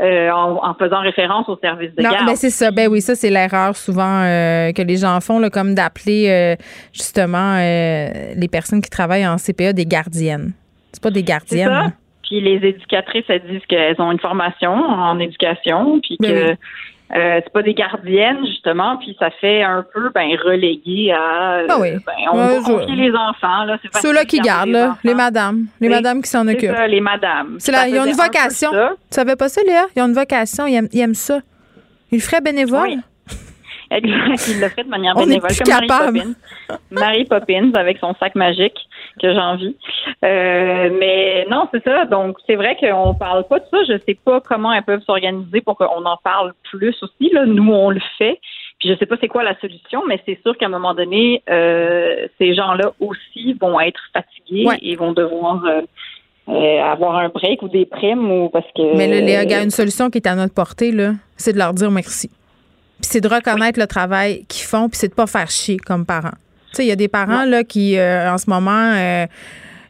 euh, 0.00 0.30
en, 0.30 0.64
en 0.64 0.74
faisant 0.74 1.00
référence 1.00 1.48
au 1.48 1.58
service 1.60 1.94
de 1.96 2.02
Non, 2.02 2.10
garde. 2.10 2.26
ben 2.26 2.36
c'est 2.36 2.50
ça. 2.50 2.70
Ben 2.70 2.88
oui, 2.88 3.00
ça, 3.00 3.14
c'est 3.14 3.30
l'erreur 3.30 3.76
souvent 3.76 4.22
euh, 4.22 4.72
que 4.72 4.82
les 4.82 4.96
gens 4.96 5.20
font, 5.20 5.38
là, 5.38 5.50
comme 5.50 5.74
d'appeler 5.74 6.28
euh, 6.28 6.62
justement 6.92 7.56
euh, 7.56 8.32
les 8.36 8.48
personnes 8.48 8.80
qui 8.80 8.90
travaillent 8.90 9.26
en 9.26 9.36
CPA 9.36 9.72
des 9.72 9.86
gardiennes. 9.86 10.52
C'est 10.92 11.02
pas 11.02 11.10
des 11.10 11.22
gardiennes. 11.24 11.92
Puis 12.28 12.40
les 12.40 12.56
éducatrices, 12.68 13.24
elles 13.28 13.42
disent 13.48 13.64
qu'elles 13.68 14.00
ont 14.00 14.12
une 14.12 14.20
formation 14.20 14.72
en 14.72 15.18
éducation, 15.18 15.98
puis 16.00 16.16
Ben 16.20 16.30
que 16.30 16.56
euh, 17.16 17.40
c'est 17.42 17.52
pas 17.54 17.62
des 17.62 17.72
gardiennes 17.72 18.44
justement, 18.46 18.98
puis 18.98 19.16
ça 19.18 19.30
fait 19.30 19.62
un 19.62 19.82
peu 19.94 20.10
ben 20.14 20.28
relégué 20.44 21.10
à. 21.10 21.52
euh, 21.60 21.66
Ah 21.70 21.76
oui. 21.80 21.92
ben, 22.06 22.12
on 22.30 22.36
Ouais, 22.36 22.46
va 22.48 22.60
je- 22.60 22.64
confier 22.66 22.96
les 22.96 23.12
enfants 23.14 23.64
là. 23.64 23.78
Ceux-là 24.02 24.24
qui 24.26 24.40
gardent, 24.40 24.66
les 24.66 24.72
là, 24.74 24.98
les 25.02 25.14
madames. 25.14 25.66
Les 25.80 25.88
madames 25.88 26.20
qui 26.20 26.28
s'en 26.28 26.46
occupent. 26.46 26.76
ça, 26.76 26.86
les 26.86 27.00
madames. 27.00 27.56
C'est 27.60 27.72
là, 27.72 27.88
ils 27.88 27.98
ont 27.98 28.04
une 28.04 28.10
un 28.10 28.24
vocation. 28.24 28.70
Tu 28.72 28.76
savais 29.10 29.36
pas 29.36 29.48
ça, 29.48 29.62
Léa? 29.66 29.84
Ils 29.96 30.02
ont 30.02 30.08
une 30.08 30.12
vocation. 30.14 30.66
Ils 30.66 30.74
aiment, 30.74 30.88
ils 30.92 31.00
aiment 31.00 31.14
ça. 31.14 31.40
Ils 32.12 32.16
le 32.16 32.22
feraient 32.22 32.42
bénévole? 32.42 32.88
Oui. 32.88 32.98
Il 33.90 34.60
le 34.60 34.68
fait 34.68 34.84
de 34.84 34.88
manière 34.88 35.14
bénévole, 35.14 35.50
comme 35.56 35.66
capable. 35.80 36.18
Poppins. 36.18 36.78
Marie 36.90 37.24
Poppins 37.24 37.70
avec 37.74 37.98
son 37.98 38.14
sac 38.20 38.34
magique 38.34 38.76
que 39.20 39.32
j'envie. 39.32 39.76
Euh, 40.24 40.90
mais 40.98 41.46
non, 41.50 41.68
c'est 41.72 41.82
ça. 41.82 42.04
Donc, 42.04 42.36
c'est 42.46 42.56
vrai 42.56 42.76
qu'on 42.78 43.14
parle 43.14 43.44
pas 43.48 43.58
de 43.60 43.64
ça. 43.70 43.78
Je 43.88 43.98
sais 44.06 44.18
pas 44.24 44.40
comment 44.40 44.72
elles 44.72 44.82
peuvent 44.84 45.02
s'organiser 45.04 45.60
pour 45.62 45.76
qu'on 45.76 46.04
en 46.04 46.16
parle 46.22 46.52
plus 46.70 46.94
aussi. 47.02 47.30
Là. 47.32 47.46
Nous, 47.46 47.72
on 47.72 47.90
le 47.90 48.00
fait. 48.18 48.38
Puis 48.78 48.90
je 48.90 48.94
sais 48.96 49.06
pas 49.06 49.16
c'est 49.20 49.26
quoi 49.28 49.42
la 49.42 49.58
solution, 49.58 50.02
mais 50.06 50.20
c'est 50.24 50.38
sûr 50.42 50.56
qu'à 50.56 50.66
un 50.66 50.68
moment 50.68 50.94
donné, 50.94 51.42
euh, 51.50 52.28
ces 52.38 52.54
gens-là 52.54 52.92
aussi 53.00 53.54
vont 53.60 53.80
être 53.80 54.00
fatigués 54.12 54.66
Ouais. 54.66 54.78
et 54.82 54.94
vont 54.94 55.10
devoir 55.12 55.64
euh, 55.64 55.80
euh, 56.48 56.80
avoir 56.82 57.16
un 57.16 57.28
break 57.28 57.62
ou 57.62 57.68
des 57.68 57.86
primes 57.86 58.30
ou 58.30 58.48
parce 58.50 58.66
que. 58.76 58.96
Mais 58.96 59.08
là, 59.08 59.20
Léa, 59.20 59.42
il 59.42 59.50
y 59.50 59.54
a 59.54 59.62
une 59.64 59.70
solution 59.70 60.10
qui 60.10 60.18
est 60.18 60.28
à 60.28 60.36
notre 60.36 60.54
portée, 60.54 60.92
là. 60.92 61.12
C'est 61.36 61.52
de 61.54 61.58
leur 61.58 61.74
dire 61.74 61.90
merci. 61.90 62.30
Puis 63.00 63.10
c'est 63.10 63.20
de 63.20 63.28
reconnaître 63.28 63.78
le 63.78 63.86
travail 63.86 64.44
qu'ils 64.48 64.66
font, 64.66 64.88
puis 64.88 64.98
c'est 64.98 65.08
de 65.08 65.14
pas 65.14 65.26
faire 65.26 65.50
chier 65.50 65.76
comme 65.76 66.04
parents. 66.04 66.36
Tu 66.70 66.76
sais, 66.76 66.84
il 66.84 66.88
y 66.88 66.92
a 66.92 66.96
des 66.96 67.08
parents, 67.08 67.44
là, 67.44 67.64
qui, 67.64 67.96
euh, 67.96 68.32
en 68.32 68.38
ce 68.38 68.50
moment, 68.50 68.92
euh, 68.94 69.26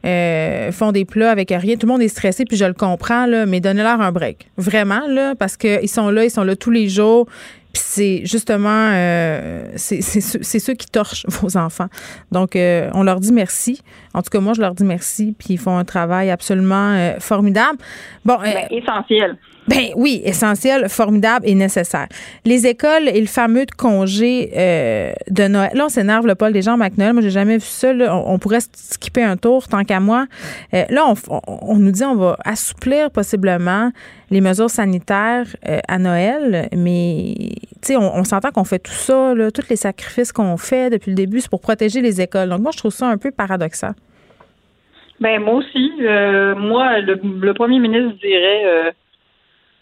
euh, 0.07 0.71
font 0.73 0.93
des 0.93 1.05
plats 1.05 1.31
avec 1.31 1.51
rien. 1.51 1.77
Tout 1.77 1.87
le 1.87 1.93
monde 1.93 2.03
est 2.03 2.09
stressé, 2.09 2.45
puis 2.45 2.57
je 2.57 2.65
le 2.65 2.75
comprends, 2.75 3.27
là, 3.27 3.47
mais 3.47 3.61
donnez-leur 3.61 4.01
un 4.01 4.13
break. 4.13 4.49
Vraiment, 4.57 5.01
là, 5.09 5.35
parce 5.35 5.57
qu'ils 5.57 5.89
sont 5.89 6.11
là, 6.11 6.25
ils 6.25 6.31
sont 6.31 6.45
là 6.45 6.55
tous 6.55 6.71
les 6.71 6.89
jours. 6.89 7.27
Puis 7.73 7.83
c'est 7.85 8.23
justement, 8.25 8.91
euh, 8.93 9.73
c'est 9.77 10.01
c'est 10.01 10.21
ceux, 10.21 10.39
c'est 10.43 10.59
ceux 10.59 10.75
qui 10.75 10.87
torchent 10.87 11.27
vos 11.29 11.57
enfants. 11.57 11.89
Donc, 12.33 12.57
euh, 12.57 12.91
on 12.95 13.03
leur 13.03 13.21
dit 13.21 13.33
merci. 13.33 13.83
En 14.15 14.23
tout 14.23 14.31
cas, 14.31 14.41
moi, 14.41 14.55
je 14.55 14.61
leur 14.61 14.75
dis 14.75 14.85
merci, 14.85 15.35
puis 15.39 15.55
ils 15.55 15.59
font 15.59 15.77
un 15.77 15.85
travail 15.85 16.31
absolument 16.31 16.93
euh, 16.93 17.19
formidable. 17.19 17.79
Bon, 18.25 18.39
euh, 18.41 18.45
Ben, 18.45 18.69
essentiel. 18.71 19.37
Ben 19.69 19.89
oui, 19.97 20.23
essentiel, 20.25 20.89
formidable 20.89 21.47
et 21.47 21.55
nécessaire. 21.55 22.07
Les 22.45 22.67
écoles 22.67 23.09
et 23.09 23.21
le 23.21 23.27
fameux 23.27 23.67
congé 23.77 24.51
euh, 24.57 25.13
de 25.31 25.47
Noël. 25.47 25.71
Là, 25.75 25.85
on 25.87 25.89
s'énerve 25.89 26.27
le 26.27 26.35
Paul 26.35 26.53
des 26.53 26.63
gens 26.63 26.77
McNoël. 26.77 27.13
Moi, 27.13 27.23
j'ai 27.23 27.31
jamais 27.31 27.57
vu 27.59 27.65
ça. 27.67 27.93
là. 27.93 28.17
On, 28.17 28.39
pourrait 28.39 28.61
skipper 28.73 29.23
un 29.23 29.37
tour 29.37 29.69
tant 29.69 29.85
qu'à 29.85 30.01
moi. 30.01 30.27
Euh, 30.75 30.85
là, 30.89 31.05
on, 31.07 31.15
on- 31.35 31.41
on 31.63 31.77
nous 31.77 31.91
dit 31.93 32.05
on 32.05 32.17
va 32.17 32.37
assouplir 32.45 33.11
possiblement 33.11 33.91
les 34.31 34.41
mesures 34.41 34.71
sanitaires 34.71 35.47
euh, 35.69 35.79
à 35.89 35.99
Noël, 35.99 36.69
mais 36.77 37.35
tu 37.83 37.89
sais, 37.89 37.97
on, 37.97 38.15
on 38.17 38.25
s'entend 38.25 38.51
qu'on 38.51 38.65
fait 38.65 38.79
tout 38.79 38.93
ça, 38.93 39.35
là, 39.35 39.51
tous 39.51 39.69
les 39.71 39.77
sacrifices 39.77 40.33
qu'on 40.33 40.57
fait 40.57 40.91
depuis 40.91 41.11
le 41.11 41.15
début, 41.15 41.41
c'est 41.41 41.51
pour 41.51 41.61
protéger 41.61 42.01
les 42.01 42.21
écoles. 42.21 42.49
Donc 42.49 42.61
moi, 42.61 42.71
je 42.73 42.79
trouve 42.79 42.93
ça 42.93 43.07
un 43.07 43.17
peu 43.19 43.31
paradoxal. 43.31 43.95
Ben 45.21 45.41
moi 45.43 45.55
aussi. 45.55 45.91
Euh, 46.01 46.55
moi, 46.55 47.01
le, 47.01 47.19
le 47.23 47.53
premier 47.55 47.81
ministre 47.81 48.19
dirait 48.21 48.65
euh, 48.67 48.91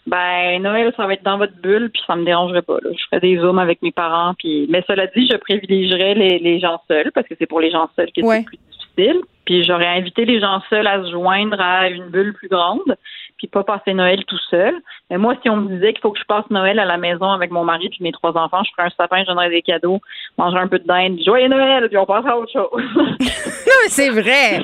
ben 0.07 0.61
Noël, 0.63 0.93
ça 0.97 1.05
va 1.05 1.13
être 1.13 1.23
dans 1.23 1.37
votre 1.37 1.55
bulle, 1.61 1.89
puis 1.93 2.01
ça 2.07 2.15
me 2.15 2.23
dérangerait 2.25 2.61
pas. 2.61 2.77
là. 2.81 2.89
Je 2.97 3.03
ferais 3.05 3.19
des 3.19 3.37
zooms 3.37 3.59
avec 3.59 3.81
mes 3.81 3.91
parents, 3.91 4.33
puis 4.39 4.65
mais 4.69 4.83
cela 4.87 5.05
dit, 5.07 5.27
je 5.29 5.35
privilégierais 5.37 6.15
les, 6.15 6.39
les 6.39 6.59
gens 6.59 6.81
seuls 6.87 7.11
parce 7.13 7.27
que 7.27 7.35
c'est 7.37 7.45
pour 7.45 7.59
les 7.59 7.69
gens 7.71 7.89
seuls 7.95 8.11
que 8.15 8.21
Ouais. 8.21 8.37
c'est 8.39 8.45
plus 8.45 8.57
difficile. 8.71 9.21
Puis 9.45 9.63
j'aurais 9.63 9.87
invité 9.87 10.25
les 10.25 10.39
gens 10.39 10.61
seuls 10.69 10.87
à 10.87 11.03
se 11.03 11.11
joindre 11.11 11.59
à 11.59 11.89
une 11.89 12.07
bulle 12.09 12.33
plus 12.33 12.47
grande, 12.49 12.95
puis 13.37 13.47
pas 13.47 13.63
passer 13.63 13.93
Noël 13.93 14.23
tout 14.25 14.39
seul. 14.49 14.75
Mais 15.09 15.17
moi, 15.17 15.35
si 15.41 15.49
on 15.49 15.57
me 15.57 15.73
disait 15.73 15.93
qu'il 15.93 16.01
faut 16.01 16.11
que 16.11 16.19
je 16.19 16.25
passe 16.25 16.45
Noël 16.49 16.79
à 16.79 16.85
la 16.85 16.97
maison 16.97 17.29
avec 17.29 17.51
mon 17.51 17.63
mari 17.63 17.89
puis 17.89 17.99
mes 18.01 18.11
trois 18.11 18.35
enfants, 18.37 18.63
je 18.63 18.71
ferais 18.75 18.87
un 18.87 18.91
sapin, 18.97 19.21
je 19.21 19.27
donnerais 19.27 19.49
des 19.49 19.61
cadeaux, 19.61 19.99
manger 20.37 20.57
un 20.57 20.67
peu 20.67 20.79
de 20.79 20.87
dinde, 20.87 21.19
joyeux 21.25 21.47
Noël, 21.47 21.87
puis 21.87 21.97
on 21.97 22.05
passe 22.05 22.25
à 22.25 22.37
autre 22.37 22.51
chose. 22.51 22.83
non, 22.95 23.15
mais 23.19 23.89
c'est 23.89 24.09
vrai. 24.09 24.61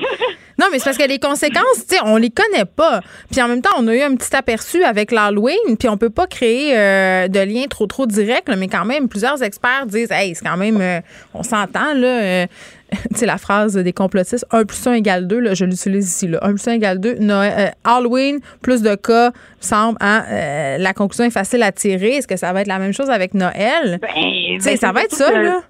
Non, 0.58 0.66
mais 0.70 0.78
c'est 0.78 0.84
parce 0.84 0.98
que 0.98 1.08
les 1.08 1.18
conséquences, 1.18 1.86
tu 1.88 1.96
sais, 1.96 2.02
on 2.04 2.16
les 2.16 2.30
connaît 2.30 2.64
pas. 2.64 3.00
Puis 3.30 3.42
en 3.42 3.48
même 3.48 3.60
temps, 3.62 3.74
on 3.78 3.88
a 3.88 3.94
eu 3.94 4.02
un 4.02 4.14
petit 4.14 4.34
aperçu 4.36 4.84
avec 4.84 5.10
l'Halloween, 5.10 5.76
puis 5.78 5.88
on 5.88 5.96
peut 5.96 6.10
pas 6.10 6.26
créer 6.26 6.76
euh, 6.78 7.28
de 7.28 7.40
lien 7.40 7.64
trop 7.68 7.86
trop 7.86 8.06
direct, 8.06 8.48
mais 8.56 8.68
quand 8.68 8.84
même, 8.84 9.08
plusieurs 9.08 9.42
experts 9.42 9.86
disent, 9.86 10.12
hey, 10.12 10.34
c'est 10.34 10.44
quand 10.44 10.56
même, 10.56 10.80
euh, 10.80 11.00
on 11.32 11.42
s'entend 11.42 11.94
là. 11.94 12.22
euh, 12.22 12.46
tu 12.92 12.98
sais, 13.18 13.26
la 13.26 13.38
phrase 13.38 13.74
des 13.74 13.92
complotistes, 13.92 14.46
1 14.52 14.64
plus 14.64 14.86
1 14.86 14.92
égale 14.94 15.26
2, 15.26 15.38
là, 15.40 15.54
je 15.54 15.64
l'utilise 15.64 16.08
ici. 16.08 16.28
Là. 16.28 16.38
1 16.42 16.50
plus 16.54 16.68
1 16.68 16.72
égale 16.72 17.00
2. 17.00 17.14
Noël- 17.20 17.52
euh, 17.58 17.66
Halloween, 17.84 18.40
plus 18.62 18.82
de 18.82 18.94
cas, 18.94 19.32
semble, 19.60 19.96
hein, 20.00 20.22
euh, 20.30 20.78
la 20.78 20.92
conclusion 20.92 21.24
est 21.24 21.30
facile 21.30 21.62
à 21.62 21.72
tirer. 21.72 22.16
Est-ce 22.16 22.28
que 22.28 22.36
ça 22.36 22.52
va 22.52 22.60
être 22.60 22.68
la 22.68 22.78
même 22.78 22.92
chose 22.92 23.10
avec 23.10 23.34
Noël? 23.34 23.98
tu 24.00 24.60
sais, 24.60 24.70
ben, 24.70 24.76
ça 24.76 24.92
va 24.92 25.00
c'est 25.00 25.06
être 25.06 25.14
ça, 25.14 25.30
que- 25.32 25.36
là. 25.38 25.60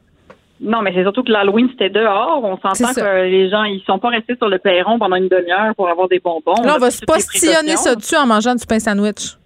Non, 0.61 0.83
mais 0.83 0.93
c'est 0.95 1.03
surtout 1.03 1.25
que 1.25 1.31
l'Halloween, 1.33 1.69
c'était 1.73 1.91
dehors. 1.91 2.41
On 2.43 2.57
C'est 2.75 2.85
s'entend 2.85 2.95
que 3.01 3.23
les 3.25 3.51
gens, 3.51 3.65
ils 3.65 3.83
sont 3.87 3.99
pas 3.99 4.09
restés 4.11 4.37
sur 4.37 4.49
le 4.49 4.59
perron 4.59 4.99
pendant 4.99 5.17
une 5.17 5.29
demi-heure 5.29 5.75
pour 5.77 5.89
avoir 5.91 6.09
des 6.09 6.21
bonbons. 6.21 6.55
Là, 6.63 6.73
on 6.73 6.77
a 6.77 6.79
va 6.79 6.91
se 6.91 7.05
postillonner 7.05 7.77
ça 7.77 7.95
dessus 7.97 8.17
en 8.17 8.25
mangeant 8.27 8.55
du 8.55 8.65
pain 8.65 8.79
sandwich. 8.79 9.37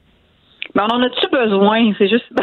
Mais 0.75 0.83
on 0.83 0.95
en 0.97 1.03
a-tu 1.03 1.27
besoin? 1.31 1.93
C'est 1.99 2.09
juste. 2.09 2.25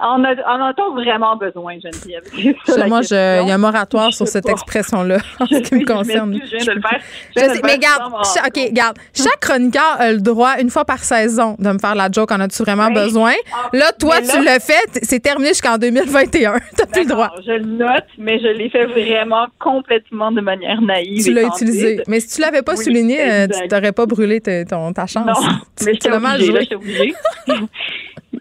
en, 0.00 0.24
a, 0.24 0.30
en 0.46 0.64
a-t-on 0.66 0.94
vraiment 0.94 1.36
besoin, 1.36 1.74
Geneviève? 1.80 2.22
Ça, 2.66 2.86
moi, 2.86 3.02
je- 3.02 3.42
il 3.42 3.48
y 3.48 3.50
a 3.50 3.54
un 3.54 3.58
moratoire 3.58 4.10
Je 4.10 4.16
sur 4.16 4.26
cette 4.28 4.48
expression-là, 4.48 5.18
en 5.40 5.46
ce 5.46 5.58
qui 5.58 5.74
me 5.76 5.84
concerne. 5.84 6.34
Je 6.44 6.56
viens 6.56 6.64
de 6.66 6.72
le 6.72 6.80
faire. 6.80 7.00
Je 7.36 7.40
sais, 7.40 7.54
le 7.54 7.60
mais 7.64 7.78
garde, 7.78 8.12
OK, 8.12 8.72
garde. 8.72 8.96
Chaque 9.14 9.40
chroniqueur 9.40 9.96
a 9.98 10.12
le 10.12 10.20
droit, 10.20 10.54
une 10.60 10.70
fois 10.70 10.84
par 10.84 10.98
saison, 11.00 11.56
de 11.58 11.68
me 11.70 11.78
faire 11.78 11.94
la 11.94 12.08
joke. 12.10 12.32
En 12.32 12.40
as-tu 12.40 12.62
vraiment 12.62 12.90
besoin? 12.90 13.32
Là, 13.72 13.92
toi, 13.98 14.16
Ah, 14.18 14.22
tu 14.22 14.42
fait. 14.60 14.86
t- 14.92 15.00
C'est 15.02 15.20
terminé 15.20 15.48
jusqu'en 15.48 15.78
2021. 15.78 16.54
T'as 16.76 16.86
plus 16.86 17.02
le 17.02 17.08
droit. 17.08 17.30
Je 17.46 17.52
le 17.52 17.64
note, 17.64 18.04
mais 18.18 18.38
je 18.40 18.48
l'ai 18.48 18.70
fait 18.70 18.86
vraiment 18.86 19.46
complètement 19.58 20.32
de 20.32 20.40
manière 20.40 20.80
naïve. 20.80 21.22
Tu 21.24 21.32
l'as 21.32 21.44
utilisé. 21.44 22.02
Mais 22.08 22.20
si 22.20 22.34
tu 22.36 22.40
l'avais 22.40 22.62
pas 22.62 22.74
Oui, 22.76 22.84
souligné, 22.84 23.18
euh, 23.20 23.46
tu 23.46 23.68
t'aurais 23.68 23.92
pas 23.92 24.06
brûlé 24.06 24.40
ta- 24.40 24.64
ton, 24.64 24.92
ta 24.92 25.06
chance. 25.06 25.26
Non, 25.26 25.34
Tu- 25.78 25.84
mais 25.86 25.92
tu 25.96 26.08
l'as 26.10 26.18
mal 26.20 26.40
joué. 26.40 26.66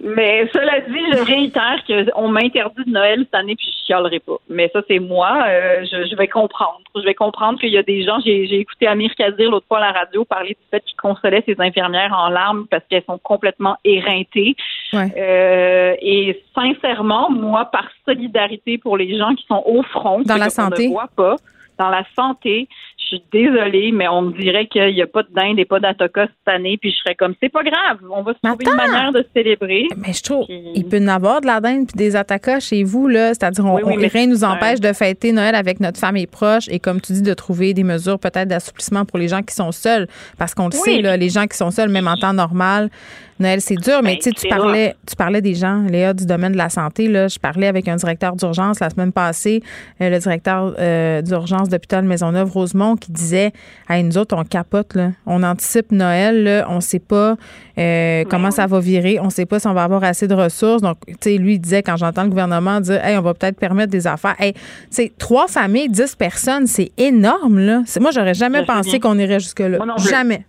mais 0.01 0.47
cela 0.53 0.80
dit, 0.81 0.99
je 1.14 1.23
réitère 1.26 1.84
qu'on 1.88 2.27
m'interdit 2.30 2.84
de 2.85 2.91
Noël 2.91 3.19
cette 3.22 3.35
année, 3.35 3.55
puis 3.55 3.68
je 3.72 3.85
chialerai 3.85 4.19
pas. 4.19 4.35
Mais 4.49 4.69
ça, 4.73 4.81
c'est 4.88 4.99
moi. 4.99 5.43
euh, 5.47 5.85
je, 5.85 6.07
je 6.09 6.15
vais 6.15 6.27
comprendre. 6.27 6.81
Je 6.95 7.01
vais 7.01 7.14
comprendre 7.14 7.59
qu'il 7.59 7.69
y 7.69 7.77
a 7.77 7.84
des 7.84 8.03
gens. 8.03 8.19
J'ai 8.26 8.47
j'ai 8.47 8.59
écouté 8.59 8.88
Amir 8.88 9.14
Kadir 9.15 9.49
l'autre 9.51 9.65
fois 9.68 9.77
à 9.80 9.91
la 9.93 9.99
radio 9.99 10.26
parler 10.26 10.49
du 10.49 10.68
fait 10.69 10.81
qu'il 10.85 10.97
consolait 10.97 11.43
ses 11.45 11.55
infirmières 11.59 12.14
en 12.14 12.30
larmes 12.30 12.68
parce 12.69 12.84
qu'elles 12.89 13.03
sont 13.05 13.18
complètement 13.19 13.77
éreintées. 13.84 14.55
Ouais. 14.93 15.11
Euh, 15.18 15.95
et 16.01 16.41
sincèrement, 16.53 17.30
moi, 17.30 17.65
par 17.65 17.85
solidarité 18.05 18.77
pour 18.77 18.97
les 18.97 19.18
gens 19.18 19.35
qui 19.35 19.45
sont 19.47 19.64
au 19.65 19.84
front, 19.84 20.22
Dans 20.26 20.35
la 20.38 20.49
santé. 20.49 20.88
ne 20.88 20.93
voit 20.93 21.09
pas, 21.15 21.35
dans 21.77 21.89
la 21.89 22.03
santé, 22.15 22.68
suis 23.08 23.24
désolée, 23.32 23.92
mais 23.92 24.08
on 24.08 24.22
me 24.22 24.34
dirait 24.40 24.68
qu'il 24.68 24.94
n'y 24.94 25.02
a 25.02 25.08
pas 25.08 25.24
de 25.24 25.30
dinde 25.34 25.58
et 25.60 25.66
pas 25.66 25.80
d'atoka 25.80 26.28
cette 26.28 26.54
année, 26.56 26.78
puis 26.80 26.92
je 26.92 26.98
serais 26.98 27.16
comme, 27.16 27.34
c'est 27.42 27.50
pas 27.50 27.64
grave, 27.64 27.98
on 28.12 28.22
va 28.24 28.34
se 28.34 28.40
trouver 28.42 28.66
une 28.66 28.76
manière 28.76 29.12
de 29.12 29.26
célébrer. 29.36 29.88
Mais 29.98 30.14
je 30.14 30.22
trouve, 30.24 30.46
il 30.50 30.86
peut 30.88 31.00
y 31.00 31.04
en 31.06 31.08
avoir 31.08 31.42
de 31.42 31.48
la 31.48 31.60
dinde 31.62 31.88
puis 31.88 31.98
des 31.98 32.16
attaquants 32.16 32.60
chez 32.60 32.84
vous, 32.84 33.08
là. 33.08 33.30
C'est-à-dire, 33.34 33.66
on, 33.66 33.76
Oui, 33.76 33.82
oui, 33.86 33.94
on- 33.96 34.00
mais- 34.02 34.08
rien 34.08 34.26
ne 34.28 34.32
nous 34.32 34.44
empêche 34.44 34.80
de 34.80 34.92
fêter 34.94 35.32
Noël 35.32 35.56
avec 35.56 35.80
notre 35.80 36.00
famille 36.00 36.28
proche 36.28 36.66
et, 36.70 36.80
comme 36.80 37.02
tu 37.02 37.14
dis, 37.14 37.22
de 37.22 37.34
trouver 37.34 37.74
des 37.74 37.84
mesures 37.84 38.20
peut-être 38.20 38.48
d'assouplissement 38.48 39.06
pour 39.06 39.18
les 39.20 39.28
gens 39.28 39.42
qui 39.42 39.56
sont 39.56 39.72
seuls. 39.72 40.08
Parce 40.38 40.54
qu'on 40.54 40.68
le 40.70 40.76
Oui. 40.76 40.96
sait, 40.96 41.02
là, 41.02 41.18
les 41.18 41.30
gens 41.30 41.46
qui 41.48 41.58
sont 41.58 41.72
seuls, 41.72 41.90
même 41.90 42.08
en 42.08 42.16
temps 42.18 42.34
normal, 42.34 42.90
Noël, 43.39 43.61
c'est 43.61 43.76
dur. 43.76 44.01
Mais 44.03 44.19
Ben, 44.23 44.34
tu 44.34 44.47
parlais, 44.47 44.95
tu 45.07 45.15
parlais 45.15 45.41
des 45.41 45.53
gens, 45.53 45.84
Léa, 45.84 46.14
du 46.14 46.26
domaine 46.26 46.53
de 46.53 46.57
la 46.57 46.69
santé. 46.69 47.07
Là. 47.07 47.27
Je 47.27 47.38
parlais 47.39 47.68
avec 47.68 47.88
un 47.88 47.95
directeur 47.95 48.35
d'urgence 48.35 48.80
la 48.80 48.89
semaine 48.89 49.11
passée, 49.11 49.61
euh, 50.01 50.09
le 50.09 50.19
directeur 50.19 50.73
euh, 50.80 51.22
d'urgence 51.22 51.69
d'hôpital 51.69 52.03
Maisonneuve-Rosemont, 52.05 52.95
qui 52.95 53.11
disait 53.11 53.51
Hey, 53.89 54.03
nous 54.03 54.18
autres, 54.18 54.35
on 54.35 54.43
capote. 54.43 54.95
Là. 54.95 55.11
On 55.26 55.43
anticipe 55.43 55.91
Noël. 55.91 56.43
Là. 56.43 56.65
On 56.69 56.76
ne 56.76 56.81
sait 56.81 56.99
pas 56.99 57.35
euh, 57.77 58.23
comment 58.30 58.51
ça 58.51 58.65
va 58.68 58.80
virer. 58.80 59.19
On 59.19 59.26
ne 59.26 59.30
sait 59.30 59.45
pas 59.45 59.59
si 59.59 59.68
on 59.68 59.73
va 59.73 59.84
avoir 59.84 60.03
assez 60.03 60.27
de 60.27 60.34
ressources. 60.34 60.81
Donc, 60.81 60.97
tu 61.05 61.14
sais, 61.22 61.38
lui, 61.38 61.55
il 61.55 61.59
disait, 61.59 61.84
quand 61.84 61.97
j'entends 61.97 62.23
le 62.23 62.30
gouvernement 62.30 62.81
dire 62.81 63.03
Hey, 63.03 63.18
on 63.18 63.22
va 63.22 63.34
peut-être 63.34 63.59
permettre 63.59 63.91
des 63.91 64.07
affaires. 64.07 64.35
Hey, 64.39 64.53
tu 64.53 64.61
sais, 64.91 65.11
trois 65.18 65.47
familles, 65.47 65.89
dix 65.89 66.15
personnes, 66.15 66.68
c'est 66.68 66.91
énorme. 66.97 67.59
Là. 67.59 67.84
Moi, 67.99 68.11
j'aurais 68.11 68.34
jamais 68.34 68.61
Je 68.61 68.65
pensé 68.65 68.99
qu'on 68.99 69.18
irait 69.19 69.39
jusque-là. 69.39 69.77
Jamais. 70.09 70.45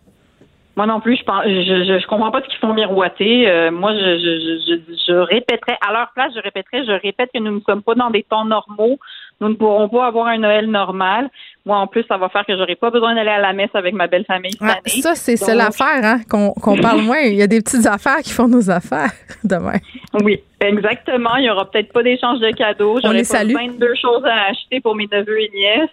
Moi 0.78 0.86
non 0.86 1.00
plus, 1.00 1.16
je 1.16 1.24
pense, 1.24 1.42
je, 1.44 1.50
je, 1.88 1.98
je 2.00 2.06
comprends 2.06 2.30
pas 2.30 2.40
ce 2.40 2.46
qu'ils 2.46 2.60
font 2.60 2.72
miroiter. 2.72 3.50
Euh, 3.50 3.72
moi, 3.72 3.92
je, 3.94 3.98
je, 3.98 4.32
je, 4.44 4.74
je, 4.86 4.94
je 5.08 5.12
répéterais, 5.12 5.76
à 5.84 5.92
leur 5.92 6.12
place, 6.14 6.30
je 6.36 6.40
répéterais, 6.40 6.84
je 6.86 6.92
répète 7.02 7.30
que 7.34 7.40
nous 7.40 7.50
ne 7.56 7.60
sommes 7.68 7.82
pas 7.82 7.96
dans 7.96 8.10
des 8.10 8.22
temps 8.22 8.44
normaux. 8.44 8.96
Nous 9.40 9.48
ne 9.48 9.54
pourrons 9.54 9.88
pas 9.88 10.06
avoir 10.06 10.28
un 10.28 10.38
Noël 10.38 10.70
normal. 10.70 11.30
Moi, 11.66 11.76
en 11.76 11.88
plus, 11.88 12.04
ça 12.08 12.16
va 12.16 12.28
faire 12.28 12.46
que 12.46 12.56
j'aurai 12.56 12.76
pas 12.76 12.90
besoin 12.90 13.16
d'aller 13.16 13.30
à 13.30 13.40
la 13.40 13.52
messe 13.52 13.74
avec 13.74 13.92
ma 13.92 14.06
belle 14.06 14.24
famille 14.24 14.52
cette 14.52 14.60
Ouais, 14.62 14.68
année. 14.70 15.02
ça, 15.02 15.16
c'est 15.16 15.34
Donc, 15.40 15.56
l'affaire, 15.56 16.04
hein, 16.04 16.20
qu'on 16.30 16.76
parle 16.80 17.00
moins. 17.02 17.18
Il 17.24 17.34
y 17.34 17.42
a 17.42 17.48
des 17.48 17.60
petites 17.60 17.86
affaires 17.86 18.18
qui 18.18 18.30
font 18.30 18.46
nos 18.46 18.70
affaires 18.70 19.10
demain. 19.44 19.78
Oui, 20.22 20.40
exactement. 20.60 21.34
Il 21.38 21.44
y 21.46 21.50
aura 21.50 21.68
peut-être 21.68 21.92
pas 21.92 22.04
d'échange 22.04 22.38
de 22.38 22.50
cadeaux. 22.52 22.98
On 22.98 23.00
J'aurai 23.00 23.14
les 23.16 23.22
pas 23.22 23.38
salue. 23.38 23.52
22 23.52 23.94
choses 24.00 24.24
à 24.24 24.50
acheter 24.50 24.80
pour 24.80 24.94
mes 24.94 25.08
neveux 25.10 25.40
et 25.40 25.50
nièces. 25.52 25.90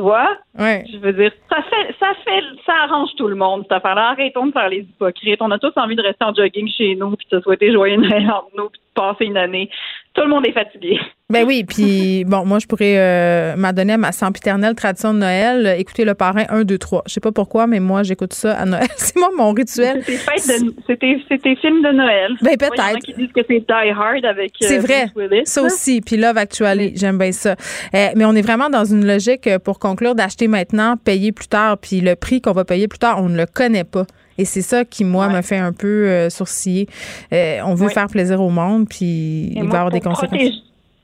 Tu 0.00 0.04
vois? 0.04 0.38
Ouais. 0.58 0.82
Je 0.90 0.96
veux 0.96 1.12
dire, 1.12 1.30
ça 1.50 1.62
fait, 1.62 1.94
ça 2.00 2.12
fait, 2.24 2.42
ça 2.64 2.72
arrange 2.84 3.10
tout 3.18 3.28
le 3.28 3.34
monde, 3.34 3.64
cette 3.64 3.72
affaire-là. 3.72 4.12
Arrêtons 4.12 4.46
de 4.46 4.52
faire 4.52 4.70
les 4.70 4.78
hypocrites. 4.78 5.42
On 5.42 5.50
a 5.50 5.58
tous 5.58 5.74
envie 5.76 5.94
de 5.94 6.00
rester 6.00 6.24
en 6.24 6.32
jogging 6.32 6.70
chez 6.70 6.94
nous, 6.94 7.16
puis 7.16 7.26
de 7.30 7.38
souhaiter 7.40 7.70
joyeux 7.70 7.96
Noël 8.00 8.30
entre 8.30 8.48
nous, 8.56 8.70
puis 8.70 8.80
passer 9.00 9.24
une 9.24 9.36
année. 9.36 9.70
Tout 10.12 10.22
le 10.22 10.28
monde 10.28 10.44
est 10.46 10.52
fatigué. 10.52 10.98
Ben 11.30 11.44
oui, 11.46 11.62
puis 11.62 12.24
bon, 12.26 12.44
moi, 12.44 12.58
je 12.58 12.66
pourrais 12.66 12.98
euh, 12.98 13.54
m'adonner 13.56 13.92
à 13.92 13.96
ma 13.98 14.10
sempiternelle 14.10 14.74
tradition 14.74 15.14
de 15.14 15.20
Noël, 15.20 15.76
écouter 15.78 16.04
le 16.04 16.14
parrain 16.14 16.42
1, 16.48 16.64
2, 16.64 16.76
3. 16.76 17.04
Je 17.06 17.12
sais 17.12 17.20
pas 17.20 17.30
pourquoi, 17.30 17.68
mais 17.68 17.78
moi, 17.78 18.02
j'écoute 18.02 18.32
ça 18.32 18.54
à 18.54 18.64
Noël. 18.66 18.88
C'est 18.96 19.14
moi 19.16 19.28
mon 19.36 19.52
rituel. 19.52 20.02
C'était 20.04 21.18
c'était 21.28 21.54
films 21.56 21.82
de 21.82 21.92
Noël. 21.92 22.32
Ben, 22.42 22.56
Tu 22.58 22.66
vois, 22.66 22.74
Il 22.76 22.80
y 22.80 22.82
en 22.82 22.84
a 22.84 22.90
peut-être. 22.90 23.04
qui 23.04 23.14
disent 23.14 23.32
que 23.32 23.42
c'est 23.46 23.60
Die 23.60 23.90
Hard 23.96 24.24
avec 24.24 24.52
euh, 24.62 24.66
C'est 24.66 24.78
vrai. 24.78 25.06
Willis. 25.14 25.42
Ça 25.44 25.62
aussi. 25.62 26.00
Puis 26.00 26.16
Love 26.16 26.36
Actually, 26.36 26.92
j'aime 26.96 27.16
bien 27.18 27.30
ça. 27.32 27.54
Euh, 27.94 28.08
mais 28.16 28.24
on 28.24 28.34
est 28.34 28.42
vraiment 28.42 28.68
dans 28.68 28.84
une 28.84 29.06
logique, 29.06 29.48
pour 29.64 29.78
conclure, 29.78 30.16
d'acheter 30.16 30.48
maintenant, 30.48 30.96
payer 30.96 31.30
plus 31.30 31.48
tard. 31.48 31.78
Puis 31.78 32.00
le 32.00 32.16
prix 32.16 32.40
qu'on 32.40 32.52
va 32.52 32.64
payer 32.64 32.88
plus 32.88 32.98
tard, 32.98 33.22
on 33.22 33.28
ne 33.28 33.36
le 33.36 33.46
connaît 33.46 33.84
pas. 33.84 34.04
Et 34.40 34.44
c'est 34.44 34.62
ça 34.62 34.84
qui, 34.84 35.04
moi, 35.04 35.28
me 35.28 35.42
fait 35.42 35.58
un 35.58 35.72
peu 35.72 35.86
euh, 36.08 36.30
sourciller. 36.30 36.88
Euh, 37.32 37.58
on 37.64 37.74
veut 37.74 37.88
faire 37.90 38.06
plaisir 38.08 38.40
au 38.40 38.50
monde, 38.50 38.88
puis 38.88 39.52
Et 39.54 39.58
il 39.58 39.68
va 39.68 39.74
y 39.74 39.76
avoir 39.76 39.90
des 39.90 40.00
conséquences. 40.00 40.30
protéger- 40.30 40.62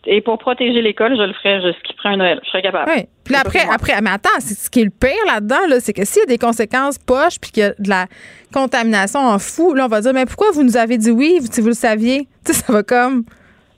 Et 0.08 0.20
pour 0.20 0.38
protéger 0.38 0.80
l'école, 0.82 1.16
je 1.16 1.22
le 1.22 1.32
ferais, 1.34 1.60
je 1.60 1.72
skipperais 1.80 2.10
un 2.10 2.16
Noël. 2.16 2.40
Je 2.44 2.48
serais 2.48 2.62
capable. 2.62 2.90
Oui. 2.94 3.02
Puis 3.24 3.34
là, 3.34 3.40
après, 3.40 3.60
après, 3.70 4.00
mais 4.00 4.10
attends, 4.10 4.28
c'est 4.38 4.56
ce 4.56 4.70
qui 4.70 4.80
est 4.80 4.84
le 4.84 4.90
pire 4.90 5.10
là-dedans, 5.26 5.66
là, 5.68 5.80
c'est 5.80 5.92
que 5.92 6.04
s'il 6.04 6.20
y 6.20 6.22
a 6.22 6.26
des 6.26 6.38
conséquences 6.38 6.96
poches 6.98 7.38
puis 7.40 7.50
qu'il 7.50 7.62
y 7.64 7.66
a 7.66 7.74
de 7.78 7.88
la 7.88 8.06
contamination 8.54 9.20
en 9.20 9.38
fou, 9.38 9.74
là, 9.74 9.86
on 9.86 9.88
va 9.88 10.00
dire, 10.00 10.12
mais 10.14 10.24
pourquoi 10.26 10.50
vous 10.52 10.62
nous 10.62 10.76
avez 10.76 10.96
dit 10.96 11.10
oui 11.10 11.40
si 11.50 11.60
vous 11.60 11.68
le 11.68 11.74
saviez? 11.74 12.28
Tu 12.44 12.52
sais, 12.52 12.60
ça 12.60 12.72
va 12.72 12.82
comme 12.84 13.24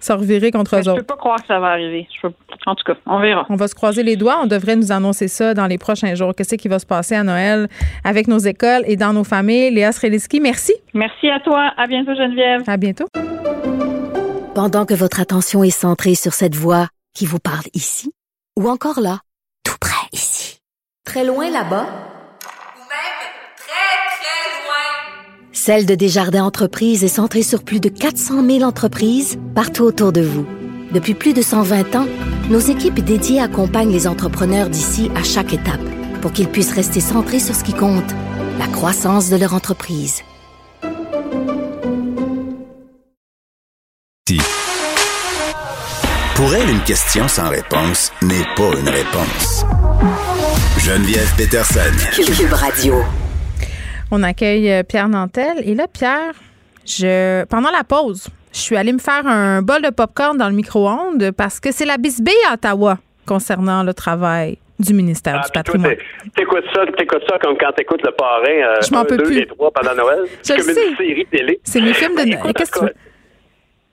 se 0.00 0.12
revirer 0.12 0.50
contre 0.50 0.74
Mais 0.74 0.80
eux 0.80 0.84
je 0.84 0.90
peux 0.90 0.96
autres. 0.96 1.06
pas 1.06 1.16
croire 1.16 1.40
que 1.40 1.46
ça 1.46 1.58
va 1.58 1.68
arriver. 1.68 2.06
Je 2.14 2.20
peux- 2.28 2.34
En 2.66 2.74
tout 2.74 2.84
cas, 2.84 2.94
on 3.06 3.18
verra. 3.20 3.46
On 3.48 3.56
va 3.56 3.68
se 3.68 3.74
croiser 3.74 4.02
les 4.02 4.16
doigts. 4.16 4.40
On 4.42 4.46
devrait 4.46 4.76
nous 4.76 4.92
annoncer 4.92 5.28
ça 5.28 5.54
dans 5.54 5.66
les 5.66 5.78
prochains 5.78 6.14
jours. 6.14 6.34
Qu'est-ce 6.36 6.54
qui 6.56 6.68
va 6.68 6.78
se 6.78 6.86
passer 6.86 7.14
à 7.14 7.22
Noël 7.24 7.68
avec 8.04 8.28
nos 8.28 8.38
écoles 8.38 8.82
et 8.86 8.96
dans 8.96 9.12
nos 9.12 9.24
familles? 9.24 9.70
Léa 9.70 9.92
Sreliski, 9.92 10.40
merci. 10.40 10.72
Merci 10.94 11.28
à 11.30 11.40
toi. 11.40 11.72
À 11.76 11.86
bientôt, 11.86 12.14
Geneviève. 12.14 12.62
À 12.66 12.76
bientôt. 12.76 13.06
Pendant 14.54 14.84
que 14.86 14.94
votre 14.94 15.20
attention 15.20 15.62
est 15.62 15.70
centrée 15.70 16.14
sur 16.14 16.32
cette 16.34 16.56
voix 16.56 16.88
qui 17.14 17.26
vous 17.26 17.38
parle 17.38 17.64
ici, 17.74 18.12
ou 18.58 18.68
encore 18.68 19.00
là, 19.00 19.20
tout 19.64 19.76
près 19.80 20.06
ici, 20.12 20.60
très 21.04 21.24
loin 21.24 21.48
là-bas, 21.50 21.86
Celle 25.60 25.86
de 25.86 25.96
Desjardins 25.96 26.44
Entreprises 26.44 27.02
est 27.02 27.08
centrée 27.08 27.42
sur 27.42 27.64
plus 27.64 27.80
de 27.80 27.88
400 27.88 28.46
000 28.46 28.62
entreprises 28.62 29.40
partout 29.56 29.82
autour 29.82 30.12
de 30.12 30.20
vous. 30.20 30.46
Depuis 30.92 31.14
plus 31.14 31.34
de 31.34 31.42
120 31.42 31.96
ans, 31.96 32.06
nos 32.48 32.60
équipes 32.60 33.00
dédiées 33.00 33.40
accompagnent 33.40 33.90
les 33.90 34.06
entrepreneurs 34.06 34.70
d'ici 34.70 35.10
à 35.16 35.24
chaque 35.24 35.52
étape 35.52 35.80
pour 36.22 36.30
qu'ils 36.32 36.46
puissent 36.46 36.72
rester 36.72 37.00
centrés 37.00 37.40
sur 37.40 37.56
ce 37.56 37.64
qui 37.64 37.72
compte, 37.72 38.08
la 38.60 38.68
croissance 38.68 39.30
de 39.30 39.36
leur 39.36 39.52
entreprise. 39.52 40.22
Pour 46.36 46.54
elle, 46.54 46.70
une 46.70 46.84
question 46.84 47.26
sans 47.26 47.48
réponse 47.48 48.12
n'est 48.22 48.46
pas 48.54 48.78
une 48.78 48.88
réponse. 48.88 49.64
Geneviève 50.78 51.34
Peterson. 51.36 51.80
Cube 52.14 52.52
Radio. 52.52 52.94
On 54.10 54.22
accueille 54.22 54.70
euh, 54.72 54.82
Pierre 54.82 55.08
Nantel. 55.08 55.58
Et 55.64 55.74
là, 55.74 55.86
Pierre, 55.92 56.32
je 56.86 57.44
pendant 57.44 57.70
la 57.70 57.84
pause, 57.84 58.28
je 58.52 58.58
suis 58.58 58.76
allée 58.76 58.92
me 58.92 58.98
faire 58.98 59.26
un 59.26 59.60
bol 59.62 59.82
de 59.82 59.90
popcorn 59.90 60.36
dans 60.36 60.48
le 60.48 60.54
micro-ondes 60.54 61.30
parce 61.36 61.60
que 61.60 61.72
c'est 61.72 61.84
la 61.84 61.98
bisbille 61.98 62.32
à 62.50 62.54
Ottawa 62.54 62.98
concernant 63.26 63.82
le 63.82 63.92
travail 63.92 64.56
du 64.78 64.94
ministère 64.94 65.34
du 65.34 65.40
Ah, 65.42 65.48
toi, 65.48 65.52
patrimoine. 65.62 65.96
t'é- 65.96 66.30
t'écoutes 66.36 66.64
ça, 66.72 66.82
t'écoutes 66.96 67.24
ça 67.28 67.36
comme 67.40 67.56
quand 67.58 67.72
t'écoutes 67.72 68.02
le 68.04 68.12
parrain. 68.12 68.44
Euh, 68.48 68.76
Je 68.86 68.92
m'en 68.94 69.00
un, 69.00 69.04
peux 69.04 69.16
deux, 69.16 69.24
plus. 69.24 69.38
et 69.40 69.46
trois 69.46 69.70
pendant 69.72 69.94
Noël. 69.94 70.20
Je 70.26 70.30
C'est 70.42 70.56
le 70.56 70.62
sais. 70.62 70.74
mes 71.80 71.92
films 71.94 72.14
de 72.14 72.24
Noël. 72.30 72.52
Qu'est-ce 72.54 72.70
que 72.70 72.78
tu 72.78 72.84
veux? 72.86 72.94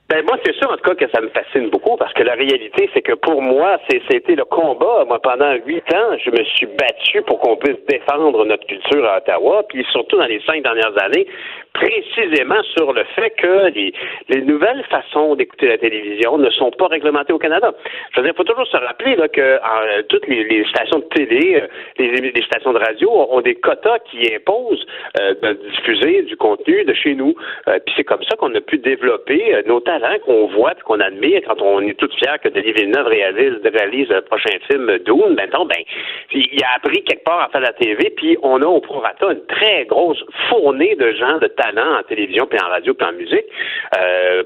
Ben 0.08 0.24
moi, 0.24 0.38
c'est 0.44 0.54
sûr 0.54 0.70
en 0.70 0.76
tout 0.76 0.84
cas 0.84 0.94
que 0.94 1.10
ça 1.10 1.20
me 1.20 1.28
fascine 1.30 1.68
beaucoup 1.68 1.96
parce 1.96 2.12
que 2.12 2.22
la 2.22 2.34
réalité, 2.34 2.88
c'est 2.94 3.02
que 3.02 3.14
pour 3.14 3.42
moi, 3.42 3.78
c'était 3.88 4.36
le 4.36 4.44
combat. 4.44 5.04
Moi, 5.04 5.20
pendant 5.20 5.52
huit 5.66 5.82
ans, 5.92 6.16
je 6.24 6.30
me 6.30 6.44
suis 6.44 6.66
battu 6.66 7.22
pour 7.22 7.40
qu'on 7.40 7.56
puisse 7.56 7.84
défendre 7.88 8.44
notre 8.44 8.64
culture 8.66 9.04
à 9.04 9.18
Ottawa, 9.18 9.64
puis 9.68 9.84
surtout 9.90 10.16
dans 10.16 10.26
les 10.26 10.40
cinq 10.46 10.62
dernières 10.62 10.96
années, 11.02 11.26
précisément 11.76 12.62
sur 12.76 12.92
le 12.92 13.04
fait 13.14 13.30
que 13.30 13.70
les, 13.74 13.92
les 14.28 14.40
nouvelles 14.42 14.82
façons 14.88 15.34
d'écouter 15.34 15.68
la 15.68 15.78
télévision 15.78 16.38
ne 16.38 16.50
sont 16.50 16.70
pas 16.70 16.86
réglementées 16.86 17.32
au 17.32 17.38
Canada. 17.38 17.72
Je 18.12 18.16
veux 18.16 18.22
dire, 18.24 18.32
il 18.34 18.36
faut 18.36 18.44
toujours 18.44 18.66
se 18.66 18.76
rappeler 18.76 19.14
là, 19.16 19.28
que 19.28 19.40
euh, 19.40 20.02
toutes 20.08 20.26
les, 20.26 20.64
stations 20.70 21.00
de 21.00 21.04
télé, 21.14 21.62
euh, 21.62 21.66
les, 21.98 22.42
stations 22.42 22.72
de 22.72 22.78
radio 22.78 23.10
ont 23.30 23.42
des 23.42 23.54
quotas 23.56 23.98
qui 24.10 24.34
imposent 24.34 24.86
euh, 25.20 25.34
de 25.42 25.52
diffuser 25.70 26.22
du 26.22 26.36
contenu 26.36 26.84
de 26.84 26.94
chez 26.94 27.14
nous. 27.14 27.34
Puis 27.66 27.94
c'est 27.96 28.04
comme 28.04 28.22
ça 28.28 28.36
qu'on 28.36 28.54
a 28.54 28.60
pu 28.60 28.78
développer 28.78 29.54
euh, 29.54 29.62
nos 29.66 29.80
talents 29.80 30.18
qu'on 30.24 30.46
voit 30.48 30.74
qu'on 30.84 31.00
admire 31.00 31.40
quand 31.46 31.60
on 31.60 31.80
est 31.80 31.94
tout 31.94 32.08
fiers 32.18 32.38
que 32.42 32.48
Denis 32.48 32.72
Villeneuve 32.72 33.06
réalise, 33.06 34.08
le 34.08 34.20
prochain 34.22 34.56
film 34.70 34.98
Dune. 35.04 35.34
Maintenant, 35.34 35.66
ben, 35.66 35.82
il 36.32 36.62
a 36.62 36.76
appris 36.76 37.02
quelque 37.04 37.24
part 37.24 37.40
à 37.40 37.48
faire 37.48 37.60
la 37.60 37.72
TV, 37.72 38.10
puis 38.16 38.36
on 38.42 38.62
a 38.62 38.66
au 38.66 38.80
prorata 38.80 39.32
une 39.32 39.44
très 39.46 39.84
grosse 39.86 40.22
fournée 40.48 40.94
de 40.96 41.12
gens 41.12 41.38
de 41.38 41.48
talent 41.66 41.98
en 41.98 42.02
télévision, 42.04 42.46
puis 42.46 42.58
en 42.60 42.68
radio, 42.68 42.94
puis 42.94 43.06
en 43.06 43.12
musique 43.12 43.46
euh, 43.98 44.42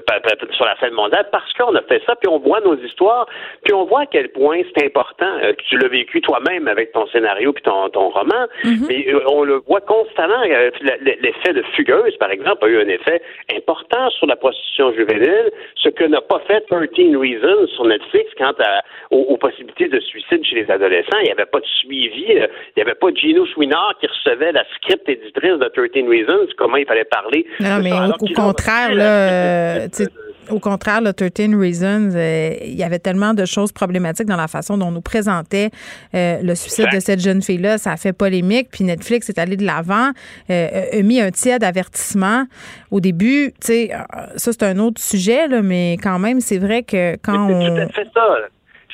sur 0.51 0.65
la 0.65 0.77
scène 0.79 0.93
mondiale 0.93 1.27
parce 1.31 1.51
qu'on 1.53 1.73
a 1.75 1.81
fait 1.83 2.01
ça, 2.05 2.15
puis 2.15 2.27
on 2.29 2.39
voit 2.39 2.59
nos 2.61 2.75
histoires, 2.77 3.25
puis 3.63 3.73
on 3.73 3.85
voit 3.85 4.01
à 4.01 4.05
quel 4.05 4.29
point 4.29 4.61
c'est 4.75 4.85
important. 4.85 5.31
Euh, 5.43 5.53
tu 5.67 5.77
l'as 5.77 5.87
vécu 5.87 6.21
toi-même 6.21 6.67
avec 6.67 6.91
ton 6.91 7.07
scénario 7.07 7.53
puis 7.53 7.63
ton, 7.63 7.89
ton 7.89 8.09
roman, 8.09 8.47
Mm-hmm. 8.63 8.85
mais 8.87 9.07
euh, 9.13 9.19
on 9.27 9.43
le 9.43 9.55
voit 9.67 9.81
constamment. 9.81 10.41
Euh, 10.45 10.69
L'effet 11.01 11.53
de 11.53 11.63
Fugueuse, 11.75 12.15
par 12.17 12.31
exemple, 12.31 12.65
a 12.65 12.67
eu 12.67 12.77
un 12.81 12.87
effet 12.87 13.21
important 13.55 14.09
sur 14.11 14.27
la 14.27 14.35
prostitution 14.35 14.93
juvénile, 14.93 15.51
ce 15.75 15.89
que 15.89 16.03
n'a 16.05 16.21
pas 16.21 16.39
fait 16.47 16.61
13 16.61 16.79
Reasons 17.15 17.67
sur 17.67 17.85
Netflix 17.85 18.31
quant 18.37 18.53
à, 18.59 18.81
aux, 19.11 19.21
aux 19.33 19.37
possibilités 19.37 19.87
de 19.87 19.99
suicide 19.99 20.43
chez 20.45 20.55
les 20.55 20.71
adolescents. 20.71 21.17
Il 21.21 21.25
n'y 21.25 21.31
avait 21.31 21.45
pas 21.45 21.59
de 21.59 21.65
suivi. 21.65 22.25
euh, 22.37 22.47
Il 22.75 22.77
n'y 22.77 22.83
avait 22.83 22.95
pas 22.95 23.07
Gino 23.13 23.45
Chouinard 23.45 23.95
qui 23.99 24.07
recevait 24.07 24.51
la 24.51 24.63
script 24.75 25.07
éditrice 25.09 25.57
de 25.57 25.67
13 25.67 26.07
Reasons, 26.07 26.47
comment 26.57 26.77
il 26.77 26.85
fallait 26.85 27.03
parler. 27.11 27.45
Non, 27.59 27.79
mais 27.81 27.91
au, 27.93 28.33
contraire, 28.33 28.95
là, 28.95 29.03
euh, 29.03 29.87
au 30.51 30.59
contraire, 30.59 31.01
le 31.01 31.13
13 31.13 31.55
Reasons, 31.55 32.11
euh, 32.15 32.55
il 32.63 32.75
y 32.75 32.83
avait 32.83 32.99
tellement 32.99 33.33
de 33.33 33.45
choses 33.45 33.71
problématiques 33.71 34.27
dans 34.27 34.37
la 34.37 34.47
façon 34.47 34.77
dont 34.77 34.87
on 34.87 34.91
nous 34.91 35.01
présentait 35.01 35.69
euh, 36.15 36.39
le 36.41 36.55
suicide 36.55 36.87
de 36.93 36.99
cette 36.99 37.19
jeune 37.19 37.41
fille-là. 37.41 37.77
Ça 37.77 37.91
a 37.91 37.97
fait 37.97 38.13
polémique, 38.13 38.69
puis 38.71 38.83
Netflix 38.83 39.29
est 39.29 39.39
allé 39.39 39.57
de 39.57 39.65
l'avant, 39.65 40.11
euh, 40.49 40.85
a 40.91 41.01
mis 41.01 41.21
un 41.21 41.31
tiers 41.31 41.59
d'avertissement. 41.59 42.45
Au 42.89 42.99
début, 42.99 43.53
tu 43.61 43.67
sais, 43.67 43.91
ça 44.35 44.51
c'est 44.51 44.63
un 44.63 44.77
autre 44.79 45.01
sujet, 45.01 45.47
là, 45.47 45.61
mais 45.61 45.97
quand 46.01 46.19
même, 46.19 46.41
c'est 46.41 46.57
vrai 46.57 46.83
que 46.83 47.15
quand 47.23 47.47
C'est 47.47 47.53
on... 47.53 47.75
tout 47.75 47.81
à 47.81 47.87
fait 47.89 48.07
ça. 48.13 48.37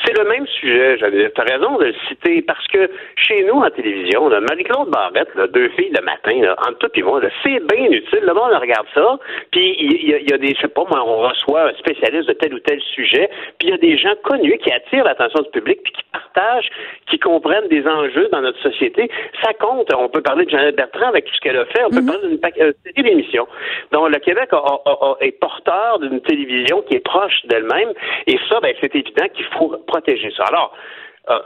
C'est 0.05 0.17
le 0.17 0.25
même 0.29 0.45
sujet, 0.47 0.97
j'avais 0.99 1.31
tu 1.31 1.41
as 1.41 1.43
raison 1.43 1.77
de 1.77 1.85
le 1.85 1.93
citer, 2.07 2.41
parce 2.43 2.65
que 2.67 2.89
chez 3.15 3.43
nous, 3.45 3.55
en 3.55 3.69
télévision, 3.69 4.29
Marie-Claude 4.29 4.89
Barrette, 4.89 5.33
là, 5.35 5.47
deux 5.47 5.69
filles 5.69 5.91
le 5.97 6.03
matin, 6.05 6.39
là, 6.41 6.55
entre 6.67 6.77
tout 6.79 6.91
et 6.95 7.01
moi, 7.01 7.19
là, 7.21 7.29
c'est 7.43 7.59
bien 7.73 7.85
utile. 7.89 8.21
Le 8.21 8.33
monde 8.33 8.51
regarde 8.53 8.85
ça, 8.93 9.17
puis 9.51 9.75
il 9.79 10.09
y, 10.09 10.13
a- 10.13 10.19
il 10.19 10.29
y 10.29 10.33
a 10.33 10.37
des, 10.37 10.53
je 10.55 10.61
sais 10.61 10.67
pas, 10.67 10.83
moi, 10.89 11.03
on 11.05 11.17
reçoit 11.27 11.69
un 11.69 11.73
spécialiste 11.73 12.27
de 12.27 12.33
tel 12.33 12.53
ou 12.53 12.59
tel 12.59 12.79
sujet, 12.93 13.29
puis 13.59 13.69
il 13.69 13.71
y 13.71 13.73
a 13.73 13.77
des 13.77 13.97
gens 13.97 14.13
connus 14.23 14.57
qui 14.59 14.71
attirent 14.71 15.03
l'attention 15.03 15.41
du 15.41 15.49
public, 15.49 15.79
puis 15.83 15.93
qui 15.93 16.03
partagent, 16.11 16.69
qui 17.09 17.17
comprennent 17.19 17.67
des 17.67 17.85
enjeux 17.87 18.29
dans 18.31 18.41
notre 18.41 18.61
société. 18.61 19.09
Ça 19.43 19.53
compte. 19.53 19.91
On 19.97 20.09
peut 20.09 20.21
parler 20.21 20.45
de 20.45 20.51
Jeannette 20.51 20.75
Bertrand 20.75 21.07
avec 21.07 21.25
tout 21.25 21.33
ce 21.33 21.39
qu'elle 21.41 21.57
a 21.57 21.65
fait. 21.65 21.83
On 21.85 21.89
peut 21.89 22.05
parler 22.05 22.27
d'une 22.27 22.39
euh, 22.61 22.71
série 22.85 23.03
d'émissions. 23.09 23.47
Donc, 23.91 24.09
le 24.13 24.19
Québec 24.19 24.49
a- 24.51 24.57
a- 24.57 24.91
a- 24.91 25.17
est 25.21 25.31
porteur 25.39 25.99
d'une 25.99 26.21
télévision 26.21 26.81
qui 26.83 26.95
est 26.95 26.99
proche 27.03 27.45
d'elle-même. 27.45 27.91
Et 28.27 28.37
ça, 28.49 28.59
ben, 28.61 28.73
c'est 28.79 28.93
évident 28.95 29.25
qu'il 29.33 29.45
faut 29.57 29.75
protéger 29.87 30.31
ça. 30.35 30.43
Alors, 30.43 30.73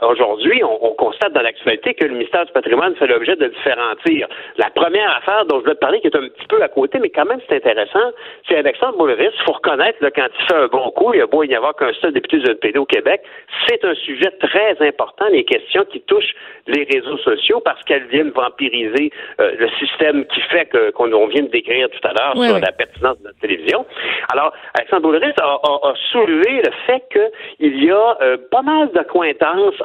aujourd'hui, 0.02 0.62
on, 0.64 0.86
on 0.86 0.94
constate 0.94 1.32
dans 1.32 1.42
l'actualité 1.42 1.94
que 1.94 2.04
le 2.04 2.12
ministère 2.12 2.44
du 2.46 2.52
patrimoine 2.52 2.94
fait 2.96 3.06
l'objet 3.06 3.36
de 3.36 3.46
différents 3.48 3.94
tirs. 4.04 4.28
La 4.56 4.70
première 4.70 5.16
affaire 5.16 5.44
dont 5.46 5.56
je 5.58 5.62
voulais 5.62 5.74
te 5.74 5.80
parler, 5.80 6.00
qui 6.00 6.06
est 6.08 6.16
un 6.16 6.28
petit 6.28 6.46
peu 6.48 6.62
à 6.62 6.68
côté, 6.68 6.98
mais 7.00 7.10
quand 7.10 7.24
même 7.24 7.40
c'est 7.48 7.56
intéressant, 7.56 8.12
c'est 8.48 8.56
Alexandre 8.56 8.96
Boulris. 8.98 9.16
Il 9.20 9.44
faut 9.44 9.52
reconnaître, 9.52 9.98
là, 10.00 10.10
quand 10.10 10.26
il 10.38 10.46
fait 10.46 10.54
un 10.54 10.66
bon 10.68 10.90
coup, 10.92 11.12
il 11.14 11.18
y 11.18 11.22
a 11.22 11.26
beau 11.26 11.42
y 11.42 11.54
avoir 11.54 11.74
qu'un 11.76 11.92
seul 12.00 12.12
député 12.12 12.38
du 12.38 12.50
NPD 12.50 12.78
au 12.78 12.86
Québec, 12.86 13.22
c'est 13.66 13.84
un 13.84 13.94
sujet 13.94 14.30
très 14.40 14.76
important, 14.86 15.26
les 15.30 15.44
questions 15.44 15.84
qui 15.84 16.00
touchent 16.02 16.34
les 16.66 16.86
réseaux 16.92 17.18
sociaux, 17.18 17.60
parce 17.60 17.82
qu'elles 17.84 18.06
viennent 18.06 18.30
vampiriser 18.30 19.10
euh, 19.40 19.52
le 19.58 19.68
système 19.78 20.24
qui 20.26 20.40
fait 20.42 20.66
que 20.66 20.90
qu'on 20.92 21.12
on 21.12 21.26
vient 21.26 21.42
de 21.42 21.48
décrire 21.48 21.88
tout 21.90 22.06
à 22.08 22.12
l'heure 22.12 22.32
Oui, 22.36 22.46
sur 22.46 22.54
oui. 22.56 22.60
la 22.60 22.72
pertinence 22.72 23.18
de 23.18 23.24
notre 23.24 23.38
télévision. 23.40 23.84
Alors, 24.32 24.52
Alexandre 24.78 25.02
Boulris 25.02 25.32
a, 25.40 25.44
a- 25.44 25.88
a 25.90 25.94
soulevé 26.12 26.62
le 26.64 26.70
fait 26.86 27.02
qu'il 27.12 27.84
y 27.84 27.90
a 27.90 28.16
euh, 28.22 28.36
pas 28.50 28.62
mal 28.62 28.90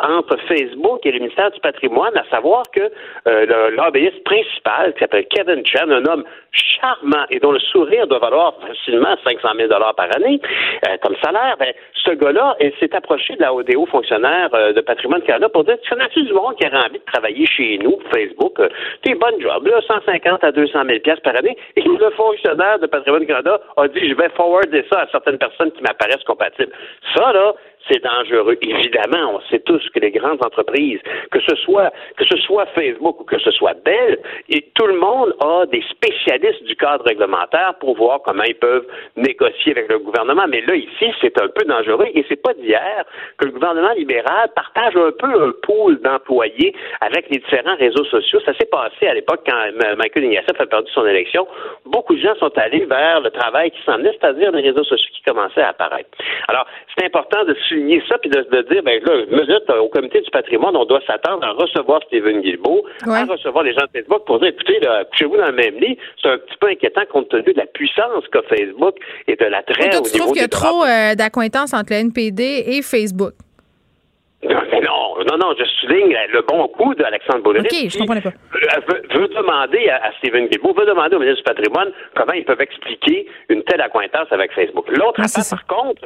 entre 0.01 0.37
Facebook 0.47 1.05
et 1.05 1.11
le 1.11 1.19
ministère 1.19 1.51
du 1.51 1.59
patrimoine, 1.59 2.15
à 2.17 2.23
savoir 2.29 2.63
que 2.71 2.81
euh, 2.81 3.45
le 3.45 3.75
lobbyiste 3.75 4.23
principal, 4.23 4.93
qui 4.93 4.99
s'appelle 4.99 5.25
Kevin 5.27 5.65
Chen, 5.65 5.91
un 5.91 6.05
homme 6.05 6.23
charmant 6.51 7.25
et 7.29 7.39
dont 7.39 7.51
le 7.51 7.59
sourire 7.59 8.07
doit 8.07 8.19
valoir 8.19 8.53
facilement 8.65 9.15
500 9.23 9.47
000 9.57 9.69
par 9.69 10.15
année 10.15 10.39
euh, 10.87 10.97
comme 11.01 11.15
salaire, 11.23 11.55
ben, 11.59 11.73
ce 11.93 12.11
gars-là 12.11 12.55
s'est 12.79 12.95
approché 12.95 13.35
de 13.35 13.41
la 13.41 13.51
des 13.63 13.75
hauts 13.75 13.85
fonctionnaires 13.85 14.49
euh, 14.53 14.73
de 14.73 14.81
Patrimoine 14.81 15.21
Canada 15.21 15.49
pour 15.49 15.63
dire, 15.63 15.77
tu 15.81 15.89
connais-tu 15.89 16.23
du 16.23 16.33
monde 16.33 16.55
qui 16.59 16.67
aurait 16.67 16.85
envie 16.85 16.99
de 16.99 17.11
travailler 17.11 17.45
chez 17.45 17.79
nous, 17.81 17.99
Facebook, 18.13 18.59
euh, 18.59 18.69
t'es 19.03 19.15
bonne 19.15 19.39
job, 19.41 19.65
là, 19.67 19.81
150 19.87 20.43
à 20.43 20.51
200 20.51 20.79
000 20.85 20.99
piastres 20.99 21.23
par 21.23 21.35
année, 21.35 21.57
et 21.75 21.81
le 21.81 22.09
fonctionnaire 22.11 22.79
de 22.79 22.87
Patrimoine 22.87 23.25
Canada 23.25 23.59
a 23.77 23.87
dit, 23.87 24.09
je 24.09 24.15
vais 24.15 24.29
forwarder 24.29 24.85
ça 24.91 25.01
à 25.01 25.07
certaines 25.11 25.37
personnes 25.37 25.71
qui 25.71 25.81
m'apparaissent 25.81 26.23
compatibles. 26.23 26.71
Ça, 27.15 27.33
là, 27.33 27.53
c'est 27.89 28.03
dangereux. 28.03 28.57
Évidemment, 28.61 29.35
on 29.35 29.41
sait 29.49 29.59
tous 29.59 29.81
que 29.93 29.99
les 29.99 30.11
grandes 30.11 30.43
entreprises, 30.43 30.99
que 31.31 31.39
ce 31.41 31.55
soit 31.55 31.91
que 32.17 32.25
ce 32.25 32.37
soit 32.37 32.65
Facebook 32.67 33.21
ou 33.21 33.23
que 33.23 33.39
ce 33.39 33.51
soit 33.51 33.73
Bell, 33.83 34.19
et 34.49 34.61
tout 34.75 34.87
le 34.87 34.97
monde 34.97 35.35
a 35.39 35.65
des 35.67 35.83
spécialistes 35.89 36.63
du 36.63 36.75
cadre 36.75 37.05
réglementaire 37.05 37.75
pour 37.79 37.95
voir 37.95 38.21
comment 38.23 38.43
ils 38.43 38.55
peuvent 38.55 38.87
négocier 39.15 39.71
avec 39.71 39.89
le 39.89 39.99
gouvernement. 39.99 40.45
Mais 40.47 40.61
là, 40.61 40.75
ici, 40.75 41.13
c'est 41.21 41.39
un 41.41 41.47
peu 41.47 41.65
dangereux 41.65 42.07
et 42.13 42.25
c'est 42.27 42.41
pas 42.41 42.53
d'hier 42.53 43.05
que 43.37 43.45
le 43.45 43.51
gouvernement 43.51 43.93
libéral 43.93 44.49
partage 44.55 44.95
un 44.95 45.11
peu 45.11 45.27
un 45.27 45.51
pool 45.63 45.99
d'employés 46.01 46.75
avec 47.01 47.29
les 47.29 47.39
différents 47.39 47.75
réseaux 47.75 48.05
sociaux. 48.05 48.39
Ça 48.45 48.53
s'est 48.53 48.69
passé 48.71 49.07
à 49.07 49.13
l'époque 49.13 49.41
quand 49.45 49.57
Michael 49.97 50.25
Ignatieff 50.25 50.59
a 50.59 50.65
perdu 50.65 50.91
son 50.93 51.05
élection. 51.05 51.47
Beaucoup 51.85 52.15
de 52.15 52.21
gens 52.21 52.35
sont 52.35 52.55
allés 52.57 52.85
vers 52.85 53.21
le 53.21 53.29
travail 53.29 53.71
qui 53.71 53.81
s'en 53.83 53.97
venait, 53.97 54.15
c'est-à-dire 54.19 54.51
les 54.51 54.61
réseaux 54.61 54.83
sociaux 54.83 55.09
qui 55.13 55.21
commençaient 55.23 55.61
à 55.61 55.69
apparaître. 55.69 56.09
Alors, 56.47 56.65
c'est 56.97 57.05
important 57.05 57.43
de 57.43 57.55
souligner 57.77 58.01
ça 58.07 58.17
puis 58.17 58.29
de, 58.29 58.39
de 58.39 58.61
dire, 58.73 58.83
ben 58.83 58.99
là, 59.03 59.25
mesure, 59.29 59.61
au 59.81 59.89
comité 59.89 60.21
du 60.21 60.29
patrimoine, 60.31 60.75
on 60.75 60.85
doit 60.85 61.01
s'attendre 61.05 61.43
à 61.43 61.51
recevoir 61.51 62.01
Stephen 62.07 62.41
Guilbeault, 62.41 62.83
à 63.05 63.25
recevoir 63.25 63.63
les 63.63 63.73
gens 63.73 63.85
de 63.93 63.99
Facebook 63.99 64.25
pour 64.25 64.39
dire, 64.39 64.49
écoutez, 64.49 64.79
là, 64.79 65.05
couchez-vous 65.05 65.37
dans 65.37 65.47
le 65.47 65.53
même 65.53 65.75
lit. 65.79 65.97
C'est 66.21 66.29
un 66.29 66.37
petit 66.37 66.57
peu 66.59 66.67
inquiétant 66.67 67.01
compte 67.11 67.29
tenu 67.29 67.53
de 67.53 67.57
la 67.57 67.65
puissance 67.67 68.23
qu'a 68.31 68.41
Facebook 68.43 68.95
et 69.27 69.35
de 69.35 69.45
l'attrait 69.45 69.95
au 69.97 70.01
tu 70.01 70.13
niveau 70.13 70.17
trouves 70.17 70.33
qu'il 70.33 70.41
y 70.41 70.45
a 70.45 70.47
trop 70.47 70.83
euh, 70.83 71.13
entre 71.73 71.93
le 71.93 71.95
NPD 71.97 72.63
et 72.67 72.81
Facebook? 72.81 73.33
Non, 74.49 74.61
mais 74.71 74.81
non, 74.81 75.17
non, 75.29 75.37
non, 75.37 75.55
je 75.57 75.65
souligne 75.81 76.15
le 76.31 76.41
bon 76.41 76.67
coup 76.69 76.95
d'Alexandre 76.95 77.43
Boulris. 77.43 77.61
OK, 77.61 77.89
je 77.89 77.97
comprenais 77.97 78.21
pas. 78.21 78.31
veut, 78.87 79.01
veut 79.13 79.27
demander 79.27 79.89
à, 79.89 80.07
à 80.07 80.11
Stephen 80.19 80.47
Guilbeault, 80.47 80.73
veut 80.73 80.85
demander 80.85 81.15
au 81.15 81.19
ministre 81.19 81.43
du 81.43 81.53
patrimoine 81.53 81.91
comment 82.15 82.33
ils 82.33 82.45
peuvent 82.45 82.61
expliquer 82.61 83.27
une 83.49 83.63
telle 83.63 83.81
accointance 83.81 84.27
avec 84.31 84.53
Facebook. 84.53 84.85
L'autre 84.89 85.19
affaire, 85.19 85.43
par 85.49 85.65
contre, 85.67 86.01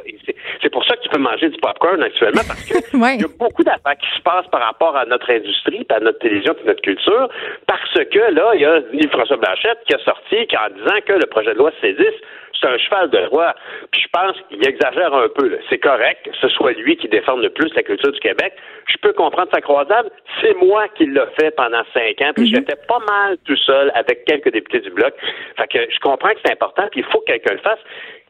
c'est 0.62 0.70
pour 0.70 0.84
ça 0.84 0.96
que 0.96 1.02
tu 1.02 1.08
peux 1.08 1.18
manger 1.18 1.50
du 1.50 1.58
popcorn 1.58 2.02
actuellement, 2.02 2.42
parce 2.46 2.64
que 2.64 2.74
il 3.14 3.20
y 3.20 3.24
a 3.24 3.28
beaucoup 3.38 3.62
d'affaires 3.62 3.96
qui 3.98 4.16
se 4.16 4.22
passent 4.22 4.48
par 4.50 4.62
rapport 4.62 4.96
à 4.96 5.04
notre 5.06 5.30
industrie, 5.30 5.84
puis 5.84 5.96
à 5.96 6.00
notre 6.00 6.18
télévision, 6.18 6.54
puis 6.54 6.66
notre 6.66 6.82
culture, 6.82 7.28
parce 7.66 7.94
que 7.94 8.32
là, 8.32 8.52
il 8.54 8.60
y 8.62 8.66
a 8.66 8.80
Yves-François 8.92 9.36
Blanchette 9.36 9.78
qui 9.86 9.94
a 9.94 9.98
sorti 9.98 10.46
qui, 10.46 10.56
en 10.56 10.68
disant 10.74 10.98
que 11.06 11.12
le 11.12 11.26
projet 11.26 11.52
de 11.52 11.58
loi 11.58 11.70
C10 11.82 12.04
c'est 12.62 12.68
un 12.68 12.78
cheval 12.78 13.10
de 13.10 13.18
roi. 13.26 13.54
Puis 13.90 14.02
je 14.02 14.08
pense 14.12 14.36
qu'il 14.48 14.66
exagère 14.66 15.12
un 15.14 15.28
peu. 15.28 15.58
C'est 15.68 15.78
correct 15.78 16.24
que 16.24 16.36
ce 16.40 16.48
soit 16.48 16.72
lui 16.72 16.96
qui 16.96 17.08
défende 17.08 17.42
le 17.42 17.50
plus 17.50 17.74
la 17.74 17.82
culture 17.82 18.12
du 18.12 18.20
Québec. 18.20 18.54
Je 18.86 18.96
peux 18.98 19.12
comprendre 19.12 19.50
sa 19.52 19.60
croisade. 19.60 20.10
C'est 20.40 20.54
moi 20.54 20.88
qui 20.94 21.06
l'ai 21.06 21.20
fait 21.38 21.50
pendant 21.56 21.82
cinq 21.92 22.20
ans. 22.22 22.32
Puis 22.34 22.48
j'étais 22.48 22.76
pas 22.88 23.00
mal 23.00 23.36
tout 23.44 23.56
seul 23.56 23.90
avec 23.94 24.24
quelques 24.24 24.52
députés 24.52 24.80
du 24.80 24.90
Bloc. 24.90 25.12
Fait 25.56 25.68
que 25.68 25.78
je 25.90 25.98
comprends 26.00 26.30
que 26.30 26.40
c'est 26.44 26.52
important. 26.52 26.86
Puis 26.90 27.00
il 27.00 27.06
faut 27.06 27.20
que 27.20 27.32
quelqu'un 27.32 27.54
le 27.54 27.60
fasse. 27.60 27.80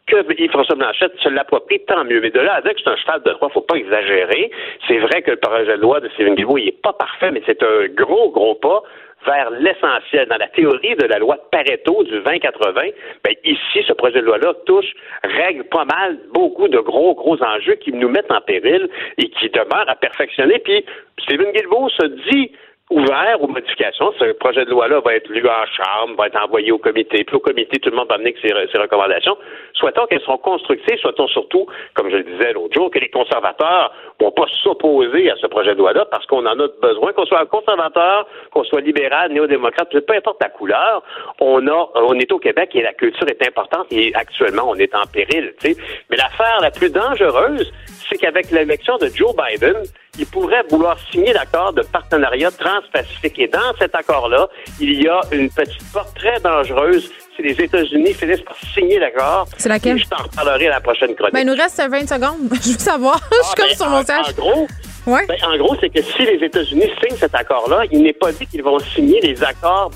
Que 0.08 0.16
Yves-François 0.36 0.74
Blanchette 0.74 1.12
se 1.20 1.28
l'approprie, 1.28 1.80
tant 1.86 2.04
mieux. 2.04 2.20
Mais 2.20 2.30
de 2.30 2.40
là 2.40 2.54
à 2.54 2.60
dire 2.62 2.74
que 2.74 2.80
c'est 2.82 2.90
un 2.90 2.96
cheval 2.96 3.22
de 3.22 3.30
roi, 3.30 3.50
faut 3.50 3.60
pas 3.60 3.76
exagérer. 3.76 4.50
C'est 4.88 4.98
vrai 4.98 5.22
que 5.22 5.30
le 5.30 5.36
projet 5.36 5.76
de 5.76 5.80
loi 5.80 6.00
de 6.00 6.08
Stephen 6.08 6.34
Guilbeault, 6.34 6.58
il 6.58 6.68
est 6.68 6.82
pas 6.82 6.92
parfait, 6.92 7.30
mais 7.30 7.40
c'est 7.46 7.62
un 7.62 7.86
gros, 7.94 8.30
gros 8.30 8.56
pas 8.56 8.82
vers 9.26 9.50
l'essentiel. 9.50 10.28
Dans 10.28 10.36
la 10.36 10.48
théorie 10.48 10.96
de 10.96 11.06
la 11.06 11.18
loi 11.18 11.36
de 11.36 11.42
Pareto 11.50 12.02
du 12.04 12.18
20-80, 12.20 12.92
ben 13.24 13.34
ici, 13.44 13.84
ce 13.86 13.92
projet 13.92 14.20
de 14.20 14.26
loi-là 14.26 14.54
touche, 14.66 14.92
règle 15.22 15.64
pas 15.64 15.84
mal 15.84 16.18
beaucoup 16.32 16.68
de 16.68 16.78
gros, 16.78 17.14
gros 17.14 17.42
enjeux 17.42 17.74
qui 17.74 17.92
nous 17.92 18.08
mettent 18.08 18.30
en 18.30 18.40
péril 18.40 18.88
et 19.18 19.28
qui 19.30 19.48
demeurent 19.50 19.88
à 19.88 19.96
perfectionner. 19.96 20.58
Puis 20.58 20.84
Stephen 21.20 21.52
Guilbeault 21.52 21.88
se 21.90 22.06
dit 22.30 22.52
ouvert 22.92 23.38
aux 23.40 23.48
modifications. 23.48 24.12
Ce 24.18 24.32
projet 24.32 24.64
de 24.64 24.70
loi-là 24.70 25.00
va 25.00 25.14
être 25.14 25.28
lu 25.28 25.46
en 25.46 25.66
chambre, 25.66 26.16
va 26.16 26.26
être 26.26 26.42
envoyé 26.42 26.72
au 26.72 26.78
comité. 26.78 27.24
Puis 27.24 27.36
au 27.36 27.40
comité, 27.40 27.78
tout 27.78 27.90
le 27.90 27.96
monde 27.96 28.08
va 28.08 28.16
amener 28.16 28.34
ses, 28.40 28.48
ses 28.70 28.78
recommandations. 28.78 29.36
Souhaitons 29.74 30.06
qu'elles 30.06 30.20
seront 30.20 30.38
constructives. 30.38 30.98
Souhaitons 30.98 31.28
surtout, 31.28 31.66
comme 31.94 32.10
je 32.10 32.16
le 32.16 32.24
disais 32.24 32.52
l'autre 32.52 32.74
jour, 32.74 32.90
que 32.90 32.98
les 32.98 33.08
conservateurs 33.08 33.92
vont 34.20 34.30
pas 34.30 34.46
s'opposer 34.62 35.30
à 35.30 35.36
ce 35.36 35.46
projet 35.46 35.74
de 35.74 35.78
loi-là 35.78 36.04
parce 36.10 36.26
qu'on 36.26 36.44
en 36.46 36.58
a 36.58 36.68
besoin, 36.80 37.12
qu'on 37.12 37.26
soit 37.26 37.44
conservateur, 37.46 38.26
qu'on 38.52 38.64
soit 38.64 38.80
libéral, 38.80 39.32
néo-démocrate, 39.32 39.88
peu 39.90 40.14
importe 40.14 40.42
la 40.42 40.50
couleur. 40.50 41.02
On 41.40 41.66
a, 41.66 41.90
on 41.94 42.18
est 42.18 42.30
au 42.30 42.38
Québec 42.38 42.70
et 42.74 42.82
la 42.82 42.92
culture 42.92 43.26
est 43.28 43.46
importante 43.46 43.86
et 43.90 44.12
actuellement 44.14 44.64
on 44.66 44.76
est 44.76 44.94
en 44.94 45.06
péril. 45.12 45.54
sais. 45.58 45.76
Mais 46.10 46.16
l'affaire 46.16 46.58
la 46.60 46.70
plus 46.70 46.90
dangereuse, 46.90 47.72
c'est 48.08 48.18
qu'avec 48.18 48.50
l'élection 48.50 48.96
de 48.98 49.06
Joe 49.06 49.34
Biden, 49.34 49.82
il 50.18 50.26
pourrait 50.26 50.62
vouloir 50.70 50.98
signer 51.10 51.32
l'accord 51.32 51.72
de 51.72 51.80
partenariat 51.80 52.50
transpacifique. 52.50 53.38
Et 53.38 53.48
dans 53.48 53.74
cet 53.78 53.94
accord-là, 53.94 54.46
il 54.78 55.02
y 55.02 55.08
a 55.08 55.20
une 55.32 55.48
petite 55.48 55.82
porte 55.90 56.14
très 56.14 56.38
dangereuse 56.40 57.10
si 57.34 57.42
les 57.42 57.52
États-Unis 57.58 58.12
finissent 58.12 58.42
par 58.42 58.56
signer 58.74 58.98
l'accord. 58.98 59.46
C'est 59.56 59.70
laquelle? 59.70 59.96
Je 59.98 60.04
t'en 60.06 60.22
reparlerai 60.22 60.66
à 60.66 60.70
la 60.72 60.80
prochaine 60.82 61.14
chronique. 61.14 61.32
Ben, 61.32 61.40
il 61.40 61.46
nous 61.46 61.54
reste 61.56 61.80
20 61.80 62.06
secondes. 62.06 62.50
Je 62.62 62.72
veux 62.72 62.78
savoir. 62.78 63.20
je 63.30 63.36
suis 63.36 63.52
Ah, 63.52 63.54
comme 63.56 63.68
ben, 63.68 63.76
sur 63.76 63.88
mon 63.88 63.96
en- 63.96 64.02
stage. 64.02 64.26
En 64.28 64.32
gros, 64.42 64.66
Ouais. 65.06 65.26
ben, 65.26 65.36
en 65.46 65.56
gros, 65.56 65.76
c'est 65.80 65.88
que 65.88 66.02
si 66.02 66.26
les 66.26 66.44
États-Unis 66.44 66.90
signent 67.02 67.16
cet 67.16 67.34
accord-là, 67.34 67.84
il 67.90 68.02
n'est 68.02 68.12
pas 68.12 68.32
dit 68.32 68.46
qu'ils 68.46 68.62
vont 68.62 68.78
signer 68.80 69.18
les 69.22 69.42
accords 69.42 69.90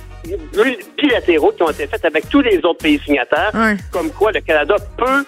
bilatéraux 0.97 1.52
qui 1.52 1.62
ont 1.62 1.70
été 1.70 1.86
faits 1.86 2.05
avec 2.06 2.28
tous 2.30 2.40
les 2.40 2.56
autres 2.64 2.82
pays 2.82 2.98
signataires, 3.05 3.51
Ouais. 3.55 3.76
comme 3.93 4.10
quoi 4.10 4.32
le 4.32 4.40
Canada 4.40 4.76
peut 4.97 5.24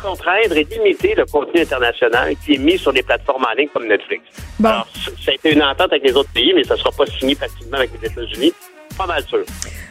contraindre 0.00 0.56
et 0.56 0.64
limiter 0.64 1.14
le 1.14 1.26
contenu 1.26 1.60
international 1.62 2.34
qui 2.44 2.54
est 2.54 2.58
mis 2.58 2.78
sur 2.78 2.92
des 2.92 3.02
plateformes 3.02 3.44
en 3.44 3.54
ligne 3.56 3.68
comme 3.72 3.86
Netflix. 3.86 4.22
Bon. 4.58 4.68
Alors, 4.68 4.88
ça 5.24 5.30
a 5.30 5.34
été 5.34 5.52
une 5.52 5.62
entente 5.62 5.92
avec 5.92 6.04
les 6.04 6.12
autres 6.12 6.32
pays, 6.32 6.52
mais 6.54 6.64
ça 6.64 6.74
ne 6.74 6.80
sera 6.80 6.90
pas 6.90 7.06
signé 7.06 7.34
facilement 7.34 7.78
avec 7.78 7.90
les 8.00 8.08
États-Unis. 8.08 8.52
Pas 8.96 9.06
mal 9.06 9.24
sûr. 9.24 9.44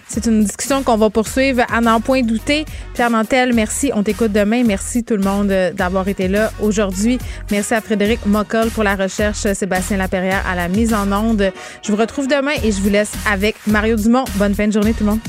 C'est 0.08 0.26
une 0.26 0.44
discussion 0.44 0.82
qu'on 0.82 0.98
va 0.98 1.10
poursuivre 1.10 1.62
à 1.72 1.82
n'en 1.82 2.02
point 2.02 2.24
douter. 2.24 2.66
Pierre 2.96 3.12
Nantel, 3.12 3.54
merci. 3.54 3.92
On 3.94 4.02
t'écoute 4.02 4.32
demain. 4.32 4.64
Merci 4.64 5.04
tout 5.04 5.16
le 5.16 5.24
monde 5.24 5.52
euh, 5.52 5.72
d'avoir 5.72 6.08
été 6.08 6.28
là 6.28 6.52
aujourd'hui. 6.60 7.20
Merci 7.52 7.76
à 7.76 7.82
Frédéric 7.82 8.26
Mockel 8.26 8.70
pour 8.72 8.84
la 8.84 8.96
recherche, 8.96 9.38
Sébastien 9.54 9.98
Laperrière 9.98 10.44
à 10.48 10.56
la 10.56 10.68
mise 10.68 10.94
en 10.94 11.12
onde. 11.12 11.52
Je 11.84 11.92
vous 11.92 11.98
retrouve 11.98 12.28
demain 12.28 12.54
et 12.64 12.72
je 12.72 12.82
vous 12.82 12.90
laisse 12.90 13.14
avec 13.32 13.56
Mario 13.68 13.96
Dumont. 13.96 14.26
Bonne 14.36 14.56
fin 14.56 14.68
de 14.68 14.74
journée 14.74 14.94
tout 14.94 15.04
le 15.04 15.12
monde. 15.12 15.20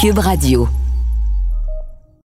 Cube 0.00 0.18
Radio. 0.18 0.68